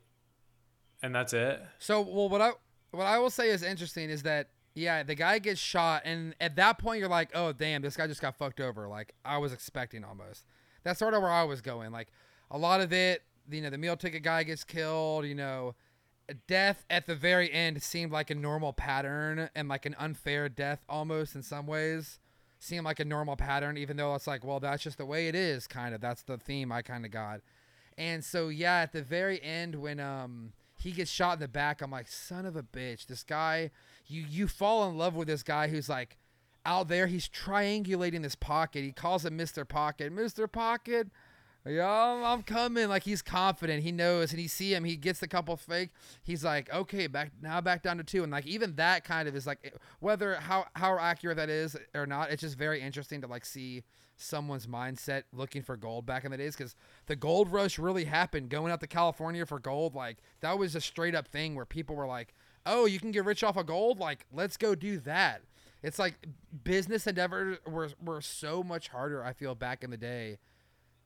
And 1.04 1.14
that's 1.14 1.34
it. 1.34 1.62
So, 1.80 2.02
well, 2.02 2.30
what 2.30 2.42
I 2.42 2.52
what 2.92 3.06
I 3.06 3.18
will 3.20 3.30
say 3.30 3.50
is 3.50 3.62
interesting 3.64 4.10
is 4.10 4.24
that 4.24 4.50
yeah, 4.76 5.04
the 5.04 5.16
guy 5.16 5.40
gets 5.40 5.60
shot, 5.60 6.04
and 6.06 6.34
at 6.40 6.56
that 6.56 6.78
point 6.80 7.00
you're 7.00 7.10
like, 7.10 7.32
oh 7.36 7.52
damn, 7.52 7.82
this 7.82 7.98
guy 7.98 8.08
just 8.08 8.22
got 8.22 8.36
fucked 8.38 8.62
over. 8.62 8.88
Like 8.88 9.14
I 9.26 9.38
was 9.40 9.52
expecting 9.52 10.06
almost. 10.06 10.46
That's 10.84 10.99
sort 10.99 11.14
of 11.14 11.22
where 11.22 11.31
I 11.31 11.43
was 11.43 11.61
going. 11.61 11.91
Like 11.91 12.10
a 12.51 12.57
lot 12.57 12.81
of 12.81 12.93
it, 12.93 13.23
you 13.49 13.61
know, 13.61 13.69
the 13.69 13.77
meal 13.77 13.97
ticket 13.97 14.23
guy 14.23 14.43
gets 14.43 14.64
killed. 14.64 15.26
You 15.26 15.35
know, 15.35 15.76
death 16.47 16.85
at 16.89 17.06
the 17.06 17.15
very 17.15 17.51
end 17.51 17.81
seemed 17.81 18.11
like 18.11 18.30
a 18.30 18.35
normal 18.35 18.73
pattern 18.73 19.49
and 19.56 19.68
like 19.68 19.85
an 19.85 19.95
unfair 19.97 20.49
death 20.49 20.84
almost 20.88 21.35
in 21.35 21.41
some 21.41 21.68
ways. 21.68 22.19
Seemed 22.61 22.84
like 22.84 22.99
a 22.99 23.06
normal 23.06 23.38
pattern, 23.38 23.77
even 23.77 23.95
though 23.95 24.14
it's 24.15 24.27
like, 24.27 24.43
well, 24.43 24.60
that's 24.60 24.84
just 24.84 24.97
the 24.97 25.06
way 25.06 25.30
it 25.30 25.35
is. 25.35 25.65
Kind 25.65 25.95
of. 25.95 26.01
That's 26.01 26.23
the 26.23 26.38
theme 26.38 26.72
I 26.72 26.81
kind 26.81 27.06
of 27.06 27.11
got. 27.11 27.41
And 27.97 28.23
so 28.23 28.49
yeah, 28.49 28.77
at 28.80 28.91
the 28.91 29.01
very 29.01 29.41
end 29.41 29.76
when 29.76 29.99
um 29.99 30.53
he 30.77 30.91
gets 30.91 31.11
shot 31.11 31.34
in 31.34 31.39
the 31.39 31.47
back, 31.47 31.81
I'm 31.81 31.91
like, 31.91 32.07
son 32.07 32.45
of 32.45 32.56
a 32.56 32.64
bitch, 32.64 33.07
this 33.07 33.23
guy 33.23 33.72
you 34.07 34.26
you 34.27 34.47
fall 34.47 34.89
in 34.89 34.97
love 34.97 35.15
with 35.15 35.27
this 35.27 35.43
guy 35.43 35.68
who's 35.68 35.88
like 35.88 36.18
out 36.65 36.88
there, 36.88 37.07
he's 37.07 37.27
triangulating 37.30 38.22
this 38.22 38.36
pocket. 38.36 38.84
He 38.84 38.91
calls 38.91 39.26
him 39.26 39.38
Mr. 39.38 39.68
Pocket. 39.68 40.14
Mr. 40.14 40.52
Pocket, 40.52 41.07
Yeah, 41.65 41.88
I'm, 42.26 42.44
coming. 42.44 42.88
Like 42.90 43.03
he's 43.03 43.22
confident. 43.22 43.84
He 43.84 43.91
knows, 43.91 44.31
and 44.31 44.40
he 44.40 44.48
see 44.48 44.73
him. 44.73 44.84
He 44.84 44.95
gets 44.95 45.19
the 45.19 45.27
couple 45.27 45.56
fake. 45.57 45.90
He's 46.23 46.44
like, 46.44 46.72
okay, 46.73 47.07
back 47.07 47.31
now, 47.41 47.61
back 47.61 47.84
down 47.84 47.98
to 47.98 48.03
two, 48.03 48.23
and 48.23 48.31
like 48.31 48.48
even 48.48 48.76
that 48.76 49.03
kind 49.03 49.27
of 49.27 49.36
is 49.36 49.45
like 49.45 49.73
whether 49.99 50.36
how 50.36 50.65
how 50.73 50.98
accurate 50.98 51.38
that 51.38 51.49
is 51.49 51.76
or 51.94 52.06
not. 52.06 52.31
It's 52.31 52.41
just 52.41 52.57
very 52.57 52.81
interesting 52.81 53.22
to 53.22 53.27
like 53.27 53.45
see 53.45 53.84
someone's 54.15 54.68
mindset 54.68 55.23
looking 55.31 55.61
for 55.61 55.77
gold 55.77 56.06
back 56.06 56.26
in 56.26 56.31
the 56.31 56.38
days 56.38 56.56
because 56.56 56.76
the 57.06 57.15
gold 57.15 57.52
rush 57.52 57.80
really 57.80 58.06
happened. 58.06 58.49
Going 58.49 58.72
out 58.72 58.81
to 58.81 58.88
California 58.88 59.45
for 59.45 59.60
gold, 59.60 59.95
like 59.95 60.18
that 60.41 60.57
was 60.57 60.76
a 60.76 60.81
straight 60.81 61.15
up 61.15 61.27
thing 61.27 61.56
where 61.56 61.65
people 61.65 61.95
were 61.95 62.07
like, 62.07 62.34
oh, 62.65 62.86
you 62.86 62.99
can 62.99 63.11
get 63.11 63.26
rich 63.26 63.44
off 63.44 63.57
of 63.57 63.65
gold. 63.65 63.99
Like 63.99 64.26
let's 64.31 64.57
go 64.57 64.76
do 64.76 64.99
that. 64.99 65.41
It's 65.81 65.99
like 65.99 66.15
business 66.64 67.07
endeavors 67.07 67.57
were 67.65 67.89
were 68.03 68.22
so 68.22 68.64
much 68.64 68.89
harder. 68.89 69.23
I 69.23 69.34
feel 69.34 69.56
back 69.56 69.84
in 69.84 69.91
the 69.91 69.97
day 69.97 70.39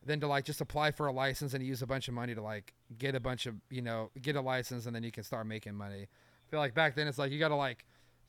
than 0.06 0.20
to 0.20 0.28
like 0.28 0.46
just 0.46 0.62
apply 0.62 0.92
for 0.92 1.08
a 1.08 1.12
license 1.12 1.54
and 1.54 1.64
use 1.64 1.82
a 1.82 1.88
bunch 1.88 2.08
of 2.08 2.14
money 2.14 2.36
to 2.36 2.42
like 2.42 2.74
get 2.98 3.16
a 3.16 3.20
bunch 3.20 3.46
of 3.46 3.56
you 3.70 3.82
know 3.82 4.10
get 4.22 4.36
a 4.36 4.42
license 4.42 4.86
and 4.86 4.96
then 4.96 5.04
you 5.04 5.12
can 5.12 5.24
start 5.24 5.46
making 5.46 5.76
money. 5.76 6.04
I 6.04 6.52
feel 6.52 6.60
like 6.60 6.74
back 6.74 6.96
then 6.96 7.08
it's 7.08 7.18
like 7.18 7.32
you 7.32 7.40
got 7.40 7.50
to 7.50 7.56
like 7.56 7.86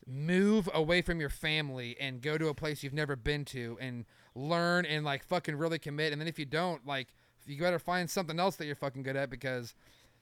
move 0.06 0.68
away 0.74 1.02
from 1.02 1.20
your 1.20 1.30
family 1.30 1.96
and 1.98 2.20
go 2.20 2.36
to 2.36 2.48
a 2.48 2.54
place 2.54 2.82
you've 2.82 2.92
never 2.92 3.16
been 3.16 3.44
to 3.46 3.78
and 3.80 4.04
learn 4.34 4.84
and 4.84 5.04
like 5.04 5.24
fucking 5.24 5.56
really 5.56 5.78
commit. 5.78 6.12
And 6.12 6.20
then 6.20 6.28
if 6.28 6.38
you 6.38 6.44
don't, 6.44 6.86
like 6.86 7.08
you 7.46 7.60
better 7.60 7.78
find 7.78 8.08
something 8.08 8.38
else 8.38 8.56
that 8.56 8.66
you're 8.66 8.74
fucking 8.74 9.02
good 9.02 9.16
at 9.16 9.30
because 9.30 9.74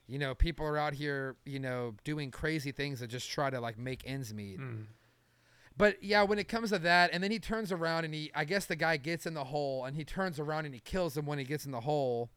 you 0.07 0.19
know 0.19 0.35
people 0.35 0.65
are 0.65 0.77
out 0.77 0.93
here 0.93 1.37
you 1.45 1.59
know 1.59 1.95
doing 2.03 2.29
crazy 2.31 2.71
things 2.71 2.99
to 2.99 3.07
just 3.07 3.29
try 3.29 3.49
to 3.49 3.59
like 3.59 3.77
make 3.77 4.03
ends 4.05 4.33
meet. 4.33 4.59
Mm. 4.59 4.85
But 5.77 6.03
yeah, 6.03 6.23
when 6.23 6.39
it 6.39 6.47
comes 6.47 6.69
to 6.69 6.79
that, 6.79 7.09
and 7.13 7.23
then 7.23 7.31
he 7.31 7.39
turns 7.39 7.71
around 7.71 8.05
and 8.05 8.13
he, 8.13 8.31
I 8.35 8.45
guess 8.45 8.65
the 8.65 8.75
guy 8.75 8.97
gets 8.97 9.25
in 9.25 9.33
the 9.33 9.45
hole 9.45 9.85
and 9.85 9.95
he 9.95 10.03
turns 10.03 10.39
around 10.39 10.65
and 10.65 10.73
he 10.73 10.79
kills 10.79 11.17
him 11.17 11.25
when 11.25 11.39
he 11.39 11.45
gets 11.45 11.65
in 11.65 11.71
the 11.71 11.81
hole. 11.81 12.29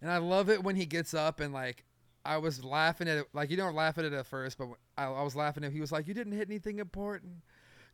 And 0.00 0.10
I 0.10 0.18
love 0.18 0.50
it 0.50 0.62
when 0.62 0.76
he 0.76 0.84
gets 0.84 1.14
up 1.14 1.40
and 1.40 1.54
like, 1.54 1.84
I 2.24 2.36
was 2.36 2.64
laughing 2.64 3.08
at 3.08 3.18
it, 3.18 3.26
like 3.32 3.50
you 3.50 3.56
don't 3.56 3.74
laugh 3.74 3.98
at 3.98 4.04
it 4.04 4.12
at 4.12 4.26
first, 4.26 4.58
but 4.58 4.68
I, 4.96 5.04
I 5.06 5.22
was 5.22 5.34
laughing 5.34 5.64
at. 5.64 5.68
Him. 5.68 5.72
He 5.74 5.80
was 5.80 5.90
like, 5.90 6.06
"You 6.06 6.14
didn't 6.14 6.34
hit 6.34 6.48
anything 6.48 6.78
important. 6.78 7.32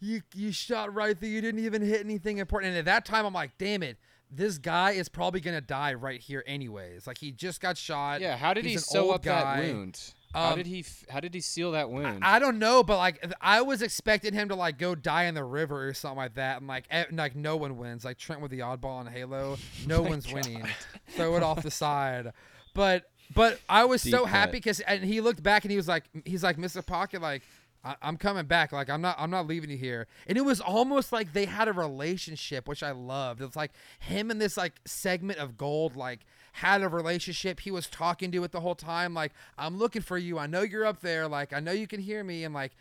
You 0.01 0.21
you 0.35 0.53
shot 0.53 0.95
right 0.95 1.19
there. 1.19 1.31
You 1.31 1.41
didn't 1.41 1.65
even 1.65 1.81
hit 1.81 2.01
anything 2.01 2.37
important." 2.39 2.71
And 2.71 2.79
at 2.79 2.85
that 2.85 3.07
time, 3.07 3.25
I'm 3.25 3.33
like, 3.33 3.57
"Damn 3.57 3.83
it, 3.83 3.97
this 4.31 4.59
guy 4.59 4.91
is 4.93 5.09
probably 5.09 5.41
gonna 5.41 5.61
die 5.61 5.95
right 5.95 6.21
here, 6.21 6.45
anyways. 6.47 7.07
Like 7.07 7.19
he 7.19 7.33
just 7.33 7.61
got 7.61 7.79
shot. 7.79 8.21
Yeah, 8.21 8.37
how 8.37 8.53
did 8.53 8.65
He's 8.65 8.73
he 8.73 8.79
sew 8.79 9.11
up 9.13 9.23
guy. 9.23 9.63
that 9.63 9.75
wound? 9.75 10.13
How 10.35 10.51
Um, 10.51 10.57
did 10.59 10.67
he 10.67 10.81
f- 10.81 11.05
how 11.09 11.21
did 11.21 11.33
he 11.35 11.41
seal 11.41 11.73
that 11.73 11.91
wound? 11.91 12.23
I 12.23 12.39
don't 12.39 12.59
know, 12.59 12.83
but 12.83 12.97
like 12.99 13.25
I 13.41 13.63
was 13.63 13.83
expecting 13.83 14.35
him 14.35 14.49
to 14.51 14.55
like 14.55 14.79
go 14.79 14.95
die 14.95 15.25
in 15.25 15.35
the 15.35 15.45
river 15.45 15.89
or 15.89 15.95
something 15.95 16.19
like 16.19 16.35
that, 16.35 16.59
and 16.59 16.67
like 16.67 16.85
eh, 16.91 17.05
like 17.13 17.35
no 17.35 17.57
one 17.57 17.77
wins. 17.79 18.05
Like 18.05 18.19
Trent 18.19 18.41
with 18.43 18.51
the 18.51 18.61
oddball 18.61 18.99
on 18.99 19.07
Halo, 19.07 19.57
no 19.87 20.03
one's 20.03 20.27
God. 20.27 20.35
winning. 20.35 20.67
Throw 21.11 21.37
it 21.37 21.43
off 21.43 21.63
the 21.63 21.71
side, 21.71 22.33
but 22.75 23.05
but 23.35 23.61
I 23.69 23.85
was 23.87 24.03
so 24.03 24.21
Deep 24.21 24.29
happy 24.29 24.53
because 24.53 24.81
and 24.81 25.03
he 25.05 25.21
looked 25.21 25.43
back 25.43 25.65
and 25.65 25.71
he 25.71 25.77
was 25.77 25.89
like 25.89 26.05
he's 26.25 26.43
like 26.43 26.57
Mr. 26.57 26.85
Pocket 26.85 27.21
like. 27.23 27.43
I- 27.85 27.95
I'm 28.03 28.17
coming 28.17 28.45
back. 28.47 28.73
Like 28.73 28.91
I'm 28.91 29.01
not. 29.01 29.15
I'm 29.21 29.31
not 29.31 29.47
leaving 29.47 29.71
you 29.71 29.77
here. 29.77 30.09
And 30.27 30.37
it 30.37 30.41
was 30.45 30.61
almost 30.61 31.13
like 31.13 31.33
they 31.33 31.45
had 31.45 31.69
a 31.69 31.73
relationship, 31.73 32.67
which 32.67 32.83
I 32.83 32.91
loved. 32.91 33.41
It 33.41 33.47
was 33.47 33.55
like 33.55 33.71
him 34.01 34.33
and 34.33 34.41
this 34.41 34.57
like 34.57 34.81
segment 34.85 35.39
of 35.39 35.57
gold, 35.57 35.95
like 35.95 36.27
had 36.53 36.83
a 36.83 36.89
relationship. 36.89 37.61
He 37.61 37.71
was 37.71 37.89
talking 37.89 38.31
to 38.33 38.45
it 38.45 38.53
the 38.53 38.61
whole 38.61 38.75
time. 38.75 39.15
Like 39.15 39.33
I'm 39.57 39.79
looking 39.79 40.03
for 40.03 40.19
you. 40.19 40.39
I 40.39 40.47
know 40.47 40.63
you're 40.63 40.87
up 40.87 41.01
there. 41.01 41.29
Like 41.29 41.53
I 41.53 41.61
know 41.61 41.73
you 41.73 41.87
can 41.87 42.01
hear 42.01 42.23
me. 42.25 42.45
And 42.45 42.55
like 42.55 42.73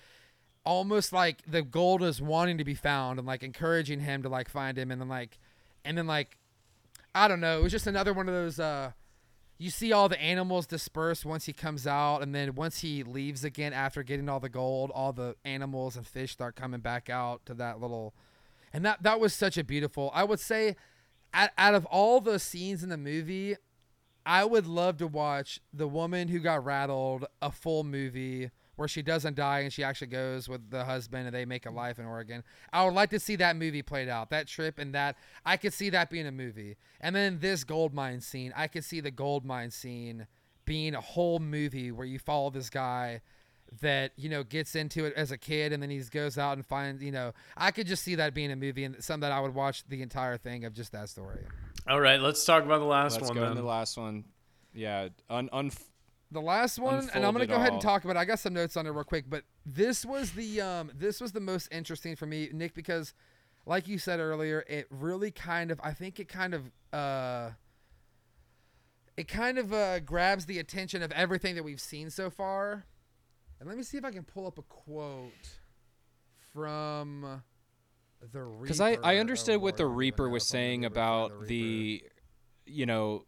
almost 0.65 1.13
like 1.13 1.41
the 1.47 1.61
gold 1.61 2.03
is 2.03 2.21
wanting 2.21 2.57
to 2.57 2.63
be 2.65 2.75
found 2.75 3.19
and 3.19 3.27
like 3.27 3.43
encouraging 3.43 4.01
him 4.01 4.23
to 4.23 4.29
like 4.29 4.49
find 4.49 4.77
him. 4.77 4.91
And 4.91 5.01
then 5.01 5.09
like, 5.09 5.37
and 5.85 5.97
then 5.97 6.07
like, 6.07 6.37
I 7.15 7.27
don't 7.27 7.39
know. 7.39 7.59
It 7.59 7.63
was 7.63 7.71
just 7.71 7.87
another 7.87 8.13
one 8.13 8.27
of 8.27 8.33
those. 8.33 8.59
uh 8.59 8.91
you 9.59 9.71
see 9.71 9.91
all 9.91 10.07
the 10.07 10.21
animals 10.21 10.67
disperse 10.67 11.25
once 11.25 11.45
he 11.45 11.53
comes 11.53 11.87
out, 11.87 12.21
and 12.21 12.33
then 12.33 12.53
once 12.53 12.81
he 12.81 13.03
leaves 13.03 13.43
again 13.43 13.73
after 13.73 14.03
getting 14.03 14.29
all 14.29 14.39
the 14.39 14.49
gold, 14.49 14.91
all 14.93 15.13
the 15.13 15.35
animals 15.43 15.95
and 15.97 16.05
fish 16.05 16.31
start 16.31 16.55
coming 16.55 16.79
back 16.79 17.09
out 17.09 17.45
to 17.47 17.55
that 17.55 17.81
little, 17.81 18.13
and 18.71 18.85
that 18.85 19.01
that 19.01 19.19
was 19.19 19.33
such 19.33 19.57
a 19.57 19.63
beautiful. 19.63 20.11
I 20.13 20.23
would 20.25 20.39
say, 20.39 20.75
out, 21.33 21.49
out 21.57 21.75
of 21.75 21.85
all 21.85 22.21
the 22.21 22.39
scenes 22.39 22.83
in 22.83 22.89
the 22.89 22.97
movie, 22.97 23.55
I 24.25 24.43
would 24.43 24.67
love 24.67 24.97
to 24.97 25.07
watch 25.07 25.59
the 25.73 25.87
woman 25.87 26.27
who 26.27 26.39
got 26.39 26.65
rattled 26.65 27.25
a 27.41 27.51
full 27.51 27.83
movie 27.83 28.51
where 28.75 28.87
she 28.87 29.01
doesn't 29.01 29.35
die 29.35 29.59
and 29.59 29.73
she 29.73 29.83
actually 29.83 30.07
goes 30.07 30.47
with 30.47 30.69
the 30.69 30.85
husband 30.85 31.25
and 31.25 31.35
they 31.35 31.45
make 31.45 31.65
a 31.65 31.71
life 31.71 31.97
in 31.97 32.05
Oregon. 32.05 32.43
I 32.71 32.85
would 32.85 32.93
like 32.93 33.09
to 33.09 33.19
see 33.19 33.35
that 33.37 33.55
movie 33.55 33.81
played 33.81 34.07
out. 34.07 34.29
That 34.29 34.47
trip 34.47 34.79
and 34.79 34.93
that 34.93 35.15
I 35.45 35.57
could 35.57 35.73
see 35.73 35.89
that 35.89 36.09
being 36.09 36.27
a 36.27 36.31
movie. 36.31 36.77
And 37.01 37.15
then 37.15 37.39
this 37.39 37.63
gold 37.63 37.93
mine 37.93 38.21
scene, 38.21 38.53
I 38.55 38.67
could 38.67 38.83
see 38.83 38.99
the 38.99 39.09
gold 39.09 39.45
mine 39.45 39.71
scene 39.71 40.27
being 40.65 40.93
a 40.93 41.01
whole 41.01 41.39
movie 41.39 41.91
where 41.91 42.05
you 42.05 42.19
follow 42.19 42.49
this 42.49 42.69
guy 42.69 43.21
that 43.81 44.11
you 44.15 44.29
know 44.29 44.43
gets 44.43 44.75
into 44.75 45.05
it 45.05 45.13
as 45.15 45.31
a 45.31 45.37
kid 45.37 45.73
and 45.73 45.83
then 45.83 45.89
he 45.89 45.99
goes 46.11 46.37
out 46.37 46.53
and 46.57 46.65
finds 46.65 47.03
you 47.03 47.11
know 47.11 47.33
I 47.57 47.71
could 47.71 47.85
just 47.87 48.03
see 48.03 48.15
that 48.15 48.33
being 48.33 48.51
a 48.51 48.55
movie 48.55 48.83
and 48.85 48.95
something 49.03 49.21
that 49.21 49.31
I 49.31 49.39
would 49.39 49.53
watch 49.53 49.83
the 49.87 50.01
entire 50.01 50.37
thing 50.37 50.63
of 50.65 50.73
just 50.73 50.91
that 50.93 51.09
story. 51.09 51.45
All 51.87 51.99
right, 52.01 52.19
let's 52.21 52.43
talk 52.45 52.63
about 52.63 52.79
the 52.79 52.85
last 52.85 53.15
Let's 53.21 53.29
one 53.29 53.35
go 53.37 53.45
then. 53.45 53.55
the 53.55 53.61
last 53.63 53.97
one. 53.97 54.25
Yeah, 54.73 55.09
un, 55.29 55.49
un, 55.53 55.71
The 56.31 56.41
last 56.41 56.79
one, 56.79 57.09
and 57.13 57.25
I'm 57.25 57.33
gonna 57.33 57.39
Unfold 57.39 57.41
it 57.43 57.47
go 57.47 57.55
ahead 57.55 57.73
and 57.73 57.81
talk 57.81 58.03
about. 58.03 58.15
it. 58.17 58.19
I 58.19 58.25
got 58.25 58.39
some 58.39 58.53
notes 58.53 58.75
on 58.77 58.85
it 58.85 58.89
real 58.89 59.03
quick, 59.05 59.25
but 59.29 59.43
this 59.65 60.05
was 60.05 60.31
the 60.31 60.59
um, 60.61 60.91
this 60.93 61.21
was 61.21 61.31
the 61.31 61.39
most 61.39 61.67
interesting 61.71 62.15
for 62.15 62.25
me, 62.25 62.49
Nick, 62.53 62.73
because, 62.73 63.13
like 63.65 63.87
you 63.87 63.97
said 63.97 64.19
earlier, 64.19 64.63
it 64.67 64.87
really 64.89 65.31
kind 65.31 65.71
of, 65.71 65.79
I 65.83 65.93
think 65.93 66.19
it 66.19 66.27
kind 66.27 66.53
of, 66.53 66.69
uh, 66.91 67.51
it 69.15 69.27
kind 69.27 69.57
of 69.57 69.73
uh, 69.73 69.99
grabs 70.01 70.45
the 70.45 70.59
attention 70.59 71.01
of 71.01 71.11
everything 71.13 71.55
that 71.55 71.63
we've 71.63 71.81
seen 71.81 72.09
so 72.09 72.29
far. 72.29 72.85
And 73.59 73.67
let 73.67 73.77
me 73.77 73.83
see 73.83 73.97
if 73.97 74.05
I 74.05 74.11
can 74.11 74.23
pull 74.23 74.45
up 74.45 74.57
a 74.57 74.63
quote 74.63 75.31
from 76.53 77.41
the 78.31 78.43
Reaper. 78.43 78.61
because 78.63 78.81
I, 78.81 78.97
I 79.03 79.17
understood 79.17 79.61
what 79.61 79.77
the 79.77 79.85
Reaper 79.85 80.29
was 80.29 80.43
saying 80.45 80.81
Reaper, 80.81 80.93
about 80.93 81.31
Reaper. 81.31 81.45
the, 81.45 82.03
you 82.65 82.85
know, 82.85 83.25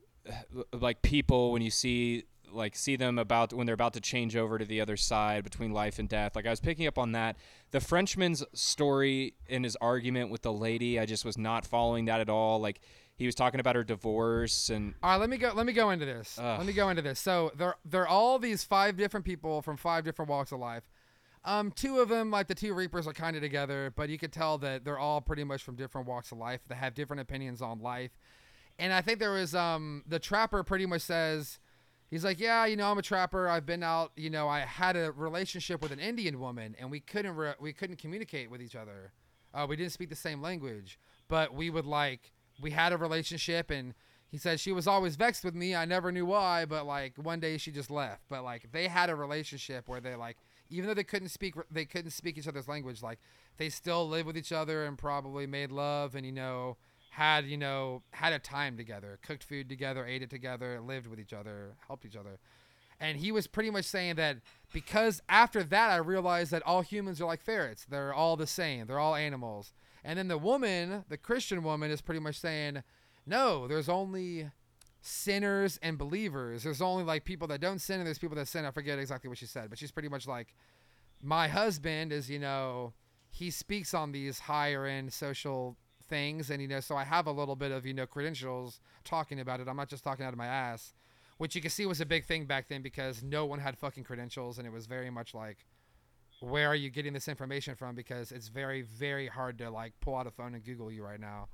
like 0.73 1.01
people 1.01 1.51
when 1.51 1.61
you 1.61 1.71
see 1.71 2.25
like 2.51 2.75
see 2.75 2.95
them 2.95 3.19
about 3.19 3.53
when 3.53 3.65
they're 3.65 3.75
about 3.75 3.93
to 3.93 4.01
change 4.01 4.35
over 4.35 4.57
to 4.57 4.65
the 4.65 4.81
other 4.81 4.97
side 4.97 5.43
between 5.43 5.71
life 5.71 5.99
and 5.99 6.09
death. 6.09 6.35
Like 6.35 6.45
I 6.45 6.49
was 6.49 6.59
picking 6.59 6.87
up 6.87 6.97
on 6.97 7.11
that. 7.13 7.37
The 7.71 7.79
Frenchman's 7.79 8.43
story 8.53 9.35
and 9.47 9.63
his 9.63 9.75
argument 9.77 10.31
with 10.31 10.41
the 10.41 10.53
lady, 10.53 10.99
I 10.99 11.05
just 11.05 11.25
was 11.25 11.37
not 11.37 11.65
following 11.65 12.05
that 12.05 12.19
at 12.19 12.29
all. 12.29 12.59
Like 12.59 12.81
he 13.19 13.25
was 13.25 13.35
talking 13.35 13.59
about 13.59 13.75
her 13.75 13.83
divorce 13.83 14.69
and 14.69 14.95
All 15.03 15.11
right, 15.11 15.17
let 15.17 15.29
me 15.29 15.37
go. 15.37 15.51
Let 15.53 15.65
me 15.65 15.73
go 15.73 15.89
into 15.89 16.05
this. 16.05 16.39
Ugh. 16.39 16.57
Let 16.57 16.65
me 16.65 16.71
go 16.71 16.89
into 16.89 17.01
this. 17.01 17.19
So 17.19 17.51
they're 17.55 17.75
they're 17.83 18.07
all 18.07 18.39
these 18.39 18.63
five 18.63 18.95
different 18.95 19.25
people 19.25 19.61
from 19.61 19.75
five 19.75 20.05
different 20.05 20.31
walks 20.31 20.53
of 20.53 20.59
life. 20.59 20.83
Um, 21.43 21.71
two 21.71 21.99
of 21.99 22.09
them, 22.09 22.31
like 22.31 22.47
the 22.47 22.55
two 22.55 22.73
Reapers, 22.73 23.07
are 23.07 23.13
kind 23.13 23.35
of 23.35 23.41
together, 23.41 23.93
but 23.95 24.09
you 24.09 24.17
could 24.17 24.31
tell 24.31 24.57
that 24.59 24.83
they're 24.85 24.97
all 24.97 25.19
pretty 25.21 25.43
much 25.43 25.63
from 25.63 25.75
different 25.75 26.07
walks 26.07 26.31
of 26.31 26.37
life. 26.37 26.61
They 26.67 26.75
have 26.75 26.95
different 26.95 27.21
opinions 27.21 27.61
on 27.61 27.79
life, 27.79 28.11
and 28.77 28.91
I 28.93 29.01
think 29.01 29.19
there 29.19 29.31
was 29.31 29.53
um 29.53 30.03
the 30.07 30.19
trapper 30.19 30.63
pretty 30.63 30.85
much 30.85 31.01
says. 31.01 31.59
He's 32.09 32.23
like, 32.25 32.39
yeah, 32.39 32.65
you 32.65 32.75
know, 32.75 32.89
I'm 32.89 32.97
a 32.97 33.03
trapper. 33.03 33.47
I've 33.47 33.67
been 33.67 33.83
out. 33.83 34.13
You 34.15 34.31
know, 34.31 34.47
I 34.47 34.61
had 34.61 34.95
a 34.95 35.11
relationship 35.11 35.81
with 35.81 35.91
an 35.91 35.99
Indian 35.99 36.39
woman, 36.39 36.75
and 36.79 36.89
we 36.89 37.01
couldn't 37.01 37.35
re- 37.35 37.53
we 37.59 37.73
couldn't 37.73 37.97
communicate 37.97 38.49
with 38.49 38.61
each 38.61 38.75
other. 38.75 39.11
Uh, 39.53 39.65
we 39.69 39.75
didn't 39.75 39.91
speak 39.91 40.09
the 40.09 40.15
same 40.15 40.41
language, 40.41 40.97
but 41.27 41.53
we 41.53 41.69
would 41.69 41.85
like 41.85 42.31
we 42.61 42.71
had 42.71 42.93
a 42.93 42.97
relationship, 42.97 43.71
and 43.71 43.93
he 44.29 44.37
said 44.37 44.59
she 44.59 44.71
was 44.71 44.87
always 44.87 45.15
vexed 45.15 45.43
with 45.43 45.55
me. 45.55 45.75
I 45.75 45.85
never 45.85 46.11
knew 46.11 46.25
why, 46.25 46.65
but 46.65 46.85
like 46.85 47.13
one 47.17 47.39
day 47.39 47.57
she 47.57 47.71
just 47.71 47.89
left. 47.89 48.23
But 48.29 48.43
like 48.43 48.71
they 48.71 48.87
had 48.87 49.09
a 49.09 49.15
relationship 49.15 49.87
where 49.87 49.99
they 49.99 50.15
like 50.15 50.37
even 50.69 50.87
though 50.87 50.93
they 50.93 51.03
couldn't 51.03 51.29
speak 51.29 51.55
they 51.71 51.85
couldn't 51.85 52.11
speak 52.11 52.37
each 52.37 52.47
other's 52.47 52.67
language, 52.67 53.01
like 53.01 53.19
they 53.57 53.69
still 53.69 54.07
lived 54.07 54.27
with 54.27 54.37
each 54.37 54.51
other 54.51 54.85
and 54.85 54.97
probably 54.97 55.47
made 55.47 55.71
love 55.71 56.15
and 56.15 56.25
you 56.25 56.31
know 56.31 56.77
had 57.11 57.45
you 57.45 57.57
know 57.57 58.03
had 58.11 58.33
a 58.33 58.39
time 58.39 58.77
together, 58.77 59.19
cooked 59.23 59.43
food 59.43 59.67
together, 59.67 60.05
ate 60.05 60.21
it 60.21 60.29
together, 60.29 60.79
lived 60.79 61.07
with 61.07 61.19
each 61.19 61.33
other, 61.33 61.73
helped 61.87 62.05
each 62.05 62.15
other. 62.15 62.39
And 63.01 63.17
he 63.17 63.31
was 63.31 63.47
pretty 63.47 63.69
much 63.69 63.85
saying 63.85 64.15
that 64.15 64.37
because 64.73 65.21
after 65.29 65.63
that 65.63 65.89
I 65.89 65.97
realized 65.97 66.51
that 66.51 66.63
all 66.63 66.81
humans 66.81 67.19
are 67.21 67.25
like 67.25 67.41
ferrets. 67.41 67.85
They're 67.89 68.13
all 68.13 68.35
the 68.35 68.47
same. 68.47 68.87
They're 68.87 68.99
all 68.99 69.15
animals. 69.15 69.73
And 70.03 70.17
then 70.17 70.27
the 70.27 70.37
woman, 70.37 71.05
the 71.09 71.17
Christian 71.17 71.63
woman 71.63 71.91
is 71.91 72.01
pretty 72.01 72.19
much 72.19 72.39
saying, 72.39 72.83
"No, 73.25 73.67
there's 73.67 73.89
only 73.89 74.49
sinners 75.01 75.79
and 75.81 75.97
believers. 75.97 76.63
There's 76.63 76.81
only 76.81 77.03
like 77.03 77.25
people 77.25 77.47
that 77.49 77.61
don't 77.61 77.79
sin 77.79 77.99
and 77.99 78.07
there's 78.07 78.19
people 78.19 78.35
that 78.37 78.47
sin." 78.47 78.65
I 78.65 78.71
forget 78.71 78.99
exactly 78.99 79.27
what 79.27 79.37
she 79.37 79.45
said, 79.45 79.69
but 79.69 79.79
she's 79.79 79.91
pretty 79.91 80.09
much 80.09 80.27
like 80.27 80.53
my 81.21 81.47
husband 81.47 82.11
is, 82.13 82.29
you 82.29 82.39
know, 82.39 82.93
he 83.29 83.51
speaks 83.51 83.93
on 83.93 84.11
these 84.11 84.39
higher 84.39 84.85
end 84.85 85.13
social 85.13 85.77
things 86.07 86.49
and 86.49 86.61
you 86.61 86.67
know, 86.67 86.79
so 86.79 86.95
I 86.95 87.03
have 87.03 87.27
a 87.27 87.31
little 87.31 87.55
bit 87.55 87.71
of, 87.71 87.85
you 87.85 87.93
know, 87.93 88.07
credentials 88.07 88.79
talking 89.03 89.39
about 89.39 89.59
it. 89.59 89.67
I'm 89.67 89.77
not 89.77 89.89
just 89.89 90.03
talking 90.03 90.25
out 90.25 90.33
of 90.33 90.37
my 90.37 90.47
ass 90.47 90.93
which 91.39 91.55
you 91.55 91.61
can 91.61 91.71
see 91.71 91.85
was 91.85 92.01
a 92.01 92.05
big 92.05 92.25
thing 92.25 92.45
back 92.45 92.67
then 92.67 92.81
because 92.81 93.23
no 93.23 93.45
one 93.45 93.59
had 93.59 93.77
fucking 93.77 94.03
credentials 94.03 94.57
and 94.57 94.67
it 94.67 94.73
was 94.73 94.85
very 94.85 95.09
much 95.09 95.33
like 95.33 95.65
where 96.41 96.67
are 96.67 96.75
you 96.75 96.89
getting 96.89 97.13
this 97.13 97.27
information 97.27 97.75
from 97.75 97.95
because 97.95 98.31
it's 98.31 98.47
very 98.47 98.81
very 98.81 99.27
hard 99.27 99.57
to 99.57 99.69
like 99.69 99.93
pull 100.01 100.15
out 100.15 100.25
a 100.27 100.31
phone 100.31 100.55
and 100.55 100.63
google 100.63 100.91
you 100.91 101.03
right 101.03 101.19
now 101.19 101.47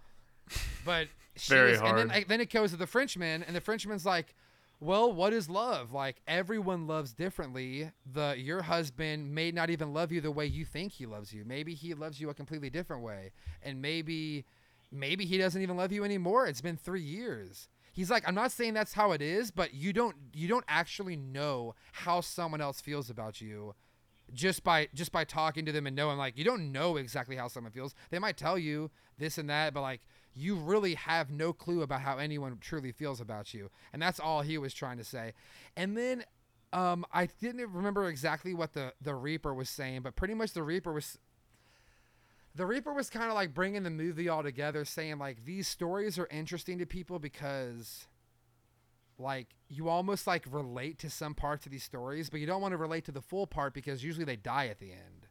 but 0.85 1.07
she 1.35 1.53
Very 1.53 1.71
is- 1.73 1.79
And 1.81 1.97
then, 1.97 2.09
hard. 2.09 2.25
then 2.27 2.41
it 2.41 2.51
goes 2.51 2.71
to 2.71 2.77
the 2.77 2.85
Frenchman, 2.85 3.41
and 3.43 3.55
the 3.55 3.61
Frenchman's 3.61 4.05
like, 4.05 4.35
"Well, 4.79 5.11
what 5.11 5.33
is 5.33 5.49
love? 5.49 5.91
Like 5.91 6.21
everyone 6.27 6.85
loves 6.85 7.13
differently. 7.13 7.89
The 8.05 8.35
your 8.37 8.61
husband 8.61 9.33
may 9.33 9.51
not 9.51 9.71
even 9.71 9.91
love 9.91 10.11
you 10.11 10.21
the 10.21 10.29
way 10.31 10.45
you 10.45 10.63
think 10.63 10.91
he 10.91 11.07
loves 11.07 11.33
you. 11.33 11.43
Maybe 11.45 11.73
he 11.73 11.95
loves 11.95 12.21
you 12.21 12.29
a 12.29 12.33
completely 12.35 12.69
different 12.69 13.01
way, 13.01 13.31
and 13.63 13.81
maybe, 13.81 14.45
maybe 14.91 15.25
he 15.25 15.39
doesn't 15.39 15.59
even 15.61 15.77
love 15.77 15.91
you 15.91 16.03
anymore. 16.03 16.45
It's 16.45 16.61
been 16.61 16.77
three 16.77 17.01
years." 17.01 17.67
He's 17.91 18.11
like, 18.11 18.27
I'm 18.27 18.35
not 18.35 18.51
saying 18.51 18.73
that's 18.75 18.91
how 18.93 19.13
it 19.13 19.21
is, 19.23 19.49
but 19.51 19.73
you 19.73 19.93
don't 19.93 20.15
you 20.33 20.47
don't 20.47 20.65
actually 20.67 21.15
know 21.15 21.73
how 21.93 22.21
someone 22.21 22.61
else 22.61 22.81
feels 22.81 23.09
about 23.09 23.41
you 23.41 23.73
just 24.33 24.63
by 24.63 24.87
just 24.93 25.11
by 25.11 25.23
talking 25.23 25.65
to 25.65 25.71
them 25.71 25.87
and 25.87 25.95
knowing 25.95 26.17
like 26.17 26.37
you 26.37 26.43
don't 26.43 26.71
know 26.71 26.97
exactly 26.97 27.35
how 27.35 27.47
someone 27.47 27.71
feels. 27.71 27.95
They 28.09 28.19
might 28.19 28.37
tell 28.37 28.57
you 28.57 28.91
this 29.17 29.37
and 29.37 29.49
that 29.49 29.73
but 29.73 29.81
like 29.81 30.01
you 30.33 30.55
really 30.55 30.95
have 30.95 31.31
no 31.31 31.53
clue 31.53 31.81
about 31.81 32.01
how 32.01 32.17
anyone 32.17 32.57
truly 32.59 32.91
feels 32.91 33.21
about 33.21 33.53
you. 33.53 33.69
And 33.93 34.01
that's 34.01 34.19
all 34.19 34.41
he 34.41 34.57
was 34.57 34.73
trying 34.73 34.97
to 34.97 35.03
say. 35.03 35.33
And 35.77 35.97
then 35.97 36.23
um 36.73 37.05
i 37.13 37.25
didn't 37.25 37.71
remember 37.71 38.07
exactly 38.07 38.53
what 38.53 38.73
the 38.73 38.93
the 39.01 39.15
reaper 39.15 39.53
was 39.53 39.69
saying 39.69 40.01
but 40.01 40.15
pretty 40.15 40.33
much 40.33 40.51
the 40.51 40.63
reaper 40.63 40.91
was 40.91 41.17
the 42.55 42.65
reaper 42.65 42.93
was 42.93 43.09
kind 43.09 43.27
of 43.27 43.33
like 43.33 43.53
bringing 43.53 43.83
the 43.83 43.89
movie 43.89 44.29
all 44.29 44.43
together 44.43 44.85
saying 44.85 45.17
like 45.17 45.45
these 45.45 45.67
stories 45.67 46.17
are 46.17 46.27
interesting 46.31 46.77
to 46.77 46.85
people 46.85 47.19
because 47.19 48.07
like 49.17 49.47
you 49.69 49.87
almost 49.89 50.27
like 50.27 50.45
relate 50.49 50.99
to 50.99 51.09
some 51.09 51.33
parts 51.33 51.65
of 51.65 51.71
these 51.71 51.83
stories, 51.83 52.29
but 52.29 52.39
you 52.39 52.45
don't 52.45 52.61
want 52.61 52.73
to 52.73 52.77
relate 52.77 53.05
to 53.05 53.11
the 53.11 53.21
full 53.21 53.47
part 53.47 53.73
because 53.73 54.03
usually 54.03 54.25
they 54.25 54.35
die 54.35 54.67
at 54.67 54.79
the 54.79 54.91
end. 54.91 55.27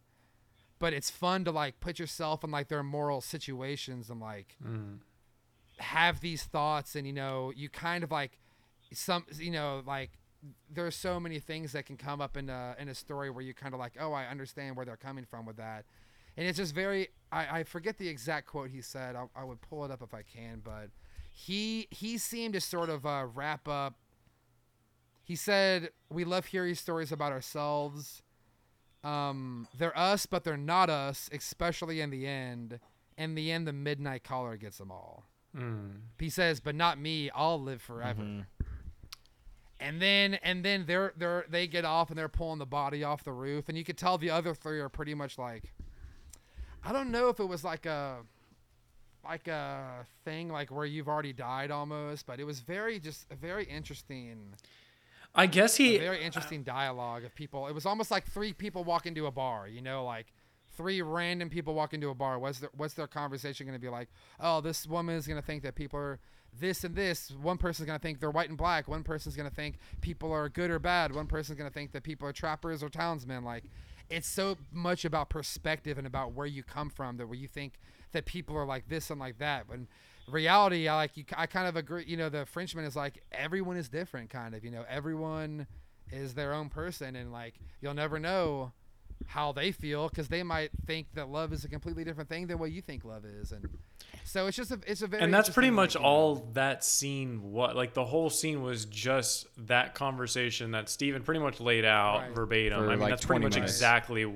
But 0.79 0.93
it's 0.93 1.11
fun 1.11 1.45
to 1.45 1.51
like 1.53 1.81
put 1.81 1.99
yourself 1.99 2.43
in 2.45 2.51
like 2.51 2.69
their 2.69 2.83
moral 2.83 3.21
situations 3.21 4.11
and 4.11 4.21
like 4.21 4.57
Mm. 4.65 4.99
have 5.79 6.21
these 6.21 6.45
thoughts 6.45 6.95
and 6.95 7.07
you 7.07 7.13
know 7.13 7.53
you 7.55 7.69
kind 7.69 8.05
of 8.05 8.11
like 8.11 8.39
some 8.93 9.25
you 9.39 9.51
know 9.51 9.83
like 9.87 10.13
there's 10.71 10.95
so 10.95 11.19
many 11.19 11.39
things 11.41 11.73
that 11.73 11.85
can 11.87 11.97
come 11.97 12.21
up 12.21 12.37
in 12.37 12.49
a 12.49 12.77
in 12.79 12.89
a 12.89 12.95
story 12.95 13.31
where 13.31 13.43
you 13.45 13.55
kind 13.55 13.75
of 13.75 13.81
like 13.81 13.95
oh 13.99 14.13
I 14.13 14.27
understand 14.27 14.77
where 14.77 14.85
they're 14.87 14.97
coming 14.97 15.25
from 15.25 15.47
with 15.47 15.57
that 15.57 15.85
and 16.37 16.47
it's 16.47 16.59
just 16.59 16.75
very 16.75 17.09
I, 17.33 17.61
I 17.61 17.63
forget 17.65 17.99
the 17.99 18.09
exact 18.09 18.47
quote 18.47 18.71
he 18.71 18.81
said 18.83 19.17
I, 19.17 19.25
I 19.35 19.43
would 19.45 19.61
pull 19.63 19.85
it 19.85 19.91
up 19.91 20.03
if 20.03 20.13
I 20.15 20.23
can 20.23 20.61
but 20.63 20.91
he 21.37 21.89
he 21.91 22.17
seemed 22.17 22.55
to 22.55 22.61
sort 22.61 22.89
of 22.89 23.05
uh, 23.05 23.27
wrap 23.35 23.67
up 23.67 23.95
he 25.25 25.35
said 25.35 25.91
we 26.09 26.25
love 26.25 26.47
hearing 26.47 26.75
stories 26.77 27.11
about 27.11 27.33
ourselves 27.33 28.23
um 29.03 29.67
they're 29.77 29.97
us 29.99 30.27
but 30.27 30.45
they're 30.45 30.57
not 30.57 30.89
us 30.89 31.29
especially 31.33 32.01
in 32.01 32.11
the 32.11 32.25
end 32.27 32.79
in 33.19 33.35
the 33.35 33.51
end 33.51 33.67
the 33.67 33.73
midnight 33.73 34.23
caller 34.23 34.57
gets 34.57 34.79
them 34.79 34.91
all 34.93 35.25
Mm. 35.57 36.01
he 36.19 36.29
says, 36.31 36.59
"But 36.59 36.75
not 36.75 36.99
me. 36.99 37.31
I'll 37.31 37.61
live 37.63 37.81
forever." 37.81 38.23
Mhm. 38.25 38.47
And 39.79 40.03
then 40.03 40.35
and 40.35 40.65
then 40.65 40.85
they're 40.85 41.13
they're 41.17 41.45
they 41.49 41.69
get 41.69 41.85
off 41.85 42.09
and 42.11 42.19
they're 42.19 42.29
pulling 42.29 42.59
the 42.59 42.67
body 42.67 43.05
off 43.05 43.23
the 43.23 43.31
roof, 43.33 43.69
and 43.69 43.79
you 43.79 43.85
could 43.85 43.97
tell 43.97 44.19
the 44.19 44.31
other 44.31 44.53
three 44.53 44.81
are 44.81 44.89
pretty 44.89 45.15
much 45.15 45.39
like, 45.39 45.73
I 46.83 46.93
don't 46.93 47.13
know 47.13 47.29
if 47.29 47.39
it 47.39 47.45
was 47.45 47.63
like 47.63 47.87
a 47.87 48.23
like 49.25 49.49
a 49.49 50.07
thing 50.25 50.49
like 50.49 50.71
where 50.71 50.87
you've 50.87 51.09
already 51.09 51.33
died 51.33 51.71
almost, 51.71 52.27
but 52.27 52.41
it 52.41 52.45
was 52.45 52.61
very 52.61 52.99
just 52.99 53.27
a 53.31 53.35
very 53.35 53.65
interesting, 53.65 54.55
I 55.35 55.47
guess 55.47 55.79
a 55.79 55.83
he. 55.83 55.99
very 55.99 56.23
interesting 56.23 56.63
dialogue 56.63 57.25
of 57.25 57.35
people. 57.35 57.67
It 57.67 57.75
was 57.75 57.87
almost 57.87 58.11
like 58.11 58.27
three 58.27 58.53
people 58.53 58.85
walk 58.85 59.07
into 59.07 59.27
a 59.27 59.31
bar, 59.31 59.69
you 59.69 59.83
know, 59.83 60.05
like 60.05 60.27
three 60.77 61.03
random 61.03 61.51
people 61.51 61.75
walk 61.75 61.95
into 61.95 62.11
a 62.11 62.15
bar. 62.15 62.39
What's 62.39 62.61
their 62.61 62.71
what's 62.77 62.95
their 62.95 63.07
conversation 63.07 63.67
going 63.67 63.79
to 63.79 63.83
be 63.83 63.89
like? 63.89 64.09
Oh, 64.41 64.61
this 64.61 64.87
woman 64.87 65.17
is 65.17 65.27
going 65.27 65.41
to 65.41 65.47
think 65.47 65.63
that 65.63 65.75
people 65.75 65.99
are 65.99 66.19
this 66.61 66.85
and 66.85 66.95
this. 66.95 67.31
One 67.31 67.59
person's 67.59 67.87
going 67.87 67.99
to 67.99 68.03
think 68.03 68.21
they're 68.21 68.31
white 68.31 68.49
and 68.49 68.59
black. 68.59 68.89
One 68.89 69.03
person's 69.03 69.37
going 69.37 69.49
to 69.49 69.55
think 69.55 69.77
people 70.01 70.33
are 70.33 70.49
good 70.49 70.71
or 70.71 70.79
bad. 70.79 71.15
One 71.15 71.27
person's 71.27 71.59
going 71.59 71.69
to 71.69 71.75
think 71.75 71.93
that 71.93 72.03
people 72.03 72.29
are 72.29 72.33
trappers 72.33 72.83
or 72.83 72.89
townsmen. 72.89 73.45
Like, 73.45 73.65
it's 74.11 74.29
so 74.29 74.57
much 74.73 75.05
about 75.05 75.31
perspective 75.31 75.99
and 75.99 76.07
about 76.07 76.33
where 76.33 76.47
you 76.47 76.63
come 76.63 76.91
from 76.91 77.17
that 77.17 77.27
where 77.27 77.39
you 77.39 77.49
think 77.49 77.75
that 78.15 78.25
people 78.25 78.57
are 78.57 78.65
like 78.67 78.89
this 78.89 79.11
and 79.11 79.21
like 79.21 79.39
that. 79.39 79.69
When 79.69 79.87
reality, 80.29 80.89
I 80.89 80.97
like 80.97 81.17
you. 81.17 81.25
I 81.37 81.47
kind 81.47 81.69
of 81.69 81.77
agree. 81.77 82.05
You 82.07 82.17
know, 82.17 82.29
the 82.31 82.47
Frenchman 82.47 82.85
is 82.85 82.97
like 82.97 83.23
everyone 83.31 83.77
is 83.77 83.89
different. 83.89 84.31
Kind 84.31 84.55
of. 84.55 84.65
You 84.65 84.71
know, 84.71 84.85
everyone 84.89 85.67
is 86.11 86.35
their 86.35 86.53
own 86.55 86.69
person, 86.71 87.15
and 87.17 87.31
like 87.33 87.55
you'll 87.81 87.95
never 87.95 88.19
know 88.19 88.73
how 89.27 89.53
they 89.53 89.73
feel 89.73 90.09
because 90.09 90.29
they 90.29 90.43
might 90.43 90.71
think 90.87 91.07
that 91.15 91.29
love 91.31 91.53
is 91.53 91.65
a 91.65 91.69
completely 91.69 92.05
different 92.05 92.29
thing 92.29 92.47
than 92.47 92.59
what 92.59 92.71
you 92.73 92.83
think 92.83 93.05
love 93.05 93.25
is, 93.25 93.53
and 93.53 93.67
so 94.25 94.47
it's 94.47 94.57
just 94.57 94.71
a 94.71 94.79
it's 94.87 95.01
a 95.03 95.07
very 95.07 95.23
and 95.23 95.33
that's 95.33 95.49
pretty 95.49 95.71
much 95.71 95.95
like, 95.95 96.01
you 96.03 96.07
know- 96.07 96.07
all 96.15 96.35
that 96.55 96.85
scene 96.85 97.53
what 97.53 97.75
like 97.77 97.95
the 97.95 98.05
whole 98.05 98.29
scene 98.29 98.61
was 98.63 98.85
just 98.87 99.47
that 99.69 99.95
conversation 99.95 100.73
that 100.73 100.89
Stephen 100.91 101.23
pretty 101.23 101.41
much 101.41 101.59
laid 101.61 101.85
out 101.87 102.19
Right. 102.19 102.35
verbatim. 102.35 102.79
For, 102.81 102.87
I 102.87 102.91
mean 102.91 102.99
like, 103.01 103.11
that's 103.13 103.25
pretty 103.25 103.43
much 103.45 103.55
minutes. 103.55 103.73
exactly 103.73 104.31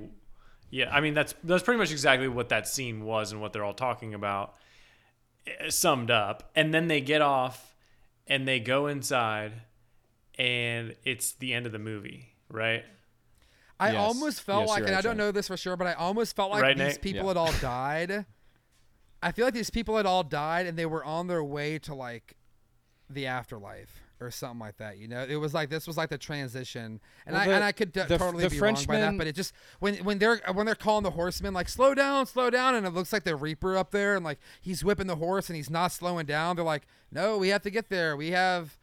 yeah, 0.70 0.94
I 0.94 1.00
mean 1.00 1.14
that's 1.14 1.34
that's 1.44 1.62
pretty 1.62 1.78
much 1.78 1.90
exactly 1.92 2.28
what 2.28 2.48
that 2.50 2.68
scene 2.68 3.04
was 3.04 3.32
and 3.32 3.40
what 3.40 3.52
they're 3.52 3.64
all 3.64 3.74
talking 3.74 4.14
about 4.14 4.54
eh, 5.46 5.70
summed 5.70 6.10
up. 6.10 6.50
And 6.54 6.72
then 6.74 6.88
they 6.88 7.00
get 7.00 7.22
off 7.22 7.74
and 8.26 8.46
they 8.46 8.60
go 8.60 8.86
inside 8.86 9.52
and 10.38 10.94
it's 11.04 11.32
the 11.32 11.52
end 11.54 11.66
of 11.66 11.72
the 11.72 11.78
movie, 11.78 12.34
right? 12.50 12.84
I 13.80 13.92
Yes. 13.92 13.98
almost 13.98 14.42
felt 14.42 14.60
Yes, 14.62 14.68
like, 14.70 14.78
and 14.80 14.90
right, 14.90 14.98
I 14.98 15.00
don't 15.02 15.12
Sean. 15.12 15.18
know 15.18 15.32
this 15.32 15.46
for 15.48 15.56
sure, 15.56 15.76
but 15.76 15.86
I 15.86 15.92
almost 15.94 16.34
felt 16.34 16.50
like 16.50 16.62
Right, 16.62 16.76
these 16.76 16.94
Nate? 16.98 17.02
people 17.02 17.22
Yeah. 17.22 17.28
had 17.28 17.36
all 17.36 17.52
died. 17.52 18.26
I 19.22 19.32
feel 19.32 19.44
like 19.46 19.54
these 19.54 19.70
people 19.70 19.96
had 19.96 20.06
all 20.06 20.22
died, 20.24 20.66
and 20.66 20.76
they 20.78 20.86
were 20.86 21.04
on 21.04 21.26
their 21.28 21.42
way 21.44 21.78
to 21.80 21.94
like 21.94 22.34
the 23.10 23.26
afterlife 23.26 24.02
or 24.20 24.30
something 24.30 24.58
like 24.58 24.76
that. 24.78 24.98
You 24.98 25.08
know, 25.08 25.24
it 25.28 25.36
was 25.36 25.54
like 25.54 25.70
this 25.70 25.86
was 25.86 25.96
like 25.96 26.08
the 26.10 26.18
transition, 26.18 27.00
and 27.26 27.34
Well, 27.34 27.48
I 27.50 27.52
and 27.52 27.64
I 27.64 27.72
could 27.72 27.92
d- 27.92 28.02
the- 28.08 28.18
totally 28.18 28.44
the 28.44 28.50
be 28.50 28.60
wrong 28.60 28.74
by 28.86 28.98
that, 29.00 29.18
but 29.18 29.26
it 29.26 29.34
just 29.36 29.52
when 29.80 29.96
when 30.04 30.18
they're 30.18 30.40
when 30.52 30.66
they're 30.66 30.74
calling 30.74 31.04
the 31.04 31.10
horsemen 31.10 31.54
like 31.54 31.68
slow 31.68 31.94
down, 31.94 32.26
slow 32.26 32.50
down, 32.50 32.74
and 32.74 32.86
it 32.86 32.90
looks 32.90 33.12
like 33.12 33.24
the 33.24 33.36
Reaper 33.36 33.76
up 33.76 33.90
there, 33.90 34.16
and 34.16 34.24
like 34.24 34.38
he's 34.60 34.84
whipping 34.84 35.06
the 35.06 35.16
horse 35.16 35.48
and 35.48 35.56
he's 35.56 35.70
not 35.70 35.92
slowing 35.92 36.26
down. 36.26 36.56
They're 36.56 36.64
like, 36.64 36.86
no, 37.12 37.38
we 37.38 37.48
have 37.48 37.62
to 37.62 37.70
get 37.70 37.88
there. 37.90 38.16
We 38.16 38.30
have 38.30 38.76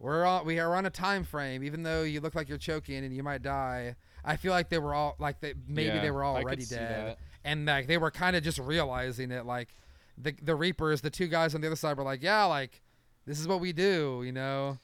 we're 0.00 0.24
on 0.24 0.46
we 0.46 0.58
are 0.60 0.74
on 0.76 0.86
a 0.86 0.90
time 0.90 1.24
frame 1.24 1.64
even 1.64 1.82
though 1.82 2.04
you 2.04 2.20
look 2.20 2.34
like 2.36 2.48
you're 2.48 2.56
choking 2.56 3.04
and 3.04 3.12
you 3.12 3.20
might 3.24 3.42
die 3.42 3.96
i 4.24 4.36
feel 4.36 4.52
like 4.52 4.68
they 4.68 4.78
were 4.78 4.94
all 4.94 5.16
like 5.18 5.40
they 5.40 5.54
maybe 5.66 5.88
Yeah, 5.88 6.02
they 6.02 6.10
were 6.12 6.24
already 6.24 6.64
dead 6.64 7.16
and 7.44 7.66
like 7.66 7.88
they 7.88 7.98
were 7.98 8.12
kind 8.12 8.36
of 8.36 8.44
just 8.44 8.60
realizing 8.60 9.32
it 9.32 9.44
like 9.44 9.74
the 10.16 10.36
the 10.40 10.54
reapers 10.54 11.00
the 11.00 11.10
two 11.10 11.26
guys 11.26 11.52
on 11.52 11.62
the 11.62 11.66
other 11.66 11.74
side 11.74 11.96
were 11.96 12.04
like 12.04 12.22
yeah 12.22 12.44
like 12.44 12.80
this 13.28 13.38
is 13.38 13.46
what 13.46 13.60
we 13.60 13.72
do 13.72 14.22
you 14.24 14.32
know 14.32 14.78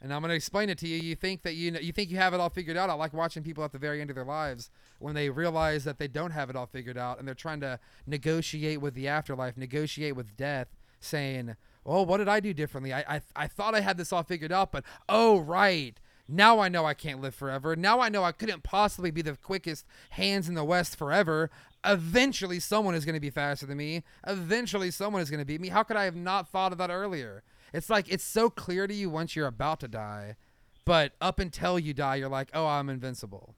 and 0.00 0.12
i'm 0.12 0.22
to 0.22 0.30
explain 0.30 0.70
it 0.70 0.78
to 0.78 0.88
you 0.88 0.96
you 0.96 1.14
think 1.14 1.42
that 1.42 1.54
you 1.54 1.70
know 1.70 1.78
you 1.78 1.92
think 1.92 2.10
you 2.10 2.16
have 2.16 2.32
it 2.32 2.40
all 2.40 2.48
figured 2.48 2.76
out 2.76 2.88
i 2.88 2.94
like 2.94 3.12
watching 3.12 3.42
people 3.42 3.62
at 3.62 3.70
the 3.70 3.78
very 3.78 4.00
end 4.00 4.08
of 4.08 4.16
their 4.16 4.24
lives 4.24 4.70
when 4.98 5.14
they 5.14 5.28
realize 5.28 5.84
that 5.84 5.98
they 5.98 6.08
don't 6.08 6.30
have 6.30 6.48
it 6.48 6.56
all 6.56 6.66
figured 6.66 6.96
out 6.96 7.18
and 7.18 7.28
they're 7.28 7.34
trying 7.34 7.60
to 7.60 7.78
negotiate 8.06 8.80
with 8.80 8.94
the 8.94 9.06
afterlife 9.06 9.56
negotiate 9.56 10.16
with 10.16 10.36
death 10.36 10.68
saying 11.00 11.54
oh 11.84 12.02
what 12.02 12.16
did 12.16 12.28
i 12.28 12.40
do 12.40 12.54
differently 12.54 12.92
i 12.94 13.00
i, 13.00 13.20
I 13.36 13.46
thought 13.46 13.74
i 13.74 13.80
had 13.80 13.98
this 13.98 14.12
all 14.12 14.22
figured 14.22 14.52
out 14.52 14.72
but 14.72 14.84
oh 15.08 15.38
right 15.38 16.00
now 16.28 16.60
I 16.60 16.68
know 16.68 16.86
I 16.86 16.94
can't 16.94 17.20
live 17.20 17.34
forever. 17.34 17.74
Now 17.76 18.00
I 18.00 18.08
know 18.08 18.24
I 18.24 18.32
couldn't 18.32 18.62
possibly 18.62 19.10
be 19.10 19.22
the 19.22 19.36
quickest 19.36 19.84
hands 20.10 20.48
in 20.48 20.54
the 20.54 20.64
West 20.64 20.96
forever. 20.96 21.50
Eventually, 21.84 22.60
someone 22.60 22.94
is 22.94 23.04
going 23.04 23.16
to 23.16 23.20
be 23.20 23.28
faster 23.28 23.66
than 23.66 23.76
me. 23.76 24.04
Eventually, 24.26 24.90
someone 24.90 25.20
is 25.20 25.30
going 25.30 25.40
to 25.40 25.44
beat 25.44 25.60
me. 25.60 25.68
How 25.68 25.82
could 25.82 25.96
I 25.96 26.04
have 26.04 26.14
not 26.14 26.48
thought 26.48 26.72
of 26.72 26.78
that 26.78 26.90
earlier? 26.90 27.42
It's 27.72 27.88
like 27.88 28.10
it's 28.10 28.24
so 28.24 28.50
clear 28.50 28.86
to 28.86 28.94
you 28.94 29.08
once 29.08 29.34
you're 29.34 29.46
about 29.46 29.80
to 29.80 29.88
die, 29.88 30.36
but 30.84 31.12
up 31.20 31.38
until 31.38 31.78
you 31.78 31.94
die, 31.94 32.16
you're 32.16 32.28
like, 32.28 32.50
oh, 32.54 32.66
I'm 32.66 32.88
invincible. 32.88 33.54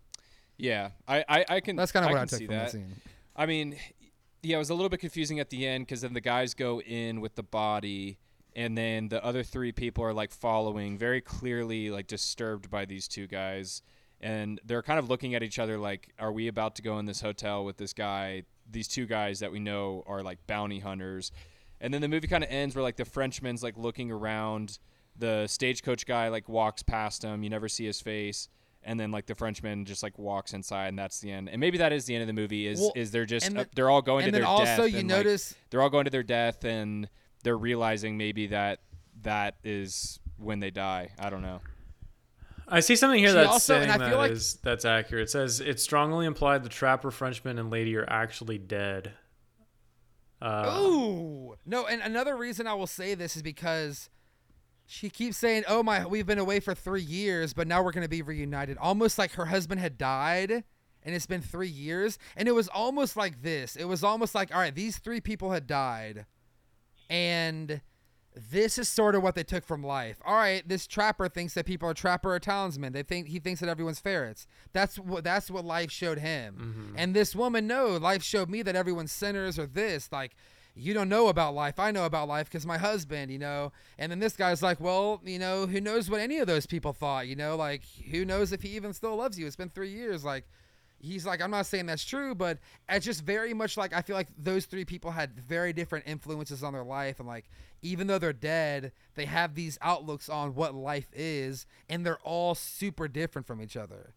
Yeah, 0.56 0.90
I, 1.08 1.24
I, 1.28 1.44
I 1.48 1.60
can. 1.60 1.76
That's 1.76 1.92
kind 1.92 2.04
of 2.04 2.10
what 2.12 2.18
I, 2.18 2.20
can 2.20 2.28
took 2.28 2.38
see 2.38 2.46
from 2.46 2.54
that. 2.54 2.66
the 2.66 2.70
scene. 2.70 2.94
I 3.34 3.46
mean, 3.46 3.76
yeah, 4.42 4.56
it 4.56 4.58
was 4.58 4.70
a 4.70 4.74
little 4.74 4.88
bit 4.88 5.00
confusing 5.00 5.40
at 5.40 5.50
the 5.50 5.66
end 5.66 5.86
because 5.86 6.02
then 6.02 6.12
the 6.12 6.20
guys 6.20 6.54
go 6.54 6.80
in 6.80 7.20
with 7.20 7.34
the 7.34 7.42
body, 7.42 8.18
and 8.54 8.78
then 8.78 9.08
the 9.08 9.24
other 9.24 9.42
three 9.42 9.72
people 9.72 10.04
are 10.04 10.12
like 10.12 10.30
following, 10.30 10.96
very 10.96 11.20
clearly 11.20 11.90
like 11.90 12.06
disturbed 12.06 12.70
by 12.70 12.84
these 12.84 13.08
two 13.08 13.26
guys, 13.26 13.82
and 14.20 14.60
they're 14.64 14.82
kind 14.82 14.98
of 14.98 15.08
looking 15.08 15.34
at 15.34 15.42
each 15.42 15.58
other 15.58 15.76
like, 15.76 16.12
"Are 16.20 16.32
we 16.32 16.46
about 16.46 16.76
to 16.76 16.82
go 16.82 16.98
in 16.98 17.06
this 17.06 17.20
hotel 17.20 17.64
with 17.64 17.76
this 17.76 17.92
guy? 17.92 18.44
These 18.70 18.88
two 18.88 19.06
guys 19.06 19.40
that 19.40 19.50
we 19.50 19.58
know 19.58 20.04
are 20.06 20.22
like 20.22 20.46
bounty 20.46 20.78
hunters." 20.78 21.32
And 21.80 21.92
then 21.92 22.00
the 22.00 22.08
movie 22.08 22.28
kind 22.28 22.42
of 22.44 22.50
ends 22.50 22.74
where 22.74 22.82
like 22.82 22.96
the 22.96 23.04
Frenchman's 23.04 23.62
like 23.62 23.76
looking 23.76 24.10
around, 24.10 24.78
the 25.16 25.46
stagecoach 25.46 26.06
guy 26.06 26.28
like 26.28 26.48
walks 26.48 26.82
past 26.82 27.22
him, 27.22 27.42
you 27.42 27.50
never 27.50 27.68
see 27.68 27.84
his 27.84 28.00
face. 28.00 28.48
And 28.86 29.00
then 29.00 29.10
like 29.10 29.24
the 29.26 29.34
Frenchman 29.34 29.84
just 29.86 30.02
like 30.02 30.18
walks 30.18 30.52
inside, 30.52 30.88
and 30.88 30.98
that's 30.98 31.18
the 31.20 31.30
end. 31.32 31.48
And 31.48 31.58
maybe 31.58 31.78
that 31.78 31.92
is 31.92 32.04
the 32.04 32.14
end 32.14 32.20
of 32.22 32.26
the 32.26 32.34
movie. 32.34 32.66
Is 32.66 32.80
Well, 32.80 32.92
is 32.94 33.10
they're 33.10 33.24
just 33.24 33.46
and 33.46 33.58
uh, 33.58 33.62
the- 33.62 33.68
they're 33.74 33.88
all 33.90 34.02
going 34.02 34.24
and 34.24 34.32
to 34.32 34.32
then 34.32 34.40
their 34.42 34.48
also 34.48 34.64
death. 34.64 34.90
you 34.92 34.98
and, 34.98 35.08
like, 35.08 35.18
notice 35.18 35.54
they're 35.70 35.80
all 35.80 35.88
going 35.90 36.04
to 36.04 36.10
their 36.10 36.22
death, 36.22 36.64
and 36.64 37.08
they're 37.44 37.56
realizing 37.56 38.18
maybe 38.18 38.48
that 38.48 38.80
that 39.22 39.54
is 39.64 40.20
when 40.36 40.60
they 40.60 40.70
die. 40.70 41.12
I 41.18 41.30
don't 41.30 41.40
know. 41.42 41.60
I 42.68 42.80
see 42.80 42.96
something 42.96 43.18
here 43.20 43.28
She 43.28 43.34
that's 43.34 43.48
also- 43.48 43.74
and 43.76 43.84
saying 43.90 44.02
I 44.02 44.08
that 44.10 44.16
like- 44.18 44.32
is- 44.32 44.58
that's 44.62 44.84
accurate. 44.84 45.24
It 45.24 45.30
says 45.30 45.60
it's 45.60 45.82
strongly 45.82 46.26
implied 46.26 46.62
the 46.62 46.68
trapper 46.68 47.10
Frenchman 47.10 47.58
and 47.58 47.70
lady 47.70 47.96
are 47.96 48.08
actually 48.08 48.58
dead. 48.58 49.12
Uh. 50.44 51.54
No, 51.64 51.86
and 51.86 52.02
another 52.02 52.36
reason 52.36 52.66
I 52.66 52.74
will 52.74 52.86
say 52.86 53.14
this 53.14 53.36
is 53.36 53.42
because 53.42 54.10
she 54.86 55.08
keeps 55.08 55.38
saying, 55.38 55.64
"Oh 55.66 55.82
my, 55.82 56.04
we've 56.04 56.26
been 56.26 56.38
away 56.38 56.60
for 56.60 56.74
3 56.74 57.00
years, 57.00 57.54
but 57.54 57.66
now 57.66 57.82
we're 57.82 57.92
going 57.92 58.04
to 58.04 58.08
be 58.08 58.22
reunited." 58.22 58.76
Almost 58.78 59.18
like 59.18 59.32
her 59.32 59.46
husband 59.46 59.80
had 59.80 59.96
died 59.96 60.64
and 61.02 61.14
it's 61.14 61.26
been 61.26 61.42
3 61.42 61.68
years, 61.68 62.18
and 62.36 62.48
it 62.48 62.52
was 62.52 62.68
almost 62.68 63.16
like 63.16 63.42
this. 63.42 63.76
It 63.76 63.84
was 63.84 64.02
almost 64.02 64.34
like, 64.34 64.54
"All 64.54 64.60
right, 64.60 64.74
these 64.74 64.98
3 64.98 65.20
people 65.20 65.52
had 65.52 65.66
died." 65.66 66.26
And 67.10 67.80
this 68.34 68.78
is 68.78 68.88
sort 68.88 69.14
of 69.14 69.22
what 69.22 69.34
they 69.34 69.44
took 69.44 69.64
from 69.64 69.82
life. 69.82 70.20
All 70.24 70.34
right, 70.34 70.66
this 70.68 70.86
trapper 70.86 71.28
thinks 71.28 71.54
that 71.54 71.66
people 71.66 71.88
are 71.88 71.94
trapper 71.94 72.34
or 72.34 72.40
townsmen. 72.40 72.92
They 72.92 73.02
think 73.02 73.28
he 73.28 73.38
thinks 73.38 73.60
that 73.60 73.68
everyone's 73.68 74.00
ferrets. 74.00 74.46
That's 74.72 74.98
what 74.98 75.22
that's 75.24 75.50
what 75.50 75.64
life 75.64 75.90
showed 75.90 76.18
him. 76.18 76.54
Mm-hmm. 76.54 76.94
And 76.98 77.14
this 77.14 77.36
woman, 77.36 77.66
no, 77.66 77.96
life 77.96 78.22
showed 78.22 78.50
me 78.50 78.62
that 78.62 78.74
everyone's 78.74 79.12
sinners 79.12 79.58
or 79.58 79.66
this. 79.66 80.10
Like, 80.10 80.34
you 80.74 80.92
don't 80.92 81.08
know 81.08 81.28
about 81.28 81.54
life. 81.54 81.78
I 81.78 81.92
know 81.92 82.04
about 82.04 82.26
life 82.26 82.46
because 82.46 82.66
my 82.66 82.78
husband, 82.78 83.30
you 83.30 83.38
know. 83.38 83.72
And 83.98 84.10
then 84.10 84.18
this 84.18 84.36
guy's 84.36 84.62
like, 84.62 84.80
well, 84.80 85.20
you 85.24 85.38
know, 85.38 85.66
who 85.66 85.80
knows 85.80 86.10
what 86.10 86.20
any 86.20 86.38
of 86.38 86.48
those 86.48 86.66
people 86.66 86.92
thought, 86.92 87.28
you 87.28 87.36
know? 87.36 87.56
Like, 87.56 87.82
who 88.10 88.24
knows 88.24 88.52
if 88.52 88.62
he 88.62 88.70
even 88.70 88.92
still 88.92 89.14
loves 89.14 89.38
you? 89.38 89.46
It's 89.46 89.54
been 89.54 89.70
three 89.70 89.90
years. 89.90 90.24
Like, 90.24 90.44
he's 91.04 91.26
like, 91.26 91.40
I'm 91.42 91.50
not 91.50 91.66
saying 91.66 91.86
that's 91.86 92.04
true, 92.04 92.34
but 92.34 92.58
it's 92.88 93.04
just 93.04 93.22
very 93.22 93.54
much 93.54 93.76
like 93.76 93.92
I 93.92 94.02
feel 94.02 94.16
like 94.16 94.28
those 94.38 94.64
three 94.64 94.84
people 94.84 95.10
had 95.10 95.38
very 95.38 95.72
different 95.72 96.06
influences 96.06 96.62
on 96.62 96.72
their 96.72 96.84
life, 96.84 97.18
and 97.18 97.28
like 97.28 97.44
even 97.82 98.06
though 98.06 98.18
they're 98.18 98.32
dead, 98.32 98.92
they 99.14 99.26
have 99.26 99.54
these 99.54 99.78
outlooks 99.82 100.28
on 100.28 100.54
what 100.54 100.74
life 100.74 101.08
is, 101.12 101.66
and 101.88 102.04
they're 102.04 102.18
all 102.22 102.54
super 102.54 103.08
different 103.08 103.46
from 103.46 103.60
each 103.60 103.76
other. 103.76 104.14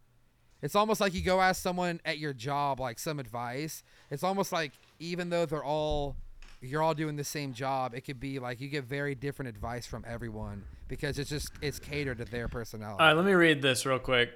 It's 0.62 0.76
almost 0.76 1.00
like 1.00 1.14
you 1.14 1.22
go 1.22 1.40
ask 1.40 1.62
someone 1.62 2.02
at 2.04 2.18
your 2.18 2.34
job 2.34 2.80
like 2.80 2.98
some 2.98 3.20
advice. 3.20 3.84
It's 4.10 4.24
almost 4.24 4.52
like 4.52 4.72
even 5.00 5.30
though 5.30 5.46
they're 5.46 5.64
all 5.64 6.16
you're 6.62 6.82
all 6.82 6.96
doing 6.96 7.16
the 7.16 7.24
same 7.24 7.54
job, 7.54 7.94
it 7.94 8.02
could 8.02 8.20
be 8.20 8.40
like 8.40 8.60
you 8.60 8.68
get 8.68 8.86
very 8.86 9.14
different 9.14 9.50
advice 9.50 9.86
from 9.86 10.04
everyone 10.08 10.64
because 10.88 11.20
it's 11.20 11.30
just 11.30 11.52
it's 11.62 11.80
catered 11.80 12.18
to 12.18 12.26
their 12.26 12.48
personality. 12.48 13.00
All 13.00 13.08
right, 13.08 13.14
let 13.14 13.26
me 13.26 13.34
read 13.34 13.62
this 13.62 13.86
real 13.86 14.00
quick. 14.00 14.32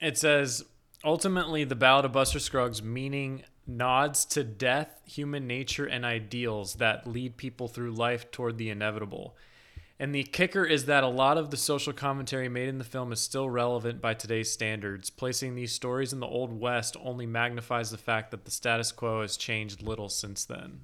It 0.00 0.16
says 0.16 0.64
ultimately 1.08 1.64
the 1.64 1.74
Ballad 1.74 2.04
of 2.04 2.12
Buster 2.12 2.38
Scruggs 2.38 2.82
meaning 2.82 3.42
nods 3.66 4.24
to 4.26 4.44
death, 4.44 5.00
human 5.06 5.46
nature, 5.46 5.86
and 5.86 6.04
ideals 6.04 6.74
that 6.74 7.06
lead 7.06 7.36
people 7.38 7.66
through 7.66 7.92
life 7.92 8.30
toward 8.30 8.58
the 8.58 8.68
inevitable. 8.70 9.34
And 9.98 10.14
the 10.14 10.22
kicker 10.22 10.64
is 10.64 10.84
that 10.84 11.02
a 11.02 11.08
lot 11.08 11.38
of 11.38 11.50
the 11.50 11.56
social 11.56 11.92
commentary 11.92 12.48
made 12.48 12.68
in 12.68 12.78
the 12.78 12.84
film 12.84 13.10
is 13.10 13.20
still 13.20 13.48
relevant 13.50 14.00
by 14.00 14.14
today's 14.14 14.50
standards. 14.50 15.10
Placing 15.10 15.54
these 15.54 15.72
stories 15.72 16.12
in 16.12 16.20
the 16.20 16.26
Old 16.26 16.52
West 16.52 16.96
only 17.02 17.26
magnifies 17.26 17.90
the 17.90 17.98
fact 17.98 18.30
that 18.30 18.44
the 18.44 18.50
status 18.50 18.92
quo 18.92 19.22
has 19.22 19.36
changed 19.36 19.82
little 19.82 20.08
since 20.10 20.44
then. 20.44 20.82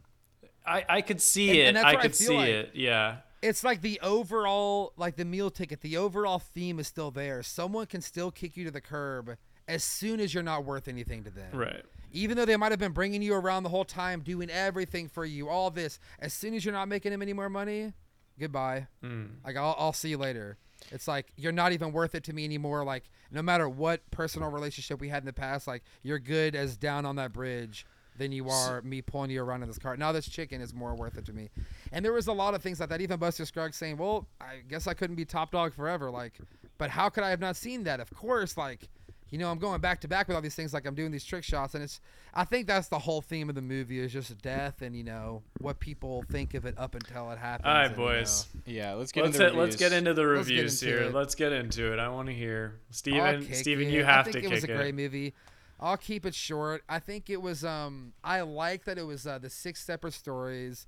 I, 0.67 0.85
I 0.89 1.01
could 1.03 1.21
see 1.21 1.51
And- 1.51 1.59
it. 1.59 1.67
and 1.69 1.79
I 1.79 1.93
what 1.93 1.99
I 1.99 2.03
could 2.03 2.15
see 2.17 2.35
like. 2.37 2.49
it. 2.49 2.71
Yeah. 2.75 3.17
it's 3.43 3.63
like 3.63 3.83
the 3.83 4.01
overall 4.03 4.95
like 4.97 5.17
the 5.17 5.25
meal 5.27 5.51
ticket 5.51 5.83
the 5.83 5.99
overall 5.99 6.39
theme 6.39 6.79
is 6.79 6.87
still 6.89 7.11
there 7.11 7.43
someone 7.43 7.85
can 7.85 8.01
still 8.01 8.31
kick 8.31 8.57
you 8.57 8.65
to 8.65 8.71
the 8.71 8.81
curb 8.81 9.37
as 9.69 9.83
soon 9.85 10.21
as 10.21 10.35
you're 10.35 10.43
not 10.43 10.65
worth 10.65 10.89
anything 10.89 11.25
to 11.25 11.31
them. 11.31 11.51
Right. 11.53 11.83
even 12.13 12.37
though 12.37 12.45
they 12.45 12.57
might 12.57 12.71
have 12.73 12.79
been 12.79 12.93
bringing 12.93 13.23
you 13.23 13.35
around 13.35 13.63
the 13.63 13.69
whole 13.69 13.85
time 13.85 14.21
doing 14.21 14.51
everything 14.51 15.09
for 15.09 15.25
you 15.25 15.49
all 15.49 15.71
this 15.71 15.99
as 16.21 16.33
soon 16.33 16.55
as 16.55 16.65
you're 16.65 16.75
not 16.75 16.87
making 16.89 17.11
them 17.13 17.23
any 17.23 17.33
more 17.33 17.49
money 17.49 17.93
goodbye. 18.39 18.87
Mm. 19.03 19.29
like 19.45 19.57
I'll, 19.57 19.75
I'll 19.79 19.93
see 19.93 20.11
you 20.11 20.19
later. 20.19 20.59
It's 20.91 21.09
like 21.09 21.33
you're 21.37 21.53
not 21.53 21.73
even 21.73 21.93
worth 21.93 22.15
it 22.15 22.25
to 22.25 22.33
me 22.33 22.45
anymore. 22.45 22.85
Like 22.85 23.05
no 23.31 23.43
matter 23.43 23.69
what 23.69 24.09
personal 24.11 24.51
relationship 24.51 25.01
we 25.01 25.09
had 25.09 25.23
in 25.23 25.27
the 25.27 25.33
past 25.33 25.67
like 25.67 25.83
you're 26.03 26.19
good 26.19 26.55
as 26.55 26.77
down 26.77 27.07
on 27.07 27.17
that 27.17 27.33
bridge 27.33 27.87
than 28.17 28.31
you 28.31 28.49
are 28.49 28.81
me 28.83 29.03
pulling 29.03 29.31
you 29.31 29.43
around 29.43 29.63
in 29.63 29.69
this 29.69 29.79
car. 29.79 29.97
Now 29.97 30.13
this 30.13 30.29
chicken 30.29 30.61
is 30.61 30.73
more 30.75 30.95
worth 30.95 31.17
it 31.17 31.25
to 31.27 31.33
me. 31.33 31.51
And 31.91 32.05
there 32.05 32.13
was 32.13 32.27
a 32.29 32.33
lot 32.33 32.55
of 32.55 32.63
things 32.63 32.79
like 32.81 32.91
that. 32.91 33.01
Even 33.01 33.19
buster 33.19 33.45
scruggs 33.47 33.77
saying 33.77 33.97
well 33.97 34.29
i 34.41 34.57
guess 34.69 34.87
i 34.87 34.95
couldn't 34.95 35.17
be 35.17 35.25
top 35.25 35.51
dog 35.53 35.73
forever 35.75 36.11
like 36.11 36.35
but 36.79 36.91
how 36.91 37.09
could 37.09 37.25
i 37.25 37.31
have 37.31 37.41
not 37.41 37.57
seen 37.57 37.85
that? 37.85 37.99
Of 38.01 38.13
course 38.15 38.57
like 38.57 38.89
you 39.35 39.41
know 39.41 39.51
i'm 39.51 39.59
going 39.59 39.81
back 39.81 40.01
to 40.01 40.07
back 40.07 40.29
with 40.29 40.37
all 40.37 40.41
these 40.41 40.55
things 40.55 40.73
like 40.73 40.87
i'm 40.87 40.95
doing 40.95 41.11
these 41.11 41.25
trick 41.25 41.43
shots 41.43 41.75
and 41.75 41.83
it's 41.83 42.01
i 42.35 42.45
think 42.45 42.69
that's 42.69 42.87
the 42.87 42.99
whole 43.01 43.21
theme 43.21 43.49
of 43.49 43.57
the 43.57 43.61
movie 43.61 43.99
is 43.99 44.13
just 44.13 44.41
death 44.43 44.81
and 44.81 44.95
you 44.95 45.03
know 45.03 45.43
what 45.61 45.81
people 45.81 46.25
think 46.31 46.55
of 46.55 46.65
it 46.65 46.73
up 46.79 46.95
until 46.95 47.33
it 47.33 47.39
happens 47.39 47.67
All 47.67 47.75
right, 47.75 47.87
and, 47.87 47.97
you 47.97 48.05
know, 48.05 48.11
boys. 48.13 48.47
Yeah, 48.65 48.93
let's 48.93 49.11
get 49.11 49.25
Let's 49.25 49.35
into 49.37 49.49
hit, 49.51 49.59
let's 49.59 49.75
get 49.75 49.93
into 49.93 50.15
the 50.15 50.23
Let's 50.23 50.49
reviews 50.49 50.81
into 50.81 50.95
here. 50.97 51.09
it. 51.09 51.13
Let's 51.15 51.35
get 51.35 51.51
into 51.51 51.93
it. 51.93 51.99
I 51.99 52.09
want 52.11 52.29
to 52.29 52.33
hear 52.33 52.75
I'll 52.89 52.95
Steven. 52.95 53.45
kick 53.45 53.55
Steven, 53.57 53.89
it. 53.89 53.91
you 53.93 54.05
have 54.05 54.29
I 54.29 54.31
think 54.31 54.45
to 54.45 54.51
it 54.51 54.51
was 54.53 54.61
kick 54.61 54.71
a 54.71 54.75
it. 54.75 54.77
great 54.77 54.95
movie. 54.95 55.35
I'll 55.81 55.97
keep 55.97 56.25
it 56.25 56.35
short. 56.37 56.85
I 56.89 57.01
think 57.01 57.29
it 57.29 57.43
was. 57.43 57.65
Um, 57.65 58.13
I 58.23 58.43
like 58.43 58.85
that 58.85 58.99
it 58.99 59.03
was 59.03 59.27
uh, 59.27 59.39
the 59.39 59.51
six 59.51 59.85
separate 59.85 60.13
stories. 60.15 60.87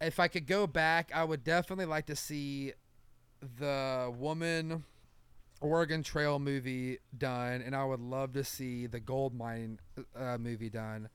If 0.00 0.20
I 0.20 0.28
could 0.28 0.46
go 0.46 0.68
back, 0.68 1.10
I 1.12 1.24
would 1.24 1.42
definitely 1.42 1.86
like 1.86 2.06
to 2.06 2.14
see 2.16 2.72
the 3.58 4.12
woman 4.16 4.84
Oregon 5.60 6.02
Trail 6.02 6.38
movie 6.38 6.98
done, 7.16 7.62
and 7.62 7.74
I 7.74 7.84
would 7.84 8.00
love 8.00 8.32
to 8.34 8.44
see 8.44 8.86
the 8.86 9.00
gold 9.00 9.34
mine 9.34 9.80
uh, 10.16 10.38
movie 10.38 10.70
done. 10.70 11.08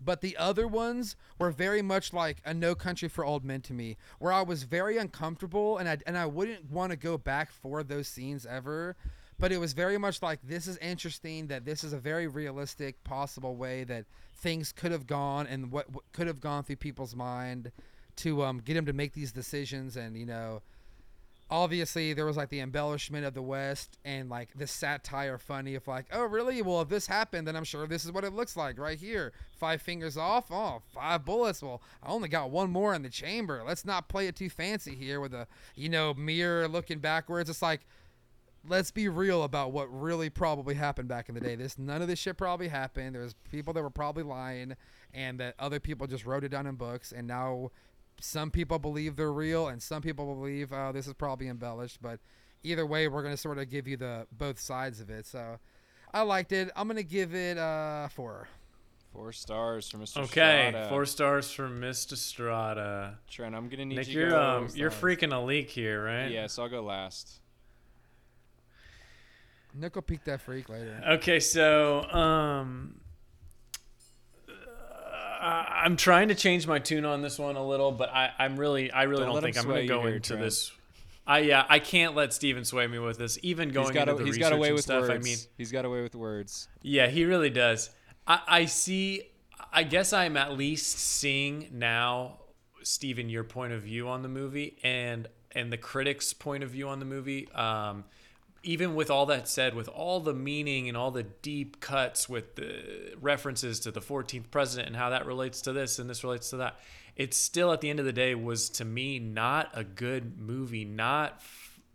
But 0.00 0.20
the 0.20 0.36
other 0.36 0.68
ones 0.68 1.16
were 1.38 1.50
very 1.50 1.82
much 1.82 2.12
like 2.12 2.40
a 2.44 2.54
No 2.54 2.74
Country 2.74 3.08
for 3.08 3.24
Old 3.24 3.44
Men 3.44 3.60
to 3.62 3.72
me, 3.72 3.96
where 4.18 4.32
I 4.32 4.42
was 4.42 4.62
very 4.62 4.96
uncomfortable, 4.96 5.78
and 5.78 5.88
I 5.88 5.98
and 6.06 6.16
I 6.16 6.26
wouldn't 6.26 6.70
want 6.70 6.92
to 6.92 6.96
go 6.96 7.18
back 7.18 7.50
for 7.50 7.82
those 7.82 8.08
scenes 8.08 8.46
ever. 8.46 8.96
But 9.40 9.52
it 9.52 9.58
was 9.58 9.72
very 9.72 9.98
much 9.98 10.20
like 10.20 10.40
this 10.42 10.66
is 10.66 10.76
interesting 10.78 11.46
that 11.48 11.64
this 11.64 11.84
is 11.84 11.92
a 11.92 11.98
very 11.98 12.26
realistic, 12.26 13.02
possible 13.04 13.56
way 13.56 13.84
that 13.84 14.06
things 14.34 14.72
could 14.72 14.90
have 14.90 15.06
gone 15.06 15.46
and 15.46 15.70
what, 15.70 15.90
what 15.92 16.04
could 16.12 16.26
have 16.26 16.40
gone 16.40 16.64
through 16.64 16.76
people's 16.76 17.14
mind 17.14 17.70
to 18.16 18.42
um, 18.42 18.58
get 18.58 18.74
them 18.74 18.86
to 18.86 18.92
make 18.92 19.12
these 19.12 19.30
decisions, 19.30 19.96
and 19.96 20.16
you 20.16 20.26
know, 20.26 20.62
obviously 21.50 22.12
there 22.12 22.26
was 22.26 22.36
like 22.36 22.50
the 22.50 22.60
embellishment 22.60 23.24
of 23.24 23.32
the 23.32 23.42
west 23.42 23.98
and 24.04 24.28
like 24.28 24.50
the 24.54 24.66
satire 24.66 25.38
funny 25.38 25.74
of 25.74 25.86
like 25.88 26.06
oh 26.12 26.24
really 26.24 26.60
well 26.60 26.82
if 26.82 26.88
this 26.88 27.06
happened 27.06 27.48
then 27.48 27.56
i'm 27.56 27.64
sure 27.64 27.86
this 27.86 28.04
is 28.04 28.12
what 28.12 28.24
it 28.24 28.34
looks 28.34 28.56
like 28.56 28.78
right 28.78 28.98
here 28.98 29.32
five 29.56 29.80
fingers 29.80 30.16
off 30.18 30.50
oh 30.50 30.82
five 30.92 31.24
bullets 31.24 31.62
well 31.62 31.80
i 32.02 32.08
only 32.10 32.28
got 32.28 32.50
one 32.50 32.70
more 32.70 32.94
in 32.94 33.02
the 33.02 33.08
chamber 33.08 33.62
let's 33.66 33.84
not 33.84 34.08
play 34.08 34.26
it 34.26 34.36
too 34.36 34.50
fancy 34.50 34.94
here 34.94 35.20
with 35.20 35.32
a 35.32 35.46
you 35.74 35.88
know 35.88 36.12
mirror 36.14 36.68
looking 36.68 36.98
backwards 36.98 37.48
it's 37.48 37.62
like 37.62 37.86
let's 38.66 38.90
be 38.90 39.08
real 39.08 39.44
about 39.44 39.72
what 39.72 39.86
really 39.86 40.30
probably 40.30 40.74
happened 40.74 41.08
back 41.08 41.28
in 41.28 41.34
the 41.34 41.40
day. 41.40 41.54
This 41.54 41.78
none 41.78 42.02
of 42.02 42.08
this 42.08 42.18
shit 42.18 42.36
probably 42.36 42.68
happened. 42.68 43.14
There's 43.14 43.34
people 43.50 43.72
that 43.74 43.82
were 43.82 43.90
probably 43.90 44.22
lying, 44.22 44.74
and 45.14 45.38
that 45.40 45.54
other 45.58 45.80
people 45.80 46.06
just 46.06 46.26
wrote 46.26 46.44
it 46.44 46.50
down 46.50 46.66
in 46.66 46.74
books. 46.74 47.12
And 47.12 47.26
now, 47.26 47.70
some 48.20 48.50
people 48.50 48.78
believe 48.78 49.16
they're 49.16 49.32
real, 49.32 49.68
and 49.68 49.82
some 49.82 50.02
people 50.02 50.34
believe 50.34 50.72
oh 50.72 50.92
this 50.92 51.06
is 51.06 51.14
probably 51.14 51.48
embellished. 51.48 52.00
But 52.02 52.20
either 52.62 52.84
way, 52.86 53.08
we're 53.08 53.22
gonna 53.22 53.36
sort 53.36 53.58
of 53.58 53.68
give 53.70 53.86
you 53.88 53.96
the 53.96 54.26
both 54.32 54.58
sides 54.58 55.00
of 55.00 55.10
it. 55.10 55.26
So, 55.26 55.58
I 56.12 56.22
liked 56.22 56.52
it. 56.52 56.70
I'm 56.76 56.88
gonna 56.88 57.02
give 57.02 57.34
it 57.34 57.58
uh 57.58 58.08
four. 58.08 58.48
Four 59.12 59.32
stars 59.32 59.88
for 59.88 59.96
Mr. 59.98 60.18
Okay, 60.18 60.68
Strada. 60.70 60.88
four 60.90 61.06
stars 61.06 61.50
for 61.50 61.66
Mr. 61.68 62.14
Strada. 62.16 63.18
Trent, 63.28 63.54
I'm 63.54 63.68
gonna 63.70 63.86
need 63.86 63.96
Nick, 63.96 64.08
you 64.08 64.14
to 64.14 64.20
you're 64.20 64.30
go. 64.30 64.40
um, 64.40 64.68
you're 64.74 64.90
freaking 64.90 65.34
a 65.34 65.40
leak 65.40 65.70
here, 65.70 66.04
right? 66.04 66.30
Yes, 66.30 66.58
I'll 66.58 66.68
go 66.68 66.82
last. 66.82 67.40
Nick 69.74 69.94
will 69.94 70.02
peek 70.02 70.24
that 70.24 70.40
freak 70.40 70.68
later. 70.68 71.00
Okay, 71.08 71.40
so 71.40 72.02
um, 72.10 73.00
I- 73.00 73.07
I'm 75.40 75.96
trying 75.96 76.28
to 76.28 76.34
change 76.34 76.66
my 76.66 76.78
tune 76.78 77.04
on 77.04 77.22
this 77.22 77.38
one 77.38 77.56
a 77.56 77.66
little, 77.66 77.92
but 77.92 78.10
I, 78.10 78.32
I'm 78.38 78.56
really, 78.56 78.90
I 78.90 79.04
really 79.04 79.24
Don't 79.24 79.34
don't, 79.34 79.42
think 79.42 79.58
I'm 79.58 79.64
going 79.64 79.82
to 79.82 79.86
go 79.86 80.06
into 80.06 80.20
Trent. 80.34 80.42
this. 80.42 80.72
I 81.26 81.40
yeah, 81.40 81.66
I 81.68 81.78
can't 81.78 82.14
let 82.14 82.32
Steven 82.32 82.64
sway 82.64 82.86
me 82.86 82.98
with 82.98 83.18
this. 83.18 83.38
Even 83.42 83.68
going 83.68 83.86
he's 83.86 83.94
got, 83.94 84.08
into 84.08 84.14
a, 84.14 84.18
the 84.18 84.24
he's 84.24 84.38
got 84.38 84.52
away 84.52 84.72
with 84.72 84.82
stuff. 84.82 85.02
words. 85.02 85.10
I 85.10 85.18
mean, 85.18 85.36
he's 85.58 85.70
got 85.70 85.84
away 85.84 86.02
with 86.02 86.14
words. 86.14 86.68
yeah, 86.82 87.06
he 87.08 87.24
really 87.26 87.50
does. 87.50 87.90
I, 88.26 88.40
I 88.48 88.64
see. 88.64 89.24
I 89.70 89.82
guess 89.82 90.14
I'm 90.14 90.38
at 90.38 90.56
least 90.56 90.98
seeing 90.98 91.68
now, 91.72 92.38
Steven, 92.82 93.28
your 93.28 93.44
point 93.44 93.74
of 93.74 93.82
view 93.82 94.08
on 94.08 94.22
the 94.22 94.28
movie 94.28 94.78
and 94.82 95.28
and 95.52 95.70
the 95.70 95.76
critics' 95.76 96.32
point 96.32 96.62
of 96.62 96.70
view 96.70 96.88
on 96.88 96.98
the 96.98 97.04
movie. 97.04 97.50
Um, 97.52 98.04
even 98.68 98.94
with 98.94 99.10
all 99.10 99.24
that 99.24 99.48
said, 99.48 99.74
with 99.74 99.88
all 99.88 100.20
the 100.20 100.34
meaning 100.34 100.88
and 100.88 100.96
all 100.96 101.10
the 101.10 101.22
deep 101.22 101.80
cuts 101.80 102.28
with 102.28 102.54
the 102.56 103.14
references 103.18 103.80
to 103.80 103.90
the 103.90 104.02
14th 104.02 104.50
president 104.50 104.86
and 104.86 104.94
how 104.94 105.08
that 105.08 105.24
relates 105.24 105.62
to 105.62 105.72
this 105.72 105.98
and 105.98 106.10
this 106.10 106.22
relates 106.22 106.50
to 106.50 106.58
that, 106.58 106.78
it 107.16 107.32
still 107.32 107.72
at 107.72 107.80
the 107.80 107.88
end 107.88 107.98
of 107.98 108.04
the 108.04 108.12
day 108.12 108.34
was 108.34 108.68
to 108.68 108.84
me 108.84 109.18
not 109.18 109.70
a 109.72 109.82
good 109.82 110.38
movie, 110.38 110.84
not 110.84 111.40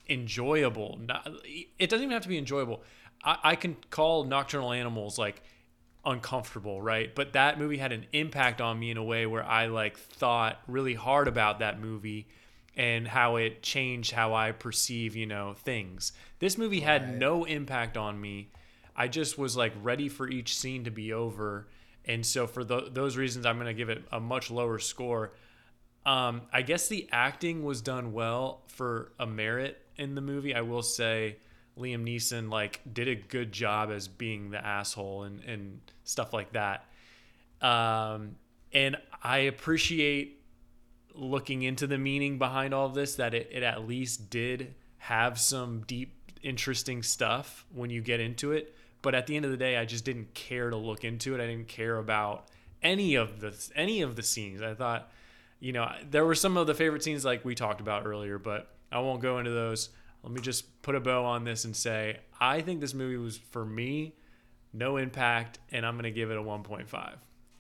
enjoyable. 0.10 0.98
Not, 1.00 1.32
it 1.78 1.92
doesn't 1.92 2.06
even 2.06 2.14
have 2.14 2.24
to 2.24 2.28
be 2.28 2.40
enjoyable. 2.40 2.82
I, 3.24 3.38
I 3.44 3.56
can 3.56 3.78
call 3.92 4.24
Nocturnal 4.24 4.74
Animals 4.74 5.20
like 5.20 5.44
uncomfortable, 6.04 6.82
right? 6.82 7.14
But 7.14 7.34
that 7.34 7.60
movie 7.60 7.78
had 7.78 7.92
an 7.92 8.08
impact 8.14 8.62
on 8.62 8.80
me 8.80 8.90
in 8.90 8.98
a 8.98 9.04
way 9.04 9.28
where 9.28 9.46
I 9.46 9.68
like 9.68 9.96
thought 10.00 10.60
really 10.68 10.96
hard 10.96 11.28
about 11.28 11.60
that 11.60 11.80
movie 11.80 12.30
and 12.76 13.08
how 13.08 13.36
it 13.36 13.62
changed 13.62 14.12
how 14.12 14.34
I 14.34 14.52
perceive, 14.52 15.16
you 15.16 15.26
know, 15.26 15.54
things. 15.54 16.12
This 16.40 16.58
movie 16.58 16.80
had 16.80 17.20
no 17.20 17.44
impact 17.44 17.98
on 17.98 18.20
me. 18.20 18.50
I 18.96 19.08
just 19.08 19.38
was 19.38 19.56
like 19.56 19.74
ready 19.82 20.10
for 20.10 20.28
each 20.28 20.58
scene 20.58 20.84
to 20.84 20.92
be 20.92 21.14
over 21.14 21.68
and 22.06 22.26
so 22.26 22.48
for 22.48 22.64
tho- 22.64 22.90
those 22.90 23.18
reasons, 23.18 23.46
I'm 23.46 23.56
going 23.56 23.68
to 23.68 23.74
give 23.74 23.90
it 23.90 24.04
a 24.12 24.20
much 24.20 24.52
lower 24.52 24.80
score. 24.80 25.32
Um, 26.06 26.42
I 26.52 26.62
guess 26.62 26.88
the 26.88 27.08
acting 27.12 27.64
was 27.64 27.82
done 27.82 28.12
well 28.12 28.62
for 28.68 29.14
a 29.20 29.26
merit 29.26 29.82
in 29.96 30.16
the 30.16 30.22
movie. 30.22 30.54
I 30.54 30.62
will 30.62 30.82
say 30.82 31.38
Liam 31.78 32.04
Neeson 32.04 32.52
like 32.52 32.82
did 32.92 33.08
a 33.08 33.16
good 33.16 33.52
job 33.52 33.90
as 33.90 34.08
being 34.08 34.52
the 34.52 34.64
asshole 34.64 35.24
and 35.24 35.42
and 35.46 35.80
stuff 36.04 36.34
like 36.34 36.52
that. 36.54 36.86
Um, 37.62 38.36
and 38.74 38.98
I 39.22 39.40
appreciate 39.40 40.43
looking 41.16 41.64
into 41.64 41.88
the 41.88 41.98
meaning 41.98 42.38
behind 42.38 42.74
all 42.74 42.88
of 42.88 42.94
this 42.94 43.16
that 43.16 43.34
it, 43.34 43.50
it 43.52 43.64
at 43.64 43.88
least 43.88 44.30
did 44.30 44.74
have 44.98 45.40
some 45.40 45.84
deep 45.86 46.32
interesting 46.42 47.04
stuff 47.04 47.66
when 47.74 47.90
you 47.90 48.02
get 48.02 48.20
into 48.20 48.52
it. 48.52 48.76
But 49.02 49.16
at 49.16 49.28
the 49.28 49.36
end 49.36 49.46
of 49.46 49.52
the 49.52 49.58
day 49.58 49.78
i 49.78 49.86
just 49.86 50.06
didn't 50.06 50.34
care 50.34 50.70
to 50.70 50.78
look 50.78 51.04
into 51.04 51.36
it. 51.36 51.42
I 51.42 51.48
didn't 51.48 51.68
care 51.68 51.98
about 51.98 52.48
any 52.82 53.16
of 53.16 53.40
the 53.40 53.54
any 53.76 54.02
of 54.02 54.16
the 54.16 54.24
scenes. 54.24 54.62
I 54.62 54.74
thought 54.74 55.12
you 55.60 55.72
know 55.72 55.90
there 56.10 56.26
were 56.26 56.36
some 56.36 56.58
of 56.58 56.68
the 56.68 56.74
favorite 56.74 57.04
scenes 57.04 57.24
like 57.24 57.46
we 57.46 57.56
talked 57.56 57.80
about 57.80 58.06
earlier 58.06 58.38
but 58.38 58.76
i 58.92 59.00
won't 59.00 59.22
go 59.22 59.40
into 59.40 59.52
those. 59.52 59.90
Let 60.22 60.32
me 60.32 60.40
just 60.40 60.82
put 60.82 60.96
a 60.96 61.02
bow 61.02 61.26
on 61.26 61.44
this 61.44 61.66
and 61.66 61.76
say 61.76 62.20
i 62.40 62.62
think 62.62 62.80
this 62.80 62.94
movie 62.94 63.18
was 63.18 63.38
for 63.38 63.66
me 63.66 64.16
no 64.72 64.98
impact 64.98 65.60
and 65.72 65.86
i'm 65.86 65.96
going 65.96 66.04
to 66.04 66.12
give 66.12 66.32
it 66.32 66.38
a 66.38 66.42
1.5 66.42 67.16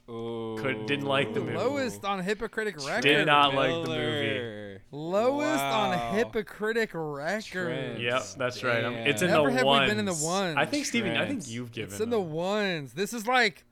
could 0.07 0.85
didn't 0.85 1.05
like 1.05 1.33
the 1.33 1.39
movie 1.39 1.55
Lowest 1.57 2.03
on 2.03 2.21
Hypocritic 2.23 2.77
record. 2.85 3.03
Did 3.03 3.25
not 3.25 3.53
like 3.55 3.69
the 3.85 3.89
movie. 3.89 4.79
Lowest 4.91 5.57
Wow. 5.63 5.91
on 5.91 6.15
Hypocritic 6.15 6.89
record. 6.93 7.45
Trent. 7.45 7.99
Yep, 7.99 8.23
that's 8.37 8.63
right. 8.63 8.83
I'm- 8.83 8.93
it's 8.93 9.21
in 9.21 9.29
Never 9.29 9.47
the 9.49 9.53
have 9.57 9.65
we 9.65 9.87
been 9.87 9.99
in 9.99 10.05
the 10.05 10.13
ones. 10.13 10.55
I 10.57 10.65
think 10.65 10.85
Steven. 10.85 11.15
I 11.17 11.25
think 11.27 11.47
you've 11.47 11.71
given. 11.71 11.91
It's 11.91 12.01
in 12.01 12.09
the 12.09 12.19
them. 12.19 12.31
ones. 12.31 12.93
This 12.93 13.13
is 13.13 13.25
like, 13.25 13.63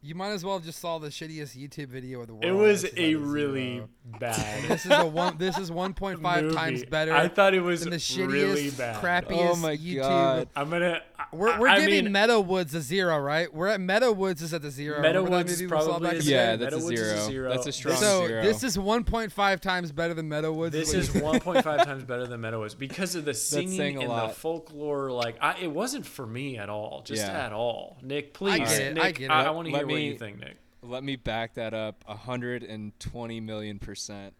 you 0.00 0.14
might 0.14 0.30
as 0.30 0.44
well 0.44 0.56
have 0.58 0.64
just 0.64 0.78
saw 0.80 0.98
the 0.98 1.08
shittiest 1.08 1.56
YouTube 1.56 1.88
video 1.88 2.20
of 2.20 2.28
the 2.28 2.34
world. 2.34 2.44
It 2.44 2.52
was 2.52 2.86
a 2.96 3.14
really 3.16 3.76
zero. 3.76 3.88
Bad. 4.18 4.68
This 4.68 4.84
is 4.86 4.92
a 4.92 5.06
one. 5.06 5.36
This 5.38 5.58
is 5.58 5.70
1.5 5.72 6.52
times 6.54 6.84
better 6.84 7.12
I 7.14 7.28
thought 7.28 7.54
it 7.54 7.60
was 7.60 7.80
than 7.82 7.90
the 7.90 7.96
shittiest, 7.96 8.28
really 8.32 8.70
bad. 8.70 8.96
crappiest 9.02 9.50
Oh 9.52 9.56
my 9.56 9.76
YouTube. 9.76 10.00
God. 10.02 10.48
I'm 10.56 10.70
gonna. 10.70 11.02
I- 11.18 11.24
We're, 11.32 11.58
we're 11.60 11.68
I 11.68 11.80
giving 11.80 12.04
mean, 12.04 12.12
Meadowwoods 12.12 12.74
a 12.74 12.80
zero, 12.80 13.18
right? 13.18 13.52
We're 13.52 13.66
at 13.66 13.80
Meadowwoods 13.80 14.40
is 14.40 14.54
at 14.54 14.62
the 14.62 14.70
zero. 14.70 14.96
Remember 14.96 15.20
that 15.22 15.30
Meadowwoods 15.30 15.52
is 15.52 15.60
movie 15.62 15.74
we 15.74 15.80
saw 15.80 15.86
probably 15.88 16.08
back 16.10 16.18
Yeah, 16.22 16.56
that's 16.56 16.74
a 16.74 16.76
Meadowwoods 16.78 17.00
is 17.00 17.06
zero. 17.08 17.18
a 17.18 17.26
zero. 17.26 17.50
That's 17.50 17.66
a 17.66 17.72
strong 17.72 17.96
So 17.96 18.26
zero. 18.26 18.42
this 18.42 18.62
is 18.64 18.76
1.5 18.78 19.60
times 19.60 19.92
better 19.92 20.14
than 20.14 20.28
Meadowwoods. 20.28 20.72
This 20.72 20.88
what 20.88 20.96
is 20.96 21.14
you- 21.14 21.20
1.5 21.20 21.84
times 21.84 22.04
better 22.04 22.26
than 22.26 22.40
Meadowwoods 22.40 22.74
because 22.74 23.14
of 23.14 23.24
the 23.26 23.34
saying 23.34 23.68
singing 23.72 23.98
a 23.98 24.00
and 24.10 24.30
the 24.30 24.34
folklore. 24.34 25.10
Like, 25.10 25.36
I, 25.42 25.58
it 25.60 25.70
wasn't 25.70 26.06
for 26.06 26.26
me 26.26 26.56
at 26.56 26.70
all. 26.70 27.02
Just 27.04 27.26
Yeah. 27.26 27.44
at 27.46 27.52
all. 27.52 27.98
Nick, 28.02 28.32
please. 28.32 28.58
get 28.60 28.80
it, 28.80 28.94
Nick, 28.94 29.04
I 29.04 29.10
get 29.12 29.24
it. 29.24 29.30
I, 29.30 29.42
Let- 29.42 29.54
want 29.54 29.66
to 29.68 29.72
let 29.74 29.80
hear 29.80 29.86
what 29.88 30.00
you 30.02 30.16
think, 30.16 30.40
Nick. 30.40 30.56
Let 30.82 31.02
me 31.02 31.16
back 31.16 31.54
that 31.54 31.74
up 31.74 32.04
120 32.06 33.40
million 33.40 33.78
percent. 33.78 34.34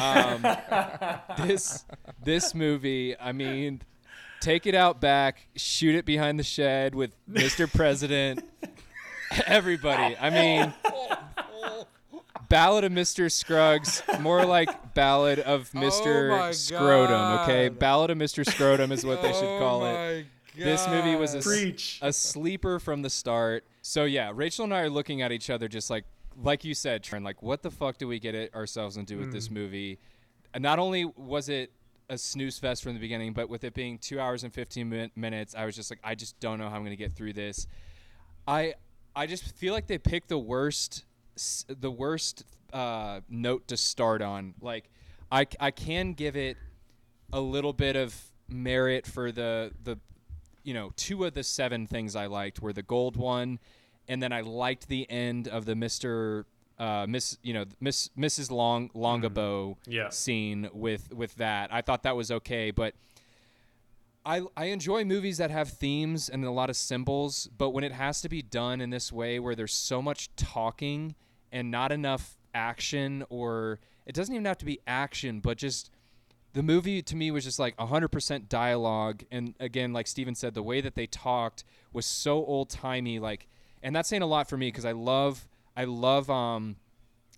Um, 0.00 0.42
this 1.46 1.84
this 2.22 2.54
movie, 2.54 3.18
I 3.18 3.32
mean, 3.32 3.82
take 4.40 4.66
it 4.66 4.74
out 4.74 5.00
back, 5.00 5.48
shoot 5.56 5.94
it 5.94 6.04
behind 6.04 6.38
the 6.38 6.44
shed 6.44 6.94
with 6.94 7.12
Mr. 7.30 7.72
President, 7.72 8.44
everybody. 9.46 10.16
I 10.16 10.30
mean, 10.30 10.74
Ballad 12.48 12.84
of 12.84 12.92
Mr. 12.92 13.30
Scruggs, 13.30 14.02
more 14.20 14.44
like 14.46 14.94
Ballad 14.94 15.38
of 15.38 15.70
Mr. 15.72 16.48
Oh 16.48 16.52
Scrotum. 16.52 17.42
Okay, 17.42 17.68
Ballad 17.68 18.10
of 18.10 18.18
Mr. 18.18 18.48
Scrotum 18.48 18.92
is 18.92 19.04
what 19.04 19.22
they 19.22 19.32
should 19.32 19.58
call 19.58 19.82
oh 19.82 19.86
it. 19.86 20.26
This 20.64 20.88
movie 20.88 21.16
was 21.16 21.34
a 21.34 21.40
Preach. 21.40 21.98
a 22.02 22.12
sleeper 22.12 22.78
from 22.78 23.02
the 23.02 23.10
start. 23.10 23.64
So 23.82 24.04
yeah, 24.04 24.32
Rachel 24.34 24.64
and 24.64 24.74
I 24.74 24.80
are 24.80 24.90
looking 24.90 25.22
at 25.22 25.32
each 25.32 25.50
other 25.50 25.68
just 25.68 25.90
like 25.90 26.04
like 26.40 26.64
you 26.64 26.74
said, 26.74 27.02
Trent, 27.02 27.24
like 27.24 27.42
what 27.42 27.62
the 27.62 27.70
fuck 27.70 27.98
do 27.98 28.06
we 28.06 28.18
get 28.18 28.34
it 28.34 28.54
ourselves 28.54 28.96
into 28.96 29.18
with 29.18 29.32
this 29.32 29.50
movie? 29.50 29.98
And 30.54 30.62
not 30.62 30.78
only 30.78 31.04
was 31.04 31.48
it 31.48 31.72
a 32.08 32.16
snooze 32.16 32.58
fest 32.58 32.82
from 32.82 32.94
the 32.94 33.00
beginning, 33.00 33.32
but 33.32 33.48
with 33.48 33.64
it 33.64 33.74
being 33.74 33.98
two 33.98 34.18
hours 34.18 34.44
and 34.44 34.52
15 34.52 34.88
min- 34.88 35.10
minutes, 35.14 35.54
I 35.54 35.64
was 35.66 35.76
just 35.76 35.90
like, 35.90 35.98
I 36.02 36.14
just 36.14 36.38
don't 36.40 36.58
know 36.58 36.68
how 36.68 36.76
I'm 36.76 36.82
going 36.82 36.90
to 36.90 36.96
get 36.96 37.14
through 37.14 37.34
this. 37.34 37.66
I 38.46 38.74
I 39.14 39.26
just 39.26 39.56
feel 39.56 39.74
like 39.74 39.86
they 39.86 39.98
picked 39.98 40.28
the 40.28 40.38
worst 40.38 41.04
the 41.68 41.90
worst 41.90 42.44
uh, 42.72 43.20
note 43.28 43.68
to 43.68 43.76
start 43.76 44.22
on. 44.22 44.54
Like 44.60 44.88
I 45.30 45.46
I 45.60 45.70
can 45.70 46.12
give 46.14 46.36
it 46.36 46.56
a 47.32 47.40
little 47.40 47.72
bit 47.72 47.96
of 47.96 48.14
merit 48.48 49.06
for 49.06 49.30
the 49.32 49.72
the 49.84 49.98
you 50.68 50.74
know 50.74 50.92
two 50.96 51.24
of 51.24 51.32
the 51.32 51.42
seven 51.42 51.86
things 51.86 52.14
I 52.14 52.26
liked 52.26 52.60
were 52.60 52.74
the 52.74 52.82
gold 52.82 53.16
one, 53.16 53.58
and 54.06 54.22
then 54.22 54.32
I 54.34 54.42
liked 54.42 54.88
the 54.88 55.10
end 55.10 55.48
of 55.48 55.64
the 55.64 55.74
Mister 55.74 56.44
uh, 56.78 57.06
Miss 57.08 57.38
you 57.42 57.54
know 57.54 57.64
Miss 57.80 58.10
Mrs. 58.18 58.50
Long 58.50 58.90
Longabaugh 58.90 59.76
Yeah. 59.86 60.10
scene 60.10 60.68
with 60.74 61.10
with 61.14 61.34
that. 61.36 61.72
I 61.72 61.80
thought 61.80 62.02
that 62.02 62.16
was 62.16 62.30
okay, 62.30 62.70
but. 62.70 62.94
I, 64.26 64.42
I 64.58 64.66
enjoy 64.66 65.04
movies 65.04 65.38
that 65.38 65.50
have 65.50 65.70
themes 65.70 66.28
and 66.28 66.44
a 66.44 66.50
lot 66.50 66.68
of 66.68 66.76
symbols, 66.76 67.48
but 67.56 67.70
when 67.70 67.82
it 67.82 67.92
has 67.92 68.20
to 68.20 68.28
be 68.28 68.42
done 68.42 68.82
in 68.82 68.90
this 68.90 69.10
way 69.10 69.38
where 69.38 69.54
there's 69.54 69.72
so 69.72 70.02
much 70.02 70.28
talking 70.36 71.14
and 71.50 71.70
not 71.70 71.92
enough 71.92 72.36
action, 72.52 73.24
or 73.30 73.78
it 74.04 74.14
doesn't 74.14 74.34
even 74.34 74.44
have 74.44 74.58
to 74.58 74.66
be 74.66 74.80
action, 74.86 75.40
but 75.40 75.56
just 75.56 75.90
the 76.54 76.62
movie 76.62 77.02
to 77.02 77.16
me 77.16 77.30
was 77.30 77.44
just 77.44 77.58
like 77.58 77.76
100% 77.76 78.48
dialogue. 78.48 79.22
And 79.30 79.54
again, 79.60 79.92
like 79.92 80.06
Steven 80.06 80.34
said, 80.34 80.54
the 80.54 80.62
way 80.62 80.80
that 80.80 80.94
they 80.94 81.06
talked 81.06 81.64
was 81.92 82.06
so 82.06 82.44
old 82.44 82.70
timey. 82.70 83.18
Like, 83.18 83.46
and 83.82 83.94
that's 83.94 84.08
saying 84.08 84.22
a 84.22 84.26
lot 84.26 84.48
for 84.48 84.56
me 84.56 84.68
because 84.68 84.84
I 84.84 84.92
love, 84.92 85.46
I 85.76 85.84
love, 85.84 86.28
um, 86.30 86.76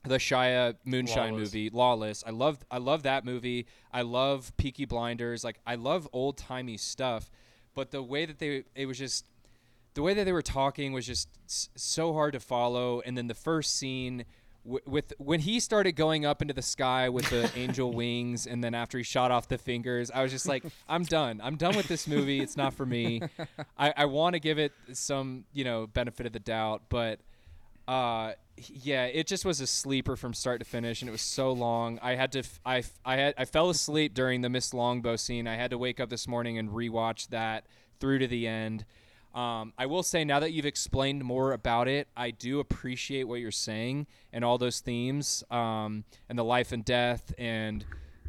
the 0.05 0.17
Shia 0.17 0.77
Moonshine 0.87 1.33
Lawless. 1.35 1.49
movie, 1.53 1.71
Lawless. 1.71 2.25
I 2.27 2.31
love 2.31 2.65
I 2.71 2.79
love 2.79 3.03
that 3.03 3.23
movie. 3.27 3.67
I 3.93 4.01
love 4.01 4.51
Peaky 4.57 4.87
Blinders. 4.87 5.45
Like 5.45 5.61
I 5.67 5.75
love 5.75 6.09
old 6.15 6.39
timey 6.39 6.79
stuff, 6.79 7.31
but 7.75 7.91
the 7.91 8.03
way 8.03 8.25
that 8.25 8.39
they 8.39 8.65
it 8.75 8.87
was 8.87 8.97
just 8.97 9.27
the 9.93 10.01
way 10.01 10.15
that 10.15 10.25
they 10.25 10.33
were 10.33 10.41
talking 10.41 10.95
was 10.95 11.07
just 11.07 11.29
s- 11.47 11.69
so 11.77 12.15
hard 12.15 12.33
to 12.33 12.41
follow. 12.41 13.03
And 13.05 13.15
then 13.19 13.27
the 13.27 13.35
first 13.35 13.77
scene 13.77 14.25
w- 14.65 14.81
with 14.87 15.13
when 15.19 15.41
he 15.41 15.61
started 15.61 15.93
going 15.93 16.25
up 16.25 16.43
into 16.43 16.55
the 16.55 16.63
sky 16.63 17.09
with 17.09 17.29
the 17.31 17.51
angel 17.57 17.93
wings, 17.93 18.47
and 18.47 18.63
then 18.63 18.75
after 18.75 18.99
he 18.99 19.05
shot 19.05 19.31
off 19.31 19.49
the 19.49 19.59
fingers, 19.59 20.11
I 20.11 20.23
was 20.23 20.31
just 20.33 20.47
like, 20.49 20.65
I'm 20.89 21.05
done. 21.05 21.41
I'm 21.43 21.57
done 21.57 21.77
with 21.77 21.89
this 21.89 22.07
movie. 22.07 22.41
It's 22.41 22.57
not 22.57 22.75
for 22.75 22.87
me. 22.87 23.23
I, 23.79 23.93
I 23.97 24.05
want 24.07 24.35
to 24.35 24.41
give 24.41 24.59
it 24.59 24.73
some 24.93 25.45
you 25.53 25.65
know 25.65 25.87
benefit 25.87 26.27
of 26.27 26.33
the 26.33 26.41
doubt, 26.41 26.83
but 26.89 27.21
uh 27.89 28.33
yeah 28.59 29.07
it 29.07 29.27
just 29.27 29.45
was 29.47 29.61
a 29.63 29.67
sleeper 29.67 30.15
from 30.17 30.35
start 30.35 30.61
to 30.61 30.67
finish 30.67 31.01
and 31.01 31.09
it 31.09 31.13
was 31.13 31.23
so 31.23 31.51
long 31.51 31.99
i 32.03 32.15
had 32.15 32.31
to 32.31 32.41
f- 32.41 32.61
I, 32.65 32.79
f- 32.79 32.93
I 33.07 33.17
had 33.17 33.35
i 33.39 33.47
fell 33.47 33.71
asleep 33.71 34.13
during 34.13 34.43
the 34.43 34.51
miss 34.51 34.75
longbow 34.75 35.17
scene 35.17 35.49
i 35.49 35.57
had 35.57 35.71
to 35.71 35.79
wake 35.79 35.99
up 35.99 36.11
this 36.11 36.29
morning 36.29 36.59
and 36.59 36.69
rewatch 36.69 37.29
that 37.29 37.65
through 37.99 38.19
to 38.19 38.27
the 38.27 38.47
end 38.47 38.85
um, 39.35 39.73
i 39.79 39.87
will 39.87 40.03
say 40.03 40.25
now 40.25 40.41
that 40.41 40.53
you've 40.53 40.67
explained 40.67 41.25
more 41.25 41.53
about 41.53 41.89
it 41.89 42.09
i 42.17 42.31
do 42.31 42.61
appreciate 42.61 43.25
what 43.25 43.41
you're 43.41 43.51
saying 43.51 44.07
and 44.33 44.45
all 44.45 44.59
those 44.59 44.81
themes 44.81 45.45
um, 45.51 46.05
and 46.29 46.39
the 46.39 46.45
life 46.45 46.73
and 46.73 46.85
death 46.85 47.33
and 47.39 47.85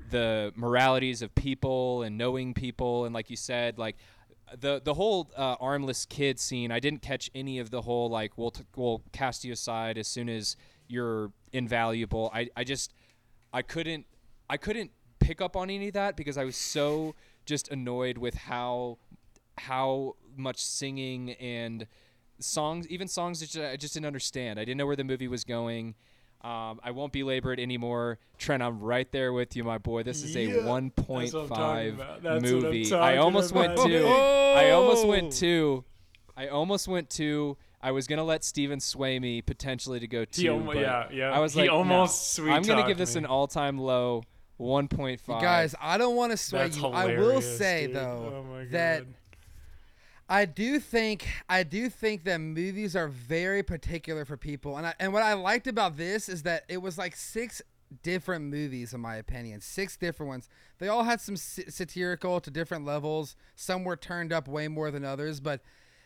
the 0.09 0.51
moralities 0.55 1.21
of 1.21 1.33
people 1.35 2.03
and 2.03 2.17
knowing 2.17 2.53
people 2.53 3.05
and 3.05 3.13
like 3.13 3.29
you 3.29 3.37
said 3.37 3.77
like 3.77 3.95
the 4.59 4.81
the 4.83 4.93
whole 4.93 5.31
uh, 5.37 5.55
armless 5.59 6.05
kid 6.05 6.39
scene, 6.39 6.71
I 6.71 6.79
didn't 6.79 7.01
catch 7.01 7.29
any 7.33 7.59
of 7.59 7.69
the 7.69 7.81
whole 7.81 8.09
like 8.09 8.37
we'll 8.37 8.51
t- 8.51 8.63
we'll 8.75 9.01
cast 9.11 9.45
you 9.45 9.53
aside 9.53 9.97
as 9.97 10.07
soon 10.07 10.29
as 10.29 10.57
you're 10.87 11.31
invaluable. 11.53 12.29
I, 12.33 12.49
I 12.55 12.63
just 12.63 12.93
I 13.53 13.61
couldn't 13.61 14.05
I 14.49 14.57
couldn't 14.57 14.91
pick 15.19 15.41
up 15.41 15.55
on 15.55 15.69
any 15.69 15.87
of 15.87 15.93
that 15.93 16.17
because 16.17 16.37
I 16.37 16.43
was 16.43 16.55
so 16.55 17.15
just 17.45 17.69
annoyed 17.69 18.17
with 18.17 18.35
how 18.35 18.97
how 19.57 20.15
much 20.37 20.63
singing 20.63 21.31
and 21.31 21.87
songs 22.39 22.87
even 22.87 23.07
songs 23.07 23.39
that 23.53 23.71
I 23.71 23.75
just 23.77 23.93
didn't 23.93 24.05
understand. 24.07 24.59
I 24.59 24.65
didn't 24.65 24.77
know 24.77 24.85
where 24.87 24.95
the 24.95 25.03
movie 25.03 25.27
was 25.27 25.43
going. 25.43 25.95
Um, 26.43 26.79
I 26.83 26.89
won't 26.89 27.13
belabor 27.13 27.53
it 27.53 27.59
anymore. 27.59 28.17
Trent, 28.39 28.63
I'm 28.63 28.79
right 28.79 29.11
there 29.11 29.31
with 29.31 29.55
you, 29.55 29.63
my 29.63 29.77
boy. 29.77 30.01
This 30.01 30.23
is 30.23 30.35
a 30.35 30.45
Yeah, 30.45 30.53
that's 30.55 30.65
1.5 30.65 31.31
talking 31.49 31.89
about. 31.93 32.23
That's 32.23 32.23
what 32.23 32.33
I'm 32.33 32.41
movie. 32.41 32.85
I 32.87 32.89
talking 32.89 33.19
almost 33.19 33.51
went 33.53 33.73
about. 33.73 33.87
to. 33.87 34.07
I 34.07 34.71
almost 34.71 35.07
went 35.07 35.31
to. 35.33 35.83
I 36.35 36.47
almost 36.47 36.87
went 36.87 37.09
to. 37.11 37.57
I 37.79 37.91
was 37.91 38.07
gonna 38.07 38.23
let 38.23 38.43
Steven 38.43 38.79
sway 38.79 39.19
me 39.19 39.41
potentially 39.43 39.99
to 39.99 40.07
go 40.07 40.25
two. 40.25 40.41
He 40.41 40.49
almo- 40.49 40.73
but 40.73 40.77
yeah, 40.81 41.07
yeah. 41.11 41.31
I 41.31 41.37
was 41.39 41.53
He 41.53 41.61
like, 41.61 41.69
no. 41.69 41.77
almost 41.77 42.33
sweet 42.33 42.51
I'm 42.51 42.63
gonna 42.63 42.87
give 42.87 42.97
this 42.97 43.13
me. 43.15 43.19
an 43.19 43.25
all-time 43.27 43.77
low, 43.77 44.23
1.5. 44.59 45.27
You 45.27 45.41
guys, 45.41 45.75
I 45.81 45.97
don't 45.97 46.15
want 46.15 46.31
to 46.31 46.37
sway 46.37 46.59
That's 46.63 46.77
you. 46.77 46.87
I 46.87 47.17
will 47.17 47.41
say 47.41 47.87
dude. 47.87 47.95
though 47.97 48.45
Oh 48.47 48.65
that 48.71 48.99
God. 49.03 49.13
I 50.31 50.45
do 50.45 50.79
think 50.79 51.27
I 51.49 51.63
do 51.63 51.89
think 51.89 52.23
that 52.23 52.37
movies 52.39 52.95
are 52.95 53.09
very 53.09 53.63
particular 53.63 54.23
for 54.23 54.37
people, 54.37 54.77
and 54.77 54.87
I, 54.87 54.93
and 54.97 55.11
what 55.11 55.23
I 55.23 55.33
liked 55.33 55.67
about 55.67 55.97
this 55.97 56.29
is 56.29 56.43
that 56.43 56.63
it 56.69 56.77
was 56.77 56.97
like 56.97 57.17
six 57.17 57.61
different 58.01 58.45
movies, 58.45 58.93
in 58.93 59.01
my 59.01 59.17
opinion, 59.17 59.59
six 59.59 59.97
different 59.97 60.29
ones. 60.29 60.47
They 60.79 60.87
all 60.87 61.03
had 61.03 61.19
some 61.19 61.35
satirical 61.35 62.39
to 62.39 62.49
different 62.49 62.85
levels. 62.85 63.35
Some 63.57 63.83
were 63.83 63.97
turned 63.97 64.31
up 64.31 64.47
way 64.47 64.69
more 64.69 64.89
than 64.89 65.03
others, 65.03 65.41
but 65.41 65.59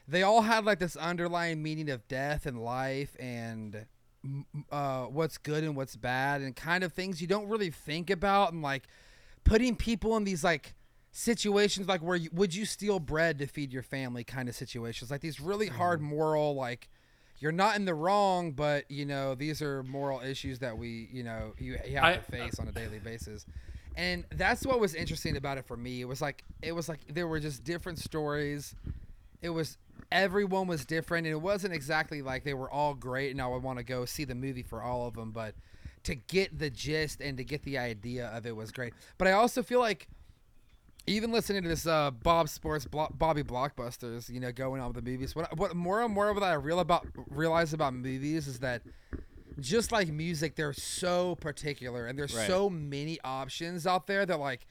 they 0.08 0.24
all 0.24 0.42
had 0.42 0.66
like 0.66 0.80
this 0.80 0.96
underlying 0.96 1.62
meaning 1.62 1.92
of 1.92 2.08
death 2.08 2.48
and 2.48 2.60
life 2.60 3.16
and 3.20 3.86
uh, 4.72 5.04
what's 5.04 5.38
good 5.38 5.64
and 5.64 5.76
what's 5.76 5.96
bad 5.96 6.42
and 6.42 6.56
kind 6.56 6.84
of 6.84 6.94
things 6.94 7.22
you 7.22 7.28
don't 7.28 7.48
really 7.48 7.70
think 7.70 8.10
about 8.10 8.54
and 8.54 8.64
like 8.64 8.88
putting 9.44 9.76
people 9.76 10.18
in 10.18 10.24
these 10.24 10.44
like 10.44 10.74
situations 11.18 11.88
like 11.88 12.02
where 12.02 12.18
you, 12.18 12.30
would 12.34 12.54
you 12.54 12.66
steal 12.66 13.00
bread 13.00 13.40
to 13.40 13.48
feed 13.48 13.72
your 13.72 13.82
family 13.84 14.26
kind 14.26 14.50
of 14.50 14.56
situations? 14.56 15.10
Like 15.10 15.22
these 15.22 15.40
really 15.40 15.68
hard 15.68 16.02
moral 16.02 16.56
like 16.56 16.90
you're 17.40 17.54
not 17.54 17.78
in 17.78 17.86
the 17.86 17.94
wrong 17.94 18.52
but 18.52 18.90
you 18.92 19.06
know 19.06 19.34
these 19.34 19.62
are 19.62 19.82
moral 19.84 20.20
issues 20.20 20.60
that 20.60 20.78
we 20.78 21.08
you 21.14 21.24
know 21.24 21.54
you, 21.58 21.78
you 21.88 21.96
have 21.96 22.04
I- 22.04 22.14
to 22.16 22.20
uh, 22.20 22.24
face 22.24 22.60
on 22.60 22.68
a 22.68 22.72
daily 22.74 23.00
basis. 23.00 23.46
And 23.96 24.26
that's 24.36 24.66
what 24.66 24.82
was 24.82 24.94
interesting 24.94 25.38
about 25.38 25.58
it 25.58 25.66
for 25.66 25.78
me. 25.78 26.02
It 26.02 26.06
was 26.06 26.22
like 26.22 26.44
it 26.62 26.74
was 26.74 26.90
like 26.90 27.00
there 27.08 27.28
were 27.28 27.40
just 27.40 27.64
different 27.64 27.98
stories. 28.00 28.76
It 29.42 29.52
was 29.52 29.78
everyone 30.12 30.68
was 30.68 30.84
different 30.84 31.28
and 31.28 31.34
it 31.34 31.42
wasn't 31.42 31.74
exactly 31.74 32.22
like 32.22 32.44
they 32.44 32.54
were 32.54 32.70
all 32.70 32.94
great 32.94 33.32
and 33.32 33.42
i 33.42 33.48
would 33.48 33.64
want 33.64 33.80
to 33.80 33.84
go 33.84 34.06
see 34.06 34.24
the 34.24 34.36
movie 34.36 34.62
for 34.62 34.84
all 34.84 35.08
of 35.08 35.16
them 35.16 35.32
but 35.32 35.56
to 36.04 36.14
get 36.14 36.60
the 36.60 36.70
gist 36.70 37.22
and 37.22 37.38
to 37.38 37.44
get 37.44 37.64
the 37.64 37.76
idea 37.76 38.28
of 38.28 38.46
it 38.46 38.56
was 38.56 38.72
great. 38.72 38.94
But 39.18 39.28
i 39.28 39.32
also 39.32 39.64
feel 39.64 39.80
like 39.80 40.08
even 41.08 41.32
listening 41.32 41.64
to 41.64 41.70
this 41.70 41.86
uh, 41.86 42.12
Bob 42.12 42.50
Sports 42.50 42.86
Blo- 42.86 43.12
Bobby 43.14 43.44
Blockbusters, 43.44 44.30
you 44.30 44.40
know, 44.40 44.52
going 44.52 44.82
on 44.82 44.92
with 44.94 45.04
the 45.04 45.12
movies. 45.12 45.36
What 45.36 45.56
what 45.58 45.76
more 45.76 46.02
and 46.02 46.14
more 46.14 46.30
of 46.30 46.36
what 46.36 46.44
I 46.44 46.54
real 46.54 46.80
about 46.80 47.08
realize 47.30 47.74
about 47.74 47.94
movies 47.94 48.48
is 48.48 48.60
that 48.60 48.82
just 49.60 49.92
like 49.92 50.10
music, 50.10 50.56
they're 50.56 50.74
so 50.74 51.36
particular 51.36 52.08
and 52.08 52.18
there's 52.20 52.36
Right. 52.36 52.48
so 52.48 52.70
many 52.70 53.20
options 53.24 53.88
out 53.88 54.08
there 54.08 54.26
that 54.26 54.40
like 54.40 54.66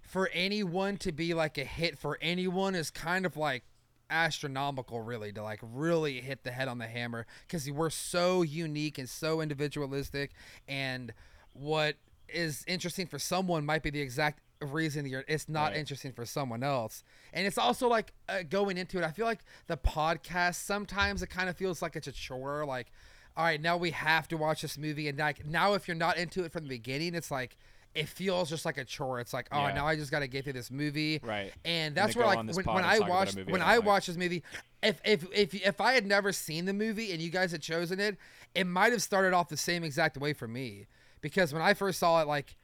for 0.00 0.28
anyone 0.32 0.96
to 0.98 1.10
be 1.12 1.34
like 1.34 1.58
a 1.58 1.64
hit 1.64 1.98
for 1.98 2.18
anyone 2.20 2.74
is 2.74 2.90
kind 2.90 3.24
of 3.26 3.36
like 3.36 3.64
astronomical 4.10 5.00
really 5.00 5.32
to 5.32 5.42
like 5.42 5.60
really 5.62 6.20
hit 6.20 6.44
the 6.44 6.52
head 6.52 6.68
on 6.68 6.76
the 6.78 6.86
hammer 6.86 7.26
because 7.46 7.68
we're 7.70 7.88
so 7.88 8.42
unique 8.42 8.98
and 8.98 9.08
so 9.08 9.40
individualistic 9.40 10.32
and 10.68 11.14
what 11.54 11.96
is 12.28 12.62
interesting 12.68 13.06
for 13.06 13.18
someone 13.18 13.64
might 13.64 13.82
be 13.82 13.88
the 13.90 14.00
exact 14.02 14.40
reason 14.62 15.06
you're 15.06 15.24
it's 15.28 15.48
not 15.48 15.70
Right. 15.72 15.76
interesting 15.78 16.12
for 16.12 16.24
someone 16.24 16.62
else 16.62 17.02
and 17.32 17.46
it's 17.46 17.58
also 17.58 17.88
like 17.88 18.12
uh, 18.28 18.42
going 18.48 18.76
into 18.78 18.98
it 18.98 19.04
i 19.04 19.10
feel 19.10 19.26
like 19.26 19.40
the 19.66 19.76
podcast 19.76 20.56
sometimes 20.56 21.22
it 21.22 21.28
kind 21.30 21.48
of 21.48 21.56
feels 21.56 21.82
like 21.82 21.96
it's 21.96 22.06
a 22.06 22.12
chore 22.12 22.64
like 22.66 22.90
all 23.36 23.44
right 23.44 23.60
now 23.60 23.76
we 23.76 23.90
have 23.90 24.28
to 24.28 24.36
watch 24.36 24.62
this 24.62 24.76
movie 24.78 25.08
and 25.08 25.18
like 25.18 25.44
now 25.46 25.74
if 25.74 25.88
you're 25.88 25.96
not 25.96 26.16
into 26.16 26.44
it 26.44 26.52
from 26.52 26.62
the 26.64 26.68
beginning 26.68 27.14
it's 27.14 27.30
like 27.30 27.56
it 27.94 28.08
feels 28.08 28.48
just 28.48 28.64
like 28.64 28.78
a 28.78 28.84
chore 28.84 29.20
it's 29.20 29.32
like 29.34 29.48
oh 29.52 29.66
Yeah. 29.68 29.74
now 29.74 29.86
i 29.86 29.96
just 29.96 30.10
got 30.10 30.20
to 30.20 30.26
get 30.28 30.44
through 30.44 30.54
this 30.54 30.70
movie 30.70 31.20
Right. 31.22 31.52
and 31.64 31.94
that's 31.94 32.14
where 32.16 32.26
like 32.26 32.38
when, 32.38 32.46
when 32.64 32.84
i 32.84 32.98
talk 32.98 33.06
about 33.06 33.06
a 33.06 33.10
watched 33.10 33.50
when 33.50 33.62
I 33.62 33.76
like. 33.76 33.84
watched 33.86 34.06
this 34.06 34.16
movie 34.16 34.42
if 34.82 35.00
if 35.04 35.26
if 35.32 35.54
if 35.54 35.80
i 35.80 35.92
had 35.92 36.06
never 36.06 36.32
seen 36.32 36.64
the 36.64 36.72
movie 36.72 37.12
and 37.12 37.20
you 37.20 37.30
guys 37.30 37.52
had 37.52 37.62
chosen 37.62 38.00
it 38.00 38.16
it 38.54 38.66
might 38.66 38.92
have 38.92 39.02
started 39.02 39.32
off 39.34 39.48
the 39.48 39.56
same 39.56 39.84
exact 39.84 40.16
way 40.16 40.32
for 40.32 40.48
me 40.48 40.86
because 41.20 41.52
when 41.52 41.62
i 41.62 41.74
first 41.74 41.98
saw 41.98 42.20
it 42.22 42.26
like 42.28 42.56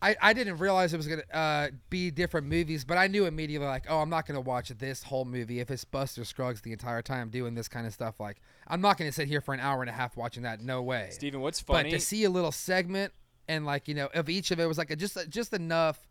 I, 0.00 0.16
I 0.20 0.32
didn't 0.32 0.58
realize 0.58 0.94
it 0.94 0.96
was 0.96 1.08
gonna 1.08 1.22
uh, 1.32 1.68
be 1.90 2.10
different 2.10 2.46
movies, 2.46 2.84
but 2.84 2.98
I 2.98 3.08
knew 3.08 3.26
immediately 3.26 3.66
like, 3.66 3.86
oh, 3.88 3.98
I'm 3.98 4.10
not 4.10 4.26
gonna 4.26 4.40
watch 4.40 4.68
this 4.68 5.02
whole 5.02 5.24
movie 5.24 5.60
if 5.60 5.70
it's 5.70 5.84
Buster 5.84 6.24
Scruggs 6.24 6.60
the 6.60 6.72
entire 6.72 7.02
time 7.02 7.30
doing 7.30 7.54
this 7.54 7.68
kind 7.68 7.86
of 7.86 7.92
stuff. 7.92 8.20
Like, 8.20 8.40
I'm 8.68 8.80
not 8.80 8.96
gonna 8.96 9.12
sit 9.12 9.28
here 9.28 9.40
for 9.40 9.54
an 9.54 9.60
hour 9.60 9.80
and 9.80 9.90
a 9.90 9.92
half 9.92 10.16
watching 10.16 10.44
that. 10.44 10.60
No 10.60 10.82
way. 10.82 11.08
Steven, 11.10 11.40
what's 11.40 11.60
funny? 11.60 11.90
but 11.90 11.96
to 11.96 12.00
see 12.00 12.24
a 12.24 12.30
little 12.30 12.52
segment 12.52 13.12
and 13.48 13.66
like 13.66 13.88
you 13.88 13.94
know 13.94 14.08
of 14.14 14.28
each 14.28 14.50
of 14.50 14.60
it 14.60 14.66
was 14.66 14.78
like 14.78 14.90
a, 14.90 14.96
just 14.96 15.18
just 15.28 15.52
enough 15.52 16.06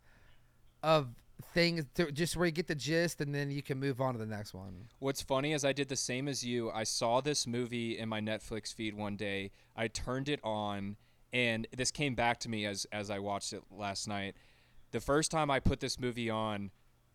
of 0.82 1.08
things 1.54 1.84
to 1.94 2.10
just 2.10 2.36
where 2.36 2.46
you 2.46 2.52
get 2.52 2.66
the 2.66 2.74
gist 2.74 3.20
and 3.20 3.34
then 3.34 3.50
you 3.50 3.62
can 3.62 3.78
move 3.78 4.00
on 4.00 4.12
to 4.14 4.18
the 4.18 4.26
next 4.26 4.54
one. 4.54 4.88
What's 4.98 5.22
funny 5.22 5.52
is 5.52 5.64
I 5.64 5.72
did 5.72 5.88
the 5.88 5.96
same 5.96 6.28
as 6.28 6.44
you. 6.44 6.70
I 6.70 6.84
saw 6.84 7.20
this 7.20 7.46
movie 7.46 7.98
in 7.98 8.08
my 8.08 8.20
Netflix 8.20 8.74
feed 8.74 8.94
one 8.94 9.16
day. 9.16 9.52
I 9.76 9.88
turned 9.88 10.28
it 10.28 10.40
on, 10.42 10.96
and 11.32 11.66
this 11.76 11.90
came 11.90 12.14
back 12.14 12.38
to 12.40 12.48
me 12.48 12.66
as 12.66 12.86
as 12.92 13.10
I 13.10 13.18
watched 13.18 13.52
it 13.52 13.62
last 13.70 14.08
night. 14.08 14.34
The 14.90 15.00
first 15.00 15.30
time 15.30 15.50
I 15.50 15.60
put 15.60 15.80
this 15.80 15.98
movie 15.98 16.30
on, 16.30 16.70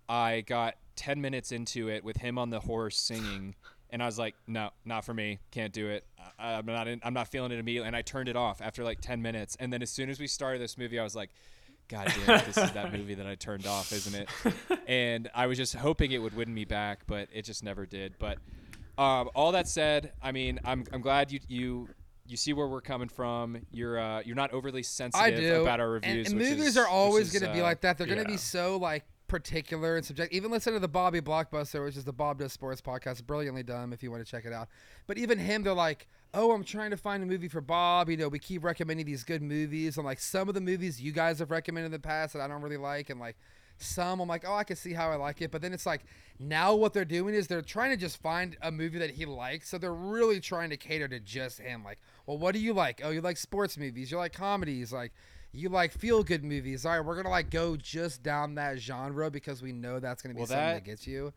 I 0.07 0.41
got 0.41 0.75
ten 0.95 1.21
minutes 1.21 1.51
into 1.51 1.89
it 1.89 2.03
with 2.03 2.17
him 2.17 2.37
on 2.37 2.49
the 2.49 2.59
horse 2.59 2.97
singing, 2.97 3.55
and 3.89 4.03
I 4.03 4.05
was 4.05 4.19
like, 4.19 4.35
"No, 4.47 4.69
not 4.85 5.05
for 5.05 5.13
me. 5.13 5.39
Can't 5.51 5.73
do 5.73 5.87
it. 5.89 6.05
I, 6.37 6.53
I'm 6.53 6.65
not. 6.65 6.87
In, 6.87 6.99
I'm 7.03 7.13
not 7.13 7.27
feeling 7.27 7.51
it 7.51 7.59
immediately." 7.59 7.87
And 7.87 7.95
I 7.95 8.01
turned 8.01 8.29
it 8.29 8.35
off 8.35 8.61
after 8.61 8.83
like 8.83 9.01
ten 9.01 9.21
minutes. 9.21 9.57
And 9.59 9.73
then 9.73 9.81
as 9.81 9.89
soon 9.89 10.09
as 10.09 10.19
we 10.19 10.27
started 10.27 10.61
this 10.61 10.77
movie, 10.77 10.99
I 10.99 11.03
was 11.03 11.15
like. 11.15 11.31
God 11.89 12.07
damn 12.25 12.37
it, 12.37 12.45
this 12.45 12.57
is 12.57 12.71
that 12.71 12.93
movie 12.97 13.13
that 13.15 13.27
I 13.27 13.35
turned 13.35 13.67
off, 13.67 13.91
isn't 13.91 14.15
it? 14.15 14.29
and 14.87 15.29
I 15.35 15.47
was 15.47 15.57
just 15.57 15.75
hoping 15.75 16.13
it 16.13 16.19
would 16.19 16.33
win 16.33 16.51
me 16.51 16.63
back, 16.63 17.01
but 17.07 17.27
it 17.33 17.43
just 17.43 17.61
never 17.61 17.85
did. 17.85 18.15
But 18.17 18.37
um, 18.97 19.29
all 19.35 19.51
that 19.51 19.67
said, 19.67 20.13
I 20.21 20.31
mean, 20.31 20.61
I'm, 20.63 20.85
I'm 20.93 21.01
glad 21.01 21.31
you 21.31 21.41
you 21.49 21.89
you 22.25 22.37
see 22.37 22.53
where 22.53 22.67
we're 22.67 22.81
coming 22.81 23.09
from. 23.09 23.57
You're 23.71 23.99
uh, 23.99 24.21
you're 24.25 24.35
not 24.35 24.53
overly 24.53 24.83
sensitive 24.83 25.61
about 25.61 25.79
our 25.79 25.95
And- 25.97 26.03
reviews. 26.05 26.27
and, 26.31 26.39
which 26.39 26.49
movies 26.49 26.67
is- 26.67 26.77
are 26.77 26.87
always 26.87 27.31
going 27.31 27.43
to 27.43 27.53
be 27.53 27.61
uh, 27.61 27.63
like 27.63 27.81
that. 27.81 27.97
They're 27.97 28.07
going 28.07 28.23
to 28.23 28.23
yeah. 28.29 28.35
be 28.35 28.37
so 28.37 28.77
like 28.77 29.05
particular 29.27 29.95
and 29.97 30.05
subject. 30.05 30.31
Even 30.31 30.51
listen 30.51 30.73
to 30.73 30.79
the 30.79 30.87
Bobby 30.87 31.19
Blockbuster, 31.19 31.83
which 31.83 31.97
is 31.97 32.03
the 32.05 32.13
Bob 32.13 32.37
Does 32.37 32.53
Sports 32.53 32.81
podcast, 32.81 33.25
brilliantly 33.25 33.63
done. 33.63 33.91
If 33.91 34.03
you 34.03 34.11
want 34.11 34.23
to 34.23 34.29
check 34.29 34.45
it 34.45 34.53
out, 34.53 34.67
but 35.07 35.17
even 35.17 35.39
him, 35.39 35.63
they're 35.63 35.73
like, 35.73 36.07
"Oh, 36.33 36.51
I'm 36.51 36.63
trying 36.63 36.91
to 36.91 36.97
find 36.97 37.23
a 37.23 37.25
movie 37.25 37.47
for 37.47 37.61
Bob." 37.61 38.09
You 38.09 38.17
know, 38.17 38.27
we 38.29 38.39
keep 38.39 38.63
recommending 38.63 39.05
these 39.05 39.23
good 39.23 39.41
movies, 39.41 39.97
and 39.97 40.05
like 40.05 40.19
some 40.19 40.47
of 40.47 40.53
the 40.55 40.61
movies 40.61 41.01
you 41.01 41.11
guys 41.11 41.39
have 41.39 41.51
recommended 41.51 41.87
in 41.87 41.91
the 41.91 41.99
past 41.99 42.33
that 42.33 42.41
I 42.41 42.47
don't 42.47 42.61
really 42.61 42.77
like, 42.77 43.09
and 43.09 43.19
like 43.19 43.35
some 43.77 44.19
I'm 44.21 44.27
like, 44.27 44.43
"Oh, 44.47 44.53
I 44.53 44.63
can 44.63 44.75
see 44.75 44.93
how 44.93 45.11
I 45.11 45.15
like 45.15 45.41
it," 45.41 45.51
but 45.51 45.61
then 45.61 45.73
it's 45.73 45.85
like 45.85 46.05
now 46.39 46.73
what 46.75 46.93
they're 46.93 47.05
doing 47.05 47.35
is 47.35 47.47
they're 47.47 47.61
trying 47.61 47.91
to 47.91 47.97
just 47.97 48.21
find 48.21 48.57
a 48.61 48.71
movie 48.71 48.99
that 48.99 49.11
he 49.11 49.25
likes, 49.25 49.69
so 49.69 49.77
they're 49.77 49.93
really 49.93 50.39
trying 50.39 50.69
to 50.71 50.77
cater 50.77 51.07
to 51.07 51.19
just 51.19 51.59
him. 51.59 51.83
Like, 51.83 51.99
well, 52.25 52.37
what 52.37 52.53
do 52.53 52.59
you 52.59 52.73
like? 52.73 53.01
Oh, 53.03 53.09
you 53.11 53.21
like 53.21 53.37
sports 53.37 53.77
movies, 53.77 54.11
you 54.11 54.17
like 54.17 54.33
comedies, 54.33 54.91
like 54.93 55.11
you 55.51 55.69
like 55.69 55.91
feel 55.91 56.23
good 56.23 56.43
movies. 56.43 56.85
All 56.85 56.91
right, 56.93 57.05
we're 57.05 57.15
gonna 57.15 57.29
like 57.29 57.49
go 57.49 57.75
just 57.75 58.23
down 58.23 58.55
that 58.55 58.79
genre 58.79 59.29
because 59.29 59.61
we 59.61 59.71
know 59.71 59.99
that's 59.99 60.21
gonna 60.21 60.33
be 60.33 60.39
Well, 60.39 60.47
something 60.47 60.65
that, 60.65 60.73
that- 60.75 60.85
gets 60.85 61.05
you. 61.07 61.33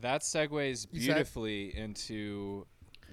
That 0.00 0.22
segues 0.22 0.90
beautifully 0.90 1.74
into 1.76 2.66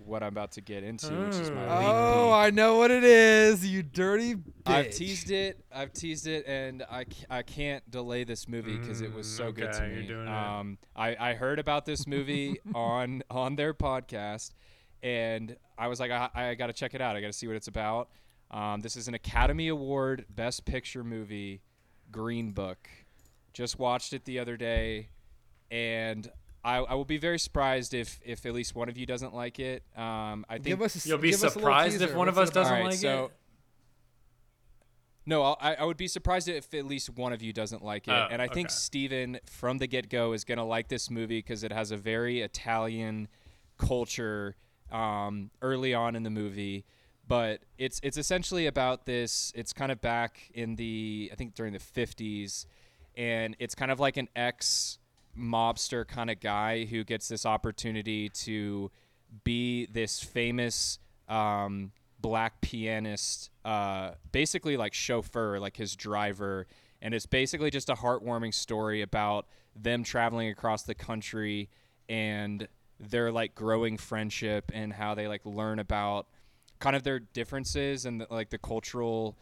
what 0.06 0.24
I'm 0.24 0.30
about 0.30 0.52
to 0.54 0.62
get 0.62 0.84
into, 0.84 1.12
which 1.26 1.36
is 1.36 1.52
my 1.52 1.66
Oh. 1.68 1.80
leak 1.80 1.88
Oh. 1.90 2.32
I 2.34 2.50
know 2.50 2.78
what 2.78 2.92
it 2.92 3.04
is, 3.04 3.66
you 3.66 3.84
dirty 3.84 4.36
bitch. 4.36 4.44
I've 4.66 4.90
teased 4.92 5.32
it. 5.32 5.64
I've 5.74 5.94
teased 5.94 6.28
it, 6.28 6.46
and 6.48 6.84
I, 6.90 7.06
I 7.30 7.42
can't 7.44 7.90
delay 7.90 8.24
this 8.24 8.48
movie 8.48 8.78
because 8.78 9.02
it 9.02 9.14
was 9.14 9.28
Mm, 9.28 9.38
so 9.38 9.52
good 9.52 9.72
to 9.74 9.78
okay, 9.84 9.92
you're 9.94 10.02
me. 10.02 10.08
doing 10.08 10.28
it. 10.28 10.32
Um, 10.34 10.78
I, 10.96 11.16
I 11.20 11.34
heard 11.34 11.60
about 11.60 11.86
this 11.86 12.06
movie 12.08 12.58
on 12.76 13.24
on 13.30 13.56
their 13.56 13.74
podcast, 13.74 14.52
and 15.04 15.56
I 15.78 15.88
was 15.88 16.00
like, 16.00 16.12
I, 16.12 16.30
I 16.34 16.56
got 16.56 16.68
to 16.68 16.74
check 16.74 16.94
it 16.94 17.02
out. 17.02 17.16
I 17.16 17.22
got 17.22 17.28
to 17.28 17.34
see 17.34 17.48
what 17.48 17.56
it's 17.56 17.68
about. 17.68 18.10
Um, 18.52 18.82
this 18.82 18.96
is 18.98 19.08
an 19.08 19.14
Academy 19.14 19.70
Award 19.70 20.26
Best 20.30 20.66
Picture 20.66 21.04
movie, 21.04 21.62
Green 22.12 22.52
Book. 22.52 22.90
Just 23.54 23.80
watched 23.80 24.14
it 24.14 24.26
the 24.26 24.40
other 24.40 24.58
day, 24.58 25.10
and 25.70 26.30
I, 26.64 26.78
I 26.78 26.94
will 26.94 27.06
be 27.06 27.18
very 27.18 27.40
surprised 27.40 27.94
if 27.94 28.20
if 28.24 28.46
at 28.46 28.54
least 28.54 28.76
one 28.76 28.88
of 28.90 28.98
you 28.98 29.06
doesn't 29.06 29.34
like 29.34 29.60
it. 29.60 29.84
Um, 29.96 30.46
I 30.50 30.56
think 30.56 30.66
Give 30.66 30.82
us 30.84 31.06
a, 31.06 31.10
You'll 31.10 31.18
be 31.18 31.32
give 31.32 31.44
us 31.44 31.56
a 31.56 31.60
surprised 31.60 31.96
if 31.96 32.02
teaser. 32.10 32.18
one 32.18 32.28
of 32.28 32.36
What's 32.38 32.50
us 32.52 32.54
doesn't 32.54 32.74
All 32.74 32.80
right, 32.82 32.90
like 32.92 33.00
so- 33.00 33.26
it. 33.26 33.32
No, 35.26 35.44
I'll- 35.44 35.58
I, 35.62 35.76
I 35.76 35.84
would 35.84 35.98
be 35.98 36.08
surprised 36.08 36.48
if 36.48 36.74
at 36.74 36.86
least 36.86 37.10
one 37.12 37.32
of 37.32 37.42
you 37.44 37.54
doesn't 37.54 37.84
like 37.84 38.08
it. 38.08 38.12
Oh, 38.12 38.28
and 38.32 38.42
I 38.42 38.48
think 38.48 38.68
okay. 38.70 38.74
Steven, 38.74 39.40
from 39.46 39.78
the 39.78 39.86
get 39.88 40.10
go, 40.10 40.34
is 40.34 40.44
going 40.44 40.58
to 40.58 40.64
like 40.64 40.88
this 40.88 41.10
movie 41.12 41.38
because 41.40 41.64
it 41.64 41.72
has 41.72 41.92
a 41.92 41.98
very 41.98 42.42
Italian 42.42 43.28
culture 43.78 44.56
um, 44.92 45.52
early 45.62 45.94
on 45.94 46.16
in 46.16 46.24
the 46.24 46.30
movie. 46.32 46.86
But 47.28 47.62
it's 47.78 48.00
it's 48.04 48.18
essentially 48.18 48.66
about 48.66 49.06
this. 49.06 49.54
It's 49.56 49.74
kind 49.74 49.92
of 49.92 50.02
back 50.02 50.50
in 50.54 50.76
the 50.76 51.30
I 51.32 51.36
think 51.36 51.54
during 51.54 51.72
the 51.74 51.80
fifties, 51.80 52.66
and 53.16 53.56
it's 53.60 53.76
kind 53.76 53.92
of 53.92 54.00
like 54.00 54.18
an 54.18 54.28
ex 54.36 54.98
mobster 55.38 56.08
kind 56.08 56.30
of 56.30 56.40
guy 56.40 56.86
who 56.86 57.04
gets 57.04 57.28
this 57.28 57.46
opportunity 57.46 58.30
to 58.30 58.92
be 59.44 59.86
this 59.88 60.20
famous 60.20 61.00
um, 61.30 61.92
black 62.20 62.62
pianist, 62.62 63.50
uh, 63.66 64.12
basically 64.32 64.78
like 64.78 64.94
chauffeur, 64.94 65.60
like 65.60 65.78
his 65.78 65.96
driver. 65.96 66.68
And 67.02 67.14
it's 67.14 67.26
basically 67.26 67.72
just 67.72 67.90
a 67.90 67.96
heartwarming 67.96 68.54
story 68.54 69.02
about 69.02 69.48
them 69.76 70.04
traveling 70.04 70.50
across 70.50 70.84
the 70.84 70.96
country 70.96 71.70
and 72.10 72.68
their 73.00 73.32
like 73.32 73.56
growing 73.56 73.98
friendship 73.98 74.72
and 74.74 74.94
how 74.94 75.16
they 75.16 75.28
like 75.28 75.46
learn 75.46 75.80
about 75.80 76.28
kind 76.80 76.96
of 76.96 77.04
their 77.04 77.20
differences 77.20 78.06
and 78.06 78.26
like 78.30 78.50
the 78.50 78.58
cultural 78.58 79.38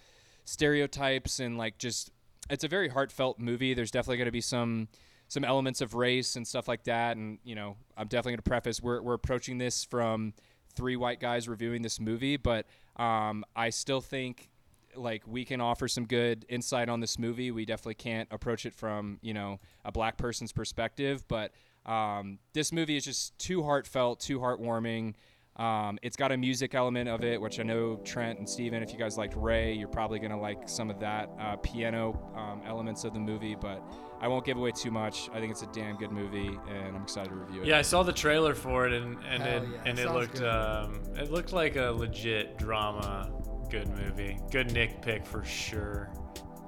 stereotypes 0.45 1.40
and 1.40 1.58
like 1.58 1.77
just 1.77 2.11
it's 2.50 2.64
a 2.64 2.68
very 2.68 2.90
heartfelt 2.90 3.40
movie. 3.40 3.74
There's 3.74 3.92
definitely 3.92 4.18
going 4.18 4.26
to 4.26 4.32
be 4.32 4.42
some 4.42 4.88
some 5.30 5.45
elements 5.45 5.80
of 5.80 5.93
race 5.93 6.35
and 6.35 6.45
stuff 6.45 6.67
like 6.67 6.83
that. 6.83 7.16
And 7.16 7.40
you 7.45 7.56
know, 7.56 7.77
I'm 7.95 8.08
definitely 8.08 8.33
going 8.33 8.43
to 8.43 8.49
preface 8.49 8.83
we're 8.83 9.01
we're 9.01 9.14
approaching 9.14 9.58
this 9.58 9.85
from 9.85 10.33
three 10.75 10.98
white 10.98 11.22
guys 11.22 11.48
reviewing 11.48 11.82
this 11.82 11.99
movie, 12.01 12.35
but 12.35 12.66
um, 12.98 13.45
I 13.56 13.69
still 13.69 14.01
think 14.01 14.49
like 14.95 15.25
we 15.25 15.45
can 15.45 15.61
offer 15.61 15.88
some 15.88 16.06
good 16.06 16.45
insight 16.49 16.90
on 16.90 16.99
this 16.99 17.17
movie. 17.17 17.51
We 17.51 17.64
definitely 17.64 17.93
can't 17.93 18.27
approach 18.32 18.66
it 18.66 18.75
from 18.75 19.19
you 19.22 19.33
know 19.33 19.61
a 19.85 19.91
black 19.93 20.17
person's 20.17 20.51
perspective, 20.51 21.24
but 21.30 21.53
Um, 21.85 22.40
this 22.53 22.72
movie 22.72 22.98
is 22.98 23.06
just 23.06 23.38
too 23.40 23.64
heartfelt, 23.64 24.19
too 24.19 24.38
heartwarming. 24.40 25.16
Um, 25.56 25.98
it's 26.03 26.17
got 26.17 26.32
a 26.32 26.38
music 26.38 26.75
element 26.75 27.09
of 27.09 27.24
it, 27.24 27.41
which 27.41 27.59
I 27.59 27.64
know 27.64 27.95
Trent 28.03 28.38
and 28.38 28.48
Steven, 28.48 28.83
if 28.83 28.91
you 28.91 28.99
guys 28.99 29.17
liked 29.17 29.35
Ray, 29.35 29.74
you're 29.74 29.88
probably 29.88 30.19
going 30.19 30.32
to 30.32 30.38
like 30.38 30.69
some 30.69 30.91
of 30.91 30.99
that 30.99 31.30
uh, 31.40 31.56
piano 31.58 32.19
um, 32.35 32.61
elements 32.67 33.06
of 33.06 33.14
the 33.14 33.19
movie, 33.19 33.56
but 33.56 33.82
I 34.22 34.27
won't 34.27 34.45
give 34.45 34.57
away 34.57 34.72
too 34.72 34.91
much. 34.91 35.30
I 35.33 35.39
think 35.39 35.51
it's 35.51 35.61
a 35.64 35.67
damn 35.67 35.95
good 35.95 36.11
movie, 36.11 36.57
and 36.69 36.95
I'm 36.95 37.03
excited 37.03 37.30
to 37.30 37.35
review 37.35 37.61
it. 37.61 37.67
Yeah, 37.67 37.77
I 37.77 37.81
saw 37.81 38.03
the 38.03 38.11
trailer 38.14 38.53
for 38.53 38.85
it, 38.88 38.93
and 38.93 39.17
and 39.25 39.41
Hell 39.43 39.64
it 39.64 39.69
yeah, 39.72 39.81
and 39.85 39.99
it 39.99 40.03
sounds 40.03 40.14
looked 40.15 40.41
um, 40.41 41.01
it 41.15 41.31
looked 41.31 41.53
like 41.53 41.75
a 41.77 41.91
legit 41.91 42.57
drama, 42.57 43.31
good 43.69 43.88
movie, 43.89 44.38
good 44.51 44.72
Nick 44.73 45.01
pick 45.01 45.25
for 45.25 45.43
sure. 45.43 46.11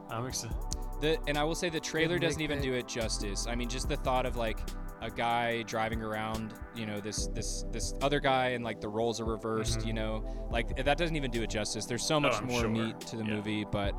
I'm 0.09 0.25
excited. 0.25 0.55
The, 1.01 1.17
and 1.27 1.37
I 1.37 1.43
will 1.43 1.55
say 1.55 1.69
the 1.69 1.79
trailer 1.79 2.15
Nick 2.19 2.21
doesn't 2.29 2.41
even 2.41 2.59
pick. 2.59 2.63
do 2.67 2.73
it 2.75 2.87
justice. 2.87 3.47
I 3.49 3.55
mean, 3.55 3.67
just 3.69 3.89
the 3.89 3.97
thought 3.97 4.25
of 4.25 4.35
like 4.37 4.59
a 5.01 5.09
guy 5.09 5.63
driving 5.63 6.01
around, 6.03 6.53
you 6.75 6.85
know, 6.85 6.99
this 7.01 7.27
this 7.33 7.65
this 7.71 7.93
other 8.01 8.19
guy, 8.19 8.49
and 8.49 8.63
like 8.63 8.79
the 8.79 8.87
roles 8.87 9.19
are 9.19 9.25
reversed, 9.25 9.79
Mhm. 9.79 9.85
you 9.87 9.93
know, 9.93 10.47
like 10.51 10.75
that 10.85 10.97
doesn't 10.97 11.15
even 11.15 11.31
do 11.31 11.41
it 11.41 11.49
justice. 11.49 11.85
There's 11.85 12.05
so 12.05 12.19
much 12.19 12.35
I'm 12.35 12.45
more 12.47 12.61
sure. 12.61 12.69
meat 12.69 12.99
to 13.01 13.17
the 13.17 13.25
Yeah. 13.25 13.35
movie, 13.35 13.65
but 13.69 13.93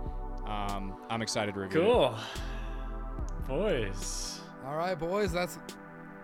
um, 0.47 0.97
I'm 1.11 1.21
excited 1.23 1.55
to 1.55 1.61
review 1.61 1.83
it. 1.83 2.13
Boys. 3.47 4.41
All 4.65 4.77
right, 4.77 4.99
boys. 4.99 5.33
That's 5.33 5.59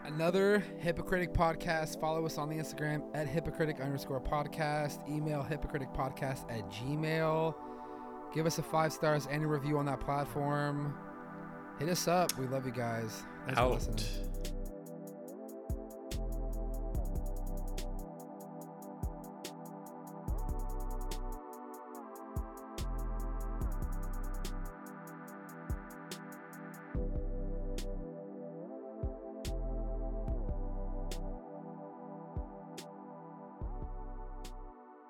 another 0.04 0.60
Hypocritic 0.78 1.32
podcast. 1.32 2.00
Follow 2.00 2.24
us 2.24 2.38
on 2.38 2.48
the 2.48 2.56
Instagram 2.56 3.02
at 3.14 3.26
hypocritic 3.26 3.80
underscore 3.80 4.20
podcast. 4.20 5.06
Email 5.08 5.46
hypocriticpodcast 5.48 6.50
at 6.50 6.68
gmail. 6.70 7.54
Give 8.34 8.46
us 8.46 8.58
a 8.58 8.62
five 8.62 8.92
stars 8.92 9.26
and 9.30 9.42
a 9.42 9.46
review 9.46 9.78
on 9.78 9.86
that 9.86 10.00
platform. 10.00 10.94
Hit 11.78 11.88
us 11.88 12.08
up. 12.08 12.36
We 12.38 12.46
love 12.46 12.66
you 12.66 12.72
guys. 12.72 13.24
Thanks 13.46 13.60
for 13.60 13.66
listening. 13.66 13.96
Out. 14.32 14.37